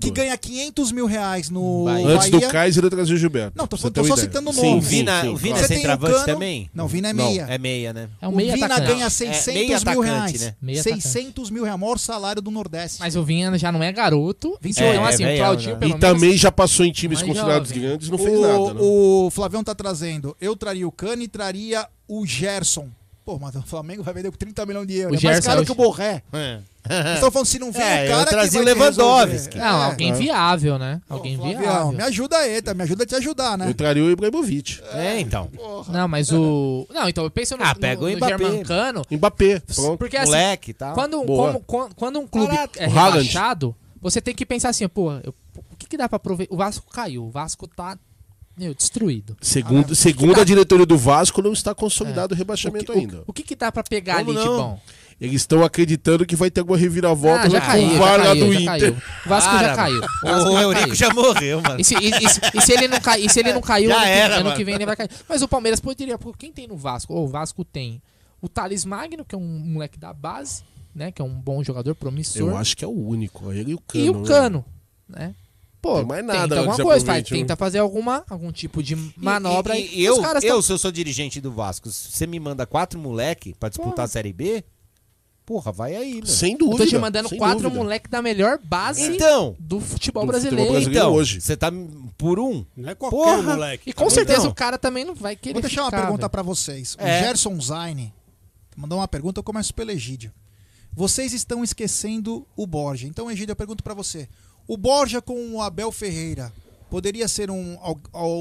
que 0.00 0.10
ganha 0.10 0.36
500 0.36 0.90
mil 0.90 1.06
reais 1.06 1.50
no 1.50 1.84
Bahia. 1.84 2.06
Antes 2.08 2.30
do 2.30 2.40
Kaiser 2.40 2.82
eu 2.82 2.90
trazia 2.90 3.14
o 3.14 3.18
Gilberto. 3.18 3.52
Não, 3.56 3.66
tô 3.66 3.76
tô 3.76 3.82
só 3.82 3.88
ideia. 3.88 4.16
citando 4.16 4.52
Sim. 4.52 4.78
O 4.78 4.80
sim, 4.82 4.88
Vina, 4.88 5.20
sim, 5.20 5.28
o 5.28 5.36
Vina 5.36 5.58
claro. 5.58 5.64
é 5.64 5.68
Você 5.68 5.68
tem 5.68 5.76
o 5.76 5.80
centroavante 5.82 6.14
Cano- 6.14 6.26
também? 6.26 6.70
Não, 6.74 6.88
Vina 6.88 7.10
é 7.10 7.12
Não. 7.12 7.24
meia. 7.26 7.46
É 7.48 7.58
meia, 7.58 7.92
né? 7.92 8.08
É 8.20 8.26
um 8.26 8.32
o 8.32 8.36
Vina 8.36 8.54
atacante. 8.66 8.86
ganha 8.88 9.10
600 9.10 9.46
meio 9.54 9.68
mil 9.68 9.76
atacante, 9.76 10.04
reais. 10.08 10.40
né? 10.40 10.54
Meio 10.60 10.82
600 10.82 11.50
mil 11.50 11.64
reais, 11.64 11.78
maior 11.78 11.98
salário 11.98 12.42
do 12.42 12.50
Nordeste. 12.50 12.98
Mas 12.98 13.14
o 13.14 13.22
Vinha 13.22 13.56
já 13.58 13.70
não 13.70 13.82
é 13.82 13.92
garoto. 13.92 14.58
28. 14.60 14.90
Então, 14.94 15.06
É, 15.06 15.08
assim, 15.10 15.24
é 15.24 15.34
o 15.34 15.36
Claudinho, 15.36 15.72
né? 15.74 15.78
pelo 15.80 15.90
E 15.90 15.94
menos... 15.94 16.00
também 16.00 16.36
já 16.36 16.50
passou 16.50 16.84
em 16.86 16.92
times 16.92 17.22
considerados 17.22 17.68
jovem. 17.68 17.82
grandes 17.84 18.08
não 18.08 18.18
fez 18.18 18.36
o, 18.38 18.40
nada, 18.40 18.74
né? 18.74 18.80
o 18.82 19.28
Flavião 19.30 19.62
tá 19.62 19.74
trazendo. 19.74 20.34
Eu 20.40 20.56
traria 20.56 20.88
o 20.88 20.90
Cano 20.92 21.22
e 21.22 21.28
traria 21.28 21.86
o 22.08 22.26
Gerson. 22.26 22.88
Pô, 23.24 23.38
mas 23.38 23.54
o 23.56 23.62
Flamengo 23.62 24.02
vai 24.02 24.12
vender 24.12 24.30
por 24.30 24.36
30 24.36 24.66
milhões 24.66 24.86
de 24.86 24.98
euros. 24.98 25.22
O 25.22 25.26
é 25.26 25.30
mais 25.30 25.44
caro 25.46 25.60
é 25.60 25.62
o- 25.62 25.66
que 25.66 25.72
o 25.72 25.74
Borré. 25.74 26.22
Vocês 26.86 27.14
estão 27.14 27.30
falando 27.30 27.46
se 27.46 27.58
não 27.58 27.72
vem 27.72 27.82
É, 27.82 28.02
o 28.02 28.04
eu 28.04 28.08
cara 28.10 28.24
que 28.24 28.30
trazia 28.30 28.60
Lewandowski. 28.62 29.56
Não, 29.56 29.64
É. 29.82 29.84
alguém 29.86 30.12
viável, 30.12 30.78
né? 30.78 31.00
Alguém 31.08 31.36
Flavião, 31.38 31.58
viável. 31.62 31.92
me 31.92 32.02
ajuda 32.02 32.36
aí, 32.36 32.60
tá? 32.60 32.74
Me 32.74 32.82
ajuda 32.82 33.04
a 33.04 33.06
te 33.06 33.14
ajudar, 33.14 33.56
né? 33.56 33.70
Eu 33.70 33.74
traria 33.74 34.04
o 34.04 34.10
Ibrahimovic. 34.10 34.82
É, 34.92 35.18
então. 35.18 35.48
Não, 35.88 36.06
mas 36.06 36.30
o... 36.30 36.86
Não, 36.92 37.08
então 37.08 37.24
eu 37.24 37.30
penso 37.30 37.56
no, 37.56 37.64
Ah, 37.64 37.74
pega 37.74 38.02
no, 38.02 38.08
o 38.08 38.10
Mbappé. 38.16 38.36
Germancano. 38.38 39.02
Mbappé, 39.10 39.60
pronto. 39.74 39.96
Porque 39.96 40.18
assim, 40.18 40.26
Moleque 40.32 40.70
e 40.72 40.74
tal. 40.74 40.92
quando, 40.94 41.22
como- 41.24 41.60
quando, 41.60 41.94
quando 41.94 42.18
um 42.20 42.26
clube 42.26 42.54
Barato. 42.54 42.78
é 42.78 42.86
rebaixado, 42.86 43.74
você 44.02 44.20
tem 44.20 44.34
que 44.34 44.44
pensar 44.44 44.68
assim, 44.68 44.86
pô, 44.86 45.10
eu- 45.24 45.34
o 45.72 45.76
que, 45.78 45.86
que 45.86 45.96
dá 45.96 46.06
pra 46.10 46.16
aproveitar? 46.16 46.52
O 46.54 46.58
Vasco 46.58 46.84
caiu, 46.92 47.24
o 47.24 47.30
Vasco 47.30 47.66
tá 47.66 47.96
Meu, 48.56 48.72
destruído. 48.74 49.36
Segundo, 49.40 49.92
Ah, 49.92 49.94
segundo 49.96 50.34
tá- 50.34 50.42
a 50.42 50.44
diretoria 50.44 50.86
do 50.86 50.96
Vasco, 50.96 51.42
não 51.42 51.52
está 51.52 51.74
consolidado 51.74 52.34
o 52.34 52.36
rebaixamento 52.38 52.92
o 52.92 52.94
que, 52.94 53.00
ainda. 53.00 53.18
O, 53.20 53.24
o 53.28 53.32
que 53.32 53.42
que 53.42 53.56
dá 53.56 53.72
pra 53.72 53.82
pegar 53.82 54.18
Como 54.18 54.30
ali 54.30 54.38
de 54.40 54.44
não? 54.46 54.56
bom? 54.56 54.80
Eles 55.20 55.36
estão 55.42 55.64
acreditando 55.64 56.26
que 56.26 56.34
vai 56.36 56.50
ter 56.50 56.60
alguma 56.60 56.76
reviravolta 56.78 57.42
Ah, 57.46 57.48
já 57.48 57.60
com 57.60 57.66
caiu, 57.68 57.86
o 57.88 57.92
já 57.92 57.98
VAR 57.98 58.18
lá 58.18 58.34
do 58.34 58.52
já 58.52 58.60
Inter. 58.60 58.64
caiu. 58.66 58.92
O 59.24 59.28
Vasco 59.28 59.52
já 59.52 59.58
Para, 59.58 59.76
caiu. 59.76 59.98
O 59.98 60.26
Vasco 60.26 60.48
O 60.48 60.52
já 60.52 60.62
Eurico 60.62 60.82
caiu. 60.86 60.94
já 60.96 61.14
morreu, 61.14 61.62
mano. 61.62 61.80
E 61.80 61.84
se, 61.84 61.94
e- 61.94 62.08
e 62.10 62.28
se- 62.28 62.40
e 62.54 62.60
se 62.60 62.72
ele 62.72 62.88
não 62.88 63.00
cai, 63.00 63.20
e 63.22 63.28
se 63.30 63.40
ele 63.40 63.52
não 63.52 63.60
caiu, 63.62 63.90
Já 63.90 63.96
ano, 63.96 64.04
que- 64.04 64.10
era, 64.10 64.34
ano 64.36 64.44
mano. 64.46 64.56
que 64.56 64.64
vem 64.64 64.74
ele 64.74 64.86
vai 64.86 64.96
cair. 64.96 65.10
Mas 65.28 65.40
o 65.42 65.48
Palmeiras 65.48 65.78
poderia, 65.80 66.18
porque 66.18 66.46
quem 66.46 66.52
tem 66.52 66.66
no 66.68 66.76
Vasco? 66.76 67.14
O 67.14 67.26
Vasco 67.28 67.64
tem 67.64 68.02
o 68.42 68.48
Thales 68.48 68.84
Magno, 68.84 69.24
que 69.24 69.34
é 69.34 69.38
um 69.38 69.40
moleque 69.58 69.98
da 69.98 70.12
base, 70.12 70.62
né? 70.94 71.10
Que 71.12 71.22
é 71.22 71.24
um 71.24 71.34
bom 71.34 71.62
jogador 71.62 71.94
promissor. 71.94 72.48
Eu 72.50 72.56
acho 72.56 72.76
que 72.76 72.84
é 72.84 72.88
o 72.88 72.90
único. 73.08 73.52
Ele 73.52 73.70
e 73.70 73.74
o 73.74 73.80
Cano. 73.80 74.04
E 74.04 74.10
o 74.10 74.20
né? 74.20 74.26
Cano, 74.28 74.64
né? 75.08 75.34
Pô, 75.84 75.96
Tem 75.98 76.06
mais 76.06 76.24
nada 76.24 76.40
tenta 76.48 76.56
alguma 76.60 76.76
coisa, 76.78 77.04
faz, 77.04 77.28
tenta 77.28 77.54
fazer 77.56 77.78
alguma, 77.78 78.24
algum 78.30 78.50
tipo 78.50 78.82
de 78.82 78.96
manobra. 79.18 79.76
E, 79.76 79.82
aí. 79.82 79.88
e- 79.92 80.00
e 80.00 80.04
eu, 80.06 80.14
Os 80.14 80.20
caras 80.20 80.42
eu, 80.42 80.54
tão- 80.54 80.62
se 80.62 80.72
eu 80.72 80.78
sou 80.78 80.90
dirigente 80.90 81.42
do 81.42 81.52
Vasco, 81.52 81.90
você 81.90 82.26
me 82.26 82.40
manda 82.40 82.64
quatro 82.66 82.98
moleque 82.98 83.54
pra 83.60 83.68
disputar 83.68 84.06
a 84.06 84.08
Série 84.08 84.32
B, 84.32 84.64
porra, 85.44 85.70
vai 85.70 85.94
aí, 85.94 86.14
meu. 86.14 86.26
Sem 86.26 86.52
Eu 86.52 86.58
dúvida. 86.58 86.84
tô 86.84 86.86
te 86.90 86.96
mandando 86.98 87.28
quatro 87.36 87.64
dúvida. 87.64 87.82
moleques 87.82 88.10
da 88.10 88.22
melhor 88.22 88.58
base 88.64 89.02
Então, 89.14 89.54
do 89.58 89.78
futebol 89.78 90.24
Do 90.24 90.28
brasileiro. 90.28 90.56
futebol 90.56 90.72
brasileiro 90.72 91.04
então, 91.06 91.12
hoje. 91.14 91.40
você 91.42 91.54
tá 91.54 91.70
por 92.16 92.38
um. 92.40 92.64
Não 92.74 92.88
é 92.88 92.94
qualquer 92.94 93.16
Porra. 93.18 93.42
moleque. 93.54 93.90
E 93.90 93.92
com 93.92 94.08
certeza 94.08 94.38
Então. 94.38 94.50
o 94.52 94.54
cara 94.54 94.78
também 94.78 95.04
não 95.04 95.14
vai 95.14 95.36
querer 95.36 95.52
Vou 95.52 95.60
deixar 95.60 95.82
uma 95.82 95.90
ficar, 95.90 95.98
pergunta 96.00 96.20
velho. 96.22 96.30
pra 96.30 96.42
vocês. 96.42 96.96
É. 96.98 97.04
O 97.04 97.24
Gerson 97.24 97.60
Zaine 97.60 98.10
mandou 98.74 98.96
uma 99.00 99.06
pergunta, 99.08 99.38
eu 99.38 99.44
começo 99.44 99.74
pelo 99.74 99.90
Egídio. 99.90 100.32
Vocês 100.94 101.34
estão 101.34 101.62
esquecendo 101.62 102.46
o 102.56 102.66
Borja. 102.66 103.06
Então, 103.06 103.30
Egídio, 103.30 103.52
eu 103.52 103.56
pergunto 103.56 103.84
pra 103.84 103.92
você. 103.92 104.26
O 104.66 104.76
Borja 104.76 105.20
com 105.20 105.54
o 105.54 105.60
Abel 105.62 105.92
Ferreira 105.92 106.52
poderia 106.90 107.28
ser 107.28 107.50
um, 107.50 107.76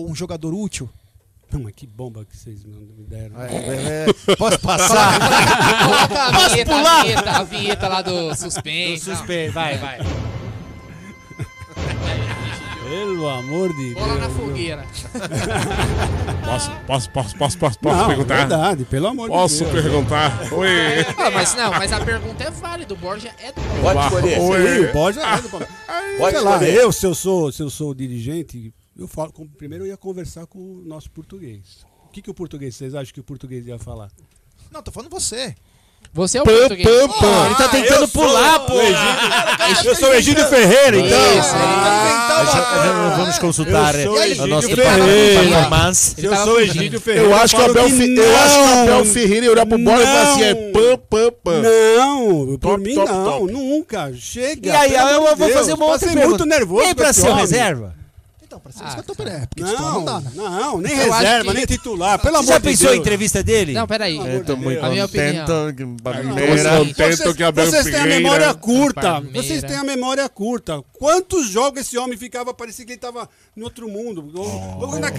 um 0.07 0.15
jogador 0.15 0.53
útil? 0.53 0.89
Não, 1.51 1.59
mas 1.61 1.73
que 1.75 1.85
bomba 1.85 2.25
que 2.25 2.35
vocês 2.35 2.63
me 2.63 3.05
deram. 3.07 3.39
É, 3.41 4.05
é, 4.09 4.13
posso 4.37 4.59
passar? 4.59 5.19
Coloca 5.83 6.23
a 6.23 6.31
Posso 6.33 6.49
vinheta, 6.49 6.71
pular? 6.75 6.99
a 6.99 7.03
vinheta, 7.03 7.31
a 7.31 7.43
vinheta 7.43 7.87
lá 7.87 8.01
do 8.01 8.35
suspense. 8.35 9.05
Suspeito, 9.05 9.53
vai, 9.53 9.77
vai. 9.77 9.99
Pelo 12.93 13.27
amor 13.27 13.75
de 13.75 13.93
Bola 13.95 14.15
na 14.15 14.27
Deus. 14.27 14.33
fogueira. 14.37 14.85
Posso, 16.45 16.71
posso, 16.85 17.09
posso, 17.09 17.35
posso, 17.37 17.57
posso, 17.57 17.79
posso 17.79 17.97
Não, 17.97 18.07
perguntar? 18.07 18.35
verdade, 18.37 18.85
pelo 18.85 19.07
amor 19.07 19.27
Posso 19.29 19.65
de 19.65 19.71
Deus. 19.71 19.81
perguntar? 19.83 20.53
Oi. 20.53 20.69
Ah, 21.17 21.31
mas 21.31 21.55
não, 21.55 21.71
mas 21.71 21.91
a 21.91 21.99
pergunta 22.05 22.43
é 22.43 22.51
válida. 22.51 22.93
O 22.93 22.97
Borja 22.97 23.33
é 23.41 23.51
do 23.51 23.61
Pode 23.81 23.97
Uau, 23.97 24.05
escolher. 24.05 24.39
oi. 24.39 24.85
O 24.89 24.93
Borja 24.93 25.21
é 25.21 25.41
do 25.41 25.49
Palmeiras. 25.49 25.75
Pode 26.17 26.35
Sei 26.35 26.41
lá, 26.45 26.63
eu, 26.63 26.91
se 26.91 27.05
eu 27.07 27.15
sou, 27.15 27.51
se 27.51 27.63
eu 27.63 27.69
sou 27.69 27.93
dirigente, 27.95 28.73
eu 28.95 29.07
falo, 29.07 29.31
com- 29.33 29.47
primeiro 29.47 29.85
eu 29.85 29.89
ia 29.89 29.97
conversar 29.97 30.45
com 30.45 30.59
o 30.59 30.81
nosso 30.85 31.09
português. 31.09 31.85
O 32.05 32.09
que, 32.09 32.21
que 32.21 32.29
o 32.29 32.33
português, 32.33 32.75
vocês 32.75 32.93
acham 32.93 33.11
que 33.13 33.19
o 33.19 33.23
português 33.23 33.65
ia 33.65 33.79
falar? 33.79 34.11
Não, 34.71 34.83
tô 34.83 34.91
falando 34.91 35.09
você. 35.09 35.55
Você 36.13 36.37
é 36.37 36.41
o 36.41 36.45
Pam, 36.45 36.53
português. 36.53 36.87
pam, 36.87 37.07
pam. 37.19 37.45
Ele 37.47 37.55
tá 37.55 37.67
tentando 37.69 38.07
pular, 38.09 38.59
pô. 38.59 38.73
Eu 39.85 39.95
sou 39.95 40.09
o 40.09 40.13
Egídio 40.13 40.45
Ferreira, 40.47 40.97
então. 40.97 41.39
Isso, 41.39 41.49
Ah, 41.55 42.45
já- 42.45 42.83
já 42.83 43.15
vamos 43.17 43.37
consultar 43.39 43.95
o 43.95 44.47
nosso 44.47 44.67
performance. 44.69 46.15
Eu 46.17 46.35
sou 46.35 46.53
o 46.55 46.59
Egídio 46.59 46.99
Ferreira. 46.99 47.27
Eu 47.29 47.35
acho 47.35 47.55
que 47.55 47.61
o 47.61 47.65
Abel, 47.65 47.89
Fe- 47.89 48.15
eu 48.17 48.35
acho 48.37 48.53
que 48.55 48.59
o 48.59 48.81
Abel 48.81 49.05
Ferreira 49.05 49.45
ia 49.45 49.51
olhar 49.51 49.65
pro 49.65 49.77
Borja 49.77 50.03
e 50.03 50.05
falar 50.05 50.21
assim: 50.33 50.43
é 50.43 50.53
pam, 50.55 50.97
pam, 51.09 51.31
pam. 51.43 51.61
Não, 51.61 52.27
por 52.45 52.57
Top, 52.59 52.83
mim 52.83 52.95
top, 52.95 53.11
não, 53.11 53.23
top. 53.25 53.51
nunca. 53.53 54.11
Chega. 54.19 54.69
E 54.69 54.75
aí, 54.75 54.93
eu 54.93 55.35
vou 55.37 55.49
fazer 55.49 55.73
uma 55.73 55.85
outra 55.85 56.07
pergunta. 56.07 56.27
muito 56.29 56.45
nervoso. 56.45 56.85
Vem 56.85 56.95
pra 56.95 57.13
ser 57.13 57.31
reserva? 57.33 57.93
Então, 58.53 58.59
pra 58.61 58.71
ser 58.71 58.83
Ah, 58.83 58.93
eu 58.97 59.03
tô 59.03 59.15
peraí, 59.15 59.47
porque 59.47 59.63
titular 59.63 59.81
Não, 59.81 59.93
não 59.93 60.05
dá, 60.05 60.19
né? 60.21 60.31
não, 60.35 60.77
nem 60.77 60.91
Eu 60.95 61.11
reserva, 61.11 61.49
que- 61.51 61.57
nem 61.57 61.65
titular. 61.65 62.19
Pelo 62.19 62.33
Você 62.33 62.39
amor 62.39 62.47
já 62.53 62.57
de 62.59 62.63
pensou 62.63 62.85
Deus. 62.87 62.97
em 62.97 62.99
entrevista 63.01 63.41
dele? 63.43 63.73
Não, 63.73 63.87
peraí. 63.87 64.17
Eu 64.17 64.45
tô 64.45 64.55
muito 64.55 64.85
A 64.85 64.89
minha 64.89 65.05
opinião. 65.05 65.45
Vocês, 66.95 67.33
que 67.33 67.43
Abel 67.43 67.65
vocês 67.65 67.83
têm 67.85 67.95
a 67.95 68.05
memória 68.05 68.53
curta. 68.53 69.01
Palmeiras. 69.01 69.45
Vocês 69.45 69.63
têm 69.63 69.75
a 69.75 69.83
memória 69.83 70.27
curta. 70.29 70.83
Quantos 70.93 71.47
jogos 71.49 71.81
esse 71.81 71.97
homem 71.97 72.17
ficava, 72.17 72.53
parecia 72.53 72.85
que 72.85 72.91
ele 72.91 72.99
tava 72.99 73.27
em 73.57 73.61
outro 73.63 73.89
mundo. 73.89 74.29
Ou 74.35 74.99
na- 74.99 75.11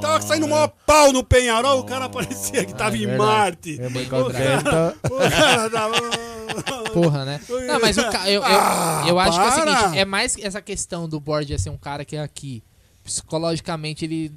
tava 0.00 0.20
saindo 0.22 0.46
o 0.46 0.48
maior 0.50 0.72
pau 0.86 1.12
no 1.12 1.22
Penharol, 1.22 1.80
o 1.80 1.84
cara 1.84 2.08
parecia 2.08 2.64
que 2.64 2.74
tava 2.74 2.96
é 2.96 3.00
em 3.00 3.06
verdade. 3.06 3.18
Marte. 3.18 3.80
É 3.82 3.88
muito 3.88 4.06
O 4.16 4.30
cara- 4.32 4.94
o 5.04 5.18
cara 5.30 5.70
tava- 5.70 6.00
Porra, 6.92 7.24
né? 7.24 7.40
Não, 7.66 7.78
mas 7.80 7.98
o 7.98 8.10
ca... 8.10 8.26
eu, 8.28 8.40
eu, 8.40 8.44
Ah, 8.44 9.04
eu 9.06 9.18
acho 9.18 9.38
que 9.38 9.44
é 9.44 9.48
o 9.48 9.52
para. 9.52 9.76
seguinte, 9.78 9.98
é 9.98 10.04
mais 10.04 10.34
essa 10.38 10.62
questão 10.62 11.06
do 11.08 11.20
Borja 11.20 11.58
ser 11.58 11.70
um 11.70 11.76
cara 11.76 12.04
que 12.04 12.16
é 12.16 12.20
aqui, 12.22 12.62
psicologicamente 13.08 14.04
ele 14.04 14.32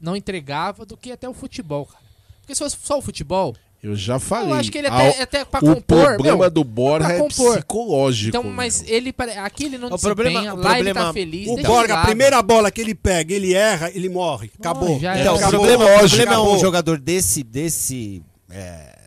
não 0.00 0.16
entregava 0.16 0.84
do 0.86 0.96
que 0.96 1.12
até 1.12 1.28
o 1.28 1.34
futebol, 1.34 1.86
cara. 1.86 2.02
Porque 2.40 2.54
se 2.54 2.58
fosse 2.58 2.76
só 2.82 2.98
o 2.98 3.02
futebol, 3.02 3.54
Eu 3.82 3.94
já 3.94 4.18
falei. 4.18 4.50
eu 4.50 4.54
acho 4.54 4.70
que 4.72 4.78
ele 4.78 4.86
até, 4.88 5.22
até 5.22 5.44
pra 5.44 5.60
o 5.60 5.74
compor, 5.76 6.04
problema 6.06 6.38
meu, 6.38 6.50
do 6.50 6.64
Borja 6.64 7.12
é 7.12 7.18
compor. 7.18 7.54
psicológico. 7.56 8.28
Então, 8.36 8.42
mas 8.50 8.82
ele 8.88 9.12
pare- 9.12 9.32
aqui 9.38 9.64
ele 9.64 9.78
não 9.78 9.88
O 9.92 9.98
problema- 9.98 10.40
o 10.54 10.56
lá 10.56 10.78
ele 10.78 10.88
tá 10.88 10.94
problema- 10.94 11.12
feliz, 11.12 11.48
O 11.48 11.58
ele 11.58 11.92
a 11.92 12.02
primeira 12.04 12.42
bola 12.42 12.70
que 12.70 12.80
ele 12.80 12.94
pega, 12.94 13.32
ele 13.34 13.54
erra, 13.54 13.90
ele 13.94 14.08
morre. 14.08 14.50
Acabou. 14.58 14.98
já 14.98 15.18
Então, 15.18 15.34
o 15.34 15.36
Acabou. 15.36 15.60
problema, 15.66 15.84
o 15.84 15.98
problema 16.08 16.34
é 16.34 16.38
um 16.38 16.58
jogador 16.58 16.98
desse, 16.98 17.42
desse 17.44 18.22
é, 18.50 18.98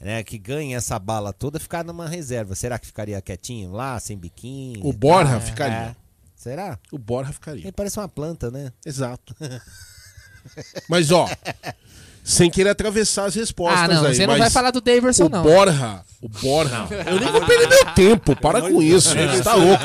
né, 0.00 0.22
que 0.22 0.36
ganha 0.38 0.76
essa 0.76 0.98
bala 0.98 1.32
toda 1.32 1.58
ficar 1.58 1.82
numa 1.84 2.06
reserva. 2.08 2.54
Será 2.54 2.78
que 2.78 2.86
ficaria 2.86 3.20
quietinho 3.22 3.72
lá, 3.72 3.98
sem 4.00 4.16
biquinho? 4.18 4.80
O 4.86 4.92
Borja 4.92 5.40
ficaria. 5.40 5.94
É. 5.98 6.01
Será? 6.42 6.76
O 6.90 6.98
Borja 6.98 7.32
ficaria. 7.32 7.62
Ele 7.62 7.70
parece 7.72 7.98
uma 8.00 8.08
planta, 8.08 8.50
né? 8.50 8.72
Exato. 8.84 9.32
Mas, 10.88 11.12
ó, 11.12 11.28
sem 12.24 12.50
querer 12.50 12.70
atravessar 12.70 13.26
as 13.26 13.34
respostas 13.36 13.78
Ah, 13.80 13.86
não, 13.88 14.06
aí. 14.06 14.14
você 14.14 14.26
não 14.26 14.36
vai 14.36 14.50
falar 14.50 14.72
do 14.72 14.80
Daverson, 14.80 15.26
o 15.26 15.28
não. 15.28 15.42
Borja, 15.44 16.02
o 16.20 16.28
Borja, 16.28 16.86
eu 17.06 17.20
nem 17.20 17.30
vou 17.30 17.46
perder 17.46 17.68
meu 17.68 17.94
tempo, 17.94 18.34
para 18.34 18.60
com 18.60 18.82
isso, 18.82 19.10
você 19.10 19.42
tá 19.42 19.54
louco. 19.54 19.82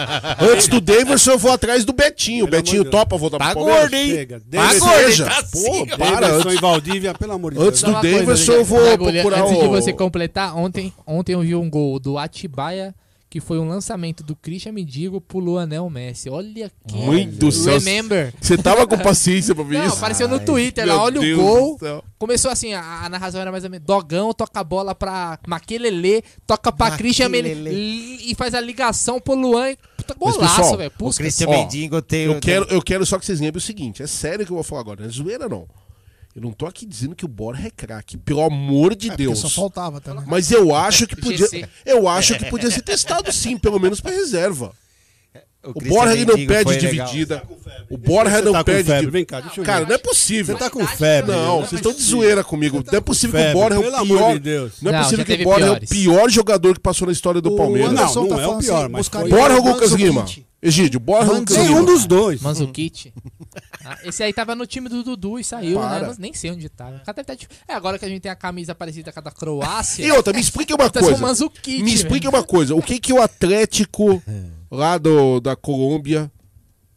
Antes 0.52 0.68
do 0.68 0.82
Daverson 0.82 1.32
eu 1.32 1.38
vou 1.38 1.52
atrás 1.52 1.86
do 1.86 1.94
Betinho, 1.94 2.46
o 2.46 2.50
Pelo 2.50 2.62
Betinho 2.64 2.84
Deus. 2.84 2.92
topa 2.92 3.16
voltar 3.18 3.38
Tá 3.38 3.52
pro 3.52 3.66
Palmeiras? 3.66 3.82
gordo, 3.82 3.94
hein? 3.96 4.28
Tá 4.28 4.80
gordo, 4.80 4.96
Seja, 5.06 5.26
tá 5.26 5.44
pô, 5.52 5.98
para, 5.98 6.28
antes, 6.28 6.54
e 6.54 6.58
Valdívia, 6.60 7.14
pelo 7.14 7.34
amor 7.34 7.54
de 7.54 7.60
antes 7.60 7.82
Deus. 7.82 7.84
do 7.84 7.90
uma 7.92 8.02
coisa, 8.02 8.18
Daverson 8.20 8.52
eu 8.54 8.66
vou 8.66 8.98
procurar 8.98 9.42
Antes 9.44 9.58
o... 9.58 9.62
de 9.62 9.68
você 9.68 9.94
completar, 9.94 10.56
ontem, 10.58 10.92
ontem 11.06 11.34
eu 11.34 11.42
vi 11.42 11.54
um 11.56 11.70
gol 11.70 12.00
do 12.00 12.18
Atibaia, 12.18 12.96
que 13.30 13.42
foi 13.42 13.60
um 13.60 13.68
lançamento 13.68 14.24
do 14.24 14.36
Christian 14.36 14.72
Mendigo 14.72 15.20
pro 15.20 15.40
Luanel 15.40 15.90
Messi. 15.90 16.30
Olha 16.30 16.72
que 16.88 16.96
Muito 16.96 17.52
céu. 17.52 17.78
remember. 17.78 18.34
Você 18.40 18.58
tava 18.58 18.88
com 18.88 18.98
paciência 18.98 19.54
pra 19.54 19.64
ver 19.66 19.80
Não, 19.80 19.88
isso? 19.88 19.98
apareceu 19.98 20.28
no 20.30 20.40
Twitter 20.40 20.88
lá, 20.88 21.04
olha 21.04 21.20
Deus 21.20 21.38
o 21.40 21.42
gol. 21.44 21.78
do. 21.78 22.04
Começou 22.18 22.50
assim, 22.50 22.74
a, 22.74 23.04
a 23.04 23.10
narração 23.10 23.42
era 23.42 23.52
mais 23.52 23.64
ou 23.66 23.70
menos 23.70 23.86
Dogão 23.86 24.34
toca 24.34 24.60
a 24.60 24.64
bola 24.64 24.96
pra 24.96 25.38
Maquelele, 25.46 26.24
toca 26.46 26.72
pra 26.72 26.92
Christian 26.98 27.28
Mendigo 27.30 27.56
Maquelele. 27.58 28.32
e 28.32 28.36
faz 28.36 28.54
a 28.54 28.62
ligação 28.62 29.20
pro 29.20 29.36
Luan. 29.36 29.72
e- 29.72 29.78
Puta 29.98 30.14
golaço, 30.14 30.78
velho. 30.78 30.92
O. 31.00 31.12
Christian 31.14 31.48
Mendigo 31.50 32.02
tem... 32.02 32.24
Eu 32.26 32.40
quero, 32.40 32.66
eu 32.70 32.82
quero 32.82 33.06
só 33.06 33.20
que 33.20 33.26
vocês 33.26 33.40
lembrem 33.42 33.58
o 33.58 33.62
seguinte: 33.62 34.02
é 34.02 34.08
sério 34.08 34.46
que 34.46 34.52
eu 34.52 34.56
vou 34.56 34.64
falar 34.64 34.82
agora, 34.82 35.02
não 35.02 35.08
é 35.08 35.12
zoeira 35.12 35.50
não. 35.50 35.68
Eu 36.38 36.44
não 36.44 36.52
tô 36.52 36.68
aqui 36.68 36.86
dizendo 36.86 37.16
que 37.16 37.26
o 37.26 37.28
Borja 37.28 37.66
é 37.66 37.72
craque, 37.72 38.16
pelo 38.16 38.44
amor 38.44 38.96
de 38.96 39.10
É, 39.10 39.16
Deus. 39.18 39.40
só 39.40 39.50
faltava 39.50 40.00
também. 40.00 40.24
Mas 40.28 40.52
eu 40.52 40.76
acho 40.76 41.08
que 41.08 41.16
podia. 41.16 41.48
Eu 41.84 42.08
acho 42.08 42.38
que 42.38 42.46
podia 42.46 42.70
ser 42.70 42.84
testado 42.84 43.32
sim, 43.32 43.58
pelo 43.58 43.80
menos 43.80 44.00
pra 44.00 44.12
reserva. 44.12 44.72
O 45.70 45.74
Christian 45.74 45.98
Borja 46.00 46.14
ele 46.14 46.26
não 46.26 46.34
foi 46.36 46.46
legal. 46.46 46.74
dividida. 46.78 47.44
O 47.90 47.98
Borja 47.98 48.42
não 48.42 48.52
tá 48.54 48.58
com 48.60 48.64
perde. 48.66 48.84
febre, 48.90 49.06
di- 49.06 49.12
vem 49.12 49.26
cá, 49.26 49.40
deixa 49.42 49.60
eu 49.62 49.64
Cara, 49.66 49.80
ver. 49.82 49.88
não 49.90 49.96
é 49.96 49.98
possível. 49.98 50.56
Você 50.58 50.64
tá 50.64 50.70
com 50.70 50.86
febre. 50.86 51.32
Não, 51.32 51.60
né? 51.62 51.66
vocês 51.68 51.80
estão 51.80 51.94
de 51.94 52.02
zoeira 52.02 52.44
comigo. 52.44 52.84
Não 52.86 52.98
é 52.98 53.02
possível 53.02 53.40
que 53.40 53.48
o 53.50 53.54
Borja 53.54 53.76
é 53.76 53.80
o 53.80 53.84
pelo 53.84 53.96
amor 53.96 54.18
pior. 54.18 54.34
de 54.34 54.40
Deus. 54.40 54.74
Não 54.82 54.92
é 54.94 54.98
possível 55.04 55.26
que 55.26 55.34
o 55.34 55.44
Borja 55.44 55.66
é 55.66 55.72
o 55.72 55.80
pior 55.88 56.30
jogador 56.30 56.74
que 56.74 56.80
passou 56.82 57.06
na 57.08 57.12
história 57.14 57.40
do 57.42 57.54
O 57.54 57.58
Palmeiras. 57.58 57.92
Anderson 57.92 58.22
Não, 58.22 58.28
não 58.30 58.36
tá 58.38 58.44
é 58.44 58.48
o 58.48 58.58
pior, 58.60 58.84
assim, 58.86 58.92
mas 58.92 59.08
Borja 59.10 59.56
ou 59.58 59.64
Lucas 59.74 59.92
Lima? 59.92 60.26
Egídio, 60.62 61.00
Borja 61.00 61.32
ou 61.32 61.38
Lucas 61.40 61.56
Lima? 61.56 61.70
Nenhum 61.70 61.86
dos 61.86 62.06
dois. 62.06 62.42
Manzukic. 62.42 63.14
Ah, 63.90 63.98
esse 64.04 64.22
aí 64.22 64.34
tava 64.34 64.54
no 64.54 64.68
time 64.68 64.90
do 64.90 65.02
Dudu 65.02 65.40
e 65.40 65.44
saiu, 65.46 65.80
Para. 65.80 66.02
né? 66.02 66.08
Não- 66.10 66.16
Nem 66.20 66.34
sei 66.34 66.52
onde 66.52 66.68
tá. 66.68 66.90
O 66.90 67.06
cara 67.06 67.24
tá 67.24 67.34
É 67.70 67.74
agora 67.74 67.98
que 67.98 68.04
a 68.04 68.10
gente 68.10 68.20
tem 68.22 68.30
a 68.30 68.36
camisa 68.36 68.76
parecida 68.76 69.14
com 69.14 69.20
a 69.20 69.24
da 69.24 69.32
Croácia. 69.32 70.06
E 70.06 70.12
outra, 70.12 70.34
me 70.34 70.42
explique 70.42 70.74
uma 70.76 70.90
Tá 70.90 71.00
coisa. 71.00 71.18
Me 71.66 71.94
explique 71.94 72.28
uma 72.28 72.44
coisa. 72.44 72.76
O 72.76 72.82
que 72.82 73.00
que 73.00 73.14
o 73.14 73.22
Atlético 73.22 74.22
lá 74.72 74.98
do, 74.98 75.40
da 75.40 75.56
Colômbia... 75.56 76.32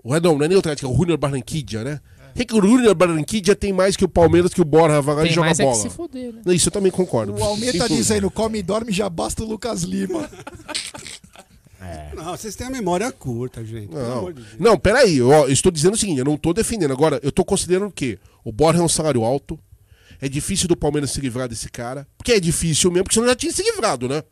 o- 0.02 0.18
Não, 0.20 0.36
não 0.38 0.44
é 0.44 0.48
nem 0.48 0.56
o 0.56 0.60
Atlético, 0.60 0.88
é 0.88 0.92
o 0.92 0.96
Junior 0.96 1.18
Barranquilla, 1.18 1.84
né? 1.84 2.00
O 2.30 2.34
que 2.34 2.44
que 2.44 2.54
o 2.54 2.62
Junior 2.62 2.94
Barranquilla 2.94 3.56
tem 3.56 3.72
mais 3.72 3.96
que 3.96 4.04
o 4.04 4.08
Palmeiras 4.08 4.54
que 4.54 4.60
o 4.60 4.64
Borja 4.64 5.00
vai 5.02 5.14
lá 5.16 5.24
e 5.26 5.30
joga 5.30 5.46
mais 5.46 5.58
é 5.58 5.64
que 5.64 5.68
bola? 5.70 5.82
se 5.82 5.90
fuder, 5.90 6.32
né? 6.32 6.54
Isso 6.54 6.68
eu 6.68 6.72
também 6.72 6.92
concordo. 6.92 7.34
O 7.34 7.42
Almeida 7.42 7.76
tá 7.78 7.88
dizendo, 7.88 8.30
come 8.30 8.58
e 8.60 8.62
dorme, 8.62 8.92
já 8.92 9.08
basta 9.10 9.42
o 9.42 9.46
Lucas 9.46 9.82
Lima. 9.82 10.30
Não, 12.14 12.36
vocês 12.36 12.54
têm 12.54 12.66
a 12.66 12.70
memória 12.70 13.10
curta, 13.10 13.64
gente. 13.64 13.88
Pelo 13.88 14.02
Não, 14.02 14.18
amor 14.18 14.32
de 14.34 14.42
Deus. 14.42 14.54
não, 14.58 14.78
peraí. 14.78 15.20
Ó, 15.22 15.44
eu 15.46 15.52
estou 15.52 15.72
dizendo 15.72 15.94
o 15.94 15.96
seguinte, 15.96 16.18
eu 16.18 16.24
não 16.24 16.34
estou 16.34 16.52
defendendo. 16.52 16.92
Agora, 16.92 17.18
eu 17.22 17.30
estou 17.30 17.44
considerando 17.44 17.88
o 17.88 17.92
quê? 17.92 18.18
O 18.44 18.52
Borja 18.52 18.80
é 18.80 18.82
um 18.82 18.88
salário 18.88 19.24
alto. 19.24 19.58
É 20.20 20.28
difícil 20.28 20.68
do 20.68 20.76
Palmeiras 20.76 21.10
se 21.10 21.20
livrar 21.20 21.48
desse 21.48 21.70
cara. 21.70 22.06
Porque 22.18 22.32
é 22.32 22.38
difícil 22.40 22.90
mesmo, 22.90 23.04
porque 23.04 23.14
senão 23.14 23.26
já 23.28 23.34
tinha 23.34 23.50
se 23.52 23.62
livrado, 23.62 24.06
né? 24.08 24.22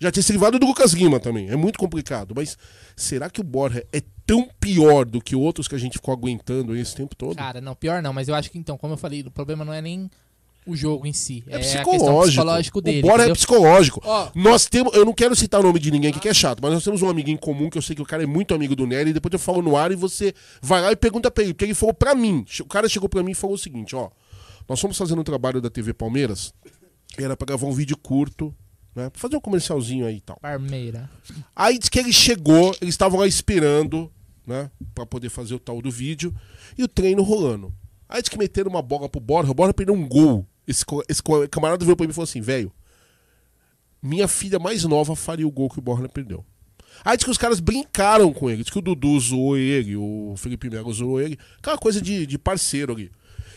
Já 0.00 0.10
tinha 0.10 0.22
se 0.22 0.32
livrado 0.32 0.58
do 0.58 0.66
Lucas 0.66 0.92
Lima 0.92 1.20
também. 1.20 1.50
É 1.50 1.56
muito 1.56 1.78
complicado. 1.78 2.32
Mas 2.34 2.56
será 2.96 3.28
que 3.28 3.40
o 3.40 3.44
Borja 3.44 3.86
é 3.92 4.02
tão 4.26 4.48
pior 4.58 5.04
do 5.04 5.20
que 5.20 5.36
outros 5.36 5.68
que 5.68 5.74
a 5.74 5.78
gente 5.78 5.98
ficou 5.98 6.12
aguentando 6.12 6.74
esse 6.74 6.96
tempo 6.96 7.14
todo? 7.14 7.36
Cara, 7.36 7.60
não, 7.60 7.74
pior 7.74 8.02
não, 8.02 8.12
mas 8.12 8.26
eu 8.26 8.34
acho 8.34 8.50
que 8.50 8.58
então, 8.58 8.78
como 8.78 8.94
eu 8.94 8.96
falei, 8.96 9.20
o 9.20 9.30
problema 9.30 9.64
não 9.64 9.74
é 9.74 9.82
nem 9.82 10.10
o 10.66 10.74
jogo 10.74 11.06
em 11.06 11.12
si. 11.12 11.44
É, 11.46 11.58
questão 11.58 11.84
psicológico. 12.24 12.80
dele. 12.80 13.00
o 13.00 13.02
Bora 13.02 13.14
é 13.14 13.16
entendeu? 13.16 13.34
psicológico. 13.34 14.00
Ó. 14.04 14.30
Nós 14.34 14.66
temos. 14.66 14.94
Eu 14.94 15.04
não 15.04 15.12
quero 15.12 15.36
citar 15.36 15.60
o 15.60 15.62
nome 15.62 15.78
de 15.78 15.90
ninguém 15.90 16.10
aqui 16.10 16.20
que 16.20 16.28
é 16.28 16.34
chato, 16.34 16.60
mas 16.62 16.72
nós 16.72 16.82
temos 16.82 17.02
um 17.02 17.08
amigo 17.10 17.28
em 17.28 17.36
comum 17.36 17.68
que 17.68 17.76
eu 17.76 17.82
sei 17.82 17.94
que 17.94 18.02
o 18.02 18.06
cara 18.06 18.22
é 18.22 18.26
muito 18.26 18.54
amigo 18.54 18.74
do 18.74 18.86
Nery. 18.86 19.10
E 19.10 19.12
depois 19.12 19.32
eu 19.32 19.38
falo 19.38 19.60
no 19.60 19.76
ar 19.76 19.92
e 19.92 19.96
você 19.96 20.32
vai 20.62 20.80
lá 20.80 20.92
e 20.92 20.96
pergunta 20.96 21.30
pra 21.30 21.44
ele. 21.44 21.52
Porque 21.52 21.64
ele 21.66 21.74
falou 21.74 21.94
pra 21.94 22.14
mim. 22.14 22.44
O 22.60 22.64
cara 22.66 22.88
chegou 22.88 23.08
pra 23.08 23.22
mim 23.22 23.32
e 23.32 23.34
falou 23.34 23.56
o 23.56 23.58
seguinte: 23.58 23.94
ó. 23.94 24.08
Nós 24.68 24.80
fomos 24.80 24.96
fazendo 24.96 25.20
um 25.20 25.24
trabalho 25.24 25.60
da 25.60 25.68
TV 25.68 25.92
Palmeiras. 25.92 26.54
Era 27.18 27.36
pra 27.36 27.44
gravar 27.44 27.66
um 27.66 27.72
vídeo 27.72 27.96
curto, 27.96 28.54
né? 28.94 29.10
Pra 29.10 29.20
fazer 29.20 29.36
um 29.36 29.40
comercialzinho 29.40 30.06
aí 30.06 30.16
e 30.16 30.20
tal. 30.20 30.38
Parmeira. 30.40 31.10
Aí 31.54 31.78
diz 31.78 31.88
que 31.88 31.98
ele 31.98 32.12
chegou, 32.12 32.74
eles 32.80 32.94
estavam 32.94 33.20
lá 33.20 33.26
esperando, 33.26 34.10
né? 34.46 34.70
Pra 34.94 35.06
poder 35.06 35.28
fazer 35.28 35.54
o 35.54 35.58
tal 35.58 35.80
do 35.80 35.90
vídeo. 35.90 36.34
E 36.76 36.82
o 36.82 36.88
treino 36.88 37.22
rolando. 37.22 37.72
Aí 38.08 38.20
diz 38.20 38.28
que 38.28 38.38
meteram 38.38 38.70
uma 38.70 38.82
bola 38.82 39.08
pro 39.08 39.20
Borja, 39.20 39.50
o 39.50 39.54
Borja 39.54 39.72
perdeu 39.72 39.94
um 39.94 40.06
gol. 40.06 40.46
Esse, 40.66 40.84
esse 41.08 41.22
camarada 41.50 41.84
veio 41.84 41.96
pra 41.96 42.06
mim 42.06 42.10
e 42.10 42.14
falou 42.14 42.24
assim, 42.24 42.40
velho, 42.40 42.72
minha 44.02 44.26
filha 44.26 44.58
mais 44.58 44.84
nova 44.84 45.14
faria 45.14 45.46
o 45.46 45.50
gol 45.50 45.68
que 45.68 45.78
o 45.78 45.82
Borja 45.82 46.08
perdeu. 46.08 46.44
Aí 47.04 47.16
diz 47.16 47.24
que 47.24 47.30
os 47.30 47.38
caras 47.38 47.60
brincaram 47.60 48.32
com 48.32 48.50
ele. 48.50 48.62
Diz 48.62 48.72
que 48.72 48.78
o 48.78 48.82
Dudu 48.82 49.18
zoou 49.20 49.56
ele, 49.56 49.96
o 49.96 50.34
Felipe 50.36 50.68
Melo 50.68 50.92
zoou 50.92 51.20
ele. 51.20 51.38
Aquela 51.58 51.78
coisa 51.78 52.00
de, 52.00 52.26
de 52.26 52.38
parceiro 52.38 52.92
ali. 52.92 53.10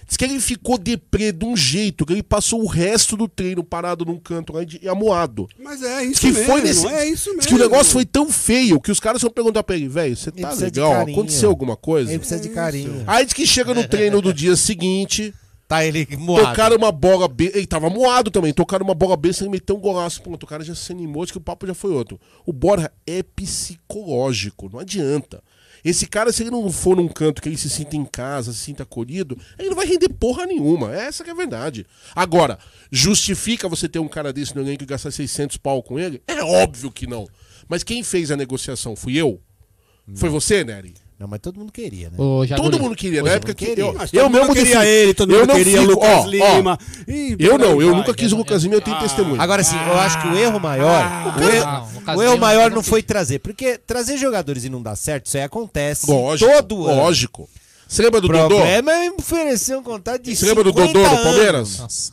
Diz 0.07 0.17
que 0.17 0.25
ele 0.25 0.39
ficou 0.39 0.77
deprê 0.77 1.31
de 1.31 1.45
um 1.45 1.55
jeito, 1.55 2.05
que 2.05 2.13
ele 2.13 2.23
passou 2.23 2.61
o 2.61 2.67
resto 2.67 3.15
do 3.15 3.27
treino 3.27 3.63
parado 3.63 4.05
num 4.05 4.19
canto 4.19 4.53
lá 4.53 4.61
e 4.63 4.87
amuado. 4.87 5.47
Mas 5.59 5.81
é 5.81 6.03
isso 6.03 6.21
que 6.21 6.31
mesmo, 6.31 6.45
foi 6.45 6.61
nesse... 6.61 6.87
é 6.87 7.07
isso 7.07 7.29
Diz 7.29 7.35
mesmo. 7.35 7.49
que 7.49 7.55
o 7.55 7.57
negócio 7.57 7.93
foi 7.93 8.05
tão 8.05 8.29
feio 8.29 8.79
que 8.81 8.91
os 8.91 8.99
caras 8.99 9.21
vão 9.21 9.31
perguntar 9.31 9.63
pra 9.63 9.75
ele, 9.75 9.87
velho, 9.87 10.15
você 10.15 10.31
tá 10.31 10.53
legal? 10.53 11.01
Aconteceu 11.01 11.49
alguma 11.49 11.75
coisa? 11.75 12.11
Ele 12.11 12.19
precisa 12.19 12.39
de 12.39 12.49
carinho. 12.49 13.03
Aí 13.07 13.25
diz 13.25 13.33
que 13.33 13.45
chega 13.47 13.73
no 13.73 13.87
treino 13.87 14.21
do 14.21 14.33
dia 14.33 14.55
seguinte. 14.55 15.33
Tá 15.67 15.83
ele 15.83 16.05
moado. 16.17 16.49
Tocaram 16.49 16.75
uma 16.75 16.91
bola 16.91 17.27
B. 17.27 17.51
Ele 17.55 17.65
tava 17.65 17.89
moado 17.89 18.29
também. 18.29 18.53
Tocaram 18.53 18.85
uma 18.85 18.93
bola 18.93 19.15
B 19.15 19.31
sem 19.33 19.49
meteu 19.49 19.75
um 19.75 19.79
golaço. 19.79 20.21
Pronto, 20.21 20.43
o 20.43 20.47
cara 20.47 20.63
já 20.63 20.75
se 20.75 20.91
animou, 20.91 21.23
diz 21.23 21.31
que 21.31 21.37
o 21.37 21.41
papo 21.41 21.65
já 21.65 21.73
foi 21.73 21.91
outro. 21.91 22.19
O 22.45 22.53
Borja 22.53 22.91
é 23.07 23.23
psicológico, 23.23 24.69
não 24.71 24.79
adianta. 24.79 25.41
Esse 25.83 26.07
cara, 26.07 26.31
se 26.31 26.43
ele 26.43 26.51
não 26.51 26.71
for 26.71 26.95
num 26.95 27.07
canto 27.07 27.41
que 27.41 27.49
ele 27.49 27.57
se 27.57 27.69
sinta 27.69 27.95
em 27.95 28.05
casa, 28.05 28.53
se 28.53 28.59
sinta 28.59 28.83
acolhido, 28.83 29.37
ele 29.59 29.69
não 29.69 29.75
vai 29.75 29.85
render 29.85 30.09
porra 30.09 30.45
nenhuma. 30.45 30.95
Essa 30.95 31.23
que 31.23 31.29
é 31.29 31.33
a 31.33 31.35
verdade. 31.35 31.85
Agora, 32.15 32.57
justifica 32.91 33.67
você 33.67 33.89
ter 33.89 33.99
um 33.99 34.07
cara 34.07 34.31
desse 34.31 34.55
no 34.55 34.61
elenco 34.61 34.83
e 34.83 34.87
gastar 34.87 35.11
600 35.11 35.57
pau 35.57 35.83
com 35.83 35.99
ele? 35.99 36.21
É 36.25 36.41
óbvio 36.41 36.91
que 36.91 37.05
não. 37.05 37.27
Mas 37.67 37.83
quem 37.83 38.03
fez 38.03 38.31
a 38.31 38.37
negociação? 38.37 38.95
Fui 38.95 39.15
eu? 39.15 39.41
Foi 40.15 40.29
você, 40.29 40.63
Nery? 40.63 40.93
Não, 41.23 41.27
mas 41.29 41.39
todo 41.39 41.57
mundo 41.57 41.71
queria, 41.71 42.09
né? 42.09 42.15
Ô, 42.17 42.45
Todo 42.53 42.77
mundo 42.77 42.97
queria, 42.97 43.23
na 43.23 43.31
época 43.31 43.53
que 43.53 43.65
queria. 43.67 43.85
eu, 43.85 43.95
eu 44.11 44.29
mesmo 44.29 44.53
queria 44.53 44.85
ele, 44.85 45.13
todo 45.13 45.31
eu 45.31 45.39
mundo 45.39 45.47
não 45.47 45.55
queria 45.55 45.79
fico- 45.79 45.93
Lucas 45.93 46.09
ó, 46.09 46.21
ó, 46.23 46.27
Lima. 46.27 46.79
Ih, 47.07 47.35
eu 47.39 47.57
não, 47.57 47.81
eu 47.81 47.91
vai. 47.91 47.97
nunca 47.99 48.13
quis 48.13 48.33
o 48.33 48.35
Lucas 48.35 48.61
Lima, 48.63 48.75
eu 48.75 48.81
tenho 48.81 48.99
testemunho. 48.99 49.41
Agora 49.41 49.63
sim, 49.63 49.77
eu 49.87 49.97
acho 49.99 50.21
que 50.21 50.27
o 50.27 50.37
erro 50.37 50.59
maior. 50.59 51.01
Ah, 51.01 51.33
o 51.39 51.41
erro, 51.41 51.65
não, 51.65 51.83
o 51.87 51.93
Lucas 51.93 52.17
o 52.17 52.21
erro 52.23 52.37
maior 52.37 52.71
não 52.71 52.83
foi 52.83 53.01
trazer. 53.01 53.39
Porque 53.39 53.77
trazer 53.77 54.17
jogadores 54.17 54.65
e 54.65 54.69
não 54.69 54.81
dar 54.81 54.97
certo, 54.97 55.27
isso 55.27 55.37
aí 55.37 55.43
acontece 55.43 56.11
Lógico, 56.11 56.51
todo 56.51 56.87
ano. 56.87 57.01
lógico. 57.03 57.49
Você 57.87 58.01
lembra 58.01 58.19
do 58.19 58.27
O 58.27 58.31
Dodô? 58.33 58.55
problema 58.57 58.91
é 58.91 59.09
oferecer 59.11 59.77
um 59.77 59.83
contrato 59.83 60.23
de 60.23 60.35
Você 60.35 60.45
lembra 60.45 60.63
do 60.65 60.71
50 60.73 60.91
Dodô 60.93 61.15
do. 61.15 61.23
Palmeiras? 61.23 61.79
Nossa. 61.79 62.11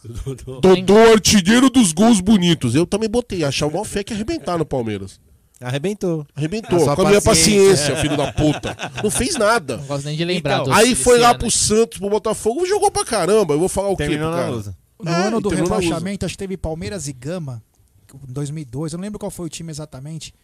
Dodô, 0.61 0.99
artilheiro 1.13 1.69
dos 1.69 1.93
gols 1.93 2.21
bonitos. 2.21 2.77
Eu 2.77 2.87
também 2.87 3.09
botei, 3.09 3.43
achava 3.43 3.77
uma 3.77 3.85
fé 3.85 4.05
que 4.05 4.13
arrebentar 4.15 4.57
no 4.57 4.65
Palmeiras. 4.65 5.19
Arrebentou. 5.61 6.27
Arrebentou, 6.35 6.89
A 6.91 6.97
com 6.97 7.03
a 7.03 7.09
minha 7.09 7.21
paciência. 7.21 7.95
filho 7.97 8.17
da 8.17 8.33
puta. 8.33 8.75
Não 9.03 9.11
fez 9.11 9.37
nada. 9.37 9.77
Não 9.77 9.85
gosto 9.85 10.05
nem 10.07 10.17
de 10.17 10.25
lembrar 10.25 10.63
Então, 10.63 10.73
Aí 10.73 10.95
foi 10.95 11.19
lá 11.19 11.31
ano. 11.31 11.39
pro 11.41 11.51
Santos, 11.51 11.99
pro 11.99 12.09
Botafogo, 12.09 12.65
e 12.65 12.69
jogou 12.69 12.91
pra 12.91 13.05
caramba. 13.05 13.53
Eu 13.55 13.59
vou 13.61 13.69
falar 13.69 13.89
o 13.89 13.97
quê 13.97 14.17
cara? 14.17 14.49
luta. 14.49 14.77
No 15.03 15.11
É, 15.11 15.27
ano 15.27 15.41
do 15.41 15.49
rebaixamento, 15.51 16.25
acho 16.27 16.35
que 16.35 16.39
teve 16.39 16.57
Palmeiras 16.57 17.09
e 17.09 17.13
Gama, 17.13 17.63
em 18.29 18.33
2002. 18.33 18.93
Eu 18.93 18.97
não 18.99 19.03
lembro 19.05 19.19
qual 19.19 19.31
foi 19.31 19.47
o 19.47 19.49
time 19.51 19.71
exatamente. 19.71 20.35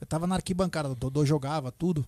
Eu 0.00 0.06
tava 0.06 0.26
na 0.26 0.34
arquibancada, 0.36 0.88
o 0.90 0.94
Dodô 0.94 1.24
jogava 1.24 1.70
tudo. 1.70 2.04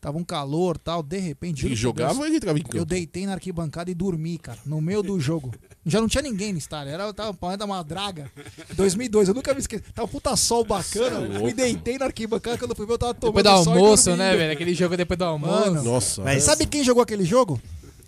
Tava 0.00 0.16
um 0.16 0.24
calor 0.24 0.78
tal. 0.78 1.02
De 1.02 1.18
repente. 1.18 1.66
Ele 1.66 1.74
jogava 1.74 2.10
Deus, 2.10 2.20
ou 2.20 2.26
ele 2.26 2.36
entrava 2.36 2.58
em 2.58 2.62
Eu 2.62 2.68
campo? 2.68 2.84
deitei 2.84 3.26
na 3.26 3.32
arquibancada 3.34 3.90
e 3.90 3.94
dormi, 3.94 4.38
cara, 4.38 4.58
no 4.64 4.80
meio 4.80 5.02
do 5.02 5.18
jogo. 5.20 5.52
Já 5.88 6.00
não 6.00 6.08
tinha 6.08 6.22
ninguém 6.22 6.52
no 6.52 6.58
estádio, 6.58 6.92
era 6.92 7.12
tava 7.12 7.32
Palmeiras 7.34 7.58
da 7.58 7.66
Madraga. 7.66 8.30
2002, 8.74 9.28
eu 9.28 9.34
nunca 9.34 9.52
me 9.54 9.60
esqueci. 9.60 9.82
Tava 9.94 10.06
um 10.06 10.10
puta 10.10 10.36
sol 10.36 10.64
bacana. 10.64 11.36
É 11.36 11.38
me 11.42 11.52
deitei 11.52 11.98
na 11.98 12.06
arquibancada 12.06 12.58
quando 12.58 12.70
eu 12.72 12.76
fui 12.76 12.86
ver, 12.86 12.92
eu 12.92 12.98
tava 12.98 13.14
tomando 13.14 13.36
Depois 13.36 13.58
do 13.58 13.64
sol 13.64 13.72
almoço, 13.74 14.16
né, 14.16 14.36
velho? 14.36 14.52
Aquele 14.52 14.74
jogo 14.74 14.96
depois 14.96 15.18
do 15.18 15.24
almoço. 15.24 15.52
Mano, 15.52 15.82
Nossa. 15.82 16.22
Mas- 16.22 16.42
Sabe 16.44 16.66
quem 16.66 16.84
jogou 16.84 17.02
aquele 17.02 17.24
jogo? 17.24 17.60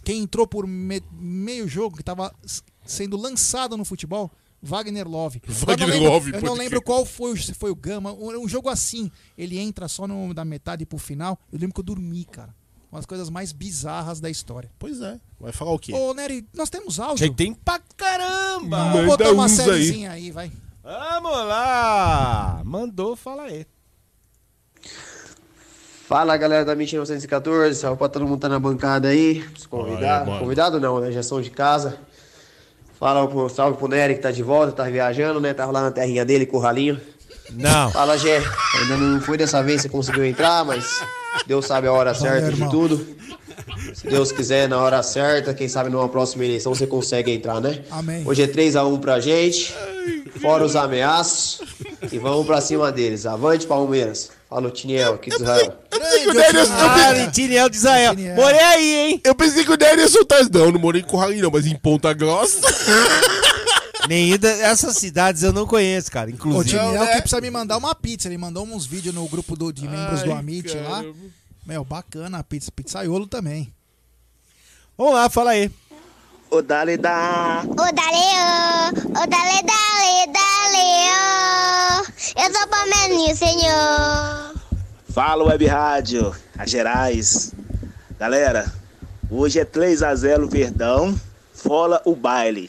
Quem 0.05 0.23
entrou 0.23 0.47
por 0.47 0.67
me- 0.67 1.03
meio 1.13 1.67
jogo, 1.69 1.97
que 1.97 2.03
tava 2.03 2.33
sendo 2.85 3.17
lançado 3.17 3.77
no 3.77 3.85
futebol? 3.85 4.31
Wagner 4.63 5.09
Love. 5.09 5.41
Wagner 5.47 5.89
eu 5.89 5.89
não 5.89 5.95
lembro, 5.95 6.13
Love, 6.13 6.31
Eu 6.35 6.43
não 6.43 6.55
lembro 6.55 6.83
qual 6.83 7.07
foi, 7.07 7.33
o- 7.33 7.37
se 7.37 7.55
foi 7.55 7.71
o 7.71 7.75
Gama. 7.75 8.13
Um, 8.13 8.45
um 8.45 8.49
jogo 8.49 8.69
assim. 8.69 9.11
Ele 9.39 9.59
entra 9.59 9.89
só 9.89 10.07
no, 10.07 10.35
da 10.35 10.45
metade 10.45 10.85
pro 10.85 10.99
final. 10.99 11.39
Eu 11.51 11.59
lembro 11.59 11.73
que 11.75 11.81
eu 11.81 11.85
dormi, 11.85 12.27
cara. 12.27 12.55
Uma 12.91 12.99
das 12.99 13.07
coisas 13.07 13.31
mais 13.31 13.53
bizarras 13.53 14.21
da 14.21 14.29
história. 14.29 14.71
Pois 14.79 15.01
é. 15.01 15.19
Vai 15.39 15.53
falar 15.53 15.73
o 15.73 15.79
quê? 15.79 15.93
Ô, 15.95 16.13
Nery, 16.13 16.45
nós 16.53 16.69
temos 16.69 16.99
áudio. 16.99 17.25
Gente, 17.25 17.37
tem 17.37 17.55
pra 17.55 17.81
caramba! 17.97 18.91
Vamos 18.91 19.07
botar 19.07 19.31
uma 19.31 19.45
uns 19.45 19.61
aí. 19.61 19.67
sériezinha 19.67 20.11
aí, 20.11 20.31
vai. 20.33 20.51
Vamos 20.83 21.31
lá! 21.31 22.61
Mandou, 22.65 23.15
fala 23.15 23.45
aí. 23.45 23.65
Fala 26.09 26.37
galera 26.37 26.65
da 26.65 26.73
MIT 26.73 26.97
914, 26.97 27.79
salve 27.79 27.97
pra 27.97 28.09
todo 28.09 28.27
mundo 28.27 28.35
que 28.35 28.41
tá 28.41 28.49
na 28.49 28.59
bancada 28.59 29.07
aí. 29.07 29.45
Os 29.57 29.67
convidados. 29.67 30.39
convidado 30.41 30.81
não, 30.81 30.99
né? 30.99 31.13
Já 31.13 31.23
são 31.23 31.41
de 31.41 31.51
casa. 31.51 32.01
Fala 32.99 33.29
pro, 33.29 33.49
salve 33.49 33.79
pro 33.79 33.87
Nery 33.87 34.17
que 34.17 34.21
tá 34.21 34.33
de 34.33 34.43
volta, 34.43 34.73
tá 34.73 34.85
viajando, 34.91 35.41
né? 35.41 35.55
Tava 35.55 35.71
lá 35.71 35.83
na 35.83 35.93
terrinha 35.93 36.25
dele, 36.25 36.45
curralinho. 36.45 37.01
Não. 37.53 37.93
Fala, 37.93 38.19
Gé. 38.19 38.43
Ainda 38.81 38.97
não 38.97 39.21
foi 39.21 39.39
dessa 39.39 39.63
vez 39.63 39.77
que 39.77 39.83
você 39.83 39.89
conseguiu 39.89 40.25
entrar, 40.25 40.65
mas 40.65 41.01
Deus 41.47 41.67
sabe 41.67 41.87
a 41.87 41.93
hora 41.93 42.15
certa 42.15 42.47
de 42.49 42.53
irmão. 42.55 42.71
tudo. 42.71 43.07
Se 43.95 44.07
Deus 44.07 44.31
quiser, 44.33 44.69
na 44.69 44.79
hora 44.79 45.03
certa, 45.03 45.53
quem 45.55 45.69
sabe 45.69 45.91
numa 45.91 46.09
próxima 46.09 46.45
eleição 46.45 46.75
você 46.75 46.87
consegue 46.87 47.31
entrar, 47.33 47.61
né? 47.61 47.83
Amém. 47.91 48.23
Hoje 48.27 48.43
é 48.43 48.47
3x1 48.47 48.99
pra 49.01 49.21
gente, 49.21 49.75
fora 50.41 50.65
os 50.65 50.77
ameaços, 50.77 51.61
e 52.11 52.19
vamos 52.19 52.47
pra 52.47 52.61
cima 52.61 52.91
deles. 52.93 53.27
Avante, 53.27 53.67
Palmeiras. 53.67 54.31
Fala 54.49 54.67
o 54.67 54.71
Tiniel 54.71 55.15
aqui 55.15 55.31
de 55.31 55.37
Israel. 55.37 55.75
pensei 55.89 56.21
que 56.25 56.29
o 56.29 56.33
eu 56.33 56.43
Ah, 56.73 57.09
pensei- 57.13 57.31
Tiniel 57.31 57.69
de 57.69 57.77
Israel. 57.77 58.15
Morei 58.35 58.61
aí, 58.61 58.95
hein? 58.97 59.21
Eu 59.23 59.35
pensei 59.35 59.65
que 59.65 59.71
o 59.71 60.09
soltar 60.09 60.41
isso. 60.41 60.51
Não, 60.53 60.73
não 60.73 60.81
morei 60.81 61.03
em 61.03 61.05
Curralinho, 61.05 61.43
não, 61.45 61.51
mas 61.53 61.67
em 61.67 61.77
Ponta 61.77 62.13
Grossa. 62.13 62.59
Nem 64.11 64.33
ida- 64.33 64.51
essas 64.51 64.97
cidades 64.97 65.45
eu 65.45 65.53
não 65.53 65.65
conheço, 65.69 66.11
cara. 66.11 66.29
O 66.29 66.33
Inclusive. 66.33 66.77
Tiniel 66.77 67.05
né? 67.05 67.13
que 67.15 67.21
precisa 67.21 67.41
me 67.41 67.49
mandar 67.49 67.77
uma 67.77 67.95
pizza. 67.95 68.27
Ele 68.27 68.37
mandou 68.39 68.65
uns 68.67 68.85
vídeos 68.85 69.15
no 69.15 69.29
grupo 69.29 69.55
do- 69.55 69.73
de 69.73 69.87
membros 69.87 70.25
do 70.25 70.33
Ai, 70.33 70.39
Amit 70.39 70.75
lá. 70.77 71.05
Meu, 71.65 71.85
bacana 71.85 72.39
a 72.39 72.43
pizza. 72.43 72.73
Pizzaiolo 72.73 73.29
também. 73.29 73.73
Vamos 74.99 75.15
lá, 75.15 75.31
fala 75.31 75.53
aí. 75.53 75.71
Ô, 76.51 76.61
dale, 76.61 76.97
dá. 76.97 77.63
Ô, 77.65 77.75
dale, 77.75 78.97
ô, 78.97 79.21
ô, 79.23 79.27
dale, 79.29 79.63
dale, 79.63 80.33
dale, 80.33 81.11
ô. 81.15 82.43
Eu 82.43 82.53
sou 82.53 82.67
palmeirinho, 82.67 83.37
senhor. 83.37 84.55
Fala 85.11 85.45
Web 85.45 85.67
Rádio, 85.67 86.35
a 86.59 86.67
Gerais. 86.67 87.53
Galera, 88.19 88.73
hoje 89.31 89.61
é 89.61 89.65
3 89.65 90.03
a 90.03 90.13
0 90.17 90.49
Verdão, 90.49 91.15
fora 91.55 92.03
o 92.05 92.17
baile. 92.17 92.69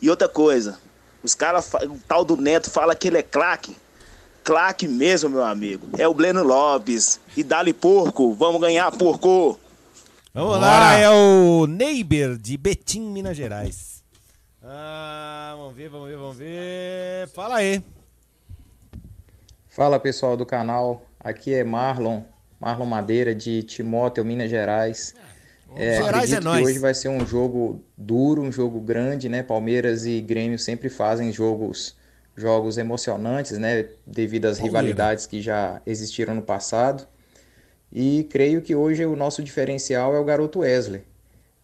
E 0.00 0.08
outra 0.08 0.28
coisa, 0.28 0.78
os 1.22 1.34
caras, 1.34 1.72
o 1.74 1.98
tal 2.06 2.24
do 2.24 2.36
Neto 2.36 2.70
fala 2.70 2.94
que 2.94 3.08
ele 3.08 3.18
é 3.18 3.22
claque. 3.22 3.76
Claque 4.44 4.88
mesmo, 4.88 5.28
meu 5.28 5.44
amigo. 5.44 5.88
É 5.98 6.08
o 6.08 6.14
Bleno 6.14 6.42
Lopes. 6.42 7.20
E 7.36 7.42
dali 7.42 7.72
porco, 7.72 8.32
vamos 8.32 8.60
ganhar 8.60 8.90
porco. 8.92 9.58
Vamos 10.32 10.50
Bora. 10.50 10.60
lá, 10.60 10.94
é 10.94 11.10
o 11.10 11.66
Neighbor 11.66 12.38
de 12.38 12.56
Betim, 12.56 13.00
Minas 13.00 13.36
Gerais. 13.36 14.02
Ah, 14.62 15.54
vamos 15.56 15.74
ver, 15.74 15.88
vamos 15.88 16.08
ver, 16.08 16.16
vamos 16.16 16.36
ver. 16.36 17.28
Fala 17.34 17.56
aí. 17.56 17.82
Fala 19.68 20.00
pessoal 20.00 20.36
do 20.36 20.44
canal, 20.44 21.02
aqui 21.20 21.54
é 21.54 21.62
Marlon, 21.62 22.22
Marlon 22.60 22.86
Madeira 22.86 23.34
de 23.34 23.62
Timóteo, 23.62 24.24
Minas 24.24 24.50
Gerais. 24.50 25.14
É, 25.76 25.96
Gerais 26.02 26.32
acredito 26.32 26.34
é 26.34 26.38
que 26.38 26.44
nóis. 26.44 26.66
hoje 26.66 26.78
vai 26.78 26.94
ser 26.94 27.08
um 27.08 27.24
jogo 27.26 27.82
duro, 27.96 28.42
um 28.42 28.50
jogo 28.50 28.80
grande, 28.80 29.28
né? 29.28 29.42
Palmeiras 29.42 30.06
e 30.06 30.20
Grêmio 30.20 30.58
sempre 30.58 30.88
fazem 30.88 31.30
jogos, 31.32 31.96
jogos 32.36 32.78
emocionantes, 32.78 33.58
né? 33.58 33.86
Devido 34.06 34.46
às 34.46 34.58
Palmeira. 34.58 34.78
rivalidades 34.80 35.26
que 35.26 35.40
já 35.42 35.80
existiram 35.86 36.34
no 36.34 36.42
passado. 36.42 37.06
E 37.92 38.26
creio 38.30 38.60
que 38.62 38.74
hoje 38.74 39.04
o 39.06 39.16
nosso 39.16 39.42
diferencial 39.42 40.14
é 40.14 40.18
o 40.18 40.24
garoto 40.24 40.60
Wesley. 40.60 41.02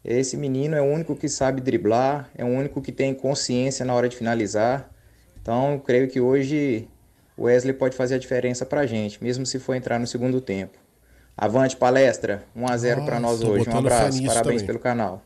Esse 0.05 0.36
menino 0.36 0.76
é 0.76 0.82
o 0.82 0.85
único 0.85 1.16
que 1.16 1.28
sabe 1.28 1.60
driblar, 1.62 2.31
é 2.36 2.44
o 2.44 2.48
único 2.48 2.82
que 2.82 2.93
tem 2.93 3.14
consciência 3.14 3.85
na 3.86 3.94
hora 3.94 4.09
de 4.09 4.16
finalizar. 4.16 4.90
Então, 5.40 5.82
creio 5.85 6.09
que 6.09 6.20
hoje 6.20 6.89
o 7.36 7.44
Wesley 7.44 7.72
pode 7.74 7.97
fazer 7.97 8.14
a 8.16 8.18
diferença 8.18 8.66
pra 8.66 8.86
gente, 8.86 9.22
mesmo 9.22 9.44
se 9.47 9.59
for 9.59 9.74
entrar 9.74 9.98
no 9.98 10.06
segundo 10.06 10.40
tempo. 10.40 10.78
Avante 11.36 11.77
palestra, 11.77 12.44
1 12.55 12.66
a 12.69 12.77
0 12.77 13.05
para 13.05 13.19
nós 13.19 13.40
Nossa, 13.40 13.52
hoje. 13.52 13.69
Um 13.69 13.78
abraço, 13.78 14.24
parabéns 14.24 14.43
também. 14.43 14.66
pelo 14.66 14.78
canal. 14.78 15.23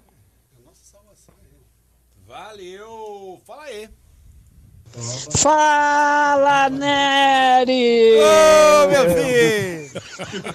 Valeu! 2.26 3.40
Fala 3.46 3.64
aí. 3.64 3.88
Fala, 5.36 6.70
Nery! 6.70 8.14
Ô, 8.20 8.88
meu 8.88 9.10
filho! 9.14 9.77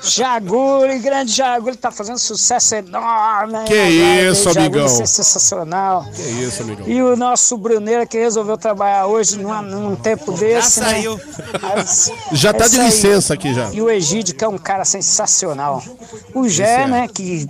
Jaguli, 0.02 1.00
grande 1.00 1.32
Jaguli, 1.32 1.76
tá 1.76 1.92
fazendo 1.92 2.18
sucesso 2.18 2.76
enorme. 2.76 3.58
hein, 3.60 3.66
Que 3.66 3.76
rapaz? 3.78 4.38
isso, 4.38 4.44
Jaguli, 4.54 4.66
amigão. 4.66 4.88
você 4.88 5.04
é 5.04 5.06
sensacional. 5.06 6.06
Que 6.16 6.22
isso, 6.22 6.64
amigão. 6.64 6.88
E 6.88 7.02
o 7.02 7.16
nosso 7.16 7.58
Bruneira 7.58 8.06
que 8.06 8.18
resolveu 8.18 8.58
trabalhar 8.58 9.08
hoje 9.08 9.38
numa- 9.38 9.62
num 9.62 9.96
tempo 9.96 10.32
desse. 10.34 10.80
né? 10.80 10.86
saiu. 10.94 11.20
Mas 11.62 12.12
Já 12.32 12.54
tá 12.54 12.66
é 12.66 12.70
de 12.70 12.76
isso 12.76 12.82
aí. 12.82 12.86
licença 12.88 13.34
aqui 13.34 13.54
já. 13.54 13.70
E 13.72 13.82
o 13.82 13.90
Egídio, 13.90 14.36
que 14.36 14.44
é 14.44 14.48
um 14.48 14.58
cara 14.58 14.86
sensacional. 14.86 15.84
O 16.34 16.48
Gé, 16.48 16.82
é. 16.84 16.88
né? 16.88 17.08
Que. 17.08 17.48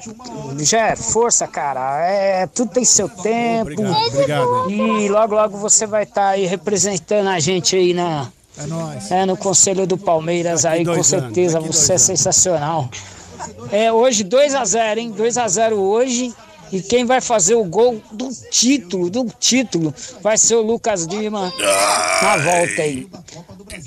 Gé, 0.60 0.96
força, 0.96 1.48
cara. 1.48 2.00
É, 2.06 2.48
tudo 2.48 2.72
tem 2.72 2.86
seu 2.86 3.08
tempo. 3.10 3.72
Obrigado, 3.72 4.08
obrigado. 4.08 4.70
E 4.70 5.10
logo, 5.10 5.36
logo 5.36 5.58
você 5.58 5.86
vai 5.86 6.04
estar 6.04 6.30
aí 6.30 6.46
representando 6.46 7.28
a 7.30 7.40
gente 7.40 7.76
aí 7.76 7.94
na. 7.94 8.28
É 8.58 8.66
nóis. 8.68 9.12
É, 9.12 9.26
no 9.26 9.36
Conselho 9.36 9.88
do 9.88 9.98
Palmeiras 9.98 10.66
aí, 10.66 10.86
com 10.86 11.04
certeza. 11.04 11.60
daqui 11.60 11.74
Você 11.74 11.94
é 11.94 11.98
sensacional. 11.98 12.90
É, 13.72 13.92
hoje 13.92 14.24
2x0, 14.24 14.98
hein? 14.98 15.14
2x0 15.18 15.74
hoje. 15.74 16.34
E 16.74 16.82
quem 16.82 17.06
vai 17.06 17.22
fazer 17.22 17.54
o 17.54 17.64
gol 17.64 18.02
do 18.12 18.30
título, 18.50 19.08
do 19.08 19.26
título, 19.40 19.94
vai 20.24 20.36
ser 20.40 20.56
o 20.56 20.62
Lucas 20.64 21.04
Lima 21.04 21.54
na 22.20 22.38
volta 22.38 22.82
aí. 22.82 23.08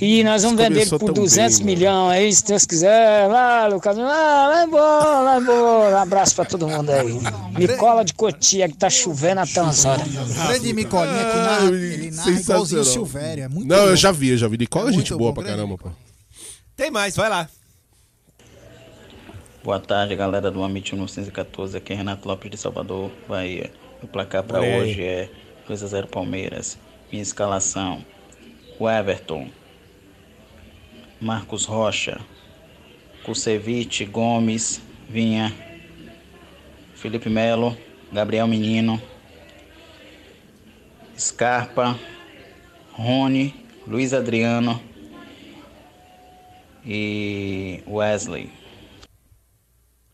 E 0.01 0.23
nós 0.23 0.45
vamos 0.45 0.57
vender 0.63 0.83
ele 0.83 0.91
por 0.91 1.01
tão 1.01 1.15
200 1.15 1.59
bem, 1.59 1.67
milhões 1.67 2.13
aí, 2.13 2.33
se 2.33 2.45
Deus 2.45 2.65
quiser. 2.65 3.27
Lá, 3.27 3.67
Lucas 3.67 3.97
Lima, 3.97 4.09
ah, 4.09 4.49
vai 4.53 4.65
embora, 4.67 5.25
vai 5.25 5.41
embora. 5.41 5.97
Um 5.97 6.01
abraço 6.01 6.37
pra 6.37 6.45
todo 6.45 6.69
mundo 6.69 6.91
aí. 6.91 7.19
Micola 7.59 8.05
de 8.05 8.15
Cotia, 8.15 8.69
que 8.69 8.77
tá 8.77 8.89
chovendo 8.89 9.41
tantas 9.53 9.85
horas. 9.85 10.07
Grande 10.07 10.73
Micolinha 10.73 11.25
que 11.25 11.39
narra, 11.39 11.67
ele 11.67 12.11
narra 12.13 12.31
igualzinho 12.31 12.85
Silvério. 12.85 13.43
É 13.45 13.49
muito 13.49 13.67
Não, 13.67 13.77
eu 13.79 13.83
louco. 13.83 13.97
já 13.97 14.13
vi, 14.13 14.29
eu 14.29 14.39
já 14.39 14.47
vi. 14.47 14.59
Nicola 14.59 14.91
é 14.91 14.93
gente 14.93 15.13
boa 15.13 15.33
bom, 15.33 15.35
pra 15.35 15.43
grande 15.43 15.59
caramba, 15.59 15.77
pô. 15.77 15.91
Tem 16.77 16.89
mais, 16.89 17.17
vai 17.17 17.29
lá. 17.29 17.49
Boa 19.67 19.81
tarde, 19.81 20.15
galera 20.15 20.49
do 20.49 20.63
Amit 20.63 20.95
1914. 20.95 21.77
Aqui 21.77 21.93
é 21.93 21.97
Renato 21.97 22.29
Lopes 22.29 22.49
de 22.49 22.57
Salvador, 22.57 23.11
Bahia. 23.27 23.73
O 24.01 24.07
placar 24.07 24.45
para 24.45 24.61
hoje 24.61 25.03
é 25.03 25.29
2 25.67 25.83
a 25.83 25.87
0 25.89 26.07
Palmeiras. 26.07 26.79
Minha 27.11 27.21
escalação: 27.25 28.05
o 28.79 28.89
Everton, 28.89 29.51
Marcos 31.21 31.65
Rocha, 31.65 32.21
Kusevich, 33.25 34.05
Gomes, 34.05 34.81
Vinha, 35.09 35.53
Felipe 36.95 37.29
Melo, 37.29 37.77
Gabriel 38.13 38.47
Menino, 38.47 39.03
Scarpa, 41.19 41.99
Rony, 42.93 43.53
Luiz 43.85 44.15
Adriano 44.15 44.81
e 46.85 47.83
Wesley. 47.85 48.65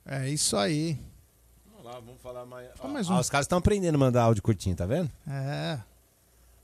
É 0.04 0.28
isso 0.28 0.56
aí. 0.56 0.98
Vamos 1.70 1.84
lá, 1.84 2.00
vamos 2.00 2.20
falar 2.22 2.44
mais. 2.46 2.68
Mais 2.84 3.10
Ah, 3.10 3.14
um. 3.14 3.18
os 3.20 3.30
caras 3.30 3.44
estão 3.44 3.58
aprendendo 3.58 3.94
a 3.94 3.98
mandar 3.98 4.22
áudio 4.24 4.42
curtinho, 4.42 4.74
tá 4.76 4.86
vendo? 4.86 5.10
É. 5.28 5.78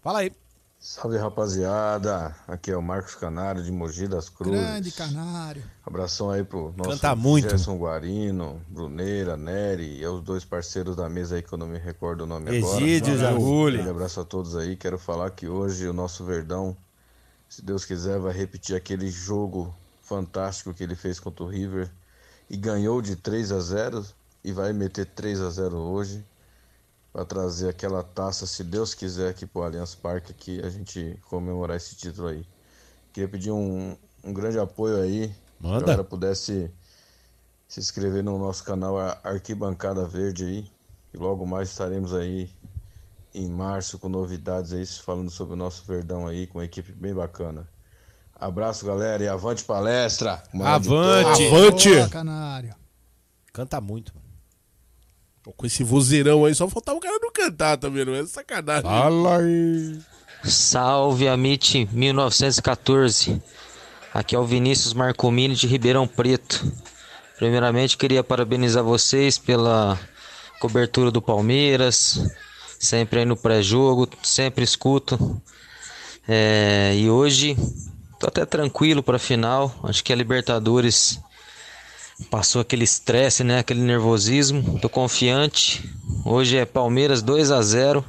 Fala 0.02 0.20
aí. 0.20 0.32
Salve 0.80 1.16
rapaziada, 1.18 2.36
aqui 2.46 2.70
é 2.70 2.76
o 2.76 2.80
Marcos 2.82 3.16
Canário 3.16 3.64
de 3.64 3.72
Mogi 3.72 4.06
das 4.06 4.28
Cruzes. 4.28 4.60
Grande 4.60 4.92
canário. 4.92 5.64
Abração 5.84 6.30
aí 6.30 6.44
pro 6.44 6.72
nosso 6.76 6.90
Canta 6.90 7.16
muito. 7.16 7.48
Gerson 7.50 7.76
Guarino, 7.76 8.62
Bruneira, 8.68 9.36
Nery 9.36 9.98
e 9.98 10.04
aos 10.04 10.22
dois 10.22 10.44
parceiros 10.44 10.94
da 10.94 11.08
mesa 11.08 11.34
aí 11.34 11.42
que 11.42 11.52
eu 11.52 11.58
não 11.58 11.66
me 11.66 11.78
recordo 11.78 12.20
o 12.20 12.26
nome 12.26 12.56
agora. 12.58 12.80
Egídio, 12.80 13.18
Jaguli. 13.18 13.80
Um 13.82 13.90
abraço 13.90 14.20
a 14.20 14.24
todos 14.24 14.54
aí. 14.56 14.76
Quero 14.76 15.00
falar 15.00 15.32
que 15.32 15.48
hoje 15.48 15.84
o 15.88 15.92
nosso 15.92 16.24
Verdão, 16.24 16.76
se 17.48 17.60
Deus 17.60 17.84
quiser, 17.84 18.20
vai 18.20 18.32
repetir 18.32 18.76
aquele 18.76 19.10
jogo 19.10 19.74
fantástico 20.00 20.72
que 20.72 20.84
ele 20.84 20.94
fez 20.94 21.18
contra 21.18 21.42
o 21.42 21.48
River 21.48 21.90
e 22.48 22.56
ganhou 22.56 23.00
de 23.02 23.16
3 23.16 23.52
a 23.52 23.60
0 23.60 24.04
e 24.42 24.52
vai 24.52 24.72
meter 24.72 25.06
3 25.06 25.40
a 25.40 25.50
0 25.50 25.76
hoje 25.76 26.24
para 27.12 27.24
trazer 27.24 27.68
aquela 27.68 28.02
taça, 28.02 28.46
se 28.46 28.62
Deus 28.62 28.94
quiser, 28.94 29.30
aqui 29.30 29.46
pro 29.46 29.62
Allianz 29.62 29.94
Parque, 29.94 30.32
que 30.32 30.60
a 30.60 30.68
gente 30.70 31.18
comemorar 31.28 31.76
esse 31.76 31.96
título 31.96 32.28
aí. 32.28 32.46
Queria 33.12 33.28
pedir 33.28 33.50
um, 33.50 33.96
um 34.22 34.32
grande 34.32 34.58
apoio 34.58 35.00
aí. 35.00 35.34
Manda. 35.60 35.78
Se 35.78 35.84
a 35.84 35.86
galera 35.86 36.04
pudesse 36.04 36.70
se 37.66 37.80
inscrever 37.80 38.22
no 38.22 38.38
nosso 38.38 38.62
canal 38.64 38.98
Ar- 38.98 39.20
Arquibancada 39.24 40.06
Verde 40.06 40.44
aí. 40.44 40.70
E 41.12 41.16
logo 41.16 41.46
mais 41.46 41.70
estaremos 41.70 42.14
aí 42.14 42.50
em 43.34 43.48
março 43.48 43.98
com 43.98 44.08
novidades 44.08 44.72
aí, 44.72 44.84
falando 44.86 45.30
sobre 45.30 45.54
o 45.54 45.56
nosso 45.56 45.84
Verdão 45.84 46.26
aí, 46.26 46.46
com 46.46 46.58
uma 46.58 46.64
equipe 46.64 46.92
bem 46.92 47.14
bacana. 47.14 47.68
Abraço, 48.40 48.86
galera, 48.86 49.24
e 49.24 49.28
avante 49.28 49.64
palestra! 49.64 50.42
Avante! 50.60 51.46
Avante! 51.46 51.94
Boa, 51.94 52.08
canário. 52.08 52.74
Canta 53.52 53.80
muito. 53.80 54.12
Pô, 55.42 55.52
Com 55.52 55.66
esse 55.66 55.82
vozeirão 55.82 56.44
aí, 56.44 56.54
só 56.54 56.68
faltava 56.68 56.98
o 56.98 57.00
cara 57.00 57.18
não 57.20 57.32
cantar 57.32 57.76
também, 57.78 58.04
não 58.04 58.14
é 58.14 58.24
sacanagem. 58.26 58.82
Fala 58.84 59.38
aí. 59.38 59.98
Salve 60.44 61.26
Amit 61.26 61.88
1914. 61.90 63.42
Aqui 64.14 64.36
é 64.36 64.38
o 64.38 64.44
Vinícius 64.44 64.94
Marcomini 64.94 65.56
de 65.56 65.66
Ribeirão 65.66 66.06
Preto. 66.06 66.70
Primeiramente 67.38 67.96
queria 67.96 68.22
parabenizar 68.22 68.84
vocês 68.84 69.36
pela 69.36 69.98
cobertura 70.60 71.10
do 71.10 71.20
Palmeiras, 71.20 72.20
sempre 72.78 73.20
aí 73.20 73.24
no 73.24 73.36
pré-jogo, 73.36 74.08
sempre 74.22 74.62
escuto. 74.62 75.40
É, 76.26 76.94
e 76.96 77.08
hoje 77.10 77.56
tô 78.18 78.26
até 78.26 78.44
tranquilo 78.44 79.02
para 79.02 79.16
a 79.16 79.20
final. 79.20 79.74
Acho 79.84 80.02
que 80.02 80.12
a 80.12 80.16
Libertadores 80.16 81.20
passou 82.30 82.60
aquele 82.60 82.84
estresse, 82.84 83.44
né, 83.44 83.60
aquele 83.60 83.80
nervosismo. 83.80 84.78
Tô 84.80 84.88
confiante. 84.88 85.88
Hoje 86.24 86.56
é 86.56 86.64
Palmeiras 86.64 87.22
2 87.22 87.50
a 87.50 87.62
0. 87.62 88.04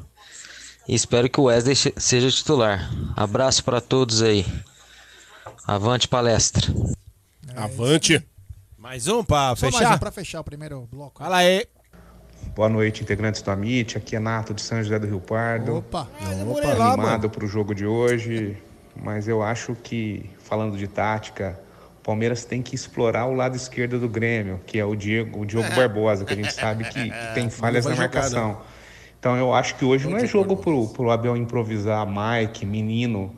E 0.87 0.95
espero 0.95 1.29
que 1.29 1.39
o 1.39 1.43
Wesley 1.43 1.75
seja 1.75 2.31
titular. 2.31 2.89
Abraço 3.15 3.63
para 3.63 3.79
todos 3.79 4.23
aí. 4.23 4.45
Avante 5.67 6.07
palestra. 6.07 6.73
Avante. 7.55 8.25
Mais 8.75 9.07
um 9.07 9.23
pra 9.23 9.55
Só 9.55 9.65
mais 9.67 9.75
fechar? 9.75 9.95
um 9.95 9.99
pra 9.99 10.11
fechar 10.11 10.39
o 10.39 10.43
primeiro 10.43 10.87
bloco. 10.91 11.21
Fala 11.21 11.37
aí. 11.37 11.67
Boa 12.55 12.69
noite, 12.69 13.03
integrantes 13.03 13.41
do 13.41 13.51
Amit. 13.51 13.97
Aqui 13.97 14.15
é 14.15 14.19
Nato 14.19 14.53
de 14.53 14.61
São 14.61 14.81
José 14.81 14.97
do 14.97 15.05
Rio 15.05 15.19
Pardo. 15.19 15.77
Opa. 15.77 16.07
lá, 16.75 16.93
Animado 16.93 17.29
pro 17.29 17.45
jogo 17.45 17.75
de 17.75 17.85
hoje, 17.85 18.57
mas 19.03 19.27
eu 19.27 19.41
acho 19.41 19.75
que, 19.75 20.29
falando 20.39 20.77
de 20.77 20.87
tática, 20.87 21.59
o 21.99 22.01
Palmeiras 22.03 22.45
tem 22.45 22.61
que 22.61 22.75
explorar 22.75 23.25
o 23.25 23.33
lado 23.33 23.55
esquerdo 23.55 23.99
do 23.99 24.09
Grêmio, 24.09 24.59
que 24.65 24.79
é 24.79 24.85
o 24.85 24.95
Diego, 24.95 25.41
o 25.41 25.45
Diogo 25.45 25.69
Barbosa, 25.75 26.25
que 26.25 26.33
a 26.33 26.35
gente 26.35 26.53
sabe 26.53 26.83
que, 26.85 27.09
que 27.09 27.33
tem 27.33 27.49
falhas 27.51 27.85
na 27.85 27.91
jogar, 27.91 28.03
marcação. 28.03 28.57
Então 29.19 29.35
eu 29.35 29.53
acho 29.53 29.75
que 29.75 29.83
hoje 29.83 30.09
não 30.09 30.17
é 30.17 30.25
jogo 30.25 30.55
pro, 30.55 30.87
pro 30.87 31.11
Abel 31.11 31.35
improvisar 31.35 32.07
Mike, 32.07 32.65
menino 32.65 33.31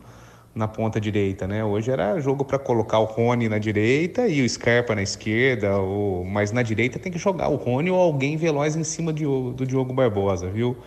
na 0.54 0.68
ponta 0.68 1.00
direita, 1.00 1.48
né? 1.48 1.64
Hoje 1.64 1.90
era 1.90 2.20
jogo 2.20 2.44
para 2.44 2.60
colocar 2.60 3.00
o 3.00 3.06
Rony 3.06 3.48
na 3.48 3.58
direita 3.58 4.28
e 4.28 4.42
o 4.42 4.50
Scarpa 4.50 4.94
na 4.94 5.02
esquerda, 5.02 5.78
ou... 5.78 6.26
mas 6.26 6.52
na 6.52 6.62
direita 6.62 7.00
tem 7.00 7.12
que 7.12 7.18
jogar 7.18 7.48
o 7.50 7.56
Rony 7.56 7.90
ou 7.90 7.98
alguém 8.00 8.36
veloz 8.36 8.76
em 8.76 8.84
cima 8.84 9.14
de- 9.14 9.24
do 9.24 9.66
Diogo 9.66 9.94
Barbosa, 9.94 10.50
viu? 10.50 10.78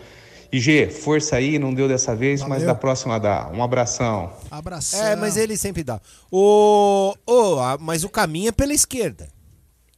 E 0.55 0.60
G, 0.60 0.89
força 0.89 1.35
aí, 1.36 1.59
não 1.59 1.74
deu 1.74 1.89
dessa 1.89 2.14
vez, 2.14 2.40
mas 2.43 2.51
Valeu. 2.51 2.66
da 2.66 2.74
próxima 2.76 3.18
dá. 3.18 3.51
Um 3.52 3.62
abração. 3.62 4.32
Abração. 4.51 5.02
É, 5.05 5.16
mas 5.16 5.36
ele 5.36 5.56
sempre 5.56 5.82
dá. 5.82 6.01
O, 6.31 7.14
o, 7.26 7.59
a- 7.59 7.76
mas 7.81 8.05
o 8.05 8.09
caminho 8.09 8.51
é 8.51 8.52
pela 8.52 8.72
esquerda. 8.72 9.28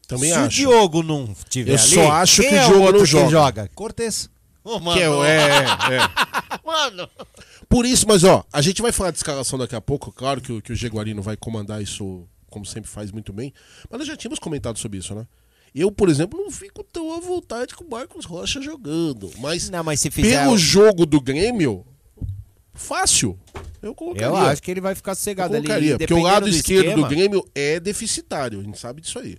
Também 0.09 0.31
Se 0.31 0.37
acho. 0.37 0.47
o 0.47 0.49
Diogo 0.49 1.03
não 1.03 1.29
tiver 1.51 1.73
Eu 1.73 1.79
ali, 1.79 1.95
só 1.95 2.11
acho 2.13 2.41
que 2.43 2.49
o 2.49 2.55
é 2.55 2.65
Diogo 2.65 2.79
outro 2.81 2.93
não 2.99 3.01
que 3.01 3.07
joga. 3.07 3.31
joga? 3.31 3.71
Cortez. 3.75 4.31
Ô, 4.65 4.81
Que 4.93 5.01
é, 5.03 5.11
o- 5.11 5.25
é, 5.25 5.37
é, 5.37 5.97
é. 5.97 6.09
Mano. 6.65 7.09
Por 7.69 7.85
isso, 7.85 8.07
mas 8.09 8.25
ó, 8.25 8.43
a 8.53 8.63
gente 8.63 8.81
vai 8.81 8.93
falar 8.93 9.11
de 9.11 9.19
escalação 9.19 9.59
daqui 9.59 9.75
a 9.77 9.81
pouco. 9.81 10.11
Claro 10.13 10.41
que, 10.41 10.53
o- 10.53 10.63
que 10.63 10.73
o 10.73 10.77
Jaguarino 10.77 11.21
vai 11.21 11.37
comandar 11.37 11.83
isso, 11.83 12.25
como 12.49 12.65
sempre 12.65 12.89
faz 12.91 13.11
muito 13.13 13.33
bem. 13.33 13.53
Mas 13.91 13.99
nós 13.99 14.09
já 14.09 14.17
tínhamos 14.17 14.39
comentado 14.39 14.79
sobre 14.79 14.99
isso, 14.99 15.15
né? 15.15 15.27
Eu, 15.79 15.93
por 15.93 16.09
exemplo, 16.09 16.41
não 16.43 16.51
fico 16.51 16.83
tão 16.83 17.13
à 17.15 17.21
vontade 17.21 17.75
com 17.75 17.85
o 17.85 17.91
Marcos 17.91 18.25
Rocha 18.25 18.63
jogando. 18.63 19.31
Mas, 19.39 19.69
Não, 19.69 19.85
mas 19.85 20.01
se 20.01 20.11
fizer- 20.11 20.43
pelo 20.43 20.57
jogo 20.57 21.05
do 21.05 21.21
Grêmio, 21.21 21.85
fácil. 22.73 23.39
Eu 23.83 23.95
colocaria. 23.95 24.27
Eu 24.29 24.37
acho 24.37 24.63
que 24.63 24.71
ele 24.71 24.81
vai 24.81 24.95
ficar 24.95 25.15
sossegado 25.15 25.53
Eu 25.55 25.59
ali. 25.59 25.67
colocaria, 25.67 25.99
porque 25.99 26.15
o 26.15 26.23
lado 26.23 26.45
do 26.45 26.49
esquerdo 26.49 26.87
esquema. 26.89 27.03
do 27.09 27.15
Grêmio 27.15 27.47
é 27.55 27.79
deficitário. 27.79 28.61
A 28.61 28.63
gente 28.63 28.79
sabe 28.79 29.01
disso 29.03 29.19
aí. 29.19 29.37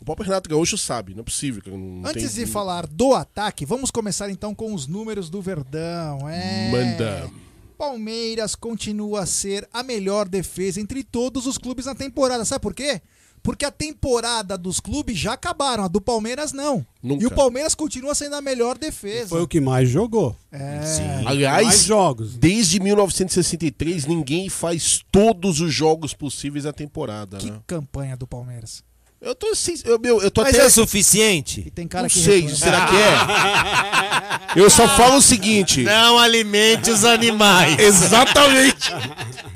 O 0.00 0.04
próprio 0.04 0.26
Renato 0.26 0.48
Gaúcho 0.48 0.78
sabe, 0.78 1.12
não 1.14 1.20
é 1.20 1.24
possível. 1.24 1.60
que 1.60 1.70
não 1.70 2.02
Antes 2.08 2.34
tem- 2.34 2.44
de 2.44 2.50
falar 2.50 2.86
do 2.86 3.14
ataque, 3.14 3.64
vamos 3.66 3.90
começar 3.90 4.30
então 4.30 4.54
com 4.54 4.72
os 4.74 4.86
números 4.86 5.28
do 5.28 5.42
Verdão. 5.42 6.28
É... 6.28 6.70
Manda. 6.70 7.30
Palmeiras 7.76 8.54
continua 8.54 9.20
a 9.22 9.26
ser 9.26 9.66
a 9.72 9.82
melhor 9.82 10.28
defesa 10.28 10.80
entre 10.80 11.02
todos 11.02 11.46
os 11.46 11.56
clubes 11.58 11.86
na 11.86 11.94
temporada. 11.94 12.44
Sabe 12.44 12.60
por 12.62 12.74
quê? 12.74 13.00
Porque 13.42 13.64
a 13.64 13.70
temporada 13.70 14.56
dos 14.58 14.80
clubes 14.80 15.16
já 15.18 15.32
acabaram, 15.34 15.84
a 15.84 15.88
do 15.88 16.00
Palmeiras 16.00 16.52
não. 16.52 16.84
Nunca. 17.02 17.22
E 17.22 17.26
o 17.26 17.30
Palmeiras 17.30 17.74
continua 17.74 18.14
sendo 18.14 18.34
a 18.36 18.40
melhor 18.42 18.76
defesa. 18.76 19.28
Foi 19.28 19.42
o 19.42 19.48
que 19.48 19.60
mais 19.60 19.88
jogou. 19.88 20.34
É. 20.50 20.80
Aliás, 21.26 21.66
Mais 21.66 21.84
jogos. 21.84 22.36
desde 22.36 22.80
1963 22.80 24.06
ninguém 24.06 24.48
faz 24.48 25.04
todos 25.12 25.60
os 25.60 25.72
jogos 25.72 26.12
possíveis 26.14 26.64
na 26.64 26.72
temporada, 26.72 27.38
Que 27.38 27.50
né? 27.50 27.60
campanha 27.66 28.16
do 28.16 28.26
Palmeiras. 28.26 28.82
Eu 29.20 29.34
tô 29.34 29.48
assim, 29.48 29.74
eu, 29.84 29.98
meu, 29.98 30.22
eu 30.22 30.30
tô 30.30 30.42
Mas 30.42 30.54
até 30.54 30.66
é 30.66 30.70
suficiente? 30.70 31.64
E 31.66 31.70
tem 31.70 31.88
cara 31.88 32.02
não 32.02 32.08
que 32.08 32.20
sei, 32.20 32.42
reclama. 32.42 32.56
será 32.56 32.86
que 32.86 32.96
é? 32.96 34.38
Eu 34.56 34.70
só 34.70 34.88
falo 34.88 35.16
o 35.16 35.22
seguinte, 35.22 35.82
Não 35.82 36.18
alimente 36.18 36.90
os 36.90 37.04
animais. 37.04 37.78
Exatamente. 37.78 38.90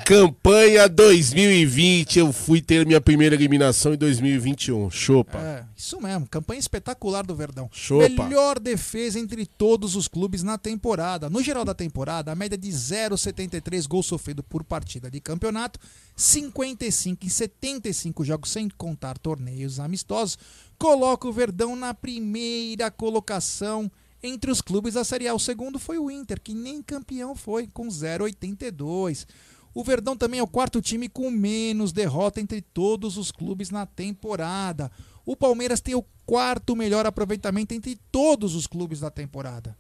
Campanha 0.04 0.88
2020, 0.88 2.18
eu 2.18 2.32
fui 2.32 2.60
ter 2.60 2.84
minha 2.84 3.00
primeira 3.00 3.34
eliminação 3.34 3.94
em 3.94 3.96
2021. 3.96 4.90
Chopa. 4.90 5.38
É, 5.38 5.64
isso 5.76 6.00
mesmo, 6.00 6.26
campanha 6.28 6.60
espetacular 6.60 7.24
do 7.24 7.34
Verdão. 7.34 7.70
Chopa. 7.72 8.24
Melhor 8.24 8.58
defesa 8.58 9.18
entre 9.18 9.46
todos 9.46 9.96
os 9.96 10.08
clubes 10.08 10.42
na 10.42 10.58
temporada. 10.58 11.30
No 11.30 11.42
geral 11.42 11.64
da 11.64 11.72
temporada, 11.72 12.32
a 12.32 12.34
média 12.34 12.58
de 12.58 12.68
0,73 12.68 13.86
gols 13.88 14.06
sofrido 14.06 14.42
por 14.42 14.62
partida 14.62 15.10
de 15.10 15.20
campeonato, 15.20 15.80
55 16.16 17.24
em 17.24 17.28
75 17.28 18.24
jogos 18.24 18.50
sem 18.50 18.68
contar 18.68 19.16
torneios 19.52 19.78
amistosos, 19.78 20.38
coloca 20.78 21.28
o 21.28 21.32
Verdão 21.32 21.76
na 21.76 21.92
primeira 21.92 22.90
colocação 22.90 23.90
entre 24.22 24.50
os 24.50 24.60
clubes 24.60 24.94
da 24.94 25.04
Série 25.04 25.28
A. 25.28 25.34
O 25.34 25.38
segundo 25.38 25.78
foi 25.78 25.98
o 25.98 26.10
Inter, 26.10 26.40
que 26.40 26.54
nem 26.54 26.82
campeão 26.82 27.34
foi, 27.34 27.66
com 27.66 27.86
0,82. 27.88 29.26
O 29.74 29.84
Verdão 29.84 30.16
também 30.16 30.40
é 30.40 30.42
o 30.42 30.48
quarto 30.48 30.80
time 30.80 31.08
com 31.08 31.30
menos 31.30 31.92
derrota 31.92 32.40
entre 32.40 32.60
todos 32.60 33.16
os 33.16 33.30
clubes 33.30 33.70
na 33.70 33.86
temporada. 33.86 34.90
O 35.24 35.36
Palmeiras 35.36 35.80
tem 35.80 35.94
o 35.94 36.04
quarto 36.26 36.74
melhor 36.74 37.06
aproveitamento 37.06 37.74
entre 37.74 37.98
todos 38.10 38.54
os 38.54 38.66
clubes 38.66 39.00
da 39.00 39.10
temporada, 39.10 39.76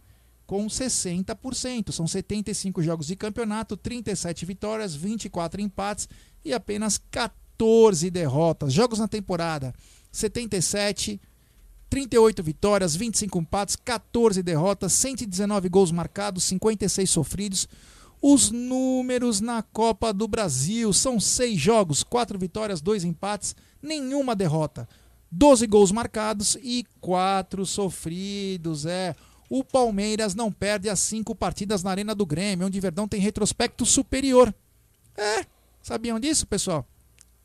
com 0.46 0.66
60%. 0.66 1.92
São 1.92 2.06
75 2.06 2.82
jogos 2.82 3.06
de 3.06 3.16
campeonato, 3.16 3.76
37 3.76 4.46
vitórias, 4.46 4.94
24 4.94 5.60
empates 5.60 6.08
e 6.44 6.52
apenas 6.52 6.98
14 7.10 7.41
derrotas. 8.10 8.72
Jogos 8.72 8.98
na 8.98 9.08
temporada: 9.08 9.74
77, 10.10 11.20
38 11.88 12.42
vitórias, 12.42 12.96
25 12.96 13.38
empates, 13.38 13.76
14 13.76 14.42
derrotas, 14.42 14.92
119 14.94 15.68
gols 15.68 15.92
marcados, 15.92 16.44
56 16.44 17.10
sofridos. 17.10 17.68
Os 18.20 18.50
números 18.50 19.40
na 19.40 19.62
Copa 19.62 20.12
do 20.12 20.28
Brasil 20.28 20.92
são 20.92 21.18
6 21.18 21.60
jogos, 21.60 22.02
4 22.04 22.38
vitórias, 22.38 22.80
2 22.80 23.04
empates, 23.04 23.56
nenhuma 23.82 24.36
derrota. 24.36 24.88
12 25.30 25.66
gols 25.66 25.90
marcados 25.90 26.56
e 26.62 26.86
4 27.00 27.66
sofridos. 27.66 28.86
É, 28.86 29.16
o 29.50 29.64
Palmeiras 29.64 30.34
não 30.34 30.52
perde 30.52 30.88
as 30.88 31.00
5 31.00 31.34
partidas 31.34 31.82
na 31.82 31.90
Arena 31.90 32.14
do 32.14 32.24
Grêmio, 32.24 32.66
onde 32.66 32.80
Verdão 32.80 33.08
tem 33.08 33.20
retrospecto 33.20 33.84
superior. 33.84 34.54
É, 35.16 35.44
sabiam 35.82 36.20
disso, 36.20 36.46
pessoal? 36.46 36.86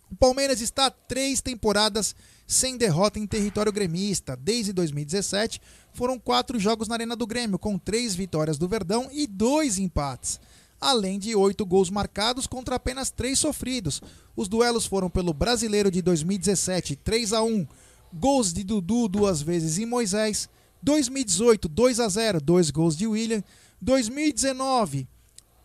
O 0.10 0.16
Palmeiras 0.16 0.62
está 0.62 0.90
três 0.90 1.42
temporadas 1.42 2.16
sem 2.46 2.78
derrota 2.78 3.20
em 3.20 3.28
território 3.28 3.72
gremista. 3.72 4.36
Desde 4.36 4.72
2017, 4.72 5.62
foram 5.94 6.18
quatro 6.18 6.58
jogos 6.58 6.88
na 6.88 6.96
Arena 6.96 7.16
do 7.16 7.28
Grêmio, 7.28 7.60
com 7.60 7.78
três 7.78 8.16
vitórias 8.16 8.58
do 8.58 8.68
Verdão 8.68 9.10
e 9.12 9.28
dois 9.28 9.78
empates. 9.78 10.40
Além 10.80 11.20
de 11.20 11.36
oito 11.36 11.66
gols 11.66 11.90
marcados 11.90 12.48
contra 12.48 12.76
apenas 12.76 13.10
três 13.10 13.40
sofridos. 13.40 14.02
Os 14.36 14.48
duelos 14.48 14.86
foram 14.86 15.10
pelo 15.10 15.34
Brasileiro 15.34 15.92
de 15.92 16.02
2017, 16.02 16.96
3 16.96 17.34
a 17.34 17.42
1 17.42 17.68
gols 18.14 18.54
de 18.54 18.64
Dudu 18.64 19.08
duas 19.08 19.42
vezes 19.42 19.78
e 19.78 19.86
Moisés. 19.86 20.48
2018, 20.82 21.68
2 21.68 22.00
a 22.00 22.08
0 22.08 22.40
dois 22.40 22.70
gols 22.70 22.96
de 22.96 23.08
William. 23.08 23.44
2019, 23.82 25.08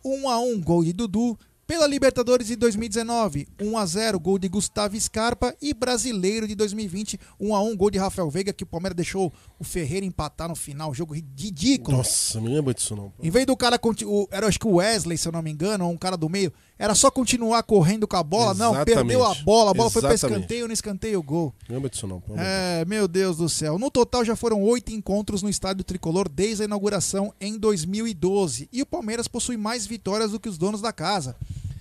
1 0.03 0.29
a 0.29 0.39
1 0.39 0.61
gol 0.61 0.83
de 0.83 0.93
Dudu. 0.93 1.37
Pela 1.65 1.87
Libertadores 1.87 2.47
de 2.47 2.57
2019, 2.57 3.47
1 3.61 3.77
a 3.77 3.85
0 3.85 4.19
gol 4.19 4.37
de 4.37 4.49
Gustavo 4.49 4.99
Scarpa 4.99 5.55
e 5.61 5.73
Brasileiro 5.73 6.45
de 6.45 6.55
2020, 6.55 7.17
1 7.39 7.55
a 7.55 7.63
1 7.63 7.77
gol 7.77 7.89
de 7.89 7.97
Rafael 7.97 8.29
Veiga 8.29 8.51
que 8.51 8.63
o 8.63 8.67
Palmeiras 8.67 8.97
deixou 8.97 9.31
o 9.57 9.63
Ferreira 9.63 10.05
empatar 10.05 10.49
no 10.49 10.55
final, 10.55 10.93
jogo 10.93 11.13
ridículo. 11.15 11.95
Nossa, 11.97 12.41
não 12.41 12.53
lembro 12.53 12.73
disso 12.73 12.97
não. 12.97 13.13
Em 13.21 13.29
vez 13.29 13.45
do 13.45 13.55
cara 13.55 13.79
o- 14.05 14.27
era 14.29 14.45
acho 14.45 14.59
que 14.59 14.67
o 14.67 14.75
Wesley, 14.75 15.17
se 15.17 15.25
eu 15.25 15.31
não 15.31 15.41
me 15.41 15.51
engano, 15.51 15.85
ou 15.85 15.91
um 15.93 15.97
cara 15.97 16.17
do 16.17 16.27
meio, 16.27 16.51
era 16.83 16.93
só 16.93 17.09
continuar 17.09 17.63
correndo 17.63 18.05
com 18.05 18.17
a 18.17 18.21
bola, 18.21 18.53
não, 18.55 18.73
Exatamente. 18.73 18.95
perdeu 18.97 19.23
a 19.25 19.33
bola, 19.35 19.71
a 19.71 19.73
bola 19.73 19.89
foi 19.89 20.01
para 20.01 20.13
Exatamente. 20.13 20.41
escanteio, 20.41 20.67
no 20.67 20.73
escanteio 20.73 21.23
gol. 21.23 21.55
Não 21.69 21.75
lembro 21.75 21.89
disso 21.89 22.05
não. 22.05 22.19
pelo 22.19 22.37
de 22.37 22.43
É, 22.43 22.83
meu 22.83 23.07
Deus 23.07 23.37
do 23.37 23.47
céu. 23.47 23.79
No 23.79 23.89
total 23.89 24.25
já 24.25 24.35
foram 24.35 24.61
oito 24.63 24.91
encontros 24.91 25.41
no 25.41 25.49
estádio 25.49 25.85
tricolor 25.85 26.27
desde 26.27 26.63
a 26.63 26.65
inauguração 26.65 27.33
em 27.39 27.57
2012. 27.57 28.67
E 28.69 28.81
o 28.81 28.85
Palmeiras 28.85 29.29
possui 29.29 29.55
mais 29.55 29.87
vitórias 29.87 30.31
do 30.31 30.41
que 30.41 30.49
os 30.49 30.57
donos 30.57 30.81
da 30.81 30.91
casa. 30.91 31.37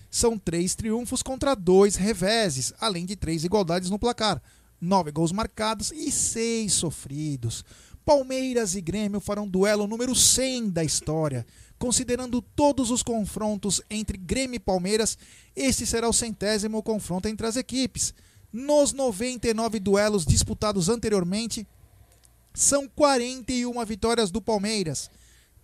São 0.08 0.38
três 0.38 0.76
triunfos 0.76 1.20
contra 1.20 1.56
dois 1.56 1.96
reveses, 1.96 2.72
além 2.80 3.04
de 3.04 3.16
três 3.16 3.42
igualdades 3.42 3.90
no 3.90 3.98
placar. 3.98 4.40
Nove 4.80 5.10
gols 5.10 5.32
marcados 5.32 5.90
e 5.90 6.12
seis 6.12 6.74
sofridos. 6.74 7.64
Palmeiras 8.04 8.76
e 8.76 8.80
Grêmio 8.80 9.20
farão 9.20 9.48
duelo 9.48 9.88
número 9.88 10.14
100 10.14 10.70
da 10.70 10.84
história. 10.84 11.44
Considerando 11.82 12.40
todos 12.40 12.92
os 12.92 13.02
confrontos 13.02 13.82
entre 13.90 14.16
Grêmio 14.16 14.54
e 14.54 14.60
Palmeiras, 14.60 15.18
este 15.56 15.84
será 15.84 16.08
o 16.08 16.12
centésimo 16.12 16.80
confronto 16.80 17.26
entre 17.26 17.44
as 17.44 17.56
equipes. 17.56 18.14
Nos 18.52 18.92
99 18.92 19.80
duelos 19.80 20.24
disputados 20.24 20.88
anteriormente, 20.88 21.66
são 22.54 22.86
41 22.86 23.84
vitórias 23.84 24.30
do 24.30 24.40
Palmeiras, 24.40 25.10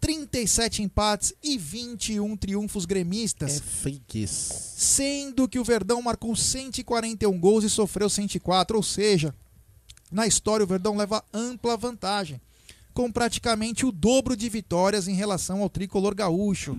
37 0.01 0.83
empates 0.83 1.35
e 1.41 1.57
21 1.57 2.37
triunfos 2.37 2.85
gremistas. 2.85 3.59
É 3.59 3.61
fakes. 3.61 4.75
Sendo 4.77 5.49
que 5.49 5.61
o 5.61 5.65
Verdão 5.65 6.03
marcou 6.03 6.35
141 6.35 7.39
gols 7.39 7.63
e 7.63 7.71
sofreu 7.71 8.11
104, 8.11 8.77
ou 8.77 8.83
seja, 8.83 9.33
na 10.11 10.27
história 10.27 10.65
o 10.65 10.67
Verdão 10.67 10.97
leva 10.97 11.25
ampla 11.33 11.77
vantagem, 11.77 12.41
com 12.99 13.13
praticamente 13.13 13.87
o 13.87 13.93
dobro 13.93 14.37
de 14.37 14.49
vitórias 14.49 15.07
em 15.07 15.15
relação 15.15 15.63
ao 15.63 15.71
tricolor 15.71 16.17
gaúcho. 16.17 16.77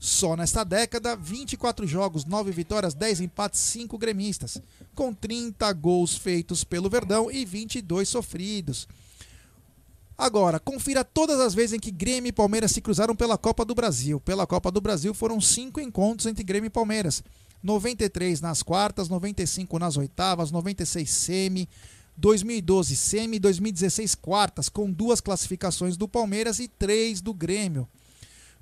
Só 0.00 0.34
nesta 0.34 0.64
década, 0.64 1.14
24 1.14 1.86
jogos, 1.86 2.24
9 2.24 2.50
vitórias, 2.50 2.92
10 2.92 3.20
empates, 3.20 3.60
5 3.60 3.96
gremistas, 3.96 4.60
com 4.96 5.14
30 5.14 5.72
gols 5.74 6.16
feitos 6.16 6.64
pelo 6.64 6.90
Verdão 6.90 7.30
e 7.30 7.44
22 7.44 8.08
sofridos. 8.08 8.88
Agora, 10.18 10.58
confira 10.58 11.04
todas 11.04 11.38
as 11.38 11.54
vezes 11.54 11.74
em 11.74 11.78
que 11.78 11.92
Grêmio 11.92 12.30
e 12.30 12.32
Palmeiras 12.32 12.72
se 12.72 12.80
cruzaram 12.80 13.14
pela 13.14 13.38
Copa 13.38 13.64
do 13.64 13.72
Brasil. 13.72 14.18
Pela 14.18 14.48
Copa 14.48 14.72
do 14.72 14.80
Brasil 14.80 15.14
foram 15.14 15.40
cinco 15.40 15.78
encontros 15.78 16.26
entre 16.26 16.42
Grêmio 16.42 16.66
e 16.66 16.70
Palmeiras. 16.70 17.22
93 17.62 18.40
nas 18.40 18.60
quartas, 18.60 19.08
95 19.08 19.78
nas 19.78 19.96
oitavas, 19.96 20.50
96 20.50 21.08
semi, 21.08 21.68
2012 22.16 22.96
semi, 22.96 23.38
2016 23.38 24.14
quartas, 24.14 24.68
com 24.68 24.90
duas 24.90 25.20
classificações 25.20 25.96
do 25.96 26.06
Palmeiras 26.06 26.58
e 26.58 26.68
três 26.68 27.20
do 27.20 27.32
Grêmio. 27.32 27.88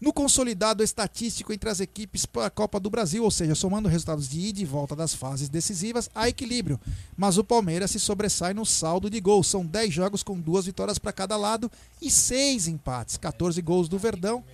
No 0.01 0.13
consolidado 0.13 0.85
estatístico 0.85 1.53
entre 1.53 1.69
as 1.69 1.81
equipes 1.81 2.25
para 2.25 2.47
a 2.47 2.51
Copa 2.51 2.79
do 2.79 2.89
Brasil, 2.89 3.25
ou 3.25 3.33
seja, 3.33 3.57
somando 3.57 3.89
resultados 3.89 4.29
de 4.29 4.39
ida 4.39 4.61
e 4.61 4.65
volta 4.65 4.95
das 4.95 5.13
fases 5.13 5.49
decisivas, 5.49 6.09
há 6.15 6.29
equilíbrio. 6.29 6.79
Mas 7.17 7.37
o 7.37 7.43
Palmeiras 7.43 7.91
se 7.91 7.99
sobressai 7.99 8.55
no 8.55 8.65
saldo 8.65 9.11
de 9.11 9.21
gols. 9.21 9.49
São 9.49 9.67
10 9.67 9.93
jogos 9.93 10.23
com 10.23 10.39
duas 10.39 10.67
vitórias 10.67 11.01
para 11.01 11.13
cada 11.13 11.37
lado 11.37 11.71
e 12.01 12.13
6 12.13 12.69
empates. 12.69 13.17
14 13.17 13.61
gols 13.61 13.89
do 13.89 13.99
Verdão 13.99 14.45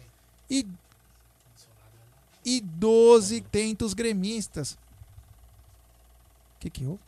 e, 0.48 0.66
e 2.42 2.62
12 2.62 3.42
tentos 3.42 3.92
gremistas. 3.92 4.73
O 6.56 6.60
que 6.60 6.70
que 6.70 6.86
houve? 6.86 7.00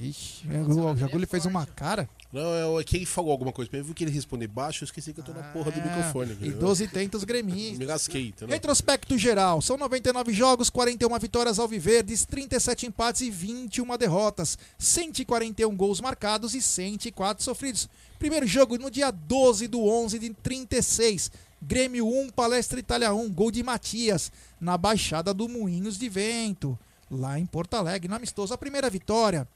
Ixi, 0.00 0.44
o 0.68 0.96
Jaguli 0.96 1.26
fez 1.26 1.46
uma 1.46 1.66
cara. 1.66 2.08
Não, 2.32 2.78
é 2.78 2.84
que 2.84 2.96
ele 2.96 3.06
falou 3.06 3.32
alguma 3.32 3.52
coisa. 3.52 3.70
Eu 3.72 3.84
vi 3.84 3.92
que 3.92 4.04
ele 4.04 4.10
responder 4.10 4.46
baixo, 4.46 4.84
eu 4.84 4.86
esqueci 4.86 5.12
que 5.12 5.18
eu 5.18 5.24
tô 5.24 5.32
na 5.32 5.42
porra 5.42 5.72
do 5.72 5.82
microfone. 5.82 6.30
E 6.30 6.34
entendeu? 6.34 6.58
12 6.60 6.88
tentos 6.88 7.24
gremistas. 7.24 7.78
Me 7.78 7.84
lasquei, 7.84 8.28
entendeu? 8.28 8.54
Retrospecto 8.54 9.18
geral: 9.18 9.60
são 9.60 9.76
99 9.76 10.32
jogos, 10.32 10.70
41 10.70 11.18
vitórias 11.18 11.58
alviverdes, 11.58 12.24
37 12.24 12.86
empates 12.86 13.22
e 13.22 13.30
21 13.30 13.96
derrotas, 13.98 14.56
141 14.78 15.76
gols 15.76 16.00
marcados 16.00 16.54
e 16.54 16.62
104 16.62 17.42
sofridos. 17.42 17.88
Primeiro 18.18 18.46
jogo 18.46 18.78
no 18.78 18.90
dia 18.90 19.10
12 19.10 19.66
do 19.66 19.84
11 19.84 20.18
de 20.18 20.30
36. 20.30 21.32
Grêmio 21.62 22.06
1, 22.06 22.30
Palestra 22.30 22.80
Itália 22.80 23.12
1, 23.12 23.30
gol 23.32 23.50
de 23.50 23.62
Matias, 23.62 24.32
na 24.58 24.78
Baixada 24.78 25.34
do 25.34 25.46
Moinhos 25.46 25.98
de 25.98 26.08
Vento, 26.08 26.78
lá 27.10 27.38
em 27.38 27.44
Porto 27.44 27.74
Alegre, 27.74 28.08
no 28.08 28.14
amistoso. 28.14 28.54
A 28.54 28.58
primeira 28.58 28.88
vitória 28.88 29.46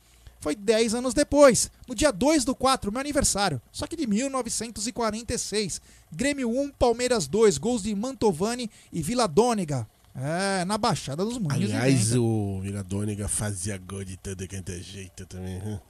foi 0.45 0.55
10 0.55 0.93
anos 0.93 1.15
depois, 1.15 1.71
no 1.89 1.95
dia 1.95 2.13
2 2.13 2.45
do 2.45 2.55
4, 2.55 2.93
meu 2.93 3.01
aniversário, 3.01 3.63
só 3.73 3.87
que 3.87 3.97
de 3.97 4.07
1946. 4.07 5.81
Grêmio 6.13 6.51
1, 6.51 6.71
Palmeiras 6.73 7.27
2, 7.27 7.57
gols 7.57 7.85
de 7.85 7.95
Mantovani 7.95 8.71
e 8.93 9.01
Vila 9.03 9.27
Dônega. 9.27 9.87
É, 10.15 10.65
na 10.67 10.77
Baixada 10.77 11.25
dos 11.25 11.39
Moinhos. 11.39 11.73
Aliás, 11.73 12.11
Vento. 12.11 12.23
o 12.23 12.61
Viladônica 12.61 13.27
fazia 13.27 13.79
gol 13.79 14.05
de 14.05 14.19
todo 14.19 14.47
quanto 14.47 14.71
é 14.71 14.79
jeito 14.79 15.25
também. 15.27 15.59
né? 15.61 15.81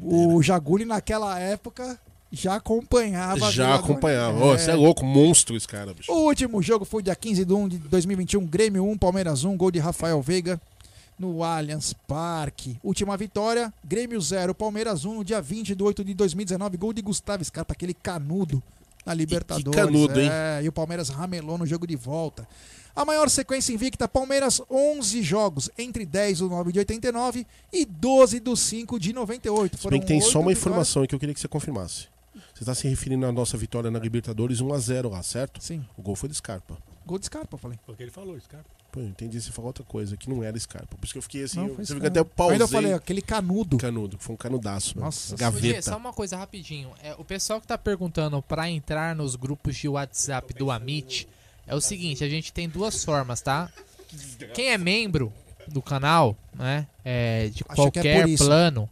o, 0.00 0.36
o 0.36 0.42
Jaguli 0.42 0.84
naquela 0.84 1.38
época 1.38 1.98
já 2.30 2.54
acompanhava. 2.54 3.50
Já 3.50 3.64
Vila 3.66 3.74
acompanhava. 3.74 4.38
Dônega. 4.38 4.54
Ô, 4.54 4.58
Você 4.58 4.70
é 4.70 4.74
louco, 4.74 5.04
monstro 5.04 5.56
esse 5.56 5.66
cara, 5.66 5.92
bicho. 5.92 6.10
O 6.10 6.24
último 6.24 6.62
jogo 6.62 6.84
foi 6.84 7.02
dia 7.02 7.16
15 7.16 7.44
de 7.44 7.52
1 7.52 7.68
de 7.68 7.78
2021, 7.78 8.46
Grêmio 8.46 8.88
1, 8.88 8.96
Palmeiras 8.96 9.42
1, 9.44 9.56
gol 9.56 9.72
de 9.72 9.80
Rafael 9.80 10.22
Veiga 10.22 10.58
no 11.18 11.42
Allianz 11.42 11.92
Parque. 12.06 12.78
Última 12.82 13.16
vitória, 13.16 13.72
Grêmio 13.84 14.20
0, 14.20 14.54
Palmeiras 14.54 15.04
1, 15.04 15.14
no 15.14 15.24
dia 15.24 15.40
20 15.40 15.74
de 15.74 15.82
8 15.82 16.04
de 16.04 16.14
2019, 16.14 16.76
gol 16.76 16.92
de 16.92 17.02
Gustavo 17.02 17.44
Scarpa, 17.44 17.72
aquele 17.72 17.94
canudo 17.94 18.62
na 19.04 19.14
Libertadores. 19.14 19.78
canudo, 19.80 20.18
hein? 20.20 20.28
É, 20.30 20.62
e 20.62 20.68
o 20.68 20.72
Palmeiras 20.72 21.08
ramelou 21.08 21.58
no 21.58 21.66
jogo 21.66 21.86
de 21.86 21.96
volta. 21.96 22.46
A 22.96 23.04
maior 23.04 23.28
sequência 23.28 23.72
invicta, 23.72 24.06
Palmeiras 24.06 24.62
11 24.70 25.22
jogos, 25.22 25.68
entre 25.76 26.06
10 26.06 26.38
do 26.38 26.48
9 26.48 26.72
de 26.72 26.78
89 26.78 27.46
e 27.72 27.84
12 27.84 28.38
do 28.40 28.56
5 28.56 29.00
de 29.00 29.12
98. 29.12 29.76
Se 29.76 29.88
bem 29.88 30.00
que 30.00 30.06
tem 30.06 30.20
só 30.20 30.38
uma 30.38 30.50
vitórias. 30.50 30.58
informação 30.58 31.06
que 31.06 31.14
eu 31.14 31.18
queria 31.18 31.34
que 31.34 31.40
você 31.40 31.48
confirmasse. 31.48 32.06
Você 32.54 32.62
está 32.62 32.74
se 32.74 32.86
referindo 32.86 33.26
à 33.26 33.32
nossa 33.32 33.56
vitória 33.56 33.90
na 33.90 33.98
Libertadores 33.98 34.60
1x0 34.60 35.10
lá, 35.10 35.22
certo? 35.24 35.60
Sim. 35.60 35.84
O 35.98 36.02
gol 36.02 36.14
foi 36.14 36.28
de 36.28 36.36
Scarpa. 36.36 36.78
Gol 37.06 37.18
de 37.18 37.26
Scarpa, 37.26 37.54
eu 37.54 37.58
falei. 37.58 37.78
Foi 37.84 37.94
o 37.94 37.96
que 37.96 38.02
ele 38.04 38.10
falou, 38.10 38.38
Scarpa. 38.40 38.64
Pô, 38.92 39.00
eu 39.00 39.06
entendi 39.06 39.40
você 39.40 39.50
falou 39.50 39.68
outra 39.68 39.82
coisa, 39.84 40.16
que 40.16 40.30
não 40.30 40.42
era 40.42 40.58
Scarpa. 40.58 40.96
Por 40.96 41.04
isso 41.04 41.12
que 41.12 41.18
eu 41.18 41.22
fiquei 41.22 41.42
assim, 41.44 41.58
Não, 41.58 41.66
eu, 41.68 41.74
foi 41.74 41.84
você 41.84 41.92
Scarpa. 41.94 42.06
fica 42.08 42.20
até 42.20 42.30
pausei. 42.36 42.52
Ainda 42.54 42.64
eu 42.64 42.68
falei, 42.68 42.92
aquele 42.92 43.20
canudo. 43.22 43.76
Canudo, 43.78 44.16
foi 44.18 44.34
um 44.34 44.38
canudaço. 44.38 44.98
Nossa, 44.98 45.36
Gaveta. 45.36 45.82
só 45.82 45.96
uma 45.96 46.12
coisa 46.12 46.36
rapidinho. 46.36 46.90
É, 47.02 47.14
o 47.18 47.24
pessoal 47.24 47.60
que 47.60 47.66
tá 47.66 47.76
perguntando 47.76 48.40
pra 48.42 48.68
entrar 48.70 49.14
nos 49.16 49.34
grupos 49.36 49.76
de 49.76 49.88
WhatsApp 49.88 50.54
do 50.54 50.70
Amit 50.70 51.26
é 51.66 51.74
o 51.74 51.80
seguinte, 51.80 52.22
a 52.22 52.28
gente 52.28 52.52
tem 52.52 52.68
duas 52.68 53.04
formas, 53.04 53.40
tá? 53.40 53.68
Quem 54.54 54.68
é 54.70 54.78
membro 54.78 55.32
do 55.66 55.82
canal, 55.82 56.36
né, 56.54 56.86
é, 57.04 57.48
de 57.48 57.64
Acho 57.68 57.90
que 57.90 57.98
é 57.98 58.02
qualquer 58.02 58.20
por 58.22 58.28
isso. 58.28 58.44
plano, 58.44 58.88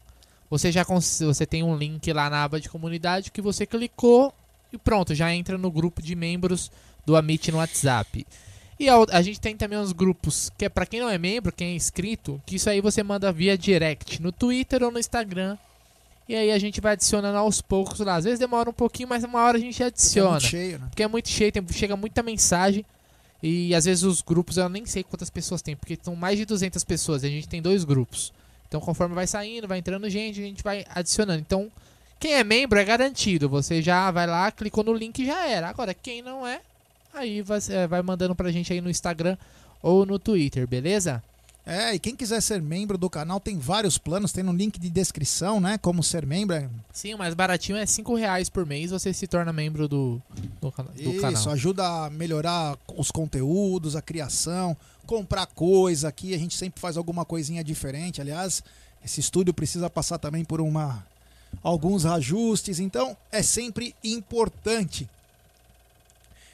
você 0.50 0.73
já 0.73 0.84
cons- 0.84 1.20
você 1.20 1.47
tem 1.47 1.62
um 1.62 1.76
link 1.76 2.10
lá 2.12 2.28
na 2.31 2.42
aba 2.44 2.58
de 2.60 2.68
comunidade 2.68 3.31
que 3.31 3.41
você 3.42 3.65
clicou 3.66 4.34
e 4.73 4.78
pronto, 4.78 5.15
já 5.15 5.32
entra 5.32 5.57
no 5.58 5.70
grupo 5.70 6.00
de 6.02 6.15
membros 6.16 6.73
do 7.05 7.16
Amit 7.16 7.50
no 7.50 7.58
WhatsApp. 7.58 8.26
E 8.78 8.89
a, 8.89 8.97
a 9.10 9.22
gente 9.22 9.40
tem 9.40 9.56
também 9.56 9.78
uns 9.78 9.92
grupos 9.92 10.50
que 10.56 10.64
é 10.64 10.68
pra 10.68 10.86
quem 10.86 11.00
não 11.00 11.08
é 11.08 11.18
membro, 11.18 11.52
quem 11.52 11.68
é 11.68 11.74
inscrito, 11.74 12.42
que 12.44 12.56
isso 12.56 12.68
aí 12.68 12.81
você 12.81 13.02
manda 13.02 13.31
via 13.32 13.56
direct 13.56 14.20
no 14.20 14.32
Twitter 14.32 14.82
ou 14.82 14.90
no 14.90 14.98
Instagram. 14.98 15.56
E 16.28 16.34
aí 16.34 16.50
a 16.50 16.58
gente 16.58 16.81
vai 16.81 16.92
adicionando 16.92 17.36
aos 17.36 17.60
poucos 17.60 18.00
lá. 18.00 18.16
Às 18.16 18.24
vezes 18.24 18.39
demora 18.39 18.70
um 18.70 18.72
pouquinho, 18.72 19.08
mas 19.08 19.22
uma 19.24 19.40
hora 19.42 19.56
a 19.56 19.60
gente 19.60 19.82
adiciona. 19.82 20.31
muito 20.32 20.47
cheio, 20.47 20.78
né? 20.78 20.86
Porque 20.89 21.02
é 21.02 21.08
muito 21.08 21.28
cheio, 21.28 21.52
tem, 21.52 21.64
chega 21.70 21.97
muita 21.97 22.22
mensagem. 22.22 22.84
E 23.42 23.74
às 23.74 23.84
vezes 23.84 24.05
os 24.05 24.22
grupos 24.22 24.56
eu 24.56 24.68
nem 24.68 24.86
sei 24.86 25.02
quantas 25.02 25.28
pessoas 25.28 25.62
tem, 25.62 25.76
porque 25.76 25.98
são 26.00 26.14
mais 26.14 26.39
de 26.39 26.44
200 26.44 26.82
pessoas. 26.84 27.22
E 27.22 27.26
a 27.26 27.31
gente 27.31 27.48
tem 27.48 27.60
dois 27.60 27.84
grupos. 27.84 28.32
Então 28.68 28.81
conforme 28.81 29.14
vai 29.14 29.26
saindo, 29.26 29.68
vai 29.68 29.78
entrando 29.78 30.08
gente, 30.08 30.40
a 30.40 30.44
gente 30.44 30.62
vai 30.62 30.84
adicionando. 30.89 31.40
Então, 31.40 31.70
quem 32.18 32.34
é 32.34 32.42
membro 32.42 32.78
é 32.78 32.84
garantido. 32.84 33.48
Você 33.48 33.82
já 33.82 34.10
vai 34.10 34.26
lá, 34.26 34.50
clicou 34.50 34.82
no 34.82 34.94
link 34.94 35.18
e 35.18 35.26
já 35.26 35.47
era. 35.47 35.68
Agora, 35.68 35.92
quem 35.92 36.22
não 36.22 36.47
é, 36.47 36.60
aí 37.12 37.42
vai, 37.42 37.58
é, 37.68 37.86
vai 37.86 38.02
mandando 38.02 38.34
pra 38.34 38.50
gente 38.50 38.73
aí 38.73 38.81
no 38.81 38.91
Instagram 38.91 39.36
ou 39.82 40.07
no 40.07 40.18
Twitter, 40.18 40.66
beleza? 40.66 41.23
É, 41.65 41.94
e 41.94 41.99
quem 42.00 42.16
quiser 42.16 42.41
ser 42.41 42.60
membro 42.60 42.99
do 42.99 43.08
canal 43.08 43.39
tem 43.39 43.57
vários 43.57 43.97
planos, 43.97 44.32
tem 44.32 44.42
no 44.42 44.52
link 44.52 44.81
de 44.81 44.91
descrição, 44.91 45.60
né? 45.60 45.78
Como 45.78 46.02
ser 46.02 46.26
membro. 46.26 46.57
é- 46.57 46.68
Sim, 46.92 47.15
o 47.15 47.18
mais 47.18 47.34
baratinho 47.34 47.78
é 47.78 47.86
5 47.86 48.16
reais 48.16 48.49
por 48.49 48.66
mês, 48.66 48.91
você 48.91 49.12
se 49.12 49.28
torna 49.28 49.52
membro 49.52 49.86
do, 49.86 50.20
do, 50.60 50.70
do 50.73 51.10
Isso, 51.12 51.20
canal. 51.20 51.50
ajuda 51.50 51.86
a 52.07 52.10
melhorar 52.10 52.76
os 52.97 53.12
conteúdos, 53.12 53.94
a 53.94 54.02
criação, 54.02 54.76
comprar 55.07 55.47
coisa 55.47 56.08
aqui, 56.08 56.34
a 56.34 56.39
gente 56.39 56.57
sempre 56.57 56.81
faz 56.81 56.97
alguma 56.97 57.24
coisinha 57.24 57.62
diferente. 57.62 58.20
Aliás, 58.20 58.60
esse 59.05 59.20
estúdio 59.20 59.55
precisa 59.55 59.89
passar 59.89 60.18
também 60.18 60.44
por 60.44 60.60
uma 60.60 61.07
alguns 61.62 62.05
ajustes, 62.07 62.81
então 62.81 63.16
é 63.31 63.41
sempre 63.42 63.94
importante. 64.02 65.08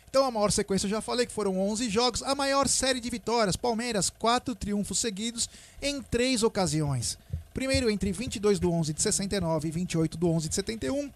Então 0.09 0.25
a 0.25 0.31
maior 0.31 0.51
sequência 0.51 0.87
eu 0.87 0.91
já 0.91 1.01
falei 1.01 1.27
que 1.27 1.33
foram 1.33 1.59
11 1.59 1.91
jogos, 1.91 2.23
a 2.23 2.35
maior 2.35 2.67
série 2.67 3.01
de 3.01 3.11
vitórias, 3.11 3.57
Palmeiras, 3.57 4.09
quatro 4.11 4.55
triunfos 4.55 4.99
seguidos 4.99 5.49
em 5.83 6.01
três 6.01 6.43
ocasiões. 6.43 7.19
Primeiro 7.53 7.91
entre 7.91 8.11
22 8.13 8.59
do 8.59 8.71
11 8.73 8.93
de 8.95 9.03
69 9.03 9.69
e 9.69 9.71
28 9.71 10.17
do 10.17 10.29
11 10.29 10.49
de 10.49 10.55
71. 10.55 11.11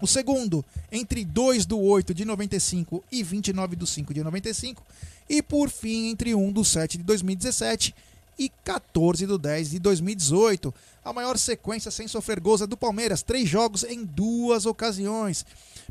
O 0.00 0.06
segundo, 0.06 0.64
entre 0.90 1.24
2 1.24 1.66
do 1.66 1.78
8 1.78 2.14
de 2.14 2.24
95 2.24 3.04
e 3.12 3.22
29 3.22 3.76
do 3.76 3.86
5 3.86 4.14
de 4.14 4.24
95. 4.24 4.82
E 5.28 5.42
por 5.42 5.68
fim, 5.68 6.08
entre 6.08 6.34
1 6.34 6.52
do 6.52 6.64
7 6.64 6.96
de 6.96 7.04
2017 7.04 7.94
e 8.38 8.48
14 8.64 9.26
do 9.26 9.36
10 9.36 9.72
de 9.72 9.78
2018. 9.78 10.74
A 11.04 11.12
maior 11.12 11.36
sequência 11.36 11.90
sem 11.90 12.08
sofrer 12.08 12.40
gols 12.40 12.62
é 12.62 12.66
do 12.66 12.76
Palmeiras, 12.76 13.22
três 13.22 13.46
jogos 13.46 13.84
em 13.84 14.02
duas 14.02 14.64
ocasiões. 14.64 15.44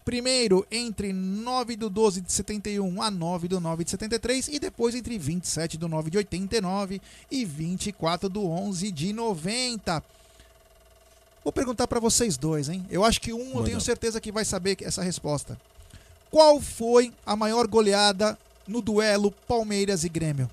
Primeiro, 0.06 0.66
entre 0.72 1.12
9 1.14 1.76
do 1.76 1.90
12 1.90 2.22
de 2.22 2.32
71 2.32 3.02
a 3.02 3.12
9 3.12 3.48
do 3.48 3.60
9 3.60 3.84
de 3.84 3.92
73 3.92 4.48
e 4.48 4.60
depois 4.60 4.96
entre 4.96 5.18
27 5.18 5.78
do 5.78 5.88
9 5.88 6.10
de 6.10 6.18
89 6.18 7.02
e 7.30 7.46
24 7.46 8.30
do 8.30 8.46
11 8.48 8.92
de 8.92 9.14
90. 9.14 10.04
Vou 11.44 11.54
perguntar 11.54 11.88
pra 11.88 12.00
vocês 12.00 12.38
dois, 12.38 12.70
hein? 12.70 12.86
Eu 12.90 13.04
acho 13.04 13.22
que 13.22 13.34
um 13.34 13.40
eu 13.50 13.56
Manda. 13.56 13.68
tenho 13.68 13.82
certeza 13.82 14.20
que 14.22 14.32
vai 14.32 14.46
saber 14.46 14.78
essa 14.82 15.02
resposta. 15.04 15.60
Qual 16.32 16.60
foi 16.62 17.14
a 17.26 17.36
maior 17.36 17.68
goleada 17.68 18.38
no 18.68 18.82
duelo 18.82 19.32
Palmeiras 19.48 20.04
e 20.04 20.10
Grêmio? 20.10 20.50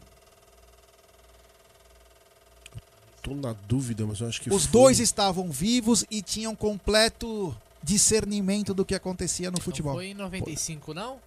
Tô 3.22 3.34
na 3.34 3.52
dúvida, 3.68 4.06
mas 4.06 4.20
eu 4.20 4.28
acho 4.28 4.40
que 4.40 4.48
Os 4.52 4.64
foi- 4.66 4.72
dois 4.72 5.00
estavam 5.00 5.50
vivos 5.50 6.04
e 6.10 6.22
tinham 6.22 6.54
completo 6.54 7.54
discernimento 7.86 8.74
do 8.74 8.84
que 8.84 8.94
acontecia 8.94 9.50
no 9.50 9.60
futebol. 9.60 9.94
Foi 9.94 10.06
em 10.06 10.14
95, 10.14 10.92
não? 10.92 11.18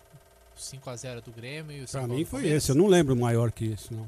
5x0 0.57 1.21
do 1.23 1.31
Grêmio 1.31 1.71
e 1.77 1.83
o 1.83 1.87
Pra 1.87 2.01
5 2.01 2.13
mim 2.13 2.19
do 2.23 2.25
foi 2.25 2.39
Palmeiras. 2.41 2.63
esse. 2.63 2.71
Eu 2.71 2.75
não 2.75 2.87
lembro 2.87 3.15
maior 3.15 3.49
que 3.51 3.65
esse, 3.71 3.93
não. 3.93 4.05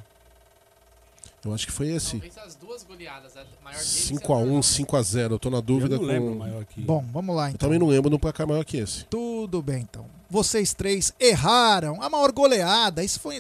Eu 1.46 1.54
acho 1.54 1.66
que 1.66 1.72
foi 1.72 1.88
esse. 1.88 2.12
Talvez 2.12 2.38
as 2.38 2.56
duas 2.56 2.84
goleadas, 2.84 3.36
a 3.38 3.44
maior 3.64 3.78
deles 3.78 4.12
5x1, 4.12 4.60
5x0. 4.86 5.32
Eu 5.32 5.40
tô 5.40 5.50
na 5.50 5.60
dúvida 5.62 5.96
Eu 5.96 6.00
não 6.02 6.06
com. 6.08 6.12
lembro 6.14 6.36
maior 6.36 6.66
que 6.66 6.82
Bom, 6.82 7.04
vamos 7.12 7.36
lá 7.36 7.46
Eu 7.46 7.50
então. 7.50 7.68
também 7.68 7.80
não 7.80 7.88
lembro 7.88 8.10
de 8.10 8.16
um 8.16 8.20
placar 8.20 8.46
maior 8.46 8.64
que 8.66 8.78
esse. 8.78 9.06
Tudo 9.06 9.62
bem 9.62 9.82
então. 9.82 10.06
Vocês 10.30 10.74
três 10.74 11.14
erraram. 11.20 12.02
A 12.02 12.10
maior 12.10 12.32
goleada, 12.32 13.04
isso 13.04 13.20
foi. 13.20 13.40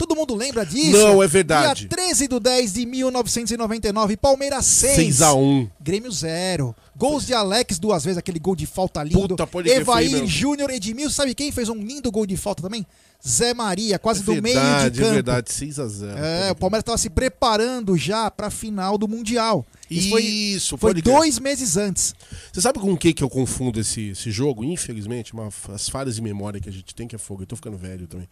Todo 0.00 0.16
mundo 0.16 0.34
lembra 0.34 0.64
disso? 0.64 0.92
Não, 0.92 1.22
é 1.22 1.28
verdade. 1.28 1.80
Dia 1.80 1.88
13 1.90 2.26
do 2.26 2.40
10 2.40 2.72
de 2.72 2.86
1999, 2.86 4.16
Palmeiras 4.16 4.64
6. 4.64 5.16
6x1. 5.18 5.70
Grêmio 5.78 6.10
0. 6.10 6.74
Gols 6.96 7.26
de 7.26 7.34
Alex 7.34 7.78
duas 7.78 8.02
vezes, 8.02 8.16
aquele 8.16 8.38
gol 8.38 8.56
de 8.56 8.64
falta 8.64 9.02
lindo. 9.02 9.28
Puta, 9.28 9.46
pode 9.46 9.68
crer, 9.68 9.84
foi 9.84 10.06
Evair. 10.06 10.26
Júnior, 10.26 10.70
Edmilson, 10.70 11.10
sabe 11.14 11.34
quem 11.34 11.52
fez 11.52 11.68
um 11.68 11.74
lindo 11.74 12.10
gol 12.10 12.24
de 12.24 12.34
falta 12.34 12.62
também? 12.62 12.86
Zé 13.26 13.52
Maria, 13.52 13.98
quase 13.98 14.22
do 14.22 14.32
meio 14.40 14.54
de 14.54 14.62
verdade, 14.62 14.98
campo. 15.00 15.10
é 15.10 15.12
verdade. 15.12 15.50
6x0. 15.50 16.16
É, 16.16 16.50
o 16.50 16.54
Palmeiras 16.54 16.80
estava 16.80 16.96
se 16.96 17.10
preparando 17.10 17.94
já 17.98 18.30
para 18.30 18.46
a 18.46 18.50
final 18.50 18.96
do 18.96 19.06
Mundial. 19.06 19.66
Isso, 19.90 20.08
foi, 20.08 20.22
Isso, 20.22 20.78
foi 20.78 20.92
crer. 20.92 21.02
dois 21.02 21.38
meses 21.38 21.76
antes. 21.76 22.14
Você 22.50 22.62
sabe 22.62 22.78
com 22.78 22.90
o 22.90 22.96
que, 22.96 23.12
que 23.12 23.22
eu 23.22 23.28
confundo 23.28 23.78
esse, 23.78 24.12
esse 24.12 24.30
jogo? 24.30 24.64
Infelizmente, 24.64 25.34
uma, 25.34 25.50
as 25.74 25.90
falhas 25.90 26.14
de 26.14 26.22
memória 26.22 26.58
que 26.58 26.70
a 26.70 26.72
gente 26.72 26.94
tem 26.94 27.06
que 27.06 27.14
é 27.14 27.18
fogo. 27.18 27.42
Eu 27.42 27.46
tô 27.46 27.56
ficando 27.56 27.76
velho 27.76 28.06
também. 28.06 28.26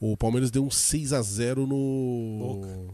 O 0.00 0.16
Palmeiras 0.16 0.50
deu 0.50 0.64
um 0.64 0.68
6x0 0.68 1.66
no. 1.66 2.92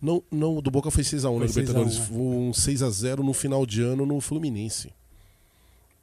Não, 0.00 0.22
não, 0.30 0.56
o 0.56 0.62
do 0.62 0.70
Boca 0.70 0.90
foi 0.90 1.04
6x1 1.04 1.22
na 1.22 1.38
Foi 1.38 1.46
Libertadores. 1.46 1.98
6x1. 1.98 2.06
Foi 2.06 2.16
um 2.16 2.50
6x0 2.52 3.18
no 3.18 3.34
final 3.34 3.66
de 3.66 3.82
ano 3.82 4.06
no 4.06 4.20
Fluminense. 4.20 4.92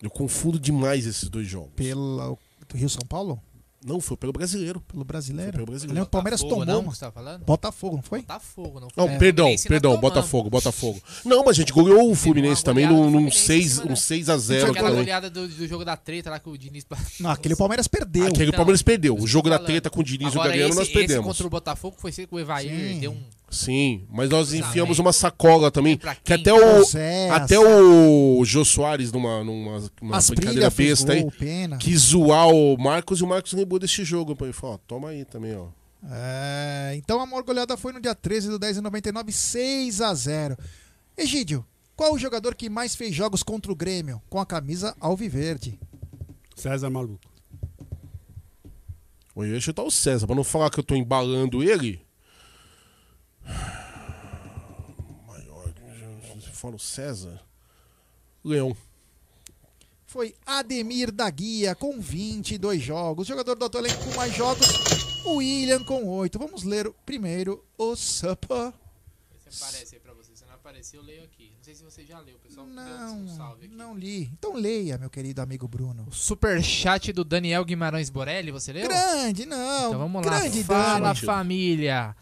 Eu 0.01 0.09
confundo 0.11 0.59
demais 0.59 1.07
esses 1.07 1.27
dois 1.29 1.47
jogos. 1.47 1.71
Pela 1.75 2.37
do 2.69 2.77
Rio 2.77 2.89
São 2.89 3.05
Paulo? 3.07 3.41
Não, 3.87 4.01
foi 4.01 4.17
pelo 4.17 4.33
brasileiro. 4.33 4.81
Pelo 4.81 5.03
brasileiro? 5.05 5.51
Foi 5.51 5.57
pelo 5.59 5.65
brasileiro. 5.67 6.03
o 6.03 6.07
Palmeiras 6.07 6.41
Botafogo, 6.41 6.65
tomou. 6.65 6.83
não, 6.83 6.91
você 6.91 6.99
tá 6.99 7.11
falando? 7.11 7.45
Botafogo, 7.45 7.95
não 7.95 8.03
foi? 8.03 8.19
Botafogo, 8.19 8.79
não 8.79 8.89
foi? 8.89 9.05
Não, 9.05 9.13
É, 9.13 9.17
perdão, 9.17 9.55
perdão, 9.67 9.91
tomamos. 9.91 10.01
Botafogo, 10.01 10.49
Botafogo. 10.49 11.01
Não, 11.23 11.39
mas 11.43 11.51
a 11.51 11.53
gente 11.53 11.71
goleou 11.71 12.11
o 12.11 12.15
Fluminense 12.15 12.63
também 12.63 12.85
num, 12.85 13.05
num 13.05 13.11
Fluminense, 13.11 13.37
6 13.45 13.77
mano. 13.79 13.91
um 13.91 13.95
6 13.95 14.29
a 14.29 14.37
0 14.37 14.71
Aquela 14.71 14.89
também. 14.89 14.95
goleada 15.03 15.29
do, 15.29 15.47
do 15.47 15.67
jogo 15.67 15.85
da 15.85 15.95
treta 15.95 16.29
lá 16.29 16.39
que 16.39 16.49
o 16.49 16.57
Diniz... 16.57 16.85
Não, 17.19 17.29
aquele 17.29 17.55
Palmeiras 17.55 17.87
perdeu. 17.87 18.27
Aquele 18.27 18.51
Não, 18.51 18.57
Palmeiras 18.57 18.81
perdeu. 18.81 19.15
O 19.17 19.25
jogo 19.27 19.49
da 19.49 19.57
treta 19.59 19.89
com 19.89 20.01
o 20.01 20.03
Diniz 20.03 20.33
e 20.33 20.37
o 20.37 20.41
Galeano 20.41 20.69
esse, 20.69 20.77
nós 20.77 20.87
esse 20.87 20.93
perdemos. 20.97 21.25
contra 21.25 21.47
o 21.47 21.49
Botafogo 21.49 21.95
foi 21.99 22.11
ser 22.11 22.27
com 22.27 22.35
o 22.35 22.39
Evair, 22.39 22.99
deu 22.99 23.11
um... 23.11 23.36
Sim, 23.49 24.05
mas 24.09 24.29
nós 24.29 24.53
enfiamos 24.53 24.99
uma 24.99 25.13
sacola 25.13 25.71
também. 25.71 25.97
Pra 25.97 26.15
Que 26.15 26.33
até 26.33 26.53
o, 26.53 26.83
até 27.31 27.57
o 27.57 28.43
Jô 28.43 28.65
Soares, 28.65 29.11
numa, 29.11 29.41
numa 29.43 29.89
uma 30.01 30.17
Asprilla 30.17 30.69
brincadeira 30.69 30.69
besta 30.69 31.13
aí, 31.13 31.25
quis 31.79 31.99
zoar 31.99 32.49
o 32.49 32.77
Marcos 32.77 33.19
e 33.19 33.23
o 33.23 33.27
Marcos 33.27 33.53
lembrou 33.53 33.79
desse 33.79 34.03
jogo. 34.03 34.37
Ele 34.41 34.51
falou: 34.51 34.75
ó, 34.75 34.79
toma 34.85 35.09
aí 35.09 35.23
também, 35.23 35.55
ó. 35.55 35.67
É, 36.09 36.93
então 36.95 37.19
a 37.21 37.25
maior 37.25 37.43
goleada 37.43 37.75
foi 37.77 37.93
no 37.93 38.01
dia 38.01 38.13
13 38.13 38.49
do 38.49 38.59
10 38.59 38.75
de 38.75 38.81
99, 38.81 39.31
6 39.31 40.01
a 40.01 40.13
0. 40.13 40.57
Egídio, 41.17 41.65
qual 41.95 42.13
o 42.13 42.19
jogador 42.19 42.53
que 42.53 42.69
mais 42.69 42.95
fez 42.95 43.15
jogos 43.15 43.43
contra 43.43 43.71
o 43.71 43.75
Grêmio 43.75 44.21
com 44.29 44.39
a 44.39 44.45
camisa 44.45 44.95
alviverde? 44.99 45.79
César 46.55 46.89
Maluco. 46.89 47.31
Eu 49.35 49.45
ia 49.45 49.61
chutar 49.61 49.83
o 49.83 49.91
César, 49.91 50.25
pra 50.25 50.35
não 50.35 50.43
falar 50.43 50.69
que 50.69 50.79
eu 50.79 50.83
tô 50.83 50.95
embalando 50.95 51.63
ele. 51.63 52.06
Maior. 55.27 55.73
Você 56.35 56.51
fala 56.51 56.75
o 56.75 56.79
César? 56.79 57.41
Leão. 58.43 58.75
Foi 60.05 60.33
Ademir 60.45 61.11
da 61.11 61.29
Guia 61.29 61.75
com 61.75 61.99
22 61.99 62.81
jogos. 62.81 63.27
Jogador 63.27 63.55
do 63.55 63.77
elenco 63.77 64.03
com 64.05 64.15
mais 64.15 64.33
jogos, 64.33 64.65
William 65.25 65.83
com 65.83 66.05
8. 66.07 66.39
Vamos 66.39 66.63
ler 66.63 66.87
o- 66.87 66.93
primeiro 67.05 67.63
o 67.77 67.95
Supper. 67.95 68.71
Esse 69.45 69.63
aparece 69.63 69.95
aí 69.95 70.01
pra 70.01 70.13
você. 70.13 70.33
Se 70.33 70.45
não 70.45 70.53
aparecer, 70.55 70.97
eu 70.97 71.01
leio 71.03 71.23
aqui. 71.25 71.51
Não 71.57 71.63
sei 71.63 71.75
se 71.75 71.83
você 71.83 72.05
já 72.05 72.19
leu, 72.21 72.37
o 72.37 72.39
pessoal. 72.39 72.65
Não, 72.65 73.17
um 73.19 73.35
salve 73.35 73.65
aqui. 73.65 73.75
não 73.75 73.97
li. 73.97 74.29
Então 74.37 74.53
leia, 74.53 74.97
meu 74.97 75.09
querido 75.09 75.41
amigo 75.41 75.67
Bruno. 75.67 76.07
Superchat 76.11 77.11
do 77.11 77.25
Daniel 77.25 77.65
Guimarães 77.65 78.09
Borelli, 78.09 78.49
você 78.51 78.71
leu? 78.71 78.87
Grande, 78.87 79.45
não. 79.45 79.87
Então 79.89 79.99
vamos 79.99 80.25
lá. 80.25 80.39
grande 80.39 80.63
Fala 80.63 81.13
Dani. 81.13 81.19
família. 81.25 82.15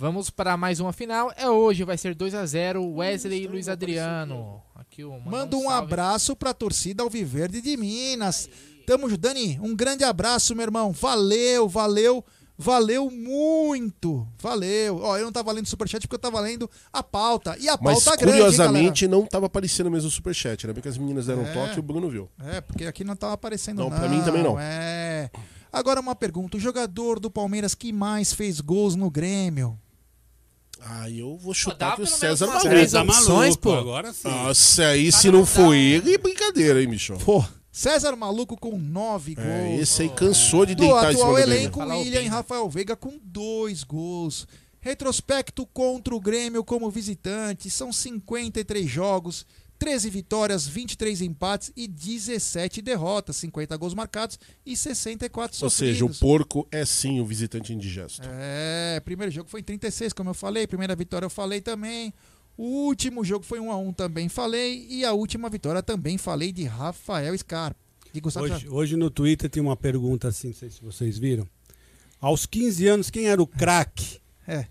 Vamos 0.00 0.30
para 0.30 0.56
mais 0.56 0.80
uma 0.80 0.94
final. 0.94 1.30
É 1.36 1.46
hoje, 1.50 1.84
vai 1.84 1.98
ser 1.98 2.14
2 2.14 2.34
a 2.34 2.46
0 2.46 2.82
Wesley 2.94 3.42
e 3.42 3.46
Luiz 3.46 3.68
Adriano. 3.68 4.62
Aqui 4.74 5.04
o 5.04 5.20
Manda 5.20 5.58
um 5.58 5.68
abraço 5.68 6.34
pra 6.34 6.54
torcida 6.54 7.02
Alviverde 7.02 7.60
de 7.60 7.76
Minas. 7.76 8.48
Tamo 8.86 9.10
junto. 9.10 9.20
Dani, 9.20 9.60
um 9.62 9.76
grande 9.76 10.02
abraço, 10.02 10.54
meu 10.56 10.64
irmão. 10.64 10.90
Valeu, 10.90 11.68
valeu, 11.68 12.24
valeu 12.56 13.10
muito. 13.10 14.26
Valeu. 14.40 15.00
Ó, 15.02 15.18
eu 15.18 15.24
não 15.26 15.32
tava 15.32 15.52
lendo 15.52 15.66
o 15.66 15.68
superchat 15.68 16.08
porque 16.08 16.14
eu 16.14 16.30
tava 16.30 16.40
lendo 16.40 16.68
a 16.90 17.02
pauta. 17.02 17.54
E 17.60 17.68
a 17.68 17.76
Mas 17.78 18.02
pauta 18.02 18.16
grande, 18.24 18.38
hein, 18.38 18.44
curiosamente 18.46 19.06
não 19.06 19.26
tava 19.26 19.44
aparecendo 19.48 19.90
mesmo 19.90 20.08
o 20.08 20.10
superchat, 20.10 20.66
né? 20.66 20.72
Porque 20.72 20.88
as 20.88 20.96
meninas 20.96 21.26
deram 21.26 21.42
É. 21.42 21.52
toque 21.52 21.76
e 21.76 21.78
o 21.78 21.82
Bruno 21.82 22.08
viu. 22.08 22.26
É, 22.42 22.62
porque 22.62 22.86
aqui 22.86 23.04
não 23.04 23.14
tava 23.14 23.34
aparecendo 23.34 23.80
não. 23.80 23.90
Não, 23.90 23.98
pra 23.98 24.08
mim 24.08 24.22
também 24.22 24.42
não. 24.42 24.58
É. 24.58 25.30
Agora 25.70 26.00
uma 26.00 26.16
pergunta. 26.16 26.56
O 26.56 26.60
jogador 26.60 27.20
do 27.20 27.30
Palmeiras 27.30 27.74
que 27.74 27.92
mais 27.92 28.32
fez 28.32 28.62
gols 28.62 28.96
no 28.96 29.10
Grêmio? 29.10 29.78
Ah, 30.82 31.10
eu 31.10 31.36
vou 31.36 31.52
chutar 31.54 31.96
que 31.96 32.02
o 32.02 32.06
César 32.06 32.46
umas 32.46 32.64
Maluco. 32.64 32.70
três 32.70 32.94
opções, 32.94 33.56
pô. 33.56 33.74
Agora 33.74 34.12
sim. 34.12 34.28
Nossa, 34.28 34.86
aí 34.86 35.12
se 35.12 35.30
não 35.30 35.44
foi 35.44 35.78
ele, 35.78 36.14
é 36.14 36.18
brincadeira, 36.18 36.80
hein, 36.80 36.88
Michel? 36.88 37.18
Pô, 37.18 37.44
César 37.70 38.16
Maluco 38.16 38.56
com 38.56 38.76
nove 38.78 39.34
gols. 39.34 39.46
É, 39.46 39.76
esse 39.76 40.02
aí 40.02 40.08
cansou 40.08 40.66
de 40.66 40.74
deitar 40.74 41.10
atual 41.10 41.28
do 41.28 41.34
Grêmio. 41.34 41.54
elenco, 41.54 41.80
William 41.80 42.22
e 42.22 42.26
Rafael 42.26 42.68
Veiga 42.68 42.96
com 42.96 43.18
dois 43.22 43.84
gols. 43.84 44.46
Retrospecto 44.80 45.66
contra 45.66 46.14
o 46.14 46.20
Grêmio 46.20 46.64
como 46.64 46.90
visitante, 46.90 47.68
são 47.68 47.92
53 47.92 48.88
jogos, 48.88 49.46
13 49.80 50.10
vitórias, 50.10 50.68
23 50.68 51.22
empates 51.22 51.72
e 51.74 51.88
17 51.88 52.82
derrotas, 52.82 53.36
50 53.36 53.74
gols 53.78 53.94
marcados 53.94 54.38
e 54.64 54.76
64 54.76 55.56
Ou 55.64 55.70
sofridos. 55.70 55.96
seja, 55.98 56.04
o 56.04 56.14
porco 56.14 56.68
é 56.70 56.84
sim 56.84 57.18
o 57.18 57.24
visitante 57.24 57.72
indigesto. 57.72 58.20
É, 58.30 59.00
primeiro 59.02 59.32
jogo 59.32 59.48
foi 59.48 59.60
em 59.60 59.64
36, 59.64 60.12
como 60.12 60.28
eu 60.28 60.34
falei, 60.34 60.66
primeira 60.66 60.94
vitória 60.94 61.24
eu 61.24 61.30
falei 61.30 61.62
também. 61.62 62.12
O 62.58 62.84
último 62.84 63.24
jogo 63.24 63.42
foi 63.42 63.58
1 63.58 63.72
a 63.72 63.78
1 63.78 63.92
também 63.94 64.28
falei 64.28 64.86
e 64.90 65.02
a 65.02 65.14
última 65.14 65.48
vitória 65.48 65.82
também 65.82 66.18
falei 66.18 66.52
de 66.52 66.64
Rafael 66.64 67.36
Scarpa. 67.38 67.80
De 68.12 68.20
Hoje, 68.38 68.68
hoje 68.68 68.96
no 68.96 69.08
Twitter 69.08 69.48
tem 69.48 69.62
uma 69.62 69.76
pergunta 69.76 70.28
assim, 70.28 70.48
não 70.48 70.54
sei 70.54 70.68
se 70.68 70.82
vocês 70.82 71.16
viram. 71.16 71.48
Aos 72.20 72.44
15 72.44 72.86
anos, 72.86 73.08
quem 73.08 73.28
era 73.28 73.40
o 73.40 73.46
craque? 73.46 74.20
É. 74.46 74.66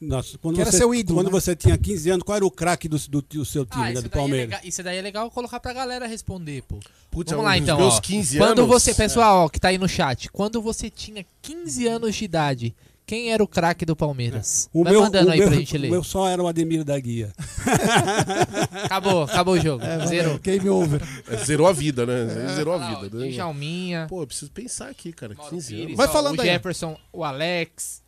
Nossa, 0.00 0.38
quando 0.38 0.54
Que 0.54 0.62
era 0.62 0.70
você, 0.70 0.78
seu 0.78 0.94
ídolo, 0.94 1.18
Quando 1.18 1.26
né? 1.26 1.32
você 1.32 1.54
tinha 1.54 1.76
15 1.76 2.10
anos, 2.10 2.22
qual 2.24 2.36
era 2.36 2.46
o 2.46 2.50
craque 2.50 2.88
do, 2.88 2.98
do, 2.98 3.20
do 3.20 3.44
seu 3.44 3.66
time, 3.66 3.82
Ah, 3.84 3.92
né, 3.92 4.00
do 4.00 4.06
é 4.06 4.08
Palmeiras? 4.08 4.48
legal, 4.48 4.60
isso 4.64 4.82
daí 4.82 4.96
é 4.96 5.02
legal 5.02 5.30
colocar 5.30 5.60
pra 5.60 5.72
galera 5.74 6.06
responder, 6.06 6.62
pô. 6.62 6.78
Putz, 7.10 7.30
Vamos 7.32 7.44
é 7.44 7.48
lá 7.48 7.58
então, 7.58 7.76
meus 7.76 7.96
ó. 7.96 8.00
15 8.00 8.38
Quando 8.38 8.60
anos, 8.60 8.68
você, 8.70 8.92
é. 8.92 8.94
pessoal, 8.94 9.44
ó, 9.44 9.48
que 9.50 9.60
tá 9.60 9.68
aí 9.68 9.76
no 9.76 9.88
chat, 9.88 10.30
quando 10.30 10.62
você 10.62 10.88
tinha 10.88 11.24
15 11.42 11.86
anos 11.86 12.14
de 12.16 12.24
idade, 12.24 12.74
quem 13.04 13.30
era 13.32 13.42
o 13.42 13.46
craque 13.48 13.84
do 13.84 13.94
Palmeiras? 13.96 14.70
O 14.72 14.84
Vai 14.84 14.92
meu, 14.92 15.02
mandando 15.02 15.28
o 15.28 15.32
aí 15.32 15.38
meu, 15.40 15.48
pra 15.48 15.56
gente 15.58 15.76
ler. 15.76 15.88
O 15.88 15.90
meu 15.90 16.04
só 16.04 16.28
era 16.28 16.42
o 16.42 16.46
Ademir 16.46 16.82
da 16.84 16.98
Guia. 16.98 17.32
Acabou, 18.84 19.24
acabou 19.24 19.54
o 19.54 19.60
jogo. 19.60 19.84
É, 19.84 20.06
Zerou. 20.06 20.38
Game 20.38 20.68
over. 20.68 21.00
É, 21.28 21.36
zerou 21.38 21.66
a 21.66 21.72
vida, 21.72 22.06
né? 22.06 22.44
É. 22.44 22.54
Zerou 22.54 22.74
a 22.74 23.00
vida. 23.00 23.18
né? 23.18 23.28
Djalminha. 23.28 24.06
Pô, 24.08 24.22
eu 24.22 24.26
preciso 24.26 24.50
pensar 24.50 24.88
aqui, 24.88 25.12
cara. 25.12 25.34
15 25.34 25.74
anos. 25.74 25.96
Pires, 25.96 26.14
ó, 26.14 26.30
o 26.32 26.36
Jefferson, 26.44 26.96
o 27.12 27.24
Alex, 27.24 28.02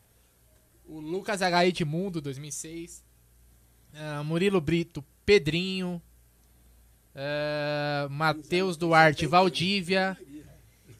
o 0.93 1.01
Lucas 1.01 1.41
H. 1.41 1.67
Edmundo, 1.67 2.21
2006, 2.21 3.03
ah, 3.95 4.23
Murilo 4.23 4.61
Brito, 4.61 5.03
Pedrinho, 5.25 6.03
ah, 7.15 8.07
Matheus 8.11 8.77
Duarte, 8.77 9.27
Valdívia, 9.27 10.19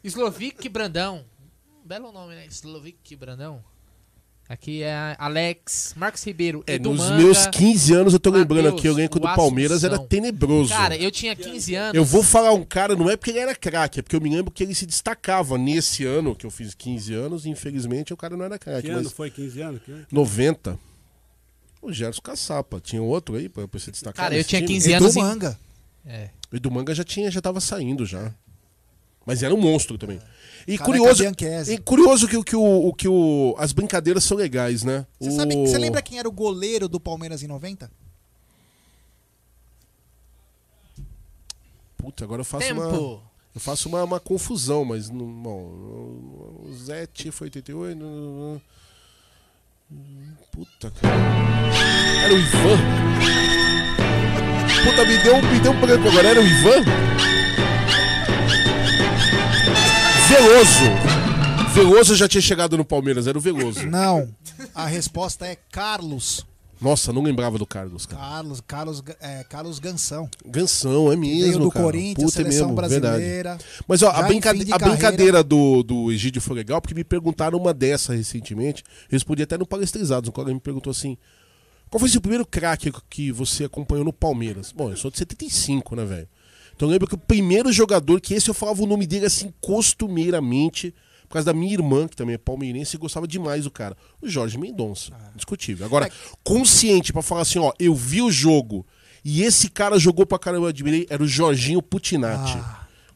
Slovic 0.03 0.67
Brandão. 0.67 1.25
Belo 1.85 2.11
nome, 2.11 2.33
né? 2.33 2.47
Slovic 2.47 3.15
Brandão. 3.15 3.63
Aqui 4.47 4.83
é 4.83 5.15
Alex, 5.17 5.93
Marcos 5.95 6.21
Ribeiro, 6.23 6.63
É, 6.67 6.73
Edu 6.75 6.91
nos 6.91 6.99
Manga, 6.99 7.15
meus 7.17 7.47
15 7.47 7.93
anos, 7.93 8.13
eu 8.13 8.19
tô 8.19 8.29
lembrando 8.29 8.65
Matheus, 8.65 8.79
aqui, 8.79 8.89
o 8.89 8.91
elenco 8.93 9.19
do 9.19 9.25
o 9.27 9.35
Palmeiras 9.35 9.83
era 9.83 9.97
tenebroso. 9.97 10.69
Cara, 10.69 10.95
eu 10.97 11.09
tinha 11.09 11.33
15 11.35 11.73
anos. 11.75 11.95
Eu 11.95 12.03
vou 12.03 12.21
falar 12.21 12.51
um 12.53 12.63
cara, 12.63 12.95
não 12.95 13.09
é 13.09 13.15
porque 13.15 13.31
ele 13.31 13.39
era 13.39 13.55
craque, 13.55 13.99
é 13.99 14.03
porque 14.03 14.15
eu 14.15 14.21
me 14.21 14.29
lembro 14.29 14.51
que 14.51 14.61
ele 14.61 14.75
se 14.75 14.85
destacava 14.85 15.57
nesse 15.57 16.05
ano, 16.05 16.35
que 16.35 16.45
eu 16.45 16.51
fiz 16.51 16.75
15 16.75 17.13
anos, 17.13 17.45
e 17.45 17.49
infelizmente 17.49 18.13
o 18.13 18.17
cara 18.17 18.35
não 18.35 18.45
era 18.45 18.59
craque. 18.59 18.83
Que 18.87 18.93
ano 18.93 19.09
foi 19.09 19.31
15 19.31 19.61
anos? 19.61 19.81
Que- 19.81 20.05
90. 20.11 20.77
O 21.81 21.91
Gerson 21.91 22.21
Caçapa. 22.21 22.79
Tinha 22.81 23.01
outro 23.01 23.35
aí 23.35 23.47
pra, 23.49 23.67
pra 23.67 23.79
se 23.79 23.91
destacar? 23.91 24.25
Cara, 24.25 24.37
eu 24.37 24.43
tinha 24.43 24.61
time? 24.61 24.73
15 24.73 24.91
Edu 24.93 25.03
anos 25.05 25.15
e- 25.15 25.19
Manga. 25.19 25.59
É. 26.05 26.29
O 26.51 26.55
Edu 26.55 26.69
Manga 26.69 26.93
já, 26.93 27.03
tinha, 27.03 27.31
já 27.31 27.41
tava 27.41 27.59
saindo 27.59 28.05
já. 28.05 28.31
Mas 29.25 29.41
era 29.41 29.53
um 29.55 29.59
monstro 29.59 29.97
também. 29.97 30.19
E 30.67 30.77
Careca 30.77 30.85
curioso, 30.85 31.23
Bianchese. 31.23 31.73
e 31.73 31.77
curioso 31.77 32.27
que, 32.27 32.37
o- 32.37 32.43
que, 32.43 32.55
o, 32.55 32.87
o- 32.87 32.93
que 32.93 33.07
o, 33.07 33.53
as 33.57 33.71
brincadeiras 33.73 34.23
são 34.23 34.37
legais, 34.37 34.83
né? 34.83 35.05
Você, 35.19 35.29
O- 35.29 35.35
sabe, 35.35 35.55
você 35.55 35.77
lembra 35.77 36.01
quem 36.01 36.19
era 36.19 36.27
o 36.27 36.31
goleiro 36.31 36.87
do 36.87 36.99
Palmeiras 36.99 37.43
em 37.43 37.47
90? 37.47 37.91
Puta, 41.97 42.23
agora 42.23 42.41
eu 42.41 42.45
faço 42.45 42.67
Tempo. 42.67 42.81
uma. 42.81 43.33
Eu 43.55 43.61
faço 43.61 43.87
uma, 43.87 44.03
uma 44.03 44.19
confusão, 44.19 44.83
mas 44.83 45.09
não. 45.09 45.25
Bom, 45.27 46.61
o 46.65 46.73
Zete 46.75 47.29
foi 47.31 47.47
88. 47.47 47.97
não, 47.99 48.09
não, 48.09 48.53
não. 48.53 48.61
Puta, 50.51 50.91
cara. 50.91 51.13
Era 52.25 52.33
o 52.33 52.37
Ivan? 52.37 52.77
Puta, 54.83 55.05
me 55.05 55.17
deu, 55.19 55.41
me 55.41 55.59
deu 55.59 55.71
um 55.71 55.79
branco 55.79 56.07
agora. 56.07 56.27
Era 56.29 56.41
o 56.41 56.43
Ivan? 56.43 56.83
Veloso. 60.33 61.73
Veloso 61.75 62.15
já 62.15 62.27
tinha 62.27 62.41
chegado 62.41 62.75
no 62.75 62.83
Palmeiras, 62.83 63.27
era 63.27 63.37
o 63.37 63.41
Veloso. 63.41 63.85
Não. 63.85 64.33
A 64.73 64.87
resposta 64.87 65.45
é 65.45 65.55
Carlos. 65.71 66.43
Nossa, 66.81 67.13
não 67.13 67.21
lembrava 67.21 67.59
do 67.59 67.67
Carlos, 67.67 68.07
cara. 68.07 68.19
Carlos, 68.19 68.61
Carlos, 68.65 69.03
é, 69.21 69.43
Carlos 69.43 69.77
Gansão. 69.77 70.27
Gansão, 70.43 71.11
é 71.11 71.15
mesmo. 71.15 71.39
Veio 71.43 71.59
do 71.59 71.69
cara. 71.69 71.85
Corinthians, 71.85 72.31
Puta, 72.31 72.41
é 72.41 72.43
seleção 72.45 72.65
mesmo, 72.69 72.75
brasileira. 72.75 73.19
verdade. 73.19 73.63
Mas 73.87 74.01
ó, 74.01 74.09
a, 74.09 74.23
brincade- 74.23 74.73
a 74.73 74.77
brincadeira 74.79 75.43
do, 75.43 75.83
do 75.83 76.11
Egídio 76.11 76.41
foi 76.41 76.55
legal, 76.55 76.81
porque 76.81 76.95
me 76.95 77.03
perguntaram 77.03 77.59
uma 77.59 77.71
dessa 77.73 78.15
recentemente. 78.15 78.83
Eu 79.03 79.09
respondi 79.11 79.43
até 79.43 79.55
no 79.55 79.67
Palestrizados. 79.67 80.29
Um 80.29 80.33
colega 80.33 80.51
me 80.53 80.59
perguntou 80.59 80.89
assim: 80.89 81.15
qual 81.91 81.99
foi 81.99 82.09
o 82.09 82.21
primeiro 82.21 82.45
craque 82.45 82.91
que 83.07 83.31
você 83.31 83.65
acompanhou 83.65 84.03
no 84.03 84.11
Palmeiras? 84.11 84.71
Bom, 84.71 84.89
eu 84.89 84.97
sou 84.97 85.11
de 85.11 85.19
75, 85.19 85.95
né, 85.95 86.03
velho? 86.05 86.27
Então 86.83 86.89
eu 86.89 86.91
lembro 86.95 87.07
que 87.07 87.15
o 87.15 87.17
primeiro 87.17 87.71
jogador, 87.71 88.19
que 88.19 88.33
esse 88.33 88.49
eu 88.49 88.53
falava 88.53 88.83
o 88.83 88.85
nome 88.85 89.07
dele 89.07 89.25
assim 89.25 89.53
costumeiramente, 89.61 90.93
por 91.29 91.35
causa 91.35 91.45
da 91.45 91.53
minha 91.53 91.71
irmã, 91.71 92.09
que 92.09 92.15
também 92.15 92.35
é 92.35 92.37
palmeirense, 92.37 92.97
e 92.97 92.99
gostava 92.99 93.25
demais 93.25 93.63
do 93.63 93.71
cara. 93.71 93.95
O 94.21 94.27
Jorge 94.27 94.57
Mendonça. 94.57 95.13
Discutível. 95.33 95.85
Agora, 95.85 96.11
consciente 96.43 97.13
pra 97.13 97.21
falar 97.21 97.43
assim, 97.43 97.57
ó, 97.57 97.71
eu 97.79 97.95
vi 97.95 98.21
o 98.21 98.29
jogo 98.29 98.85
e 99.23 99.43
esse 99.43 99.69
cara 99.69 99.97
jogou 99.97 100.25
pra 100.25 100.37
caramba, 100.37 100.65
eu 100.65 100.69
admirei, 100.71 101.07
era 101.09 101.23
o 101.23 101.27
Jorginho 101.27 101.81
Putinati. 101.81 102.61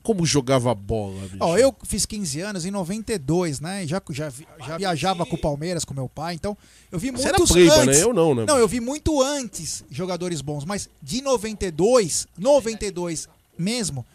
Como 0.01 0.25
jogava 0.25 0.73
bola, 0.73 1.19
bicho. 1.23 1.37
Ó, 1.41 1.57
eu 1.57 1.75
fiz 1.83 2.05
15 2.05 2.39
anos 2.39 2.65
em 2.65 2.71
92, 2.71 3.59
né? 3.59 3.85
Já, 3.85 4.01
já, 4.11 4.31
já 4.65 4.77
viajava 4.77 5.25
com 5.25 5.35
o 5.35 5.41
Palmeiras, 5.41 5.83
com 5.83 5.93
meu 5.93 6.07
pai, 6.07 6.35
então 6.35 6.57
eu 6.89 6.97
vi 6.97 7.11
Você 7.11 7.27
era 7.27 7.37
muitos 7.37 7.51
pleiba, 7.53 7.75
antes. 7.75 7.97
né? 7.97 8.03
Eu 8.05 8.13
não, 8.13 8.33
né? 8.33 8.45
Não, 8.47 8.57
eu 8.57 8.69
vi 8.69 8.79
muito 8.79 9.21
antes 9.21 9.83
jogadores 9.91 10.39
bons, 10.39 10.63
mas 10.63 10.89
de 11.03 11.21
92, 11.21 12.25
92 12.37 13.27
mesmo, 13.57 14.05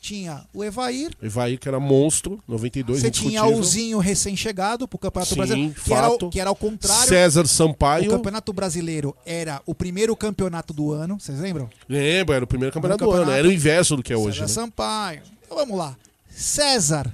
tinha 0.00 0.44
o 0.54 0.62
Evair, 0.62 1.10
Evair, 1.20 1.58
que 1.58 1.66
era 1.68 1.80
monstro, 1.80 2.40
92, 2.46 3.00
você 3.00 3.10
tinha 3.10 3.44
o 3.44 3.62
Zinho 3.64 3.98
recém-chegado 3.98 4.86
pro 4.86 4.96
Campeonato 4.98 5.30
Sim, 5.34 5.36
Brasileiro, 5.36 5.74
que 5.74 5.92
era, 5.92 6.08
o- 6.08 6.30
que 6.30 6.40
era 6.40 6.50
ao 6.50 6.54
contrário. 6.56 7.08
César 7.08 7.46
Sampaio. 7.46 8.06
O 8.08 8.10
Campeonato 8.12 8.52
Brasileiro 8.52 9.14
era 9.26 9.60
o 9.66 9.74
primeiro 9.74 10.14
campeonato 10.16 10.72
do 10.72 10.92
ano, 10.92 11.18
vocês 11.18 11.40
lembram? 11.40 11.68
Lembra, 11.88 12.36
era 12.36 12.44
o 12.44 12.48
primeiro 12.48 12.72
campeonato, 12.72 12.98
do 13.04 13.06
campeonato. 13.06 13.30
ano. 13.32 13.38
Era 13.38 13.48
o 13.48 13.52
inverso 13.52 13.96
do 13.96 14.02
que 14.02 14.12
é 14.12 14.16
hoje. 14.16 14.38
César 14.38 14.60
né? 14.60 14.66
Sampaio. 14.66 15.22
Então 15.44 15.56
vamos 15.58 15.76
lá. 15.76 15.96
César. 16.30 17.12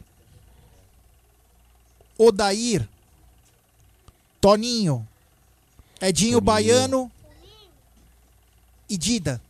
Odair. 2.19 2.87
Toninho. 4.41 5.07
Edinho 6.01 6.41
Baiano. 6.41 7.11
e 8.91 8.97
Dida. 8.99 9.41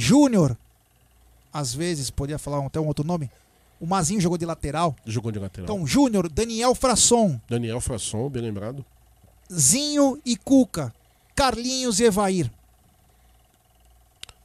Júnior, 0.00 0.56
às 1.52 1.74
vezes, 1.74 2.08
podia 2.10 2.38
falar 2.38 2.64
até 2.64 2.80
um 2.80 2.86
outro 2.86 3.04
nome. 3.06 3.30
O 3.78 3.86
Mazinho 3.86 4.20
jogou 4.20 4.38
de 4.38 4.46
lateral. 4.46 4.96
Jogou 5.04 5.30
de 5.30 5.38
lateral. 5.38 5.64
Então, 5.64 5.86
Júnior, 5.86 6.28
Daniel 6.28 6.74
Frasson, 6.74 7.38
Daniel 7.48 7.80
Frasson, 7.82 8.28
bem 8.30 8.42
lembrado. 8.42 8.82
Zinho 9.52 10.18
e 10.24 10.36
Cuca, 10.36 10.94
Carlinhos 11.34 12.00
e 12.00 12.04
Evair. 12.04 12.50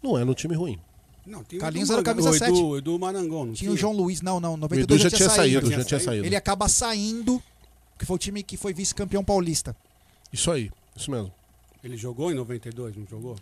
Não 0.03 0.17
era 0.17 0.29
um 0.29 0.33
time 0.33 0.55
ruim. 0.55 0.77
Não, 1.25 1.43
tinha 1.43 1.57
o 1.57 1.61
Carlinhos 1.61 1.89
era 1.89 2.03
camisa 2.03 2.29
Mar- 2.29 2.35
o 2.35 2.39
7. 2.39 2.51
Edu, 2.51 2.77
Edu 2.77 2.99
Marangão, 2.99 3.45
não 3.45 3.53
Tinha 3.53 3.71
o 3.71 3.77
João 3.77 3.93
Luiz, 3.93 4.21
não, 4.21 4.39
não, 4.39 4.55
92 4.57 4.83
Edu 4.83 4.97
já, 5.03 5.09
já 5.09 5.17
tinha 5.17 5.27
tinha 5.29 5.35
saído. 5.35 5.61
saído, 5.67 5.81
já 5.81 5.85
tinha 5.87 5.99
saído. 5.99 6.25
Ele 6.25 6.35
acaba 6.35 6.67
saindo, 6.67 7.41
que 7.97 8.05
foi 8.05 8.15
o 8.15 8.19
time 8.19 8.43
que 8.43 8.57
foi 8.57 8.73
vice-campeão 8.73 9.23
paulista. 9.23 9.75
Isso 10.31 10.51
aí, 10.51 10.69
isso 10.95 11.09
mesmo. 11.09 11.31
Ele 11.83 11.97
jogou 11.97 12.31
em 12.31 12.35
92, 12.35 12.95
não 12.95 13.05
jogou? 13.07 13.35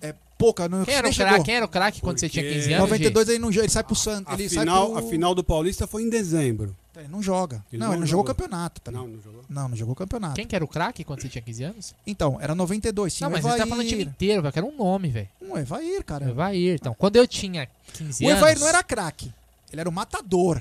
É 0.00 0.14
pouca, 0.38 0.68
não 0.68 0.84
Quem 0.84 0.94
era 0.94 1.08
o 1.08 1.14
craque? 1.14 1.44
Quem 1.44 1.54
era 1.56 1.64
o 1.64 1.68
craque 1.68 2.00
quando 2.00 2.18
você 2.18 2.28
tinha 2.28 2.44
15 2.44 2.58
Porque- 2.60 2.74
anos? 2.74 2.90
92 2.90 3.28
ele 3.28 3.38
não 3.38 3.50
joga, 3.52 3.64
ele 3.64 3.72
sai 3.72 3.82
pro 3.84 3.94
Santos, 3.96 4.32
A, 4.32 4.34
ele 4.34 4.48
sai 4.48 4.60
final, 4.60 4.90
pro... 4.90 4.98
a 4.98 5.02
final 5.02 5.34
do 5.34 5.42
Paulista 5.44 5.86
foi 5.86 6.02
em 6.02 6.08
dezembro. 6.10 6.74
Ele 6.96 7.06
não 7.08 7.22
joga. 7.22 7.64
Ele 7.72 7.78
não, 7.80 7.86
não 7.88 7.94
ele 7.94 8.00
não 8.00 8.06
jogou 8.08 8.24
jogou. 8.26 8.34
campeonato. 8.34 8.80
Tá? 8.80 8.90
Não, 8.90 9.06
não 9.06 9.20
jogou. 9.22 9.44
Não, 9.48 9.68
não 9.68 9.76
jogou 9.76 9.94
campeonato. 9.94 10.34
Quem 10.34 10.44
que 10.46 10.56
era 10.56 10.64
o 10.64 10.68
craque 10.68 11.04
quando 11.04 11.20
você 11.20 11.28
tinha 11.28 11.40
15 11.42 11.62
anos? 11.62 11.94
Então, 12.04 12.38
era 12.40 12.56
92. 12.56 13.14
Tinha 13.14 13.28
Não, 13.28 13.32
mas 13.36 13.40
o 13.40 13.42
você 13.42 13.54
Evair. 13.54 13.62
tá 13.62 13.68
falando 13.68 13.84
do 13.84 13.88
time 13.88 14.02
inteiro, 14.04 14.42
velho. 14.42 14.48
Eu 14.48 14.52
quero 14.52 14.66
um 14.66 14.76
nome, 14.76 15.08
velho. 15.08 15.28
Um 15.40 15.56
Evair, 15.56 16.02
cara. 16.04 16.28
Evair. 16.28 16.74
Então, 16.74 16.94
quando 16.98 17.14
eu 17.14 17.24
tinha 17.26 17.68
15 17.92 18.24
O 18.24 18.28
anos... 18.28 18.38
Evair 18.42 18.58
não 18.58 18.66
era 18.68 18.82
craque. 18.82 19.32
Ele 19.72 19.80
era 19.80 19.88
o 19.88 19.92
matador. 19.92 20.60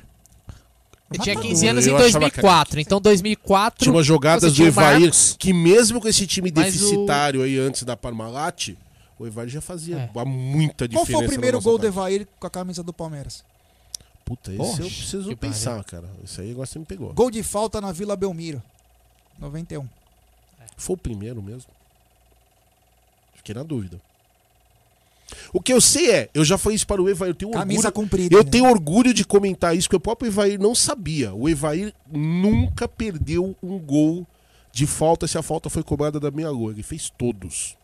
Eu 1.12 1.20
tinha 1.22 1.34
Matador. 1.36 1.50
15 1.52 1.68
anos 1.68 1.88
em 1.88 1.90
Eu 1.90 1.96
achava 1.98 2.20
2004. 2.20 2.80
Então, 2.82 3.02
2004... 3.02 3.84
Tinha 3.86 3.94
umas 3.96 4.06
jogadas 4.06 4.44
você 4.44 4.50
do 4.50 4.54
tinha 4.56 4.66
o 4.66 4.70
Evair 4.70 5.00
Marcos, 5.00 5.36
que 5.40 5.54
mesmo 5.54 6.00
com 6.02 6.08
esse 6.08 6.28
time 6.28 6.52
Mas 6.54 6.76
o- 6.76 6.80
deficitário 6.80 7.42
aí 7.42 7.58
antes 7.58 7.82
da 7.84 7.96
Parmalat, 7.98 8.70
o 9.20 9.26
Evair 9.26 9.50
já 9.50 9.62
fazia 9.62 10.10
muita 10.26 10.88
Qual 10.88 11.04
diferença. 11.04 11.12
foi 11.12 11.26
o 11.26 11.28
primeiro 11.28 11.62
gol 11.62 11.78
do. 11.78 11.88
Evair 11.88 12.28
com 12.40 12.48
a 12.48 12.50
camisa 12.50 12.84
do 12.84 12.94
Palmeiras? 12.94 13.44
Puta, 14.24 14.52
esse 14.52 14.58
Poxa, 14.58 14.82
eu 14.82 14.88
preciso 14.88 15.38
pensar, 15.38 15.84
cara. 15.86 16.10
Isso 16.24 16.42
aí 16.42 16.52
agora 16.52 16.68
você 16.68 16.78
me 16.78 16.86
pegou. 16.86 17.14
Gol 17.14 17.32
de 17.32 17.42
falta 17.42 17.80
na 17.80 17.92
Vila 17.92 18.16
Belmiro. 18.16 18.62
91. 19.40 19.88
Foi 20.76 20.96
o 20.96 20.98
primeiro 20.98 21.42
mesmo? 21.42 21.72
Fiquei 23.36 23.56
na 23.56 23.64
dúvida. 23.64 24.00
O 25.52 25.62
que 25.62 25.74
eu 25.74 25.82
sei 25.82 26.12
é, 26.12 26.30
eu 26.34 26.46
já 26.46 26.58
falei 26.58 26.76
isso 26.76 26.88
para 26.88 27.02
o 27.02 27.10
Evair, 27.10 27.32
eu 27.32 27.36
tenho 27.36 27.52
Camisa 27.52 27.88
orgulho. 27.88 27.94
comprida, 27.94 28.36
eu 28.36 28.44
né? 28.44 28.50
tenho 28.50 28.66
orgulho 28.66 29.14
de 29.14 29.26
comentar 29.26 29.76
isso, 29.76 29.90
que 29.90 29.96
o 29.96 30.00
próprio 30.00 30.30
Evair 30.30 30.60
não 30.60 30.74
sabia. 30.74 31.34
O 31.34 31.50
Evair 31.50 31.94
nunca 32.12 32.88
perdeu 32.88 33.56
um 33.62 33.78
gol 33.80 34.26
de 34.72 34.86
falta 34.86 35.28
se 35.28 35.38
a 35.38 35.42
falta 35.42 35.70
foi 35.70 35.84
cobrada 35.84 36.20
da 36.20 36.32
meia 36.32 36.50
lua. 36.50 36.72
Ele 36.72 36.84
fez 36.84 37.10
todos. 37.10 37.76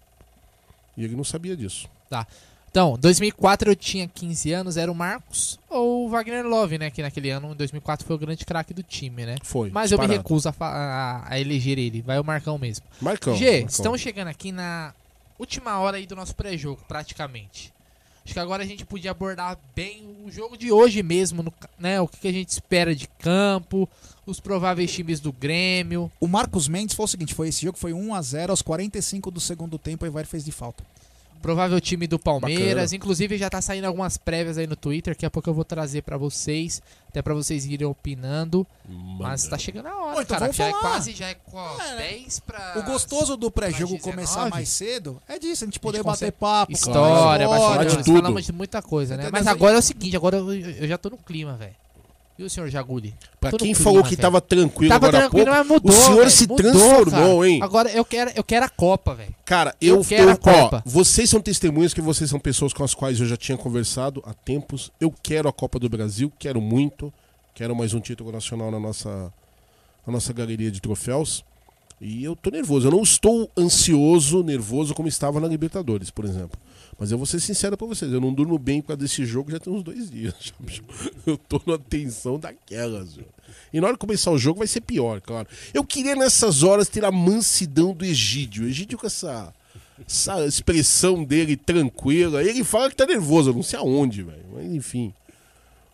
E 0.98 1.04
ele 1.04 1.16
não 1.16 1.24
sabia 1.24 1.56
disso. 1.58 1.88
Tá. 2.10 2.26
Então, 2.70 2.98
2004 3.00 3.70
eu 3.72 3.76
tinha 3.76 4.08
15 4.08 4.52
anos, 4.52 4.78
era 4.78 4.92
o 4.92 4.96
Marcos 4.96 5.60
ou 5.70 6.06
o 6.08 6.10
Wagner 6.10 6.44
Love, 6.46 6.78
né? 6.80 6.90
Que 6.90 7.02
naquele 7.04 7.30
ano, 7.30 7.52
em 7.52 7.56
2004, 7.56 8.06
foi 8.06 8.16
o 8.16 8.20
grande 8.20 8.46
craque 8.46 8.74
do 8.74 8.82
time, 8.82 9.26
né? 9.28 9.36
Foi, 9.44 9.70
Mas 9.70 9.92
eu 9.92 9.98
me 9.98 10.02
disparado. 10.08 10.14
recuso 10.28 10.50
a, 10.50 10.56
a- 10.60 11.24
a 11.34 11.40
eleger 11.40 11.78
ele. 11.78 12.02
Vai 12.02 12.20
o 12.20 12.24
Marcão 12.24 12.58
mesmo. 12.58 12.86
Marcão, 13.02 13.36
G, 13.36 13.46
Marcão. 13.46 13.68
estamos 13.68 14.02
chegando 14.02 14.28
aqui 14.30 14.52
na 14.52 14.94
última 15.38 15.78
hora 15.80 15.98
aí 15.98 16.08
do 16.08 16.16
nosso 16.16 16.36
pré-jogo, 16.36 16.82
praticamente. 16.88 17.73
Acho 18.26 18.34
que 18.34 18.40
agora 18.40 18.64
a 18.64 18.66
gente 18.66 18.86
podia 18.86 19.12
abordar 19.12 19.58
bem 19.76 20.04
o 20.26 20.32
jogo 20.32 20.58
de 20.58 20.72
hoje 20.72 21.04
mesmo, 21.04 21.44
no 21.44 21.54
né? 21.78 22.00
O 22.00 22.08
que 22.08 22.28
a 22.28 22.32
gente 22.32 22.50
espera 22.50 22.96
de 22.96 23.08
campo, 23.20 23.88
os 24.26 24.40
prováveis 24.40 24.92
times 24.92 25.20
do 25.20 25.32
Grêmio. 25.32 26.10
O 26.22 26.28
Marcos 26.28 26.70
Mendes 26.70 26.96
foi 26.96 27.04
o 27.06 27.08
seguinte, 27.08 27.34
foi 27.34 27.50
esse 27.50 27.66
jogo 27.66 27.78
foi 27.78 27.92
1 27.92 28.14
a 28.16 28.22
0 28.22 28.54
aos 28.54 28.62
45 28.62 29.30
do 29.30 29.42
segundo 29.42 29.78
tempo, 29.78 30.06
o 30.06 30.08
Evair 30.08 30.26
fez 30.26 30.46
de 30.46 30.52
falta. 30.52 30.84
Provável 31.44 31.82
time 31.82 32.08
do 32.08 32.18
Palmeiras. 32.18 32.84
Bacana. 32.84 32.96
Inclusive 32.96 33.38
já 33.38 33.50
tá 33.50 33.62
saindo 33.62 33.84
algumas 33.86 34.16
prévias 34.16 34.58
aí 34.58 34.66
no 34.66 34.78
Twitter. 34.78 35.14
Daqui 35.14 35.26
a 35.26 35.30
pouco 35.30 35.50
eu 35.50 35.54
vou 35.54 35.66
trazer 35.66 36.02
pra 36.02 36.16
vocês. 36.16 36.82
Até 37.10 37.22
pra 37.22 37.34
vocês 37.34 37.66
irem 37.66 37.86
opinando. 37.86 38.66
Mas 39.20 39.46
tá 39.46 39.58
chegando 39.58 39.88
a 39.88 39.96
hora, 40.04 40.22
então 40.22 40.40
cara. 40.40 40.54
Já 40.54 40.68
é 40.68 40.72
falar. 40.72 40.82
quase, 40.82 41.12
já 41.12 41.28
é 41.28 41.34
qual? 41.34 41.78
10 41.78 42.40
pra. 42.40 42.80
O 42.80 42.84
gostoso 42.84 43.36
do 43.36 43.52
pré-jogo 43.52 44.00
começar 44.00 44.46
19? 44.46 44.50
mais 44.52 44.70
cedo 44.70 45.22
é 45.28 45.38
disso, 45.38 45.66
a 45.66 45.68
gente 45.68 45.82
poder 45.82 45.98
gente 45.98 46.06
bater 46.06 46.32
papo, 46.32 46.72
História, 46.72 47.44
história. 47.44 48.04
tudo. 48.04 48.14
falamos 48.22 48.46
de 48.46 48.54
muita 48.54 48.82
coisa, 48.82 49.18
né? 49.18 49.24
Entendeu? 49.24 49.40
Mas 49.40 49.46
agora 49.46 49.76
é 49.76 49.80
o 49.80 49.82
seguinte, 49.82 50.16
agora 50.16 50.38
eu, 50.38 50.54
eu 50.54 50.88
já 50.88 50.98
tô 50.98 51.10
no 51.10 51.18
clima, 51.18 51.54
velho. 51.58 51.76
Viu, 52.38 52.50
senhor 52.50 52.68
Jaguli? 52.70 53.14
Pra 53.40 53.52
Tô 53.52 53.58
no 53.58 53.64
quem 53.64 53.74
falou 53.76 54.02
que 54.04 54.10
velho. 54.12 54.22
tava 54.22 54.42
tranquilo 54.42 54.90
Tava 54.90 55.06
agora 55.08 55.18
há 55.26 55.30
tranquilo, 55.30 55.46
pouco, 55.68 55.68
mudou, 55.88 55.92
o 55.92 56.04
senhor 56.04 56.18
velho. 56.18 56.30
se 56.32 56.42
Mudou, 56.48 56.58
transformou, 56.58 57.40
cara. 57.40 57.50
hein? 57.50 57.60
Agora 57.62 57.92
eu 57.92 58.04
quero, 58.04 58.32
eu 58.36 58.44
quero 58.44 58.66
a 58.66 58.70
Copa, 58.70 59.14
velho. 59.14 59.36
Cara, 59.46 59.76
eu, 59.80 59.98
Eu 59.98 60.04
quero 60.04 60.30
eu 60.30 60.34
a 60.34 60.38
Copa. 60.38 60.84
ó, 60.86 60.90
vocês 60.90 61.30
são 61.30 61.40
testemunhas 61.40 61.94
que 61.94 62.02
vocês 62.02 62.28
são 62.30 62.40
pessoas 62.40 62.74
com 62.74 62.84
as 62.84 62.96
quais 62.96 63.20
eu 63.20 63.28
já 63.28 63.38
tinha 63.38 63.56
conversado 63.58 64.24
há 64.26 64.34
tempos. 64.34 64.92
Eu 65.00 65.14
quero 65.22 65.48
a 65.48 65.54
Copa 65.54 65.78
do 65.78 65.88
Brasil, 65.88 66.32
quero 66.40 66.60
muito. 66.60 67.14
Quero 67.54 67.76
mais 67.76 67.94
um 67.94 68.00
título 68.00 68.32
nacional 68.32 68.72
na 68.72 68.80
nossa, 68.80 69.32
na 70.08 70.14
nossa 70.14 70.34
galeria 70.34 70.72
de 70.72 70.82
troféus. 70.82 71.46
E 72.02 72.24
eu 72.24 72.36
tô 72.36 72.50
nervoso. 72.50 72.88
Eu 72.88 72.92
não 72.92 73.04
estou 73.04 73.48
ansioso, 73.56 74.44
nervoso 74.44 74.96
como 74.96 75.08
estava 75.08 75.40
na 75.40 75.48
Libertadores, 75.48 76.10
por 76.10 76.26
exemplo. 76.26 76.60
Mas 76.98 77.12
eu 77.12 77.18
vou 77.18 77.26
ser 77.26 77.40
sincero 77.40 77.78
pra 77.78 77.88
vocês, 77.88 78.12
eu 78.12 78.22
não 78.22 78.34
durmo 78.34 78.58
bem 78.58 78.82
por 78.82 78.90
causa 78.90 79.02
desse 79.02 79.26
jogo 79.26 79.52
já 79.52 79.60
tem 79.60 79.74
uns 79.74 79.84
dois 79.84 80.10
dias. 80.10 80.54
Eu 81.26 81.38
tô 81.38 81.62
numa 81.66 81.80
tensão 81.80 82.38
daquelas. 82.38 83.16
viu? 83.16 83.26
E 83.74 83.82
na 83.82 83.88
hora 83.88 83.96
que 83.96 84.00
começar 84.02 84.32
o 84.32 84.38
jogo 84.38 84.60
vai 84.60 84.68
ser 84.68 84.82
pior, 84.82 85.20
claro. 85.22 85.48
Eu 85.74 85.84
queria 85.84 86.16
nessas 86.16 86.64
horas 86.64 86.88
ter 86.88 87.04
a 87.04 87.12
mansidão 87.12 87.94
do 87.94 88.06
Egídio. 88.06 88.66
O 88.66 88.68
Egídio 88.68 88.98
com 88.98 89.08
essa, 89.08 89.54
essa 90.08 90.46
expressão 90.46 91.24
dele 91.24 91.58
tranquila. 91.58 92.44
Ele 92.44 92.64
fala 92.64 92.90
que 92.90 92.96
tá 92.96 93.06
nervoso, 93.06 93.50
eu 93.50 93.56
não 93.56 93.64
sei 93.64 93.80
aonde, 93.80 94.24
velho. 94.24 94.46
Mas 94.54 94.74
enfim. 94.74 95.14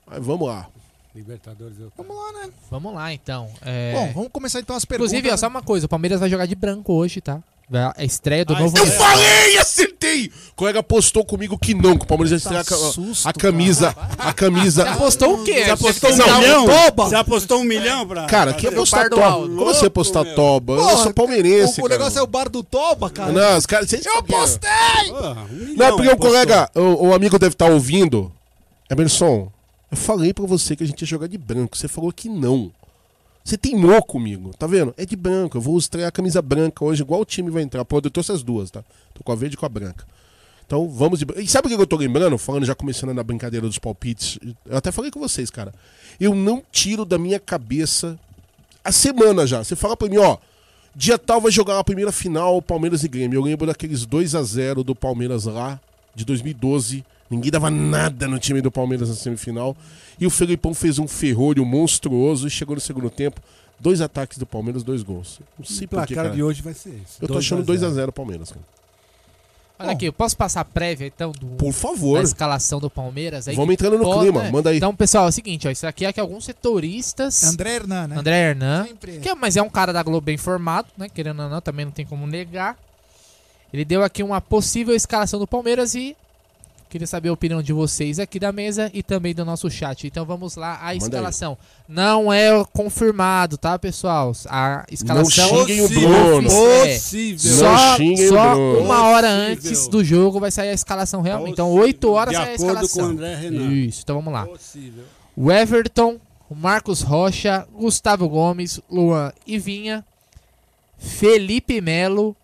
Mas 0.06 0.24
vamos 0.24 0.48
lá. 0.48 0.68
Libertadores 1.16 1.80
eu 1.80 1.92
Vamos 1.98 2.16
lá, 2.16 2.32
né? 2.34 2.54
Vamos 2.70 2.94
lá, 2.94 3.14
então. 3.14 3.50
É... 3.62 3.94
Bom, 3.94 4.14
vamos 4.14 4.32
começar 4.32 4.60
então 4.60 4.76
as 4.76 4.86
perguntas. 4.86 5.12
Inclusive, 5.14 5.34
ó, 5.34 5.38
só 5.38 5.48
uma 5.48 5.62
coisa. 5.62 5.86
O 5.86 5.90
Palmeiras 5.90 6.20
vai 6.20 6.30
jogar 6.30 6.46
de 6.46 6.56
branco 6.56 6.94
hoje, 6.94 7.20
tá? 7.22 7.42
A 7.96 8.04
estreia 8.04 8.44
do 8.44 8.56
novo... 8.56 8.76
Eu 8.78 8.88
falei, 8.88 9.58
acertei! 9.58 10.32
O 10.52 10.56
colega 10.56 10.82
postou 10.82 11.24
comigo 11.24 11.58
que 11.58 11.74
não, 11.76 11.96
que 11.98 12.04
o 12.04 12.08
Palmeiras 12.08 12.32
ia 12.32 12.38
estrear 12.38 12.62
a 12.62 12.66
ca- 12.66 12.76
a, 13.30 13.34
camisa. 13.34 13.96
A 14.18 14.34
camisa. 14.34 14.84
Você 14.84 14.90
apostou 14.90 15.34
o 15.36 15.44
quê? 15.44 15.64
Você 15.66 15.70
apostou 15.72 16.12
um 16.12 16.16
Não, 16.18 16.40
milhão? 16.40 16.66
Toba. 16.66 17.06
Você 17.06 17.16
apostou 17.16 17.60
um 17.60 17.64
milhão 17.64 18.08
pra. 18.08 18.26
Cara, 18.26 18.54
que 18.54 18.62
pra- 18.68 18.72
apostar 18.72 19.10
toba? 19.10 19.32
Como 19.32 19.66
você 19.66 19.86
apostar 19.86 20.26
meu. 20.26 20.36
toba? 20.36 20.74
Eu 20.74 20.80
Porra, 20.80 21.04
sou 21.04 21.14
palmeirense, 21.14 21.80
o, 21.82 21.86
o 21.86 21.88
negócio 21.88 22.18
é 22.20 22.22
o 22.24 22.28
bar 22.28 22.50
do 22.50 22.64
Toba, 22.64 23.10
cara. 23.10 23.32
Não, 23.32 23.58
os 23.58 23.66
caras. 23.66 23.94
Eu 23.94 24.18
apostei! 24.18 24.70
Porra, 25.10 25.46
um 25.52 25.76
Não, 25.78 25.96
porque 25.96 26.10
o 26.12 26.18
colega, 26.18 26.70
o, 26.76 27.08
o 27.10 27.14
amigo 27.14 27.38
deve 27.38 27.54
estar 27.54 27.70
ouvindo. 27.70 28.32
Emerson, 28.90 29.52
eu 29.92 29.98
falei 29.98 30.34
pra 30.34 30.46
você 30.46 30.76
que 30.76 30.84
a 30.84 30.88
gente 30.88 31.02
ia 31.02 31.08
jogar 31.08 31.28
de 31.28 31.38
branco. 31.38 31.78
Você 31.78 31.88
falou 31.88 32.12
que 32.12 32.28
não. 32.28 32.72
Você 33.50 33.58
teimou 33.58 34.04
comigo, 34.04 34.52
tá 34.60 34.68
vendo? 34.68 34.94
É 34.96 35.04
de 35.04 35.16
branco. 35.16 35.58
Eu 35.58 35.62
vou 35.62 35.76
estrear 35.76 36.10
a 36.10 36.12
camisa 36.12 36.40
branca 36.40 36.86
hoje, 36.86 37.02
igual 37.02 37.22
o 37.22 37.26
time 37.26 37.50
vai 37.50 37.64
entrar. 37.64 37.84
Pô, 37.84 37.98
eu 37.98 38.12
trouxe 38.12 38.32
as 38.32 38.44
duas, 38.44 38.70
tá? 38.70 38.84
Tô 39.12 39.24
com 39.24 39.32
a 39.32 39.36
verde 39.36 39.56
e 39.56 39.58
com 39.58 39.66
a 39.66 39.70
branca. 39.70 40.06
Então 40.68 40.88
vamos 40.88 41.18
de. 41.18 41.26
E 41.36 41.48
sabe 41.48 41.66
o 41.66 41.76
que 41.76 41.82
eu 41.82 41.88
tô 41.88 41.96
lembrando? 41.96 42.38
Falando, 42.38 42.64
já 42.64 42.76
começando 42.76 43.12
na 43.12 43.24
brincadeira 43.24 43.66
dos 43.66 43.80
palpites. 43.80 44.38
Eu 44.68 44.78
até 44.78 44.92
falei 44.92 45.10
com 45.10 45.20
vocês, 45.20 45.50
cara. 45.50 45.74
Eu 46.20 46.36
não 46.36 46.62
tiro 46.72 47.04
da 47.04 47.18
minha 47.18 47.40
cabeça 47.40 48.20
a 48.84 48.92
semana 48.92 49.48
já. 49.48 49.64
Você 49.64 49.76
fala 49.76 49.98
pra 49.98 50.08
mim, 50.08 50.18
ó. 50.18 50.38
Dia 50.96 51.18
tal 51.18 51.42
vai 51.42 51.52
jogar 51.52 51.80
a 51.80 51.84
primeira 51.84 52.12
final 52.12 52.62
Palmeiras 52.62 53.04
e 53.04 53.08
Grêmio. 53.08 53.38
Eu 53.38 53.44
lembro 53.44 53.66
daqueles 53.66 54.06
2 54.06 54.36
a 54.36 54.44
0 54.44 54.84
do 54.84 54.94
Palmeiras 54.94 55.46
lá, 55.46 55.82
de 56.14 56.24
2012. 56.24 57.04
Ninguém 57.30 57.52
dava 57.52 57.70
nada 57.70 58.28
no 58.28 58.40
time 58.40 58.62
do 58.62 58.72
Palmeiras 58.72 59.10
na 59.10 59.16
semifinal. 59.16 59.76
E 60.20 60.26
o 60.26 60.30
Felipão 60.30 60.74
fez 60.74 60.98
um 61.00 61.08
ferrolho 61.08 61.66
monstruoso 61.66 62.48
e 62.48 62.50
chegou 62.50 62.76
no 62.76 62.82
segundo 62.82 63.10
tempo. 63.10 63.40
Dois 63.80 64.02
ataques 64.02 64.38
do 64.38 64.46
Palmeiras, 64.46 64.84
dois 64.84 65.04
gols. 65.04 65.40
Não 65.58 65.66
sei 65.66 65.86
O 65.86 65.90
por 65.90 66.06
que, 66.06 66.16
cara. 66.16 66.30
de 66.32 66.42
hoje 66.44 66.62
vai 66.62 66.74
ser 66.74 66.90
esse. 66.90 67.22
Eu 67.22 67.28
tô 67.28 67.36
2 67.36 67.46
achando 67.46 67.62
a 67.72 67.76
0. 67.78 67.92
2x0 67.94 68.12
Palmeiras, 68.12 68.50
cara. 68.52 68.62
Olha 69.82 69.92
aqui, 69.92 70.06
eu 70.08 70.12
posso 70.12 70.36
passar 70.36 70.60
a 70.60 70.66
prévia, 70.66 71.08
então, 71.08 71.32
do, 71.32 71.46
Por 71.56 71.72
favor. 71.72 72.18
da 72.18 72.24
escalação 72.24 72.82
do 72.82 72.90
Palmeiras? 72.90 73.48
Aí 73.48 73.56
Vamos 73.56 73.72
entrando 73.72 73.98
no 73.98 74.04
pode, 74.04 74.20
clima, 74.20 74.44
né? 74.44 74.52
manda 74.52 74.72
aí. 74.72 74.76
Então, 74.76 74.94
pessoal, 74.94 75.28
é 75.28 75.30
o 75.30 75.32
seguinte, 75.32 75.66
ó, 75.70 75.72
isso 75.72 75.88
aqui 75.88 76.04
é 76.06 76.12
que 76.12 76.20
alguns 76.20 76.44
setoristas... 76.44 77.46
André 77.46 77.76
Hernan, 77.76 78.08
né? 78.08 78.18
André 78.18 78.50
Hernan, 78.50 78.86
Sempre. 78.88 79.20
que 79.20 79.30
é- 79.30 79.36
mas 79.36 79.56
é 79.56 79.62
um 79.62 79.70
cara 79.70 79.94
da 79.94 80.04
Globo 80.04 80.26
bem 80.26 80.36
informado, 80.36 80.90
né? 80.98 81.08
Querendo 81.08 81.44
ou 81.44 81.50
não, 81.50 81.62
também 81.62 81.86
não 81.86 81.94
tem 81.94 82.06
como 82.06 82.28
negar. 82.28 82.78
Ele 83.72 83.86
deu 83.86 84.04
aqui 84.04 84.22
uma 84.22 84.42
possível 84.42 84.94
escalação 84.94 85.40
do 85.40 85.48
Palmeiras 85.48 85.96
e 85.96 86.14
queria 86.90 87.06
saber 87.08 87.30
a 87.30 87.34
opinião 87.34 87.62
de 87.62 87.72
vocês 87.72 88.18
aqui 88.20 88.40
da 88.40 88.52
mesa 88.52 88.90
e 88.94 89.04
também 89.04 89.34
do 89.34 89.46
nosso 89.46 89.70
chat. 89.70 90.08
Então 90.08 90.26
vamos 90.26 90.56
lá, 90.56 90.80
a 90.82 90.96
escalação. 90.96 91.58
Não 91.88 92.34
é 92.34 92.50
confirmado, 92.74 93.58
tá, 93.58 93.78
pessoal? 93.78 94.32
A 94.48 94.86
escalação 94.92 95.50
Não 95.54 95.60
xinguem 95.68 95.82
o 95.82 95.86
oficial. 95.86 96.12
Bruno. 96.12 96.50
É, 96.52 96.94
Possível. 96.96 97.52
Só, 97.58 97.72
Não 97.72 97.96
xinguem 97.98 98.26
o 98.26 98.30
só 98.30 98.56
Bruno. 98.56 98.80
uma 98.80 99.04
hora 99.04 99.28
Possível. 99.28 99.52
antes 99.72 99.88
do 99.88 100.04
jogo 100.04 100.40
vai 100.40 100.52
sair 100.52 100.70
a 100.70 100.74
escalação 100.74 101.22
realmente. 101.22 101.54
Então, 101.54 101.68
Possível. 101.68 101.86
8 101.88 102.12
horas 102.12 102.32
De 102.32 102.38
sai 102.38 102.54
a 102.54 102.58
com 102.58 102.66
escalação. 102.66 103.06
o 103.06 103.10
André 103.12 103.36
Renan. 103.36 103.72
Isso, 103.72 104.02
então 104.04 104.16
vamos 104.16 104.34
lá. 104.34 104.46
Possível. 104.48 105.04
O 105.38 105.52
Everton, 105.52 106.20
o 106.50 106.56
Marcos 106.56 107.02
Rocha, 107.02 107.68
Gustavo 107.74 108.28
Gomes, 108.28 108.82
Luan 108.90 109.32
Ivinha, 109.46 110.04
Felipe 110.98 111.80
Melo, 111.82 112.36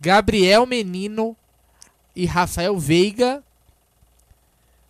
Gabriel 0.00 0.66
Menino, 0.66 1.36
e 2.16 2.26
Rafael 2.26 2.78
Veiga, 2.78 3.42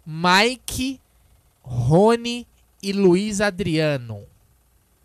Mike, 0.06 1.00
Rony 1.62 2.46
e 2.82 2.92
Luiz 2.92 3.40
Adriano. 3.40 4.20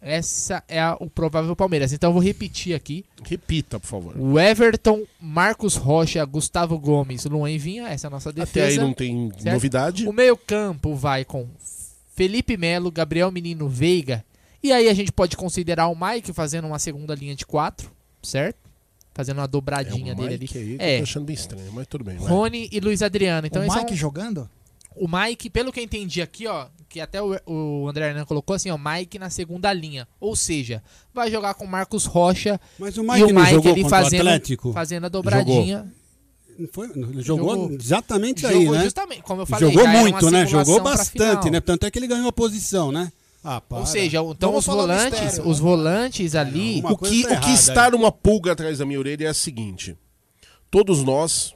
Essa 0.02 0.64
é 0.68 0.80
a- 0.80 0.96
o 1.00 1.10
provável 1.10 1.54
Palmeiras. 1.58 1.92
Então 1.92 2.10
eu 2.10 2.14
vou 2.14 2.22
repetir 2.24 2.74
aqui. 2.74 3.04
Repita, 3.24 3.80
por 3.80 3.88
favor. 3.88 4.18
O 4.18 4.40
Everton, 4.40 5.04
Marcos 5.20 5.76
Rocha, 5.76 6.24
Gustavo 6.24 6.80
Gomes, 6.80 7.26
Luan 7.26 7.52
e 7.52 7.58
Vinha, 7.58 7.88
essa 7.90 8.08
é 8.08 8.10
a 8.10 8.12
nossa 8.12 8.32
defesa. 8.32 8.66
Até 8.68 8.74
aí 8.74 8.78
não 8.80 8.94
tem 8.94 9.30
certo? 9.38 9.54
novidade. 9.54 10.08
O 10.08 10.14
meio-campo 10.14 10.96
vai 10.96 11.26
com 11.26 11.48
Felipe 12.16 12.56
Melo, 12.56 12.90
Gabriel 12.92 13.30
Menino 13.30 13.68
Veiga. 13.68 14.24
E 14.64 14.72
aí 14.72 14.88
a 14.88 14.94
gente 14.94 15.12
pode 15.12 15.36
considerar 15.36 15.88
o 15.90 15.96
Mike 15.96 16.32
fazendo 16.32 16.66
uma 16.68 16.80
segunda 16.80 17.14
linha 17.14 17.36
de 17.36 17.46
quatro, 17.46 17.92
certo? 18.24 18.58
Fazendo 19.14 19.40
uma 19.40 19.48
dobradinha 19.48 20.12
É 20.12 20.16
o 20.16 20.18
dele 20.18 20.38
Mike 20.40 20.58
ali. 20.58 20.72
aí 20.72 20.78
que 20.78 20.84
é. 20.84 20.98
tô 20.98 21.04
achando 21.04 21.26
bem 21.26 21.34
estranho, 21.34 21.72
mas 21.74 21.88
tudo 21.88 22.06
bem. 22.06 22.18
vai. 22.18 22.30
Rony 22.30 22.70
e 22.72 22.80
Luiz 22.80 23.02
Adriano. 23.02 23.48
Então 23.48 23.62
o 23.62 23.66
esse 23.66 23.76
é 23.78 23.80
Mike 23.82 23.94
um- 23.94 23.98
jogando? 23.98 24.50
O 25.00 25.08
Mike, 25.08 25.50
pelo 25.50 25.72
que 25.72 25.80
eu 25.80 25.84
entendi 25.84 26.22
aqui, 26.22 26.46
ó, 26.48 26.68
que 26.88 27.00
até 27.00 27.22
o, 27.22 27.40
o 27.46 27.88
André 27.88 28.10
Hernan 28.10 28.26
colocou 28.26 28.56
assim, 28.56 28.70
ó, 28.70 28.78
Mike 28.78 29.18
na 29.20 29.30
segunda 29.30 29.72
linha. 29.72 30.08
Ou 30.20 30.36
seja, 30.36 30.84
vai 31.14 31.32
jogar 31.32 31.54
com 31.54 31.66
Marcos 31.66 32.06
Rocha 32.06 32.60
Mas 32.78 32.98
o 32.98 33.04
e 33.04 33.08
Mike 33.08 33.24
o 33.24 33.34
não 33.34 33.42
Mike 33.42 33.54
jogou 33.54 33.72
ali 33.72 33.84
o 33.84 33.90
fazendo, 33.90 34.20
Atlético? 34.22 34.74
fazendo 34.74 35.06
a 35.06 35.10
dobradinha. 35.10 35.92
Não 36.58 36.68
foi? 36.72 36.90
Ele 36.90 37.22
Jogou, 37.22 37.56
Jogou. 37.56 37.72
exatamente 37.72 38.42
Jogou 38.42 38.58
aí, 38.58 38.70
né? 38.70 38.84
justamente, 38.84 39.22
como 39.22 39.42
eu 39.42 39.46
falei, 39.46 39.72
Jogou 39.72 39.88
muito, 39.88 40.30
né? 40.30 40.46
Jogou 40.46 40.82
bastante, 40.82 41.50
né? 41.50 41.62
Tanto 41.62 41.86
é 41.86 41.92
que 41.92 41.98
ele 41.98 42.08
ganhou 42.08 42.28
a 42.28 42.34
posição, 42.34 42.92
né? 42.92 43.12
Ah. 43.42 43.62
Ou 43.70 43.86
seja, 43.86 44.20
então 44.22 44.54
os 44.54 44.66
volantes, 44.66 45.22
mistério. 45.22 45.50
os 45.50 45.60
volantes 45.60 46.36
ali, 46.36 46.82
Uma 46.82 46.92
O 46.92 46.98
que, 46.98 47.24
tá 47.24 47.34
o 47.36 47.40
que 47.40 47.52
está 47.52 47.86
aí. 47.86 47.92
numa 47.92 48.12
pulga 48.12 48.52
atrás 48.52 48.80
da 48.80 48.86
minha 48.86 49.00
orelha 49.00 49.28
é 49.28 49.30
a 49.30 49.34
seguinte: 49.34 49.96
todos 50.70 51.02
nós, 51.06 51.56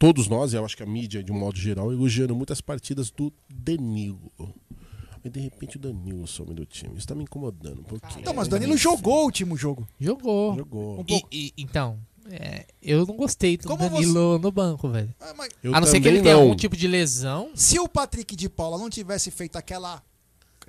todos 0.00 0.26
nós, 0.26 0.52
eu 0.54 0.64
acho 0.64 0.76
que 0.76 0.82
a 0.82 0.86
mídia 0.86 1.22
de 1.22 1.30
um 1.30 1.38
modo 1.38 1.56
geral, 1.58 1.92
elogiando 1.92 2.34
muitas 2.34 2.60
partidas 2.60 3.10
do 3.10 3.30
Danilo. 3.48 4.32
E 5.22 5.28
de 5.28 5.38
repente 5.38 5.76
o 5.76 5.78
Danilo 5.78 6.26
some 6.26 6.54
do 6.54 6.64
time. 6.64 6.96
Isso 6.96 7.06
tá 7.06 7.14
me 7.14 7.22
incomodando 7.24 7.80
um 7.80 7.84
pouquinho. 7.84 8.20
Então, 8.20 8.32
mas 8.32 8.46
o 8.48 8.50
Danilo 8.50 8.74
jogou 8.76 9.20
o 9.20 9.24
último 9.24 9.54
jogo. 9.56 9.86
jogou. 10.00 10.56
Jogou. 10.56 11.00
Um. 11.00 11.04
E, 11.06 11.22
e- 11.30 11.52
então, 11.58 11.98
é, 12.30 12.64
eu 12.82 13.04
não 13.04 13.14
gostei 13.16 13.58
do 13.58 13.68
Como 13.68 13.78
Danilo 13.90 14.38
no 14.38 14.50
banco, 14.50 14.88
velho. 14.88 15.14
Ah, 15.20 15.34
mas 15.36 15.50
Eu 15.62 15.74
a 15.74 15.80
não 15.80 15.86
ser 15.86 16.00
que 16.00 16.08
ele 16.08 16.22
tenha 16.22 16.34
não. 16.34 16.42
algum 16.44 16.56
tipo 16.56 16.74
de 16.74 16.88
lesão. 16.88 17.50
se 17.54 17.78
o 17.78 17.86
Patrick 17.86 18.34
de 18.34 18.48
Paula 18.48 18.78
não 18.78 18.88
tivesse 18.88 19.30
feito 19.30 19.56
aquela 19.56 20.02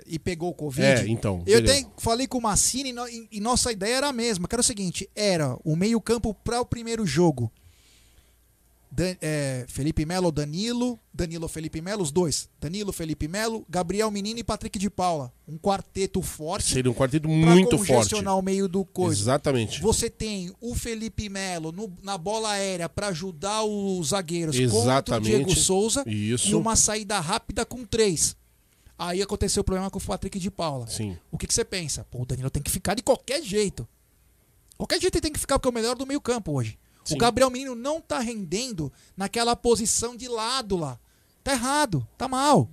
e 0.06 0.20
pegou 0.20 0.50
o 0.50 0.54
Covid, 0.54 0.86
É, 0.86 1.08
então, 1.08 1.44
eu 1.48 1.64
tenho- 1.64 1.90
falei 1.98 2.28
com 2.28 2.38
o 2.40 2.42
Massini 2.42 2.90
e, 2.90 2.94
no- 2.94 3.08
e- 3.08 3.28
e 3.32 3.40
nossa 3.40 3.72
ideia 3.72 3.96
era 3.98 4.10
a 4.10 4.14
mesma, 4.14 4.48
que 4.50 4.56
era 4.56 4.60
o 4.62 4.64
seguinte, 4.64 5.10
era 5.16 5.58
o 5.64 5.78
meio-campo 5.78 6.34
para 6.34 6.60
o 6.60 6.66
primeiro 6.66 7.06
jogo. 7.06 7.50
Dan- 8.94 9.16
é, 9.22 9.66
Felipe 9.70 10.06
Melo, 10.06 10.34
Danilo, 10.34 11.00
Danilo, 11.14 11.48
Felipe 11.48 11.80
Melo, 11.82 12.04
os 12.04 12.12
dois. 12.12 12.50
Danilo, 12.60 12.92
Felipe 12.92 13.26
Melo, 13.26 13.66
Gabriel 13.70 14.12
Menino 14.12 14.40
e 14.40 14.44
Patrick 14.44 14.78
de 14.78 14.90
Paula. 14.90 15.32
Um 15.48 15.58
quarteto 15.58 16.22
forte. 16.22 16.74
Seria 16.74 16.92
um 16.92 16.94
quarteto 16.94 17.30
muito 17.30 17.78
forte. 17.78 17.88
congestionar 17.94 18.38
o 18.38 18.42
meio 18.42 18.68
do 18.68 18.84
coisa. 18.84 19.22
Exatamente. 19.22 19.82
Você 19.82 20.10
tem 20.10 20.54
o 20.60 20.76
Felipe 20.76 21.30
Melo 21.30 21.72
no- 21.72 21.92
na 22.04 22.18
bola 22.18 22.50
aérea 22.52 22.90
para 22.90 23.08
ajudar 23.08 23.64
os 23.64 24.10
zagueiros 24.10 24.58
contra 24.60 24.76
o 24.78 24.82
Exatamente. 24.82 25.30
Diego 25.36 25.56
Souza 25.56 26.04
Isso. 26.06 26.50
e 26.50 26.56
uma 26.56 26.76
saída 26.76 27.18
rápida 27.22 27.66
com 27.66 27.86
três. 27.86 28.36
Aí 29.00 29.22
aconteceu 29.22 29.62
o 29.62 29.64
problema 29.64 29.90
com 29.90 30.00
o 30.00 30.02
Patrick 30.02 30.38
de 30.38 30.52
Paula. 30.52 30.86
Sim. 30.88 31.18
O 31.32 31.38
que, 31.38 31.48
que 31.48 31.54
você 31.54 31.64
pensa? 31.64 32.04
Pô, 32.12 32.24
o 32.24 32.26
Danilo 32.26 32.50
tem 32.50 32.62
que 32.62 32.70
ficar 32.70 32.94
de 32.94 33.02
qualquer 33.02 33.42
jeito. 33.42 33.88
Qualquer 34.78 35.00
jeito 35.00 35.16
ele 35.16 35.22
tem 35.22 35.32
que 35.32 35.40
ficar, 35.40 35.58
porque 35.58 35.68
é 35.68 35.72
o 35.72 35.74
melhor 35.74 35.96
do 35.96 36.06
meio 36.06 36.20
campo 36.20 36.52
hoje. 36.52 36.78
Sim. 37.04 37.16
O 37.16 37.18
Gabriel 37.18 37.50
Menino 37.50 37.76
não 37.76 38.00
tá 38.00 38.20
rendendo 38.20 38.92
naquela 39.18 39.56
posição 39.56 40.16
de 40.16 40.28
lado 40.28 40.78
lá. 40.78 41.00
Tá 41.44 41.54
errado, 41.54 42.08
tá 42.18 42.28
mal. 42.28 42.70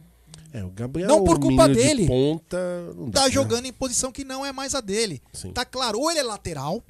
É, 0.53 0.63
o 0.65 0.71
Gabriel 0.71 1.09
Não 1.09 1.25
por 1.25 1.39
culpa 1.39 1.69
menino 1.69 1.75
de 1.81 1.87
dele. 1.87 2.07
ponta, 2.07 2.59
não 2.97 3.11
dá, 3.11 3.21
Tá 3.21 3.27
né? 3.27 3.33
jogando 3.33 3.67
em 3.67 3.73
posição 3.73 4.11
que 4.13 4.25
não 4.25 4.45
é 4.45 4.53
mais 4.53 4.75
a 4.75 4.81
dele. 4.81 5.23
Sim. 5.33 5.53
Tá 5.53 5.65
claro, 5.65 5.99
ou 6.01 6.11
ele 6.11 6.21
é 6.21 6.23
lateral 6.23 6.83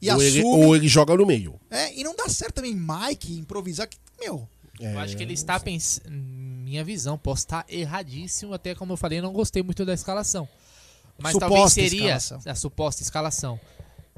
e 0.00 0.10
ou, 0.10 0.22
ele, 0.22 0.40
assume. 0.40 0.64
ou 0.66 0.76
ele 0.76 0.88
joga 0.88 1.14
no 1.16 1.26
meio. 1.26 1.58
É, 1.70 1.94
e 1.98 2.02
não 2.04 2.14
dá 2.14 2.28
certo 2.28 2.56
também 2.56 2.74
Mike 2.74 3.38
improvisar. 3.38 3.86
Que, 3.88 3.96
meu, 4.18 4.46
É, 4.80 4.94
Eu 4.94 4.98
acho 4.98 5.16
que 5.16 5.22
ele 5.22 5.34
está 5.34 5.58
pensando. 5.60 6.10
Minha 6.10 6.82
visão, 6.84 7.18
posso 7.18 7.42
estar 7.42 7.64
erradíssimo, 7.68 8.54
até 8.54 8.74
como 8.74 8.92
eu 8.92 8.96
falei, 8.96 9.20
não 9.20 9.32
gostei 9.32 9.62
muito 9.62 9.84
da 9.84 9.92
escalação. 9.92 10.48
Mas 11.18 11.36
talvez 11.36 11.58
Suposta 11.60 11.80
seria 11.82 12.16
escalação. 12.16 12.40
a 12.46 12.54
suposta 12.54 13.02
escalação. 13.02 13.60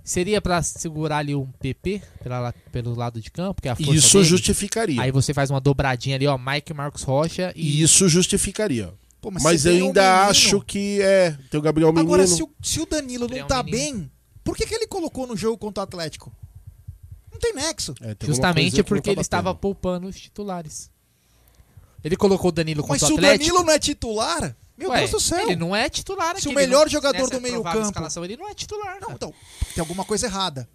Seria 0.04 0.40
pra 0.40 0.60
segurar 0.62 1.18
ali 1.18 1.34
um 1.34 1.46
PP 1.46 2.02
pela, 2.22 2.40
la- 2.40 2.54
pelo 2.72 2.94
lado 2.94 3.20
de 3.20 3.30
campo, 3.30 3.62
que 3.62 3.68
é 3.68 3.70
a 3.70 3.76
força 3.76 3.92
Isso 3.92 4.16
dele. 4.18 4.24
justificaria. 4.24 5.00
Aí 5.00 5.12
você 5.12 5.32
faz 5.32 5.48
uma 5.50 5.60
dobradinha 5.60 6.16
ali, 6.16 6.26
ó, 6.26 6.36
Mike 6.36 6.74
Marcos 6.74 7.02
Rocha 7.02 7.52
e 7.54 7.80
Isso 7.82 8.08
justificaria. 8.08 8.92
Pô, 9.20 9.30
mas 9.30 9.42
mas 9.44 9.62
você 9.62 9.68
eu 9.68 9.72
tem 9.74 9.82
um 9.82 9.86
ainda 9.86 10.02
menino. 10.02 10.30
acho 10.30 10.60
que 10.62 11.00
é. 11.00 11.36
Tem 11.48 11.60
o 11.60 11.62
Gabriel 11.62 11.92
Menino. 11.92 12.08
Agora, 12.08 12.26
se 12.26 12.42
o, 12.42 12.50
se 12.60 12.80
o 12.80 12.86
Danilo 12.86 13.28
não 13.28 13.46
tá 13.46 13.62
Menino. 13.62 13.78
bem, 14.00 14.10
por 14.42 14.56
que, 14.56 14.66
que 14.66 14.74
ele 14.74 14.88
colocou 14.88 15.24
no 15.28 15.36
jogo 15.36 15.56
contra 15.56 15.82
o 15.82 15.84
Atlético? 15.84 16.32
Não 17.30 17.38
tem 17.38 17.54
nexo. 17.54 17.92
É, 17.92 17.94
tem 17.94 18.02
alguma 18.02 18.16
coisa 18.16 18.32
justamente 18.32 18.72
que 18.72 18.78
não 18.78 18.84
porque 18.84 19.10
ele 19.10 19.16
tá 19.16 19.22
estava 19.22 19.42
batendo. 19.50 19.60
poupando 19.60 20.08
os 20.08 20.18
titulares. 20.20 20.90
Ele 22.02 22.16
colocou 22.16 22.48
o 22.48 22.52
Danilo 22.52 22.80
Mas 22.88 23.00
contra 23.00 23.06
se 23.06 23.12
o 23.12 23.14
o 23.14 23.18
Atlético. 23.18 23.44
Danilo 23.48 23.64
não 23.64 23.72
é 23.72 23.78
titular, 23.78 24.56
meu 24.82 24.90
Ué, 24.90 24.98
Deus 25.00 25.10
do 25.10 25.20
céu. 25.20 25.40
Ele 25.46 25.56
não 25.56 25.74
é 25.74 25.88
titular 25.88 26.38
Se 26.40 26.46
o 26.48 26.50
aqui, 26.50 26.54
melhor 26.60 26.84
não- 26.84 26.88
jogador 26.92 27.30
do 27.30 27.40
meio 27.40 27.54
provável 27.54 27.80
campo- 27.80 27.90
escalação, 27.92 28.24
ele 28.24 28.36
não 28.36 28.48
é 28.48 28.54
titular. 28.54 28.98
Não, 29.00 29.12
então, 29.12 29.32
tem 29.74 29.80
alguma 29.80 30.04
coisa 30.04 30.26
errada. 30.26 30.68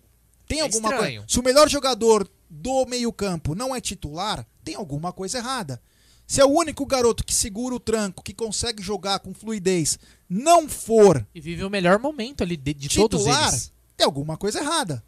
Tem 0.47 0.59
É 0.59 0.61
alguma 0.63 0.89
estranho. 0.89 1.21
coisa. 1.21 1.33
Se 1.33 1.39
o 1.39 1.43
melhor 1.43 1.69
jogador 1.69 2.27
do 2.49 2.85
meio-campo 2.85 3.53
não 3.53 3.75
é 3.75 3.81
titular, 3.81 4.45
tem 4.63 4.75
alguma 4.75 5.11
coisa 5.11 5.37
errada. 5.39 5.81
Se 6.25 6.41
é 6.41 6.45
o 6.45 6.49
único 6.49 6.85
garoto 6.85 7.23
que 7.23 7.33
segura 7.33 7.75
o 7.75 7.79
tranco, 7.79 8.23
que 8.23 8.33
consegue 8.33 8.81
jogar 8.83 9.19
com 9.19 9.33
fluidez, 9.33 9.97
não 10.29 10.67
for 10.67 11.25
E 11.33 11.39
vive 11.39 11.63
o 11.63 11.69
melhor 11.69 11.99
momento 11.99 12.43
ali 12.43 12.55
de, 12.57 12.73
de 12.73 12.89
todos 12.89 13.21
titular, 13.21 13.47
eles. 13.49 13.71
tem 13.95 14.05
alguma 14.05 14.35
coisa 14.37 14.59
errada. 14.59 15.03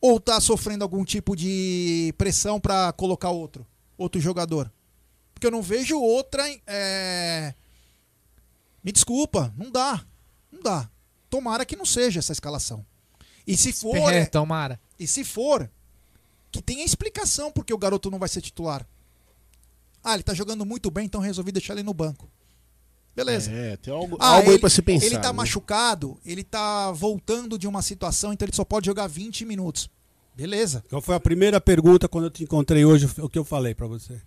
Ou 0.00 0.20
tá 0.20 0.40
sofrendo 0.40 0.84
algum 0.84 1.04
tipo 1.04 1.34
de 1.34 2.12
pressão 2.18 2.60
pra 2.60 2.92
colocar 2.92 3.30
outro, 3.30 3.66
outro 3.96 4.20
jogador. 4.20 4.70
Porque 5.44 5.54
eu 5.54 5.58
não 5.58 5.62
vejo 5.62 5.98
outra. 6.00 6.42
é, 6.66 7.52
Me 8.82 8.90
desculpa, 8.90 9.52
não 9.58 9.70
dá. 9.70 10.02
Não 10.50 10.62
dá. 10.62 10.88
Tomara 11.28 11.66
que 11.66 11.76
não 11.76 11.84
seja 11.84 12.18
essa 12.20 12.32
escalação. 12.32 12.84
E 13.46 13.54
se 13.58 13.70
for. 13.74 13.94
É, 14.10 14.24
tomara. 14.24 14.80
E 14.98 15.06
se 15.06 15.22
for, 15.22 15.70
que 16.50 16.62
tenha 16.62 16.82
explicação 16.84 17.52
porque 17.52 17.74
o 17.74 17.78
garoto 17.78 18.10
não 18.10 18.18
vai 18.18 18.28
ser 18.28 18.40
titular. 18.40 18.86
Ah, 20.02 20.14
ele 20.14 20.22
tá 20.22 20.32
jogando 20.32 20.64
muito 20.64 20.90
bem, 20.90 21.04
então 21.04 21.20
resolvi 21.20 21.52
deixar 21.52 21.74
ele 21.74 21.82
no 21.82 21.92
banco. 21.92 22.30
Beleza. 23.14 23.50
É, 23.52 23.76
tem 23.76 23.92
algo, 23.92 24.16
Ah, 24.20 24.28
algo 24.36 24.48
aí 24.48 24.54
ele- 24.54 24.60
pra 24.60 24.70
se 24.70 24.80
pensar. 24.80 25.04
Ele 25.06 25.18
tá 25.18 25.28
né? 25.28 25.32
machucado, 25.36 26.18
ele 26.24 26.42
tá 26.42 26.90
voltando 26.92 27.58
de 27.58 27.68
uma 27.68 27.82
situação, 27.82 28.32
então 28.32 28.46
ele 28.46 28.56
só 28.56 28.64
pode 28.64 28.86
jogar 28.86 29.06
20 29.08 29.44
minutos. 29.44 29.90
Beleza. 30.34 30.82
Qual 30.88 31.02
foi 31.02 31.14
a 31.14 31.20
primeira 31.20 31.60
pergunta 31.60 32.08
quando 32.08 32.24
eu 32.24 32.30
te 32.30 32.42
encontrei 32.44 32.84
hoje, 32.84 33.08
o 33.20 33.28
que 33.28 33.38
eu 33.38 33.44
falei 33.44 33.74
pra 33.74 33.86
você? 33.86 34.20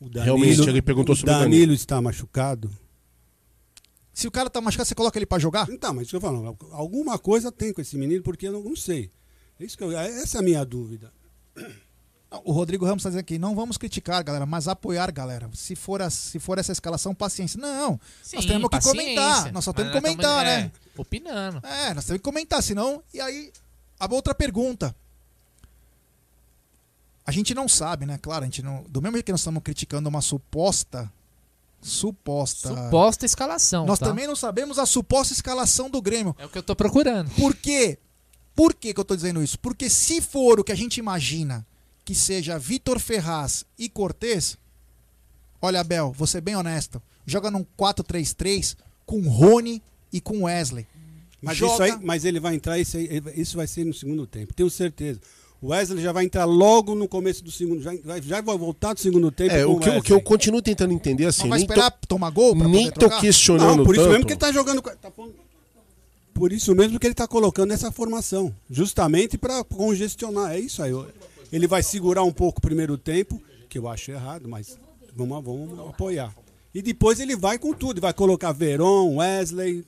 O 0.00 0.08
Realmente, 0.08 0.60
ele 0.68 0.80
perguntou 0.82 1.12
o 1.12 1.16
sobre 1.16 1.30
o 1.32 1.34
Danilo. 1.34 1.50
Danilo. 1.50 1.72
está 1.74 2.00
machucado? 2.00 2.70
Se 4.12 4.26
o 4.26 4.30
cara 4.30 4.50
tá 4.50 4.60
machucado, 4.60 4.88
você 4.88 4.94
coloca 4.94 5.18
ele 5.18 5.26
pra 5.26 5.38
jogar? 5.38 5.68
Então, 5.70 5.94
mas 5.94 6.02
isso 6.02 6.10
que 6.10 6.16
eu 6.16 6.20
falo, 6.20 6.56
alguma 6.72 7.18
coisa 7.18 7.50
tem 7.52 7.72
com 7.72 7.80
esse 7.80 7.96
menino, 7.96 8.22
porque 8.22 8.48
eu 8.48 8.52
não, 8.52 8.62
não 8.62 8.76
sei. 8.76 9.10
É 9.60 9.64
Isso 9.64 9.76
que 9.76 9.82
eu- 9.84 9.96
essa 9.96 10.38
é 10.38 10.40
a 10.40 10.42
minha 10.42 10.64
dúvida. 10.64 11.12
O 12.44 12.52
Rodrigo 12.52 12.84
Ramos 12.84 13.02
tá 13.02 13.08
dizendo 13.08 13.20
aqui, 13.22 13.38
não 13.38 13.54
vamos 13.54 13.76
criticar, 13.78 14.22
galera, 14.22 14.44
mas 14.44 14.68
apoiar, 14.68 15.10
galera. 15.10 15.48
Se 15.54 15.74
for, 15.74 16.02
a- 16.02 16.10
se 16.10 16.38
for 16.38 16.58
essa 16.58 16.72
escalação, 16.72 17.14
paciência. 17.14 17.58
Não, 17.60 17.92
nós 17.92 18.00
Sim, 18.22 18.36
temos 18.46 18.68
que 18.70 18.80
comentar. 18.82 19.52
Nós 19.52 19.64
só 19.64 19.72
temos 19.72 19.92
que 19.92 20.00
nós 20.00 20.02
comentar, 20.02 20.44
tamo, 20.44 20.50
né? 20.60 20.72
é, 20.96 21.00
Opinando. 21.00 21.66
É, 21.66 21.94
nós 21.94 22.04
temos 22.04 22.18
que 22.18 22.24
comentar, 22.24 22.62
senão. 22.62 23.02
E 23.14 23.20
aí, 23.20 23.50
a 23.98 24.12
outra 24.12 24.34
pergunta. 24.34 24.94
A 27.28 27.30
gente 27.30 27.54
não 27.54 27.68
sabe, 27.68 28.06
né? 28.06 28.16
Claro, 28.16 28.42
a 28.42 28.46
gente 28.46 28.62
não. 28.62 28.82
Do 28.88 29.02
mesmo 29.02 29.16
jeito 29.18 29.26
que 29.26 29.32
nós 29.32 29.42
estamos 29.42 29.62
criticando 29.62 30.08
uma 30.08 30.22
suposta. 30.22 31.12
Suposta. 31.82 32.70
Suposta 32.70 33.26
escalação. 33.26 33.84
Nós 33.84 33.98
tá? 33.98 34.06
também 34.06 34.26
não 34.26 34.34
sabemos 34.34 34.78
a 34.78 34.86
suposta 34.86 35.34
escalação 35.34 35.90
do 35.90 36.00
Grêmio. 36.00 36.34
É 36.38 36.46
o 36.46 36.48
que 36.48 36.56
eu 36.56 36.62
tô 36.62 36.74
procurando. 36.74 37.28
Por 37.32 37.54
quê? 37.54 37.98
Por 38.56 38.72
que, 38.72 38.94
que 38.94 38.98
eu 38.98 39.04
tô 39.04 39.14
dizendo 39.14 39.42
isso? 39.42 39.58
Porque 39.58 39.90
se 39.90 40.22
for 40.22 40.58
o 40.58 40.64
que 40.64 40.72
a 40.72 40.74
gente 40.74 40.96
imagina 40.96 41.66
que 42.02 42.14
seja 42.14 42.58
Vitor 42.58 42.98
Ferraz 42.98 43.62
e 43.78 43.90
Cortez, 43.90 44.56
olha, 45.60 45.80
Abel, 45.80 46.10
vou 46.12 46.26
ser 46.26 46.40
bem 46.40 46.56
honesto. 46.56 47.00
Joga 47.26 47.50
num 47.50 47.62
4-3-3 47.78 48.74
com 49.04 49.20
Rony 49.28 49.82
e 50.10 50.18
com 50.18 50.44
Wesley. 50.44 50.86
Mas, 51.42 51.58
Joga- 51.58 51.74
isso 51.74 51.82
aí, 51.82 52.04
mas 52.06 52.24
ele 52.24 52.40
vai 52.40 52.54
entrar, 52.54 52.78
isso, 52.78 52.96
aí- 52.96 53.22
isso 53.36 53.58
vai 53.58 53.66
ser 53.66 53.84
no 53.84 53.92
segundo 53.92 54.26
tempo, 54.26 54.54
tenho 54.54 54.70
certeza. 54.70 55.20
O 55.60 55.68
Wesley 55.70 56.02
já 56.02 56.12
vai 56.12 56.24
entrar 56.24 56.44
logo 56.44 56.94
no 56.94 57.08
começo 57.08 57.42
do 57.42 57.50
segundo, 57.50 57.82
já 57.82 57.92
vai, 58.04 58.22
já 58.22 58.40
vai 58.40 58.56
voltar 58.56 58.92
do 58.94 59.00
segundo 59.00 59.30
tempo. 59.32 59.52
É, 59.54 59.64
com 59.64 59.72
o 59.72 59.80
que, 59.80 59.88
eu- 59.88 59.96
o 59.98 60.02
que 60.02 60.12
eu 60.12 60.20
continuo 60.20 60.62
tentando 60.62 60.92
entender 60.92 61.26
assim. 61.26 61.42
Não 61.42 61.50
vai 61.50 61.58
nem 61.58 61.66
tô- 61.66 61.72
esperar 61.74 61.90
tomar 62.06 62.30
gol 62.30 62.54
pra 62.56 62.68
Nem 62.68 62.84
poder 62.84 62.92
tô 62.94 63.00
trocar? 63.00 63.20
questionando 63.20 63.78
Não, 63.78 63.84
por 63.84 63.94
isso 63.94 64.02
tanto. 64.04 64.12
mesmo 64.12 64.26
que 64.26 64.32
ele 64.34 64.40
tá 64.40 64.52
jogando. 64.52 64.80
Tá 64.82 65.10
pondo- 65.10 65.34
por 66.32 66.52
isso 66.52 66.72
mesmo 66.76 67.00
que 67.00 67.06
ele 67.06 67.12
está 67.12 67.26
colocando 67.26 67.72
essa 67.72 67.90
formação, 67.90 68.54
justamente 68.70 69.36
para 69.36 69.64
congestionar. 69.64 70.52
É 70.52 70.60
isso 70.60 70.80
aí. 70.80 70.92
Ele 71.52 71.66
vai 71.66 71.82
segurar 71.82 72.22
um 72.22 72.30
pouco 72.32 72.58
o 72.58 72.62
primeiro 72.62 72.96
tempo, 72.96 73.42
que 73.68 73.78
eu 73.78 73.88
acho 73.88 74.12
errado, 74.12 74.48
mas 74.48 74.78
vamos, 75.16 75.42
vamos 75.44 75.80
apoiar. 75.90 76.32
E 76.72 76.80
depois 76.80 77.18
ele 77.18 77.34
vai 77.34 77.58
com 77.58 77.72
tudo, 77.72 78.00
vai 78.00 78.12
colocar 78.12 78.52
Veron, 78.52 79.16
Wesley 79.16 79.84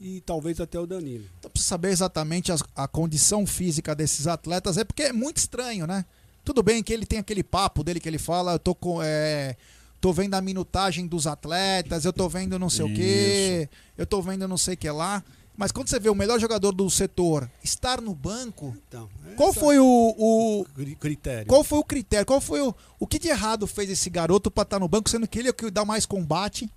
e 0.00 0.20
talvez 0.20 0.60
até 0.60 0.78
o 0.78 0.86
Danilo. 0.86 1.24
Então 1.38 1.50
precisa 1.50 1.68
saber 1.70 1.90
exatamente 1.90 2.52
as- 2.52 2.62
a, 2.74 2.86
condição 2.86 3.46
física 3.46 3.94
desses 3.94 4.26
atletas, 4.26 4.76
é 4.76 4.84
porque 4.84 5.04
é 5.04 5.12
muito 5.12 5.38
estranho, 5.38 5.86
né? 5.86 6.04
Tudo 6.44 6.62
bem 6.62 6.82
que 6.82 6.92
ele 6.92 7.06
tem 7.06 7.18
aquele 7.18 7.42
papo 7.42 7.82
dele 7.82 7.98
que 8.00 8.08
ele 8.08 8.18
fala, 8.18 8.52
eu 8.52 8.58
tô 8.58 8.74
com. 8.74 9.00
é, 9.02 9.56
tô 10.00 10.12
vendo 10.12 10.34
a 10.34 10.40
minutagem 10.40 11.06
dos 11.06 11.26
atletas, 11.26 12.04
eu 12.04 12.12
tô 12.12 12.28
vendo 12.28 12.58
não 12.58 12.70
sei 12.70 12.84
o 12.84 12.94
quê, 12.94 13.68
eu 13.98 14.06
tô 14.06 14.22
vendo 14.22 14.46
não 14.46 14.56
sei 14.58 14.74
o 14.74 14.76
que 14.76 14.88
lá. 14.90 15.24
Mas 15.56 15.72
quando 15.72 15.88
você 15.88 15.98
vê 15.98 16.10
o 16.10 16.14
melhor 16.14 16.38
jogador 16.38 16.70
do 16.70 16.88
setor 16.90 17.50
estar 17.64 18.02
no 18.02 18.14
banco, 18.14 18.76
Então, 18.86 19.08
qual 19.36 19.54
foi 19.54 19.78
o, 19.78 20.14
o 20.18 20.66
critério? 21.00 21.46
qual 21.46 21.64
foi 21.64 21.78
o 21.78 21.84
critério? 21.84 22.26
Qual 22.26 22.42
foi 22.42 22.60
o, 22.60 22.74
o 23.00 23.06
que 23.06 23.18
de 23.18 23.28
errado 23.28 23.66
fez 23.66 23.88
esse 23.88 24.10
garoto 24.10 24.50
para 24.50 24.64
estar 24.64 24.78
no 24.78 24.86
banco, 24.86 25.08
sendo 25.08 25.26
que 25.26 25.38
ele 25.38 25.48
é 25.48 25.50
o 25.50 25.54
que 25.54 25.70
dá 25.70 25.82
mais 25.82 26.04
combate? 26.04 26.70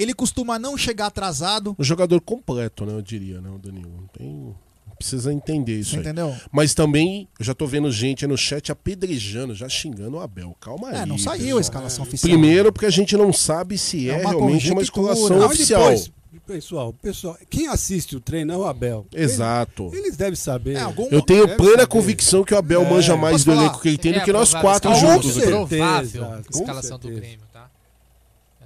Ele 0.00 0.14
costuma 0.14 0.58
não 0.58 0.76
chegar 0.76 1.06
atrasado. 1.06 1.76
Um 1.78 1.84
jogador 1.84 2.20
completo, 2.20 2.86
né? 2.86 2.94
Eu 2.94 3.02
diria, 3.02 3.40
né, 3.40 3.50
o 3.50 3.58
Danilo. 3.58 3.90
Não 4.00 4.06
Tem... 4.08 4.54
Precisa 4.96 5.32
entender 5.32 5.80
isso 5.80 5.94
aí. 5.94 6.02
Entendeu? 6.02 6.36
Mas 6.52 6.74
também, 6.74 7.26
eu 7.38 7.44
já 7.44 7.54
tô 7.54 7.66
vendo 7.66 7.90
gente 7.90 8.22
aí 8.26 8.30
no 8.30 8.36
chat 8.36 8.70
apedrejando, 8.70 9.54
já 9.54 9.66
xingando 9.66 10.18
o 10.18 10.20
Abel. 10.20 10.54
Calma 10.60 10.90
aí. 10.90 10.96
É, 10.96 11.06
não 11.06 11.16
saiu 11.16 11.38
pessoal. 11.38 11.56
a 11.56 11.60
escalação 11.62 12.04
oficial. 12.04 12.30
Primeiro, 12.30 12.70
porque 12.70 12.84
a 12.84 12.90
gente 12.90 13.16
não 13.16 13.32
sabe 13.32 13.78
se 13.78 14.10
é, 14.10 14.14
É 14.14 14.20
uma 14.20 14.30
realmente 14.30 14.70
uma 14.70 14.82
escalação 14.82 15.38
Não, 15.38 15.46
oficial. 15.46 15.80
Depois, 15.84 16.10
pessoal, 16.46 16.92
pessoal, 16.92 17.38
quem 17.48 17.66
assiste 17.68 18.14
o 18.14 18.20
treino 18.20 18.52
é 18.52 18.56
o 18.58 18.66
Abel. 18.66 19.06
Exato. 19.14 19.84
Eles, 19.92 20.04
eles 20.04 20.16
devem 20.18 20.34
saber. 20.36 20.76
Eu 21.10 21.22
tenho 21.22 21.46
plena 21.56 21.72
saber. 21.78 21.86
convicção 21.86 22.44
que 22.44 22.52
o 22.52 22.58
Abel 22.58 22.82
É. 22.82 22.90
manja 22.90 23.16
mais 23.16 23.42
do 23.42 23.52
elenco 23.52 23.80
que 23.80 23.88
ele 23.88 23.96
tem 23.96 24.12
do 24.12 24.18
É 24.18 24.24
que 24.24 24.32
nós 24.34 24.52
quatro 24.52 24.92
escalação 24.92 25.14
juntos. 25.14 25.34
do 25.34 25.40
velho. 25.40 25.66
Provável 25.66 26.42
com 26.52 26.58
escalação 26.60 26.98
do 26.98 27.02
certeza. 27.08 27.20
Grêmio, 27.26 27.46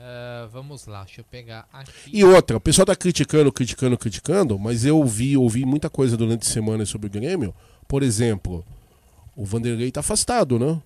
Ah, 0.07 0.47
vamos 0.52 0.84
lá, 0.86 1.02
deixa 1.05 1.23
eu 1.23 1.24
pegar 1.24 1.66
aqui. 1.73 2.10
E 2.12 2.23
outra, 2.23 2.58
o 2.58 2.60
pessoal 2.60 2.84
tá 2.84 2.94
criticando, 2.94 3.50
criticando, 3.50 3.97
criticando, 3.97 4.58
mas 4.58 4.84
eu 4.84 4.99
ouvi, 4.99 5.34
ouvi 5.34 5.65
muita 5.65 5.89
coisa 5.89 6.15
durante 6.15 6.42
a 6.47 6.50
semana 6.50 6.84
sobre 6.84 7.07
o 7.07 7.10
Grêmio. 7.10 7.55
Por 7.89 8.02
exemplo, 8.02 8.62
o 9.34 9.47
Vanderlei 9.47 9.91
tá 9.91 10.00
afastado, 10.00 10.58
né? 10.58 10.78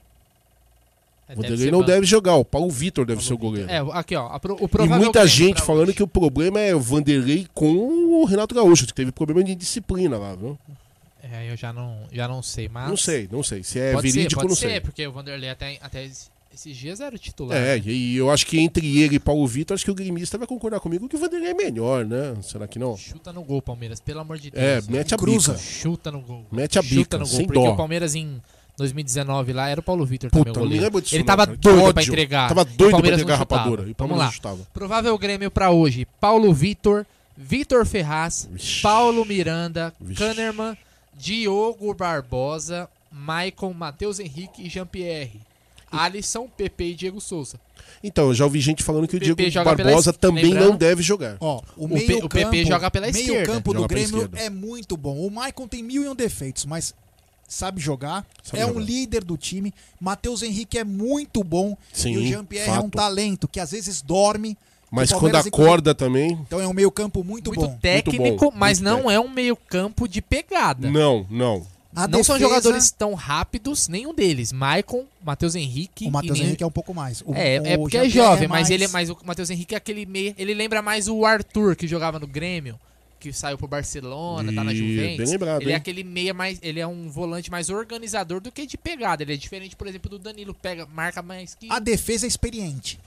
É, 1.28 1.32
O 1.32 1.36
deve 1.36 1.42
Vanderlei 1.42 1.64
ser 1.66 1.70
não 1.72 1.78
banco. 1.80 1.90
deve 1.90 2.06
jogar, 2.06 2.36
o 2.36 2.44
Paulo 2.44 2.70
Vitor 2.70 3.04
deve 3.04 3.24
ser 3.24 3.34
o 3.34 3.38
goleiro. 3.38 3.68
É, 3.68 3.78
aqui 3.92 4.14
ó, 4.14 4.38
pro- 4.38 4.54
o 4.54 4.64
E 4.66 4.68
provável 4.68 5.02
muita 5.02 5.26
gente 5.26 5.60
falando 5.62 5.92
que 5.92 6.02
o 6.02 6.06
problema 6.08 6.60
é 6.60 6.72
o 6.72 6.80
Vanderlei 6.80 7.48
com 7.52 7.74
o 8.20 8.24
Renato 8.24 8.54
Gaúcho, 8.54 8.86
que 8.86 8.94
teve 8.94 9.10
problema 9.10 9.42
de 9.42 9.56
disciplina 9.56 10.16
lá, 10.16 10.36
viu? 10.36 10.56
É, 11.22 11.50
eu 11.50 11.56
já 11.56 11.72
não, 11.72 12.06
já 12.12 12.28
não 12.28 12.40
sei, 12.40 12.68
mas. 12.68 12.88
Não 12.88 12.96
sei, 12.96 13.28
não 13.30 13.42
sei. 13.42 13.64
Se 13.64 13.80
é 13.80 13.92
pode 13.92 14.10
verídico, 14.12 14.30
ser, 14.30 14.36
pode 14.36 14.48
não 14.48 14.54
ser, 14.56 14.70
sei. 14.70 14.80
porque 14.80 15.06
o 15.06 15.12
Vanderlei 15.12 15.50
até, 15.50 15.76
até 15.82 16.08
esses 16.58 16.76
dias 16.76 17.00
era 17.00 17.14
o 17.14 17.18
titular. 17.18 17.56
É, 17.56 17.78
e 17.78 18.16
eu 18.16 18.30
acho 18.30 18.44
que 18.44 18.58
entre 18.58 19.00
ele 19.00 19.16
e 19.16 19.20
Paulo 19.20 19.46
Vitor, 19.46 19.76
acho 19.76 19.84
que 19.84 19.90
o 19.90 19.94
gremista 19.94 20.36
vai 20.36 20.46
concordar 20.46 20.80
comigo 20.80 21.08
que 21.08 21.14
o 21.14 21.18
Vanderlei 21.18 21.50
é 21.50 21.54
melhor, 21.54 22.04
né? 22.04 22.34
Será 22.42 22.66
que 22.66 22.80
não? 22.80 22.96
Chuta 22.96 23.32
no 23.32 23.44
gol, 23.44 23.62
Palmeiras, 23.62 24.00
pelo 24.00 24.20
amor 24.20 24.38
de 24.38 24.50
Deus. 24.50 24.62
É, 24.62 24.80
né? 24.80 24.86
mete 24.88 25.14
a 25.14 25.16
Cruza. 25.16 25.52
bica. 25.52 25.64
Chuta 25.64 26.10
no 26.10 26.20
gol. 26.20 26.44
Mete 26.50 26.76
a 26.76 26.82
Chuta 26.82 26.96
bica, 26.96 27.18
no 27.18 27.26
gol, 27.26 27.36
sem 27.36 27.46
porque 27.46 27.60
dó. 27.60 27.72
o 27.72 27.76
Palmeiras 27.76 28.16
em 28.16 28.42
2019 28.76 29.52
lá 29.52 29.68
era 29.68 29.78
o 29.78 29.82
Paulo 29.84 30.04
Vitor 30.04 30.30
Puta, 30.30 30.52
também, 30.52 30.62
o 30.64 30.66
goleiro. 30.66 31.00
disso 31.00 31.14
Ele 31.14 31.22
não, 31.22 31.26
tava 31.26 31.46
cara. 31.46 31.58
Doido 31.58 31.94
pra 31.94 32.02
entregar. 32.02 32.48
Tava 32.48 32.64
doido 32.64 33.00
pra 33.00 33.08
entregar 33.08 33.34
a 33.34 33.38
rapadura, 33.38 33.88
e 33.88 33.94
Vamos 33.96 34.18
lá. 34.18 34.32
Provável 34.74 35.16
Grêmio 35.16 35.52
pra 35.52 35.70
hoje. 35.70 36.06
Paulo 36.20 36.52
Vitor, 36.52 37.06
Vitor 37.36 37.86
Ferraz, 37.86 38.48
Paulo 38.82 39.24
Miranda, 39.24 39.94
Kahneman, 40.16 40.76
Diogo 41.16 41.94
Barbosa, 41.94 42.88
Maicon, 43.12 43.72
Matheus 43.72 44.18
Henrique 44.18 44.66
e 44.66 44.68
Jean-Pierre. 44.68 45.47
Alisson, 45.90 46.48
PP 46.56 46.84
e 46.84 46.94
Diego 46.94 47.20
Souza. 47.20 47.58
Então, 48.02 48.28
eu 48.28 48.34
já 48.34 48.44
ouvi 48.44 48.60
gente 48.60 48.82
falando 48.82 49.08
que 49.08 49.16
o 49.16 49.20
PP 49.20 49.50
Diego 49.50 49.64
pela 49.64 49.76
Barbosa 49.76 50.10
es- 50.10 50.16
também 50.16 50.44
lembrando- 50.44 50.68
não 50.70 50.76
deve 50.76 51.02
jogar. 51.02 51.36
Ó, 51.40 51.60
o, 51.76 51.86
O 51.86 51.88
meio 51.88 52.24
o 52.24 52.28
PP 52.28 52.44
campo, 52.58 52.68
joga 52.68 52.90
pela 52.90 53.10
meio 53.10 53.24
esquerda. 53.24 53.52
campo 53.52 53.72
do 53.72 53.80
Joga 53.80 53.88
pela 53.94 54.06
Grêmio 54.08 54.30
é 54.34 54.50
muito 54.50 54.96
bom. 54.96 55.16
O 55.26 55.30
Maicon 55.30 55.66
tem 55.66 55.82
mil 55.82 56.04
e 56.04 56.08
um 56.08 56.14
defeitos, 56.14 56.64
mas 56.64 56.94
sabe 57.48 57.80
jogar. 57.80 58.26
Sabe 58.42 58.62
é 58.62 58.66
um 58.66 58.68
jogar. 58.74 58.80
líder 58.84 59.24
do 59.24 59.36
time. 59.36 59.72
Matheus 60.00 60.42
Henrique 60.42 60.78
é 60.78 60.84
muito 60.84 61.42
bom. 61.42 61.76
Sim, 61.92 62.12
e 62.12 62.18
o 62.18 62.26
Jean-Pierre 62.26 62.70
é 62.70 62.78
um 62.80 62.90
talento 62.90 63.48
que 63.48 63.58
às 63.58 63.70
vezes 63.72 64.02
dorme. 64.02 64.56
Mas 64.90 65.10
O 65.10 65.18
quando 65.18 65.34
acorda 65.36 65.94
também. 65.94 66.32
Então 66.46 66.58
é 66.60 66.66
um 66.66 66.72
meio 66.72 66.90
campo 66.90 67.22
muito, 67.22 67.48
Muito 67.50 67.60
bom. 67.66 67.78
técnico, 67.80 68.50
bom, 68.50 68.56
mas 68.56 68.80
muito 68.80 68.90
não 69.02 69.10
é 69.10 69.20
um 69.20 69.28
meio 69.28 69.54
campo 69.54 70.08
de 70.08 70.22
pegada. 70.22 70.90
Não, 70.90 71.26
não. 71.28 71.66
A 72.04 72.08
não 72.08 72.22
são 72.24 72.36
defesa- 72.36 72.38
jogadores 72.38 72.90
tão 72.90 73.14
rápidos, 73.14 73.88
nenhum 73.88 74.14
deles. 74.14 74.52
Maicon, 74.52 75.04
Matheus 75.24 75.54
Henrique. 75.54 76.06
O 76.06 76.10
Matheus 76.10 76.38
e 76.38 76.42
Henrique 76.42 76.62
é 76.62 76.66
um 76.66 76.70
pouco 76.70 76.94
mais. 76.94 77.22
O- 77.26 77.34
é, 77.34 77.56
é 77.56 77.76
o 77.76 77.80
porque 77.80 77.96
é 77.96 78.08
jovem, 78.08 78.46
mas 78.48 78.60
mais- 78.62 78.70
ele 78.70 78.84
é 78.84 78.88
mais. 78.88 79.10
O 79.10 79.16
Matheus 79.24 79.50
Henrique 79.50 79.74
é 79.74 79.78
aquele 79.78 80.06
meio. 80.06 80.34
Ele 80.38 80.54
lembra 80.54 80.80
mais 80.82 81.08
o 81.08 81.24
Arthur 81.24 81.74
que 81.76 81.86
jogava 81.88 82.18
no 82.18 82.26
Grêmio, 82.26 82.78
que 83.20 83.32
saiu 83.32 83.58
pro 83.58 83.66
Barcelona, 83.66 84.52
tá 84.52 84.62
na 84.62 84.72
Juventus. 84.72 85.16
bem 85.16 85.26
lembrado, 85.26 85.62
ele 85.62 85.70
é 85.70 85.74
hein? 85.74 85.76
aquele 85.76 86.04
meia 86.04 86.32
mais. 86.32 86.58
Ele 86.62 86.78
é 86.80 86.86
um 86.86 87.08
volante 87.10 87.50
mais 87.50 87.68
organizador 87.70 88.40
do 88.40 88.52
que 88.52 88.66
de 88.66 88.76
pegada. 88.78 89.22
Ele 89.22 89.34
é 89.34 89.36
diferente, 89.36 89.74
por 89.74 89.86
exemplo, 89.86 90.08
do 90.10 90.18
Danilo, 90.18 90.54
pega, 90.54 90.86
marca 90.86 91.20
mais 91.22 91.54
que. 91.54 91.66
A 91.70 91.78
defesa 91.78 92.26
é 92.26 92.28
experiente. 92.28 92.98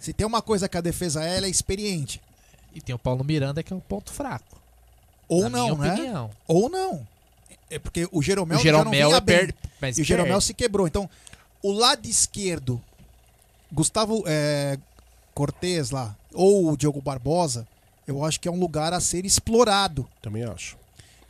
Se 0.00 0.12
tem 0.14 0.26
uma 0.26 0.40
coisa 0.40 0.68
que 0.68 0.78
a 0.78 0.80
defesa 0.80 1.22
é, 1.22 1.36
ela 1.36 1.46
é 1.46 1.50
experiente. 1.50 2.20
E 2.74 2.80
tem 2.80 2.94
o 2.94 2.98
Paulo 2.98 3.22
Miranda, 3.24 3.62
que 3.62 3.72
é 3.72 3.76
o 3.76 3.80
ponto 3.80 4.10
fraco. 4.12 4.58
Ou 5.28 5.42
Na 5.42 5.50
não, 5.50 5.76
minha 5.76 5.88
né? 5.88 5.92
opinião. 5.94 6.30
Ou 6.48 6.70
não. 6.70 7.06
É 7.70 7.78
porque 7.78 8.08
o 8.10 8.20
Jeromel, 8.20 8.58
O 8.58 8.60
Jeromel 8.60 8.84
já 8.84 8.84
não 8.84 8.90
vinha 9.08 9.16
é 9.16 9.20
bem. 9.20 9.36
per- 9.46 9.54
mas 9.80 9.96
e 9.98 10.02
o 10.02 10.04
Jeromel 10.04 10.32
perde. 10.34 10.44
se 10.44 10.54
quebrou. 10.54 10.86
Então, 10.86 11.08
o 11.62 11.70
lado 11.72 12.06
esquerdo, 12.06 12.80
Gustavo 13.72 14.24
é, 14.26 14.78
Cortez 15.34 15.90
lá, 15.90 16.16
ou 16.34 16.72
o 16.72 16.76
Diogo 16.76 17.00
Barbosa, 17.00 17.66
eu 18.06 18.24
acho 18.24 18.40
que 18.40 18.48
é 18.48 18.50
um 18.50 18.58
lugar 18.58 18.92
a 18.92 19.00
ser 19.00 19.24
explorado. 19.24 20.06
Também 20.20 20.42
acho. 20.44 20.76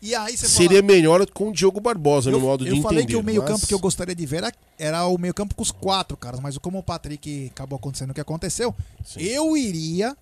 E 0.03 0.15
aí 0.15 0.35
você 0.35 0.49
Seria 0.49 0.79
fala, 0.81 0.83
melhor 0.93 1.27
com 1.27 1.51
o 1.51 1.53
Diogo 1.53 1.79
Barbosa 1.79 2.31
no 2.31 2.41
modo 2.41 2.65
de 2.65 2.71
eu 2.71 2.75
entender. 2.77 2.89
falei 2.89 3.05
que 3.07 3.17
o 3.17 3.23
meio-campo 3.23 3.59
mas- 3.61 3.65
que 3.67 3.75
eu 3.75 3.79
gostaria 3.79 4.15
de 4.15 4.25
ver 4.25 4.39
era, 4.39 4.53
era 4.79 5.07
o 5.07 5.19
meio-campo 5.19 5.55
com 5.55 5.63
os 5.63 5.71
quatro 5.71 6.17
caras, 6.17 6.41
mas 6.41 6.57
como 6.57 6.79
o 6.79 6.83
Patrick 6.83 7.51
acabou 7.55 7.77
acontecendo 7.77 8.11
o 8.11 8.15
que 8.15 8.21
aconteceu, 8.21 8.75
eu 9.19 9.55
iria 9.59 10.17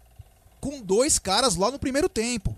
com 0.60 0.80
dois 0.82 1.20
caras 1.20 1.54
lá 1.54 1.70
no 1.70 1.78
primeiro 1.78 2.08
tempo. 2.08 2.56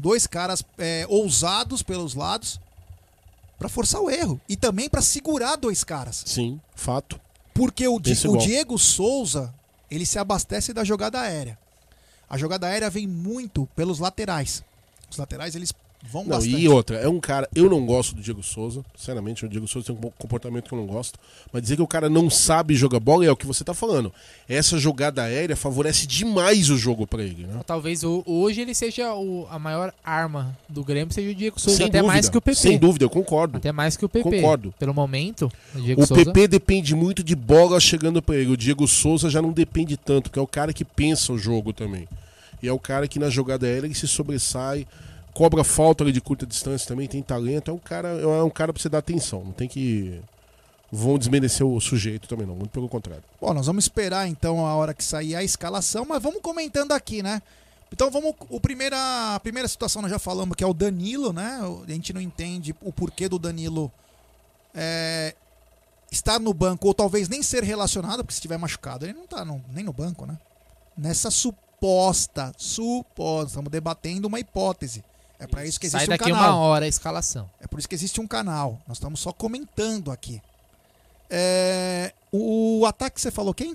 Dois 0.00 0.26
caras 0.26 0.64
é, 0.78 1.06
ousados 1.08 1.82
pelos 1.82 2.14
lados 2.14 2.60
pra 3.58 3.68
forçar 3.68 4.00
o 4.00 4.10
erro 4.10 4.40
e 4.48 4.56
também 4.56 4.88
pra 4.88 5.00
segurar 5.02 5.56
dois 5.56 5.84
caras. 5.84 6.22
Sim, 6.26 6.60
fato. 6.74 7.20
Porque 7.54 7.86
o, 7.86 7.98
Di- 8.00 8.26
o. 8.28 8.36
Diego 8.38 8.78
Souza, 8.78 9.52
ele 9.90 10.06
se 10.06 10.18
abastece 10.18 10.72
da 10.72 10.82
jogada 10.84 11.20
aérea. 11.20 11.58
A 12.28 12.38
jogada 12.38 12.66
aérea 12.66 12.88
vem 12.88 13.06
muito 13.06 13.68
pelos 13.76 13.98
laterais. 13.98 14.64
Os 15.10 15.18
laterais, 15.18 15.54
eles 15.54 15.72
vão 16.02 16.22
Não, 16.22 16.30
bastante. 16.30 16.56
e 16.56 16.68
outra, 16.68 16.96
é 16.96 17.08
um 17.08 17.20
cara. 17.20 17.48
Eu 17.54 17.70
não 17.70 17.84
gosto 17.86 18.14
do 18.14 18.20
Diego 18.22 18.42
Souza. 18.42 18.84
Sinceramente, 18.96 19.44
o 19.44 19.48
Diego 19.48 19.68
Souza 19.68 19.86
tem 19.86 19.96
um 19.96 20.10
comportamento 20.18 20.68
que 20.68 20.74
eu 20.74 20.78
não 20.78 20.86
gosto. 20.86 21.18
Mas 21.52 21.62
dizer 21.62 21.76
que 21.76 21.82
o 21.82 21.86
cara 21.86 22.08
não 22.08 22.28
sabe 22.28 22.74
jogar 22.74 22.98
bola 23.00 23.24
é 23.24 23.30
o 23.30 23.36
que 23.36 23.46
você 23.46 23.62
tá 23.64 23.72
falando. 23.72 24.12
Essa 24.48 24.78
jogada 24.78 25.22
aérea 25.22 25.54
favorece 25.56 26.06
demais 26.06 26.70
o 26.70 26.76
jogo 26.76 27.06
pra 27.06 27.22
ele, 27.22 27.46
né? 27.46 27.60
Talvez 27.66 28.02
o- 28.02 28.22
hoje 28.26 28.60
ele 28.60 28.74
seja 28.74 29.14
o- 29.14 29.46
a 29.50 29.58
maior 29.58 29.92
arma 30.04 30.56
do 30.68 30.82
Grêmio, 30.84 31.12
seja 31.14 31.30
o 31.30 31.34
Diego 31.34 31.60
Souza, 31.60 31.76
Sem 31.76 31.86
até 31.86 31.98
dúvida, 31.98 32.12
mais 32.12 32.28
que 32.28 32.36
o 32.38 32.40
PP. 32.42 32.58
Sem 32.58 32.78
dúvida, 32.78 33.04
eu 33.04 33.10
concordo. 33.10 33.56
Até 33.58 33.70
mais 33.72 33.96
que 33.96 34.04
o 34.04 34.08
PP. 34.08 34.28
Concordo. 34.40 34.74
Pelo 34.78 34.92
momento, 34.92 35.50
o 35.74 35.80
Diego 35.80 36.02
O 36.02 36.06
Souza. 36.06 36.24
PP 36.24 36.48
depende 36.48 36.94
muito 36.94 37.22
de 37.22 37.34
bola 37.36 37.78
chegando 37.80 38.20
pra 38.20 38.36
ele. 38.36 38.50
O 38.50 38.56
Diego 38.56 38.86
Souza 38.88 39.30
já 39.30 39.40
não 39.40 39.52
depende 39.52 39.96
tanto, 39.96 40.24
porque 40.24 40.38
é 40.38 40.42
o 40.42 40.46
cara 40.46 40.72
que 40.72 40.84
pensa 40.84 41.32
o 41.32 41.38
jogo 41.38 41.72
também. 41.72 42.08
E 42.62 42.68
é 42.68 42.72
o 42.72 42.78
cara 42.78 43.08
que 43.08 43.18
na 43.18 43.28
jogada 43.28 43.66
aérea 43.66 43.86
ele 43.86 43.94
se 43.94 44.06
sobressai, 44.06 44.86
cobra 45.34 45.64
falta 45.64 46.04
ali 46.04 46.12
de 46.12 46.20
curta 46.20 46.46
distância 46.46 46.86
também, 46.88 47.08
tem 47.08 47.22
talento. 47.22 47.70
É 47.70 47.74
um 47.74 47.78
cara, 47.78 48.08
é 48.08 48.42
um 48.42 48.50
cara 48.50 48.72
pra 48.72 48.80
você 48.82 48.88
dar 48.88 48.98
atenção. 48.98 49.44
Não 49.44 49.52
tem 49.52 49.68
que. 49.68 50.20
Vão 50.90 51.18
desmerecer 51.18 51.66
o 51.66 51.80
sujeito 51.80 52.28
também, 52.28 52.46
não. 52.46 52.54
Muito 52.54 52.70
pelo 52.70 52.88
contrário. 52.88 53.24
Bom, 53.40 53.54
nós 53.54 53.66
vamos 53.66 53.84
esperar 53.84 54.28
então 54.28 54.66
a 54.66 54.74
hora 54.74 54.92
que 54.92 55.02
sair 55.02 55.34
a 55.34 55.42
escalação, 55.42 56.04
mas 56.04 56.22
vamos 56.22 56.40
comentando 56.42 56.92
aqui, 56.92 57.22
né? 57.22 57.40
Então 57.92 58.10
vamos. 58.10 58.34
O 58.50 58.60
primeira, 58.60 59.34
a 59.34 59.40
primeira 59.40 59.66
situação 59.68 60.02
nós 60.02 60.10
já 60.10 60.18
falamos 60.18 60.54
que 60.56 60.62
é 60.62 60.66
o 60.66 60.74
Danilo, 60.74 61.32
né? 61.32 61.60
A 61.86 61.90
gente 61.90 62.12
não 62.12 62.20
entende 62.20 62.74
o 62.82 62.92
porquê 62.92 63.28
do 63.28 63.38
Danilo 63.38 63.90
é, 64.74 65.34
estar 66.10 66.38
no 66.38 66.52
banco, 66.52 66.86
ou 66.88 66.94
talvez 66.94 67.28
nem 67.28 67.42
ser 67.42 67.62
relacionado, 67.64 68.18
porque 68.18 68.32
se 68.34 68.38
estiver 68.38 68.58
machucado, 68.58 69.04
ele 69.06 69.14
não 69.14 69.26
tá 69.26 69.44
no- 69.44 69.62
nem 69.72 69.84
no 69.84 69.92
banco, 69.92 70.26
né? 70.26 70.38
Nessa 70.96 71.30
suposta, 71.30 72.52
suposta, 72.56 73.48
estamos 73.48 73.70
debatendo 73.70 74.28
uma 74.28 74.38
hipótese. 74.40 75.02
É 75.42 75.46
para 75.48 75.66
isso 75.66 75.80
que 75.80 75.86
existe 75.86 75.98
Sai 75.98 76.06
um 76.06 76.10
daqui 76.18 76.30
canal. 76.30 76.50
uma 76.56 76.56
hora 76.66 76.84
a 76.84 76.88
escalação. 76.88 77.50
É 77.60 77.66
por 77.66 77.78
isso 77.78 77.88
que 77.88 77.94
existe 77.96 78.20
um 78.20 78.26
canal. 78.28 78.80
Nós 78.86 78.96
estamos 78.98 79.18
só 79.18 79.32
comentando 79.32 80.12
aqui. 80.12 80.40
É, 81.28 82.12
o 82.30 82.84
ataque 82.86 83.20
você 83.20 83.30
falou 83.30 83.52
quem? 83.54 83.72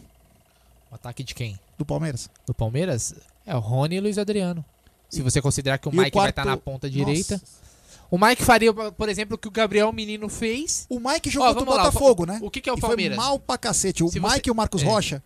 O 0.91 0.95
ataque 0.95 1.23
de 1.23 1.33
quem? 1.35 1.59
Do 1.77 1.85
Palmeiras. 1.85 2.29
Do 2.45 2.53
Palmeiras? 2.53 3.13
É 3.45 3.55
o 3.55 3.59
Rony 3.59 3.95
e 3.95 3.99
Luiz 3.99 4.17
Adriano. 4.17 4.63
Se 5.09 5.21
você 5.21 5.41
considerar 5.41 5.77
que 5.77 5.87
o 5.87 5.91
E 5.93 5.97
o 5.97 6.01
Mike 6.01 6.17
vai 6.17 6.29
estar 6.29 6.43
quarto- 6.43 6.49
na 6.49 6.57
ponta 6.57 6.89
direita. 6.89 7.33
Nossa. 7.35 7.67
O 8.09 8.17
Mike 8.17 8.43
faria, 8.43 8.73
por 8.73 9.09
exemplo, 9.09 9.35
o 9.35 9.37
que 9.37 9.47
o 9.47 9.51
Gabriel 9.51 9.91
Menino 9.91 10.29
fez. 10.29 10.85
O 10.89 10.99
Mike 10.99 11.29
jogou 11.29 11.53
contra 11.55 11.69
o 11.71 11.75
lá, 11.75 11.83
Botafogo, 11.85 12.23
o- 12.23 12.25
né? 12.25 12.39
O 12.41 12.49
que, 12.49 12.61
que 12.61 12.69
é 12.69 12.73
o 12.73 12.77
E 12.77 12.79
foi 12.79 12.89
Palmeiras? 12.89 13.17
mal 13.17 13.37
pra 13.39 13.57
cacete. 13.57 14.03
O 14.03 14.07
Se 14.09 14.19
Mike 14.19 14.35
você- 14.35 14.41
e 14.47 14.51
o 14.51 14.55
Marcos 14.55 14.81
é. 14.81 14.85
Rocha. 14.85 15.23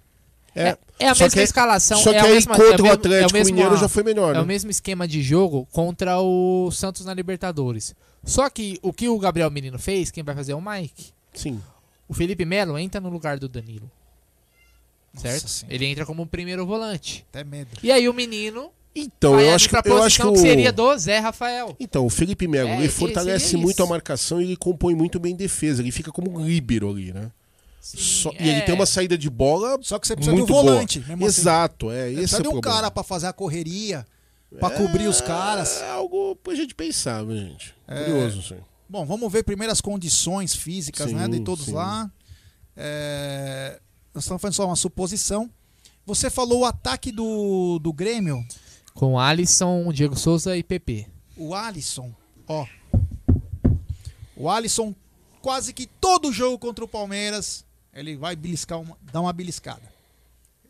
É, 0.55 0.77
é 0.99 1.07
a 1.07 1.15
só 1.15 1.23
mesma 1.23 1.37
que- 1.37 1.43
escalação. 1.43 1.97
só 1.99 2.09
é 2.11 2.13
que 2.13 2.19
a 2.19 2.23
aí 2.23 2.33
mesma, 2.33 2.55
contra 2.55 2.65
é 2.67 2.75
o 2.75 2.81
mesmo- 2.83 2.91
Atlético 2.93 3.29
é 3.35 3.39
mesmo, 3.39 3.55
Mineiro 3.55 3.77
já 3.77 3.87
foi 3.87 4.03
melhor, 4.03 4.31
É 4.31 4.33
né? 4.37 4.41
o 4.41 4.45
mesmo 4.45 4.69
esquema 4.69 5.07
de 5.07 5.21
jogo 5.21 5.67
contra 5.71 6.19
o 6.19 6.69
Santos 6.71 7.05
na 7.05 7.13
Libertadores. 7.13 7.95
Só 8.23 8.49
que 8.49 8.77
o 8.81 8.91
que 8.93 9.07
o 9.09 9.17
Gabriel 9.17 9.49
Menino 9.49 9.79
fez, 9.79 10.11
quem 10.11 10.23
vai 10.23 10.35
fazer 10.35 10.51
é 10.51 10.55
o 10.55 10.61
Mike. 10.61 11.11
Sim. 11.33 11.61
O 12.07 12.13
Felipe 12.13 12.43
Melo 12.45 12.77
entra 12.77 12.99
no 12.99 13.09
lugar 13.09 13.39
do 13.39 13.47
Danilo. 13.47 13.89
Certo? 15.15 15.47
Senhora. 15.47 15.75
Ele 15.75 15.85
entra 15.85 16.05
como 16.05 16.25
primeiro 16.25 16.65
volante. 16.65 17.25
Até 17.29 17.43
medo. 17.43 17.69
E 17.83 17.91
aí 17.91 18.07
o 18.07 18.13
menino 18.13 18.69
Então, 18.95 19.35
vai 19.35 19.47
eu 19.49 19.55
acho 19.55 19.69
que, 19.69 19.81
pra 19.81 19.89
eu 19.91 20.03
acho 20.03 20.17
que 20.17 20.21
posição 20.23 20.29
o... 20.29 20.33
que 20.33 20.39
seria 20.39 20.71
do 20.71 20.97
Zé 20.97 21.19
Rafael. 21.19 21.75
Então, 21.79 22.05
o 22.05 22.09
Felipe 22.09 22.47
Melo, 22.47 22.69
É, 22.69 22.77
ele 22.79 22.89
fortalece 22.89 23.57
muito 23.57 23.81
a 23.83 23.87
marcação 23.87 24.41
e 24.41 24.45
ele 24.45 24.55
compõe 24.57 24.93
muito 24.95 25.19
bem 25.19 25.35
defesa. 25.35 25.81
Ele 25.81 25.91
fica 25.91 26.11
como 26.11 26.31
um 26.37 26.45
líbero 26.45 26.89
ali, 26.89 27.11
né? 27.13 27.31
Só- 27.81 28.31
E 28.33 28.47
ele 28.47 28.59
é. 28.59 28.61
tem 28.61 28.75
uma 28.75 28.85
saída 28.85 29.17
de 29.17 29.27
bola 29.29 29.79
Só 29.81 29.97
que 29.97 30.05
você 30.07 30.15
precisa 30.15 30.35
muito 30.35 30.45
de 30.47 30.51
um 30.53 30.55
volante. 30.55 30.99
boa. 30.99 31.15
assim. 31.15 31.25
Exato, 31.25 31.89
é. 31.91 32.03
Você 32.05 32.09
Esse 32.09 32.15
precisa 32.17 32.37
é 32.37 32.41
de 32.43 32.47
um 32.47 32.51
problema. 32.51 32.75
cara 32.75 32.91
pra 32.91 33.03
fazer 33.03 33.27
a 33.27 33.33
correria, 33.33 34.05
pra 34.59 34.69
cobrir 34.69 35.07
os 35.07 35.19
caras. 35.19 35.81
É 35.81 35.89
algo 35.89 36.35
pra 36.37 36.53
gente 36.53 36.75
pensar, 36.75 37.23
viu, 37.25 37.35
gente? 37.37 37.73
É. 37.87 38.03
Curioso, 38.05 38.39
isso 38.39 38.53
aí. 38.53 38.61
Bom, 38.87 39.05
vamos 39.05 39.31
ver 39.31 39.43
primeiro 39.43 39.71
as 39.73 39.81
condições 39.81 40.53
físicas, 40.55 41.09
Sim, 41.09 41.15
né, 41.15 41.27
de 41.27 41.39
todos 41.39 41.65
sim. 41.65 41.73
lá. 41.73 42.11
É, 42.75 43.79
Nós 44.13 44.23
estamos 44.25 44.41
fazendo 44.41 44.55
só 44.55 44.65
uma 44.65 44.75
suposição. 44.75 45.49
Você 46.05 46.29
falou 46.29 46.59
o 46.61 46.65
ataque 46.65 47.11
do, 47.11 47.79
do 47.79 47.93
Grêmio, 47.93 48.45
Com 48.93 49.17
Alisson, 49.19 49.91
Diego 49.93 50.15
Souza 50.17 50.57
e 50.57 50.61
PP. 50.63 51.07
o 51.37 51.55
Alisson, 51.55 52.13
ó. 52.47 52.65
O 54.35 54.49
Alisson, 54.49 54.93
quase 55.41 55.73
que 55.73 55.85
todo 55.87 56.31
jogo 56.33 56.57
contra 56.57 56.83
o 56.83 56.87
Palmeiras, 56.87 57.63
ele 57.93 58.15
vai 58.15 58.35
beliscar 58.35 58.79
uma, 58.79 58.97
dar 59.11 59.21
uma 59.21 59.33
beliscada. 59.33 59.81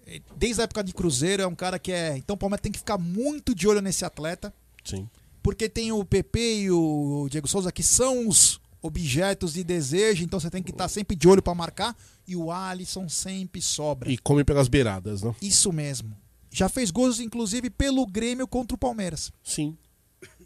Ele- 0.06 0.24
Desde 0.36 0.62
a 0.62 0.64
época 0.64 0.84
de 0.84 0.94
Cruzeiro, 0.94 1.44
é 1.44 1.48
um 1.48 1.56
cara 1.56 1.78
que 1.80 1.92
é. 1.92 2.18
Então 2.18 2.34
o 2.34 2.38
Palmeiras 2.38 2.62
tem 2.62 2.72
que 2.72 2.80
ficar 2.80 2.98
muito 2.98 3.54
de 3.56 3.68
olho 3.68 3.82
nesse 3.82 4.04
atleta. 4.04 4.54
Sim. 4.84 5.08
Porque 5.44 5.68
tem 5.70 5.92
o 5.92 6.04
PP 6.06 6.62
e 6.64 6.72
o 6.72 7.28
Diego 7.30 7.48
Souza 7.48 7.72
que 7.72 7.84
são 7.84 8.28
os 8.28 8.60
objetos 8.82 9.54
de 9.54 9.64
desejo, 9.64 10.24
então 10.24 10.40
você 10.40 10.50
tem 10.50 10.62
que 10.64 10.72
estar 10.72 10.88
sempre 10.88 11.16
de 11.16 11.28
olho 11.28 11.42
para 11.42 11.54
marcar. 11.56 11.96
E 12.28 12.36
o 12.36 12.52
Alisson 12.52 13.08
sempre 13.10 13.62
sobra. 13.62 14.12
E 14.12 14.18
come 14.18 14.44
pelas 14.44 14.68
beiradas, 14.68 15.22
né? 15.22 15.36
Isso 15.42 15.72
mesmo. 15.74 16.16
Já 16.52 16.68
fez 16.68 16.92
gols, 16.92 17.20
inclusive, 17.20 17.70
pelo 17.70 18.06
Grêmio 18.06 18.48
contra 18.48 18.76
o 18.76 18.78
Palmeiras. 18.78 19.32
Sim. 19.44 19.78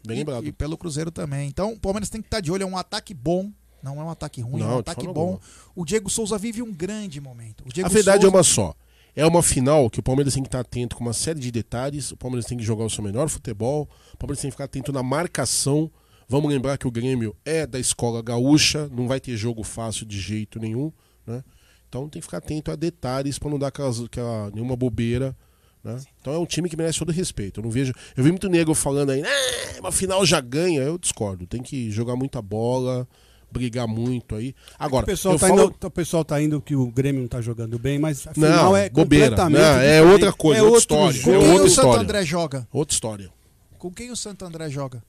Bem 0.06 0.16
E- 0.16 0.18
lembrado. 0.20 0.46
E, 0.46 0.52
pelo 0.52 0.76
Cruzeiro 0.78 1.10
também. 1.10 1.48
Então, 1.48 1.72
o 1.72 1.78
Palmeiras 1.78 2.08
tem 2.08 2.20
que 2.20 2.26
estar 2.28 2.40
de 2.40 2.50
olho. 2.52 2.62
É 2.62 2.66
um 2.66 2.76
ataque 2.78 3.12
bom. 3.12 3.50
Não 3.82 4.00
é 4.00 4.04
um 4.04 4.10
ataque 4.10 4.40
ruim, 4.40 4.62
é 4.62 4.64
Não, 4.64 4.70
um 4.72 4.74
de 4.74 4.80
ataque 4.80 5.06
bom. 5.06 5.20
alguma. 5.20 5.40
O 5.74 5.84
Diego 5.84 6.10
Souza 6.10 6.36
vive 6.38 6.62
um 6.62 6.72
grande 6.72 7.20
momento. 7.20 7.64
A 7.84 7.88
verdade 7.88 8.18
é 8.26 8.30
Souza- 8.30 8.36
uma 8.36 8.42
só. 8.42 8.74
É 9.14 9.24
uma 9.24 9.42
final 9.42 9.88
que 9.88 9.98
o 9.98 10.02
Palmeiras 10.02 10.34
tem 10.34 10.42
que 10.42 10.48
estar 10.48 10.60
atento 10.60 10.94
com 10.96 11.02
uma 11.02 11.12
série 11.14 11.40
de 11.40 11.50
detalhes. 11.50 12.10
O 12.10 12.16
Palmeiras 12.16 12.44
tem 12.46 12.58
que 12.58 12.64
jogar 12.64 12.84
o 12.84 12.90
seu 12.90 13.02
melhor 13.02 13.28
futebol. 13.28 13.88
O 14.12 14.16
Palmeiras 14.18 14.42
tem 14.42 14.50
que 14.50 14.54
ficar 14.54 14.64
atento 14.64 14.92
na 14.92 15.02
marcação. 15.02 15.90
Vamos 16.28 16.50
lembrar 16.50 16.76
que 16.76 16.86
o 16.86 16.90
Grêmio 16.90 17.34
é 17.44 17.66
da 17.66 17.78
escola 17.78 18.20
gaúcha, 18.20 18.88
não 18.92 19.06
vai 19.08 19.20
ter 19.20 19.36
jogo 19.36 19.62
fácil 19.62 20.04
de 20.04 20.18
jeito 20.20 20.58
nenhum, 20.58 20.92
né? 21.26 21.42
Então 21.88 22.08
tem 22.08 22.20
que 22.20 22.26
ficar 22.26 22.38
atento 22.38 22.70
a 22.72 22.76
detalhes 22.76 23.38
para 23.38 23.48
não 23.48 23.58
dar 23.60 23.68
aquelas, 23.68 24.00
aquela, 24.00 24.50
nenhuma 24.50 24.74
bobeira. 24.76 25.36
Né? 25.84 25.96
Então 26.20 26.34
é 26.34 26.38
um 26.38 26.44
time 26.44 26.68
que 26.68 26.76
merece 26.76 26.98
todo 26.98 27.12
respeito. 27.12 27.60
Eu 27.60 27.64
não 27.64 27.70
vejo. 27.70 27.92
Eu 28.16 28.24
vi 28.24 28.30
muito 28.32 28.48
nego 28.48 28.74
falando 28.74 29.10
aí, 29.10 29.22
ah, 29.22 29.80
uma 29.80 29.92
final 29.92 30.26
já 30.26 30.40
ganha. 30.40 30.82
Eu 30.82 30.98
discordo. 30.98 31.46
Tem 31.46 31.62
que 31.62 31.90
jogar 31.92 32.16
muita 32.16 32.42
bola, 32.42 33.06
brigar 33.50 33.86
muito 33.86 34.34
aí. 34.34 34.54
Agora, 34.78 35.04
o, 35.04 35.06
pessoal 35.06 35.34
eu 35.34 35.38
tá 35.40 35.48
falo- 35.48 35.64
indo, 35.64 35.86
o 35.86 35.90
pessoal 35.90 36.24
tá 36.24 36.42
indo 36.42 36.60
que 36.60 36.74
o 36.76 36.90
Grêmio 36.90 37.20
não 37.22 37.28
tá 37.28 37.40
jogando 37.40 37.78
bem, 37.78 37.98
mas 37.98 38.26
afinal 38.26 38.50
Não, 38.66 38.76
é 38.76 38.88
bobeira. 38.90 39.30
completamente 39.30 39.60
Não, 39.62 39.80
é 39.80 40.02
outra 40.02 40.32
coisa, 40.32 40.60
é 40.60 40.62
outra 40.62 40.94
outro 40.96 41.10
história. 41.10 41.18
É 41.18 41.22
Com 41.22 41.30
quem 41.30 41.50
outra 41.50 41.54
o 41.54 41.58
Santo 41.58 41.68
história. 41.70 42.00
André 42.02 42.24
joga? 42.24 42.68
Outra 42.72 42.94
história. 42.94 43.30
Com 43.78 43.90
quem 43.92 44.10
o 44.10 44.16
Santo 44.16 44.44
André 44.44 44.68
joga? 44.70 45.02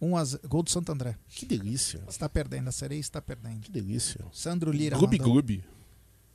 Um 0.00 0.14
a 0.16 0.24
ze- 0.24 0.38
Gol 0.46 0.62
do 0.62 0.70
Santo 0.70 0.92
André. 0.92 1.16
Que 1.28 1.46
delícia. 1.46 2.00
Está 2.06 2.28
perdendo, 2.28 2.68
a 2.68 2.72
sereia 2.72 3.00
está 3.00 3.20
perdendo. 3.22 3.60
Que 3.60 3.70
delícia. 3.72 4.20
Sandro 4.30 4.70
Lira. 4.70 4.96
Clube 4.96 5.18
mandou. 5.18 5.32
Clube. 5.32 5.64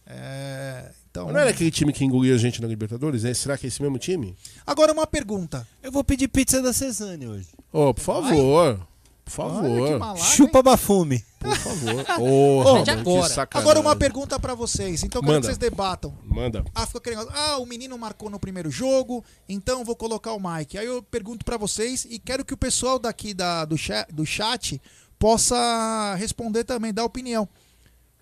É, 0.05 0.91
então, 1.09 1.25
Mas 1.25 1.33
não 1.35 1.41
era 1.41 1.51
aquele 1.51 1.69
time 1.69 1.93
que 1.93 2.03
engolia 2.03 2.33
a 2.33 2.37
gente 2.39 2.59
na 2.59 2.67
Libertadores? 2.67 3.21
né? 3.23 3.33
Será 3.35 3.57
que 3.57 3.67
é 3.67 3.69
esse 3.69 3.79
mesmo 3.81 3.99
time? 3.99 4.35
Agora 4.65 4.91
uma 4.91 5.05
pergunta. 5.05 5.67
Eu 5.83 5.91
vou 5.91 6.03
pedir 6.03 6.27
pizza 6.27 6.59
da 6.61 6.73
Cezanne 6.73 7.27
hoje. 7.27 7.49
Ô, 7.71 7.93
por 7.93 8.01
favor. 8.01 8.87
Por 9.23 9.45
Olha 9.45 9.53
favor. 9.53 9.99
malaco, 9.99 10.25
Chupa 10.25 10.61
bafume. 10.61 11.23
Por 11.39 11.55
favor. 11.55 11.93
Mano, 12.73 12.83
que 12.83 12.89
agora. 12.89 13.47
Agora 13.53 13.79
uma 13.79 13.95
pergunta 13.95 14.39
pra 14.39 14.53
vocês. 14.53 15.03
Então 15.03 15.21
quero 15.21 15.33
Manda. 15.33 15.41
que 15.41 15.47
vocês 15.47 15.57
debatam. 15.57 16.13
Manda. 16.23 16.63
Ah, 16.75 16.85
fica 16.85 16.99
querendo. 17.01 17.29
Ah, 17.33 17.57
o 17.57 17.65
menino 17.65 17.97
marcou 17.97 18.29
no 18.29 18.39
primeiro 18.39 18.69
jogo, 18.69 19.23
então 19.47 19.85
vou 19.85 19.95
colocar 19.95 20.33
o 20.33 20.39
Mike. 20.39 20.77
Aí 20.77 20.85
eu 20.85 21.01
pergunto 21.03 21.45
pra 21.45 21.57
vocês 21.57 22.05
e 22.09 22.19
quero 22.19 22.43
que 22.43 22.53
o 22.53 22.57
pessoal 22.57 22.99
daqui 22.99 23.33
da, 23.33 23.63
do, 23.65 23.77
chat, 23.77 24.11
do 24.11 24.25
chat 24.25 24.81
possa 25.17 26.15
responder 26.15 26.63
também, 26.63 26.93
dar 26.93 27.05
opinião. 27.05 27.47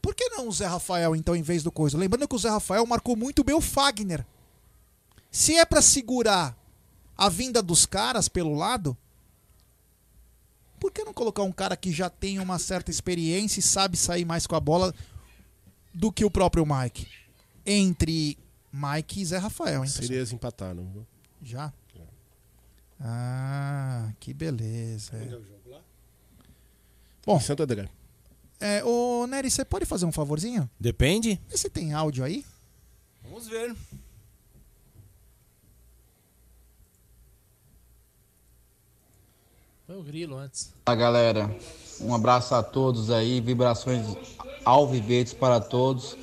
Por 0.02 0.14
que 0.16 0.30
não 0.30 0.48
o 0.48 0.52
Zé 0.52 0.66
Rafael, 0.66 1.16
então, 1.16 1.36
em 1.36 1.42
vez 1.42 1.64
do 1.64 1.72
coisa? 1.72 1.98
Lembrando 1.98 2.28
que 2.28 2.36
o 2.36 2.40
Zé 2.40 2.50
Rafael 2.50 2.86
marcou 2.86 3.16
muito 3.16 3.44
bem 3.44 3.56
o 3.56 3.62
Fagner. 3.62 4.26
Se 5.32 5.56
é 5.58 5.66
pra 5.66 5.82
segurar 5.82 6.58
a 7.18 7.30
vinda 7.30 7.62
dos 7.62 7.86
caras 7.86 8.28
pelo 8.30 8.54
lado, 8.54 8.98
por 10.80 10.92
que 10.92 11.04
não 11.04 11.14
colocar 11.14 11.44
um 11.44 11.52
cara 11.52 11.76
que 11.76 11.92
já 11.92 12.10
tem 12.10 12.40
uma 12.40 12.58
certa 12.58 12.90
experiência 12.90 13.60
e 13.60 13.64
sabe 13.64 13.98
sair 13.98 14.26
mais 14.26 14.48
com 14.48 14.56
a 14.56 14.60
bola 14.60 14.94
do 15.94 16.12
que 16.12 16.24
o 16.26 16.32
próprio 16.32 16.66
Mike? 16.66 17.08
Entre 17.66 18.38
Mike 18.72 19.22
e 19.22 19.26
Zé 19.26 19.38
Rafael, 19.38 19.84
hein? 19.84 19.90
Seria 19.90 20.24
empataram. 20.24 20.90
viu? 20.92 21.06
Já? 21.42 21.74
Ah, 23.00 24.12
que 24.20 24.34
beleza. 24.34 25.16
é. 25.16 25.80
Bom, 27.26 27.40
Santo 27.40 27.64
André. 27.64 27.88
É, 28.60 28.84
ô 28.84 29.26
Nery, 29.28 29.50
você 29.50 29.64
pode 29.64 29.86
fazer 29.86 30.06
um 30.06 30.12
favorzinho? 30.12 30.70
Depende. 30.80 31.40
Vê 31.48 31.58
se 31.58 31.70
tem 31.70 31.94
áudio 31.94 32.24
aí. 32.24 32.46
Vamos 33.24 33.48
ver. 33.48 33.76
Foi 39.90 39.98
o 39.98 40.04
grilo 40.04 40.38
antes. 40.38 40.72
Fala 40.86 40.96
galera, 40.96 41.56
um 42.00 42.14
abraço 42.14 42.54
a 42.54 42.62
todos 42.62 43.10
aí, 43.10 43.42
vibrações 43.42 44.06
alviverdes 44.64 45.34
para 45.34 45.60
todos. 45.60 46.16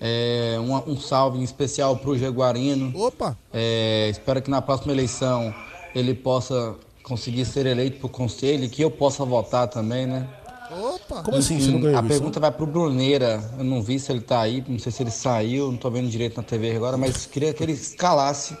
É, 0.00 0.56
um, 0.58 0.92
um 0.92 0.98
salve 0.98 1.38
em 1.38 1.42
especial 1.42 1.98
para 1.98 2.08
o 2.08 2.16
Jaguarino. 2.16 2.98
Opa! 2.98 3.36
É, 3.52 4.08
espero 4.08 4.40
que 4.40 4.50
na 4.50 4.62
próxima 4.62 4.90
eleição 4.90 5.54
ele 5.94 6.14
possa 6.14 6.76
conseguir 7.02 7.44
ser 7.44 7.66
eleito 7.66 7.98
para 7.98 8.06
o 8.06 8.08
conselho 8.08 8.64
e 8.64 8.68
que 8.70 8.80
eu 8.80 8.90
possa 8.90 9.22
votar 9.22 9.68
também, 9.68 10.06
né? 10.06 10.26
Opa! 10.70 11.22
Como 11.24 11.36
assim? 11.36 11.60
Você 11.60 11.70
não 11.70 11.80
ganhou 11.80 11.96
A 11.96 11.98
eleição? 11.98 12.08
pergunta 12.08 12.40
vai 12.40 12.52
pro 12.52 12.66
Bruneira. 12.66 13.52
Eu 13.58 13.64
não 13.64 13.82
vi 13.82 14.00
se 14.00 14.10
ele 14.10 14.22
tá 14.22 14.40
aí, 14.40 14.64
não 14.66 14.78
sei 14.78 14.90
se 14.90 15.02
ele 15.02 15.10
saiu, 15.10 15.70
não 15.70 15.76
tô 15.76 15.90
vendo 15.90 16.08
direito 16.08 16.38
na 16.38 16.42
TV 16.42 16.74
agora, 16.74 16.96
mas 16.96 17.26
queria 17.26 17.52
que 17.52 17.62
ele 17.62 17.72
escalasse 17.72 18.56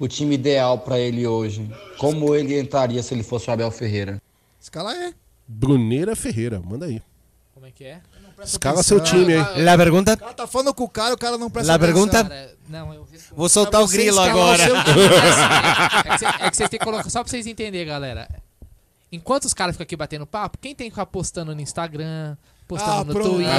o 0.00 0.08
time 0.08 0.34
ideal 0.34 0.78
para 0.78 0.98
ele 0.98 1.24
hoje. 1.26 1.70
Como 1.98 2.34
ele 2.34 2.58
entraria 2.58 3.00
se 3.02 3.14
ele 3.14 3.22
fosse 3.22 3.48
o 3.48 3.52
Abel 3.52 3.70
Ferreira? 3.70 4.20
Escala 4.60 4.92
é. 4.96 5.12
Bruneira 5.46 6.16
Ferreira, 6.16 6.60
manda 6.60 6.86
aí. 6.86 7.00
Como 7.54 7.66
é 7.66 7.70
que 7.70 7.84
é? 7.84 8.00
Escala 8.42 8.82
seu 8.82 8.98
time, 9.00 9.34
hein? 9.34 9.44
La 9.58 9.76
pergunta. 9.76 10.14
O 10.14 10.16
cara 10.16 10.32
tá 10.32 10.46
falando 10.46 10.72
com 10.72 10.84
o 10.84 10.88
cara, 10.88 11.14
o 11.14 11.18
cara 11.18 11.36
não 11.36 11.50
presta 11.50 11.70
La 11.70 11.74
atenção. 11.76 11.94
pergunta. 12.08 12.24
Cara, 12.24 12.54
não, 12.68 12.94
eu. 12.94 13.06
Vou 13.36 13.48
soltar 13.48 13.82
o 13.82 13.86
grilo 13.86 14.16
o 14.16 14.20
agora. 14.20 14.62
É 16.04 16.12
que, 16.12 16.18
cê- 16.18 16.26
é 16.26 16.50
que 16.50 16.56
vocês 16.56 16.68
têm 16.70 16.78
que 16.78 16.84
colocar, 16.84 17.10
só 17.10 17.22
pra 17.22 17.30
vocês 17.30 17.46
entenderem, 17.46 17.86
galera. 17.86 18.28
Enquanto 19.12 19.44
os 19.44 19.52
caras 19.52 19.74
ficam 19.74 19.82
aqui 19.84 19.94
batendo 19.96 20.26
papo, 20.26 20.56
quem 20.58 20.74
tem 20.74 20.86
que 20.88 20.92
ficar 20.92 21.04
postando 21.06 21.54
no 21.54 21.60
Instagram, 21.60 22.36
postando 22.70 22.92
Ah, 23.00 23.04
no 23.04 23.12
pronto. 23.12 23.30
Twitter, 23.34 23.52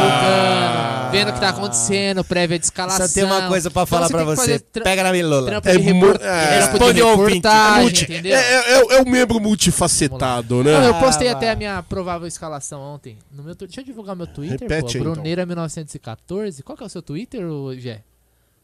divulgando, 0.00 1.10
vendo 1.12 1.28
o 1.30 1.32
que 1.32 1.40
tá 1.40 1.48
acontecendo, 1.50 2.24
prévia 2.24 2.58
de 2.58 2.64
escalação. 2.64 3.06
Só 3.08 3.14
tem 3.14 3.24
uma 3.24 3.48
coisa 3.48 3.70
pra 3.70 3.86
falar 3.86 4.06
Então 4.06 4.24
pra 4.24 4.34
você. 4.34 4.58
Pega 4.58 5.02
na 5.02 5.12
milola. 5.12 5.46
Trampo 5.46 5.68
É 5.68 5.72
report... 5.76 6.20
é, 6.22 6.66
trampo 6.68 6.92
de 6.94 7.02
reportagem, 7.02 7.82
Multi- 7.82 8.04
entendeu? 8.04 8.36
é, 8.36 8.54
é- 8.72 8.96
é 8.96 9.00
o 9.02 9.08
membro 9.08 9.40
multifacetado, 9.40 10.62
né? 10.64 10.72
Não, 10.72 10.84
eu 10.86 10.94
postei 10.94 11.28
Ah, 11.28 11.32
até 11.32 11.50
a 11.50 11.56
minha 11.56 11.82
provável 11.82 12.26
escalação 12.26 12.80
ontem. 12.80 13.16
No 13.32 13.42
meu, 13.42 13.54
deixa 13.54 13.80
eu 13.80 13.84
divulgar 13.84 14.14
meu 14.16 14.26
Twitter, 14.26 14.60
Repete 14.60 14.98
pô. 14.98 15.04
aí, 15.04 15.10
então. 15.10 15.22
Bruneira1914. 15.24 16.62
Qual 16.62 16.76
que 16.76 16.82
é 16.82 16.86
o 16.86 16.90
seu 16.90 17.02
Twitter, 17.02 17.46
ô, 17.46 17.74
Gé? 17.74 18.02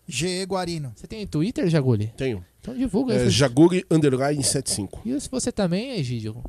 GE 0.08 0.44
Guarino. 0.47 0.92
Você 0.94 1.07
tem 1.07 1.26
Twitter, 1.26 1.68
Jaguli? 1.68 2.12
Tenho. 2.16 2.44
Então 2.60 2.75
divulga 2.75 3.15
aí. 3.15 3.26
É, 3.26 3.31
Jaguri 3.31 3.84
Underline 3.91 4.42
75. 4.42 5.00
E 5.05 5.20
se 5.20 5.28
você 5.31 5.50
também, 5.50 5.99
Egídio? 5.99 6.42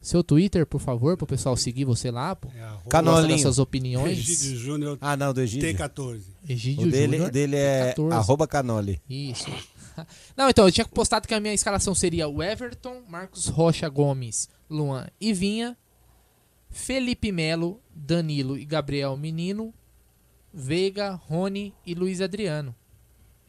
Seu 0.00 0.24
Twitter, 0.24 0.64
por 0.66 0.80
favor, 0.80 1.16
pro 1.16 1.26
pessoal 1.26 1.54
seguir 1.56 1.84
você 1.84 2.10
lá, 2.10 2.34
pô. 2.34 2.48
É, 2.56 2.62
arroba 2.62 2.88
Canolinho. 2.88 3.38
Suas 3.38 3.58
opiniões. 3.58 4.18
Egídio 4.18 4.56
Júnior 4.58 4.98
Ah, 5.00 5.14
não, 5.16 5.34
do 5.34 5.42
Egídio. 5.42 5.68
T14. 5.68 6.22
Egídio 6.48 6.88
O 6.88 6.90
dele, 6.90 7.16
Júnior, 7.18 7.30
dele 7.30 7.56
é 7.56 7.88
14. 7.88 8.16
arroba 8.16 8.46
canoli. 8.48 9.00
Isso. 9.08 9.46
Não, 10.34 10.48
então, 10.48 10.64
eu 10.64 10.72
tinha 10.72 10.86
postado 10.86 11.28
que 11.28 11.34
a 11.34 11.40
minha 11.40 11.52
escalação 11.52 11.94
seria 11.94 12.26
o 12.26 12.42
Everton, 12.42 13.02
Marcos 13.06 13.48
Rocha 13.48 13.86
Gomes, 13.86 14.48
Luan 14.70 15.06
e 15.20 15.34
Vinha, 15.34 15.76
Felipe 16.70 17.30
Melo, 17.30 17.78
Danilo 17.94 18.56
e 18.56 18.64
Gabriel 18.64 19.14
Menino, 19.18 19.74
Veiga, 20.54 21.10
Rony 21.12 21.74
e 21.84 21.94
Luiz 21.94 22.22
Adriano. 22.22 22.74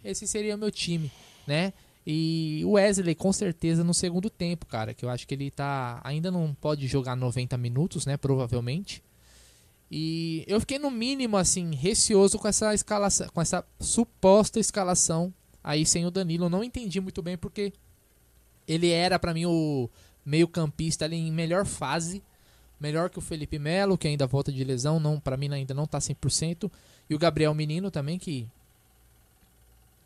Esse 0.03 0.27
seria 0.27 0.55
o 0.55 0.57
meu 0.57 0.71
time, 0.71 1.09
né? 1.47 1.71
E 2.05 2.61
o 2.65 2.71
Wesley, 2.71 3.13
com 3.13 3.31
certeza, 3.31 3.83
no 3.83 3.93
segundo 3.93 4.29
tempo, 4.29 4.65
cara, 4.65 4.93
que 4.93 5.05
eu 5.05 5.09
acho 5.09 5.27
que 5.27 5.33
ele 5.35 5.51
tá. 5.51 6.01
Ainda 6.03 6.31
não 6.31 6.53
pode 6.53 6.87
jogar 6.87 7.15
90 7.15 7.57
minutos, 7.57 8.05
né? 8.05 8.17
Provavelmente. 8.17 9.03
E 9.91 10.43
eu 10.47 10.59
fiquei, 10.59 10.79
no 10.79 10.89
mínimo, 10.89 11.37
assim, 11.37 11.75
receoso 11.75 12.39
com 12.39 12.47
essa 12.47 12.73
escalação, 12.73 13.27
com 13.33 13.41
essa 13.41 13.63
suposta 13.79 14.59
escalação 14.59 15.33
aí 15.63 15.85
sem 15.85 16.05
o 16.05 16.11
Danilo. 16.11 16.45
Eu 16.45 16.49
não 16.49 16.63
entendi 16.63 16.99
muito 16.99 17.21
bem 17.21 17.37
porque 17.37 17.73
ele 18.67 18.89
era, 18.89 19.19
pra 19.19 19.33
mim, 19.33 19.45
o 19.45 19.89
meio-campista 20.25 21.05
ali 21.05 21.17
em 21.17 21.31
melhor 21.31 21.65
fase. 21.65 22.23
Melhor 22.79 23.11
que 23.11 23.19
o 23.19 23.21
Felipe 23.21 23.59
Melo, 23.59 23.95
que 23.95 24.07
ainda 24.07 24.25
volta 24.25 24.51
de 24.51 24.63
lesão, 24.63 24.99
não, 24.99 25.19
para 25.19 25.37
mim 25.37 25.53
ainda 25.53 25.71
não 25.71 25.85
tá 25.85 25.99
100%. 25.99 26.71
E 27.07 27.13
o 27.13 27.19
Gabriel 27.19 27.53
Menino 27.53 27.91
também, 27.91 28.17
que 28.17 28.47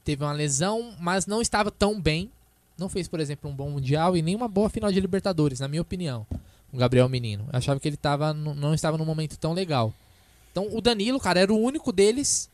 teve 0.05 0.23
uma 0.23 0.31
lesão, 0.31 0.93
mas 0.99 1.25
não 1.25 1.41
estava 1.41 1.69
tão 1.69 1.99
bem. 1.99 2.31
Não 2.77 2.87
fez, 2.87 3.07
por 3.07 3.19
exemplo, 3.19 3.49
um 3.49 3.55
bom 3.55 3.69
Mundial 3.69 4.15
e 4.15 4.21
nem 4.21 4.35
uma 4.35 4.47
boa 4.47 4.69
final 4.69 4.91
de 4.91 4.99
Libertadores, 5.01 5.59
na 5.59 5.67
minha 5.67 5.81
opinião. 5.81 6.25
O 6.71 6.77
Gabriel 6.77 7.09
Menino. 7.09 7.45
Eu 7.51 7.57
achava 7.57 7.79
que 7.79 7.87
ele 7.87 7.97
tava, 7.97 8.33
não 8.33 8.73
estava 8.73 8.97
num 8.97 9.05
momento 9.05 9.37
tão 9.37 9.53
legal. 9.53 9.93
Então, 10.51 10.67
o 10.71 10.79
Danilo, 10.81 11.19
cara, 11.19 11.39
era 11.39 11.53
o 11.53 11.57
único 11.59 11.91
deles 11.91 12.49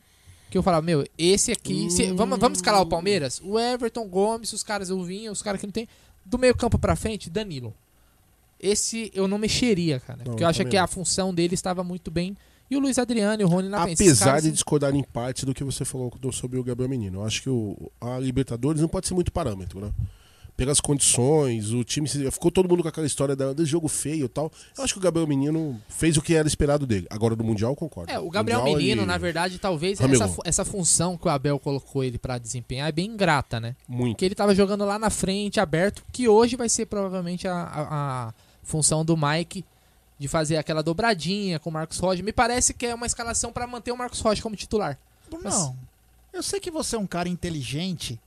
que 0.50 0.56
eu 0.58 0.62
falava, 0.62 0.84
meu, 0.84 1.04
esse 1.16 1.50
aqui. 1.52 1.90
se- 1.90 2.12
vamos, 2.12 2.38
vamos 2.38 2.58
escalar 2.58 2.80
o 2.80 2.86
Palmeiras? 2.86 3.40
O 3.44 3.58
Everton, 3.58 4.06
Gomes, 4.08 4.52
os 4.52 4.62
caras 4.62 4.90
o 4.90 5.02
Vinha, 5.02 5.30
os 5.32 5.42
caras 5.42 5.60
que 5.60 5.66
não 5.66 5.72
tem. 5.72 5.88
Do 6.24 6.38
meio 6.38 6.54
campo 6.56 6.78
pra 6.78 6.94
frente, 6.94 7.28
Danilo. 7.30 7.74
Esse 8.60 9.10
eu 9.14 9.26
não 9.26 9.38
mexeria, 9.38 9.98
cara. 9.98 10.18
Não, 10.18 10.24
porque 10.26 10.44
eu 10.44 10.48
acho 10.48 10.64
que 10.64 10.76
a 10.76 10.86
função 10.86 11.34
dele 11.34 11.54
estava 11.54 11.82
muito 11.82 12.10
bem. 12.10 12.36
E 12.72 12.76
o 12.76 12.80
Luiz 12.80 12.98
Adriano 12.98 13.42
e 13.42 13.44
o 13.44 13.48
Rony 13.48 13.68
na 13.68 13.82
Apesar 13.82 14.26
caras, 14.26 14.42
de 14.44 14.52
discordar 14.52 14.94
em 14.94 15.02
parte 15.02 15.44
do 15.44 15.52
que 15.54 15.62
você 15.62 15.84
falou 15.84 16.10
sobre 16.32 16.58
o 16.58 16.64
Gabriel 16.64 16.88
Menino. 16.88 17.18
Eu 17.20 17.24
acho 17.24 17.42
que 17.42 17.50
o, 17.50 17.90
a 18.00 18.18
Libertadores 18.18 18.80
não 18.80 18.88
pode 18.88 19.06
ser 19.06 19.14
muito 19.14 19.30
parâmetro, 19.32 19.80
né? 19.80 19.90
Pelas 20.56 20.80
condições, 20.80 21.72
o 21.72 21.82
time. 21.82 22.06
se- 22.06 22.30
Ficou 22.30 22.50
todo 22.50 22.68
mundo 22.68 22.82
com 22.82 22.88
aquela 22.88 23.06
história 23.06 23.34
da- 23.34 23.52
do 23.54 23.64
jogo 23.64 23.88
feio 23.88 24.26
e 24.26 24.28
tal. 24.28 24.52
Eu 24.76 24.84
acho 24.84 24.92
que 24.92 24.98
o 24.98 25.02
Gabriel 25.02 25.26
Menino 25.26 25.80
fez 25.88 26.16
o 26.16 26.22
que 26.22 26.34
era 26.34 26.46
esperado 26.46 26.86
dele. 26.86 27.06
Agora 27.10 27.34
do 27.34 27.42
Mundial, 27.42 27.72
eu 27.72 27.76
concordo. 27.76 28.12
É, 28.12 28.18
o 28.18 28.28
Gabriel 28.30 28.60
Mundial, 28.60 28.76
Menino, 28.78 29.00
ele- 29.02 29.06
na 29.06 29.18
verdade, 29.18 29.58
talvez 29.58 29.98
essa, 30.00 30.36
essa 30.44 30.64
função 30.64 31.16
que 31.16 31.26
o 31.26 31.30
Abel 31.30 31.58
colocou 31.58 32.04
ele 32.04 32.18
pra 32.18 32.36
desempenhar 32.38 32.88
é 32.88 32.92
bem 32.92 33.06
ingrata, 33.10 33.58
né? 33.58 33.74
Muito. 33.88 34.14
Porque 34.14 34.26
ele 34.26 34.34
tava 34.34 34.54
jogando 34.54 34.84
lá 34.84 34.98
na 34.98 35.08
frente, 35.10 35.58
aberto, 35.58 36.02
que 36.12 36.28
hoje 36.28 36.54
vai 36.54 36.68
ser 36.68 36.84
provavelmente 36.86 37.48
a, 37.48 37.54
a- 37.54 38.28
a 38.28 38.34
função 38.62 39.04
do 39.04 39.16
Mike 39.16 39.64
de 40.22 40.28
fazer 40.28 40.56
aquela 40.56 40.82
dobradinha 40.82 41.58
com 41.58 41.68
o 41.68 41.72
Marcos 41.72 41.98
Rocha. 41.98 42.22
Me 42.22 42.32
parece 42.32 42.72
que 42.72 42.86
é 42.86 42.94
uma 42.94 43.06
escalação 43.06 43.52
pra 43.52 43.66
manter 43.66 43.90
o 43.90 43.96
Marcos 43.96 44.20
Rocha 44.20 44.40
como 44.40 44.54
titular. 44.54 44.96
Não. 45.42 45.76
Eu 46.32 46.42
sei 46.44 46.60
que 46.60 46.70
você 46.70 46.94
é 46.94 46.98
um 46.98 47.06
cara 47.06 47.28
inteligente 47.28 48.20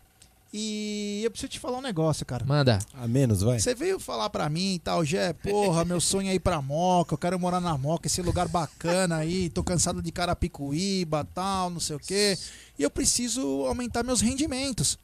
e 0.54 1.22
eu 1.24 1.32
preciso 1.32 1.52
te 1.52 1.60
falar 1.60 1.78
um 1.78 1.82
negócio, 1.82 2.26
cara. 2.26 2.44
Manda. 2.44 2.80
A 2.94 3.08
menos, 3.08 3.42
vai. 3.42 3.60
Você 3.60 3.74
veio 3.74 3.98
falar 3.98 4.30
pra 4.30 4.50
mim 4.50 4.76
e 4.76 4.80
tal, 4.80 5.06
Gé, 5.06 5.32
porra, 5.32 5.86
meu 5.86 6.02
sonho 6.02 6.30
é 6.30 6.36
ir 6.36 6.40
pra 6.40 6.62
Moca, 6.62 7.14
eu 7.14 7.18
quero 7.18 7.40
morar 7.40 7.62
na 7.62 7.78
Moca, 7.78 8.08
esse 8.08 8.22
lugar 8.22 8.50
bacana 8.50 9.16
aí, 9.16 9.50
tô 9.50 9.64
cansado 9.64 10.02
de 10.02 10.12
Carapicuíba, 10.12 11.26
tal, 11.34 11.70
não 11.70 11.80
sei 11.80 11.96
o 11.96 12.00
quê, 12.00 12.38
e 12.78 12.84
eu 12.84 12.90
preciso 12.90 13.66
aumentar 13.66 14.04
meus 14.04 14.20
rendimentos. 14.20 15.00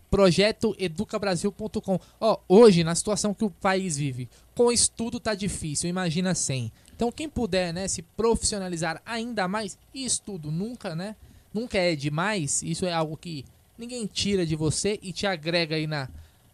Projeto 0.09 0.73
educabrasil.com. 0.79 1.99
Ó, 2.21 2.37
hoje, 2.47 2.83
na 2.83 2.95
situação 2.95 3.33
que 3.33 3.43
o 3.43 3.49
país 3.49 3.97
vive, 3.97 4.29
com 4.55 4.71
estudo 4.71 5.19
tá 5.19 5.35
difícil, 5.35 5.89
imagina 5.89 6.33
sem. 6.35 6.71
Então, 6.95 7.11
quem 7.11 7.27
puder, 7.27 7.73
né, 7.73 7.87
se 7.87 8.01
profissionalizar 8.01 9.01
ainda 9.05 9.47
mais, 9.47 9.77
e 9.93 10.05
estudo 10.05 10.49
nunca, 10.49 10.95
né, 10.95 11.15
nunca 11.53 11.77
é 11.77 11.95
demais, 11.95 12.63
isso 12.63 12.85
é 12.85 12.93
algo 12.93 13.17
que 13.17 13.43
ninguém 13.77 14.05
tira 14.05 14.45
de 14.45 14.55
você 14.55 14.99
e 15.01 15.11
te 15.11 15.25
agrega 15.27 15.75
aí 15.75 15.87
na 15.87 16.07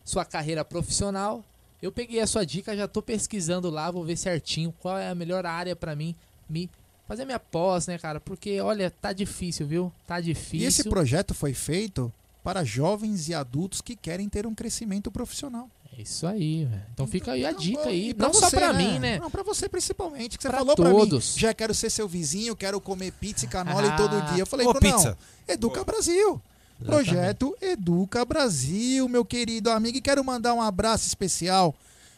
sua 0.03 0.25
carreira 0.25 0.63
profissional. 0.65 1.43
Eu 1.81 1.91
peguei 1.91 2.19
a 2.19 2.27
sua 2.27 2.45
dica, 2.45 2.75
já 2.75 2.87
tô 2.87 3.01
pesquisando 3.01 3.69
lá, 3.69 3.91
vou 3.91 4.03
ver 4.05 4.17
certinho 4.17 4.73
qual 4.79 4.97
é 4.97 5.09
a 5.09 5.15
melhor 5.15 5.45
área 5.45 5.75
pra 5.75 5.95
mim 5.95 6.15
me 6.49 6.69
fazer 7.07 7.25
minha 7.25 7.39
pós, 7.39 7.87
né, 7.87 7.97
cara? 7.97 8.19
Porque 8.19 8.59
olha, 8.61 8.89
tá 8.89 9.11
difícil, 9.11 9.67
viu? 9.67 9.91
Tá 10.07 10.21
difícil. 10.21 10.59
E 10.59 10.65
esse 10.65 10.83
projeto 10.89 11.33
foi 11.33 11.53
feito 11.53 12.11
para 12.43 12.63
jovens 12.63 13.27
e 13.29 13.33
adultos 13.33 13.81
que 13.81 13.95
querem 13.95 14.27
ter 14.29 14.45
um 14.47 14.55
crescimento 14.55 15.11
profissional. 15.11 15.69
É 15.97 16.01
isso 16.01 16.25
aí, 16.25 16.65
velho. 16.65 16.81
Então 16.93 17.05
fica 17.05 17.33
aí 17.33 17.45
a 17.45 17.51
dica 17.51 17.87
aí, 17.89 18.09
E 18.09 18.13
pra 18.13 18.27
não 18.27 18.33
só 18.33 18.49
você, 18.49 18.55
pra 18.57 18.73
mim, 18.73 18.97
né? 18.99 19.19
Não, 19.19 19.29
pra 19.29 19.43
você 19.43 19.69
principalmente, 19.69 20.37
que 20.37 20.41
você 20.43 20.49
Pra 20.49 20.57
falou 20.59 20.75
todos. 20.75 20.93
pra 21.33 21.35
mim. 21.35 21.39
Já 21.39 21.53
quero 21.53 21.73
ser 21.73 21.89
seu 21.89 22.07
vizinho, 22.07 22.55
quero 22.55 22.81
comer 22.81 23.11
pizza 23.11 23.45
e 23.45 23.47
canola 23.47 23.89
Ah. 23.93 23.95
todo 23.97 24.21
dia. 24.33 24.39
Eu 24.41 24.45
falei, 24.47 24.65
Ô, 24.65 24.73
pizza. 24.73 25.17
Educa 25.47 25.83
Brasil. 25.83 26.41
Projeto 26.85 27.55
Educa 27.61 28.25
Brasil, 28.25 29.07
meu 29.07 29.23
querido 29.23 29.69
amigo. 29.69 29.97
E 29.97 30.01
quero 30.01 30.23
mandar 30.23 30.53
um 30.53 30.61
abraço 30.61 31.07
especial 31.07 31.73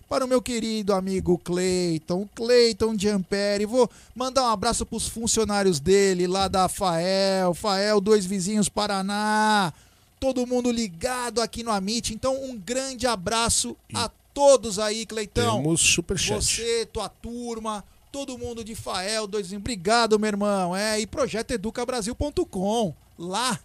para 0.10 0.26
o 0.26 0.28
meu 0.28 0.42
querido 0.42 0.94
amigo 0.94 1.38
Cleiton, 1.40 2.28
Cleiton 2.36 2.98
Giamperi. 2.98 3.66
Vou 3.66 3.90
mandar 4.16 4.44
um 4.44 4.52
abraço 4.52 4.86
para 4.86 4.98
os 4.98 5.08
funcionários 5.08 5.80
dele 5.80 6.28
lá 6.28 6.48
da 6.48 6.68
Fael, 6.68 7.54
Fael, 7.54 8.00
dois 8.00 8.26
vizinhos 8.26 8.70
Paraná. 8.70 9.74
Todo 10.20 10.48
mundo 10.48 10.72
ligado 10.72 11.42
aqui 11.42 11.64
no 11.64 11.72
Amit. 11.72 12.14
Então, 12.14 12.44
um 12.44 12.58
grande 12.58 13.06
abraço 13.06 13.76
a 13.94 14.10
todos 14.34 14.80
aí, 14.80 15.06
Cleitão. 15.06 15.62
Temos 15.62 15.82
superchat. 15.82 16.44
Você, 16.44 16.86
tua 16.92 17.10
turma, 17.10 17.84
todo 18.12 18.38
mundo 18.38 18.64
de 18.64 18.76
Fael, 18.76 19.28
dois 19.28 19.46
vizinhos. 19.48 19.62
Obrigado, 19.62 20.18
meu 20.18 20.28
irmão. 20.28 20.76
É, 20.76 21.00
e 21.00 21.06
projetoeducabrasil.com. 21.06 22.94
Lá, 23.18 23.60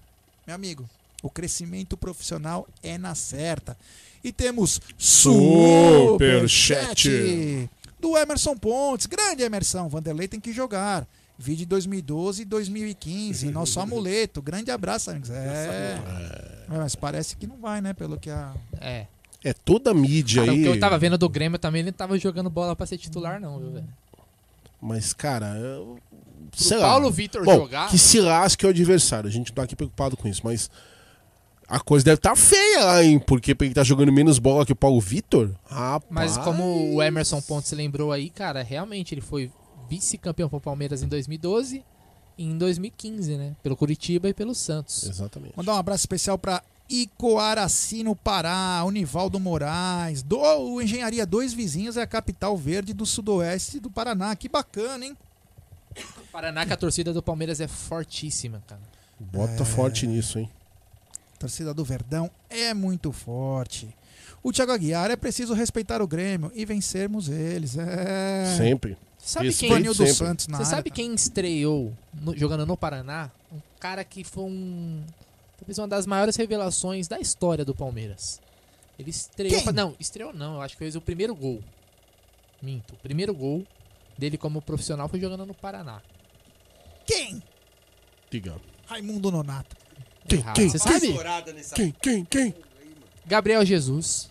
meu 0.50 0.54
amigo, 0.56 0.90
o 1.22 1.30
crescimento 1.30 1.96
profissional 1.96 2.66
é 2.82 2.98
na 2.98 3.14
certa. 3.14 3.76
E 4.22 4.32
temos 4.32 4.80
Superchat. 4.98 7.08
superchat 7.08 7.70
do 8.00 8.16
Emerson 8.18 8.56
Pontes. 8.56 9.06
Grande 9.06 9.42
Emerson, 9.42 9.88
Vanderlei 9.88 10.28
tem 10.28 10.40
que 10.40 10.52
jogar. 10.52 11.06
Vídeo 11.38 11.66
2012 11.66 12.42
e 12.42 12.44
2015, 12.44 13.46
nosso 13.50 13.80
amuleto. 13.80 14.42
Grande 14.42 14.70
abraço, 14.70 15.10
amigos. 15.10 15.30
É. 15.30 15.38
É, 15.38 16.66
Mas 16.68 16.94
parece 16.94 17.34
que 17.36 17.46
não 17.46 17.56
vai, 17.56 17.80
né? 17.80 17.94
Pelo 17.94 18.18
que 18.18 18.28
a. 18.28 18.52
É. 18.80 19.06
É 19.42 19.54
toda 19.54 19.92
a 19.92 19.94
mídia 19.94 20.42
Cara, 20.42 20.52
o 20.52 20.56
aí. 20.56 20.62
que 20.62 20.68
eu 20.68 20.78
tava 20.80 20.98
vendo 20.98 21.16
do 21.16 21.26
Grêmio 21.28 21.58
também, 21.58 21.80
ele 21.80 21.90
não 21.92 21.96
tava 21.96 22.18
jogando 22.18 22.50
bola 22.50 22.76
pra 22.76 22.84
ser 22.84 22.98
titular, 22.98 23.40
não, 23.40 23.58
viu, 23.58 23.70
velho? 23.70 23.88
Mas, 24.82 25.14
cara. 25.14 25.56
eu- 25.56 25.98
Pro 26.50 26.80
Paulo. 26.80 27.10
Vitor 27.10 27.44
jogar- 27.44 27.88
Que 27.90 27.98
se 27.98 28.20
lasque 28.20 28.64
é 28.64 28.68
o 28.68 28.70
adversário. 28.70 29.28
A 29.28 29.32
gente 29.32 29.48
não 29.48 29.54
tá 29.56 29.62
aqui 29.62 29.74
preocupado 29.76 30.16
com 30.16 30.28
isso, 30.28 30.40
mas. 30.44 30.70
A 31.68 31.78
coisa 31.78 32.04
deve 32.04 32.16
estar 32.16 32.34
feia 32.34 32.84
lá, 32.84 33.04
hein? 33.04 33.20
Porque 33.20 33.56
ele 33.60 33.72
tá 33.72 33.84
jogando 33.84 34.10
menos 34.12 34.40
bola 34.40 34.66
que 34.66 34.72
o 34.72 34.76
Paulo 34.76 35.00
Vitor. 35.00 35.52
Rapaz. 35.68 36.04
Mas 36.10 36.36
como 36.38 36.94
o 36.96 37.00
Emerson 37.00 37.40
Pontes 37.40 37.70
lembrou 37.70 38.10
aí, 38.10 38.28
cara, 38.28 38.60
realmente 38.60 39.14
ele 39.14 39.20
foi 39.20 39.52
vice-campeão 39.88 40.48
pro 40.48 40.60
Palmeiras 40.60 41.00
em 41.04 41.06
2012 41.06 41.84
e 42.36 42.44
em 42.44 42.58
2015, 42.58 43.36
né? 43.36 43.54
Pelo 43.62 43.76
Curitiba 43.76 44.28
e 44.28 44.34
pelo 44.34 44.52
Santos. 44.52 45.04
Exatamente. 45.04 45.52
Mandar 45.56 45.74
um 45.74 45.78
abraço 45.78 46.02
especial 46.02 46.36
para 46.36 46.60
Icoaraci, 46.88 48.02
no 48.02 48.16
Pará, 48.16 48.82
Univaldo 48.84 49.38
Moraes. 49.38 50.22
Do, 50.24 50.38
o 50.40 50.82
Engenharia 50.82 51.24
Dois 51.24 51.52
Vizinhos 51.52 51.96
é 51.96 52.02
a 52.02 52.06
capital 52.06 52.56
verde 52.56 52.92
do 52.92 53.06
sudoeste 53.06 53.78
do 53.78 53.88
Paraná. 53.90 54.34
Que 54.34 54.48
bacana, 54.48 55.04
hein? 55.06 55.16
Paraná, 56.32 56.64
que 56.64 56.72
a 56.72 56.76
torcida 56.76 57.12
do 57.12 57.22
Palmeiras 57.22 57.60
é 57.60 57.66
fortíssima, 57.68 58.62
cara. 58.66 58.80
Bota 59.18 59.62
É. 59.62 59.66
forte 59.66 60.06
nisso, 60.06 60.38
hein? 60.38 60.48
A 61.34 61.38
torcida 61.38 61.74
do 61.74 61.84
Verdão 61.84 62.30
é 62.48 62.72
muito 62.74 63.12
forte. 63.12 63.88
O 64.42 64.52
Thiago 64.52 64.72
Aguiar 64.72 65.10
é 65.10 65.16
preciso 65.16 65.52
respeitar 65.52 66.00
o 66.00 66.06
Grêmio 66.06 66.50
e 66.54 66.64
vencermos 66.64 67.28
eles. 67.28 67.76
É. 67.76 68.54
Sempre. 68.56 68.96
Sabe 69.18 69.46
Respeito 69.48 69.68
quem? 69.74 69.82
Vanildo 69.82 70.06
Santos 70.14 70.46
na 70.46 70.56
Você 70.58 70.62
área, 70.62 70.76
sabe 70.76 70.90
quem 70.90 71.12
estreou 71.14 71.92
no- 72.14 72.34
jogando 72.36 72.64
no 72.64 72.74
Paraná? 72.76 73.30
Um 73.52 73.58
cara 73.78 74.02
que 74.02 74.24
foi 74.24 74.44
um. 74.44 75.02
Talvez 75.58 75.76
uma 75.78 75.88
das 75.88 76.06
maiores 76.06 76.36
revelações 76.36 77.06
da 77.06 77.20
história 77.20 77.62
do 77.64 77.74
Palmeiras. 77.74 78.40
Ele 78.98 79.10
estreou. 79.10 79.62
Quem? 79.62 79.72
Não, 79.74 79.94
estreou 80.00 80.32
não. 80.32 80.54
Eu 80.54 80.62
acho 80.62 80.74
que 80.74 80.78
fez 80.78 80.96
o 80.96 81.02
primeiro 81.02 81.34
gol. 81.34 81.62
Minto. 82.62 82.94
O 82.94 82.96
primeiro 82.96 83.34
gol 83.34 83.66
dele 84.20 84.38
como 84.38 84.62
profissional 84.62 85.08
foi 85.08 85.18
jogando 85.18 85.44
no 85.44 85.54
Paraná. 85.54 86.00
Quem? 87.06 87.42
Diga. 88.30 88.54
Raimundo 88.86 89.30
Nonato. 89.32 89.76
Quem, 90.28 90.38
Errado. 90.38 90.54
quem, 90.54 90.68
Você 90.68 90.78
quem? 90.78 90.92
sabe? 91.16 91.64
Quem, 91.74 91.94
quem, 92.00 92.24
quem? 92.24 92.54
Gabriel 93.26 93.64
Jesus. 93.64 94.30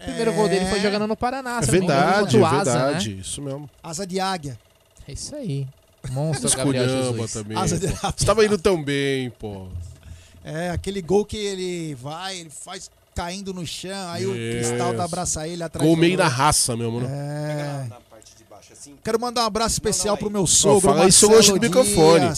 O 0.00 0.04
primeiro 0.04 0.32
gol 0.32 0.48
dele 0.48 0.66
foi 0.66 0.80
jogando 0.80 1.06
no 1.06 1.16
Paraná. 1.16 1.58
É 1.62 1.66
verdade, 1.66 2.20
contra 2.20 2.38
é 2.38 2.40
o 2.40 2.46
Asa, 2.46 2.72
verdade. 2.78 3.14
né? 3.14 3.20
Isso 3.20 3.40
mesmo. 3.42 3.70
Asa 3.82 4.06
de 4.06 4.18
águia. 4.20 4.58
É 5.06 5.12
isso 5.12 5.34
aí. 5.36 5.66
Monstro 6.10 6.50
Gabriel 6.56 6.84
Esculhamba 6.84 7.12
Jesus. 7.12 7.32
também. 7.32 7.56
Asa 7.58 7.78
de-. 7.78 7.86
Você 7.88 8.24
tava 8.26 8.44
indo 8.44 8.58
tão 8.58 8.82
bem, 8.82 9.30
pô. 9.30 9.68
É, 10.44 10.70
aquele 10.70 11.00
gol 11.02 11.24
que 11.24 11.36
ele 11.36 11.94
vai, 11.94 12.38
ele 12.38 12.50
faz 12.50 12.90
caindo 13.14 13.52
no 13.54 13.66
chão, 13.66 14.10
aí 14.10 14.26
o. 14.26 14.32
Cristal 14.32 15.00
abraça 15.00 15.48
ele 15.48 15.62
atrás 15.62 15.84
Gol 15.86 15.96
do 15.96 16.00
meio 16.00 16.16
gol. 16.16 16.24
na 16.24 16.30
raça 16.30 16.76
mesmo, 16.76 17.00
né? 17.00 17.08
É. 17.90 18.05
Quero 19.02 19.20
mandar 19.20 19.42
um 19.42 19.46
abraço 19.46 19.74
especial 19.74 20.16
pro 20.16 20.30
meu 20.30 20.46
sogro, 20.46 20.80
fala 20.80 21.06
isso 21.08 21.28
longe 21.28 21.52
do 21.52 21.60
microfone. 21.60 22.30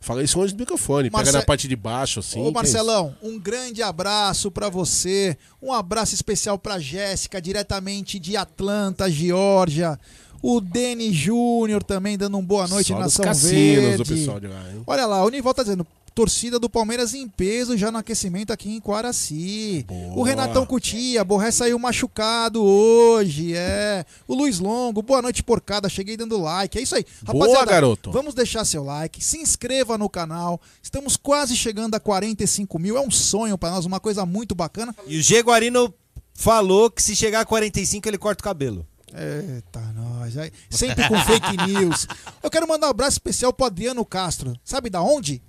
Fala 0.00 0.20
isso 0.22 0.36
longe 0.36 0.52
do 0.52 0.58
microfone. 0.58 1.10
Marce- 1.10 1.26
Pega 1.26 1.38
na 1.38 1.44
parte 1.44 1.68
de 1.68 1.76
baixo, 1.76 2.18
assim. 2.18 2.40
Ô 2.42 2.48
é 2.48 2.50
Marcelão, 2.50 3.14
um 3.22 3.38
grande 3.38 3.82
abraço 3.84 4.50
pra 4.50 4.68
você. 4.68 5.36
Um 5.62 5.72
abraço 5.72 6.12
especial 6.12 6.58
pra 6.58 6.80
Jéssica, 6.80 7.40
diretamente 7.40 8.18
de 8.18 8.36
Atlanta, 8.36 9.08
Geórgia. 9.08 9.98
O 10.42 10.60
Deni 10.60 11.12
Júnior 11.12 11.84
também 11.84 12.18
dando 12.18 12.36
um 12.36 12.44
boa 12.44 12.66
noite 12.66 12.88
Só 12.88 12.98
na 12.98 13.08
São 13.08 13.24
cassinos, 13.24 13.52
Verde. 13.84 14.02
o 14.02 14.06
pessoal 14.06 14.40
de 14.40 14.48
lá, 14.48 14.60
hein? 14.72 14.82
Olha 14.84 15.06
lá, 15.06 15.24
o 15.24 15.28
Nival 15.28 15.54
tá 15.54 15.62
dizendo, 15.62 15.86
torcida 16.14 16.58
do 16.58 16.68
Palmeiras 16.68 17.14
em 17.14 17.26
peso 17.28 17.76
já 17.76 17.90
no 17.90 17.98
aquecimento 17.98 18.52
aqui 18.52 18.70
em 18.70 18.80
Quaraci. 18.80 19.86
O 20.14 20.22
Renatão 20.22 20.66
Cutia, 20.66 21.24
Borré 21.24 21.50
saiu 21.50 21.78
machucado 21.78 22.62
hoje, 22.62 23.54
é. 23.54 24.04
O 24.26 24.34
Luiz 24.34 24.58
Longo, 24.58 25.02
boa 25.02 25.22
noite 25.22 25.42
porcada, 25.42 25.88
cheguei 25.88 26.16
dando 26.16 26.40
like. 26.40 26.78
É 26.78 26.82
isso 26.82 26.94
aí. 26.94 27.04
Boa, 27.22 27.64
garoto. 27.64 28.10
Vamos 28.10 28.34
deixar 28.34 28.64
seu 28.64 28.84
like, 28.84 29.22
se 29.22 29.38
inscreva 29.38 29.96
no 29.96 30.08
canal. 30.08 30.60
Estamos 30.82 31.16
quase 31.16 31.56
chegando 31.56 31.94
a 31.94 32.00
45 32.00 32.78
mil. 32.78 32.96
É 32.96 33.00
um 33.00 33.10
sonho 33.10 33.56
pra 33.56 33.70
nós, 33.70 33.84
uma 33.84 34.00
coisa 34.00 34.26
muito 34.26 34.54
bacana. 34.54 34.94
E 35.06 35.18
o 35.18 35.22
G 35.22 35.40
Guarino 35.40 35.92
falou 36.34 36.90
que 36.90 37.02
se 37.02 37.16
chegar 37.16 37.40
a 37.40 37.44
45 37.44 38.08
ele 38.08 38.18
corta 38.18 38.40
o 38.40 38.44
cabelo. 38.44 38.86
Eita, 39.14 39.80
nós. 39.94 40.36
aí. 40.38 40.50
Sempre 40.70 41.06
com 41.06 41.18
fake 41.20 41.56
news. 41.68 42.06
Eu 42.42 42.50
quero 42.50 42.66
mandar 42.66 42.86
um 42.86 42.90
abraço 42.90 43.12
especial 43.14 43.52
pro 43.52 43.66
Adriano 43.66 44.04
Castro. 44.04 44.54
Sabe 44.64 44.88
da 44.88 45.02
onde? 45.02 45.42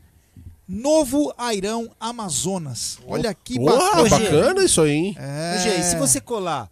Novo 0.67 1.33
Airão, 1.37 1.91
Amazonas. 1.99 2.97
Olha 3.05 3.33
que 3.33 3.55
Porra, 3.55 4.03
bacana. 4.03 4.09
bacana 4.09 4.63
isso 4.63 4.81
aí, 4.81 4.91
hein? 4.91 5.15
É. 5.19 5.55
Ô, 5.55 5.61
G, 5.61 5.75
e 5.79 5.83
se 5.83 5.95
você 5.97 6.21
colar 6.21 6.71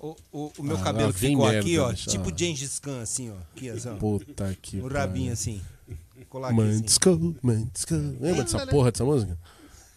o, 0.00 0.14
o, 0.32 0.52
o 0.58 0.62
meu 0.62 0.76
Ah, 0.76 0.80
cabelo 0.82 1.12
que 1.12 1.20
ficou 1.20 1.44
merda, 1.46 1.60
aqui, 1.60 1.78
ó, 1.78 1.90
bicho. 1.90 2.10
tipo. 2.10 2.30
Gengis 2.36 2.78
Khan, 2.78 3.00
assim, 3.02 3.30
ó. 3.30 3.34
Aqui, 3.56 3.70
assim, 3.70 3.88
ó. 3.88 3.94
Puta 3.94 4.56
que 4.60 4.76
O 4.78 4.88
rabinho, 4.88 5.32
assim. 5.32 5.60
Colar 6.28 6.50
aqui, 6.50 6.60
assim. 6.60 6.70
Mantisco, 6.72 7.36
Mantisco. 7.42 7.94
Lembra 8.20 8.44
dessa 8.44 8.66
porra 8.66 8.90
dessa 8.92 9.04
música? 9.04 9.38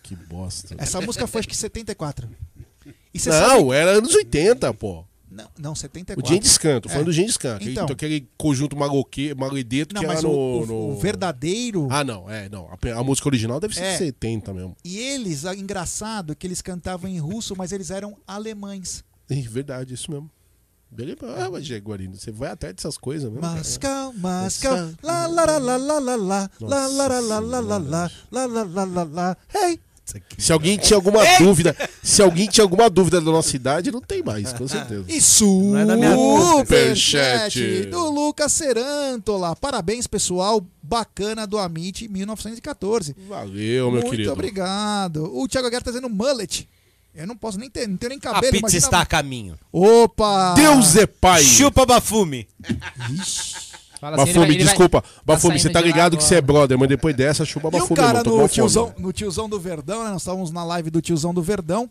Que 0.03 0.15
bosta. 0.15 0.75
Essa 0.77 1.01
música 1.01 1.27
foi 1.27 1.39
acho 1.39 1.49
que 1.49 1.57
74. 1.57 2.29
E 3.13 3.19
você 3.19 3.29
Não, 3.29 3.37
sabe- 3.59 3.71
era 3.73 3.91
anos 3.97 4.15
80, 4.15 4.73
pô. 4.73 5.03
Não, 5.37 5.49
não, 5.59 5.75
74. 5.75 6.25
O 6.25 6.27
Gengis 6.35 6.57
Khan, 6.57 6.81
tô 6.81 6.89
falando 6.89 7.03
É. 7.03 7.05
do 7.05 7.11
Gengis 7.13 7.37
Khan. 7.37 7.55
Aquele, 7.57 7.71
Então. 7.73 7.85
aquele 7.85 8.27
conjunto 8.37 8.75
maloque, 8.75 9.35
maledeto 9.35 9.93
Não, 9.93 10.01
que 10.01 10.07
era 10.07 10.21
no, 10.23 10.29
o- 10.31 10.65
no- 10.65 10.89
o 10.93 10.99
verdadeiro. 10.99 11.87
Ah, 11.91 12.03
não, 12.03 12.27
é, 12.29 12.49
não. 12.49 12.67
A, 12.71 12.99
a 12.99 13.03
música 13.03 13.27
original 13.27 13.59
deve 13.59 13.75
ser 13.75 13.83
É. 13.83 13.91
de 13.91 13.97
70 13.99 14.51
mesmo. 14.53 14.75
E 14.83 14.97
eles, 14.97 15.45
ah, 15.45 15.53
engraçado 15.55 16.35
que 16.35 16.47
eles 16.47 16.61
cantavam 16.61 17.07
em 17.09 17.19
russo, 17.19 17.55
mas 17.55 17.71
eles 17.71 17.91
eram 17.91 18.17
alemães. 18.25 19.03
É 19.29 19.35
verdade, 19.41 19.93
isso 19.93 20.09
mesmo. 20.09 20.29
Ah, 21.37 21.49
mas 21.51 21.65
Jaguarino, 21.65 22.15
você 22.15 22.31
vai 22.31 22.49
atrás 22.49 22.73
dessas 22.73 22.97
coisas 22.97 23.29
mesmo. 23.29 23.41
cara. 23.41 23.55
Mascau, 23.57 24.13
Mascau, 24.13 24.89
lá, 25.03 25.27
lá, 25.27 25.43
lá, 25.45 25.57
lá, 25.57 25.77
lá, 25.77 25.99
lá, 25.99 26.15
lá, 26.15 26.15
lá, 26.15 26.87
lá, 26.87 26.87
lá, 26.87 27.19
lá, 27.19 27.39
lá, 27.39 27.39
lá, 27.39 27.59
lá, 27.59 27.77
lá, 28.31 28.45
lá, 28.45 28.63
lá, 28.63 28.83
lá, 28.85 29.03
lá, 29.03 29.37
hey! 29.53 29.79
Se 30.37 30.53
alguém 30.53 30.77
tinha 30.77 30.95
alguma 30.95 31.21
dúvida, 31.37 31.75
se 32.01 32.21
alguém 32.21 32.47
tinha 32.47 32.63
alguma 32.63 32.89
dúvida 32.89 33.19
da 33.19 33.29
nossa 33.31 33.53
idade, 33.55 33.91
não 33.91 33.99
tem 34.01 34.23
mais, 34.23 34.53
com 34.53 34.65
certeza. 34.67 35.03
E 35.09 35.17
é 35.17 35.21
superchat 35.21 37.59
do 37.85 38.09
Lucas 38.09 38.51
Serantola. 38.53 39.55
Parabéns, 39.55 40.07
pessoal. 40.07 40.65
Bacana 40.81 41.45
do 41.45 41.57
Amit 41.57 42.07
1914. 42.07 43.13
Valeu, 43.27 43.91
meu 43.91 43.99
Muito 43.99 44.09
querido. 44.09 44.31
obrigado. 44.31 45.29
O 45.37 45.45
Thiago 45.47 45.67
Aguiar 45.67 45.83
tá 45.83 45.91
dizendo 45.91 46.09
mullet. 46.09 46.67
Eu 47.13 47.27
não 47.27 47.35
posso 47.35 47.57
nem 47.57 47.69
ter, 47.69 47.87
não 47.87 47.97
tenho 47.97 48.11
nem 48.11 48.19
A 48.19 48.21
cabelo. 48.21 48.43
pizza 48.51 48.57
imagina- 48.59 48.85
está 48.85 49.01
a 49.01 49.05
caminho. 49.05 49.57
Opa! 49.71 50.53
Deus 50.53 50.95
é 50.95 51.05
pai. 51.07 51.43
Chupa 51.43 51.85
Bafume. 51.85 52.47
Fala 53.99 54.15
assim, 54.15 54.23
ele 54.23 54.33
Bafume, 54.33 54.45
vai- 54.45 54.55
ele 54.55 54.63
vai- 54.63 54.73
desculpa. 54.73 55.01
tá 55.01 55.07
Bafume, 55.25 55.59
você 55.59 55.69
tá 55.69 55.81
ligado 55.81 56.17
que 56.17 56.23
você 56.23 56.35
é 56.35 56.41
brother, 56.41 56.77
mas 56.77 56.87
depois 56.89 57.15
dessa, 57.15 57.43
chupa 57.45 57.67
E 57.67 57.69
o 57.69 57.71
Bafume. 57.71 57.95
cara 57.95 58.19
irmão, 58.19 58.37
no 58.41 58.47
tiozão, 58.49 58.93
no 58.97 59.11
tiozão 59.13 59.49
do 59.49 59.59
Verdão, 59.59 60.03
né? 60.03 60.11
Nós 60.11 60.21
estávamos 60.21 60.51
na 60.51 60.63
live 60.63 60.89
do 60.89 61.01
tiozão 61.01 61.33
do 61.33 61.41
Verdão. 61.41 61.89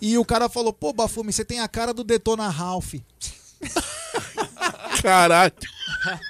E 0.00 0.18
o 0.18 0.24
cara 0.24 0.48
falou: 0.48 0.72
pô, 0.72 0.92
Bafume, 0.92 1.32
você 1.32 1.44
tem 1.44 1.60
a 1.60 1.68
cara 1.68 1.94
do 1.94 2.02
Detona 2.02 2.48
Ralph. 2.48 2.94
Caralho. 5.02 5.52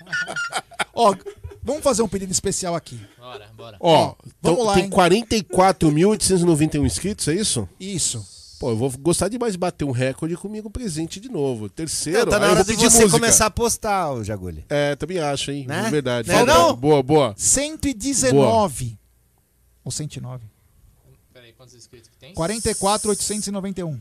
Ó, 0.95 1.15
vamos 1.63 1.83
fazer 1.83 2.03
um 2.03 2.09
pedido 2.09 2.31
especial 2.33 2.75
aqui. 2.75 3.01
Bora, 3.19 3.49
bora. 3.57 3.77
Ó, 3.81 4.15
vamos 4.43 4.59
então 4.61 4.63
lá, 4.67 4.75
tem 4.75 4.85
hein? 4.85 4.91
44.891 4.91 6.85
inscritos, 6.87 7.27
é 7.29 7.35
isso? 7.35 7.69
Isso. 7.81 8.25
Pô, 8.65 8.71
eu 8.71 8.77
vou 8.79 8.91
gostar 8.99 9.29
demais 9.29 9.53
de 9.53 9.59
bater 9.59 9.85
um 9.85 9.91
recorde 9.91 10.39
comigo 10.39 10.71
presente 10.71 11.21
de 11.21 11.29
novo. 11.29 11.69
Terceiro, 11.69 12.31
tá 12.31 12.37
aí 12.37 12.41
na 12.41 12.47
eu 12.47 12.53
hora 12.53 12.65
de 12.65 12.73
você 12.75 12.85
música. 12.85 13.11
começar 13.11 13.45
a 13.45 13.51
postar, 13.51 14.11
o 14.11 14.25
Jagulho. 14.25 14.65
É, 14.71 14.97
também 14.97 15.19
acho, 15.19 15.51
hein? 15.51 15.67
Né? 15.67 15.83
De 15.83 15.91
verdade. 15.91 16.31
Falta- 16.31 16.47
não? 16.47 16.75
Boa, 16.75 17.03
boa. 17.03 17.35
119. 17.37 18.99
Ou 19.85 19.93
109. 19.93 20.47
Peraí, 21.31 21.53
quantos 21.53 21.75
inscritos 21.75 22.09
que 22.09 22.17
tem? 22.17 22.33
44,891. 22.33 24.01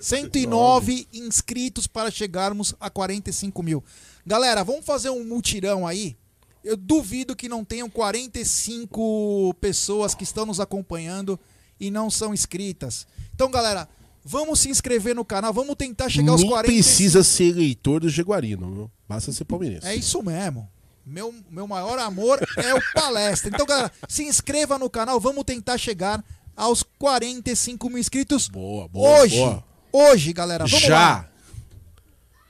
109 0.00 1.06
inscritos 1.12 1.86
para 1.86 2.10
chegarmos 2.10 2.74
a 2.80 2.90
45 2.90 3.62
mil. 3.62 3.84
Galera, 4.26 4.64
vamos 4.64 4.84
fazer 4.84 5.10
um 5.10 5.22
mutirão 5.24 5.86
aí. 5.86 6.16
Eu 6.64 6.76
duvido 6.76 7.36
que 7.36 7.48
não 7.48 7.64
tenham 7.64 7.88
45 7.88 9.54
pessoas 9.60 10.16
que 10.16 10.24
estão 10.24 10.44
nos 10.44 10.58
acompanhando 10.58 11.38
e 11.78 11.90
não 11.90 12.10
são 12.10 12.32
inscritas. 12.32 13.06
Então, 13.34 13.50
galera, 13.50 13.88
vamos 14.24 14.60
se 14.60 14.68
inscrever 14.70 15.14
no 15.14 15.24
canal, 15.24 15.52
vamos 15.52 15.74
tentar 15.76 16.08
chegar 16.08 16.32
aos 16.32 16.40
Nem 16.42 16.50
45. 16.50 16.84
precisa 16.84 17.22
ser 17.24 17.44
eleitor 17.48 18.00
do 18.00 18.08
Jaguarino, 18.08 18.70
viu? 18.72 18.90
Basta 19.08 19.32
ser 19.32 19.44
palmeirense. 19.44 19.86
É 19.86 19.94
isso 19.94 20.22
mesmo. 20.22 20.68
Meu, 21.04 21.34
meu 21.50 21.66
maior 21.66 21.98
amor 21.98 22.38
é 22.56 22.74
o 22.74 22.80
palestra. 22.94 23.50
Então, 23.52 23.66
galera, 23.66 23.90
se 24.08 24.22
inscreva 24.24 24.78
no 24.78 24.88
canal. 24.88 25.18
Vamos 25.18 25.42
tentar 25.44 25.76
chegar 25.76 26.24
aos 26.56 26.84
45 26.98 27.88
mil 27.88 27.98
inscritos. 27.98 28.48
Boa, 28.48 28.86
boa. 28.86 29.20
Hoje. 29.22 29.36
boa. 29.36 29.64
Hoje, 29.92 30.32
galera. 30.32 30.64
Vamos 30.64 30.80
Já. 30.86 30.94
lá. 30.98 31.28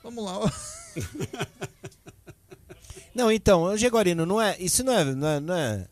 Vamos 0.02 0.25
lá. 0.25 0.52
Não, 3.15 3.31
então, 3.31 3.62
o 3.65 3.76
Jaguarino, 3.76 4.25
não 4.25 4.41
é. 4.41 4.57
Isso 4.59 4.83
não 4.84 4.92
é. 4.92 5.05
Não 5.05 5.28
é, 5.28 5.41
não 5.41 5.55
é- 5.55 5.86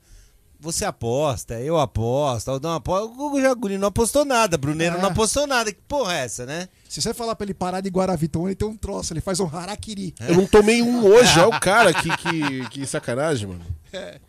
você 0.61 0.85
aposta, 0.85 1.59
eu 1.61 1.79
aposto, 1.79 2.51
eu 2.51 2.61
não 2.61 2.75
aposto. 2.75 3.15
O 3.19 3.41
Jagulino 3.41 3.81
não 3.81 3.89
apostou 3.89 4.25
nada, 4.25 4.59
Bruneiro 4.59 4.97
É. 4.97 5.01
não 5.01 5.09
apostou 5.09 5.47
nada. 5.47 5.73
Que 5.73 5.81
porra 5.89 6.15
é 6.15 6.25
essa, 6.25 6.45
né? 6.45 6.69
Se 6.89 7.01
você 7.01 7.15
falar 7.15 7.35
pra 7.35 7.45
ele 7.45 7.55
parar 7.55 7.81
de 7.81 7.89
Guaraviton, 7.89 8.47
ele 8.47 8.55
tem 8.55 8.69
um 8.69 8.77
troço. 8.77 9.13
Ele 9.13 9.21
faz 9.21 9.41
um 9.41 9.47
harakiri. 9.47 10.15
Eu 10.21 10.37
não 10.37 10.47
tomei 10.47 10.83
um 10.83 11.05
hoje, 11.07 11.39
é 11.41 11.47
o 11.47 11.59
cara 11.59 11.95
que, 11.95 12.15
que, 12.17 12.69
que 12.71 12.87
sacanagem, 12.87 13.49
mano. 13.49 13.65
É. 13.93 14.21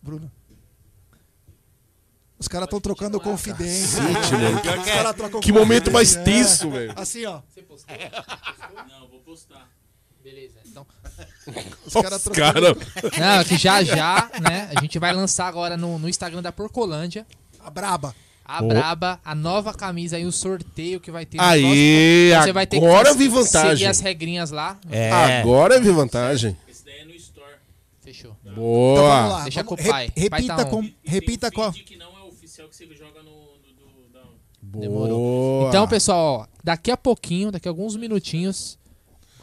Bruno. 0.00 0.30
Os 2.38 2.48
caras 2.48 2.66
estão 2.66 2.80
trocando 2.80 3.18
confidência. 3.18 4.02
Cacete, 4.62 5.14
trocam 5.16 5.40
Que 5.40 5.52
momento 5.52 5.90
mais 5.90 6.14
tenso, 6.14 6.70
velho. 6.70 6.92
Assim, 6.94 7.24
ó. 7.24 7.40
Você 7.48 7.62
postou? 7.62 7.96
Não, 8.88 9.08
vou 9.08 9.20
postar. 9.20 9.68
Beleza, 10.22 10.58
então. 10.66 10.86
Os 11.86 11.92
caras 11.92 12.24
cara- 12.28 12.74
Não, 13.18 13.40
é 13.40 13.44
que 13.44 13.56
já 13.56 13.82
já, 13.82 14.30
né? 14.40 14.70
A 14.74 14.80
gente 14.80 14.98
vai 14.98 15.12
lançar 15.12 15.46
agora 15.46 15.76
no, 15.76 15.98
no 15.98 16.08
Instagram 16.08 16.40
da 16.42 16.50
Porcolândia. 16.52 17.26
A 17.60 17.70
Braba. 17.70 18.14
A 18.46 18.62
Oh. 18.62 18.68
Braba, 18.68 19.18
a 19.24 19.34
nova 19.34 19.72
camisa 19.72 20.18
e 20.18 20.26
o 20.26 20.32
sorteio 20.32 21.00
que 21.00 21.10
vai 21.10 21.24
ter 21.24 21.38
no 21.38 21.42
próximo- 21.42 21.74
Então 21.74 22.42
Você 22.42 22.52
vai 22.52 22.66
ter 22.66 22.76
agora 22.76 23.04
que 23.04 23.10
eu 23.10 23.14
vi 23.16 23.28
vantagem. 23.28 23.70
seguir 23.70 23.86
as 23.86 24.00
regrinhas 24.00 24.50
lá. 24.50 24.78
Agora 25.40 25.74
eu 25.76 25.82
vi 25.82 25.90
vantagem. 25.90 26.56
Fechou. 28.02 28.36
Então 28.42 28.54
Boa. 28.54 29.00
vamos 29.16 29.32
lá. 29.32 29.42
Deixa 29.44 29.62
vamos- 29.62 29.82
com 29.82 29.88
o 29.88 29.90
pai. 29.90 30.10
re- 30.14 30.28
Pai 30.28 30.40
repita 30.42 30.56
tá 30.56 30.64
com, 30.66 30.76
on. 30.80 30.90
repita 31.02 31.50
com. 31.50 31.72
Boa. 34.62 35.68
Então, 35.68 35.86
pessoal, 35.88 36.40
ó, 36.42 36.46
daqui 36.62 36.90
a 36.90 36.96
pouquinho, 36.96 37.50
daqui 37.50 37.68
a 37.68 37.70
alguns 37.70 37.96
minutinhos. 37.96 38.78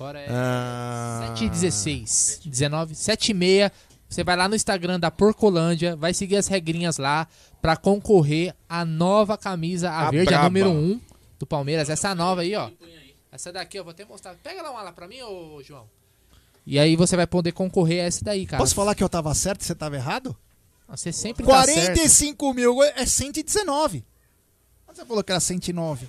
Agora 0.01 0.19
é 0.19 0.27
Ah. 0.30 1.33
7h16, 1.35 2.41
19, 2.49 2.95
7h30. 2.95 3.71
Você 4.09 4.23
vai 4.23 4.35
lá 4.35 4.49
no 4.49 4.55
Instagram 4.55 4.99
da 4.99 5.09
Porcolândia, 5.09 5.95
vai 5.95 6.13
seguir 6.13 6.35
as 6.35 6.47
regrinhas 6.47 6.97
lá 6.97 7.27
pra 7.61 7.77
concorrer 7.77 8.53
à 8.67 8.83
nova 8.83 9.38
camisa, 9.38 9.89
a, 9.89 10.07
A 10.07 10.11
verde, 10.11 10.33
a 10.33 10.39
braba. 10.39 10.43
número 10.45 10.69
1 10.69 10.99
do 11.39 11.45
Palmeiras. 11.45 11.89
Essa 11.89 12.13
nova 12.13 12.41
aí, 12.41 12.53
ó. 12.55 12.69
Essa 13.31 13.53
daqui 13.53 13.77
eu 13.80 13.83
vou 13.85 13.91
até 13.91 14.03
mostrar. 14.03 14.35
Pega 14.43 14.61
lá 14.61 14.71
uma 14.71 14.81
lá 14.81 14.91
pra 14.91 15.07
mim, 15.07 15.21
ô 15.21 15.61
João. 15.63 15.88
E 16.65 16.77
aí 16.77 16.95
você 16.95 17.15
vai 17.15 17.25
poder 17.25 17.53
concorrer 17.53 18.03
a 18.03 18.07
essa 18.07 18.23
daí, 18.25 18.45
cara. 18.45 18.61
Posso 18.61 18.75
falar 18.75 18.93
que 18.95 19.03
eu 19.03 19.07
tava 19.09 19.33
certo 19.33 19.61
e 19.61 19.65
você 19.65 19.73
tava 19.73 19.95
errado? 19.95 20.35
Você 20.89 21.13
sempre 21.13 21.45
tá 21.45 21.63
certo. 21.63 21.95
45 21.95 22.53
mil 22.53 22.83
é 22.83 23.05
119. 23.05 24.03
Mas 24.85 24.97
Você 24.97 25.05
falou 25.05 25.23
que 25.23 25.31
era 25.31 25.39
109. 25.39 26.07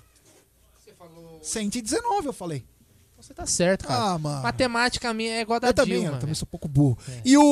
Você 0.85 0.93
falou. 0.95 1.39
119, 1.41 2.27
eu 2.27 2.33
falei. 2.33 2.65
Você 3.23 3.33
tá 3.33 3.47
certo, 3.47 3.86
cara. 3.86 4.02
Ah, 4.15 4.18
mano. 4.18 4.42
Matemática 4.42 5.15
minha 5.15 5.36
é 5.36 5.41
igual 5.42 5.59
a 5.59 5.60
da 5.60 5.68
Eu 5.68 5.75
também, 5.75 6.01
Dilma. 6.01 6.17
eu 6.17 6.20
também 6.20 6.34
sou 6.34 6.44
um 6.44 6.51
pouco 6.51 6.67
burro. 6.67 6.99
E 7.25 7.36
o, 7.39 7.42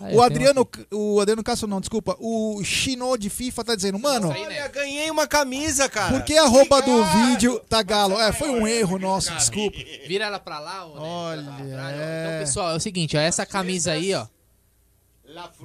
Ah, 0.00 0.10
eu 0.12 0.18
o 0.18 0.20
tenho 0.20 0.22
Adriano, 0.22 0.68
o 0.92 1.20
Adriano 1.20 1.44
Castro 1.44 1.68
não, 1.68 1.80
desculpa. 1.80 2.16
O 2.18 2.60
Chino 2.64 3.16
de 3.16 3.30
FIFA 3.30 3.62
tá 3.64 3.74
dizendo, 3.76 4.00
mano, 4.00 4.30
Olha, 4.30 4.66
ganhei 4.66 5.08
uma 5.12 5.26
camisa, 5.28 5.88
cara. 5.88 6.12
por 6.12 6.24
que 6.24 6.36
a 6.36 6.46
roupa 6.46 6.82
do 6.82 7.04
vídeo 7.04 7.60
tá 7.68 7.82
galo? 7.82 8.20
É, 8.20 8.32
foi 8.32 8.50
um 8.50 8.66
erro 8.66 8.98
nosso, 8.98 9.32
desculpa. 9.36 9.78
Vira 10.08 10.24
ela 10.24 10.40
pra 10.40 10.58
lá, 10.58 10.86
ô, 10.86 10.94
né? 10.94 11.00
Olha, 11.00 11.40
Então, 11.42 12.38
pessoal, 12.40 12.70
é 12.72 12.74
o 12.74 12.80
seguinte, 12.80 13.16
ó, 13.16 13.20
essa 13.20 13.46
camisa 13.46 13.92
aí, 13.92 14.12
ó. 14.14 14.26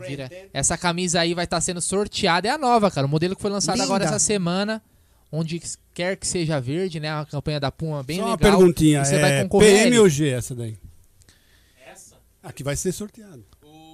Vira. 0.07 0.29
Essa 0.53 0.77
camisa 0.77 1.19
aí 1.19 1.33
vai 1.33 1.43
estar 1.45 1.59
sendo 1.61 1.81
sorteada. 1.81 2.47
É 2.47 2.51
a 2.51 2.57
nova, 2.57 2.89
cara. 2.89 3.05
O 3.05 3.09
modelo 3.09 3.35
que 3.35 3.41
foi 3.41 3.51
lançado 3.51 3.73
Linda. 3.75 3.85
agora 3.85 4.05
essa 4.05 4.19
semana. 4.19 4.81
Onde 5.31 5.61
quer 5.93 6.15
que 6.15 6.25
seja 6.25 6.59
verde, 6.59 6.99
né? 6.99 7.11
A 7.11 7.25
campanha 7.25 7.59
da 7.59 7.69
Puma 7.71 8.01
bem 8.03 8.17
Só 8.17 8.23
uma 8.25 8.35
legal. 8.35 8.51
perguntinha. 8.51 9.01
E 9.01 9.05
você 9.05 9.19
vai 9.19 9.31
É 9.39 9.41
concorrer. 9.43 9.69
a 9.69 9.73
PM 9.75 9.87
ele. 9.87 9.99
ou 9.99 10.07
G 10.09 10.29
essa 10.29 10.55
daí? 10.55 10.77
Essa? 11.85 12.15
Aqui 12.41 12.63
vai 12.63 12.75
ser 12.75 12.91
sorteado. 12.93 13.43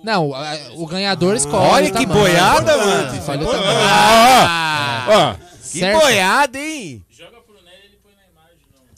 Não, 0.03 0.33
a- 0.33 0.55
o 0.75 0.85
ganhador 0.85 1.35
escolhe. 1.35 1.55
Olha 1.55 1.85
que 1.91 2.05
tamanho. 2.05 2.09
boiada, 2.19 2.71
Escolhe 2.73 2.85
mano. 2.85 3.17
o 3.17 3.21
Foi 3.23 3.37
tamanho. 3.37 3.45
boiada. 3.79 5.07
Ó, 5.09 5.33
Que 5.63 5.79
Certo. 5.79 5.99
boiada, 6.01 6.59
hein? 6.59 7.05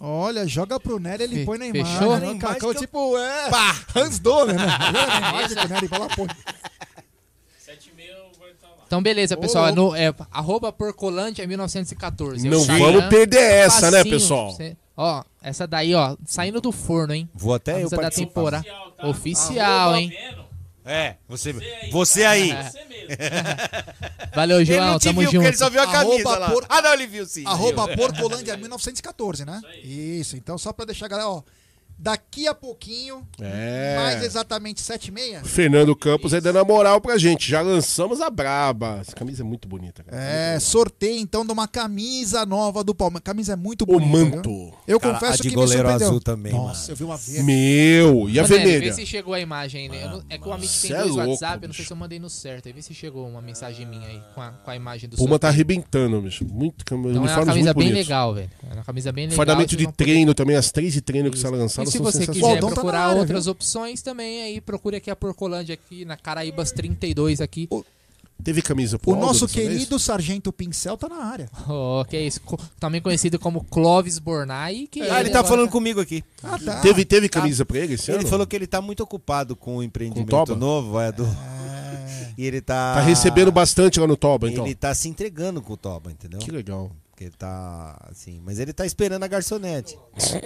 Olha, 0.02 0.46
joga 0.48 0.80
pro 0.80 1.00
Nery, 1.00 1.24
ele 1.24 1.36
Fe- 1.38 1.46
põe 1.46 1.58
na 1.58 1.68
imagem. 1.68 1.86
fechou? 1.98 2.18
né? 2.20 2.28
Na 2.28 2.34
Cacau, 2.34 2.50
imagem 2.52 2.60
que 2.60 2.66
eu- 2.66 2.76
tipo, 2.76 3.18
é. 3.18 3.50
Hans 3.96 4.20
Donner, 4.20 4.56
né? 4.56 4.66
Joga 4.92 5.08
na 5.20 5.30
imagem 5.30 5.58
que 5.58 5.66
o 5.66 5.70
Nery 5.70 5.88
fala, 5.88 6.08
pô. 6.10 6.28
Então, 8.96 9.04
beleza, 9.04 9.36
pessoal. 9.36 9.68
É 9.68 9.72
no, 9.74 9.94
é, 9.94 10.14
arroba 10.32 10.72
Porcolândia 10.72 11.46
1914. 11.46 12.48
É 12.48 12.50
Não 12.50 12.60
Instagram. 12.60 12.86
vamos 12.86 13.06
perder 13.08 13.42
essa, 13.42 13.92
né, 13.92 13.98
Facinho, 13.98 14.14
pessoal? 14.16 14.52
você- 14.54 14.78
ó, 14.96 15.22
essa 15.44 15.68
daí, 15.68 15.94
ó, 15.94 16.16
saindo 16.26 16.62
do 16.62 16.72
forno, 16.72 17.14
hein? 17.14 17.30
Vou 17.34 17.54
até 17.54 17.72
eu 17.84 17.90
Camisa 17.90 17.98
da 17.98 18.10
temporada. 18.10 18.66
Oficial, 19.04 19.96
hein? 19.98 20.14
É, 20.86 21.16
você, 21.28 21.54
você 21.92 22.24
aí. 22.24 22.52
Valeu, 24.34 24.58
Ele 24.62 24.66
João. 24.66 24.92
não 24.92 25.00
te 25.00 25.04
Tamo 25.08 25.22
viu, 25.22 25.32
junto. 25.32 25.46
ele 25.48 25.58
só 25.58 25.70
viu 25.70 25.82
a 25.82 25.88
camisa 25.88 26.30
Arroba 26.30 26.38
lá. 26.38 26.50
por- 26.52 26.66
Ah, 26.70 26.82
não, 26.82 26.94
ele 26.94 27.08
viu 27.08 27.26
sim. 27.26 27.44
Arroba 27.46 27.88
Viu. 27.88 27.98
Porcolândia 27.98 28.56
1914, 28.56 29.44
né? 29.46 29.62
Isso, 29.84 30.38
então 30.38 30.58
só 30.58 30.72
pra 30.72 30.86
deixar 30.86 31.08
a 31.08 31.10
galera, 31.10 31.30
ó. 31.30 31.42
Daqui 31.98 32.46
a 32.48 32.54
pouquinho, 32.54 33.26
É. 33.42 33.96
mais 33.96 34.22
exatamente 34.24 34.82
7 34.82 35.08
e 35.08 35.12
meia. 35.12 35.44
Fernando 35.44 35.96
Campos 35.96 36.34
aí 36.34 36.42
dando 36.42 36.60
a 36.60 36.64
moral 36.66 37.00
pra 37.00 37.18
gente. 37.18 37.50
Já 37.50 37.62
lançamos 37.62 38.20
a 38.22 38.30
braba. 38.30 38.98
Essa 39.02 39.16
camisa 39.16 39.44
é 39.44 39.46
muito 39.46 39.68
bonita, 39.68 40.04
cara. 40.04 40.22
É, 40.22 40.60
sorteio 40.60 41.20
então 41.20 41.46
de 41.46 41.52
uma 41.54 41.68
camisa 41.68 42.46
nova 42.46 42.84
do 42.84 42.94
Palmeiras. 42.94 43.24
Camisa 43.24 43.54
é 43.54 43.56
muito 43.56 43.84
O 43.84 43.86
bonita. 43.86 44.08
manto. 44.36 44.50
viu? 44.50 44.74
Eu 44.88 45.00
Cara, 45.00 45.14
confesso 45.14 45.42
a 45.42 45.44
de 45.44 45.50
que 45.50 45.56
goleiro 45.56 45.88
azul 45.90 46.20
também, 46.20 46.52
Nossa, 46.52 46.82
mano. 46.82 46.92
eu 46.92 46.96
vi 46.98 47.04
uma 47.06 47.18
verde. 47.18 47.44
Meu, 47.44 48.30
e 48.30 48.40
a 48.40 48.44
Nery, 48.44 48.56
vermelha? 48.56 48.80
Vê 48.82 48.94
se 48.94 49.06
chegou 49.06 49.34
a 49.34 49.40
imagem 49.40 49.84
aí. 49.84 49.90
né? 49.90 50.22
É 50.30 50.38
que 50.38 50.48
o 50.48 50.52
Amit 50.54 50.82
tem 50.82 50.92
é 50.92 50.98
dois 51.00 51.16
louco, 51.16 51.30
WhatsApp, 51.32 51.64
eu 51.64 51.68
não 51.68 51.74
sei 51.74 51.78
bicho. 51.80 51.88
se 51.88 51.94
eu 51.94 51.98
mandei 51.98 52.20
no 52.20 52.30
certo. 52.30 52.68
Aí 52.68 52.74
vê 52.74 52.82
se 52.82 52.94
chegou 52.94 53.28
uma 53.28 53.42
mensagem 53.42 53.86
minha 53.86 54.08
aí 54.08 54.22
com 54.36 54.42
a, 54.42 54.50
com 54.52 54.70
a 54.70 54.76
imagem 54.76 55.10
do 55.10 55.16
Puma 55.16 55.40
tá 55.40 55.48
arrebentando, 55.48 56.22
bicho. 56.22 56.46
Muito. 56.46 56.82
Então 56.82 56.98
é 56.98 57.18
uma 57.20 57.28
camisa 57.28 57.54
muito 57.54 57.56
bem 57.56 57.74
bonitos. 57.74 57.98
legal, 58.08 58.34
velho. 58.34 58.50
É 58.70 58.74
uma 58.74 58.84
camisa 58.84 59.12
bem 59.12 59.26
legal. 59.26 59.38
Fardamento 59.38 59.76
de 59.78 59.86
poder- 59.86 59.96
treino 59.96 60.34
também, 60.34 60.56
as 60.58 60.72
três 60.72 60.92
de 60.94 61.02
treino 61.02 61.32
que 61.32 61.38
são 61.40 61.52
lançadas 61.52 61.85
E 61.88 61.92
se 61.92 61.98
você 62.00 62.26
quiser. 62.28 62.46
Aldão 62.46 62.70
tá 62.70 62.76
procurar 62.76 63.08
área, 63.08 63.22
outras 63.22 63.48
opções 63.48 64.02
também, 64.02 64.44
aí 64.44 64.62
procure 64.62 64.98
aqui 64.98 65.10
a 65.10 65.16
Porcolândia 65.16 65.74
aqui 65.74 66.06
na 66.06 66.18
Caraíbas 66.18 66.72
32 66.72 67.42
aqui. 67.42 67.68
Teve 68.44 68.62
camisa 68.62 69.00
pro 69.00 69.12
O 69.12 69.14
Aldo 69.14 69.26
nosso 69.28 69.46
dessa 69.48 69.58
vez? 69.60 69.70
querido 69.70 69.98
Sargento 69.98 70.52
Pincel 70.52 70.98
tá 70.98 71.08
na 71.08 71.24
área. 71.24 71.50
Oh, 71.70 72.04
que 72.08 72.18
é 72.18 72.22
isso, 72.28 72.42
co- 72.42 72.60
também 72.78 73.02
conhecido 73.02 73.40
como 73.40 73.64
Clóvis 73.64 74.20
Bornai. 74.20 74.88
Que 74.92 75.02
Ah, 75.04 75.22
ele 75.22 75.30
tá 75.30 75.40
agora 75.40 75.56
falando 75.56 75.70
comigo 75.72 76.02
aqui. 76.02 76.22
Ah, 76.44 76.60
tá. 76.60 76.82
Teve, 76.82 77.06
teve 77.06 77.30
camisa 77.30 77.66
pra 77.66 77.80
ele 77.80 77.94
esse 77.94 78.12
Ele 78.12 78.20
ano? 78.20 78.28
falou 78.28 78.46
que 78.46 78.54
ele 78.56 78.68
tá 78.68 78.82
muito 78.82 79.02
ocupado 79.02 79.56
com 79.56 79.78
o 79.78 79.84
empreendimento 79.84 80.30
Com 80.48 80.56
novo, 80.56 81.00
é 81.00 81.12
do. 81.14 81.26
E 82.38 82.46
ele 82.46 82.60
tá. 82.60 82.96
Tá 82.96 83.00
recebendo 83.02 83.50
bastante 83.50 83.98
lá 83.98 84.06
no 84.06 84.18
Toba, 84.18 84.50
então. 84.50 84.66
Ele 84.66 84.76
tá 84.76 84.94
se 84.94 85.08
entregando 85.08 85.62
com 85.62 85.72
o 85.72 85.78
Toba, 85.78 86.12
entendeu? 86.12 86.40
Que 86.42 86.52
legal. 86.52 86.92
Porque 87.16 87.30
tá 87.30 87.98
assim, 88.12 88.42
mas 88.44 88.60
ele 88.60 88.74
tá 88.74 88.86
esperando 88.86 89.24
a 89.24 89.28
garçonete. 89.28 89.98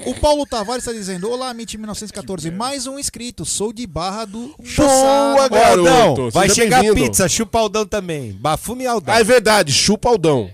O 0.06 0.14
Paulo 0.14 0.46
Tavares 0.46 0.86
tá 0.86 0.94
dizendo: 0.94 1.28
Olá, 1.28 1.50
Amit 1.50 1.76
1914, 1.76 2.52
mais 2.52 2.86
um 2.86 3.00
inscrito. 3.00 3.44
Sou 3.44 3.74
de 3.74 3.88
Barra 3.88 4.26
do 4.26 4.50
Boa, 4.50 4.56
Choçara. 4.64 5.50
garoto. 5.50 5.90
Aldão, 5.90 6.30
vai 6.30 6.48
seja 6.48 6.62
chegar 6.62 6.84
pizza, 6.94 7.28
chupa 7.28 7.58
Aldão 7.58 7.88
também. 7.88 8.34
Bafume 8.34 8.86
Aldão. 8.86 9.16
Ah, 9.16 9.20
é 9.20 9.24
verdade, 9.24 9.74
chupa 9.74 10.10
Aldão. 10.10 10.52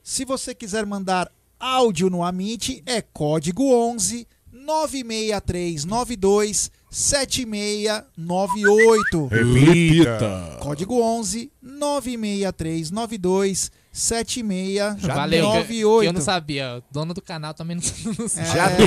Se 0.00 0.24
você 0.24 0.54
quiser 0.54 0.86
mandar 0.86 1.28
áudio 1.58 2.08
no 2.08 2.22
Amit, 2.22 2.80
é 2.86 3.02
código 3.02 3.64
11 3.64 4.28
96392 4.52 6.70
7698. 6.88 9.26
Repita. 9.26 10.58
Código 10.60 11.02
11 11.02 11.50
96392 11.60 13.72
7698. 13.92 15.06
Valeu, 15.14 15.52
que- 15.64 15.66
que 15.66 16.06
eu 16.06 16.12
não 16.12 16.20
sabia. 16.20 16.78
O 16.78 16.82
dono 16.92 17.12
do 17.12 17.20
canal 17.20 17.52
também 17.54 17.76
não, 17.76 17.82
não 18.18 18.28
sabe. 18.28 18.46
Já 18.48 18.70
tem. 18.70 18.86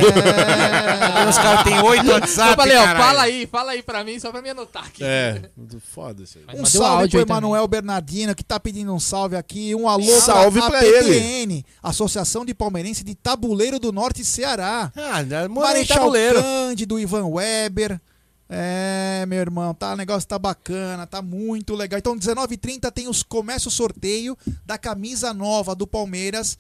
Os 1.30 1.38
caras 1.38 1.64
têm 1.64 1.80
oito 1.82 2.10
WhatsApp, 2.12 2.52
Eu 2.52 2.56
falei, 2.56 2.78
ó, 2.78 2.84
caralho. 2.84 3.06
fala 3.06 3.22
aí, 3.24 3.48
fala 3.48 3.72
aí 3.74 3.84
pra 3.84 4.04
mim, 4.04 4.20
só 4.20 4.32
pra 4.32 4.42
me 4.42 4.50
anotar 4.50 4.86
aqui. 4.86 5.04
É, 5.04 5.42
foda 5.94 6.24
isso 6.24 6.38
aí. 6.38 6.44
Mas 6.48 6.60
Um 6.60 6.66
salve 6.66 7.10
pro. 7.10 7.20
Emanuel 7.22 7.68
Bernardino, 7.68 8.34
que 8.34 8.44
tá 8.44 8.60
pedindo 8.60 8.94
um 8.94 9.00
salve 9.00 9.36
aqui. 9.36 9.76
Um 9.76 9.88
alô 9.90 10.04
Salve 10.22 10.62
pra 10.62 10.80
APTN, 10.80 11.66
Associação 11.82 12.46
de 12.46 12.54
Palmeirense 12.54 13.04
de 13.04 13.14
Tabuleiro 13.16 13.80
do 13.80 13.92
Norte, 13.92 14.24
Ceará. 14.24 14.92
Ah, 14.96 15.22
em 15.22 15.48
Marechal 15.50 15.98
tabuleiro. 15.98 16.42
Cândido, 16.42 17.00
Ivan 17.00 17.26
Weber. 17.28 18.00
É, 18.56 19.26
meu 19.26 19.40
irmão, 19.40 19.74
tá, 19.74 19.94
o 19.94 19.98
negócio 19.98 20.30
tá 20.30 20.38
bacana, 20.38 21.08
tá 21.08 21.24
muito 21.24 21.74
legal. 21.74 21.98
Então, 21.98 22.16
19h30 22.16 22.92
tem 22.92 23.08
os 23.08 23.24
começa 23.24 23.68
o 23.68 23.72
sorteio 23.72 24.38
da 24.64 24.78
camisa 24.78 25.34
nova 25.34 25.74
do 25.74 25.88
Palmeiras 25.88 26.56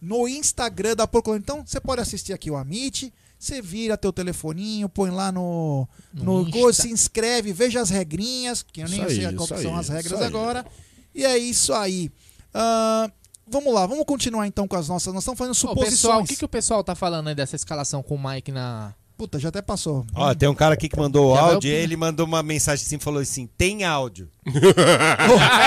no 0.00 0.26
Instagram 0.26 0.96
da 0.96 1.06
Porcolândia. 1.06 1.44
Então, 1.44 1.66
você 1.66 1.78
pode 1.78 2.00
assistir 2.00 2.32
aqui 2.32 2.50
o 2.50 2.56
Amit, 2.56 3.12
você 3.38 3.60
vira 3.60 3.98
teu 3.98 4.10
telefoninho, 4.10 4.88
põe 4.88 5.10
lá 5.10 5.30
no, 5.30 5.86
no, 6.14 6.44
No 6.44 6.72
se 6.72 6.90
inscreve, 6.90 7.52
veja 7.52 7.82
as 7.82 7.90
regrinhas, 7.90 8.62
que 8.62 8.80
eu 8.80 8.88
nem 8.88 9.00
Isso 9.00 9.10
aí, 9.10 9.16
sei 9.16 9.24
qual 9.34 9.44
isso 9.44 9.54
que 9.54 9.62
são 9.62 9.74
aí, 9.74 9.80
as 9.80 9.88
regras 9.90 10.20
aí. 10.22 10.26
agora. 10.26 10.66
E 11.14 11.26
é 11.26 11.36
isso 11.36 11.74
aí. 11.74 12.10
Ah, 12.54 13.10
vamos 13.46 13.74
lá, 13.74 13.86
vamos 13.86 14.06
continuar 14.06 14.46
então 14.46 14.66
com 14.66 14.76
as 14.76 14.88
nossas. 14.88 15.12
Nós 15.12 15.22
estamos 15.22 15.36
fazendo 15.36 15.54
suposições. 15.54 15.90
pessoal, 15.90 16.22
o 16.22 16.24
que, 16.24 16.36
que 16.36 16.44
o 16.44 16.48
pessoal 16.48 16.82
tá 16.82 16.94
falando 16.94 17.28
aí 17.28 17.34
dessa 17.34 17.54
escalação 17.54 18.02
com 18.02 18.14
o 18.14 18.28
Mike 18.28 18.50
na. 18.50 18.94
Puta, 19.16 19.38
já 19.38 19.48
até 19.48 19.62
passou. 19.62 20.04
Ó, 20.14 20.34
tem 20.34 20.48
um 20.48 20.54
cara 20.54 20.74
aqui 20.74 20.88
que 20.88 20.98
mandou 20.98 21.30
o 21.30 21.34
áudio 21.38 21.70
e 21.70 21.72
ele 21.74 21.96
mandou 21.96 22.26
uma 22.26 22.42
mensagem 22.42 22.84
assim, 22.84 22.98
falou 22.98 23.20
assim, 23.20 23.48
tem 23.56 23.84
áudio. 23.84 24.28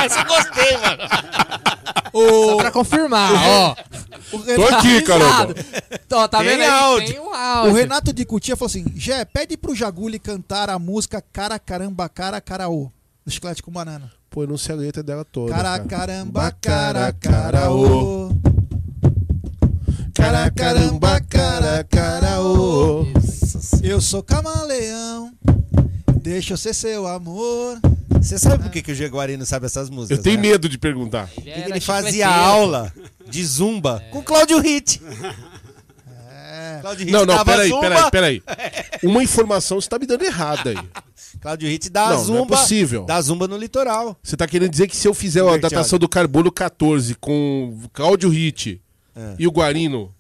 Essa 0.06 0.20
eu 0.20 0.26
gostei, 0.26 0.78
mano. 0.78 1.04
Só 2.14 2.58
pra 2.58 2.72
confirmar, 2.72 3.32
ó. 3.34 3.76
O 4.34 4.40
Tô 4.40 4.66
aqui, 4.76 5.02
caramba. 5.04 5.56
Ó, 6.12 6.28
tá 6.28 6.40
Tem 6.40 6.48
vendo 6.50 6.62
aí? 6.62 6.68
áudio. 6.68 7.08
Tem 7.14 7.20
um 7.22 7.30
O 7.30 7.34
áudio. 7.34 7.74
Renato 7.76 8.12
de 8.12 8.26
Cutia 8.26 8.58
falou 8.58 8.68
assim: 8.70 8.86
Jé, 8.96 9.24
pede 9.24 9.56
pro 9.56 9.74
Jaguli 9.76 10.20
cantar 10.20 10.70
a 10.70 10.78
música 10.78 11.24
Cara 11.32 11.58
Caramba 11.58 12.10
Cara 12.10 12.42
Caraô, 12.42 12.92
do 13.26 13.32
Chiclete 13.32 13.64
com 13.64 13.72
Banana. 13.72 14.12
Pô, 14.30 14.44
eu 14.44 14.48
não 14.48 14.58
sei 14.58 14.76
a 14.76 14.78
letra 14.78 15.02
dela 15.02 15.24
toda. 15.24 15.54
Cara 15.54 15.80
cara. 15.80 15.86
Caramba 15.88 16.52
Cara 16.62 17.14
Caraô. 17.14 18.30
Cara 20.28 20.52
Caramba 20.52 21.22
Cara 21.22 21.84
Caraô. 21.86 23.08
Eu 23.82 24.02
sou 24.02 24.22
camaleão, 24.22 25.32
deixa 26.22 26.52
eu 26.52 26.58
ser 26.58 26.74
seu 26.74 27.08
amor. 27.08 27.80
Você 28.10 28.38
sabe 28.38 28.64
por 28.64 28.70
que, 28.70 28.82
que 28.82 28.92
o 28.92 28.96
Jaguari 28.96 29.38
não 29.38 29.46
sabe 29.46 29.68
essas 29.68 29.90
músicas? 29.90 30.18
Eu 30.18 30.24
tenho 30.24 30.36
né? 30.36 30.50
medo 30.50 30.68
de 30.68 30.78
perguntar. 30.78 31.30
Porque 31.34 31.50
era 31.50 31.70
ele 31.70 31.80
fazia 31.80 32.28
aula 32.28 32.92
de 33.26 33.42
zumba 33.46 34.04
com 34.12 34.22
Cláudio 34.22 34.60
Hit. 34.60 35.02
Cláudio 36.82 37.06
Hit 37.06 37.14
Não, 37.14 37.26
não, 37.26 37.46
peraí, 37.46 37.70
zumba. 37.70 37.82
peraí, 37.82 38.12
peraí. 38.12 38.44
Uma 39.04 39.24
informação 39.24 39.80
você 39.80 39.88
tá 39.88 39.98
me 39.98 40.06
dando 40.06 40.26
errada 40.26 40.72
aí. 40.72 40.90
Cláudio 41.40 41.70
Hit 41.70 41.90
dá 41.90 42.02
Não, 42.10 42.16
não 42.16 42.22
é 42.22 42.26
zumba. 42.26 42.58
possível. 42.58 43.06
Dá 43.06 43.22
zumba 43.22 43.48
no 43.48 43.56
litoral. 43.56 44.18
Você 44.22 44.36
tá 44.36 44.46
querendo 44.46 44.72
dizer 44.72 44.88
que 44.90 44.96
se 44.98 45.08
eu 45.08 45.14
fizer 45.14 45.48
a 45.48 45.56
datação 45.56 45.98
do 45.98 46.10
carbono 46.10 46.52
14 46.52 47.16
com 47.16 47.80
Cláudio 47.94 48.30
Hit 48.30 48.82
É. 49.16 49.36
e 49.40 49.48
o 49.48 49.52
Guarino, 49.52 50.14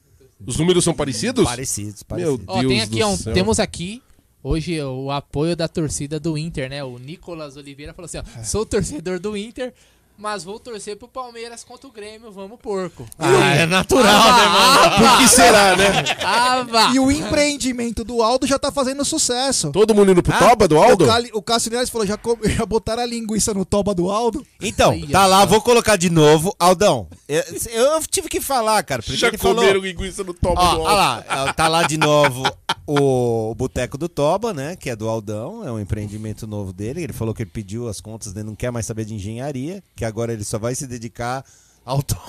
os 0.45 0.57
números 0.57 0.83
são 0.83 0.93
parecidos? 0.93 1.43
Parecidos, 1.45 2.03
Meu 2.11 2.38
parecidos. 2.38 2.45
Ó, 2.48 2.59
Deus 2.61 2.72
tem 2.72 2.82
aqui, 2.82 2.99
do 2.99 3.07
um- 3.07 3.17
céu. 3.17 3.33
temos 3.33 3.59
aqui 3.59 4.01
hoje 4.43 4.82
o 4.82 5.11
apoio 5.11 5.56
da 5.56 5.67
torcida 5.67 6.19
do 6.19 6.38
Inter, 6.38 6.69
né? 6.69 6.83
O 6.83 6.98
Nicolas 6.98 7.57
Oliveira 7.57 7.93
falou 7.93 8.06
assim: 8.06 8.17
ó, 8.19 8.43
sou 8.43 8.66
torcedor 8.66 9.19
do 9.19 9.35
Inter, 9.35 9.74
Mas 10.18 10.44
vou 10.44 10.60
torcer 10.60 10.98
pro 10.98 11.08
Palmeiras 11.08 11.64
contra 11.64 11.88
o 11.88 11.92
Grêmio, 11.92 12.32
vamos 12.32 12.58
porco. 12.60 13.06
Ah, 13.20 13.54
é 13.56 13.68
natural, 13.68 14.04
né, 14.04 14.48
mano? 14.48 14.98
Por 14.98 15.18
que 15.20 15.28
será, 15.28 15.76
né? 15.76 16.04
Ah, 16.26 16.64
vá. 16.64 16.92
E 16.92 17.00
o 17.00 17.12
empreendimento 17.12 18.04
do 18.04 18.24
Aldo 18.24 18.48
já 18.48 18.58
tá 18.58 18.72
fazendo 18.72 19.06
sucesso. 19.06 19.72
Todo 19.72 19.94
mundo 19.94 20.12
indo 20.12 20.24
pro 20.24 20.38
toba 20.40 20.68
do 20.68 20.76
Aldo? 20.76 21.04
O, 21.04 21.08
Cali, 21.08 21.30
o 21.34 21.42
Cássio 21.42 21.72
Neves 21.72 21.90
falou, 21.92 22.08
já, 22.08 22.18
já 22.46 22.66
botaram 22.66 23.04
a 23.04 23.06
linguiça 23.06 23.54
no 23.54 23.64
toba 23.64 23.94
do 23.94 24.10
Aldo? 24.10 24.44
Então, 24.60 25.00
tá 25.12 25.28
lá, 25.28 25.46
vou 25.46 25.62
colocar 25.62 25.96
de 25.96 26.10
novo. 26.10 26.56
Aldão, 26.60 27.08
eu, 27.28 27.44
eu 27.72 28.02
tive 28.10 28.28
que 28.28 28.42
falar, 28.42 28.82
cara. 28.84 29.04
Já 29.06 29.28
ele 29.28 29.38
falou... 29.38 29.58
comeram 29.58 29.82
linguiça 29.82 30.24
no 30.24 30.34
toba 30.34 30.60
Ó, 30.60 30.76
do 30.76 30.82
ó 30.82 30.88
Aldo. 30.88 30.96
lá, 30.96 31.54
tá 31.54 31.68
lá 31.68 31.84
de 31.84 31.98
novo 31.98 32.44
o 32.88 33.54
Boteco 33.54 33.98
do 33.98 34.08
Toba, 34.08 34.54
né? 34.54 34.78
Que 34.78 34.90
é 34.90 34.96
do 34.96 35.10
Aldão, 35.10 35.68
é 35.68 35.72
um 35.72 35.80
empreendimento 35.80 36.48
novo 36.48 36.72
dele. 36.72 37.04
Ele 37.04 37.12
falou 37.12 37.34
que 37.34 37.44
ele 37.44 37.50
pediu 37.50 37.90
as 37.90 38.00
contas, 38.00 38.34
ele 38.34 38.46
não 38.46 38.56
quer 38.56 38.72
mais 38.72 38.86
saber 38.86 39.04
de 39.04 39.14
engenharia, 39.14 39.84
que 39.94 40.06
agora 40.08 40.34
ele 40.34 40.44
só 40.44 40.58
vai 40.58 40.74
se 40.76 40.88
dedicar 40.88 41.45
ao 41.86 42.02
Toba. 42.02 42.22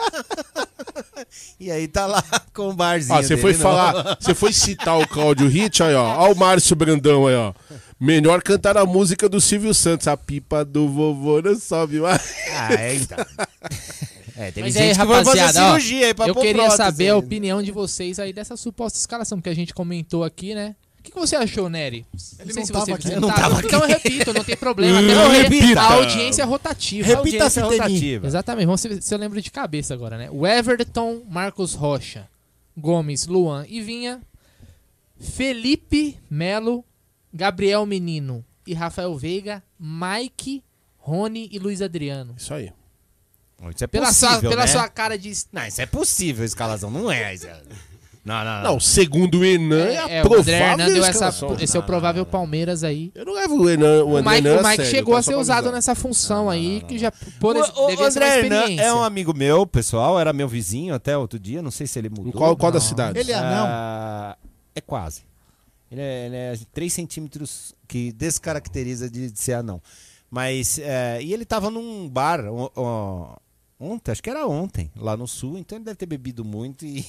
e 1.60 1.70
aí 1.70 1.86
tá 1.86 2.06
lá 2.06 2.22
com 2.52 2.70
o 2.70 2.74
barzinho. 2.74 3.18
Ah, 3.18 3.22
você 3.22 3.36
foi 3.36 3.52
novo. 3.52 3.62
falar, 3.62 4.16
você 4.20 4.34
foi 4.34 4.52
citar 4.52 4.98
o 4.98 5.06
Cláudio 5.06 5.48
Hit 5.48 5.82
aí, 5.82 5.94
ó. 5.94 6.26
Ó 6.26 6.32
o 6.32 6.36
Márcio 6.36 6.74
Brandão 6.74 7.26
aí, 7.26 7.34
ó. 7.34 7.52
Melhor 7.98 8.42
cantar 8.42 8.76
a 8.76 8.86
música 8.86 9.28
do 9.28 9.40
Silvio 9.40 9.74
Santos, 9.74 10.08
a 10.08 10.16
pipa 10.16 10.64
do 10.64 10.88
vovô 10.88 11.40
não 11.42 11.58
sobe 11.58 12.00
mais. 12.00 12.34
Ah, 12.52 12.74
é, 12.74 12.94
então. 12.94 13.18
É, 14.36 14.50
tem 14.50 14.64
Mas 14.64 14.72
gente 14.72 14.84
aí, 14.84 14.90
que 14.92 15.04
vai 15.04 15.22
fazer 15.22 15.38
rapaziada, 15.40 15.60
ó, 15.60 15.78
cirurgia 15.78 16.06
aí 16.06 16.14
pra 16.14 16.28
eu 16.28 16.34
queria 16.34 16.54
prótese 16.54 16.76
saber 16.78 17.08
a 17.10 17.16
opinião 17.18 17.62
de 17.62 17.70
vocês 17.70 18.18
aí 18.18 18.32
dessa 18.32 18.56
suposta 18.56 18.98
escalação 18.98 19.38
que 19.38 19.50
a 19.50 19.54
gente 19.54 19.74
comentou 19.74 20.24
aqui, 20.24 20.54
né? 20.54 20.74
O 21.00 21.02
que, 21.02 21.12
que 21.12 21.18
você 21.18 21.34
achou, 21.34 21.68
Nery? 21.70 22.04
Ele 22.38 22.52
sei 22.52 22.60
não 22.60 22.66
se 22.66 22.72
tava 22.72 22.84
você 22.84 22.92
aqui. 22.92 23.16
não 23.16 23.28
tava 23.28 23.60
Então 23.64 23.80
eu 23.80 23.96
aqui. 23.96 24.08
repito, 24.10 24.34
não 24.34 24.44
tem 24.44 24.54
problema. 24.56 25.00
Não, 25.02 25.30
porque 25.30 25.42
repita. 25.42 25.80
A 25.80 25.92
audiência 25.94 26.42
é 26.42 26.44
rotativa. 26.44 27.06
Repita, 27.06 27.16
A 27.16 27.18
audiência 27.46 27.60
é 27.60 27.62
rotativa. 27.64 28.26
Exatamente. 28.26 28.66
Vamos 28.66 28.82
ver 28.82 29.02
se 29.02 29.14
eu 29.14 29.18
lembro 29.18 29.40
de 29.40 29.50
cabeça 29.50 29.94
agora, 29.94 30.18
né? 30.18 30.28
O 30.30 30.46
Everton, 30.46 31.22
Marcos 31.28 31.72
Rocha, 31.74 32.28
Gomes, 32.76 33.26
Luan 33.26 33.64
e 33.68 33.80
Vinha, 33.80 34.20
Felipe 35.18 36.18
Melo, 36.30 36.84
Gabriel 37.32 37.84
Menino 37.86 38.44
e 38.66 38.74
Rafael 38.74 39.16
Veiga, 39.16 39.62
Mike, 39.78 40.62
Rony 40.98 41.48
e 41.50 41.58
Luiz 41.58 41.80
Adriano. 41.82 42.34
Isso 42.36 42.52
aí. 42.54 42.72
Isso 43.74 43.84
é 43.84 43.86
Pela 43.86 44.06
possível, 44.08 44.40
sua- 44.40 44.50
pela 44.50 44.62
né? 44.62 44.66
sua 44.66 44.88
cara 44.88 45.18
de. 45.18 45.32
Não, 45.52 45.66
isso 45.66 45.80
é 45.82 45.86
possível, 45.86 46.42
a 46.42 46.46
escalação. 46.46 46.90
Não 46.90 47.10
é. 47.10 47.34
É- 48.24 48.28
Não, 48.28 48.44
não, 48.44 48.62
não. 48.62 48.62
Não, 48.72 48.80
segundo 48.80 49.38
o 49.38 49.44
Enan, 49.44 49.78
é, 49.86 49.98
a 49.98 50.08
É, 50.08 50.22
o 50.22 50.34
André 50.34 50.58
provável 50.58 50.62
Hernan 50.70 50.86
deu 50.94 51.04
essa, 51.04 51.28
esse 51.60 51.76
é 51.76 51.80
o 51.80 51.82
provável 51.82 52.26
Palmeiras 52.26 52.84
aí. 52.84 53.10
Eu 53.14 53.24
não 53.24 53.32
levo 53.34 53.56
o 53.62 53.70
Enan, 53.70 54.04
o 54.04 54.10
O 54.10 54.16
André 54.16 54.34
Mike, 54.36 54.46
Hernan 54.48 54.60
o 54.60 54.62
Mike 54.64 54.76
sério, 54.76 54.90
chegou 54.90 55.16
a 55.16 55.22
ser 55.22 55.34
usado 55.36 55.72
nessa 55.72 55.94
função 55.94 56.50
aí, 56.50 56.82
que 56.86 56.98
já 56.98 57.10
por 57.40 57.56
O, 57.56 57.60
o 57.60 57.86
devia 57.88 58.10
ser 58.10 58.18
uma 58.20 58.26
André 58.26 58.38
Hernan 58.46 58.82
é 58.82 58.94
um 58.94 59.02
amigo 59.02 59.34
meu, 59.34 59.66
pessoal, 59.66 60.20
era 60.20 60.32
meu 60.32 60.48
vizinho 60.48 60.94
até 60.94 61.16
outro 61.16 61.38
dia, 61.38 61.62
não 61.62 61.70
sei 61.70 61.86
se 61.86 61.98
ele 61.98 62.08
mudou. 62.10 62.32
qual- 62.32 62.56
qual 62.56 62.70
da 62.70 62.80
cidade? 62.80 63.18
Ele 63.18 63.32
é 63.32 63.34
anão? 63.34 63.66
Ah, 63.68 64.36
é 64.74 64.80
quase. 64.80 65.22
Ele 65.90 66.00
é, 66.00 66.26
ele 66.26 66.36
é 66.36 66.54
3 66.72 66.92
centímetros 66.92 67.74
que 67.88 68.12
descaracteriza 68.12 69.10
de, 69.10 69.30
de 69.30 69.40
ser 69.40 69.54
anão. 69.54 69.80
Mas, 70.30 70.78
é, 70.78 71.20
e 71.20 71.32
ele 71.32 71.44
tava 71.44 71.70
num 71.70 72.08
bar 72.08 72.44
ó, 72.48 72.70
ó, 72.76 73.36
ontem, 73.80 74.12
acho 74.12 74.22
que 74.22 74.30
era 74.30 74.46
ontem, 74.46 74.92
lá 74.94 75.16
no 75.16 75.26
sul, 75.26 75.58
então 75.58 75.78
ele 75.78 75.84
deve 75.84 75.96
ter 75.96 76.06
bebido 76.06 76.44
muito 76.44 76.84
e... 76.84 77.04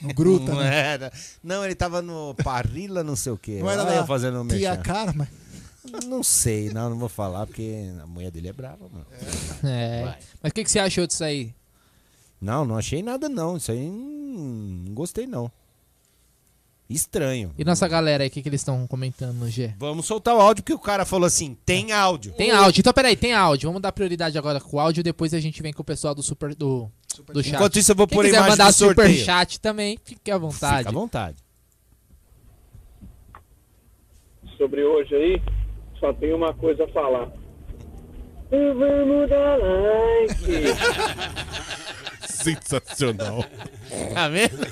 No 0.00 0.14
Gruta, 0.14 0.52
não 0.54 0.60
né? 0.60 0.74
era. 0.74 1.12
Não, 1.42 1.64
ele 1.64 1.74
tava 1.74 2.00
no 2.00 2.34
Parrila 2.42 3.02
não 3.02 3.16
sei 3.16 3.32
o 3.32 3.36
quê. 3.36 3.58
Não 3.60 3.70
era 3.70 3.84
da 3.84 4.06
fazendo 4.06 4.46
tia 4.48 4.70
merchan. 4.70 4.82
Karma? 4.82 5.28
Não 6.06 6.22
sei, 6.22 6.70
não, 6.70 6.90
não 6.90 6.98
vou 6.98 7.08
falar, 7.08 7.46
porque 7.46 7.90
a 8.00 8.06
mulher 8.06 8.30
dele 8.30 8.48
é 8.48 8.52
brava, 8.52 8.88
mano. 8.88 9.06
É. 9.64 10.16
Mas 10.40 10.50
o 10.50 10.54
que, 10.54 10.64
que 10.64 10.70
você 10.70 10.78
achou 10.78 11.06
disso 11.06 11.24
aí? 11.24 11.52
Não, 12.40 12.64
não 12.64 12.76
achei 12.76 13.02
nada 13.02 13.28
não. 13.28 13.56
Isso 13.56 13.70
aí 13.70 13.88
hum, 13.88 14.84
não 14.86 14.94
gostei 14.94 15.26
não. 15.26 15.50
Estranho. 16.88 17.54
E 17.56 17.64
nossa 17.64 17.88
galera 17.88 18.22
aí, 18.22 18.28
o 18.28 18.30
que, 18.30 18.42
que 18.42 18.48
eles 18.48 18.60
estão 18.60 18.86
comentando 18.86 19.34
no 19.36 19.48
G? 19.48 19.72
Vamos 19.78 20.04
soltar 20.06 20.34
o 20.36 20.40
áudio 20.40 20.62
porque 20.62 20.74
o 20.74 20.78
cara 20.78 21.04
falou 21.04 21.26
assim: 21.26 21.56
tem 21.64 21.92
áudio. 21.92 22.32
Tem 22.34 22.50
áudio. 22.50 22.80
Então, 22.80 22.92
peraí, 22.92 23.16
tem 23.16 23.32
áudio. 23.32 23.68
Vamos 23.68 23.80
dar 23.80 23.92
prioridade 23.92 24.36
agora 24.36 24.60
com 24.60 24.76
o 24.76 24.80
áudio, 24.80 25.02
depois 25.02 25.32
a 25.32 25.40
gente 25.40 25.62
vem 25.62 25.72
com 25.72 25.80
o 25.82 25.84
pessoal 25.84 26.14
do 26.14 26.22
super 26.22 26.54
do, 26.54 26.90
do 27.32 27.42
chat. 27.42 27.54
Enquanto 27.54 27.78
isso, 27.78 27.92
eu 27.92 27.96
vou 27.96 28.06
Quem 28.06 28.16
pôr 28.16 28.22
a 28.22 28.28
quiser 28.28 28.36
imagem 28.38 28.50
mandar 28.58 28.70
do 28.70 28.74
super 28.74 28.94
sorteio. 29.06 29.24
chat 29.24 29.60
também, 29.60 29.98
fique 30.04 30.30
à 30.30 30.36
vontade. 30.38 30.78
Fica 30.78 30.90
à 30.90 30.92
vontade. 30.92 31.36
sobre 34.58 34.84
hoje 34.84 35.12
aí, 35.14 35.42
só 35.98 36.12
tenho 36.12 36.36
uma 36.36 36.54
coisa 36.54 36.84
a 36.84 36.88
falar. 36.88 37.32
Vamos 38.50 39.28
dar 39.28 39.56
like. 39.56 40.36
Sensacional. 42.28 43.44
Tá 44.14 44.28
vendo? 44.28 44.58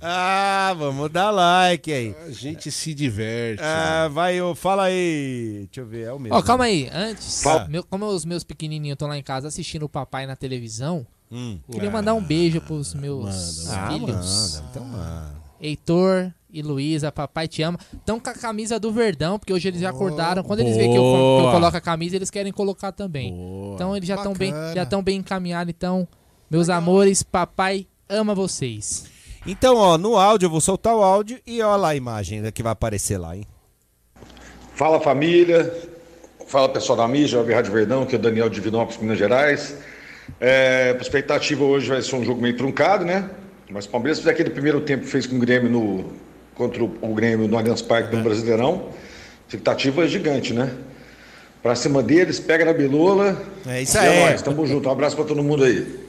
ah, 0.00 0.74
vamos 0.78 1.10
dar 1.10 1.30
like 1.30 1.92
aí. 1.92 2.14
A 2.26 2.30
gente 2.30 2.70
se 2.70 2.94
diverte. 2.94 3.62
Ah, 3.62 4.08
vai, 4.08 4.40
ô, 4.40 4.54
fala 4.54 4.84
aí. 4.84 5.66
Deixa 5.66 5.80
eu 5.80 5.86
ver, 5.86 6.06
é 6.06 6.12
o 6.12 6.18
mesmo. 6.18 6.36
Ó, 6.36 6.42
calma 6.42 6.64
aí. 6.64 6.88
Antes, 6.92 7.42
Fala. 7.42 7.66
meu- 7.68 7.84
como 7.84 8.06
os 8.06 8.24
meus 8.24 8.44
pequenininhos 8.44 8.94
estão 8.94 9.08
lá 9.08 9.16
em 9.18 9.22
casa 9.22 9.48
assistindo 9.48 9.84
o 9.84 9.88
papai 9.88 10.26
na 10.26 10.36
televisão, 10.36 11.06
Hum. 11.30 11.58
queria 11.70 11.90
mandar 11.90 12.14
um 12.14 12.22
beijo 12.22 12.60
pros 12.60 12.94
meus 12.94 13.68
Ah, 13.68 13.88
filhos. 13.90 14.54
manda, 14.60 14.68
então 14.70 14.84
manda. 14.84 15.38
Heitor 15.60 16.32
e 16.50 16.62
Luísa, 16.62 17.10
papai 17.12 17.46
te 17.48 17.62
ama. 17.62 17.78
Estão 17.92 18.18
com 18.20 18.30
a 18.30 18.34
camisa 18.34 18.78
do 18.78 18.92
Verdão, 18.92 19.38
porque 19.38 19.52
hoje 19.52 19.68
eles 19.68 19.80
já 19.80 19.90
acordaram. 19.90 20.42
Quando 20.42 20.60
eles 20.60 20.76
veem 20.76 20.90
que 20.92 20.96
eu, 20.96 21.02
que 21.02 21.08
eu 21.08 21.12
Boa. 21.42 21.52
coloco 21.52 21.76
a 21.76 21.80
camisa, 21.80 22.16
eles 22.16 22.30
querem 22.30 22.52
colocar 22.52 22.92
também. 22.92 23.34
Então 23.74 23.94
eles 23.96 24.08
já 24.08 24.14
estão 24.14 24.32
bem, 24.32 24.52
Bacana. 24.52 24.74
já 24.74 24.82
estão 24.84 25.02
bem 25.02 25.18
encaminhados. 25.18 25.74
Então, 25.76 26.06
meus 26.50 26.68
amores, 26.70 27.22
papai 27.22 27.86
ama 28.08 28.34
vocês. 28.34 29.04
Então, 29.46 29.76
ó, 29.76 29.96
no 29.96 30.16
áudio, 30.16 30.46
eu 30.46 30.50
vou 30.50 30.60
soltar 30.60 30.94
o 30.94 31.02
áudio 31.02 31.38
e 31.46 31.62
olha 31.62 31.76
lá 31.76 31.88
a 31.90 31.94
imagem 31.96 32.42
que 32.52 32.62
vai 32.62 32.72
aparecer 32.72 33.18
lá, 33.18 33.36
hein? 33.36 33.46
Fala 34.74 35.00
família, 35.00 35.72
fala 36.46 36.68
pessoal 36.68 36.96
da 36.98 37.08
mídia, 37.08 37.28
Jovem 37.28 37.54
Rádio 37.54 37.72
Verdão, 37.72 38.04
que 38.06 38.14
é 38.14 38.18
o 38.18 38.22
Daniel 38.22 38.48
de 38.48 38.60
Vinópolis, 38.60 39.00
Minas 39.00 39.18
Gerais. 39.18 39.76
É, 40.40 40.94
a 40.98 41.00
expectativa 41.02 41.64
hoje 41.64 41.88
vai 41.88 42.02
ser 42.02 42.14
um 42.16 42.24
jogo 42.24 42.40
meio 42.40 42.56
truncado, 42.56 43.04
né? 43.04 43.30
Mas 43.70 43.86
o 43.86 43.90
Palmeiras 43.90 44.18
fez 44.18 44.28
aquele 44.28 44.50
primeiro 44.50 44.80
tempo 44.80 45.04
que 45.04 45.10
fez 45.10 45.26
com 45.26 45.36
o 45.36 45.38
Grêmio 45.38 45.70
no, 45.70 46.12
contra 46.54 46.82
o, 46.84 47.14
Grêmio 47.14 47.48
no 47.48 47.56
Allianz 47.56 47.82
Parque 47.82 48.14
É. 48.14 48.16
do 48.18 48.22
Brasileirão. 48.22 48.88
Expectativa 49.46 50.04
é 50.04 50.08
gigante, 50.08 50.52
né? 50.52 50.70
Pra 51.62 51.74
cima 51.74 52.02
deles, 52.02 52.38
pega 52.38 52.64
na 52.64 52.72
bilola. 52.72 53.40
É 53.66 53.82
isso 53.82 53.98
aí. 53.98 54.06
É 54.06 54.26
nóis, 54.26 54.42
tamo 54.42 54.66
junto. 54.66 54.88
Um 54.88 54.92
abraço 54.92 55.16
pra 55.16 55.24
todo 55.24 55.42
mundo 55.42 55.64
aí. 55.64 56.07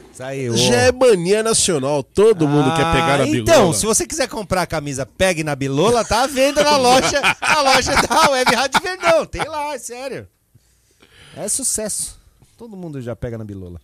Ô. 0.52 0.58
Já 0.58 0.76
é 0.76 0.92
mania 0.92 1.42
nacional, 1.42 2.04
todo 2.04 2.46
mundo 2.48 2.70
quer 2.76 2.92
pegar 2.92 3.18
na 3.20 3.24
Ah, 3.24 3.28
bilola. 3.28 3.38
Então, 3.40 3.74
se 3.74 3.86
você 3.86 4.06
quiser 4.06 4.28
comprar 4.28 4.64
a 4.64 4.68
camisa 4.68 5.06
Pegue 5.06 5.44
na 5.44 5.56
Bilola, 5.56 6.04
tá 6.04 6.24
à 6.24 6.28
venda 6.28 6.62
na 6.64 6.76
loja, 6.76 7.22
na 7.42 7.62
loja 7.62 7.94
da 7.96 8.30
Web 8.32 8.54
Rádio 8.56 8.82
Verdão. 8.82 9.26
Tem 9.26 9.46
lá, 9.48 9.74
é 9.74 9.80
sério. 9.80 10.28
É 11.38 11.48
sucesso. 11.48 12.20
Todo 12.58 12.76
mundo 12.76 13.02
já 13.02 13.16
pega 13.16 13.38
na 13.38 13.46
Bilola. 13.46 13.80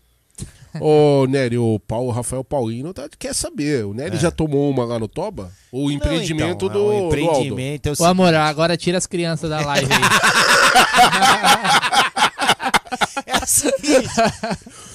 Ô, 0.81 1.25
Nery, 1.29 1.57
o 1.57 1.79
Paulo, 1.79 2.11
Rafael 2.11 2.43
Paulino 2.43 2.93
tá, 2.93 3.07
quer 3.17 3.33
saber. 3.33 3.85
O 3.85 3.93
Nery 3.93 4.17
É. 4.17 4.19
já 4.19 4.29
tomou 4.29 4.69
uma 4.69 4.83
lá 4.83 4.99
no 4.99 5.07
Toba? 5.07 5.49
O 5.71 5.89
empreendimento 5.89 6.65
então, 6.65 6.67
do, 6.67 6.85
o 6.85 6.89
do 6.89 6.91
Aldo. 6.91 7.05
empreendimento 7.15 7.87
é 7.87 7.91
o 7.93 7.95
Ô, 7.97 8.03
amor, 8.05 8.33
agora 8.33 8.75
tira 8.75 8.97
as 8.97 9.07
crianças 9.07 9.49
da 9.49 9.61
live 9.65 9.87
aí. 9.93 9.99
É 13.25 13.38
o 13.38 13.48
seguinte. 13.48 14.07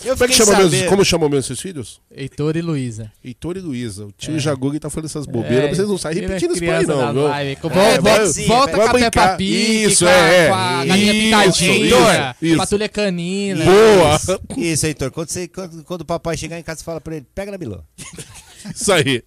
Eu 0.04 0.16
Como, 0.16 0.24
é 0.24 0.28
que 0.28 0.34
chama 0.34 0.52
mesmo, 0.56 0.70
sabendo- 0.70 0.88
como 0.88 1.04
chamam 1.04 1.28
mesmo 1.28 1.42
seus 1.42 1.60
filhos? 1.60 2.00
Heitor 2.14 2.56
e 2.56 2.62
Luísa. 2.62 3.10
Heitor 3.24 3.56
e 3.56 3.60
Luísa. 3.60 4.06
O 4.06 4.12
tio 4.12 4.36
É. 4.36 4.38
Jagug 4.38 4.78
tá 4.78 4.88
falando 4.88 5.06
essas 5.06 5.26
bobeiras, 5.26 5.58
É, 5.64 5.66
mas 5.68 5.76
vocês 5.76 5.88
não 5.88 5.98
saem 5.98 6.14
tira 6.14 6.28
repetindo 6.28 6.52
isso 6.52 6.64
pra 6.64 6.78
aí, 6.78 6.86
não. 6.86 7.12
viu? 7.12 7.28
É, 7.32 7.54
volta- 7.56 8.00
vai- 8.00 8.46
volta 8.46 8.76
vai 8.76 8.86
com 8.88 8.96
a 8.96 9.00
Peppa 9.00 9.20
brincar. 9.20 9.36
Pig, 9.36 9.84
Isso, 9.84 10.04
com 10.04 10.10
a- 10.10 10.14
é. 10.14 10.48
com 10.48 10.54
a 10.54 10.84
galinha 10.84 11.12
Isso, 11.12 11.22
pitadinha, 11.24 11.86
isso, 11.86 12.34
isso. 12.42 12.56
patrulha 12.56 12.88
canina. 12.88 13.64
Boa. 13.64 14.20
Isso, 14.56 14.86
Heitor. 14.86 15.10
Quando, 15.10 15.28
você, 15.28 15.48
quando, 15.48 15.84
quando 15.84 16.00
o 16.02 16.04
papai 16.04 16.36
chegar 16.36 16.58
em 16.58 16.62
casa, 16.62 16.78
você 16.78 16.84
fala 16.84 17.00
pra 17.00 17.16
ele, 17.16 17.26
pega 17.34 17.50
na 17.50 17.58
Bilola. 17.58 17.84
Isso 18.74 18.92
aí. 18.92 19.22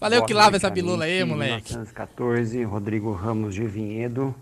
Valeu 0.00 0.24
que 0.24 0.34
lava 0.34 0.56
essa 0.56 0.68
bilula 0.68 1.04
aí, 1.04 1.22
moleque. 1.24 1.70
1914, 1.70 2.64
Rodrigo 2.64 3.12
Ramos 3.12 3.54
de 3.54 3.64
Vinhedo. 3.66 4.34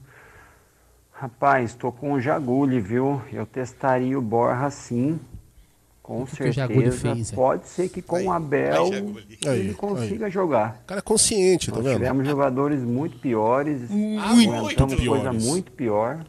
Rapaz, 1.20 1.74
tô 1.74 1.92
com 1.92 2.12
o 2.12 2.20
Jaguli, 2.20 2.80
viu? 2.80 3.20
Eu 3.30 3.44
testaria 3.44 4.18
o 4.18 4.22
Borra 4.22 4.70
sim. 4.70 5.20
Com 6.02 6.24
que 6.24 6.32
o 6.44 6.52
certeza. 6.54 6.96
fez, 7.14 7.30
é? 7.32 7.36
Pode 7.36 7.68
ser 7.68 7.88
que 7.90 8.00
com 8.00 8.24
o 8.24 8.32
Abel 8.32 8.84
Aí, 9.46 9.60
ele 9.60 9.74
consiga 9.74 10.24
aí. 10.26 10.30
jogar. 10.32 10.80
O 10.82 10.86
cara 10.86 11.00
é 11.00 11.02
consciente, 11.02 11.70
tá 11.70 11.76
Nós 11.76 11.84
vendo? 11.84 11.96
tivemos 11.98 12.26
jogadores 12.26 12.80
muito 12.82 13.18
piores. 13.18 13.90
Muito 13.90 14.18
aguentamos 14.22 14.94
coisa 14.94 15.20
piores. 15.30 15.44
muito 15.44 15.70
pior. 15.72 16.24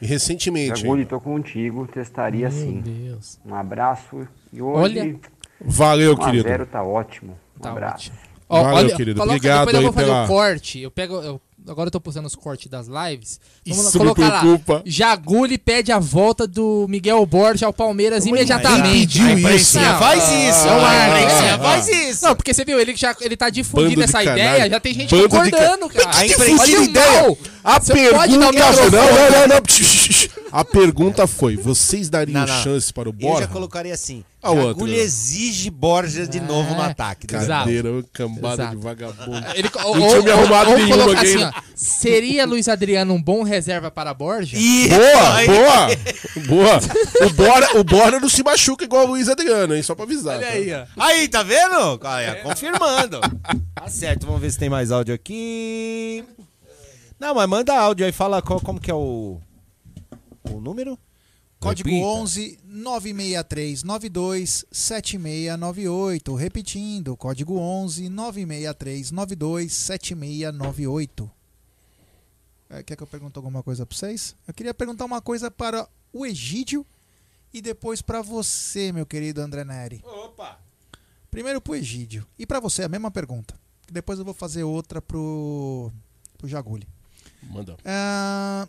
E 0.00 0.06
recentemente. 0.06 0.80
Jaguli, 0.80 1.04
tô 1.04 1.20
contigo. 1.20 1.86
Testaria 1.86 2.48
Meu 2.48 2.58
sim. 2.58 2.80
Deus. 2.80 3.38
Um 3.44 3.54
abraço. 3.54 4.26
E 4.50 4.62
hoje, 4.62 4.98
Olha. 4.98 5.16
Valeu, 5.60 6.14
1 6.14 6.22
a 6.22 6.24
querido. 6.24 6.48
0 6.48 6.66
tá 6.66 6.82
ótimo. 6.82 7.36
Um 7.58 7.60
Tá 7.60 7.70
abraço. 7.72 8.10
ótimo. 8.10 8.16
Ó, 8.48 8.62
Valeu, 8.62 8.76
olha, 8.78 8.96
querido. 8.96 9.22
Obrigado 9.22 9.66
depois 9.66 9.74
eu 9.74 9.78
aí 9.80 9.84
vou 9.84 9.92
fazer 9.92 10.06
pela- 10.06 10.24
o 10.24 10.26
corte. 10.26 10.80
Eu 10.80 10.90
pego, 10.90 11.16
eu 11.20 11.40
Agora 11.68 11.88
eu 11.88 11.90
tô 11.90 12.00
postando 12.00 12.26
os 12.26 12.34
cortes 12.34 12.68
das 12.68 12.86
lives. 12.88 13.38
Isso 13.64 13.84
me 13.84 13.98
colocar 13.98 14.40
preocupa. 14.40 14.74
lá. 14.74 14.82
Jaguli 14.86 15.58
pede 15.58 15.92
a 15.92 15.98
volta 15.98 16.46
do 16.46 16.86
Miguel 16.88 17.24
Borges 17.26 17.62
ao 17.62 17.72
Palmeiras 17.72 18.24
Quem 18.24 18.32
imediatamente. 18.32 18.90
pediu 18.92 19.26
A 19.26 19.32
imprensinha 19.32 19.90
isso? 19.90 19.98
faz 19.98 20.22
isso, 20.24 20.66
É 20.66 20.70
o 20.70 20.74
a 20.74 20.80
Marcos. 20.80 21.18
imprensinha 21.20 21.52
É. 21.52 21.58
faz 21.58 21.88
isso. 21.88 22.24
Não, 22.24 22.34
porque 22.36 22.54
você 22.54 22.64
viu, 22.64 22.80
ele 22.80 22.96
já 22.96 23.14
ele 23.20 23.36
tá 23.36 23.50
difundindo 23.50 24.02
essa 24.02 24.18
canalha. 24.24 24.40
ideia, 24.56 24.70
já 24.70 24.80
tem 24.80 24.94
gente 24.94 25.10
Bando 25.10 25.28
de 25.28 25.28
concordando, 25.28 25.88
ca- 25.88 26.04
cara. 26.04 26.18
A 26.18 26.26
difundindo 26.26 26.82
ideia. 26.84 27.36
A 27.62 27.80
Você 27.80 27.92
pode 27.92 28.38
dar 28.38 28.48
o 28.48 28.52
pergunta 28.52 28.52
microfone. 28.52 28.90
não, 28.90 29.04
não, 29.04 29.30
não, 29.30 29.48
não. 29.48 29.60
A 30.52 30.64
pergunta 30.64 31.26
foi: 31.28 31.56
vocês 31.56 32.08
dariam 32.10 32.40
Não, 32.40 32.46
não. 32.46 32.62
chance 32.64 32.92
para 32.92 33.08
o 33.08 33.12
Eu 33.12 33.28
Borja? 33.28 33.42
já 33.42 33.46
colocaria 33.48 33.94
assim. 33.94 34.24
A 34.42 34.50
outra. 34.52 34.66
Jagulho 34.68 34.94
exige 34.94 35.68
Borja 35.70 36.26
de 36.26 36.40
novo 36.40 36.74
no 36.74 36.80
ataque. 36.80 37.30
né? 37.30 37.46
Cadeira, 37.46 37.92
ô, 37.92 38.02
cambada 38.12 38.62
Exato. 38.62 38.76
de 38.76 38.82
vagabundo. 38.82 39.46
Ele, 39.54 39.70
não 39.74 40.08
tinha 40.08 40.22
me 40.22 40.30
arrumado 40.30 40.70
ou 40.70 40.76
nenhuma 40.78 40.96
colocar 41.04 41.20
aqui. 41.20 41.34
assim, 41.34 41.44
ó, 41.44 41.52
seria 41.74 42.46
Luiz 42.46 42.66
Adriano 42.66 43.12
um 43.12 43.22
bom 43.22 43.42
reserva 43.42 43.90
para 43.90 44.14
Borja? 44.14 44.56
Boa, 44.56 45.46
boa, 46.46 46.78
boa. 46.80 47.26
O 47.26 47.30
Bora, 47.34 47.78
o 47.80 47.84
Bora 47.84 48.18
não 48.18 48.28
se 48.30 48.42
machuca 48.42 48.82
igual 48.84 49.04
o 49.04 49.08
Luiz 49.10 49.28
Adriano, 49.28 49.74
hein? 49.74 49.82
Só 49.82 49.94
pra 49.94 50.04
avisar. 50.04 50.38
Olha 50.38 50.46
tá? 50.46 50.52
aí, 50.54 50.72
ó. 50.72 50.86
Aí, 50.96 51.28
tá 51.28 51.42
vendo? 51.42 52.00
Olha, 52.02 52.36
confirmando. 52.42 53.20
Tá 53.74 53.88
certo, 53.88 54.24
vamos 54.26 54.40
ver 54.40 54.50
se 54.50 54.58
tem 54.58 54.70
mais 54.70 54.90
áudio 54.90 55.14
aqui. 55.14 56.24
Não, 57.18 57.34
mas 57.34 57.46
manda 57.48 57.78
áudio 57.78 58.06
aí, 58.06 58.12
fala 58.12 58.40
qual- 58.40 58.60
como 58.60 58.80
que 58.80 58.90
é 58.90 58.94
o, 58.94 59.38
o 60.50 60.60
número. 60.60 60.98
Código 61.60 61.90
Repita. 61.90 62.06
11 62.06 62.58
963 62.64 63.82
92 63.82 64.64
7698. 64.72 66.34
Repetindo, 66.34 67.16
código 67.18 67.58
11 67.58 68.08
963 68.08 69.10
92 69.10 69.72
7698. 69.72 71.30
É, 72.70 72.82
quer 72.82 72.96
que 72.96 73.02
eu 73.02 73.06
pergunte 73.06 73.36
alguma 73.36 73.62
coisa 73.62 73.84
para 73.84 73.94
vocês? 73.94 74.34
Eu 74.48 74.54
queria 74.54 74.72
perguntar 74.72 75.04
uma 75.04 75.20
coisa 75.20 75.50
para 75.50 75.86
o 76.14 76.24
Egídio 76.24 76.86
e 77.52 77.60
depois 77.60 78.00
para 78.00 78.22
você, 78.22 78.90
meu 78.90 79.04
querido 79.04 79.42
André 79.42 79.62
Neri. 79.62 80.02
Opa! 80.02 80.58
Primeiro 81.30 81.60
pro 81.60 81.74
Egídio. 81.74 82.26
E 82.38 82.46
para 82.46 82.58
você, 82.58 82.84
a 82.84 82.88
mesma 82.88 83.10
pergunta. 83.10 83.54
Depois 83.92 84.18
eu 84.18 84.24
vou 84.24 84.32
fazer 84.32 84.62
outra 84.64 85.02
pro, 85.02 85.92
pro 86.38 86.48
Jaguli. 86.48 86.88
Manda. 87.42 87.76
Ah, 87.84 88.66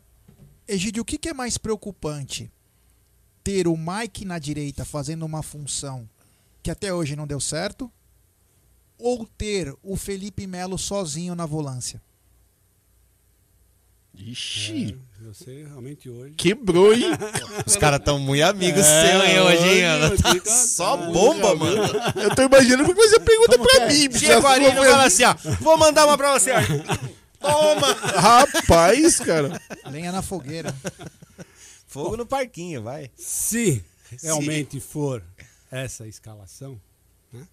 Egídio, 0.67 1.03
o 1.03 1.05
que, 1.05 1.17
que 1.17 1.29
é 1.29 1.33
mais 1.33 1.57
preocupante? 1.57 2.51
Ter 3.43 3.67
o 3.67 3.75
Mike 3.75 4.25
na 4.25 4.37
direita 4.39 4.85
fazendo 4.85 5.25
uma 5.25 5.41
função 5.41 6.07
que 6.61 6.69
até 6.69 6.93
hoje 6.93 7.15
não 7.15 7.25
deu 7.25 7.39
certo? 7.39 7.91
Ou 8.97 9.25
ter 9.25 9.73
o 9.81 9.95
Felipe 9.97 10.45
Melo 10.45 10.77
sozinho 10.77 11.33
na 11.33 11.45
volância? 11.45 12.01
Ixi. 14.13 14.97
É, 15.19 15.27
você 15.27 15.63
realmente 15.63 16.09
hoje. 16.09 16.35
Quebrou, 16.35 16.93
hein? 16.93 17.05
Os 17.65 17.75
caras 17.77 17.99
tão 18.03 18.19
muito 18.19 18.43
amigos 18.43 18.85
É, 18.85 19.07
seus, 19.07 19.23
hein, 19.23 19.39
hoje, 19.39 19.63
hein, 19.63 19.69
hoje 19.69 19.81
Ana? 19.83 20.17
Tá 20.17 20.45
só 20.45 20.97
tá 20.97 21.05
bomba, 21.07 21.55
mano. 21.55 21.83
Eu 22.21 22.35
tô 22.35 22.43
imaginando 22.43 22.93
que 22.93 22.93
você 22.93 23.19
pergunta 23.19 23.57
pra 23.57 23.87
mim. 23.87 24.07
bicho. 24.09 24.19
Chega 24.25 24.37
e 24.39 24.41
fala 24.75 25.05
assim, 25.05 25.23
ó. 25.23 25.33
Vou 25.61 25.77
mandar 25.77 26.05
uma 26.05 26.17
pra 26.17 26.37
você, 26.37 26.51
ó. 26.51 26.57
Toma! 27.41 27.93
Rapaz, 27.93 29.19
cara. 29.19 29.59
Lenha 29.89 30.11
na 30.11 30.21
fogueira. 30.21 30.75
Fogo 31.91 32.17
no 32.17 32.25
parquinho, 32.25 32.81
vai. 32.83 33.11
Se 33.17 33.83
realmente 34.21 34.79
for 34.79 35.23
essa 35.69 36.07
escalação, 36.07 36.79
né? 37.31 37.47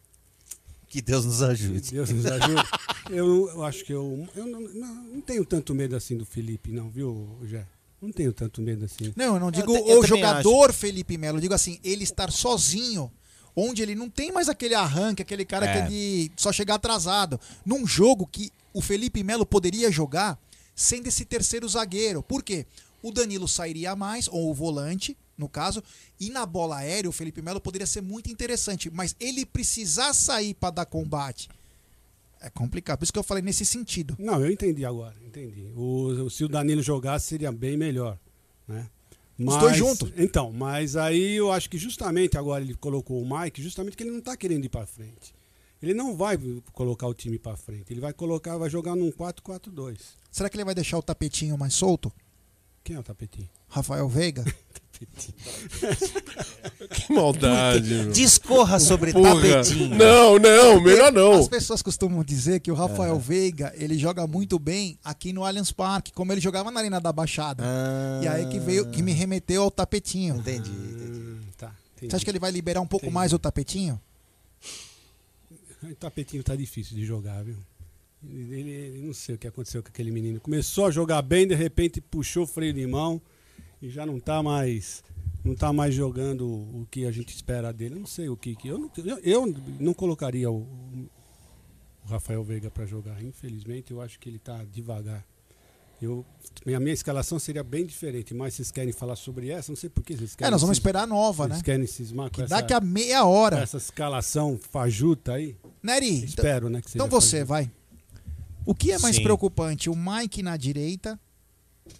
Que 0.88 1.02
Deus 1.02 1.24
nos 1.24 1.42
ajude. 1.42 1.80
Que 1.80 1.94
Deus 1.94 2.10
nos 2.10 2.26
ajude. 2.26 2.62
eu, 3.10 3.48
eu 3.50 3.64
acho 3.64 3.84
que 3.84 3.92
eu, 3.92 4.28
eu 4.34 4.46
não, 4.46 4.60
não, 4.60 4.94
não 5.14 5.20
tenho 5.20 5.44
tanto 5.44 5.74
medo 5.74 5.94
assim 5.96 6.16
do 6.16 6.24
Felipe, 6.24 6.70
não, 6.72 6.88
viu, 6.88 7.28
Jé? 7.44 7.66
Não 8.00 8.12
tenho 8.12 8.32
tanto 8.32 8.62
medo 8.62 8.84
assim. 8.84 9.12
Não, 9.16 9.34
eu 9.34 9.40
não 9.40 9.50
digo 9.50 9.72
te- 9.72 9.90
eu 9.90 10.00
o 10.00 10.06
jogador 10.06 10.72
Felipe 10.72 11.18
Melo. 11.18 11.38
Eu 11.38 11.42
digo 11.42 11.54
assim, 11.54 11.80
ele 11.82 12.04
estar 12.04 12.30
sozinho, 12.30 13.10
onde 13.56 13.82
ele 13.82 13.96
não 13.96 14.08
tem 14.08 14.30
mais 14.30 14.48
aquele 14.48 14.74
arranque, 14.74 15.20
aquele 15.20 15.44
cara 15.44 15.66
É. 15.66 15.72
que 15.72 15.92
ele 15.92 16.32
só 16.36 16.52
chegar 16.52 16.76
atrasado. 16.76 17.40
Num 17.66 17.84
jogo 17.88 18.24
que 18.24 18.52
o 18.72 18.80
Felipe 18.80 19.24
Melo 19.24 19.44
poderia 19.44 19.90
jogar 19.90 20.38
sendo 20.76 21.08
esse 21.08 21.24
terceiro 21.24 21.68
zagueiro. 21.68 22.22
Por 22.22 22.40
quê? 22.40 22.64
O 23.02 23.12
Danilo 23.12 23.46
sairia 23.46 23.94
mais, 23.94 24.28
ou 24.28 24.50
o 24.50 24.54
volante, 24.54 25.16
no 25.36 25.48
caso, 25.48 25.82
e 26.18 26.30
na 26.30 26.44
bola 26.44 26.78
aérea 26.78 27.08
o 27.08 27.12
Felipe 27.12 27.40
Melo 27.40 27.60
poderia 27.60 27.86
ser 27.86 28.00
muito 28.00 28.30
interessante, 28.30 28.90
mas 28.90 29.14
ele 29.20 29.46
precisar 29.46 30.12
sair 30.12 30.54
para 30.54 30.70
dar 30.70 30.86
combate. 30.86 31.48
É 32.40 32.50
complicado. 32.50 32.98
Por 32.98 33.04
isso 33.04 33.12
que 33.12 33.18
eu 33.18 33.24
falei 33.24 33.42
nesse 33.42 33.64
sentido. 33.64 34.16
Não, 34.18 34.40
eu 34.40 34.50
entendi 34.50 34.84
agora, 34.84 35.14
entendi. 35.24 35.72
O, 35.76 36.28
se 36.30 36.44
o 36.44 36.48
Danilo 36.48 36.82
jogasse, 36.82 37.26
seria 37.26 37.50
bem 37.50 37.76
melhor, 37.76 38.18
né? 38.66 38.88
Os 39.38 39.56
dois 39.56 39.76
juntos. 39.76 40.12
Então, 40.16 40.52
mas 40.52 40.96
aí 40.96 41.36
eu 41.36 41.52
acho 41.52 41.70
que 41.70 41.78
justamente 41.78 42.36
agora 42.36 42.62
ele 42.62 42.74
colocou 42.74 43.22
o 43.22 43.38
Mike, 43.38 43.62
justamente 43.62 43.96
que 43.96 44.02
ele 44.02 44.10
não 44.10 44.20
tá 44.20 44.36
querendo 44.36 44.64
ir 44.64 44.68
para 44.68 44.84
frente. 44.84 45.32
Ele 45.80 45.94
não 45.94 46.16
vai 46.16 46.36
colocar 46.72 47.06
o 47.06 47.14
time 47.14 47.38
para 47.38 47.56
frente, 47.56 47.92
ele 47.92 48.00
vai 48.00 48.12
colocar, 48.12 48.58
vai 48.58 48.68
jogar 48.68 48.96
num 48.96 49.12
4-4-2. 49.12 49.98
Será 50.28 50.50
que 50.50 50.56
ele 50.56 50.64
vai 50.64 50.74
deixar 50.74 50.98
o 50.98 51.02
tapetinho 51.02 51.56
mais 51.56 51.72
solto? 51.72 52.12
Quem 52.88 52.96
é 52.96 52.98
o 52.98 53.02
tapetinho? 53.02 53.46
Rafael 53.68 54.08
Veiga? 54.08 54.42
Que 56.88 57.12
maldade, 57.12 57.94
meu. 57.94 58.12
Discorra 58.12 58.80
sobre 58.80 59.12
Porra. 59.12 59.34
tapetinho. 59.34 59.94
Não, 59.94 60.38
não, 60.38 60.80
melhor 60.80 61.12
não. 61.12 61.34
As 61.34 61.48
pessoas 61.48 61.82
costumam 61.82 62.24
dizer 62.24 62.60
que 62.60 62.70
o 62.70 62.74
Rafael 62.74 63.18
Veiga, 63.18 63.74
ele 63.76 63.98
joga 63.98 64.26
muito 64.26 64.58
bem 64.58 64.98
aqui 65.04 65.34
no 65.34 65.44
Allianz 65.44 65.70
Parque, 65.70 66.14
como 66.14 66.32
ele 66.32 66.40
jogava 66.40 66.70
na 66.70 66.80
Arena 66.80 66.98
da 66.98 67.12
Baixada. 67.12 67.62
E 68.22 68.26
aí 68.26 68.48
que 68.48 68.58
veio, 68.58 68.90
que 68.90 69.02
me 69.02 69.12
remeteu 69.12 69.64
ao 69.64 69.70
tapetinho. 69.70 70.36
Entendi, 70.36 70.70
Hum, 70.70 71.40
tá, 71.58 71.70
entendi. 71.94 72.10
Você 72.10 72.16
acha 72.16 72.24
que 72.24 72.30
ele 72.30 72.38
vai 72.38 72.50
liberar 72.50 72.80
um 72.80 72.86
pouco 72.86 73.10
mais 73.10 73.34
o 73.34 73.38
tapetinho? 73.38 74.00
O 75.82 75.94
tapetinho 75.94 76.42
tá 76.42 76.56
difícil 76.56 76.96
de 76.96 77.04
jogar, 77.04 77.44
viu? 77.44 77.58
Ele, 78.22 78.70
ele- 78.70 78.98
não 79.06 79.14
sei 79.14 79.34
o 79.34 79.38
que 79.38 79.46
aconteceu 79.46 79.82
com 79.82 79.88
aquele 79.88 80.10
menino. 80.10 80.40
Começou 80.40 80.86
a 80.86 80.90
jogar 80.90 81.22
bem, 81.22 81.46
de 81.46 81.54
repente 81.54 82.00
puxou 82.00 82.44
o 82.44 82.46
freio 82.46 82.72
de 82.72 82.86
mão 82.86 83.20
e 83.80 83.88
já 83.88 84.04
não 84.04 84.18
tá 84.18 84.42
mais 84.42 85.02
não 85.44 85.54
tá 85.54 85.72
mais 85.72 85.94
jogando 85.94 86.46
o 86.46 86.86
que 86.90 87.06
a 87.06 87.12
gente 87.12 87.34
espera 87.34 87.72
dele. 87.72 87.94
Eu 87.94 88.00
não 88.00 88.06
sei 88.06 88.28
o 88.28 88.36
que 88.36 88.54
que 88.56 88.68
eu 88.68 88.76
não, 88.78 88.90
eu, 89.22 89.54
não 89.78 89.94
colocaria 89.94 90.50
o, 90.50 90.56
o 92.04 92.08
Rafael 92.08 92.42
Veiga 92.42 92.70
para 92.70 92.84
jogar. 92.86 93.22
Infelizmente, 93.22 93.92
eu 93.92 94.00
acho 94.00 94.18
que 94.18 94.28
ele 94.28 94.38
tá 94.38 94.64
devagar. 94.64 95.24
Eu 96.02 96.24
a 96.74 96.80
minha 96.80 96.92
escalação 96.94 97.38
seria 97.38 97.62
bem 97.64 97.84
diferente, 97.86 98.32
mas 98.34 98.54
vocês 98.54 98.70
querem 98.70 98.92
falar 98.92 99.16
sobre 99.16 99.48
essa? 99.48 99.70
Não 99.72 99.76
sei 99.76 99.88
por 99.90 100.02
que 100.04 100.16
vocês 100.16 100.34
querem. 100.36 100.48
É, 100.48 100.50
nós 100.50 100.60
vamos 100.60 100.76
cis- 100.76 100.80
esperar 100.80 101.02
a 101.02 101.06
nova, 101.06 101.44
vocês 101.46 101.58
né? 101.58 101.64
querem 101.64 101.86
cismar 101.86 102.28
com 102.30 102.34
Que 102.36 102.42
essa, 102.42 102.54
daqui 102.56 102.72
a 102.74 102.80
meia 102.80 103.24
hora. 103.24 103.58
essa 103.58 103.78
escalação 103.78 104.58
fajuta 104.70 105.32
aí? 105.34 105.56
Neri, 105.82 106.24
Espero, 106.24 106.68
né? 106.68 106.80
Que 106.82 106.90
Então 106.94 107.08
você, 107.08 107.42
vai. 107.42 107.70
O 108.68 108.74
que 108.74 108.92
é 108.92 108.98
mais 108.98 109.16
Sim. 109.16 109.22
preocupante? 109.22 109.88
O 109.88 109.96
Mike 109.96 110.42
na 110.42 110.54
direita, 110.54 111.18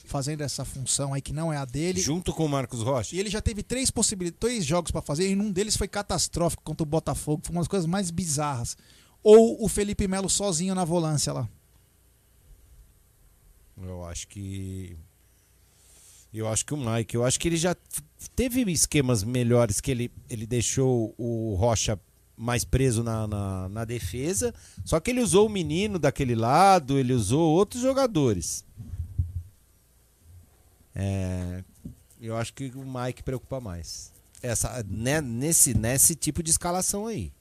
fazendo 0.04 0.42
essa 0.42 0.66
função 0.66 1.14
aí 1.14 1.22
que 1.22 1.32
não 1.32 1.50
é 1.50 1.56
a 1.56 1.64
dele. 1.64 1.98
Junto 1.98 2.30
com 2.30 2.44
o 2.44 2.48
Marcos 2.48 2.82
Rocha. 2.82 3.16
E 3.16 3.18
ele 3.18 3.30
já 3.30 3.40
teve 3.40 3.62
três 3.62 3.90
possibilidades, 3.90 4.38
três 4.38 4.66
jogos 4.66 4.90
pra 4.90 5.00
fazer, 5.00 5.30
e 5.30 5.34
um 5.34 5.50
deles 5.50 5.78
foi 5.78 5.88
catastrófico 5.88 6.62
contra 6.62 6.82
o 6.82 6.86
Botafogo, 6.86 7.40
foi 7.42 7.54
uma 7.56 7.62
das 7.62 7.68
coisas 7.68 7.86
mais 7.86 8.10
bizarras. 8.10 8.76
Ou 9.22 9.64
o 9.64 9.66
Felipe 9.66 10.06
Melo 10.06 10.28
sozinho 10.28 10.74
na 10.74 10.84
volância 10.84 11.32
lá. 11.32 11.48
Eu 13.82 14.04
acho 14.04 14.28
que. 14.28 14.94
Eu 16.34 16.48
acho 16.48 16.66
que 16.66 16.74
o 16.74 16.76
Mike, 16.76 17.14
eu 17.14 17.24
acho 17.24 17.40
que 17.40 17.48
ele 17.48 17.56
já 17.56 17.74
teve 18.36 18.60
esquemas 18.70 19.24
melhores 19.24 19.80
que 19.80 19.90
ele, 19.90 20.12
ele 20.28 20.46
deixou 20.46 21.14
o 21.16 21.54
Rocha 21.54 21.98
mais 22.38 22.64
preso 22.64 23.02
na, 23.02 23.26
na, 23.26 23.68
na 23.68 23.84
defesa. 23.84 24.54
Só 24.84 25.00
que 25.00 25.10
ele 25.10 25.20
usou 25.20 25.46
o 25.46 25.50
menino 25.50 25.98
daquele 25.98 26.34
lado, 26.34 26.98
ele 26.98 27.12
usou 27.12 27.50
outros 27.54 27.82
jogadores. 27.82 28.64
É, 30.94 31.62
eu 32.20 32.36
acho 32.36 32.52
que 32.54 32.72
o 32.74 32.84
Mike 32.84 33.22
preocupa 33.22 33.60
mais. 33.60 34.12
Essa, 34.42 34.84
né, 34.88 35.20
nesse, 35.20 35.74
nesse 35.74 36.14
tipo 36.14 36.42
de 36.42 36.50
escalação 36.50 37.06
aí. 37.06 37.32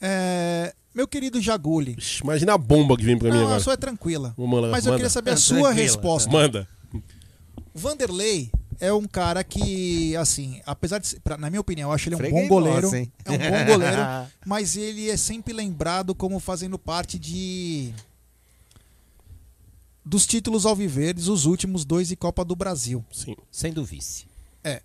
É, 0.00 0.74
meu 0.94 1.06
querido 1.08 1.40
Jaguli. 1.40 1.96
Imagina 2.22 2.54
a 2.54 2.58
bomba 2.58 2.96
que 2.96 3.04
vem 3.04 3.18
pra 3.18 3.28
mim 3.30 3.36
Não, 3.36 3.42
agora. 3.44 3.56
a 3.56 3.60
sua 3.60 3.74
é 3.74 3.76
tranquila. 3.76 4.34
Vamos 4.36 4.60
lá, 4.62 4.68
Mas 4.68 4.84
eu 4.84 4.90
manda. 4.92 4.98
queria 4.98 5.10
saber 5.10 5.30
a 5.30 5.34
É 5.34 5.36
sua 5.36 5.56
tranquila, 5.56 5.72
resposta. 5.72 6.30
Manda. 6.30 6.68
Vanderlei 7.74 8.50
é 8.80 8.92
um 8.92 9.06
cara 9.06 9.42
que, 9.44 10.14
assim, 10.16 10.60
apesar 10.66 10.98
de 10.98 11.06
ser, 11.08 11.20
pra- 11.20 11.36
na 11.36 11.48
minha 11.50 11.60
opinião, 11.60 11.90
eu 11.90 11.94
acho 11.94 12.08
ele 12.08 12.16
um 12.16 12.18
Freguei 12.18 12.42
bom 12.42 12.48
goleiro. 12.48 12.82
nossa, 12.82 12.96
é 12.98 13.30
um 13.30 13.38
bom 13.38 13.72
goleiro, 13.72 14.02
mas 14.46 14.76
ele 14.76 15.08
é 15.10 15.16
sempre 15.16 15.52
lembrado 15.52 16.14
como 16.14 16.38
fazendo 16.40 16.78
parte 16.78 17.18
de 17.18 17.92
dos 20.04 20.26
títulos 20.26 20.66
alviverdes, 20.66 21.28
os 21.28 21.44
últimos 21.46 21.84
dois 21.84 22.08
de 22.08 22.16
Copa 22.16 22.44
do 22.44 22.56
Brasil. 22.56 23.04
Sim. 23.12 23.36
Sendo 23.50 23.84
vice. 23.84 24.26
É. 24.64 24.82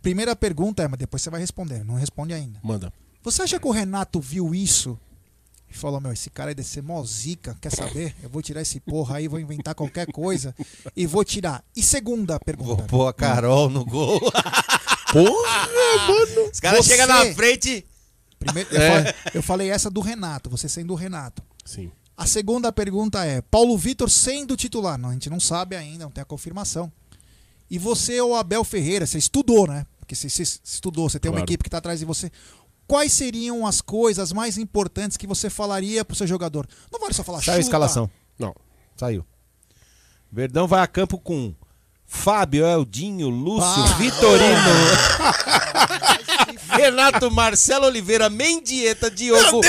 Primeira 0.00 0.34
pergunta 0.34 0.82
é, 0.82 0.88
mas 0.88 0.98
depois 0.98 1.22
você 1.22 1.30
vai 1.30 1.40
responder, 1.40 1.84
não 1.84 1.94
responde 1.94 2.34
ainda. 2.34 2.58
Manda. 2.62 2.92
Você 3.22 3.42
acha 3.42 3.60
que 3.60 3.66
o 3.66 3.70
Renato 3.70 4.20
viu 4.20 4.52
isso 4.52 4.98
e 5.72 5.76
falou: 5.78 6.00
Meu, 6.00 6.12
esse 6.12 6.28
cara 6.30 6.50
é 6.50 6.54
descer 6.54 6.82
mó 6.82 7.02
zica, 7.04 7.56
quer 7.60 7.70
saber? 7.72 8.14
Eu 8.22 8.28
vou 8.28 8.42
tirar 8.42 8.60
esse 8.62 8.78
porra 8.80 9.16
aí, 9.16 9.26
vou 9.28 9.40
inventar 9.40 9.74
qualquer 9.74 10.06
coisa 10.12 10.54
e 10.96 11.06
vou 11.06 11.24
tirar. 11.24 11.64
E 11.74 11.82
segunda 11.82 12.38
pergunta. 12.38 12.74
Vou 12.74 12.86
pôr 12.86 13.06
a 13.08 13.12
Carol 13.12 13.68
no 13.70 13.84
gol. 13.84 14.20
Porra, 15.12 15.68
mano. 16.08 16.50
Os 16.52 16.60
caras 16.60 16.84
Você- 16.86 16.92
chegam 16.96 17.06
na 17.06 17.34
frente. 17.34 17.84
Primeiro, 18.38 18.68
eu, 18.74 18.80
É. 18.80 18.90
falei, 18.90 19.14
eu 19.34 19.42
falei 19.42 19.70
essa 19.70 19.90
do 19.90 20.00
Renato, 20.00 20.50
você 20.50 20.68
sendo 20.68 20.92
o 20.92 20.96
Renato. 20.96 21.42
Sim. 21.64 21.90
A 22.16 22.26
segunda 22.26 22.72
pergunta 22.72 23.24
é: 23.24 23.40
Paulo 23.40 23.76
Vitor 23.78 24.10
sendo 24.10 24.56
titular? 24.56 24.98
Não, 24.98 25.10
a 25.10 25.12
gente 25.12 25.30
não 25.30 25.38
sabe 25.40 25.76
ainda, 25.76 26.04
não 26.04 26.10
tem 26.10 26.22
a 26.22 26.24
confirmação. 26.24 26.90
E 27.70 27.78
você 27.78 28.20
ou 28.20 28.34
Abel 28.34 28.64
Ferreira, 28.64 29.06
você 29.06 29.18
estudou, 29.18 29.66
né? 29.66 29.86
Porque 29.98 30.14
você, 30.14 30.28
você 30.28 30.42
estudou, 30.42 31.08
você 31.08 31.18
tem 31.18 31.30
uma 31.30 31.36
Claro. 31.38 31.44
equipe 31.50 31.62
que 31.62 31.68
está 31.68 31.78
atrás 31.78 31.98
de 32.00 32.04
você. 32.04 32.30
Quais 32.86 33.12
seriam 33.12 33.66
as 33.66 33.80
coisas 33.80 34.32
mais 34.32 34.58
importantes 34.58 35.16
que 35.16 35.26
você 35.26 35.48
falaria 35.48 36.04
pro 36.04 36.16
seu 36.16 36.26
jogador? 36.26 36.66
Não 36.92 37.00
vale 37.00 37.14
só 37.14 37.22
falar 37.24 37.42
Saiu 37.42 37.58
a 37.58 37.60
escalação. 37.60 38.10
Não. 38.38 38.54
Saiu. 38.96 39.24
Verdão 40.30 40.66
vai 40.66 40.80
a 40.82 40.86
campo 40.86 41.18
com 41.18 41.54
Fábio, 42.06 42.66
Eldinho, 42.66 43.28
Lúcio, 43.30 43.64
Ah. 43.82 43.96
Vitorino, 43.98 44.72
Renato, 46.76 47.30
Marcelo 47.30 47.86
Oliveira, 47.86 48.28
Mendieta, 48.28 49.10
Diogo, 49.10 49.60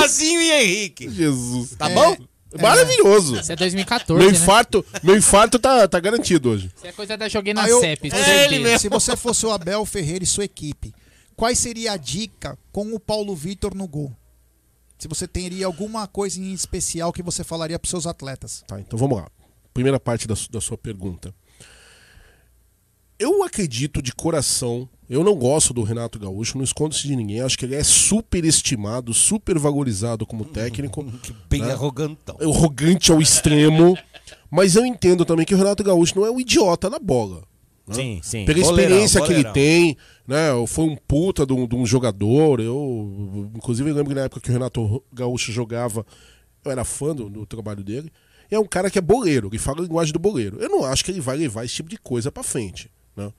Mazinho 0.00 0.40
e 0.40 0.50
Henrique. 0.52 1.10
Jesus. 1.10 1.70
Tá 1.76 1.88
bom? 1.88 2.16
Maravilhoso. 2.60 3.38
Isso 3.38 3.52
é 3.52 3.56
2014, 3.56 4.20
Meu 4.24 4.32
né? 4.32 4.36
infarto, 4.36 4.84
meu 5.02 5.16
infarto 5.16 5.58
tá, 5.58 5.86
tá 5.86 6.00
garantido 6.00 6.50
hoje. 6.50 6.70
Isso 6.76 6.86
é 6.86 6.92
coisa 6.92 7.16
da 7.16 7.28
Joguei 7.28 7.54
na 7.54 7.62
Ah, 7.64 7.68
eu- 7.68 7.78
CEP. 7.80 8.08
É 8.08 8.10
certeza. 8.10 8.36
ele 8.44 8.58
mesmo. 8.58 8.78
Se 8.80 8.88
você 8.88 9.16
fosse 9.16 9.46
o 9.46 9.52
Abel 9.52 9.84
Ferreira 9.86 10.24
e 10.24 10.26
sua 10.26 10.44
equipe, 10.44 10.92
qual 11.40 11.56
seria 11.56 11.92
a 11.92 11.96
dica 11.96 12.58
com 12.70 12.92
o 12.92 13.00
Paulo 13.00 13.34
Vitor 13.34 13.74
no 13.74 13.88
gol? 13.88 14.14
Se 14.98 15.08
você 15.08 15.26
teria 15.26 15.64
alguma 15.64 16.06
coisa 16.06 16.38
em 16.38 16.52
especial 16.52 17.14
que 17.14 17.22
você 17.22 17.42
falaria 17.42 17.78
pros 17.78 17.88
seus 17.88 18.06
atletas. 18.06 18.62
Tá, 18.68 18.78
então 18.78 18.98
vamos 18.98 19.16
lá. 19.16 19.26
Primeira 19.72 19.98
parte 19.98 20.28
da, 20.28 20.34
da 20.50 20.60
sua 20.60 20.76
pergunta. 20.76 21.34
Eu 23.18 23.42
acredito 23.42 24.02
de 24.02 24.12
coração, 24.12 24.86
eu 25.08 25.24
não 25.24 25.34
gosto 25.34 25.72
do 25.72 25.82
Renato 25.82 26.18
Gaúcho, 26.18 26.58
não 26.58 26.64
escondo-se 26.64 27.08
de 27.08 27.16
ninguém. 27.16 27.40
Acho 27.40 27.56
que 27.56 27.64
ele 27.64 27.74
é 27.74 27.82
superestimado, 27.82 29.14
supervalorizado 29.14 30.26
como 30.26 30.44
técnico. 30.44 31.02
Bem 31.48 31.62
né? 31.62 31.72
arrogantão. 31.72 32.36
É 32.38 32.44
arrogante 32.44 33.10
ao 33.10 33.18
extremo. 33.18 33.96
Mas 34.50 34.76
eu 34.76 34.84
entendo 34.84 35.24
também 35.24 35.46
que 35.46 35.54
o 35.54 35.58
Renato 35.58 35.82
Gaúcho 35.82 36.18
não 36.18 36.26
é 36.26 36.30
um 36.30 36.38
idiota 36.38 36.90
na 36.90 36.98
bola. 36.98 37.48
Né? 37.86 37.94
Sim, 37.94 38.20
sim. 38.22 38.44
Pela 38.44 38.58
experiência 38.58 39.20
que 39.20 39.32
ele 39.32 39.44
tem, 39.52 39.96
né? 40.26 40.48
Foi 40.66 40.84
um 40.84 40.96
puta 40.96 41.44
de 41.44 41.52
um, 41.52 41.66
de 41.66 41.74
um 41.74 41.86
jogador. 41.86 42.60
Eu, 42.60 43.50
inclusive, 43.54 43.90
eu 43.90 43.94
lembro 43.94 44.10
que 44.10 44.14
na 44.14 44.24
época 44.24 44.40
que 44.40 44.50
o 44.50 44.52
Renato 44.52 45.02
Gaúcho 45.12 45.52
jogava, 45.52 46.04
eu 46.64 46.70
era 46.70 46.84
fã 46.84 47.14
do, 47.14 47.28
do 47.28 47.46
trabalho 47.46 47.82
dele. 47.82 48.12
E 48.50 48.54
é 48.54 48.58
um 48.58 48.66
cara 48.66 48.90
que 48.90 48.98
é 48.98 49.02
boleiro, 49.02 49.48
ele 49.48 49.58
fala 49.58 49.78
a 49.78 49.82
linguagem 49.82 50.12
do 50.12 50.18
boleiro. 50.18 50.58
Eu 50.60 50.68
não 50.68 50.84
acho 50.84 51.04
que 51.04 51.10
ele 51.10 51.20
vai 51.20 51.36
levar 51.36 51.64
esse 51.64 51.74
tipo 51.74 51.88
de 51.88 51.96
coisa 51.96 52.32
pra 52.32 52.42
frente, 52.42 52.90
né? 53.16 53.32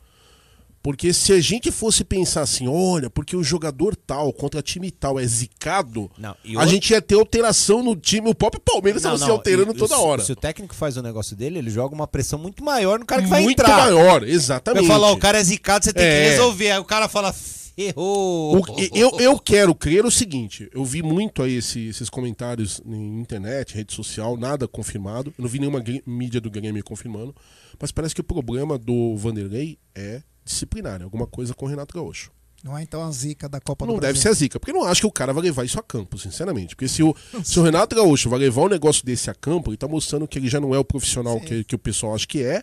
Porque 0.83 1.13
se 1.13 1.31
a 1.31 1.39
gente 1.39 1.71
fosse 1.71 2.03
pensar 2.03 2.41
assim, 2.41 2.67
olha, 2.67 3.07
porque 3.09 3.35
o 3.35 3.43
jogador 3.43 3.95
tal 3.95 4.33
contra 4.33 4.61
time 4.63 4.89
tal 4.89 5.19
é 5.19 5.25
zicado, 5.27 6.09
Não, 6.17 6.35
e 6.43 6.55
a 6.55 6.59
outro- 6.59 6.73
gente 6.73 6.89
ia 6.91 7.01
ter 7.01 7.15
alteração 7.15 7.83
no 7.83 7.95
time. 7.95 8.29
O 8.29 8.33
próprio 8.35 8.59
Palmeiras 8.61 9.03
Não, 9.03 9.15
se 9.15 9.25
não, 9.25 9.31
alterando 9.33 9.73
e- 9.73 9.77
toda 9.77 9.95
se- 9.95 10.01
hora. 10.01 10.23
Se 10.23 10.31
o 10.31 10.35
técnico 10.35 10.73
faz 10.73 10.97
o 10.97 11.03
negócio 11.03 11.35
dele, 11.35 11.59
ele 11.59 11.69
joga 11.69 11.93
uma 11.93 12.07
pressão 12.07 12.39
muito 12.39 12.63
maior 12.63 12.97
no 12.99 13.05
cara 13.05 13.21
que 13.21 13.27
vai 13.27 13.43
Muito 13.43 13.61
entrar. 13.61 13.77
maior, 13.77 14.23
exatamente. 14.27 14.87
Vai 14.87 14.97
falar, 14.97 15.07
ó, 15.11 15.13
o 15.13 15.17
cara 15.19 15.37
é 15.37 15.43
zicado, 15.43 15.85
você 15.85 15.93
tem 15.93 16.03
É. 16.03 16.23
que 16.23 16.29
resolver. 16.31 16.71
Aí 16.71 16.79
o 16.79 16.83
cara 16.85 17.07
fala, 17.07 17.31
ferrou. 17.31 18.57
O- 18.59 18.63
eu, 18.93 19.19
eu 19.19 19.39
quero 19.39 19.73
crer 19.75 20.05
o 20.05 20.11
seguinte: 20.11 20.67
eu 20.73 20.83
vi 20.83 21.01
muito 21.03 21.41
aí 21.43 21.57
esse- 21.57 21.87
esses 21.89 22.09
comentários 22.09 22.81
em 22.85 23.19
internet, 23.21 23.75
rede 23.75 23.93
social, 23.93 24.35
nada 24.37 24.67
confirmado. 24.67 25.33
Eu 25.37 25.43
não 25.43 25.49
vi 25.49 25.59
nenhuma 25.59 25.83
mídia 26.05 26.41
do 26.41 26.49
Grêmio 26.49 26.83
confirmando. 26.83 27.35
Mas 27.79 27.91
parece 27.91 28.13
que 28.13 28.21
o 28.21 28.23
problema 28.23 28.77
do 28.77 29.15
Vanderlei 29.15 29.77
é 29.95 30.21
disciplinar, 30.43 31.01
é 31.01 31.03
alguma 31.03 31.27
coisa 31.27 31.53
com 31.53 31.65
o 31.65 31.69
Renato 31.69 31.93
Gaúcho. 31.93 32.31
Não 32.63 32.77
é 32.77 32.83
então 32.83 33.03
a 33.03 33.11
zica 33.11 33.49
da 33.49 33.59
Copa 33.59 33.87
Não 33.87 33.95
do 33.95 34.01
deve 34.01 34.13
Brasil. 34.13 34.21
ser 34.21 34.29
a 34.29 34.33
zica, 34.33 34.59
porque 34.59 34.71
eu 34.71 34.75
não 34.75 34.85
acho 34.85 35.01
que 35.01 35.07
o 35.07 35.11
cara 35.11 35.33
vai 35.33 35.41
levar 35.43 35.65
isso 35.65 35.79
a 35.79 35.83
campo, 35.83 36.17
sinceramente. 36.19 36.75
Porque 36.75 36.87
se 36.87 37.01
o, 37.01 37.15
se 37.43 37.59
o 37.59 37.63
Renato 37.63 37.95
Gaúcho 37.95 38.29
vai 38.29 38.37
levar 38.37 38.61
um 38.61 38.69
negócio 38.69 39.03
desse 39.03 39.31
a 39.31 39.33
campo, 39.33 39.71
ele 39.71 39.77
tá 39.77 39.87
mostrando 39.87 40.27
que 40.27 40.37
ele 40.37 40.47
já 40.47 40.59
não 40.59 40.75
é 40.75 40.77
o 40.77 40.85
profissional 40.85 41.39
que, 41.39 41.63
que 41.63 41.73
o 41.73 41.79
pessoal 41.79 42.13
acha 42.13 42.27
que 42.27 42.43
é. 42.43 42.61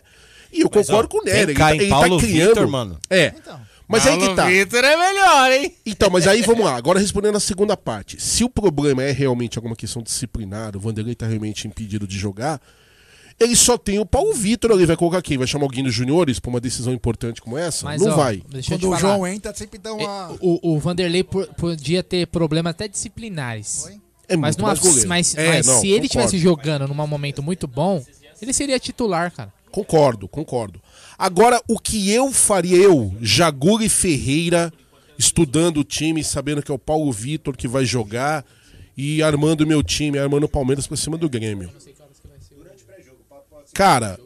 E 0.53 0.61
eu 0.61 0.69
Mas, 0.73 0.87
concordo 0.87 1.07
ó, 1.07 1.19
com 1.19 1.21
o 1.21 1.25
Nery. 1.25 1.37
em 1.37 1.43
ele, 1.43 1.53
tá, 1.53 1.75
ele 1.75 1.89
Paulo 1.89 2.17
tá 2.17 2.25
criando. 2.25 2.49
Vitor, 2.49 2.67
mano? 2.69 2.97
É. 3.09 3.33
Mas 3.87 4.07
aí 4.07 4.13
que 4.13 4.19
Paulo 4.19 4.35
tá. 4.35 4.45
Vitor 4.47 4.83
é 4.83 4.97
melhor, 4.97 5.51
hein? 5.51 5.75
Então, 5.85 6.09
mas 6.09 6.27
aí 6.27 6.41
vamos 6.43 6.63
lá. 6.63 6.75
Agora 6.77 6.97
respondendo 6.99 7.35
a 7.35 7.39
segunda 7.39 7.75
parte. 7.75 8.21
Se 8.21 8.43
o 8.43 8.49
problema 8.49 9.03
é 9.03 9.11
realmente 9.11 9.57
alguma 9.57 9.75
questão 9.75 10.01
disciplinar, 10.01 10.77
o 10.77 10.79
Vanderlei 10.79 11.13
tá 11.13 11.27
realmente 11.27 11.67
impedido 11.67 12.07
de 12.07 12.17
jogar, 12.17 12.61
ele 13.39 13.55
só 13.55 13.77
tem 13.77 13.99
o 13.99 14.05
Paulo 14.05 14.33
Vitor 14.33 14.71
ali. 14.71 14.85
Vai 14.85 14.95
colocar 14.97 15.21
quem? 15.21 15.37
Vai 15.37 15.47
chamar 15.47 15.65
alguém 15.65 15.83
dos 15.83 15.93
juniores 15.93 16.39
pra 16.39 16.49
uma 16.49 16.59
decisão 16.59 16.93
importante 16.93 17.41
como 17.41 17.57
essa? 17.57 17.85
Mas, 17.85 18.01
não 18.01 18.11
ó, 18.11 18.15
vai. 18.15 18.43
Quando 18.67 18.83
o 18.83 18.87
falar. 18.87 18.99
João 18.99 19.27
entra, 19.27 19.53
sempre 19.55 19.77
dá 19.79 19.93
uma. 19.93 20.31
O, 20.41 20.73
o 20.75 20.79
Vanderlei 20.79 21.23
por- 21.23 21.47
podia 21.55 22.03
ter 22.03 22.27
problemas 22.27 22.71
até 22.71 22.87
disciplinares. 22.87 23.89
É 24.27 24.37
mas 24.37 24.55
numa- 24.57 24.67
mais 24.69 24.79
goleiro. 24.79 25.07
mas, 25.09 25.35
É, 25.35 25.47
mas 25.47 25.65
não, 25.67 25.79
se 25.79 25.87
ele 25.89 26.05
estivesse 26.05 26.37
jogando 26.37 26.87
num 26.87 26.93
momento 27.07 27.41
muito 27.41 27.67
bom, 27.67 28.03
ele 28.41 28.53
seria 28.53 28.79
titular, 28.79 29.31
cara. 29.31 29.51
Concordo, 29.71 30.27
concordo. 30.27 30.79
Agora, 31.17 31.61
o 31.67 31.79
que 31.79 32.09
eu 32.11 32.31
faria, 32.31 32.77
eu, 32.77 33.13
Jaguri 33.21 33.89
Ferreira, 33.89 34.71
estudando 35.17 35.77
o 35.79 35.83
time, 35.83 36.23
sabendo 36.23 36.61
que 36.61 36.71
é 36.71 36.73
o 36.73 36.79
Paulo 36.79 37.11
Vitor 37.11 37.55
que 37.57 37.67
vai 37.67 37.85
jogar 37.85 38.45
e 38.95 39.21
armando 39.23 39.61
o 39.61 39.67
meu 39.67 39.81
time, 39.83 40.17
armando 40.17 40.45
o 40.45 40.49
Palmeiras 40.49 40.87
pra 40.87 40.95
cima 40.97 41.17
do 41.17 41.29
Grêmio. 41.29 41.69
Cara, 43.73 44.19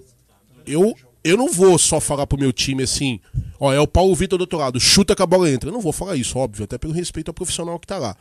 eu, 0.65 0.95
eu 1.23 1.37
não 1.37 1.51
vou 1.51 1.77
só 1.77 1.99
falar 1.99 2.27
pro 2.27 2.37
meu 2.37 2.51
time 2.51 2.83
assim, 2.83 3.19
ó, 3.59 3.71
é 3.71 3.79
o 3.79 3.87
Paulo 3.87 4.13
Vitor 4.15 4.37
do 4.37 4.41
outro 4.41 4.59
lado, 4.59 4.79
chuta 4.79 5.15
que 5.15 5.21
a 5.21 5.25
bola 5.25 5.49
entra. 5.49 5.69
Eu 5.69 5.73
não 5.73 5.81
vou 5.81 5.93
falar 5.93 6.15
isso, 6.15 6.37
óbvio, 6.37 6.65
até 6.65 6.77
pelo 6.77 6.93
respeito 6.93 7.29
ao 7.29 7.33
profissional 7.33 7.79
que 7.79 7.87
tá 7.87 7.97
lá. 7.97 8.15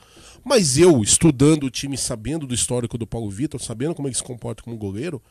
Mas 0.45 0.77
eu, 0.79 1.03
estudando 1.03 1.65
o 1.65 1.71
time, 1.71 1.97
sabendo 1.97 2.47
do 2.47 2.55
histórico 2.55 2.99
do 2.99 3.07
Paulo 3.07 3.31
Vitor, 3.31 3.61
sabendo 3.61 3.95
como 3.95 4.09
ele 4.09 4.15
se 4.15 4.23
comporta 4.23 4.63
como 4.63 4.77
goleiro, 4.77 5.23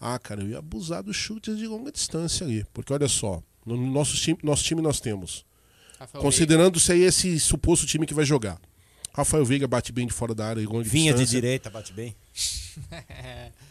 ah, 0.00 0.18
cara, 0.18 0.42
eu 0.42 0.48
ia 0.48 0.58
abusar 0.58 1.02
dos 1.02 1.16
chutes 1.16 1.56
de 1.56 1.66
longa 1.66 1.90
distância 1.90 2.46
ali. 2.46 2.64
Porque 2.72 2.92
olha 2.92 3.08
só, 3.08 3.42
no 3.64 3.76
nosso 3.76 4.16
time, 4.16 4.38
nosso 4.42 4.64
time 4.64 4.82
nós 4.82 5.00
temos. 5.00 5.44
Rafael 5.98 6.22
Considerando-se 6.22 6.92
aí 6.92 7.02
esse 7.02 7.40
suposto 7.40 7.86
time 7.86 8.06
que 8.06 8.12
vai 8.12 8.24
jogar. 8.24 8.60
Rafael 9.14 9.44
Veiga 9.46 9.66
bate 9.66 9.92
bem 9.92 10.06
de 10.06 10.12
fora 10.12 10.34
da 10.34 10.46
área, 10.46 10.60
de 10.60 10.68
longa 10.68 10.84
Vinha 10.84 11.12
de 11.14 11.20
distância. 11.20 11.40
direita, 11.40 11.70
bate 11.70 11.92
bem. 11.92 12.14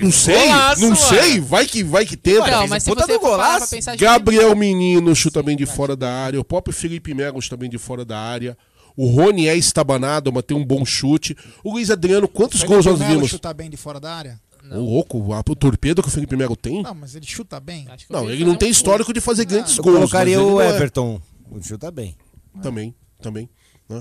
Não 0.00 0.12
sei, 0.12 0.46
Golaço, 0.48 0.80
não 0.82 0.88
mano. 0.90 1.00
sei, 1.00 1.40
vai 1.40 1.66
que 1.66 1.82
vai 1.82 2.06
que 2.06 2.16
tenta. 2.16 2.48
Não, 2.48 2.68
mas 2.68 2.84
se 2.84 2.90
puta 2.90 3.04
você 3.06 3.18
golaço. 3.18 3.70
pensar... 3.70 3.96
Gabriel 3.96 4.54
Menino 4.54 5.14
chuta 5.16 5.42
bem 5.42 5.56
de 5.56 5.66
fora 5.66 5.96
da 5.96 6.08
área, 6.12 6.38
o 6.40 6.44
próprio 6.44 6.72
Felipe 6.72 7.12
Melo 7.12 7.42
chuta 7.42 7.56
bem 7.56 7.68
de 7.68 7.76
fora 7.76 8.04
da 8.04 8.16
área. 8.18 8.56
O 8.96 9.08
Rony 9.08 9.48
é 9.48 9.56
estabanado, 9.56 10.32
mas 10.32 10.44
tem 10.44 10.56
um 10.56 10.64
bom 10.64 10.84
chute. 10.84 11.36
O 11.64 11.72
Luiz 11.72 11.90
Adriano, 11.90 12.28
quantos 12.28 12.60
Felipe 12.60 12.72
gols 12.74 12.86
nós 12.86 12.98
Melo 13.00 13.14
vimos? 13.14 13.30
chutar 13.30 13.52
bem 13.52 13.68
de 13.68 13.76
fora 13.76 13.98
da 13.98 14.14
área? 14.14 14.40
O 14.70 14.78
louco, 14.78 15.32
a- 15.32 15.40
o 15.40 15.56
torpedo 15.56 16.00
que 16.00 16.08
o 16.08 16.10
Felipe 16.12 16.36
Melo 16.36 16.54
tem? 16.56 16.80
Não, 16.80 16.94
mas 16.94 17.16
ele 17.16 17.26
chuta 17.26 17.58
bem. 17.58 17.88
Não, 18.08 18.30
ele 18.30 18.44
não 18.44 18.54
tem 18.54 18.70
histórico 18.70 19.12
de 19.12 19.20
fazer 19.20 19.44
grandes 19.44 19.76
Eu 19.76 19.82
gols. 19.82 19.96
colocaria 19.96 20.36
mas 20.38 20.46
ele 20.46 20.52
o 20.52 20.58
não 20.58 20.60
é. 20.62 20.76
Everton. 20.76 21.20
O 21.50 21.60
chuta 21.60 21.90
bem. 21.90 22.16
Também, 22.62 22.94
também. 23.20 23.48
né? 23.88 24.00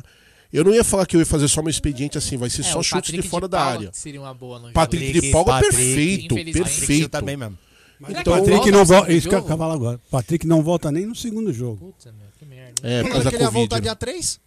Eu 0.54 0.64
não 0.64 0.74
ia 0.74 0.84
falar 0.84 1.06
que 1.08 1.16
eu 1.16 1.20
ia 1.20 1.26
fazer 1.26 1.48
só 1.48 1.62
meu 1.64 1.72
expediente 1.72 2.18
assim, 2.18 2.38
vai 2.38 2.50
ser 2.50 2.62
É, 2.62 2.66
só 2.66 2.84
chutes 2.84 3.12
de 3.12 3.22
fora 3.24 3.48
de 3.48 3.52
da 3.52 3.62
área. 3.62 3.90
seria 3.92 4.22
uma 4.22 4.34
boa 4.34 4.60
no 4.60 4.72
Patrick 4.72 5.08
jogo. 5.08 5.22
de 5.22 5.32
Paula, 5.32 5.54
Patrick, 5.54 5.76
perfeito, 5.76 6.36
perfeito. 6.36 7.04
Chuta 7.04 7.22
bem 7.22 7.36
mesmo. 7.38 7.58
Mas 8.00 8.12
Será 8.12 8.22
o 8.22 8.24
que 8.24 8.30
ele 8.30 8.40
Patrick 8.42 8.72
não 8.72 8.86
volta. 8.86 9.06
segundo 9.08 9.18
Isso 9.18 9.30
que 9.30 9.36
falar 9.58 9.74
agora. 9.74 10.02
Patrick 10.12 10.46
não 10.48 10.62
volta 10.62 10.92
nem 10.92 11.06
no 11.06 11.16
segundo 11.16 11.52
jogo. 11.52 11.94
Puta, 11.94 12.12
meu, 12.12 12.28
que 12.38 12.46
merda. 12.46 12.74
É, 12.84 12.98
por 13.02 13.04
Porque 13.04 13.14
causa 13.14 13.30
ele 13.30 13.38
da 13.38 13.44
ia 13.46 13.50
voltar 13.50 13.76
Covid. 13.78 13.82
dia 13.90 13.96
3? 13.96 14.40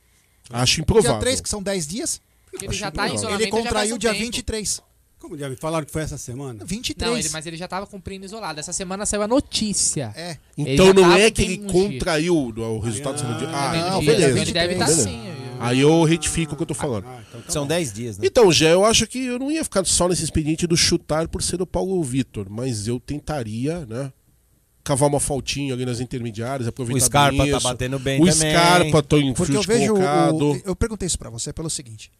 Acho 0.50 0.74
Dia 0.74 0.82
improvável. 0.82 1.18
3, 1.20 1.40
que 1.40 1.48
são 1.48 1.62
10 1.62 1.86
dias. 1.88 2.20
Porque 2.50 2.66
ele 2.66 2.72
já 2.74 2.90
tá 2.90 3.08
em 3.08 3.14
improvável. 3.14 3.14
isolamento 3.16 3.42
Ele 3.42 3.50
faz 3.50 3.64
contraiu 3.64 3.94
um 3.96 3.98
dia 3.98 4.10
tempo. 4.12 4.24
23. 4.24 4.80
Como 5.18 5.36
já 5.38 5.48
me 5.48 5.56
falaram 5.56 5.84
que 5.86 5.90
foi 5.92 6.02
essa 6.02 6.18
semana? 6.18 6.64
23. 6.64 7.10
Não, 7.10 7.18
ele, 7.18 7.28
mas 7.30 7.46
ele 7.46 7.56
já 7.56 7.66
tava 7.66 7.86
cumprindo 7.86 8.24
isolado. 8.24 8.60
Essa 8.60 8.72
semana 8.72 9.04
saiu 9.06 9.22
a 9.22 9.28
notícia. 9.28 10.12
É. 10.14 10.36
Ele 10.56 10.74
Então 10.74 10.92
não 10.92 11.12
é 11.14 11.30
que 11.30 11.42
ele 11.42 11.58
contraiu 11.58 12.36
o 12.36 12.52
o 12.60 12.78
resultado 12.78 13.18
sendo 13.18 13.36
dia. 13.38 13.48
Ah, 13.48 13.72
não, 13.72 13.86
então 13.88 14.04
beleza. 14.04 14.38
Ele 14.40 14.52
deve 14.52 14.72
estar 14.74 14.84
Beleza. 14.86 15.04
sim. 15.04 15.35
Aí 15.60 15.80
eu 15.80 16.02
retifico 16.04 16.54
o 16.54 16.56
que 16.56 16.62
eu 16.62 16.66
tô 16.66 16.74
falando. 16.74 17.04
Ah, 17.06 17.22
então 17.28 17.40
tá 17.42 17.50
São 17.52 17.62
bom. 17.62 17.68
10 17.68 17.92
dias, 17.92 18.18
né? 18.18 18.26
Então, 18.26 18.50
já 18.52 18.68
eu 18.68 18.84
acho 18.84 19.06
que 19.06 19.18
eu 19.24 19.38
não 19.38 19.50
ia 19.50 19.62
ficar 19.64 19.84
só 19.86 20.08
nesse 20.08 20.24
expediente 20.24 20.66
do 20.66 20.76
chutar 20.76 21.28
por 21.28 21.42
ser 21.42 21.60
o 21.62 21.66
Paulo 21.66 22.02
Vitor, 22.02 22.46
mas 22.50 22.86
eu 22.88 22.98
tentaria, 23.00 23.84
né? 23.86 24.12
Cavar 24.84 25.08
uma 25.08 25.18
faltinha 25.18 25.74
ali 25.74 25.84
nas 25.84 25.98
intermediárias, 25.98 26.68
aproveitar 26.68 27.02
O 27.04 27.06
Scarpa 27.06 27.42
bem 27.42 27.50
tá 27.50 27.58
isso. 27.58 27.66
batendo 27.68 27.98
bem 27.98 28.22
O 28.22 28.26
também. 28.26 28.50
Scarpa, 28.52 29.02
tô 29.02 29.18
em 29.18 29.34
Porque 29.34 29.56
eu 29.56 29.62
vejo. 29.62 29.94
colocado. 29.94 30.52
O, 30.52 30.62
eu 30.64 30.76
perguntei 30.76 31.06
isso 31.06 31.18
pra 31.18 31.28
você 31.28 31.52
pelo 31.52 31.68
seguinte: 31.68 32.12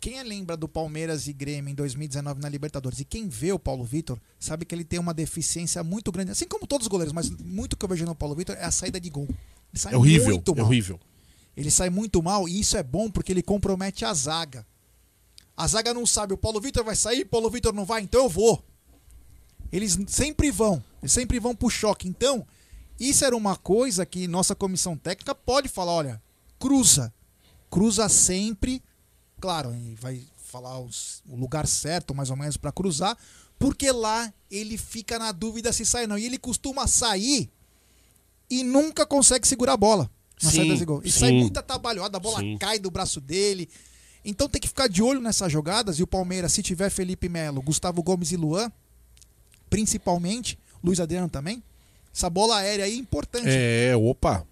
quem 0.00 0.20
lembra 0.24 0.56
do 0.56 0.66
Palmeiras 0.68 1.28
e 1.28 1.32
Grêmio 1.32 1.70
em 1.70 1.74
2019 1.76 2.40
na 2.40 2.48
Libertadores 2.48 2.98
e 2.98 3.04
quem 3.04 3.28
vê 3.28 3.52
o 3.52 3.58
Paulo 3.58 3.84
Vitor 3.84 4.18
sabe 4.38 4.64
que 4.64 4.74
ele 4.74 4.82
tem 4.82 4.98
uma 4.98 5.14
deficiência 5.14 5.84
muito 5.84 6.10
grande, 6.10 6.32
assim 6.32 6.46
como 6.48 6.66
todos 6.66 6.86
os 6.86 6.88
goleiros, 6.90 7.12
mas 7.12 7.30
muito 7.30 7.76
que 7.76 7.84
eu 7.84 7.88
vejo 7.88 8.04
no 8.04 8.16
Paulo 8.16 8.34
Vitor 8.34 8.56
é 8.58 8.64
a 8.64 8.70
saída 8.72 8.98
de 9.00 9.10
gol. 9.10 9.28
Ele 9.28 9.78
sai 9.80 9.94
É 9.94 9.96
horrível, 9.96 10.30
muito 10.34 10.52
é 10.52 10.56
mal. 10.56 10.66
horrível. 10.66 10.98
Ele 11.58 11.72
sai 11.72 11.90
muito 11.90 12.22
mal 12.22 12.48
e 12.48 12.60
isso 12.60 12.76
é 12.76 12.84
bom 12.84 13.10
porque 13.10 13.32
ele 13.32 13.42
compromete 13.42 14.04
a 14.04 14.14
zaga. 14.14 14.64
A 15.56 15.66
zaga 15.66 15.92
não 15.92 16.06
sabe, 16.06 16.32
o 16.32 16.38
Paulo 16.38 16.60
Vitor 16.60 16.84
vai 16.84 16.94
sair, 16.94 17.24
Paulo 17.24 17.50
Vitor 17.50 17.74
não 17.74 17.84
vai, 17.84 18.00
então 18.00 18.22
eu 18.22 18.28
vou. 18.28 18.64
Eles 19.72 19.98
sempre 20.06 20.52
vão, 20.52 20.80
eles 21.02 21.10
sempre 21.10 21.40
vão 21.40 21.56
pro 21.56 21.68
choque. 21.68 22.06
Então, 22.06 22.46
isso 22.98 23.24
era 23.24 23.36
uma 23.36 23.56
coisa 23.56 24.06
que 24.06 24.28
nossa 24.28 24.54
comissão 24.54 24.96
técnica 24.96 25.34
pode 25.34 25.68
falar, 25.68 25.94
olha, 25.94 26.22
cruza. 26.60 27.12
Cruza 27.68 28.08
sempre. 28.08 28.80
Claro, 29.40 29.74
vai 30.00 30.24
falar 30.36 30.78
os- 30.78 31.24
o 31.28 31.34
lugar 31.34 31.66
certo, 31.66 32.14
mais 32.14 32.30
ou 32.30 32.36
menos, 32.36 32.56
pra 32.56 32.70
cruzar, 32.70 33.18
porque 33.58 33.90
lá 33.90 34.32
ele 34.48 34.78
fica 34.78 35.18
na 35.18 35.32
dúvida 35.32 35.72
se 35.72 35.84
sai 35.84 36.02
ou 36.02 36.08
não. 36.10 36.18
E 36.18 36.24
ele 36.24 36.38
costuma 36.38 36.86
sair 36.86 37.50
e 38.48 38.62
nunca 38.62 39.04
consegue 39.04 39.46
segurar 39.48 39.72
a 39.72 39.76
bola 39.76 40.08
na 40.42 40.50
Sim, 40.50 40.56
saída 40.56 40.76
de 40.76 40.84
gol. 40.84 41.00
E 41.04 41.10
sai 41.10 41.30
sim. 41.30 41.40
muito 41.40 41.58
atabalhoada, 41.58 42.16
a 42.16 42.20
bola 42.20 42.40
Sim. 42.40 42.56
cai 42.58 42.78
do 42.78 42.90
braço 42.90 43.20
dele. 43.20 43.68
Então 44.24 44.48
tem 44.48 44.60
que 44.60 44.68
ficar 44.68 44.88
de 44.88 45.02
olho 45.02 45.20
nessas 45.20 45.50
jogadas. 45.50 45.98
E 45.98 46.02
o 46.02 46.06
Palmeiras, 46.06 46.52
se 46.52 46.62
tiver 46.62 46.90
Felipe 46.90 47.28
Melo, 47.28 47.62
Gustavo 47.62 48.02
Gomes 48.02 48.32
e 48.32 48.36
Luan, 48.36 48.70
principalmente, 49.70 50.58
Luiz 50.82 51.00
Adriano 51.00 51.28
também, 51.28 51.62
essa 52.14 52.28
bola 52.28 52.56
aérea 52.56 52.84
aí 52.84 52.94
é 52.94 52.96
importante. 52.96 53.46
É, 53.46 53.94
opa. 53.96 54.44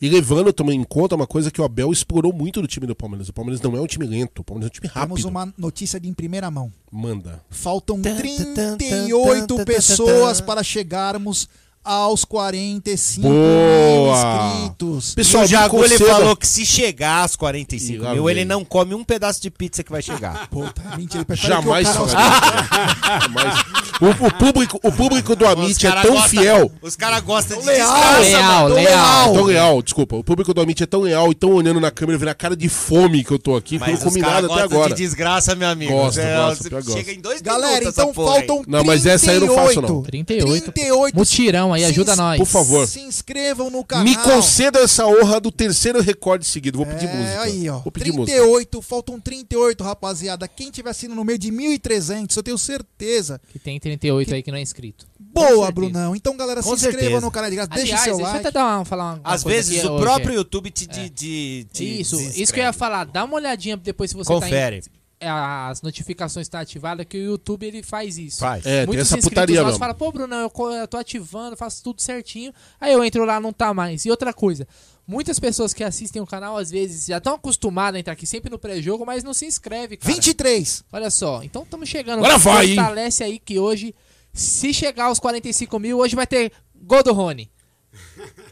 E 0.00 0.08
levando 0.08 0.52
também 0.52 0.80
em 0.80 0.84
conta 0.84 1.14
uma 1.14 1.26
coisa 1.26 1.50
que 1.50 1.60
o 1.60 1.64
Abel 1.64 1.92
explorou 1.92 2.32
muito 2.32 2.60
do 2.60 2.68
time 2.68 2.86
do 2.86 2.94
Palmeiras. 2.94 3.28
O 3.28 3.32
Palmeiras 3.32 3.60
não 3.60 3.76
é 3.76 3.80
um 3.80 3.86
time 3.86 4.06
lento, 4.06 4.40
o 4.40 4.44
Palmeiras 4.44 4.68
é 4.68 4.72
um 4.72 4.74
time 4.74 4.88
rápido. 4.88 5.16
Temos 5.16 5.24
uma 5.24 5.52
notícia 5.56 6.00
de 6.00 6.08
em 6.08 6.14
primeira 6.14 6.50
mão. 6.50 6.72
Manda. 6.90 7.42
Faltam 7.50 8.00
38 8.00 9.64
pessoas 9.64 10.40
para 10.40 10.62
chegarmos 10.62 11.48
aos 11.84 12.24
45 12.24 13.28
mil 13.28 13.32
Boa! 13.36 14.52
inscritos. 14.56 15.14
Pessoal, 15.14 15.42
e 15.42 15.46
o 15.46 15.48
Jagu 15.48 15.84
ele 15.84 15.98
falou 15.98 16.36
que 16.36 16.46
se 16.46 16.64
chegar 16.64 17.24
às 17.24 17.34
45 17.36 17.92
Ih, 17.92 17.98
lá 17.98 18.14
mil, 18.14 18.28
ele 18.30 18.44
não 18.44 18.64
come 18.64 18.94
um 18.94 19.02
pedaço 19.04 19.40
de 19.42 19.50
pizza 19.50 19.82
que 19.82 19.90
vai 19.90 20.02
chegar. 20.02 20.48
Puta, 20.50 20.82
mentira. 20.96 21.24
Ele 21.28 21.36
Jamais 21.36 21.88
que 21.88 21.98
o. 22.02 22.08
Jamais. 22.08 23.64
O, 24.00 24.26
o 24.26 24.32
público, 24.34 24.80
o 24.82 24.90
público 24.92 25.36
do 25.36 25.46
Amit 25.46 25.86
é 25.86 25.92
tão 26.02 26.12
gosta- 26.14 26.28
fiel. 26.28 26.72
Os 26.82 26.96
caras 26.96 27.20
gostam 27.20 27.60
de 27.60 27.66
Leal, 27.66 27.88
desgraça, 27.88 28.20
leal, 28.20 28.62
mano. 28.62 28.74
leal. 28.74 29.32
Tão 29.34 29.44
leal, 29.44 29.82
desculpa. 29.82 30.16
O 30.16 30.24
público 30.24 30.52
do 30.52 30.60
Amit 30.60 30.82
é 30.82 30.86
tão 30.86 31.00
leal 31.02 31.30
e 31.30 31.34
tão 31.34 31.52
olhando 31.52 31.80
na 31.80 31.90
câmera, 31.90 32.18
vendo 32.18 32.28
a 32.28 32.34
cara 32.34 32.56
de 32.56 32.68
fome 32.68 33.22
que 33.22 33.30
eu 33.30 33.38
tô 33.38 33.54
aqui, 33.54 33.78
que 33.78 33.84
eu 33.84 33.88
Mas 33.92 34.00
não 34.02 34.08
comi 34.10 34.20
nada 34.20 34.46
até 34.52 34.62
agora. 34.62 34.88
de 34.94 34.96
desgraça, 35.02 35.54
meu 35.54 35.68
amigo. 35.68 35.92
Gosto, 35.92 36.14
Você- 36.20 36.34
gosto, 36.36 36.68
pior 36.68 36.82
gosto. 36.82 36.96
Chega 36.98 37.12
em 37.12 37.20
dois 37.20 37.40
Galera, 37.40 37.84
então 37.84 38.12
faltam 38.12 38.62
Não, 38.66 38.82
mas 38.84 39.06
essa 39.06 39.30
aí 39.30 39.36
eu 39.36 39.46
não 39.46 39.54
faço, 39.54 39.80
não. 39.80 40.02
38. 40.02 40.72
38. 40.72 41.16
Mutirão 41.16 41.71
aí, 41.74 41.82
Se 41.82 41.86
ajuda 41.88 42.12
ins- 42.12 42.18
nós. 42.18 42.38
Por 42.38 42.46
favor. 42.46 42.86
Se 42.86 43.00
inscrevam 43.00 43.70
no 43.70 43.84
canal. 43.84 44.04
Me 44.04 44.16
conceda 44.16 44.80
essa 44.80 45.06
honra 45.06 45.40
do 45.40 45.50
terceiro 45.50 46.00
recorde 46.00 46.44
seguido. 46.44 46.78
Vou 46.78 46.86
pedir 46.86 47.06
É, 47.08 47.14
música. 47.14 47.42
aí, 47.42 47.68
ó. 47.68 47.78
Vou 47.78 47.92
pedir 47.92 48.12
música. 48.12 48.36
38, 48.38 48.82
faltam 48.82 49.20
38, 49.20 49.82
rapaziada. 49.84 50.46
Quem 50.48 50.70
tiver 50.70 50.90
assistindo 50.90 51.14
no 51.14 51.24
meio 51.24 51.38
de 51.38 51.50
1.300, 51.50 52.36
eu 52.36 52.42
tenho 52.42 52.58
certeza. 52.58 53.40
Que 53.52 53.58
tem 53.58 53.78
38 53.80 54.34
aí 54.34 54.42
que 54.42 54.50
não 54.50 54.58
é 54.58 54.62
inscrito. 54.62 55.06
Boa. 55.18 55.70
Brunão. 55.70 56.14
Então, 56.14 56.36
galera, 56.36 56.62
Com 56.62 56.76
se 56.76 56.86
inscreva 56.88 57.20
no 57.20 57.30
canal 57.30 57.48
de 57.48 57.56
graça, 57.56 57.70
deixa 57.70 57.82
Aliás, 57.84 58.02
seu 58.02 58.16
deixa 58.16 58.28
eu 58.28 58.32
like. 58.34 58.46
até 58.46 58.50
dar 58.58 58.76
uma, 58.76 58.84
falar 58.84 59.14
uma, 59.14 59.20
Às 59.24 59.42
coisa 59.42 59.56
vezes 59.56 59.78
aqui 59.78 59.86
o 59.86 59.92
hoje. 59.92 60.02
próprio 60.04 60.34
YouTube 60.34 60.70
te, 60.70 60.86
de, 60.86 61.08
de, 61.08 61.66
te 61.72 62.00
Isso, 62.00 62.20
isso 62.20 62.52
que 62.52 62.60
eu 62.60 62.64
ia 62.64 62.72
falar. 62.72 63.04
Dá 63.06 63.24
uma 63.24 63.34
olhadinha 63.36 63.76
depois 63.76 64.10
se 64.10 64.16
você 64.16 64.30
Confere. 64.32 64.82
tá 64.82 64.86
em, 64.88 64.90
é, 64.90 65.01
as 65.24 65.82
notificações 65.82 66.46
estão 66.46 66.60
ativadas, 66.60 67.06
que 67.06 67.16
o 67.18 67.22
YouTube 67.22 67.66
ele 67.66 67.82
faz 67.82 68.18
isso. 68.18 68.38
Faz. 68.40 68.64
É, 68.66 68.78
tem 68.78 68.86
Muitos 68.86 69.06
essa 69.06 69.18
inscritos 69.18 69.28
putaria 69.28 69.56
nossos 69.56 69.72
mesmo. 69.72 69.78
falam, 69.78 69.94
pô, 69.94 70.12
Bruno, 70.12 70.34
eu, 70.34 70.52
eu 70.72 70.88
tô 70.88 70.96
ativando, 70.96 71.56
faço 71.56 71.82
tudo 71.82 72.00
certinho. 72.02 72.52
Aí 72.80 72.92
eu 72.92 73.04
entro 73.04 73.24
lá, 73.24 73.40
não 73.40 73.52
tá 73.52 73.72
mais. 73.72 74.04
E 74.04 74.10
outra 74.10 74.32
coisa, 74.32 74.66
muitas 75.06 75.38
pessoas 75.38 75.72
que 75.72 75.84
assistem 75.84 76.20
o 76.22 76.26
canal, 76.26 76.56
às 76.56 76.70
vezes, 76.70 77.06
já 77.06 77.18
estão 77.18 77.34
acostumadas 77.34 77.96
a 77.96 78.00
entrar 78.00 78.12
aqui 78.12 78.26
sempre 78.26 78.50
no 78.50 78.58
pré-jogo, 78.58 79.04
mas 79.06 79.22
não 79.24 79.34
se 79.34 79.46
inscreve, 79.46 79.96
cara. 79.96 80.12
23. 80.14 80.84
Olha 80.92 81.10
só, 81.10 81.42
então 81.42 81.62
estamos 81.62 81.88
chegando. 81.88 82.18
Agora 82.18 82.38
vai, 82.38 82.70
hein? 82.70 82.74
Fortalece 82.76 83.24
aí 83.24 83.38
que 83.38 83.58
hoje, 83.58 83.94
se 84.32 84.72
chegar 84.72 85.06
aos 85.06 85.18
45 85.18 85.78
mil, 85.78 85.98
hoje 85.98 86.16
vai 86.16 86.26
ter 86.26 86.52
gol 86.74 87.02
do 87.02 87.12
Rony. 87.12 87.50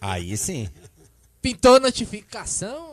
Aí 0.00 0.36
sim. 0.36 0.68
Pintou 1.40 1.80
notificação. 1.80 2.89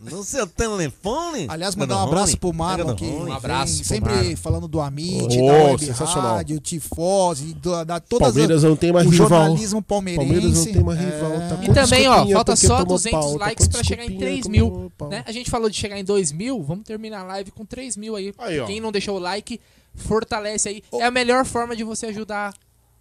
No 0.00 0.22
seu 0.22 0.46
telefone. 0.46 1.46
Aliás, 1.48 1.74
mandar 1.74 1.96
um 1.98 2.02
abraço 2.06 2.38
pro 2.38 2.52
Marlon, 2.52 2.94
Rony. 2.94 3.10
Um 3.30 3.32
abraço 3.32 3.74
vem 3.74 3.84
sempre 3.84 4.14
Marlon. 4.14 4.36
falando 4.36 4.68
do 4.68 4.80
Amit, 4.80 5.36
Oh, 5.40 5.46
da 5.46 5.52
Web 5.64 5.84
sensacional. 5.86 6.36
Rádio, 6.36 6.60
Tifose, 6.60 7.52
da, 7.54 7.82
da 7.84 7.98
todas 8.00 8.28
Palmeiras 8.28 8.62
as- 8.62 8.70
não 8.70 8.76
tem 8.76 8.92
mais 8.92 9.06
o 9.06 9.10
rival. 9.10 9.28
jornalismo 9.28 9.82
palmeirense. 9.82 10.24
Palmeiras 10.32 10.66
não 10.66 10.72
tem 10.72 10.84
mais 10.84 11.00
É. 11.00 11.04
rival. 11.04 11.30
Tá 11.48 11.58
E 11.62 11.66
com 11.66 11.74
também, 11.74 12.08
ó, 12.08 12.26
falta 12.28 12.52
porque 12.52 12.66
só 12.66 12.74
tomou 12.78 12.86
200 12.96 13.10
pau, 13.20 13.38
tá 13.38 13.44
likes 13.46 13.66
pra 13.68 13.82
chegar 13.82 14.04
em 14.04 14.06
desculpinha, 14.10 14.30
3 14.42 14.46
mil. 14.46 14.92
Né? 15.10 15.24
A 15.26 15.32
gente 15.32 15.50
falou 15.50 15.68
de 15.68 15.76
chegar 15.76 15.98
em 15.98 16.04
2 16.04 16.30
mil, 16.30 16.62
vamos 16.62 16.84
terminar 16.84 17.20
a 17.22 17.24
live 17.24 17.50
com 17.50 17.64
3 17.66 17.96
mil 17.96 18.14
aí. 18.14 18.32
Aí. 18.38 18.64
Quem 18.66 18.80
não 18.80 18.92
deixou 18.92 19.16
o 19.16 19.18
like, 19.18 19.60
fortalece 19.96 20.68
aí. 20.68 20.82
É 20.92 21.04
a 21.06 21.10
melhor 21.10 21.44
forma 21.44 21.74
de 21.74 21.82
você 21.82 22.06
ajudar 22.06 22.54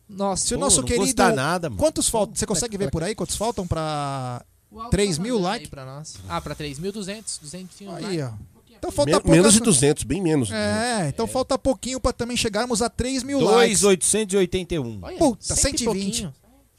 nós. 0.10 0.40
Se 0.40 0.56
o 0.56 0.58
Pô, 0.58 0.64
nosso 0.66 0.82
não 0.82 0.88
querido. 0.88 1.06
custa 1.06 1.32
nada, 1.32 1.70
mano. 1.70 1.80
Quantos 1.80 2.10
faltam? 2.10 2.34
Você 2.36 2.46
consegue 2.48 2.76
ver 2.76 2.90
por 2.90 3.04
aí 3.04 3.14
quantos 3.14 3.36
faltam 3.36 3.68
pra 3.68 4.42
3 4.90 5.18
tá 5.18 5.24
mil 5.24 5.40
likes? 5.40 5.70
pra 5.70 5.86
nós. 5.86 6.16
Ah, 6.30 6.40
pra 6.42 6.56
3.200, 6.56 7.40
200 7.42 7.82
Aí, 7.82 7.88
likes. 8.04 8.24
ó. 8.24 8.32
Então 8.78 8.92
falta 8.92 9.12
Men- 9.12 9.20
pouco. 9.22 9.32
menos 9.36 9.54
de 9.54 9.60
200, 9.60 10.04
bem 10.04 10.22
menos. 10.22 10.52
É, 10.52 11.08
então 11.10 11.26
falta 11.26 11.58
pouquinho 11.58 12.00
pra 12.00 12.14
também 12.14 12.38
chegarmos 12.38 12.82
a 12.82 12.90
3 12.90 13.24
mil 13.24 13.40
likes. 13.40 13.82
2,881. 13.82 15.00
Olha, 15.02 15.18
Puta, 15.18 15.56
cento 15.56 15.58
e 15.58 15.80
120. 15.80 16.22
pouquinho. 16.22 16.34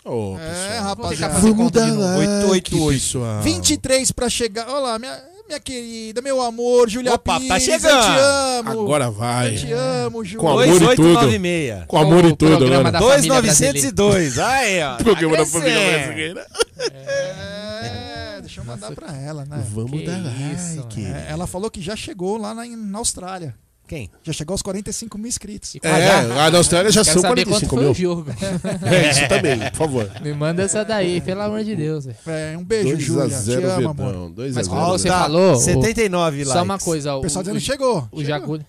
Ô, 0.05 0.37
É, 0.39 0.49
pessoal. 0.49 0.85
rapaziada. 0.85 1.35
fazer 1.35 1.47
Vamos 1.51 1.65
conta 1.65 1.81
dar 1.81 1.87
de 1.87 1.93
novo. 1.93 2.19
like, 2.19 2.45
888. 2.45 2.93
pessoal. 3.03 3.43
23 3.43 4.13
pra 4.13 4.31
chegar. 4.31 4.69
Olha 4.69 4.79
lá, 4.79 4.99
minha, 4.99 5.21
minha 5.49 5.59
querida, 5.61 6.23
meu 6.23 6.41
amor, 6.41 6.89
Julia 6.89 7.15
Opa, 7.15 7.35
Pires. 7.35 7.49
tá 7.49 7.57
Eu 7.57 7.61
chegando. 7.61 8.01
te 8.01 8.21
amo. 8.21 8.71
Agora 8.71 9.11
vai. 9.11 9.55
Eu 9.55 9.59
te 9.59 9.73
amo, 9.73 10.25
Ju. 10.25 10.39
Com 10.39 10.49
amor 10.51 10.65
e 10.67 10.71
tudo. 10.71 10.79
2896. 10.87 11.85
Com 11.89 11.99
amor 11.99 12.25
O 12.25 12.29
e 12.29 12.37
tudo, 12.37 12.59
família 12.59 12.93
2,902. 12.93 14.39
Aí, 14.39 14.83
ó. 14.83 14.97
Programa 14.99 15.37
tá 15.37 15.43
da 15.43 15.47
família 15.47 15.99
brasileira. 16.07 16.47
É, 16.79 17.58
deixa 18.59 18.61
eu 18.61 18.65
mandar 18.65 18.93
pra 18.95 19.17
ela, 19.17 19.45
né? 19.45 19.65
Vamos 19.71 19.91
Que 19.93 20.07
dar 20.07 20.19
isso, 20.53 20.81
like. 20.81 21.05
É, 21.05 21.27
ela 21.31 21.47
falou 21.47 21.71
que 21.71 21.81
já 21.81 21.97
chegou 21.97 22.37
lá 22.37 22.55
na, 22.55 22.65
na 22.67 22.99
Austrália. 22.99 23.55
Quem? 23.87 24.11
Já 24.23 24.35
chegou 24.35 24.53
aos 24.53 24.61
45 24.61 25.17
mil 25.17 25.29
inscritos. 25.29 25.75
E 25.75 25.81
É, 25.83 26.21
lá 26.23 26.51
na 26.51 26.59
Austrália 26.59 26.93
já 26.93 27.03
são 27.03 27.23
saber 27.23 27.47
45 27.47 27.61
quanto 27.61 27.69
foi 27.71 27.83
mil. 27.83 27.91
o 27.91 27.95
jogo. 27.95 28.27
É, 28.87 29.11
isso 29.11 29.27
também, 29.29 29.59
por 29.71 29.77
favor. 29.77 30.11
Me 30.21 30.35
manda 30.35 30.63
essa 30.63 30.85
daí, 30.85 31.23
pelo 31.23 31.41
amor 31.41 31.65
de 31.65 31.75
Deus. 31.75 32.07
É, 32.27 32.55
um 32.59 32.63
beijo, 32.65 32.91
2 32.91 32.99
a 32.99 33.01
Júlia. 33.07 33.29
Te 33.29 33.43
0 33.45 33.71
amo, 33.71 33.89
amor. 33.89 34.05
Verdão. 34.07 34.31
2 34.31 34.53
a 34.53 34.55
Mas 34.61 34.67
0. 34.67 34.77
como 34.79 34.93
você 34.93 35.09
Tá, 35.09 35.21
falou, 35.21 35.53
o- 35.53 35.57
79 35.57 36.37
likes. 36.37 36.53
só 36.53 36.63
uma 36.63 36.79
coisa, 36.79 37.15
O 37.15 37.23
pessoal 37.23 37.41
o, 37.41 37.45
dizendo 37.45 37.61
que 37.61 37.65
chegou. 37.67 38.07
o 38.13 38.23
Jagulho. 38.23 38.67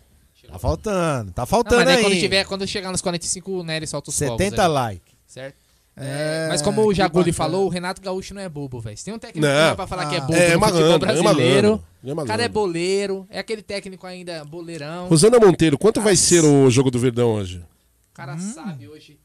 Tá 0.49 0.57
faltando, 0.57 1.31
tá 1.33 1.41
Não, 1.43 1.45
faltando 1.45 1.75
mas 1.75 1.85
daí 1.85 1.97
aí. 1.97 2.03
quando, 2.03 2.19
tiver, 2.19 2.43
quando 2.45 2.65
chegar 2.67 2.91
nos 2.91 3.01
45, 3.01 3.51
o 3.51 3.63
Nery 3.63 3.85
solta 3.85 4.09
os 4.09 4.17
fogos 4.17 4.37
70 4.37 4.63
ali, 4.63 4.73
likes. 4.73 5.13
Certo? 5.27 5.55
É, 6.01 6.47
Mas 6.47 6.61
como 6.61 6.85
o 6.85 6.93
Jaguli 6.93 7.33
falou, 7.33 7.65
o 7.65 7.69
Renato 7.69 8.01
Gaúcho 8.01 8.33
não 8.33 8.41
é 8.41 8.47
bobo, 8.47 8.79
velho. 8.79 8.97
Se 8.97 9.03
tem 9.03 9.13
um 9.13 9.19
técnico 9.19 9.45
Não. 9.45 9.75
pra 9.75 9.85
falar 9.85 10.07
que 10.09 10.15
é 10.15 10.19
Ah. 10.19 10.21
bobo 10.21 10.33
É 10.33 10.53
no 10.53 10.59
malandro, 10.59 10.79
futebol 10.79 10.95
é 10.95 10.99
brasileiro, 10.99 11.67
malandro, 11.67 11.85
é 12.21 12.23
o 12.23 12.25
cara 12.25 12.43
é 12.43 12.47
boleiro, 12.47 13.27
é 13.29 13.39
aquele 13.39 13.61
técnico 13.61 14.07
ainda 14.07 14.45
boleirão. 14.45 15.07
Rosana 15.09 15.37
Monteiro, 15.39 15.77
quanto 15.77 15.99
vai 15.99 16.15
ser 16.15 16.43
o 16.45 16.69
jogo 16.69 16.89
do 16.89 16.97
Verdão 16.99 17.33
hoje? 17.33 17.57
O 18.11 18.13
cara 18.13 18.37
sabe 18.37 18.87
hoje 18.87 19.19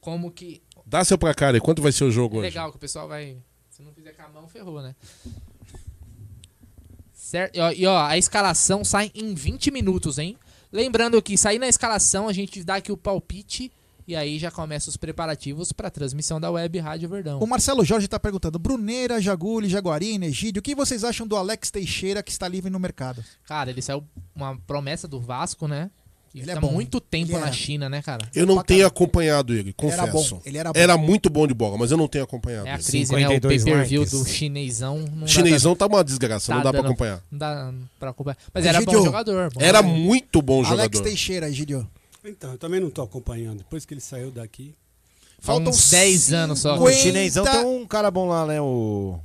como 0.00 0.30
que... 0.32 0.60
Dá 0.84 1.04
seu 1.04 1.16
placar 1.16 1.54
aí, 1.54 1.60
quanto 1.60 1.80
vai 1.80 1.92
ser 1.92 2.04
o 2.04 2.10
jogo 2.10 2.38
hoje? 2.38 2.46
Legal 2.48 2.70
que 2.70 2.76
o 2.76 2.80
pessoal 2.80 3.06
vai... 3.06 3.36
Se 3.70 3.82
não 3.82 3.92
fizer 3.92 4.12
com 4.12 4.22
a 4.22 4.28
mão, 4.28 4.48
ferrou, 4.48 4.82
né? 4.82 4.94
Certo? 7.12 7.56
E 7.56 7.60
ó, 7.60 7.70
e 7.72 7.86
ó, 7.86 8.04
a 8.06 8.16
escalação 8.16 8.84
sai 8.84 9.10
em 9.14 9.34
20 9.34 9.70
minutos, 9.70 10.18
hein? 10.18 10.36
Lembrando 10.72 11.20
que 11.22 11.36
sair 11.36 11.58
na 11.58 11.68
escalação, 11.68 12.28
a 12.28 12.32
gente 12.32 12.62
dá 12.64 12.76
aqui 12.76 12.90
o 12.92 12.96
palpite 12.96 13.70
e 14.06 14.14
aí 14.14 14.38
já 14.38 14.50
começa 14.50 14.88
os 14.88 14.96
preparativos 14.96 15.72
pra 15.72 15.90
transmissão 15.90 16.40
da 16.40 16.50
Web 16.50 16.78
Rádio 16.78 17.08
Verdão. 17.08 17.38
O 17.40 17.46
Marcelo 17.46 17.84
Jorge 17.84 18.06
tá 18.08 18.18
perguntando: 18.20 18.58
Bruneira, 18.58 19.20
Jaguli, 19.20 19.68
Jaguarina, 19.68 20.26
Egídio, 20.26 20.60
o 20.60 20.62
que 20.62 20.74
vocês 20.74 21.02
acham 21.04 21.26
do 21.26 21.36
Alex 21.36 21.70
Teixeira 21.70 22.22
que 22.22 22.30
está 22.30 22.46
livre 22.48 22.70
no 22.70 22.78
mercado? 22.78 23.24
Cara, 23.46 23.70
ele 23.70 23.82
saiu 23.82 24.04
uma 24.34 24.56
promessa 24.66 25.06
do 25.08 25.20
Vasco, 25.20 25.66
né? 25.66 25.90
Que 26.32 26.40
Ele 26.42 26.50
é 26.50 26.54
tá 26.54 26.60
bom. 26.60 26.70
muito 26.72 27.00
tempo 27.00 27.32
Ele 27.32 27.38
na 27.38 27.48
é. 27.48 27.52
China, 27.52 27.88
né, 27.88 28.02
cara? 28.02 28.28
Eu 28.34 28.44
não 28.44 28.56
Pra 28.56 28.64
tenho 28.64 28.86
acompanhado 28.86 29.54
ele, 29.54 29.74
Era 29.80 30.06
confesso. 30.06 30.34
bom, 30.34 30.42
ele 30.44 30.58
era 30.58 30.70
bom. 30.72 30.78
Era 30.78 30.96
muito 30.98 31.30
bom 31.30 31.46
de 31.46 31.54
bola, 31.54 31.78
mas 31.78 31.90
eu 31.90 31.96
não 31.96 32.06
tenho 32.08 32.24
acompanhado 32.24 32.66
É 32.66 32.72
a 32.72 32.74
ele. 32.74 32.82
crise, 32.82 33.12
né? 33.12 33.18
O 33.18 33.30
52 33.30 33.64
pay-per-view 33.64 34.04
do 34.04 34.24
chinesão. 34.26 34.98
Não 35.14 35.24
O 35.24 35.28
chinesão 35.28 35.72
dá, 35.72 35.78
tá 35.78 35.86
uma 35.86 36.04
desgraça, 36.04 36.52
não 36.52 36.58
tá 36.60 36.64
dá 36.64 36.70
pra 36.72 36.82
dando- 36.82 36.90
acompanhar. 36.90 37.22
Não 37.30 37.38
dá 37.38 37.72
pra 37.98 38.10
acompanhar. 38.10 38.36
Mas 38.52 38.66
era 38.66 38.78
Egídio, 38.78 38.98
bom 38.98 39.04
jogador. 39.06 39.50
bom 39.54 39.60
Era 39.60 39.78
jogador. 39.78 39.96
muito 39.98 40.42
bom 40.42 40.56
Alex 40.64 40.68
jogador. 40.68 41.02
Teixeira, 41.02 41.48
Egídio. 41.48 41.88
Então, 42.28 42.52
eu 42.52 42.58
também 42.58 42.80
não 42.80 42.90
tô 42.90 43.02
acompanhando. 43.02 43.58
Depois 43.58 43.84
que 43.84 43.94
ele 43.94 44.00
saiu 44.00 44.30
daqui. 44.30 44.74
Faltam 45.38 45.70
uns 45.70 45.90
10 45.90 46.32
anos 46.32 46.60
só. 46.60 46.78
O 46.78 46.92
chinesão 46.92 47.44
tem 47.44 47.64
um 47.64 47.86
cara 47.86 48.10
bom 48.10 48.28
lá, 48.28 48.46
né? 48.46 48.60
O. 48.60 49.18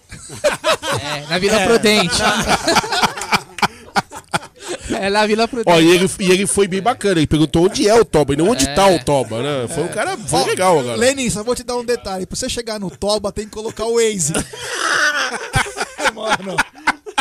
É, 1.01 1.21
na 1.31 1.39
Vila 1.39 1.61
Prudente. 1.61 2.17
é 5.01 5.09
na 5.09 5.25
Vila 5.27 5.47
Prudente. 5.47 5.77
Ó, 5.77 5.81
e 5.81 5.89
ele, 5.89 6.11
e 6.19 6.31
ele 6.33 6.47
foi 6.47 6.67
bem 6.67 6.83
bacana. 6.83 7.21
Ele 7.21 7.27
perguntou 7.29 7.67
onde 7.67 7.89
é 7.89 7.95
o 7.95 8.05
Toba 8.05 8.35
e 8.35 8.37
não 8.37 8.49
onde 8.51 8.69
É. 8.69 8.75
tá 8.75 8.89
o 8.89 8.99
Toba, 9.05 9.41
né? 9.43 9.69
Foi 9.69 9.85
um 9.85 9.89
cara. 9.89 10.17
Foi 10.19 10.41
Ó, 10.41 10.45
legal 10.45 10.79
agora. 10.81 10.97
Lenin, 10.97 11.31
só 11.31 11.45
vou 11.45 11.55
te 11.55 11.63
dar 11.63 11.77
um 11.77 11.85
detalhe. 11.85 12.27
Pra 12.27 12.37
você 12.37 12.49
chegar 12.49 12.81
no 12.81 12.91
Toba, 12.91 13.31
tem 13.31 13.45
que 13.45 13.53
colocar 13.53 13.85
o 13.85 13.95
Waze. 13.95 14.33
Mano, 16.15 16.57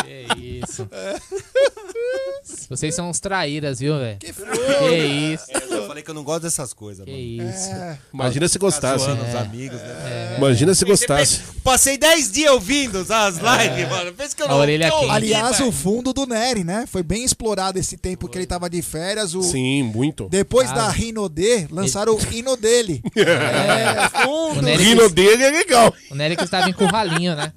Que 0.08 0.60
isso. 0.64 0.88
Vocês 2.68 2.94
são 2.94 3.08
uns 3.10 3.18
traíras, 3.20 3.78
viu, 3.80 3.98
velho? 3.98 4.18
que 4.18 4.32
foi? 4.32 4.46
Que 4.46 4.96
isso. 5.34 5.44
Eu 5.70 5.86
falei 5.86 6.02
que 6.02 6.10
eu 6.10 6.14
não 6.14 6.22
gosto 6.24 6.42
dessas 6.42 6.72
coisas, 6.72 7.04
Que 7.04 7.36
mano. 7.38 7.50
isso. 7.50 7.70
É, 7.70 7.98
Imagina 8.12 8.48
se 8.48 8.58
gostasse. 8.58 9.04
Zoando 9.04 9.24
É. 9.24 9.28
os 9.28 9.34
amigos, 9.34 9.80
né? 9.80 10.34
Imagina 10.38 10.74
se 10.74 10.84
gostasse. 10.84 11.40
Passei 11.64 11.96
10 11.98 12.30
dias 12.32 12.52
ouvindo 12.52 12.98
as 13.00 13.36
lives, 13.36 13.88
mano. 13.88 14.12
Pensa 14.12 14.36
que 14.36 14.42
eu 14.42 14.46
A 14.46 14.50
não 14.50 14.58
orelha 14.58 14.88
tô 14.90 14.98
quente. 14.98 15.04
ouvindo, 15.10 15.16
aliás, 15.16 15.58
velho. 15.58 15.68
o 15.68 15.72
fundo 15.72 16.12
do 16.12 16.26
Nery, 16.26 16.64
né? 16.64 16.84
Foi 16.90 17.02
bem 17.02 17.24
explorado 17.24 17.78
esse 17.78 17.96
tempo 17.96 18.28
que 18.28 18.36
ele 18.38 18.46
tava 18.46 18.68
de 18.68 18.80
férias. 18.82 19.34
O... 19.34 19.42
Sim, 19.42 19.82
muito. 19.82 20.28
Depois 20.28 20.70
Ah. 20.70 20.74
da 20.74 20.88
Rinodê, 20.88 21.66
lançaram 21.70 22.14
o 22.14 22.20
hino 22.34 22.56
dele. 22.56 23.02
É, 23.16 24.08
fundo. 24.22 24.66
o 24.66 24.72
O 24.72 24.76
rino 24.76 25.02
quis- 25.02 25.12
dele 25.12 25.42
é 25.44 25.50
legal. 25.50 25.94
O 26.10 26.14
Nery 26.14 26.36
que 26.36 26.44
estava 26.44 26.68
em 26.68 26.72
curralinho, 26.72 27.34
né? 27.34 27.52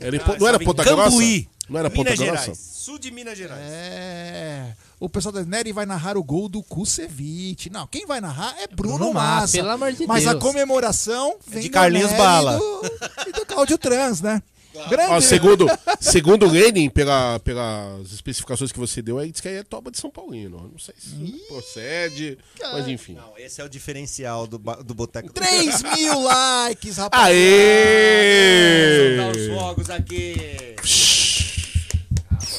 Ele, 0.00 0.20
não 0.38 0.48
era 0.48 0.58
Ponta 0.58 0.82
Grossa? 0.82 1.04
Cambuí, 1.10 1.48
Não 1.68 1.78
era 1.80 1.88
Ponta 1.90 2.10
Minas 2.10 2.26
Grossa? 2.26 2.42
Gerais. 2.42 2.58
Sul 2.58 2.98
de 2.98 3.10
Minas 3.10 3.38
Gerais. 3.38 3.62
É. 3.64 4.74
O 5.00 5.08
pessoal 5.08 5.32
da 5.32 5.42
Nery 5.44 5.72
vai 5.72 5.86
narrar 5.86 6.16
o 6.16 6.22
gol 6.22 6.48
do 6.48 6.62
Kusevich. 6.62 7.70
Não, 7.70 7.86
quem 7.86 8.06
vai 8.06 8.20
narrar 8.20 8.54
é 8.60 8.66
Bruno, 8.66 8.96
Bruno 8.98 9.14
Massa, 9.14 9.40
Massa. 9.40 9.56
pelo 9.56 9.70
amor 9.70 9.92
de 9.92 10.06
Mas 10.06 10.26
a 10.26 10.32
Deus. 10.32 10.42
comemoração 10.42 11.36
vem 11.46 11.62
de 11.62 11.68
do 11.68 11.72
Carlinhos 11.72 12.10
Nery 12.10 12.22
Bala. 12.22 12.56
E 12.56 12.58
do, 12.58 13.28
e 13.28 13.32
do 13.32 13.46
Cláudio 13.46 13.78
Trans, 13.78 14.20
né? 14.20 14.42
Grande. 14.88 15.12
Ó, 15.12 15.20
segundo, 15.20 15.66
segundo 16.00 16.46
o 16.46 16.50
Lenin, 16.50 16.90
pela, 16.90 17.38
pelas 17.40 18.10
especificações 18.10 18.72
que 18.72 18.78
você 18.78 19.00
deu, 19.00 19.18
aí 19.20 19.30
diz 19.30 19.40
que 19.40 19.46
aí 19.46 19.54
é 19.58 19.62
Toba 19.62 19.88
de 19.88 19.98
São 19.98 20.10
Paulino. 20.10 20.68
Não 20.72 20.78
sei 20.80 20.94
se 20.98 21.14
procede, 21.46 22.36
mas 22.60 22.88
enfim. 22.88 23.14
Não, 23.14 23.38
esse 23.38 23.60
é 23.60 23.64
o 23.64 23.68
diferencial 23.68 24.48
do, 24.48 24.58
do 24.58 24.92
Boteco. 24.92 25.32
3 25.32 25.80
mil 25.96 26.18
likes, 26.24 26.96
rapaz. 26.96 27.22
Aê! 27.24 29.16
Soltar 29.16 29.36
os 29.36 29.46
fogos 29.58 29.90
aqui. 29.90 30.34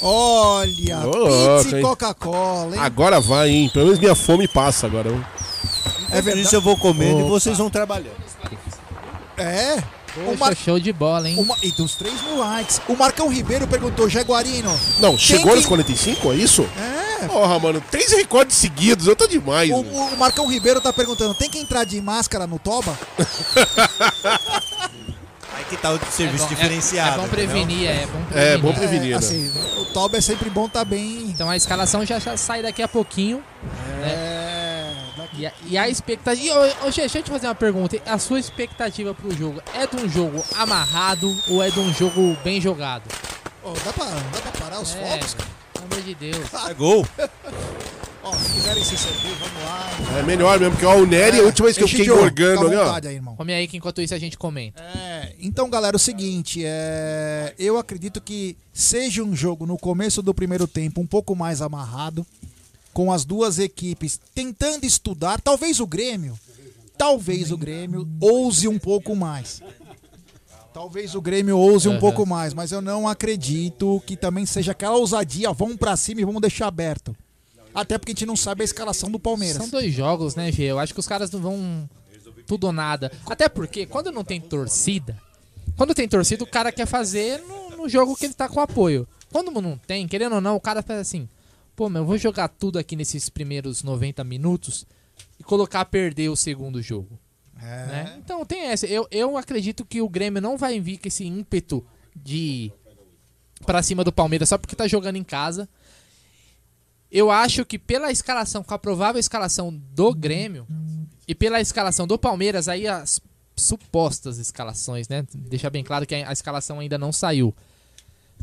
Olha, 0.01 0.99
Ô, 1.07 1.57
pizza 1.61 1.75
e 1.75 1.79
hein? 1.79 1.81
Coca-Cola, 1.81 2.75
hein? 2.75 2.81
Agora 2.81 3.19
vai, 3.19 3.49
hein? 3.49 3.69
Pelo 3.73 3.85
menos 3.85 3.99
minha 3.99 4.15
fome 4.15 4.47
passa 4.47 4.85
agora. 4.87 5.09
hein? 5.09 5.25
É 6.09 6.15
Por 6.17 6.23
verdade. 6.23 6.41
isso 6.45 6.55
eu 6.55 6.61
vou 6.61 6.77
comendo 6.77 7.21
e 7.21 7.23
vocês 7.29 7.57
vão 7.57 7.69
trabalhando. 7.69 8.15
É. 9.37 9.83
O 10.17 10.27
Poxa, 10.27 10.37
Mar... 10.37 10.55
show 10.55 10.79
de 10.79 10.93
bola, 10.93 11.27
hein? 11.29 11.35
Uma... 11.37 11.57
E 11.61 11.71
dos 11.71 11.95
3 11.95 12.21
mil 12.21 12.37
likes. 12.39 12.79
O 12.87 12.95
Marcão 12.95 13.27
Ribeiro 13.27 13.67
perguntou, 13.67 14.07
Jaguarino. 14.07 14.71
Não, 14.99 15.17
chegou 15.17 15.49
que- 15.51 15.57
nos 15.57 15.65
45, 15.65 16.31
é 16.31 16.35
isso? 16.37 16.65
É. 17.21 17.27
Porra, 17.27 17.59
mano, 17.59 17.81
três 17.91 18.11
recordes 18.13 18.55
seguidos, 18.55 19.07
eu 19.07 19.15
tô 19.15 19.27
demais. 19.27 19.69
O, 19.71 19.83
velho. 19.83 19.93
o 19.95 20.17
Marcão 20.17 20.47
Ribeiro 20.47 20.79
tá 20.79 20.93
perguntando, 20.93 21.33
tem 21.33 21.49
que 21.49 21.57
entrar 21.57 21.83
de 21.83 21.99
máscara 21.99 22.45
no 22.47 22.59
Toba? 22.59 22.97
Que 25.69 25.77
tá 25.77 25.91
o 25.91 25.99
serviço 26.11 26.43
É 26.43 26.47
bom- 26.47 26.53
é- 26.53 26.55
diferenciado. 26.55 27.09
É 27.13 27.17
bom 27.17 27.25
entendeu? 27.25 27.47
prevenir, 27.49 27.89
é 27.89 28.05
bom 28.05 28.21
prevenir. 28.25 28.53
É, 28.53 28.57
bom 28.57 28.73
prevenir, 28.73 29.09
né? 29.11 29.15
assim, 29.17 29.51
o 29.81 29.85
Toba 29.85 30.17
é 30.17 30.21
sempre 30.21 30.49
bom 30.49 30.69
tá 30.69 30.85
bem... 30.85 31.23
Então 31.29 31.49
a 31.49 31.57
escalação 31.57 32.05
já, 32.05 32.19
já 32.19 32.37
sai 32.37 32.61
daqui 32.61 32.83
a 32.83 32.87
pouquinho. 32.87 33.41
É... 34.03 34.93
daqui- 35.17 35.37
E 35.41 35.45
a, 35.47 35.51
e 35.67 35.77
a 35.77 35.89
expectativa. 35.89 36.43
E, 36.45 36.51
ô, 36.83 36.87
ô, 36.87 36.91
Gê, 36.91 37.01
deixa 37.01 37.17
eu 37.19 37.23
te 37.23 37.31
fazer 37.31 37.47
uma 37.47 37.55
pergunta. 37.55 37.97
A 38.05 38.17
sua 38.19 38.39
expectativa 38.39 39.13
pro 39.13 39.35
jogo 39.35 39.61
é 39.73 39.87
de 39.87 39.95
um 39.95 40.07
jogo 40.07 40.43
amarrado 40.55 41.35
ou 41.49 41.63
é 41.63 41.69
de 41.71 41.79
um 41.79 41.91
jogo 41.93 42.37
bem 42.43 42.61
jogado? 42.61 43.03
Ô, 43.63 43.71
dá, 43.83 43.91
pra, 43.91 44.05
dá 44.05 44.39
pra 44.43 44.51
parar 44.61 44.79
os 44.81 44.93
É, 44.95 44.99
fogos? 44.99 45.35
Pelo 45.73 45.85
amor 45.91 46.01
de 46.03 46.13
Deus. 46.15 46.53
É 46.69 46.73
gol. 46.75 47.05
Ó, 48.27 48.33
se 48.35 48.53
quiserem 48.53 48.83
se 48.83 48.97
servir, 48.97 49.35
vamos 49.39 49.63
lá. 49.63 50.19
É 50.19 50.23
melhor 50.23 50.59
mesmo, 50.59 50.71
porque 50.73 50.85
ó, 50.85 50.97
o 50.97 51.05
Nery, 51.05 51.39
a 51.39 51.43
última 51.43 51.65
vez 51.67 51.77
que 51.77 51.83
eu 51.83 51.87
fiquei 51.87 52.05
engorgando 52.07 52.69
vontade 52.71 53.07
aí, 53.07 53.13
irmão. 53.13 53.35
Come 53.35 53.53
aí 53.53 53.67
que 53.67 53.77
enquanto 53.77 54.01
isso 54.01 54.15
a 54.15 54.17
gente 54.17 54.35
comenta. 54.35 54.81
É, 54.81 55.35
então, 55.39 55.69
galera, 55.69 55.95
é 55.95 55.97
o 55.97 55.99
seguinte, 55.99 56.63
é, 56.65 57.53
eu 57.59 57.77
acredito 57.77 58.19
que 58.19 58.57
seja 58.73 59.21
um 59.23 59.35
jogo 59.35 59.67
no 59.67 59.77
começo 59.77 60.23
do 60.23 60.33
primeiro 60.33 60.65
tempo 60.65 60.99
um 60.99 61.05
pouco 61.05 61.35
mais 61.35 61.61
amarrado, 61.61 62.25
com 62.91 63.11
as 63.11 63.25
duas 63.25 63.59
equipes 63.59 64.19
tentando 64.33 64.85
estudar, 64.85 65.39
talvez 65.39 65.79
o 65.79 65.85
Grêmio, 65.85 66.35
talvez 66.97 67.51
o 67.51 67.57
Grêmio 67.57 68.07
ouse 68.19 68.67
um 68.67 68.79
pouco 68.79 69.15
mais. 69.15 69.61
Talvez 70.73 71.13
o 71.13 71.21
Grêmio 71.21 71.57
ouse 71.59 71.87
um 71.87 71.91
Aham. 71.91 71.99
pouco 71.99 72.25
mais, 72.25 72.55
mas 72.55 72.71
eu 72.71 72.81
não 72.81 73.07
acredito 73.07 74.01
que 74.05 74.17
também 74.17 74.47
seja 74.47 74.71
aquela 74.71 74.97
ousadia, 74.97 75.53
vamos 75.53 75.77
pra 75.77 75.95
cima 75.95 76.21
e 76.21 76.25
vamos 76.25 76.41
deixar 76.41 76.67
aberto. 76.67 77.15
Até 77.75 77.97
porque 77.97 78.11
a 78.11 78.15
gente 78.15 78.25
não 78.25 78.37
sabe 78.37 78.61
a 78.61 78.65
escalação 78.65 79.11
do 79.11 79.19
Palmeiras. 79.19 79.57
São 79.57 79.69
dois 79.69 79.93
jogos, 79.93 80.33
né, 80.35 80.51
Gê? 80.51 80.63
Eu 80.63 80.79
acho 80.79 80.93
que 80.93 80.99
os 80.99 81.07
caras 81.07 81.29
não 81.29 81.41
vão 81.41 81.89
tudo 82.47 82.67
ou 82.67 82.73
nada. 82.73 83.11
Até 83.25 83.49
porque 83.49 83.85
quando 83.85 84.11
não 84.11 84.23
tem 84.23 84.39
torcida, 84.39 85.21
quando 85.75 85.93
tem 85.93 86.07
torcida, 86.07 86.43
o 86.43 86.47
cara 86.47 86.71
quer 86.71 86.85
fazer 86.85 87.39
no, 87.41 87.77
no 87.77 87.89
jogo 87.89 88.15
que 88.15 88.25
ele 88.25 88.33
tá 88.33 88.47
com 88.47 88.59
apoio. 88.61 89.07
Quando 89.31 89.51
não 89.61 89.77
tem, 89.77 90.07
querendo 90.07 90.35
ou 90.35 90.41
não, 90.41 90.55
o 90.55 90.61
cara 90.61 90.81
faz 90.81 91.01
assim: 91.01 91.27
pô, 91.75 91.89
meu, 91.89 92.03
eu 92.03 92.05
vou 92.05 92.17
jogar 92.17 92.47
tudo 92.47 92.79
aqui 92.79 92.95
nesses 92.95 93.27
primeiros 93.27 93.83
90 93.83 94.23
minutos 94.23 94.85
e 95.39 95.43
colocar 95.43 95.81
a 95.81 95.85
perder 95.85 96.29
o 96.29 96.35
segundo 96.35 96.81
jogo. 96.81 97.19
É. 97.61 97.85
né? 97.85 98.15
Então 98.23 98.45
tem 98.45 98.67
essa. 98.67 98.85
Eu, 98.85 99.07
eu 99.11 99.37
acredito 99.37 99.83
que 99.83 100.01
o 100.01 100.09
Grêmio 100.09 100.41
não 100.41 100.57
vai 100.57 100.79
vir 100.79 100.97
com 100.97 101.07
esse 101.07 101.25
ímpeto 101.25 101.85
de 102.15 102.71
pra 103.65 103.81
cima 103.81 104.03
do 104.03 104.11
Palmeiras 104.11 104.49
só 104.49 104.57
porque 104.57 104.75
tá 104.75 104.87
jogando 104.87 105.17
em 105.17 105.23
casa. 105.23 105.67
Eu 107.11 107.31
acho 107.31 107.65
que 107.65 107.79
pela 107.79 108.11
escalação, 108.11 108.63
com 108.63 108.73
a 108.73 108.79
provável 108.79 109.19
escalação 109.19 109.71
do 109.91 110.13
Grêmio 110.13 110.67
e 111.27 111.33
pela 111.33 111.61
escalação 111.61 112.05
do 112.05 112.17
Palmeiras, 112.17 112.67
aí 112.67 112.87
as 112.87 113.21
supostas 113.55 114.37
escalações, 114.37 115.07
né? 115.07 115.25
Deixar 115.33 115.69
bem 115.69 115.83
claro 115.83 116.05
que 116.05 116.15
a 116.15 116.31
escalação 116.31 116.79
ainda 116.79 116.97
não 116.97 117.11
saiu. 117.11 117.55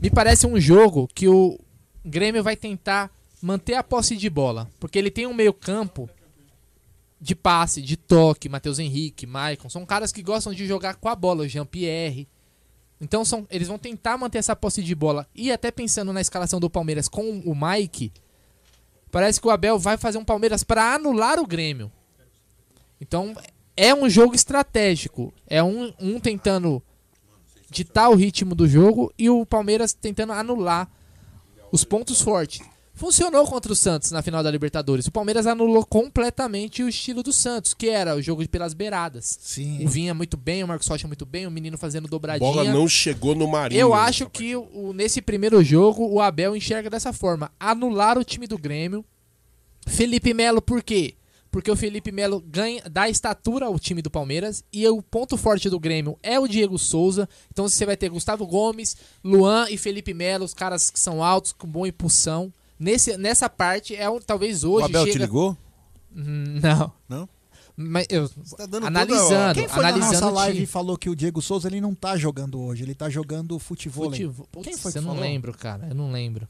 Me 0.00 0.10
parece 0.10 0.46
um 0.46 0.58
jogo 0.58 1.08
que 1.14 1.28
o 1.28 1.58
Grêmio 2.04 2.42
vai 2.42 2.56
tentar 2.56 3.10
manter 3.40 3.74
a 3.74 3.82
posse 3.82 4.16
de 4.16 4.30
bola, 4.30 4.70
porque 4.80 4.98
ele 4.98 5.10
tem 5.10 5.26
um 5.26 5.34
meio-campo 5.34 6.08
de 7.20 7.36
passe, 7.36 7.80
de 7.80 7.96
toque, 7.96 8.48
Matheus 8.48 8.78
Henrique, 8.78 9.26
Maicon, 9.26 9.68
são 9.68 9.86
caras 9.86 10.10
que 10.10 10.22
gostam 10.22 10.52
de 10.52 10.66
jogar 10.66 10.96
com 10.96 11.08
a 11.08 11.14
bola, 11.14 11.48
Jean-Pierre. 11.48 12.28
Então 13.00 13.24
são, 13.24 13.46
eles 13.50 13.68
vão 13.68 13.78
tentar 13.78 14.16
manter 14.16 14.38
essa 14.38 14.56
posse 14.56 14.82
de 14.82 14.94
bola. 14.94 15.26
E 15.34 15.52
até 15.52 15.70
pensando 15.70 16.12
na 16.12 16.20
escalação 16.20 16.58
do 16.58 16.70
Palmeiras 16.70 17.08
com 17.08 17.40
o 17.40 17.54
Mike, 17.54 18.12
parece 19.12 19.40
que 19.40 19.46
o 19.46 19.50
Abel 19.50 19.78
vai 19.78 19.96
fazer 19.96 20.18
um 20.18 20.24
Palmeiras 20.24 20.64
para 20.64 20.94
anular 20.94 21.38
o 21.38 21.46
Grêmio. 21.46 21.92
Então 23.00 23.36
é 23.76 23.94
um 23.94 24.08
jogo 24.08 24.34
estratégico. 24.34 25.32
É 25.46 25.62
um, 25.62 25.92
um 26.00 26.18
tentando 26.18 26.82
ditar 27.70 28.08
o 28.08 28.14
ritmo 28.14 28.54
do 28.54 28.66
jogo 28.66 29.12
e 29.18 29.30
o 29.30 29.46
Palmeiras 29.46 29.92
tentando 29.92 30.32
anular 30.32 30.90
os 31.70 31.84
pontos 31.84 32.20
fortes. 32.20 32.66
Funcionou 33.02 33.44
contra 33.48 33.72
o 33.72 33.74
Santos 33.74 34.12
na 34.12 34.22
final 34.22 34.44
da 34.44 34.50
Libertadores. 34.52 35.08
O 35.08 35.10
Palmeiras 35.10 35.44
anulou 35.44 35.84
completamente 35.84 36.84
o 36.84 36.88
estilo 36.88 37.20
do 37.20 37.32
Santos, 37.32 37.74
que 37.74 37.88
era 37.88 38.14
o 38.14 38.22
jogo 38.22 38.48
pelas 38.48 38.74
beiradas. 38.74 39.36
Sim. 39.42 39.84
O 39.84 39.88
Vinha 39.88 40.14
muito 40.14 40.36
bem, 40.36 40.62
o 40.62 40.68
Marcos 40.68 40.86
Rocha 40.86 41.08
muito 41.08 41.26
bem, 41.26 41.44
o 41.44 41.50
menino 41.50 41.76
fazendo 41.76 42.06
dobradinha. 42.06 42.48
Bola 42.48 42.62
não 42.72 42.86
chegou 42.86 43.34
no 43.34 43.48
Marinho. 43.48 43.80
Eu 43.80 43.92
acho 43.92 44.30
que 44.30 44.54
o- 44.54 44.92
nesse 44.94 45.20
primeiro 45.20 45.64
jogo 45.64 46.06
o 46.06 46.20
Abel 46.20 46.54
enxerga 46.54 46.88
dessa 46.88 47.12
forma: 47.12 47.50
anular 47.58 48.16
o 48.16 48.22
time 48.22 48.46
do 48.46 48.56
Grêmio. 48.56 49.04
Felipe 49.84 50.32
Melo, 50.32 50.62
por 50.62 50.80
quê? 50.80 51.16
Porque 51.50 51.72
o 51.72 51.76
Felipe 51.76 52.12
Melo 52.12 52.40
ganha, 52.46 52.84
dá 52.88 53.08
estatura 53.08 53.66
ao 53.66 53.80
time 53.80 54.00
do 54.00 54.12
Palmeiras 54.12 54.62
e 54.72 54.86
o 54.86 55.02
ponto 55.02 55.36
forte 55.36 55.68
do 55.68 55.80
Grêmio 55.80 56.16
é 56.22 56.38
o 56.38 56.46
Diego 56.46 56.78
Souza. 56.78 57.28
Então 57.50 57.68
você 57.68 57.84
vai 57.84 57.96
ter 57.96 58.10
Gustavo 58.10 58.46
Gomes, 58.46 58.96
Luan 59.24 59.66
e 59.68 59.76
Felipe 59.76 60.14
Melo, 60.14 60.44
os 60.44 60.54
caras 60.54 60.88
que 60.88 61.00
são 61.00 61.20
altos, 61.20 61.50
com 61.52 61.66
boa 61.66 61.88
impulsão. 61.88 62.52
Nesse, 62.82 63.16
nessa 63.16 63.48
parte 63.48 63.94
é 63.94 64.08
o, 64.10 64.18
talvez 64.20 64.64
hoje 64.64 64.82
o 64.82 64.84
Abel 64.86 65.04
te 65.04 65.12
chega- 65.12 65.24
ligou? 65.24 65.56
Hum, 66.14 66.58
Não. 66.60 66.92
Não? 67.08 67.28
Mas 67.76 68.06
eu 68.10 68.28
tá 68.28 68.66
dando 68.66 68.86
analisando, 68.86 69.54
Quem 69.54 69.66
foi 69.68 69.82
na 69.82 69.88
analisando 69.88 70.12
nossa 70.20 70.30
o 70.30 70.34
live 70.34 70.52
time. 70.54 70.64
e 70.64 70.66
falou 70.66 70.98
que 70.98 71.08
o 71.08 71.16
Diego 71.16 71.40
Souza 71.40 71.68
ele 71.68 71.80
não 71.80 71.94
tá 71.94 72.16
jogando 72.18 72.60
hoje, 72.60 72.82
ele 72.82 72.94
tá 72.94 73.08
jogando 73.08 73.58
futebol. 73.58 74.10
Futebol. 74.10 74.46
Quem 74.62 74.76
foi 74.76 74.92
que 74.92 74.98
eu 74.98 75.02
não 75.02 75.18
lembro, 75.18 75.56
cara. 75.56 75.86
Eu 75.88 75.94
não 75.94 76.10
lembro. 76.12 76.46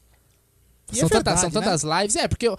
E 0.91 0.97
são, 0.97 1.05
é 1.05 1.09
tantas, 1.09 1.33
verdade, 1.35 1.39
são 1.39 1.49
né? 1.49 1.65
tantas 1.65 1.83
lives. 1.83 2.15
É, 2.17 2.27
porque 2.27 2.49
o, 2.49 2.57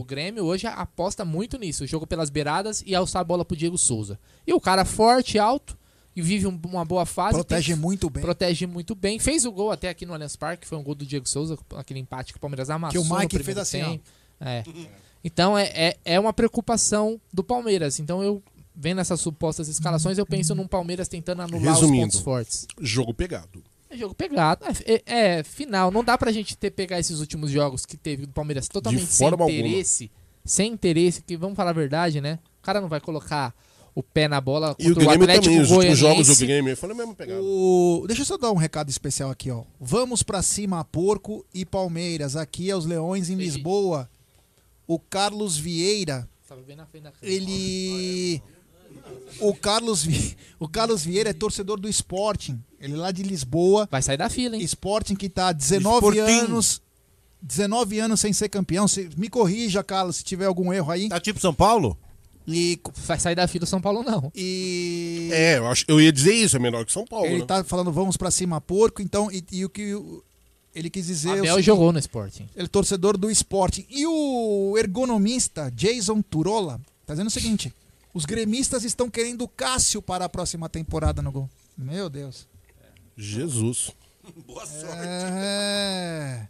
o 0.00 0.04
Grêmio 0.04 0.44
hoje 0.44 0.66
aposta 0.66 1.24
muito 1.26 1.58
nisso. 1.58 1.84
O 1.84 1.86
jogo 1.86 2.06
pelas 2.06 2.30
beiradas 2.30 2.82
e 2.86 2.94
alçar 2.94 3.20
a 3.20 3.24
bola 3.24 3.44
pro 3.44 3.56
Diego 3.56 3.76
Souza. 3.76 4.18
E 4.46 4.52
o 4.54 4.60
cara 4.60 4.84
forte, 4.86 5.38
alto, 5.38 5.76
e 6.16 6.22
vive 6.22 6.46
um- 6.46 6.60
uma 6.66 6.84
boa 6.84 7.04
fase. 7.06 7.34
Protege 7.34 7.72
tem- 7.72 7.80
muito 7.82 8.08
bem. 8.10 8.22
Protege 8.22 8.66
muito 8.66 8.94
bem. 8.94 9.18
Fez 9.18 9.44
o 9.44 9.52
gol 9.52 9.70
até 9.70 9.88
aqui 9.88 10.04
no 10.06 10.12
Allianz 10.12 10.36
Parque. 10.36 10.66
Foi 10.66 10.78
um 10.78 10.82
gol 10.82 10.94
do 10.94 11.04
Diego 11.06 11.28
Souza, 11.28 11.58
aquele 11.76 12.00
empate 12.00 12.32
que 12.32 12.36
o 12.38 12.40
Palmeiras 12.40 12.70
amassou. 12.70 13.02
Que 13.02 13.08
o 13.08 13.12
Mike 13.14 13.28
primeiro 13.36 13.44
fez 13.44 13.58
assim. 13.58 14.00
É. 14.40 14.62
Então 15.22 15.56
é, 15.56 15.64
é, 15.74 15.96
é 16.04 16.20
uma 16.20 16.32
preocupação 16.32 17.20
do 17.32 17.42
Palmeiras. 17.42 17.98
Então 17.98 18.22
eu, 18.22 18.42
vendo 18.74 19.00
essas 19.00 19.20
supostas 19.20 19.68
escalações, 19.68 20.18
eu 20.18 20.26
penso 20.26 20.54
num 20.54 20.66
Palmeiras 20.66 21.08
tentando 21.08 21.42
anular 21.42 21.72
os 21.72 21.80
Resumindo, 21.80 22.02
pontos 22.06 22.20
fortes. 22.20 22.66
jogo 22.80 23.14
pegado. 23.14 23.62
É 23.88 23.96
jogo 23.96 24.14
pegado. 24.14 24.64
É, 24.84 25.02
é- 25.06 25.38
é 25.38 25.42
final. 25.44 25.90
Não 25.90 26.02
dá 26.04 26.18
pra 26.18 26.30
gente 26.32 26.56
ter 26.56 26.70
pegar 26.70 26.98
esses 26.98 27.20
últimos 27.20 27.50
jogos 27.50 27.86
que 27.86 27.96
teve 27.96 28.26
do 28.26 28.32
Palmeiras 28.32 28.68
totalmente 28.68 29.06
sem 29.06 29.26
forma 29.28 29.44
alguma. 29.44 29.58
interesse. 29.66 30.10
Sem 30.44 30.72
interesse, 30.72 31.22
que 31.22 31.36
vamos 31.36 31.56
falar 31.56 31.70
a 31.70 31.74
verdade, 31.74 32.20
né? 32.20 32.38
O 32.60 32.62
cara 32.62 32.80
não 32.80 32.88
vai 32.88 33.00
colocar 33.00 33.54
o 33.94 34.02
pé 34.02 34.26
na 34.28 34.40
bola 34.40 34.74
E 34.78 34.90
o 34.90 34.94
contra 34.94 35.02
o, 35.04 35.06
Grêmio 35.08 35.22
Atlético 35.24 35.44
também, 35.46 35.60
os 35.62 35.70
últimos 35.70 35.98
jogos 35.98 36.26
do. 36.26 36.36
Grêmio. 36.36 36.76
Foi 36.76 36.88
na 36.88 36.94
mesma 36.94 37.14
pegada. 37.14 37.40
O... 37.42 38.04
Deixa 38.06 38.22
eu 38.22 38.26
só 38.26 38.36
dar 38.36 38.50
um 38.50 38.56
recado 38.56 38.90
especial 38.90 39.30
aqui, 39.30 39.50
ó. 39.50 39.62
Vamos 39.80 40.22
pra 40.22 40.42
cima, 40.42 40.84
Porco 40.84 41.44
e 41.54 41.64
Palmeiras. 41.64 42.34
Aqui 42.36 42.70
é 42.70 42.76
os 42.76 42.84
Leões 42.86 43.30
em 43.30 43.36
Lisboa. 43.36 44.08
O 44.86 44.98
Carlos 44.98 45.56
Vieira, 45.56 46.28
ele. 47.22 48.42
O 49.40 49.54
Carlos, 49.54 50.04
Vi- 50.04 50.36
o 50.58 50.68
Carlos 50.68 51.04
Vieira 51.04 51.30
é 51.30 51.32
torcedor 51.32 51.78
do 51.80 51.88
Sporting. 51.88 52.60
Ele 52.80 52.94
é 52.94 52.96
lá 52.96 53.10
de 53.10 53.22
Lisboa. 53.22 53.88
Vai 53.90 54.02
sair 54.02 54.16
da 54.16 54.28
fila, 54.28 54.56
hein? 54.56 54.62
Sporting 54.62 55.14
que 55.14 55.28
tá 55.28 55.48
há 55.48 55.52
19 55.52 55.94
Sporting. 56.16 56.20
anos. 56.44 56.82
19 57.42 57.98
anos 57.98 58.20
sem 58.20 58.32
ser 58.32 58.48
campeão. 58.48 58.86
Se- 58.88 59.10
me 59.16 59.28
corrija, 59.28 59.82
Carlos, 59.82 60.16
se 60.16 60.24
tiver 60.24 60.46
algum 60.46 60.72
erro 60.72 60.90
aí. 60.90 61.08
Tá 61.08 61.20
tipo 61.20 61.40
São 61.40 61.52
Paulo? 61.54 61.98
E, 62.46 62.78
Vai 63.06 63.18
sair 63.18 63.34
da 63.34 63.48
fila 63.48 63.64
São 63.64 63.80
Paulo, 63.80 64.02
não. 64.02 64.30
e 64.34 65.30
É, 65.32 65.58
eu, 65.58 65.66
acho, 65.66 65.84
eu 65.88 66.00
ia 66.00 66.12
dizer 66.12 66.34
isso, 66.34 66.56
é 66.56 66.58
menor 66.58 66.84
que 66.84 66.92
São 66.92 67.04
Paulo. 67.04 67.26
ele 67.26 67.38
né? 67.38 67.46
tá 67.46 67.64
falando 67.64 67.90
vamos 67.90 68.16
pra 68.16 68.30
cima, 68.30 68.60
porco. 68.60 69.00
Então, 69.00 69.30
e, 69.32 69.44
e 69.50 69.64
o 69.64 69.68
que 69.70 69.94
ele 70.74 70.90
quis 70.90 71.06
dizer. 71.06 71.28
é 71.28 71.32
o 71.32 71.34
Abel 71.38 71.50
seguinte, 71.52 71.66
jogou 71.66 71.92
no 71.92 71.98
Sporting. 71.98 72.48
Ele 72.54 72.66
é 72.66 72.68
torcedor 72.68 73.16
do 73.16 73.30
Sporting. 73.30 73.86
E 73.88 74.06
o 74.06 74.76
ergonomista 74.76 75.70
Jason 75.70 76.20
Turola 76.20 76.80
tá 77.06 77.14
dizendo 77.14 77.28
o 77.28 77.30
seguinte: 77.30 77.72
os 78.12 78.24
gremistas 78.24 78.84
estão 78.84 79.08
querendo 79.08 79.48
Cássio 79.48 80.02
para 80.02 80.24
a 80.24 80.28
próxima 80.28 80.68
temporada 80.68 81.22
no 81.22 81.32
gol. 81.32 81.48
Meu 81.76 82.10
Deus. 82.10 82.46
Jesus. 83.16 83.90
Boa 84.46 84.64
É. 84.96 86.48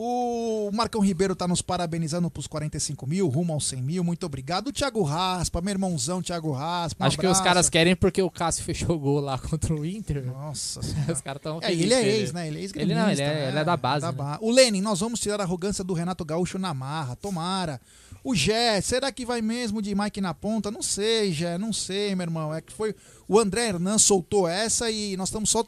O 0.00 0.70
Marcão 0.72 1.00
Ribeiro 1.00 1.34
tá 1.34 1.48
nos 1.48 1.60
parabenizando 1.60 2.30
pros 2.30 2.46
45 2.46 3.04
mil, 3.04 3.26
rumo 3.26 3.52
aos 3.52 3.66
100 3.66 3.82
mil. 3.82 4.04
Muito 4.04 4.24
obrigado. 4.24 4.68
O 4.68 4.72
Thiago 4.72 5.02
Raspa, 5.02 5.60
meu 5.60 5.72
irmãozão 5.72 6.22
Thiago 6.22 6.52
Raspa. 6.52 7.02
um 7.04 7.08
Acho 7.08 7.18
que 7.18 7.26
os 7.26 7.30
abraço. 7.32 7.42
caras 7.42 7.68
querem 7.68 7.96
porque 7.96 8.22
o 8.22 8.30
Cássio 8.30 8.62
fechou 8.62 8.94
o 8.94 8.98
gol 9.00 9.18
lá 9.18 9.36
contra 9.42 9.74
o 9.74 9.84
Inter. 9.84 10.24
Nossa 10.24 10.78
Os 11.12 11.20
caras 11.20 11.40
estão 11.40 11.58
É, 11.60 11.72
ele 11.72 11.92
é 11.92 12.06
ex, 12.16 12.32
né? 12.32 12.46
Ele 12.46 12.58
é 12.58 12.62
ex 12.62 12.72
Ele 12.76 12.94
não, 12.94 13.10
ele 13.10 13.20
é, 13.22 13.48
ele 13.48 13.58
é 13.58 13.64
da 13.64 13.76
base. 13.76 14.06
né? 14.06 14.12
ba- 14.12 14.38
O 14.40 14.52
Lenin, 14.52 14.80
nós 14.80 15.00
vamos 15.00 15.18
tirar 15.18 15.40
a 15.40 15.42
arrogância 15.42 15.82
do 15.82 15.94
Renato 15.94 16.24
Gaúcho 16.24 16.60
na 16.60 16.72
marra. 16.72 17.16
Tomara. 17.16 17.80
O 18.22 18.36
Gé, 18.36 18.80
será 18.80 19.10
que 19.10 19.26
vai 19.26 19.42
mesmo 19.42 19.82
de 19.82 19.96
Mike 19.96 20.20
na 20.20 20.32
ponta? 20.32 20.70
Não 20.70 20.80
sei, 20.82 21.32
Gé, 21.32 21.58
não 21.58 21.72
sei, 21.72 22.14
meu 22.14 22.22
irmão. 22.24 22.54
É 22.54 22.60
que 22.60 22.72
foi. 22.72 22.94
O 23.26 23.36
André 23.36 23.66
Hernan 23.70 23.98
soltou 23.98 24.46
essa 24.46 24.88
e 24.92 25.16
nós 25.16 25.28
estamos 25.28 25.50
só 25.50 25.64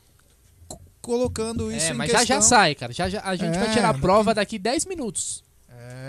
colocando 1.01 1.71
isso 1.73 1.87
É, 1.87 1.91
em 1.91 1.95
mas 1.95 2.11
já 2.11 2.19
questão. 2.19 2.37
já 2.37 2.43
sai, 2.43 2.75
cara. 2.75 2.93
Já, 2.93 3.09
já, 3.09 3.21
a 3.25 3.35
gente 3.37 3.59
vai 3.59 3.69
É, 3.69 3.73
tirar 3.73 3.89
a 3.89 3.93
daqui- 3.93 4.01
prova 4.03 4.35
daqui 4.35 4.59
10 4.59 4.87
minutos. 4.87 5.43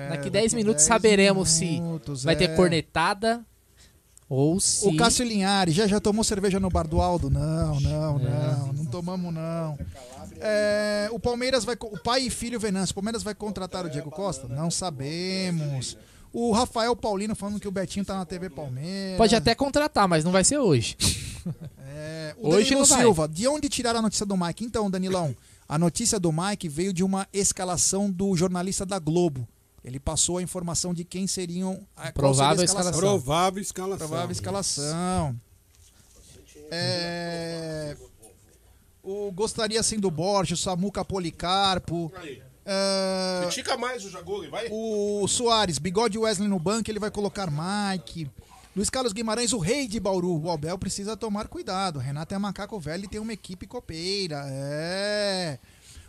daqui 0.09 0.29
10 0.29 0.53
minutos 0.53 0.83
saberemos 0.83 1.59
minutos, 1.61 2.19
se 2.19 2.25
vai 2.25 2.35
ter 2.35 2.49
é. 2.49 2.55
cornetada 2.55 3.41
ou 4.27 4.59
se. 4.59 4.85
O 4.87 4.95
Cássio 4.97 5.25
Linhares, 5.25 5.73
já 5.73 5.87
já 5.87 5.99
tomou 5.99 6.23
cerveja 6.23 6.59
no 6.59 6.69
bar 6.69 6.87
do 6.87 7.01
Aldo? 7.01 7.29
Não, 7.29 7.79
não, 7.79 8.19
não, 8.19 8.73
não 8.73 8.85
tomamos 8.85 9.33
não. 9.33 9.77
É, 10.39 11.07
o 11.11 11.19
Palmeiras 11.19 11.63
vai. 11.63 11.75
O 11.79 11.97
pai 11.99 12.21
e 12.23 12.29
filho 12.29 12.59
Venâncio, 12.59 12.91
o 12.91 12.95
Palmeiras 12.95 13.23
vai 13.23 13.33
contratar 13.35 13.85
o 13.85 13.89
Diego 13.89 14.09
Costa? 14.11 14.47
Não 14.47 14.69
sabemos. 14.71 15.97
O 16.33 16.51
Rafael 16.53 16.95
Paulino 16.95 17.35
falando 17.35 17.59
que 17.59 17.67
o 17.67 17.71
Betinho 17.71 18.05
tá 18.05 18.15
na 18.15 18.25
TV 18.25 18.49
Palmeiras. 18.49 19.17
Pode 19.17 19.35
até 19.35 19.53
contratar, 19.53 20.07
mas 20.07 20.23
não 20.23 20.31
vai 20.31 20.43
ser 20.43 20.57
hoje. 20.57 20.95
É, 21.93 22.33
o 22.37 22.47
Hoje 22.49 22.69
Danilo 22.69 22.79
não 22.79 22.85
vai. 22.85 23.01
Silva, 23.01 23.27
de 23.27 23.47
onde 23.47 23.67
tiraram 23.67 23.99
a 23.99 24.01
notícia 24.01 24.25
do 24.25 24.37
Mike? 24.37 24.63
Então, 24.63 24.89
Danilão, 24.89 25.35
a 25.67 25.77
notícia 25.77 26.17
do 26.19 26.31
Mike 26.31 26.69
veio 26.69 26.93
de 26.93 27.03
uma 27.03 27.27
escalação 27.33 28.09
do 28.09 28.35
jornalista 28.35 28.85
da 28.85 28.97
Globo. 28.97 29.45
Ele 29.83 29.99
passou 29.99 30.37
a 30.37 30.41
informação 30.41 30.93
de 30.93 31.03
quem 31.03 31.27
seriam 31.27 31.85
a 31.97 32.11
Provável 32.11 32.59
seria 32.59 32.61
a 32.61 32.65
escalação. 32.65 32.99
Provável 32.99 33.61
escalação. 33.61 33.97
Provável 34.07 34.31
escalação. 34.31 35.35
É, 36.69 37.97
o 39.03 39.31
gostaria 39.31 39.81
sim 39.83 39.99
do 39.99 40.09
Borges, 40.09 40.59
o 40.59 40.63
Samuca 40.63 41.03
Policarpo. 41.03 42.09
é, 42.65 43.41
Critica 43.43 43.75
mais 43.75 44.05
o 44.05 44.09
Jagoli, 44.09 44.47
vai. 44.47 44.69
o 44.71 45.27
Soares, 45.27 45.77
bigode 45.79 46.17
Wesley 46.17 46.47
no 46.47 46.59
banco, 46.59 46.89
ele 46.89 46.99
vai 46.99 47.11
colocar 47.11 47.49
Mike. 47.51 48.29
Luiz 48.73 48.89
Carlos 48.89 49.11
Guimarães, 49.11 49.51
o 49.51 49.57
rei 49.57 49.85
de 49.85 49.99
Bauru. 49.99 50.41
O 50.41 50.49
Abel 50.49 50.77
precisa 50.77 51.17
tomar 51.17 51.49
cuidado. 51.49 51.99
Renato 51.99 52.33
é 52.33 52.37
macaco 52.37 52.79
velho 52.79 53.03
e 53.03 53.07
tem 53.07 53.19
uma 53.19 53.33
equipe 53.33 53.67
copeira. 53.67 54.45
É. 54.47 55.59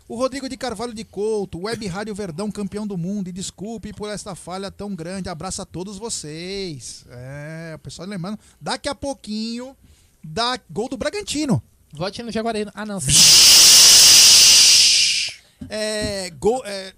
O 0.07 0.15
Rodrigo 0.15 0.47
de 0.47 0.55
Carvalho 0.55 0.93
de 0.93 1.03
Couto, 1.03 1.63
Web 1.63 1.85
Rádio 1.87 2.15
Verdão, 2.15 2.49
campeão 2.49 2.87
do 2.87 2.97
mundo. 2.97 3.27
E 3.27 3.33
desculpe 3.33 3.91
por 3.91 4.09
esta 4.09 4.33
falha 4.33 4.71
tão 4.71 4.95
grande. 4.95 5.27
Abraço 5.27 5.61
a 5.61 5.65
todos 5.65 5.97
vocês. 5.97 7.05
É, 7.09 7.73
o 7.75 7.79
pessoal 7.79 8.07
lembrando. 8.07 8.39
Daqui 8.61 8.87
a 8.87 8.95
pouquinho, 8.95 9.75
dá 10.23 10.57
gol 10.69 10.87
do 10.87 10.95
Bragantino. 10.95 11.61
Vote 11.91 12.23
no 12.23 12.31
Jaguarino. 12.31 12.71
Ah, 12.73 12.85
não. 12.85 12.99
É, 15.67 16.29
gol, 16.31 16.61
é, 16.65 16.93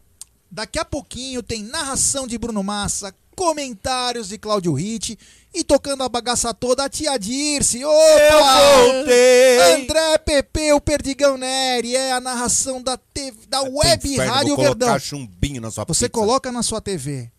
daqui 0.52 0.78
a 0.78 0.86
pouquinho 0.86 1.42
tem 1.42 1.64
narração 1.64 2.28
de 2.28 2.38
Bruno 2.38 2.62
Massa, 2.62 3.16
comentários 3.36 4.30
de 4.30 4.38
Cláudio 4.38 4.74
Ritt 4.74 5.18
e 5.54 5.64
tocando 5.64 6.04
a 6.04 6.10
bagaça 6.10 6.54
toda 6.54 6.86
a 6.86 6.90
tia 6.90 7.18
Dirce. 7.18 7.84
Opa! 7.84 7.96
Eu 7.96 8.94
voltei! 8.94 9.74
André 9.84 10.18
Pepe, 10.20 10.74
o 10.74 10.82
Perdigão 10.82 11.38
Neri, 11.38 11.96
é 11.96 12.12
a 12.14 12.20
narração 12.22 12.82
da, 12.82 12.98
TV, 12.98 13.46
da 13.48 13.62
Web 13.62 14.14
Inferno, 14.14 14.34
Rádio 14.34 14.56
vou 14.56 14.66
Verdão. 14.66 15.00
chumbinho 15.00 15.62
na 15.62 15.70
sua 15.70 15.86
Você 15.86 16.06
pizza. 16.06 16.20
coloca 16.20 16.52
na 16.52 16.64
sua 16.64 16.82
TV, 16.82 17.32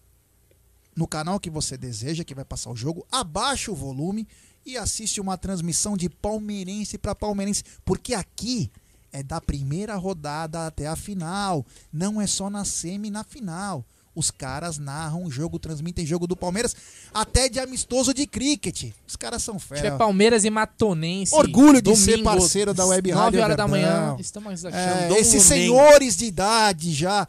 no 0.95 1.07
canal 1.07 1.41
que 1.41 1.51
você 1.51 1.77
deseja, 1.77 2.25
que 2.25 2.35
vai 2.35 2.45
passar 2.45 2.71
o 2.71 2.77
jogo, 2.77 3.07
abaixa 3.11 3.71
o 3.71 3.75
volume 3.75 4.27
e 4.65 4.77
assiste 4.77 5.21
uma 5.21 5.37
transmissão 5.37 5.97
de 5.97 6.09
palmeirense 6.09 6.99
para 6.99 7.15
palmeirense, 7.15 7.63
porque 7.85 8.15
aqui 8.15 8.71
é 9.13 9.23
da 9.23 9.41
primeira 9.41 9.95
rodada 9.97 10.67
até 10.67 10.87
a 10.87 10.97
final, 10.97 11.65
não 11.93 12.21
é 12.21 12.27
só 12.27 12.51
na 12.51 12.65
semi 12.65 13.11
na 13.11 13.25
final. 13.25 13.85
Os 14.17 14.31
caras 14.31 14.79
narram 14.79 15.25
o 15.25 15.31
jogo, 15.31 15.59
transmitem 15.59 16.07
jogo 16.07 16.27
do 16.27 16.35
Palmeiras, 16.35 16.75
até 17.13 17.51
de 17.51 17.61
amistoso 17.61 18.15
de 18.15 18.27
cricket. 18.27 18.93
Os 19.07 19.15
caras 19.15 19.43
são 19.43 19.59
fera. 19.59 19.97
Palmeiras 19.99 20.43
e 20.47 20.49
Matonense. 20.51 21.35
Orgulho 21.35 21.83
de 21.83 21.95
ser 21.95 22.13
domingo, 22.13 22.25
parceiro 22.31 22.73
da 22.73 22.87
Web 22.87 23.13
9 23.13 23.23
Rádio 23.25 23.41
horas 23.43 23.57
da 23.59 23.67
Verdão. 23.67 23.91
manhã. 23.91 24.17
Estamos 24.19 24.65
É, 24.65 24.69
achando. 24.69 25.17
esses 25.17 25.43
senhores 25.43 26.17
de 26.17 26.25
idade 26.25 26.95
já. 26.95 27.29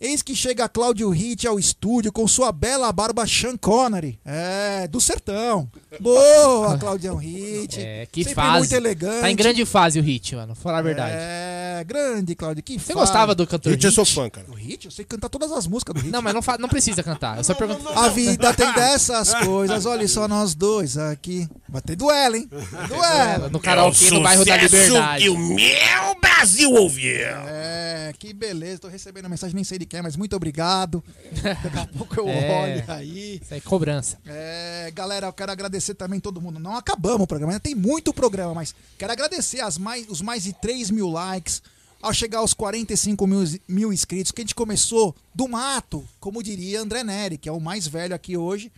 Eis 0.00 0.22
que 0.22 0.32
chega 0.34 0.68
Cláudio 0.68 1.10
Ritt 1.10 1.44
ao 1.48 1.58
estúdio 1.58 2.12
com 2.12 2.26
sua 2.28 2.52
bela 2.52 2.92
barba 2.92 3.26
Sean 3.26 3.56
Connery. 3.56 4.18
É, 4.24 4.86
do 4.86 5.00
sertão. 5.00 5.68
Boa, 6.00 6.78
Claudião 6.78 7.16
Ritt. 7.16 7.80
É, 7.80 8.06
que 8.06 8.22
Sempre 8.22 8.34
fase. 8.36 8.58
muito 8.60 8.72
elegante. 8.74 9.20
Tá 9.22 9.30
em 9.30 9.34
grande 9.34 9.64
fase 9.66 9.98
o 9.98 10.02
Hit, 10.02 10.36
mano. 10.36 10.54
Falar 10.54 10.78
a 10.78 10.82
verdade. 10.82 11.14
É, 11.16 11.78
É, 11.80 11.84
grande, 11.84 12.34
Claudio. 12.36 12.62
Que 12.62 12.78
Você 12.78 12.94
gostava 12.94 13.34
do 13.34 13.44
cantor 13.46 13.72
Hit, 13.72 13.84
eu 13.86 13.90
sou 13.92 14.04
Hit? 14.04 14.14
fã, 14.14 14.30
cara. 14.30 14.46
Do 14.46 14.52
Hit? 14.54 14.84
Eu 14.84 14.90
sei 14.92 15.04
cantar 15.04 15.28
todas 15.28 15.50
as 15.50 15.66
músicas 15.66 15.94
do 15.94 16.00
Hit. 16.00 16.12
Não, 16.12 16.22
mas 16.22 16.32
não, 16.34 16.42
não 16.60 16.68
precisa 16.68 17.02
cantar. 17.02 17.36
Eu 17.38 17.42
só 17.44 17.54
pergunto. 17.54 17.88
A 17.88 18.08
vida 18.08 18.54
tem 18.54 18.72
dessas 18.74 19.34
coisas, 19.44 19.84
olha 19.84 20.06
só 20.06 20.28
nós 20.28 20.54
dois 20.54 20.96
aqui. 20.96 21.48
Vai 21.68 21.82
ter 21.82 21.96
duelo, 21.96 22.36
hein? 22.36 22.48
Duelo. 22.88 23.50
No 23.50 23.58
karaokê 23.58 24.10
no 24.10 24.22
bairro 24.22 24.44
da 24.44 24.56
Liberdade. 24.56 25.24
que 25.24 25.28
o 25.28 25.36
meu 25.38 26.20
Brasil 26.20 26.72
ouviu. 26.72 27.18
É, 27.48 28.12
que 28.18 28.32
beleza. 28.32 28.78
Tô 28.78 28.88
recebendo 28.88 29.28
mensagem, 29.28 29.54
nem 29.56 29.64
sei 29.64 29.78
de 29.78 29.87
quem, 29.88 30.00
mas 30.02 30.14
muito 30.16 30.36
obrigado. 30.36 31.02
Daqui 31.42 31.78
a 31.78 31.86
pouco 31.98 32.14
eu 32.20 32.28
É. 32.28 32.62
olho 32.62 32.84
aí. 32.88 33.40
Isso 33.42 33.54
aí, 33.54 33.60
cobrança. 33.60 34.18
É, 34.26 34.90
galera, 34.94 35.26
eu 35.26 35.32
quero 35.32 35.50
agradecer 35.50 35.94
também 35.94 36.20
todo 36.20 36.40
mundo. 36.40 36.60
Não 36.60 36.76
acabamos 36.76 37.22
o 37.22 37.26
programa, 37.26 37.52
ainda 37.52 37.60
tem 37.60 37.74
muito 37.74 38.12
programa, 38.14 38.54
mas 38.54 38.74
quero 38.96 39.10
agradecer 39.12 39.60
as 39.60 39.76
mais, 39.78 40.06
os 40.08 40.20
mais 40.22 40.44
de 40.44 40.52
3 40.52 40.90
mil 40.90 41.08
likes. 41.08 41.62
Ao 42.00 42.12
chegar 42.14 42.38
aos 42.38 42.54
45 42.54 43.26
mil, 43.26 43.42
mil 43.66 43.92
inscritos, 43.92 44.30
que 44.30 44.40
a 44.40 44.44
gente 44.44 44.54
começou 44.54 45.16
do 45.34 45.48
mato, 45.48 46.06
como 46.20 46.40
diria 46.44 46.80
André 46.80 47.02
Neri, 47.02 47.36
que 47.36 47.48
é 47.48 47.52
o 47.52 47.58
mais 47.60 47.88
velho 47.88 48.14
aqui 48.14 48.36
hoje. 48.36 48.70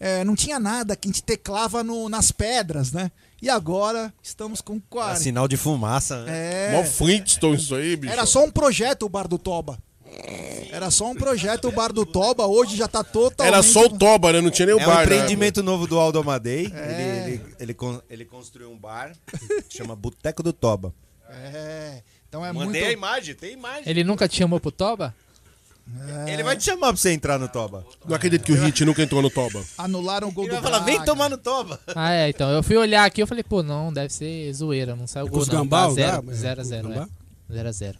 É, 0.00 0.24
não 0.24 0.34
tinha 0.34 0.58
nada 0.58 0.96
que 0.96 1.06
a 1.06 1.10
gente 1.10 1.22
teclava 1.22 1.84
no- 1.84 2.08
nas 2.08 2.32
pedras, 2.32 2.90
né? 2.90 3.12
E 3.40 3.48
agora 3.48 4.12
estamos 4.20 4.60
com 4.60 4.74
É 4.76 4.80
40. 4.90 5.20
sinal 5.20 5.46
de 5.46 5.56
fumaça, 5.56 6.24
né? 6.24 6.70
É. 6.70 6.72
Mó 6.72 6.82
Flintstone 6.84 7.56
isso 7.56 7.74
aí, 7.76 7.94
bicho. 7.96 8.12
Era 8.12 8.26
só 8.26 8.44
um 8.44 8.50
projeto 8.50 9.04
o 9.04 9.08
Bar 9.08 9.28
do 9.28 9.38
Toba. 9.38 9.78
Era 10.70 10.90
só 10.90 11.10
um 11.10 11.14
projeto 11.14 11.68
o 11.68 11.72
Bar 11.72 11.92
do 11.92 12.04
Toba, 12.04 12.46
hoje 12.46 12.76
já 12.76 12.86
tá 12.86 13.02
totalmente... 13.02 13.52
Era 13.52 13.62
só 13.62 13.86
o 13.86 13.88
Toba, 13.98 14.32
né? 14.32 14.40
Não 14.40 14.50
tinha 14.50 14.66
nem 14.66 14.74
o 14.74 14.80
É 14.80 14.84
bar, 14.86 14.92
um 14.92 14.96
né? 14.98 15.04
empreendimento 15.04 15.62
novo 15.62 15.86
do 15.86 15.98
Aldo 15.98 16.18
Amadei. 16.18 16.70
É. 16.74 17.24
Ele, 17.26 17.42
ele, 17.58 17.76
ele, 17.80 18.00
ele 18.10 18.24
construiu 18.24 18.70
um 18.70 18.76
bar, 18.78 19.12
chama 19.68 19.96
Boteco 19.96 20.42
do 20.42 20.52
Toba. 20.52 20.92
É, 21.30 22.02
então 22.28 22.44
é 22.44 22.52
Mandei 22.52 22.66
muito... 22.82 22.86
a 22.86 22.92
imagem, 22.92 23.34
tem 23.34 23.52
imagem. 23.54 23.84
Ele 23.86 24.04
nunca 24.04 24.28
te 24.28 24.36
chamou 24.36 24.60
pro 24.60 24.70
Toba? 24.70 25.14
Ele 26.26 26.42
vai 26.42 26.54
te 26.54 26.64
chamar 26.64 26.88
pra 26.88 26.96
você 26.96 27.12
entrar 27.12 27.38
no 27.38 27.48
Toba. 27.48 27.84
Não 28.06 28.14
acredito 28.14 28.44
que 28.44 28.52
o 28.52 28.54
Hit 28.62 28.84
nunca 28.84 29.02
entrou 29.02 29.22
no 29.22 29.30
Toba. 29.30 29.64
Anularam 29.78 30.28
o 30.28 30.32
gol 30.32 30.44
Ele 30.44 30.54
do 30.54 30.60
vai 30.60 30.70
falar, 30.70 30.84
vem 30.84 31.02
tomar 31.02 31.30
no 31.30 31.38
Toba. 31.38 31.80
Ah, 31.94 32.12
é, 32.12 32.28
então. 32.28 32.50
Eu 32.50 32.62
fui 32.62 32.76
olhar 32.76 33.06
aqui 33.06 33.22
eu 33.22 33.26
falei, 33.26 33.42
pô, 33.42 33.62
não, 33.62 33.90
deve 33.90 34.12
ser 34.12 34.52
zoeira, 34.52 34.94
não 34.94 35.06
saiu 35.06 35.26
É 35.26 35.30
gol 35.30 35.38
com 35.38 35.42
os 35.44 35.48
não. 35.48 35.62
gambá, 35.62 35.80
Tá 35.84 35.88
o 35.88 35.94
zero, 35.94 36.22
Gá? 36.22 36.32
zero 36.34 36.60
a 36.60 36.62
É, 36.62 36.64
zero, 36.66 36.88
é. 36.88 36.94
gambá? 36.94 37.08
Zero 37.50 37.68
a 37.68 37.72
zero. 37.72 37.98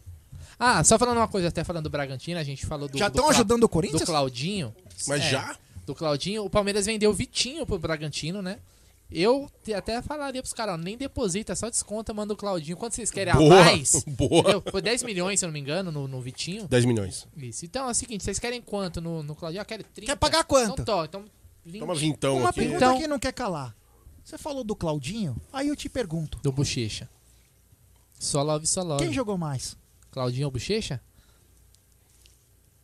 Ah, 0.58 0.82
só 0.82 0.98
falando 0.98 1.18
uma 1.18 1.28
coisa, 1.28 1.48
até 1.48 1.62
falando 1.62 1.84
do 1.84 1.90
Bragantino, 1.90 2.38
a 2.40 2.42
gente 2.44 2.66
falou 2.66 2.88
do. 2.88 2.98
Já 2.98 3.08
do 3.08 3.14
tão 3.14 3.24
Cla- 3.26 3.34
ajudando 3.34 3.62
o 3.64 3.68
Corinthians? 3.68 4.00
Do 4.02 4.06
Claudinho. 4.06 4.74
Mas 5.06 5.22
É, 5.24 5.30
já? 5.30 5.56
Do 5.86 5.94
Claudinho. 5.94 6.44
O 6.44 6.50
Palmeiras 6.50 6.86
vendeu 6.86 7.10
o 7.10 7.14
Vitinho 7.14 7.64
pro 7.64 7.78
Bragantino, 7.78 8.42
né? 8.42 8.58
Eu 9.10 9.50
te- 9.64 9.72
até 9.72 10.02
falaria 10.02 10.42
pros 10.42 10.52
caras, 10.52 10.74
ó, 10.74 10.76
nem 10.76 10.94
deposita, 10.96 11.56
só 11.56 11.70
desconta, 11.70 12.12
manda 12.12 12.34
o 12.34 12.36
Claudinho. 12.36 12.76
Quanto 12.76 12.94
vocês 12.94 13.10
querem 13.10 13.32
Boa, 13.32 13.60
a 13.60 13.64
mais? 13.64 14.04
boa. 14.06 14.40
Entendeu? 14.40 14.62
Foi 14.70 14.82
10 14.82 15.02
milhões, 15.02 15.38
se 15.40 15.46
eu 15.46 15.48
não 15.48 15.54
me 15.54 15.60
engano, 15.60 15.90
no, 15.90 16.06
no 16.06 16.20
Vitinho. 16.20 16.68
10 16.68 16.84
milhões. 16.84 17.26
Isso. 17.36 17.64
Então 17.64 17.88
é 17.88 17.90
o 17.90 17.94
seguinte, 17.94 18.22
vocês 18.24 18.38
querem 18.38 18.60
quanto 18.60 19.00
no, 19.00 19.22
no 19.22 19.34
Claudinho? 19.34 19.62
Ah, 19.62 19.64
quero 19.64 19.82
30. 19.82 20.12
Quer 20.12 20.16
pagar 20.18 20.44
quanto? 20.44 20.82
Então, 20.82 20.84
tó, 20.84 21.04
então 21.06 21.24
20. 21.64 21.80
Toma 21.80 21.94
vintão 21.94 22.36
Uma 22.38 22.48
aqui. 22.50 22.60
pergunta 22.60 22.84
Então- 22.84 22.98
que 22.98 23.06
não 23.08 23.18
quer 23.18 23.32
calar. 23.32 23.74
Você 24.24 24.36
falou 24.36 24.62
do 24.62 24.76
Claudinho, 24.76 25.36
aí 25.50 25.68
eu 25.68 25.76
te 25.76 25.88
pergunto. 25.88 26.38
Do 26.42 26.52
Bochecha. 26.52 27.08
Só 28.18 28.42
love, 28.42 28.66
só 28.66 28.82
love. 28.82 29.02
Quem 29.04 29.12
jogou 29.14 29.38
mais? 29.38 29.74
Claudinho 30.10 30.50
Bochecha? 30.50 31.00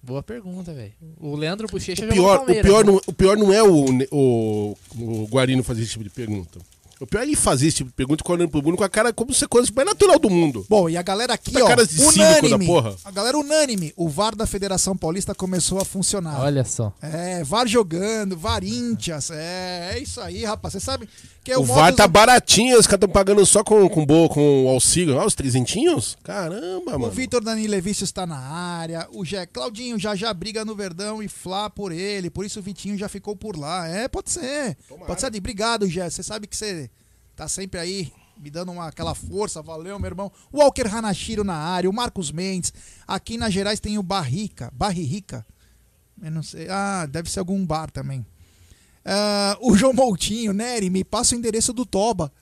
Boa 0.02 0.22
pergunta, 0.22 0.72
velho. 0.74 0.92
O 1.18 1.34
Leandro 1.34 1.66
Bochecha 1.66 2.02
O 2.02 2.06
no 2.06 2.12
pior, 2.12 2.40
o, 2.42 2.44
pior 2.62 2.84
né? 2.84 2.92
não, 2.92 3.00
o 3.06 3.12
pior 3.12 3.36
não 3.38 3.52
é 3.52 3.62
o, 3.62 3.86
o, 4.10 4.76
o 4.98 5.26
Guarino 5.28 5.62
fazer 5.64 5.82
esse 5.82 5.92
tipo 5.92 6.04
de 6.04 6.10
pergunta. 6.10 6.58
O 7.00 7.06
pior 7.06 7.20
é 7.20 7.22
ele 7.24 7.34
fazer 7.34 7.66
esse 7.68 7.78
tipo 7.78 7.88
de 7.90 7.96
pergunta 7.96 8.22
olhando 8.30 8.50
pro 8.50 8.62
mundo 8.62 8.76
com 8.76 8.84
a 8.84 8.88
cara 8.88 9.12
como 9.12 9.32
se 9.32 9.48
coisa 9.48 9.70
mais 9.74 9.88
natural 9.88 10.18
do 10.18 10.28
mundo. 10.28 10.64
Bom, 10.68 10.88
e 10.90 10.96
a 10.96 11.02
galera 11.02 11.32
aqui, 11.34 11.52
Tá 11.52 11.64
ó, 11.64 11.66
cara 11.66 11.86
de 11.86 12.00
unânime. 12.00 12.50
da 12.50 12.58
porra. 12.66 12.96
A 13.04 13.10
galera 13.10 13.38
unânime. 13.38 13.92
O 13.96 14.08
VAR 14.08 14.36
da 14.36 14.46
Federação 14.46 14.96
Paulista 14.96 15.34
começou 15.34 15.80
a 15.80 15.84
funcionar. 15.84 16.38
Olha 16.40 16.64
só. 16.64 16.92
É, 17.02 17.42
VAR 17.42 17.66
jogando, 17.66 18.36
VARíntias. 18.36 19.30
É, 19.30 19.92
é 19.94 19.98
isso 19.98 20.20
aí, 20.20 20.44
rapaz. 20.44 20.74
Você 20.74 20.80
sabe 20.80 21.08
o 21.52 21.60
o, 21.60 21.64
VAR 21.64 21.94
tá 21.94 22.06
baratinho, 22.06 22.78
os 22.78 22.86
caras 22.86 23.02
estão 23.02 23.08
pagando 23.08 23.44
só 23.44 23.62
com, 23.62 23.88
com, 23.88 24.06
boa, 24.06 24.28
com 24.28 24.64
o 24.64 24.68
auxílio. 24.68 25.18
Ah, 25.18 25.26
os 25.26 25.34
trezentinhos? 25.34 26.16
Caramba, 26.22 26.96
O 26.96 27.00
mano. 27.00 27.10
Vitor 27.10 27.42
Danilevicius 27.42 28.08
está 28.08 28.26
na 28.26 28.38
área. 28.38 29.08
O 29.12 29.24
Jé 29.24 29.44
Claudinho 29.44 29.98
já 29.98 30.14
já 30.14 30.32
briga 30.32 30.64
no 30.64 30.74
Verdão 30.74 31.22
e 31.22 31.28
Flá 31.28 31.68
por 31.68 31.92
ele. 31.92 32.30
Por 32.30 32.44
isso 32.46 32.60
o 32.60 32.62
Vitinho 32.62 32.96
já 32.96 33.08
ficou 33.08 33.36
por 33.36 33.56
lá. 33.56 33.86
É, 33.86 34.08
pode 34.08 34.30
ser. 34.30 34.76
Pode 35.06 35.20
ser. 35.20 35.26
Obrigado, 35.26 35.88
Jé. 35.88 36.08
Você 36.08 36.22
sabe 36.22 36.46
que 36.46 36.56
você 36.56 36.90
tá 37.36 37.46
sempre 37.48 37.78
aí 37.78 38.12
me 38.40 38.50
dando 38.50 38.72
uma, 38.72 38.88
aquela 38.88 39.14
força. 39.14 39.60
Valeu, 39.62 39.98
meu 39.98 40.08
irmão. 40.08 40.32
O 40.52 40.58
Walker 40.58 40.86
Hanashiro 40.86 41.44
na 41.44 41.56
área. 41.56 41.90
O 41.90 41.92
Marcos 41.92 42.30
Mendes. 42.30 42.72
Aqui 43.06 43.36
na 43.36 43.50
Gerais 43.50 43.80
tem 43.80 43.98
o 43.98 44.02
Barrica. 44.02 44.72
Barrica. 44.74 45.44
Eu 46.22 46.30
não 46.30 46.42
sei. 46.42 46.68
Ah, 46.70 47.06
deve 47.06 47.30
ser 47.30 47.40
algum 47.40 47.64
bar 47.64 47.90
também. 47.90 48.24
Ah, 49.04 49.56
o 49.60 49.76
João 49.76 49.92
Moutinho, 49.92 50.52
Nery, 50.52 50.88
me 50.90 51.04
passa 51.04 51.34
o 51.34 51.38
endereço 51.38 51.72
do 51.72 51.84
Toba. 51.84 52.32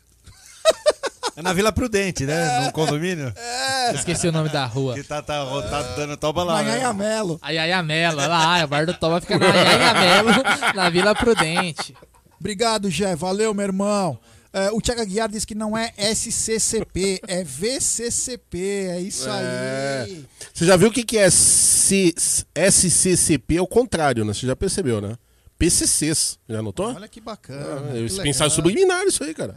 É 1.35 1.41
na 1.43 1.53
Vila 1.55 1.73
Prudente, 1.73 2.25
né? 2.27 2.67
No 2.67 2.73
condomínio. 2.73 3.33
É. 3.35 3.95
Esqueci 3.95 4.29
o 4.29 4.33
nome 4.33 4.51
da 4.51 4.67
rua. 4.67 4.95
Que 4.95 5.03
tá, 5.03 5.23
tá, 5.23 5.45
tá 5.63 5.83
dando 5.97 6.17
Toba 6.17 6.45
lá. 6.45 6.63
né? 6.63 6.71
Manhanha 6.71 6.93
Melo. 6.93 7.39
A 7.41 7.51
Yaya 7.51 7.83
Melo, 7.83 8.19
olha 8.19 8.29
lá, 8.29 8.65
o 8.65 8.69
bar 8.69 8.85
do 8.87 8.93
Toba 8.95 9.21
fica 9.21 9.39
na 9.39 9.47
Yaya 9.47 9.95
Melo, 9.95 10.31
na 10.77 10.91
Vila 10.91 11.15
Prudente. 11.15 11.95
Obrigado, 12.39 12.91
Jé. 12.91 13.17
Valeu, 13.17 13.55
meu 13.55 13.65
irmão. 13.65 14.19
É, 14.53 14.71
o 14.73 14.81
Thiago 14.83 15.01
Aguiar 15.01 15.31
diz 15.31 15.47
que 15.47 15.55
não 15.55 15.75
é 15.77 15.95
SCCP, 15.97 17.23
é 17.27 17.43
VCCP. 17.43 18.59
É 18.91 19.01
isso 19.01 19.27
É. 19.31 20.03
aí. 20.07 20.27
Você 20.53 20.67
já 20.67 20.77
viu 20.77 20.89
o 20.89 20.93
que, 20.93 21.03
que 21.03 21.17
é 21.17 21.31
C- 21.31 22.13
SCCP? 22.55 23.57
É 23.57 23.63
o 23.63 23.67
contrário, 23.67 24.23
né? 24.25 24.35
Você 24.35 24.47
já 24.47 24.55
percebeu, 24.55 25.01
né? 25.01 25.15
PCCs. 25.63 26.41
Já 26.49 26.61
notou? 26.61 26.93
Olha 26.93 27.07
que 27.07 27.21
bacana. 27.21 27.91
Ah, 27.91 28.09
que 28.09 28.21
pensaram 28.21 28.51
subliminar 28.51 29.05
isso 29.05 29.23
aí, 29.23 29.33
cara. 29.33 29.55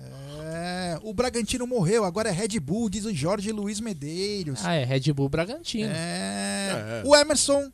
É, 0.54 1.00
o 1.02 1.12
Bragantino 1.12 1.66
morreu, 1.66 2.04
agora 2.04 2.30
é 2.30 2.32
Red 2.32 2.60
Bull, 2.60 2.90
diz 2.90 3.06
o 3.06 3.14
Jorge 3.14 3.52
Luiz 3.52 3.80
Medeiros. 3.80 4.60
Ah, 4.64 4.76
é 4.76 4.84
Red 4.84 5.12
Bull 5.14 5.28
Bragantino. 5.28 5.90
É. 5.92 7.02
O 7.04 7.16
Emerson 7.16 7.72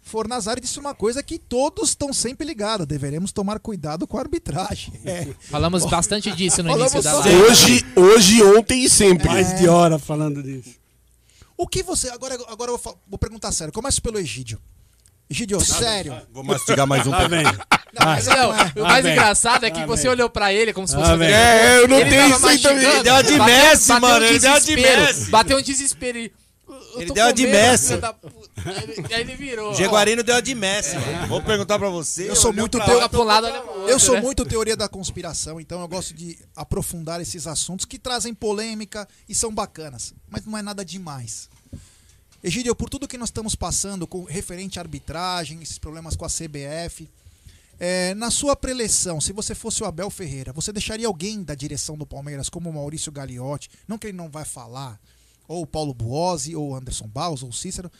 Fornazari 0.00 0.62
disse 0.62 0.78
uma 0.78 0.94
coisa 0.94 1.22
que 1.22 1.38
todos 1.38 1.90
estão 1.90 2.10
sempre 2.10 2.46
ligados. 2.46 2.86
Deveremos 2.86 3.32
tomar 3.32 3.58
cuidado 3.58 4.06
com 4.06 4.16
a 4.16 4.20
arbitragem. 4.20 4.94
É. 5.04 5.26
Falamos 5.38 5.84
bastante 5.84 6.32
disso 6.32 6.62
no 6.62 6.70
início 6.70 7.02
da 7.02 7.18
live. 7.18 7.36
Hoje, 7.42 7.84
hoje, 7.94 8.42
ontem 8.42 8.82
e 8.82 8.88
sempre. 8.88 9.28
Mais 9.28 9.58
de 9.58 9.68
hora 9.68 9.98
falando 9.98 10.42
disso. 10.42 10.74
O 11.54 11.68
que 11.68 11.82
você. 11.82 12.08
Agora, 12.08 12.34
agora 12.48 12.70
eu 12.70 12.78
vou, 12.78 12.98
vou 13.06 13.18
perguntar 13.18 13.52
sério. 13.52 13.74
Começo 13.74 14.00
pelo 14.00 14.18
Egídio. 14.18 14.58
Egídio, 15.30 15.60
sério. 15.60 16.20
Vou 16.32 16.42
mastigar 16.42 16.86
mais 16.86 17.06
um 17.06 17.10
pouco. 17.10 17.28
Não, 17.28 18.04
mas 18.06 18.26
é- 18.26 18.36
Não, 18.36 18.54
é. 18.54 18.72
o 18.76 18.82
mais 18.82 19.02
vem. 19.04 19.12
engraçado 19.12 19.64
é 19.66 19.70
que 19.70 19.80
Lá 19.80 19.86
você 19.86 20.08
olhou 20.08 20.30
pra 20.30 20.52
ele 20.52 20.72
como 20.72 20.86
se 20.88 20.94
fosse 20.94 21.06
fazer- 21.06 21.18
vem. 21.26 21.34
É, 21.34 21.78
eu 21.78 21.88
não 21.88 21.98
Ele 21.98 22.10
tenho 22.10 22.30
isso 22.30 22.40
mastigando, 22.40 22.80
Ele 22.80 23.02
deu 23.02 23.12
uma 23.14 23.22
de 23.22 23.36
bateu- 23.38 23.54
Messi, 23.56 23.88
bateu 23.88 24.00
mano, 24.08 24.24
um 24.24 24.28
ele 24.28 24.38
deu 24.38 24.50
uma 24.50 24.60
de 24.60 24.76
Messi. 24.76 25.30
Bateu 25.30 25.58
um 25.58 25.62
desespero 25.62 26.18
e... 26.18 26.32
eu 26.68 27.00
Ele 27.02 27.12
deu 27.12 27.26
com 27.26 27.32
de 27.32 27.46
Messi. 27.46 27.96
da. 27.98 28.14
Aí 28.64 28.82
ele- 28.82 29.14
Aí 29.14 29.20
ele 29.20 29.36
virou. 29.36 29.74
Jaguarino 29.74 30.22
deu 30.22 30.36
a 30.36 30.40
de 30.40 30.54
Messi. 30.54 30.96
mano. 30.96 31.26
Vou 31.28 31.42
perguntar 31.42 31.78
pra 31.78 31.88
você. 31.90 32.28
Eu 32.28 32.36
sou 32.36 32.52
muito 32.52 32.78
outro, 32.78 32.92
Eu 33.86 33.98
sou 33.98 34.14
né? 34.16 34.20
muito 34.20 34.44
teoria 34.44 34.76
da 34.76 34.88
conspiração, 34.88 35.60
então 35.60 35.80
eu 35.80 35.88
gosto 35.88 36.12
de 36.14 36.38
aprofundar 36.56 37.20
esses 37.20 37.46
assuntos 37.46 37.84
que 37.86 37.98
trazem 37.98 38.32
polêmica 38.34 39.06
e 39.28 39.34
são 39.34 39.52
bacanas, 39.54 40.14
mas 40.28 40.44
não 40.46 40.56
é 40.58 40.62
nada 40.62 40.84
demais. 40.84 41.48
Egídio, 42.40 42.74
por 42.76 42.88
tudo 42.88 43.08
que 43.08 43.18
nós 43.18 43.30
estamos 43.30 43.56
passando 43.56 44.06
com 44.06 44.22
referente 44.22 44.78
à 44.78 44.82
arbitragem, 44.82 45.60
esses 45.60 45.76
problemas 45.76 46.14
com 46.14 46.24
a 46.24 46.28
CBF, 46.28 47.10
é, 47.80 48.14
na 48.14 48.30
sua 48.30 48.54
preleção, 48.54 49.20
se 49.20 49.32
você 49.32 49.56
fosse 49.56 49.82
o 49.82 49.86
Abel 49.86 50.08
Ferreira, 50.08 50.52
você 50.52 50.72
deixaria 50.72 51.08
alguém 51.08 51.42
da 51.42 51.56
direção 51.56 51.98
do 51.98 52.06
Palmeiras, 52.06 52.48
como 52.48 52.70
o 52.70 52.72
Maurício 52.72 53.10
Gagliotti, 53.10 53.68
não 53.88 53.98
que 53.98 54.06
ele 54.06 54.16
não 54.16 54.28
vai 54.28 54.44
falar, 54.44 55.00
ou 55.48 55.62
o 55.62 55.66
Paulo 55.66 55.92
Buozzi, 55.92 56.54
ou 56.54 56.76
Anderson 56.76 57.08
Baus, 57.08 57.42
ou 57.42 57.52
Cícero, 57.52 57.90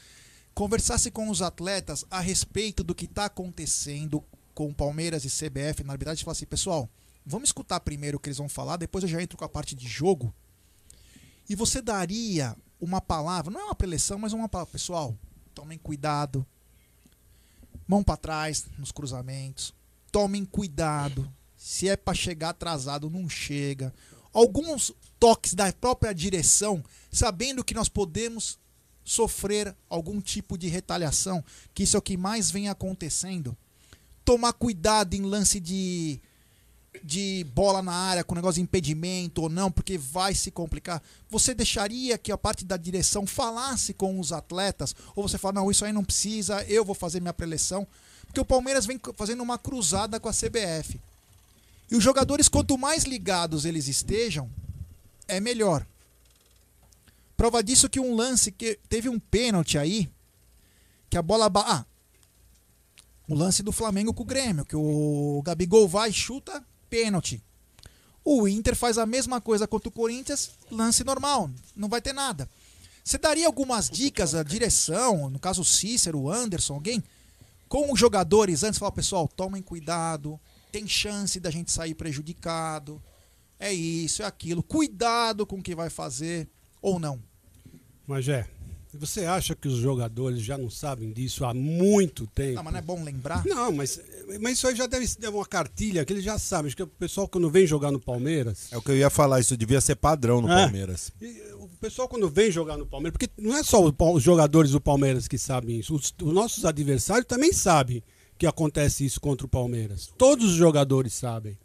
conversasse 0.54 1.10
com 1.10 1.28
os 1.28 1.42
atletas 1.42 2.04
a 2.08 2.20
respeito 2.20 2.84
do 2.84 2.94
que 2.94 3.06
está 3.06 3.24
acontecendo 3.24 4.22
com 4.54 4.72
Palmeiras 4.72 5.24
e 5.24 5.28
CBF 5.28 5.82
na 5.82 5.94
arbitragem 5.94 6.22
e 6.22 6.24
falasse, 6.24 6.46
pessoal, 6.46 6.88
vamos 7.26 7.48
escutar 7.48 7.80
primeiro 7.80 8.18
o 8.18 8.20
que 8.20 8.28
eles 8.28 8.38
vão 8.38 8.48
falar, 8.48 8.76
depois 8.76 9.02
eu 9.02 9.10
já 9.10 9.20
entro 9.20 9.36
com 9.36 9.44
a 9.44 9.48
parte 9.48 9.74
de 9.74 9.88
jogo. 9.88 10.32
E 11.48 11.56
você 11.56 11.82
daria 11.82 12.56
uma 12.80 13.00
palavra, 13.00 13.52
não 13.52 13.60
é 13.60 13.64
uma 13.64 13.74
preleção, 13.74 14.18
mas 14.18 14.32
uma 14.32 14.48
palavra, 14.48 14.72
pessoal, 14.72 15.16
tomem 15.54 15.78
cuidado. 15.78 16.46
Mão 17.86 18.02
para 18.02 18.16
trás 18.16 18.66
nos 18.78 18.92
cruzamentos. 18.92 19.74
Tomem 20.12 20.44
cuidado. 20.44 21.30
Se 21.56 21.88
é 21.88 21.96
para 21.96 22.14
chegar 22.14 22.50
atrasado, 22.50 23.10
não 23.10 23.28
chega. 23.28 23.92
Alguns 24.32 24.92
toques 25.18 25.54
da 25.54 25.72
própria 25.72 26.14
direção, 26.14 26.84
sabendo 27.10 27.64
que 27.64 27.74
nós 27.74 27.88
podemos 27.88 28.58
sofrer 29.02 29.74
algum 29.88 30.20
tipo 30.20 30.58
de 30.58 30.68
retaliação, 30.68 31.42
que 31.74 31.82
isso 31.82 31.96
é 31.96 31.98
o 31.98 32.02
que 32.02 32.16
mais 32.16 32.50
vem 32.50 32.68
acontecendo. 32.68 33.56
Tomar 34.24 34.52
cuidado 34.52 35.14
em 35.14 35.22
lance 35.22 35.58
de 35.58 36.20
de 37.02 37.44
bola 37.54 37.82
na 37.82 37.92
área 37.92 38.24
com 38.24 38.34
negócio 38.34 38.56
de 38.56 38.62
impedimento 38.62 39.42
ou 39.42 39.48
não, 39.48 39.70
porque 39.70 39.98
vai 39.98 40.34
se 40.34 40.50
complicar. 40.50 41.02
Você 41.30 41.54
deixaria 41.54 42.18
que 42.18 42.32
a 42.32 42.38
parte 42.38 42.64
da 42.64 42.76
direção 42.76 43.26
falasse 43.26 43.92
com 43.92 44.18
os 44.18 44.32
atletas? 44.32 44.94
Ou 45.14 45.28
você 45.28 45.38
fala, 45.38 45.54
não, 45.54 45.70
isso 45.70 45.84
aí 45.84 45.92
não 45.92 46.04
precisa, 46.04 46.62
eu 46.64 46.84
vou 46.84 46.94
fazer 46.94 47.20
minha 47.20 47.32
preleção? 47.32 47.86
Porque 48.26 48.40
o 48.40 48.44
Palmeiras 48.44 48.86
vem 48.86 49.00
fazendo 49.16 49.42
uma 49.42 49.58
cruzada 49.58 50.20
com 50.20 50.28
a 50.28 50.32
CBF. 50.32 51.00
E 51.90 51.96
os 51.96 52.04
jogadores, 52.04 52.48
quanto 52.48 52.76
mais 52.76 53.04
ligados 53.04 53.64
eles 53.64 53.88
estejam, 53.88 54.50
é 55.26 55.40
melhor. 55.40 55.86
Prova 57.36 57.62
disso 57.62 57.88
que 57.88 58.00
um 58.00 58.14
lance 58.14 58.52
que 58.52 58.78
teve 58.88 59.08
um 59.08 59.18
pênalti 59.18 59.78
aí, 59.78 60.08
que 61.08 61.16
a 61.16 61.22
bola. 61.22 61.50
Ah, 61.54 61.84
o 63.28 63.34
lance 63.34 63.62
do 63.62 63.70
Flamengo 63.70 64.12
com 64.12 64.22
o 64.22 64.26
Grêmio, 64.26 64.64
que 64.64 64.74
o 64.74 65.42
Gabigol 65.44 65.86
vai 65.86 66.10
chuta, 66.12 66.64
pênalti. 66.88 67.42
O 68.24 68.46
Inter 68.46 68.76
faz 68.76 68.98
a 68.98 69.06
mesma 69.06 69.40
coisa 69.40 69.66
contra 69.66 69.88
o 69.88 69.92
Corinthians, 69.92 70.50
lance 70.70 71.02
normal, 71.02 71.50
não 71.74 71.88
vai 71.88 72.00
ter 72.00 72.12
nada. 72.12 72.48
Você 73.02 73.16
daria 73.16 73.46
algumas 73.46 73.88
dicas 73.88 74.34
à 74.34 74.42
direção, 74.42 75.30
no 75.30 75.38
caso 75.38 75.64
Cícero, 75.64 76.30
Anderson, 76.30 76.74
alguém, 76.74 77.02
com 77.66 77.90
os 77.90 77.98
jogadores 77.98 78.62
antes, 78.62 78.78
falar, 78.78 78.92
pessoal, 78.92 79.26
tomem 79.26 79.62
cuidado, 79.62 80.38
tem 80.70 80.86
chance 80.86 81.40
da 81.40 81.50
gente 81.50 81.72
sair 81.72 81.94
prejudicado, 81.94 83.02
é 83.58 83.72
isso, 83.72 84.22
é 84.22 84.26
aquilo, 84.26 84.62
cuidado 84.62 85.46
com 85.46 85.56
o 85.56 85.62
que 85.62 85.74
vai 85.74 85.88
fazer 85.88 86.46
ou 86.82 86.98
não. 86.98 87.18
Mas 88.06 88.28
é, 88.28 88.46
você 88.96 89.24
acha 89.24 89.54
que 89.54 89.68
os 89.68 89.76
jogadores 89.78 90.40
já 90.42 90.56
não 90.56 90.70
sabem 90.70 91.12
disso 91.12 91.44
há 91.44 91.52
muito 91.52 92.26
tempo? 92.26 92.54
Não, 92.54 92.62
mas 92.62 92.72
não 92.72 92.78
é 92.78 92.82
bom 92.82 93.04
lembrar? 93.04 93.44
Não, 93.44 93.70
mas, 93.72 94.00
mas 94.40 94.54
isso 94.58 94.66
aí 94.66 94.74
já 94.76 94.86
deve 94.86 95.06
ser 95.06 95.28
uma 95.28 95.44
cartilha 95.44 96.04
que 96.04 96.12
eles 96.12 96.24
já 96.24 96.38
sabem. 96.38 96.68
Acho 96.68 96.76
que 96.76 96.82
o 96.82 96.86
pessoal 96.86 97.28
quando 97.28 97.50
vem 97.50 97.66
jogar 97.66 97.90
no 97.92 98.00
Palmeiras. 98.00 98.68
É 98.72 98.76
o 98.78 98.82
que 98.82 98.90
eu 98.90 98.96
ia 98.96 99.10
falar, 99.10 99.40
isso 99.40 99.56
devia 99.56 99.80
ser 99.80 99.96
padrão 99.96 100.40
no 100.40 100.50
É. 100.50 100.62
Palmeiras. 100.64 101.12
E 101.20 101.26
o 101.54 101.68
pessoal 101.80 102.08
quando 102.08 102.28
vem 102.28 102.50
jogar 102.50 102.76
no 102.76 102.86
Palmeiras, 102.86 103.16
porque 103.18 103.30
não 103.40 103.56
é 103.56 103.62
só 103.62 103.82
os 103.84 104.22
jogadores 104.22 104.70
do 104.70 104.80
Palmeiras 104.80 105.28
que 105.28 105.36
sabem 105.38 105.78
isso, 105.78 105.94
os, 105.94 106.14
os 106.22 106.32
nossos 106.32 106.64
adversários 106.64 107.26
também 107.26 107.52
sabem 107.52 108.02
que 108.38 108.46
acontece 108.46 109.04
isso 109.04 109.20
contra 109.20 109.44
o 109.46 109.48
Palmeiras. 109.48 110.08
Todos 110.16 110.50
os 110.50 110.56
jogadores 110.56 111.12
sabem. 111.12 111.58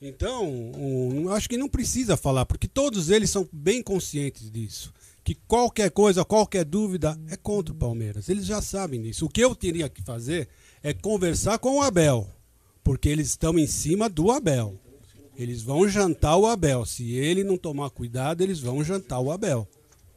Então, 0.00 0.48
um, 0.48 1.28
acho 1.30 1.48
que 1.48 1.56
não 1.56 1.68
precisa 1.68 2.16
falar, 2.16 2.46
porque 2.46 2.68
todos 2.68 3.10
eles 3.10 3.30
são 3.30 3.48
bem 3.52 3.82
conscientes 3.82 4.50
disso. 4.50 4.92
Que 5.28 5.34
qualquer 5.46 5.90
coisa, 5.90 6.24
qualquer 6.24 6.64
dúvida 6.64 7.14
é 7.28 7.36
contra 7.36 7.74
o 7.74 7.76
Palmeiras. 7.76 8.30
Eles 8.30 8.46
já 8.46 8.62
sabem 8.62 9.02
disso. 9.02 9.26
O 9.26 9.28
que 9.28 9.42
eu 9.42 9.54
teria 9.54 9.86
que 9.86 10.00
fazer 10.00 10.48
é 10.82 10.94
conversar 10.94 11.58
com 11.58 11.76
o 11.76 11.82
Abel, 11.82 12.26
porque 12.82 13.10
eles 13.10 13.28
estão 13.28 13.58
em 13.58 13.66
cima 13.66 14.08
do 14.08 14.30
Abel. 14.30 14.80
Eles 15.36 15.60
vão 15.60 15.86
jantar 15.86 16.38
o 16.38 16.46
Abel. 16.46 16.86
Se 16.86 17.12
ele 17.12 17.44
não 17.44 17.58
tomar 17.58 17.90
cuidado, 17.90 18.40
eles 18.40 18.58
vão 18.58 18.82
jantar 18.82 19.20
o 19.20 19.30
Abel. 19.30 19.68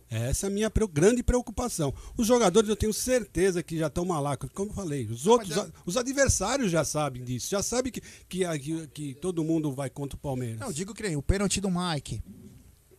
Essa 0.09 0.47
é 0.47 0.49
a 0.49 0.49
minha 0.49 0.71
grande 0.89 1.21
preocupação. 1.21 1.93
Os 2.15 2.25
jogadores 2.25 2.69
eu 2.69 2.75
tenho 2.77 2.93
certeza 2.93 3.61
que 3.61 3.77
já 3.77 3.87
estão 3.87 4.05
malacos, 4.05 4.49
como 4.53 4.71
eu 4.71 4.75
falei. 4.75 5.07
Os 5.07 5.27
outros, 5.27 5.53
os 5.85 5.97
adversários 5.97 6.71
já 6.71 6.85
sabem 6.85 7.21
disso, 7.21 7.49
já 7.51 7.61
sabem 7.61 7.91
que, 7.91 7.99
que, 8.29 8.45
que, 8.59 8.87
que 8.87 9.13
todo 9.15 9.43
mundo 9.43 9.73
vai 9.73 9.89
contra 9.89 10.15
o 10.15 10.21
Palmeiras. 10.21 10.61
Não, 10.61 10.71
digo 10.71 10.93
que 10.93 11.03
nem 11.03 11.17
o 11.17 11.21
pênalti 11.21 11.59
do 11.59 11.69
Mike. 11.69 12.23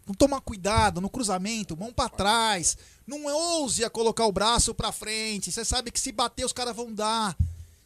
Não 0.07 0.15
toma 0.15 0.41
cuidado 0.41 1.01
no 1.01 1.09
cruzamento, 1.09 1.77
mão 1.77 1.93
pra 1.93 2.09
trás. 2.09 2.77
Não 3.07 3.25
ouse 3.25 3.85
a 3.85 3.91
colocar 3.91 4.27
o 4.27 4.33
braço 4.33 4.75
pra 4.75 4.93
frente. 4.93 5.53
Você 5.53 5.65
sabe 5.65 5.91
que 5.91 6.01
se 6.01 6.13
bater 6.13 6.45
os 6.45 6.53
caras 6.53 6.75
vão 6.75 6.93
dar. 6.93 7.37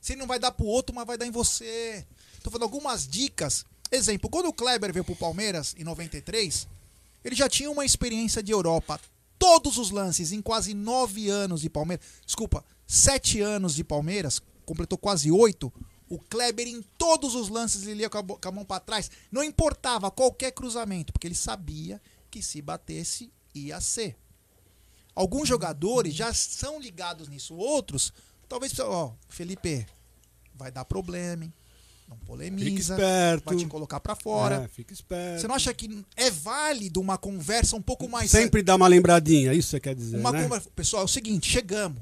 Se 0.01 0.17
não 0.17 0.27
vai 0.27 0.39
dar 0.39 0.53
pro 0.53 0.67
outro, 0.67 0.95
mas 0.95 1.07
vai 1.07 1.19
dar 1.19 1.27
em 1.27 1.31
você. 1.31 2.07
Tô 2.43 2.51
falando 2.51 2.65
algumas 2.65 3.07
dicas. 3.07 3.67
Exemplo, 3.91 4.31
quando 4.31 4.47
o 4.47 4.53
Kleber 4.53 4.93
veio 4.93 5.05
pro 5.05 5.17
Palmeiras 5.17 5.75
em 5.79 5.85
93, 5.85 6.67
ele 7.25 7.35
já 7.35 7.49
tinha 7.49 7.71
uma 7.71 7.85
experiência 7.85 8.43
de 8.43 8.53
Europa. 8.53 9.01
Todos 9.39 9.79
os 9.79 9.91
lances 9.91 10.33
em 10.33 10.41
quase 10.41 10.75
nove 10.75 11.29
anos 11.29 11.61
de 11.61 11.69
Palmeiras. 11.69 12.05
Desculpa, 12.25 12.65
sete 12.87 13.41
anos 13.41 13.75
de 13.75 13.85
Palmeiras, 13.85 14.41
completou 14.65 14.97
quase 14.97 15.31
oito. 15.31 15.73
O 16.09 16.19
Kleber, 16.19 16.69
em 16.69 16.83
todos 16.97 17.35
os 17.35 17.49
lances, 17.49 17.87
ele 17.87 18.03
ia 18.03 18.11
com 18.11 18.19
a, 18.19 18.53
mão 18.53 18.65
para 18.65 18.81
trás. 18.81 19.11
Não 19.31 19.43
importava 19.43 20.11
qualquer 20.11 20.53
cruzamento, 20.53 21.13
porque 21.13 21.27
ele 21.27 21.35
sabia 21.35 22.01
que 22.31 22.41
se 22.41 22.63
batesse, 22.63 23.31
ia 23.55 23.81
ser. 23.81 24.17
Alguns 25.15 25.49
jogadores 25.49 26.15
já 26.15 26.33
são 26.33 26.79
ligados 26.79 27.29
nisso. 27.29 27.55
Outros, 27.57 28.13
talvez, 28.49 28.79
ó, 28.79 29.15
Felipe, 29.29 29.87
vai 30.55 30.71
dar 30.71 30.85
problema, 30.85 31.45
hein? 31.45 31.53
Não 32.09 32.17
polemiza, 32.19 32.95
Fica 32.95 33.03
esperto. 33.03 33.45
vai 33.47 33.57
te 33.57 33.67
colocar 33.67 33.99
para 33.99 34.15
fora. 34.15 34.63
É, 34.65 34.69
fica 34.69 34.93
esperto. 34.93 35.41
Você 35.41 35.49
não 35.49 35.57
acha 35.57 35.75
que 35.75 36.05
é 36.15 36.31
válido 36.31 37.01
uma 37.01 37.19
conversa 37.19 37.75
um 37.75 37.83
pouco 37.83 38.09
mais 38.09 38.31
Sempre 38.31 38.63
dá 38.63 38.77
uma 38.77 38.87
lembradinha, 38.87 39.53
isso 39.53 39.71
você 39.71 39.81
quer 39.81 39.95
dizer, 39.95 40.19
uma 40.19 40.31
né? 40.31 40.45
conversa. 40.45 40.71
Pessoal, 40.71 41.03
é 41.03 41.05
o 41.05 41.09
seguinte, 41.09 41.51
chegamos. 41.51 42.01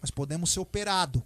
Mas 0.00 0.10
podemos 0.10 0.50
ser 0.50 0.58
operado. 0.58 1.22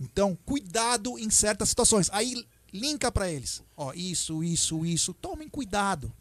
Então, 0.00 0.36
cuidado 0.44 1.18
em 1.18 1.30
certas 1.30 1.68
situações. 1.70 2.08
Aí 2.12 2.44
linka 2.72 3.10
pra 3.10 3.30
eles. 3.30 3.62
Ó, 3.76 3.92
isso, 3.94 4.42
isso, 4.44 4.84
isso. 4.84 5.14
Tomem 5.14 5.48
cuidado. 5.48 6.12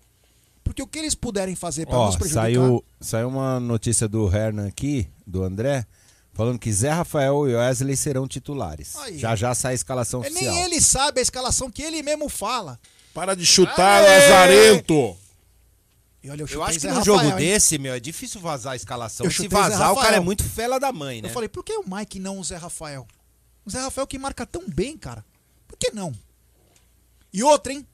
Porque 0.63 0.81
o 0.81 0.87
que 0.87 0.97
eles 0.97 1.13
puderem 1.13 1.55
fazer 1.55 1.85
pra 1.85 1.97
Ó, 1.97 2.05
nos 2.07 2.15
prejudicar. 2.15 2.43
saiu, 2.43 2.83
saiu 2.99 3.27
uma 3.27 3.59
notícia 3.59 4.07
do 4.07 4.33
Hernan 4.33 4.67
aqui, 4.67 5.07
do 5.27 5.43
André, 5.43 5.85
falando 6.33 6.57
que 6.57 6.71
Zé 6.73 6.89
Rafael 6.89 7.47
e 7.47 7.53
Wesley 7.55 7.95
serão 7.95 8.27
titulares. 8.27 8.95
Aí. 8.95 9.17
Já 9.19 9.35
já 9.35 9.53
sai 9.53 9.73
a 9.73 9.75
escalação 9.75 10.23
É, 10.23 10.27
oficial. 10.29 10.53
nem 10.55 10.63
ele 10.63 10.81
sabe 10.81 11.19
a 11.19 11.21
escalação 11.21 11.69
que 11.69 11.83
ele 11.83 12.01
mesmo 12.01 12.29
fala. 12.29 12.79
Para 13.13 13.35
de 13.35 13.45
chutar, 13.45 14.01
Lazarento! 14.03 15.15
E 16.23 16.29
olha, 16.31 16.41
eu, 16.41 16.47
Eu 16.47 16.63
acho 16.63 16.73
que 16.73 16.79
Zé 16.79 16.89
num 16.89 16.95
Rafael, 16.95 17.17
jogo 17.19 17.29
hein? 17.29 17.35
desse, 17.35 17.77
meu, 17.77 17.93
é 17.93 17.99
difícil 17.99 18.41
vazar 18.41 18.73
a 18.73 18.75
escalação. 18.75 19.25
Eu 19.27 19.31
Se 19.31 19.47
vazar, 19.47 19.93
o 19.93 19.95
cara 19.95 20.15
é 20.17 20.19
muito 20.19 20.43
fela 20.43 20.79
da 20.79 20.91
mãe, 20.91 21.21
né? 21.21 21.29
Eu 21.29 21.33
falei, 21.33 21.47
por 21.47 21.63
que 21.63 21.73
o 21.77 21.83
Mike 21.87 22.19
não 22.19 22.39
o 22.39 22.43
Zé 22.43 22.55
Rafael? 22.57 23.05
O 23.65 23.69
Zé 23.69 23.79
Rafael 23.79 24.07
que 24.07 24.17
marca 24.17 24.45
tão 24.45 24.69
bem, 24.69 24.97
cara. 24.97 25.25
Por 25.67 25.77
que 25.77 25.91
não? 25.91 26.13
E 27.33 27.43
outra, 27.43 27.73
hein? 27.73 27.85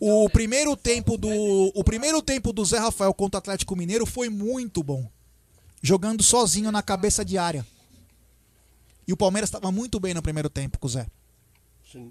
O 0.00 0.30
primeiro 0.30 0.76
tempo 0.76 1.18
do 1.18 1.28
o 1.74 1.84
primeiro 1.84 2.22
tempo 2.22 2.52
do 2.52 2.64
Zé 2.64 2.78
Rafael 2.78 3.12
contra 3.12 3.38
o 3.38 3.40
Atlético 3.40 3.76
Mineiro 3.76 4.06
foi 4.06 4.28
muito 4.28 4.82
bom. 4.82 5.08
Jogando 5.82 6.22
sozinho 6.22 6.72
na 6.72 6.82
cabeça 6.82 7.24
de 7.24 7.36
área. 7.36 7.66
E 9.06 9.12
o 9.12 9.16
Palmeiras 9.16 9.48
estava 9.48 9.70
muito 9.70 10.00
bem 10.00 10.14
no 10.14 10.22
primeiro 10.22 10.48
tempo 10.48 10.78
com 10.78 10.86
o 10.86 10.90
Zé. 10.90 11.06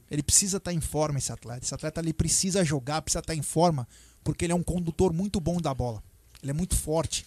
Ele 0.09 0.23
precisa 0.23 0.57
estar 0.57 0.71
em 0.71 0.81
forma 0.81 1.17
esse 1.19 1.31
atleta. 1.31 1.65
Esse 1.65 1.73
atleta 1.73 1.99
ali 1.99 2.13
precisa 2.13 2.63
jogar, 2.63 3.01
precisa 3.01 3.19
estar 3.19 3.35
em 3.35 3.41
forma, 3.41 3.87
porque 4.23 4.45
ele 4.45 4.53
é 4.53 4.55
um 4.55 4.63
condutor 4.63 5.11
muito 5.11 5.39
bom 5.39 5.59
da 5.59 5.73
bola. 5.73 6.01
Ele 6.41 6.51
é 6.51 6.53
muito 6.53 6.75
forte. 6.75 7.25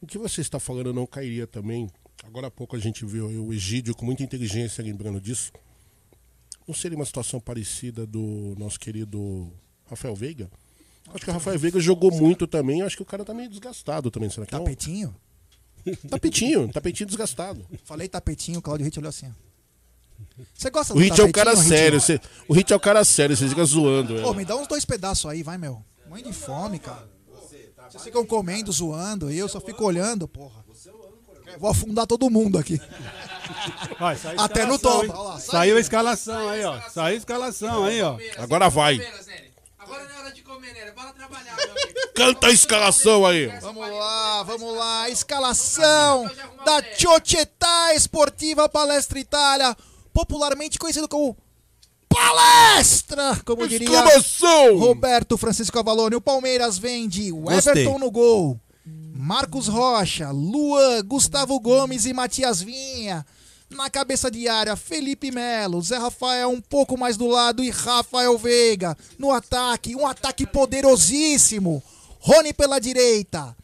O 0.00 0.06
que 0.06 0.18
você 0.18 0.40
está 0.40 0.60
falando 0.60 0.92
não 0.92 1.06
cairia 1.06 1.46
também. 1.46 1.90
Agora 2.22 2.46
há 2.46 2.50
pouco 2.50 2.76
a 2.76 2.78
gente 2.78 3.04
viu 3.04 3.26
o 3.26 3.52
Egídio 3.52 3.94
com 3.94 4.04
muita 4.04 4.22
inteligência 4.22 4.82
lembrando 4.82 5.20
disso. 5.20 5.52
Não 6.66 6.74
seria 6.74 6.96
uma 6.96 7.04
situação 7.04 7.38
parecida 7.40 8.06
do 8.06 8.54
nosso 8.58 8.78
querido 8.80 9.52
Rafael 9.86 10.14
Veiga? 10.14 10.50
Acho 11.12 11.24
que 11.24 11.30
o 11.30 11.34
Rafael 11.34 11.58
Veiga 11.58 11.78
jogou 11.78 12.10
muito 12.10 12.46
também. 12.46 12.80
Acho 12.82 12.96
que 12.96 13.02
o 13.02 13.06
cara 13.06 13.24
tá 13.24 13.34
meio 13.34 13.50
desgastado 13.50 14.10
também. 14.10 14.30
Será 14.30 14.46
que 14.46 14.52
não? 14.52 14.60
Tapetinho? 14.60 15.14
Tapetinho, 16.08 16.72
tapetinho 16.72 17.06
desgastado. 17.06 17.66
Falei 17.84 18.08
tapetinho, 18.08 18.58
o 18.58 18.62
Claudio 18.62 18.84
Ritt 18.84 18.98
olhou 18.98 19.10
assim. 19.10 19.30
Você 20.54 20.70
gosta 20.70 20.94
O 20.94 20.96
do 20.96 21.02
Hit 21.02 21.20
é 21.20 21.24
um 21.24 21.30
cara 21.30 21.50
tapetinho, 21.50 21.74
Hit? 21.74 21.78
sério. 21.78 22.00
você- 22.00 22.20
o 22.48 22.54
Hit 22.54 22.72
é 22.72 22.76
um 22.76 22.80
cara 22.80 23.04
sério, 23.04 23.36
você 23.36 23.46
fica 23.46 23.62
zoando. 23.66 24.14
Ô, 24.26 24.32
é. 24.32 24.36
me 24.36 24.46
dá 24.46 24.56
uns 24.56 24.66
dois 24.66 24.86
pedaços 24.86 25.26
aí, 25.30 25.42
vai, 25.42 25.58
meu. 25.58 25.84
Mãe 26.08 26.22
de 26.22 26.32
fome, 26.32 26.78
cara. 26.78 27.06
Vocês 27.90 28.02
ficam 28.02 28.24
comendo, 28.24 28.72
zoando, 28.72 29.30
e 29.30 29.36
eu 29.38 29.46
só 29.46 29.60
fico 29.60 29.84
olhando, 29.84 30.26
porra. 30.26 30.63
Vou 31.58 31.70
afundar 31.70 32.06
todo 32.06 32.30
mundo 32.30 32.58
aqui. 32.58 32.80
Vai, 33.98 34.16
saiu 34.16 34.40
Até 34.40 34.66
no 34.66 34.78
topo. 34.78 35.06
lá, 35.12 35.38
Saiu 35.38 35.76
a 35.76 35.80
escalação 35.80 36.48
aí, 36.48 36.64
ó. 36.64 36.80
Saiu 36.90 37.14
a 37.14 37.18
escalação 37.18 37.84
aí, 37.84 38.02
ó. 38.02 38.16
Agora 38.38 38.68
vai. 38.68 39.00
Agora 39.78 40.04
não 40.04 40.10
é 40.10 40.18
hora 40.18 40.32
de 40.32 40.42
comer, 40.42 40.72
né? 40.72 40.90
Bora 40.92 41.12
trabalhar, 41.12 41.56
Canta 42.14 42.46
a 42.46 42.50
escalação 42.50 43.26
aí. 43.26 43.46
Vamos 43.60 43.88
lá, 43.90 44.42
vamos 44.44 44.76
lá. 44.76 45.10
Escalação 45.10 46.30
da 46.64 46.82
Ciocetà 46.96 47.94
Esportiva 47.94 48.68
Palestra 48.68 49.18
Itália, 49.18 49.76
popularmente 50.12 50.78
conhecido 50.78 51.08
como 51.08 51.36
Palestra, 52.08 53.40
como 53.44 53.66
diria! 53.66 54.04
Roberto 54.78 55.36
Francisco 55.36 55.78
Avalone. 55.78 56.14
O 56.14 56.20
Palmeiras 56.20 56.78
vem 56.78 57.08
de 57.08 57.30
Gostei. 57.32 57.72
Everton 57.72 57.98
no 57.98 58.10
gol, 58.10 58.58
Marcos 59.16 59.68
Rocha, 59.68 60.32
Luan, 60.32 61.00
Gustavo 61.04 61.60
Gomes 61.60 62.04
e 62.04 62.12
Matias 62.12 62.60
Vinha. 62.60 63.24
Na 63.70 63.88
cabeça 63.88 64.28
de 64.28 64.48
área, 64.48 64.74
Felipe 64.74 65.30
Melo, 65.30 65.80
Zé 65.80 65.98
Rafael 65.98 66.50
um 66.50 66.60
pouco 66.60 66.98
mais 66.98 67.16
do 67.16 67.28
lado 67.28 67.62
e 67.62 67.70
Rafael 67.70 68.36
Veiga. 68.36 68.98
No 69.16 69.30
ataque, 69.30 69.94
um 69.94 70.04
ataque 70.04 70.44
poderosíssimo. 70.44 71.80
Rony 72.18 72.52
pela 72.52 72.80
direita, 72.80 73.56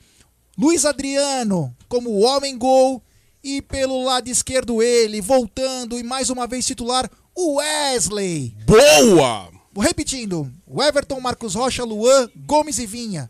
Luiz 0.56 0.84
Adriano 0.84 1.74
como 1.88 2.10
o 2.10 2.20
homem 2.20 2.56
gol 2.56 3.02
e 3.42 3.60
pelo 3.60 4.04
lado 4.04 4.28
esquerdo 4.28 4.80
ele, 4.80 5.20
voltando 5.20 5.98
e 5.98 6.04
mais 6.04 6.30
uma 6.30 6.46
vez 6.46 6.64
titular, 6.64 7.10
Wesley. 7.36 8.54
Boa! 8.64 9.50
Repetindo. 9.76 10.48
Everton, 10.68 11.20
Marcos 11.20 11.54
Rocha, 11.54 11.82
Luan, 11.82 12.28
Gomes 12.36 12.78
e 12.78 12.86
Vinha. 12.86 13.28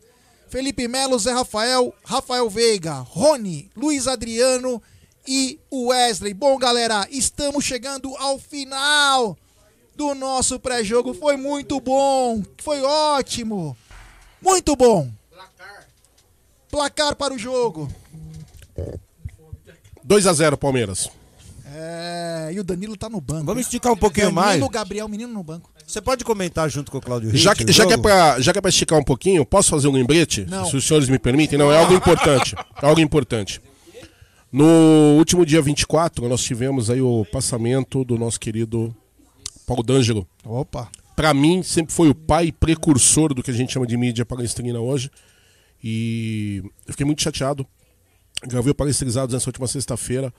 Felipe 0.51 0.89
Melo, 0.89 1.17
Zé 1.17 1.33
Rafael, 1.33 1.95
Rafael 2.05 2.51
Veiga, 2.51 2.95
Rony, 2.95 3.71
Luiz 3.77 4.09
Adriano 4.09 4.83
e 5.27 5.61
Wesley. 5.73 6.35
Bom, 6.35 6.59
galera, 6.59 7.07
estamos 7.09 7.65
chegando 7.65 8.17
ao 8.17 8.37
final 8.37 9.39
do 9.95 10.13
nosso 10.13 10.59
pré-jogo. 10.59 11.15
Foi 11.15 11.37
muito 11.37 11.81
bom, 11.81 12.43
foi 12.61 12.83
ótimo. 12.83 13.77
Muito 14.43 14.75
bom. 14.75 15.09
Placar 16.69 17.15
para 17.15 17.33
o 17.33 17.39
jogo. 17.39 17.89
2 20.03 20.27
a 20.27 20.33
0 20.33 20.57
Palmeiras. 20.59 21.09
É, 21.73 22.51
e 22.53 22.59
o 22.59 22.65
Danilo 22.65 22.97
tá 22.97 23.09
no 23.09 23.21
banco. 23.21 23.47
Vamos 23.47 23.63
esticar 23.63 23.93
um 23.93 23.97
pouquinho 23.97 24.33
Danilo, 24.33 24.61
mais. 24.61 24.71
Gabriel, 24.71 25.09
menino 25.09 25.33
no 25.33 25.43
banco. 25.43 25.71
Você 25.87 26.01
pode 26.01 26.25
comentar 26.25 26.69
junto 26.69 26.91
com 26.91 26.99
o 26.99 27.01
Claudio 27.01 27.35
Já 27.37 27.51
Ritt 27.51 27.65
que, 27.65 27.71
o 27.71 27.75
já, 27.75 27.87
que 27.87 27.93
é 27.93 27.97
pra, 27.97 28.41
já 28.41 28.53
que 28.53 28.59
é 28.59 28.61
pra 28.61 28.69
esticar 28.69 28.99
um 28.99 29.05
pouquinho, 29.05 29.45
posso 29.45 29.71
fazer 29.71 29.89
um 29.89 29.93
lembrete? 29.93 30.47
Não. 30.49 30.65
Se 30.65 30.77
os 30.77 30.85
senhores 30.85 31.09
me 31.09 31.19
permitem. 31.19 31.59
Não, 31.59 31.71
é 31.71 31.79
algo 31.79 31.95
importante. 31.95 32.55
É 32.83 32.87
algo 32.87 33.01
importante. 33.01 33.61
No 34.53 35.17
último 35.17 35.47
dia 35.47 35.63
24, 35.63 36.29
nós 36.29 36.43
tivemos 36.43 36.91
aí 36.91 37.01
o 37.01 37.25
passamento 37.31 38.05
do 38.05 38.19
nosso 38.19 38.41
querido 38.41 38.95
Paulo 39.65 39.85
D'Angelo. 39.85 40.27
Opa. 40.45 40.91
Pra 41.15 41.33
mim, 41.33 41.63
sempre 41.63 41.95
foi 41.95 42.09
o 42.09 42.15
pai 42.15 42.51
precursor 42.51 43.33
do 43.33 43.43
que 43.43 43.51
a 43.51 43.55
gente 43.55 43.73
chama 43.73 43.87
de 43.87 43.97
mídia 43.97 44.27
palestrina 44.27 44.81
hoje. 44.81 45.09
E 45.83 46.63
eu 46.87 46.93
fiquei 46.93 47.07
muito 47.07 47.23
chateado. 47.23 47.65
Gravei 48.43 48.73
o 48.73 48.75
Palestrizados 48.75 49.35
nessa 49.35 49.49
última 49.49 49.67
sexta-feira, 49.67 50.33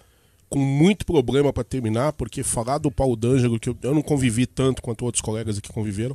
com 0.52 0.60
muito 0.60 1.06
problema 1.06 1.54
pra 1.54 1.64
terminar, 1.64 2.12
porque 2.12 2.44
falar 2.44 2.78
do 2.78 2.92
Paulo 2.92 3.16
D'Angelo, 3.16 3.58
que 3.58 3.70
eu, 3.70 3.78
eu 3.82 3.96
não 3.96 4.02
convivi 4.02 4.46
tanto 4.46 4.82
quanto 4.82 5.06
outros 5.06 5.22
colegas 5.22 5.58
aqui 5.58 5.72
conviveram, 5.72 6.14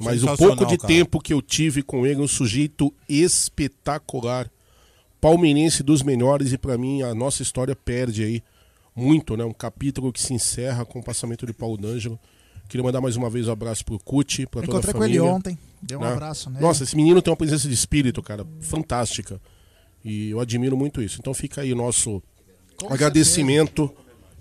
mas 0.00 0.24
o 0.24 0.34
pouco 0.34 0.64
de 0.64 0.78
cara. 0.78 0.88
tempo 0.88 1.20
que 1.20 1.34
eu 1.34 1.42
tive 1.42 1.82
com 1.82 2.06
ele, 2.06 2.22
um 2.22 2.26
sujeito 2.26 2.90
espetacular, 3.06 4.50
palmeirense 5.20 5.82
dos 5.82 6.02
melhores, 6.02 6.54
e 6.54 6.58
pra 6.58 6.78
mim 6.78 7.02
a 7.02 7.14
nossa 7.14 7.42
história 7.42 7.76
perde 7.76 8.24
aí 8.24 8.42
muito, 8.96 9.36
né? 9.36 9.44
Um 9.44 9.52
capítulo 9.52 10.10
que 10.10 10.22
se 10.22 10.32
encerra 10.32 10.86
com 10.86 11.00
o 11.00 11.04
passamento 11.04 11.44
de 11.44 11.52
Paulo 11.52 11.76
D'Angelo. 11.76 12.18
Queria 12.66 12.82
mandar 12.82 13.02
mais 13.02 13.14
uma 13.14 13.28
vez 13.28 13.46
um 13.46 13.52
abraço 13.52 13.84
pro 13.84 13.98
Cuti, 13.98 14.46
pra 14.46 14.62
toda 14.62 14.78
a 14.78 14.78
Encontrei 14.78 14.94
com 14.94 15.04
ele 15.04 15.18
família. 15.18 15.36
ontem. 15.36 15.58
Dei 15.82 15.98
um 15.98 16.00
né? 16.00 16.12
abraço 16.12 16.48
nele. 16.48 16.64
Nossa, 16.64 16.84
esse 16.84 16.96
menino 16.96 17.20
tem 17.20 17.30
uma 17.30 17.36
presença 17.36 17.68
de 17.68 17.74
espírito, 17.74 18.22
cara, 18.22 18.46
fantástica. 18.60 19.38
E 20.02 20.30
eu 20.30 20.40
admiro 20.40 20.78
muito 20.78 21.02
isso. 21.02 21.18
Então 21.20 21.34
fica 21.34 21.60
aí 21.60 21.70
o 21.74 21.76
nosso 21.76 22.22
Com 22.86 22.92
agradecimento 22.92 23.90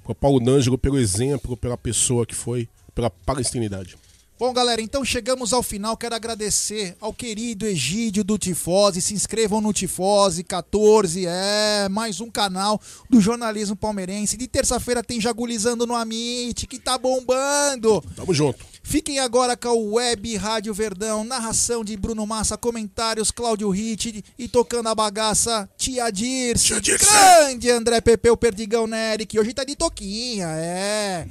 pro 0.04 0.16
Paulo 0.16 0.40
D'Angelo 0.40 0.78
pelo 0.78 0.98
exemplo, 0.98 1.56
pela 1.56 1.78
pessoa 1.78 2.26
que 2.26 2.36
foi, 2.36 2.68
pela 2.96 3.10
palestinidade. 3.10 3.98
Bom, 4.40 4.54
galera, 4.54 4.82
então 4.82 5.04
chegamos 5.04 5.52
ao 5.52 5.62
final. 5.62 5.98
Quero 5.98 6.16
agradecer 6.16 6.96
ao 7.02 7.14
querido 7.14 7.66
Egídio 7.66 8.24
do 8.24 8.38
Tifose. 8.38 9.02
Se 9.02 9.14
inscrevam 9.14 9.60
no 9.60 9.74
Tifose 9.74 10.46
14, 10.46 11.26
é 11.28 11.90
mais 11.90 12.22
um 12.22 12.32
canal 12.32 12.80
do 13.10 13.20
jornalismo 13.20 13.76
palmeirense. 13.76 14.38
De 14.38 14.48
terça-feira 14.48 15.04
tem 15.04 15.20
Jagulizando 15.20 15.86
no 15.86 15.94
Amit, 15.94 16.68
que 16.68 16.80
tá 16.80 16.98
bombando. 16.98 18.02
Tamo 18.16 18.34
junto. 18.34 18.66
Fiquem 18.90 19.20
agora 19.20 19.56
com 19.56 19.68
a 19.68 19.74
Web 19.74 20.36
Rádio 20.38 20.74
Verdão, 20.74 21.24
narração 21.24 21.84
de 21.84 21.96
Bruno 21.96 22.26
Massa, 22.26 22.58
comentários 22.58 23.30
Cláudio 23.30 23.70
Ritt 23.70 24.26
e 24.36 24.48
tocando 24.48 24.90
a 24.90 24.96
bagaça 24.96 25.70
Tia 25.78 26.10
Dirce. 26.10 26.74
Grande 26.82 27.70
André 27.70 28.02
Pepeu 28.02 28.36
Perdigão 28.36 28.88
Nery, 28.88 29.28
que 29.28 29.40
hoje 29.40 29.54
tá 29.54 29.64
de 29.64 29.76
toquinha, 29.76 30.48
é. 30.48 31.28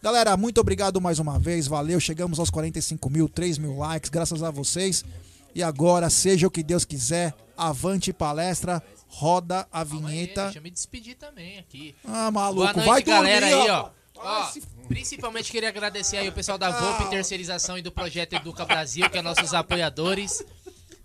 Galera, 0.00 0.36
muito 0.36 0.60
obrigado 0.60 1.00
mais 1.00 1.18
uma 1.18 1.36
vez, 1.36 1.66
valeu. 1.66 1.98
Chegamos 1.98 2.38
aos 2.38 2.48
45 2.48 3.10
mil, 3.10 3.28
3 3.28 3.58
mil 3.58 3.76
likes, 3.76 4.08
graças 4.08 4.40
a 4.40 4.52
vocês. 4.52 5.04
E 5.52 5.64
agora, 5.64 6.08
seja 6.10 6.46
o 6.46 6.50
que 6.50 6.62
Deus 6.62 6.84
quiser, 6.84 7.34
avante 7.56 8.12
palestra, 8.12 8.80
roda 9.08 9.66
a 9.72 9.82
vinheta. 9.82 10.44
Deixa 10.44 10.58
eu 10.60 10.62
me 10.62 10.70
despedir 10.70 11.16
também 11.16 11.58
aqui. 11.58 11.92
Ah, 12.04 12.30
maluco, 12.30 12.72
Boa 12.72 12.72
noite, 12.72 12.86
vai 12.86 13.02
galera 13.02 13.48
dormir, 13.48 13.62
aí, 13.64 13.70
ó. 13.70 13.82
ó. 13.82 14.00
Ó, 14.22 14.52
principalmente 14.90 15.52
queria 15.52 15.68
agradecer 15.68 16.16
aí 16.16 16.28
o 16.28 16.32
pessoal 16.32 16.58
da 16.58 16.66
Ah. 16.66 16.72
VOP 16.72 17.10
Terceirização 17.10 17.78
e 17.78 17.82
do 17.82 17.92
Projeto 17.92 18.34
Educa 18.34 18.64
Brasil, 18.64 19.08
que 19.08 19.16
é 19.16 19.22
nossos 19.22 19.54
apoiadores. 19.54 20.44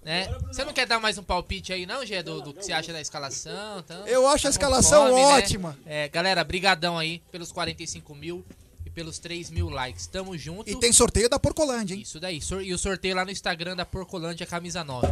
Né? 0.03 0.27
Você 0.47 0.65
não 0.65 0.73
quer 0.73 0.87
dar 0.87 0.99
mais 0.99 1.17
um 1.19 1.23
palpite 1.23 1.71
aí, 1.71 1.85
não, 1.85 2.05
Gê, 2.05 2.21
do, 2.21 2.41
do 2.41 2.53
que 2.53 2.63
você 2.65 2.73
acha 2.73 2.91
da 2.91 2.99
escalação? 3.01 3.79
Então, 3.79 4.07
Eu 4.07 4.27
acho 4.27 4.47
a 4.47 4.49
tá 4.49 4.53
escalação 4.55 5.15
né? 5.15 5.21
ótima. 5.23 5.77
É, 5.85 6.09
galera, 6.09 6.43
brigadão 6.43 6.97
aí 6.97 7.21
pelos 7.31 7.51
45 7.51 8.13
mil 8.15 8.43
e 8.85 8.89
pelos 8.89 9.19
3 9.19 9.51
mil 9.51 9.69
likes. 9.69 10.07
Tamo 10.07 10.35
junto. 10.37 10.69
E 10.69 10.79
tem 10.79 10.91
sorteio 10.91 11.29
da 11.29 11.39
Porcolândia, 11.39 11.93
hein? 11.95 12.01
Isso 12.01 12.19
daí. 12.19 12.39
E 12.63 12.73
o 12.73 12.77
sorteio 12.77 13.15
lá 13.15 13.23
no 13.25 13.31
Instagram 13.31 13.75
da 13.75 13.85
Porcolândia 13.85 14.45
Camisa 14.45 14.83
9. 14.83 15.07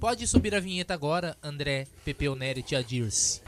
Pode 0.00 0.26
subir 0.26 0.54
a 0.54 0.60
vinheta 0.60 0.94
agora, 0.94 1.36
André, 1.42 1.86
Pepeu 2.04 2.34
Nery 2.34 2.60
e 2.60 2.62
Tia 2.62 2.82
Dirce. 2.82 3.42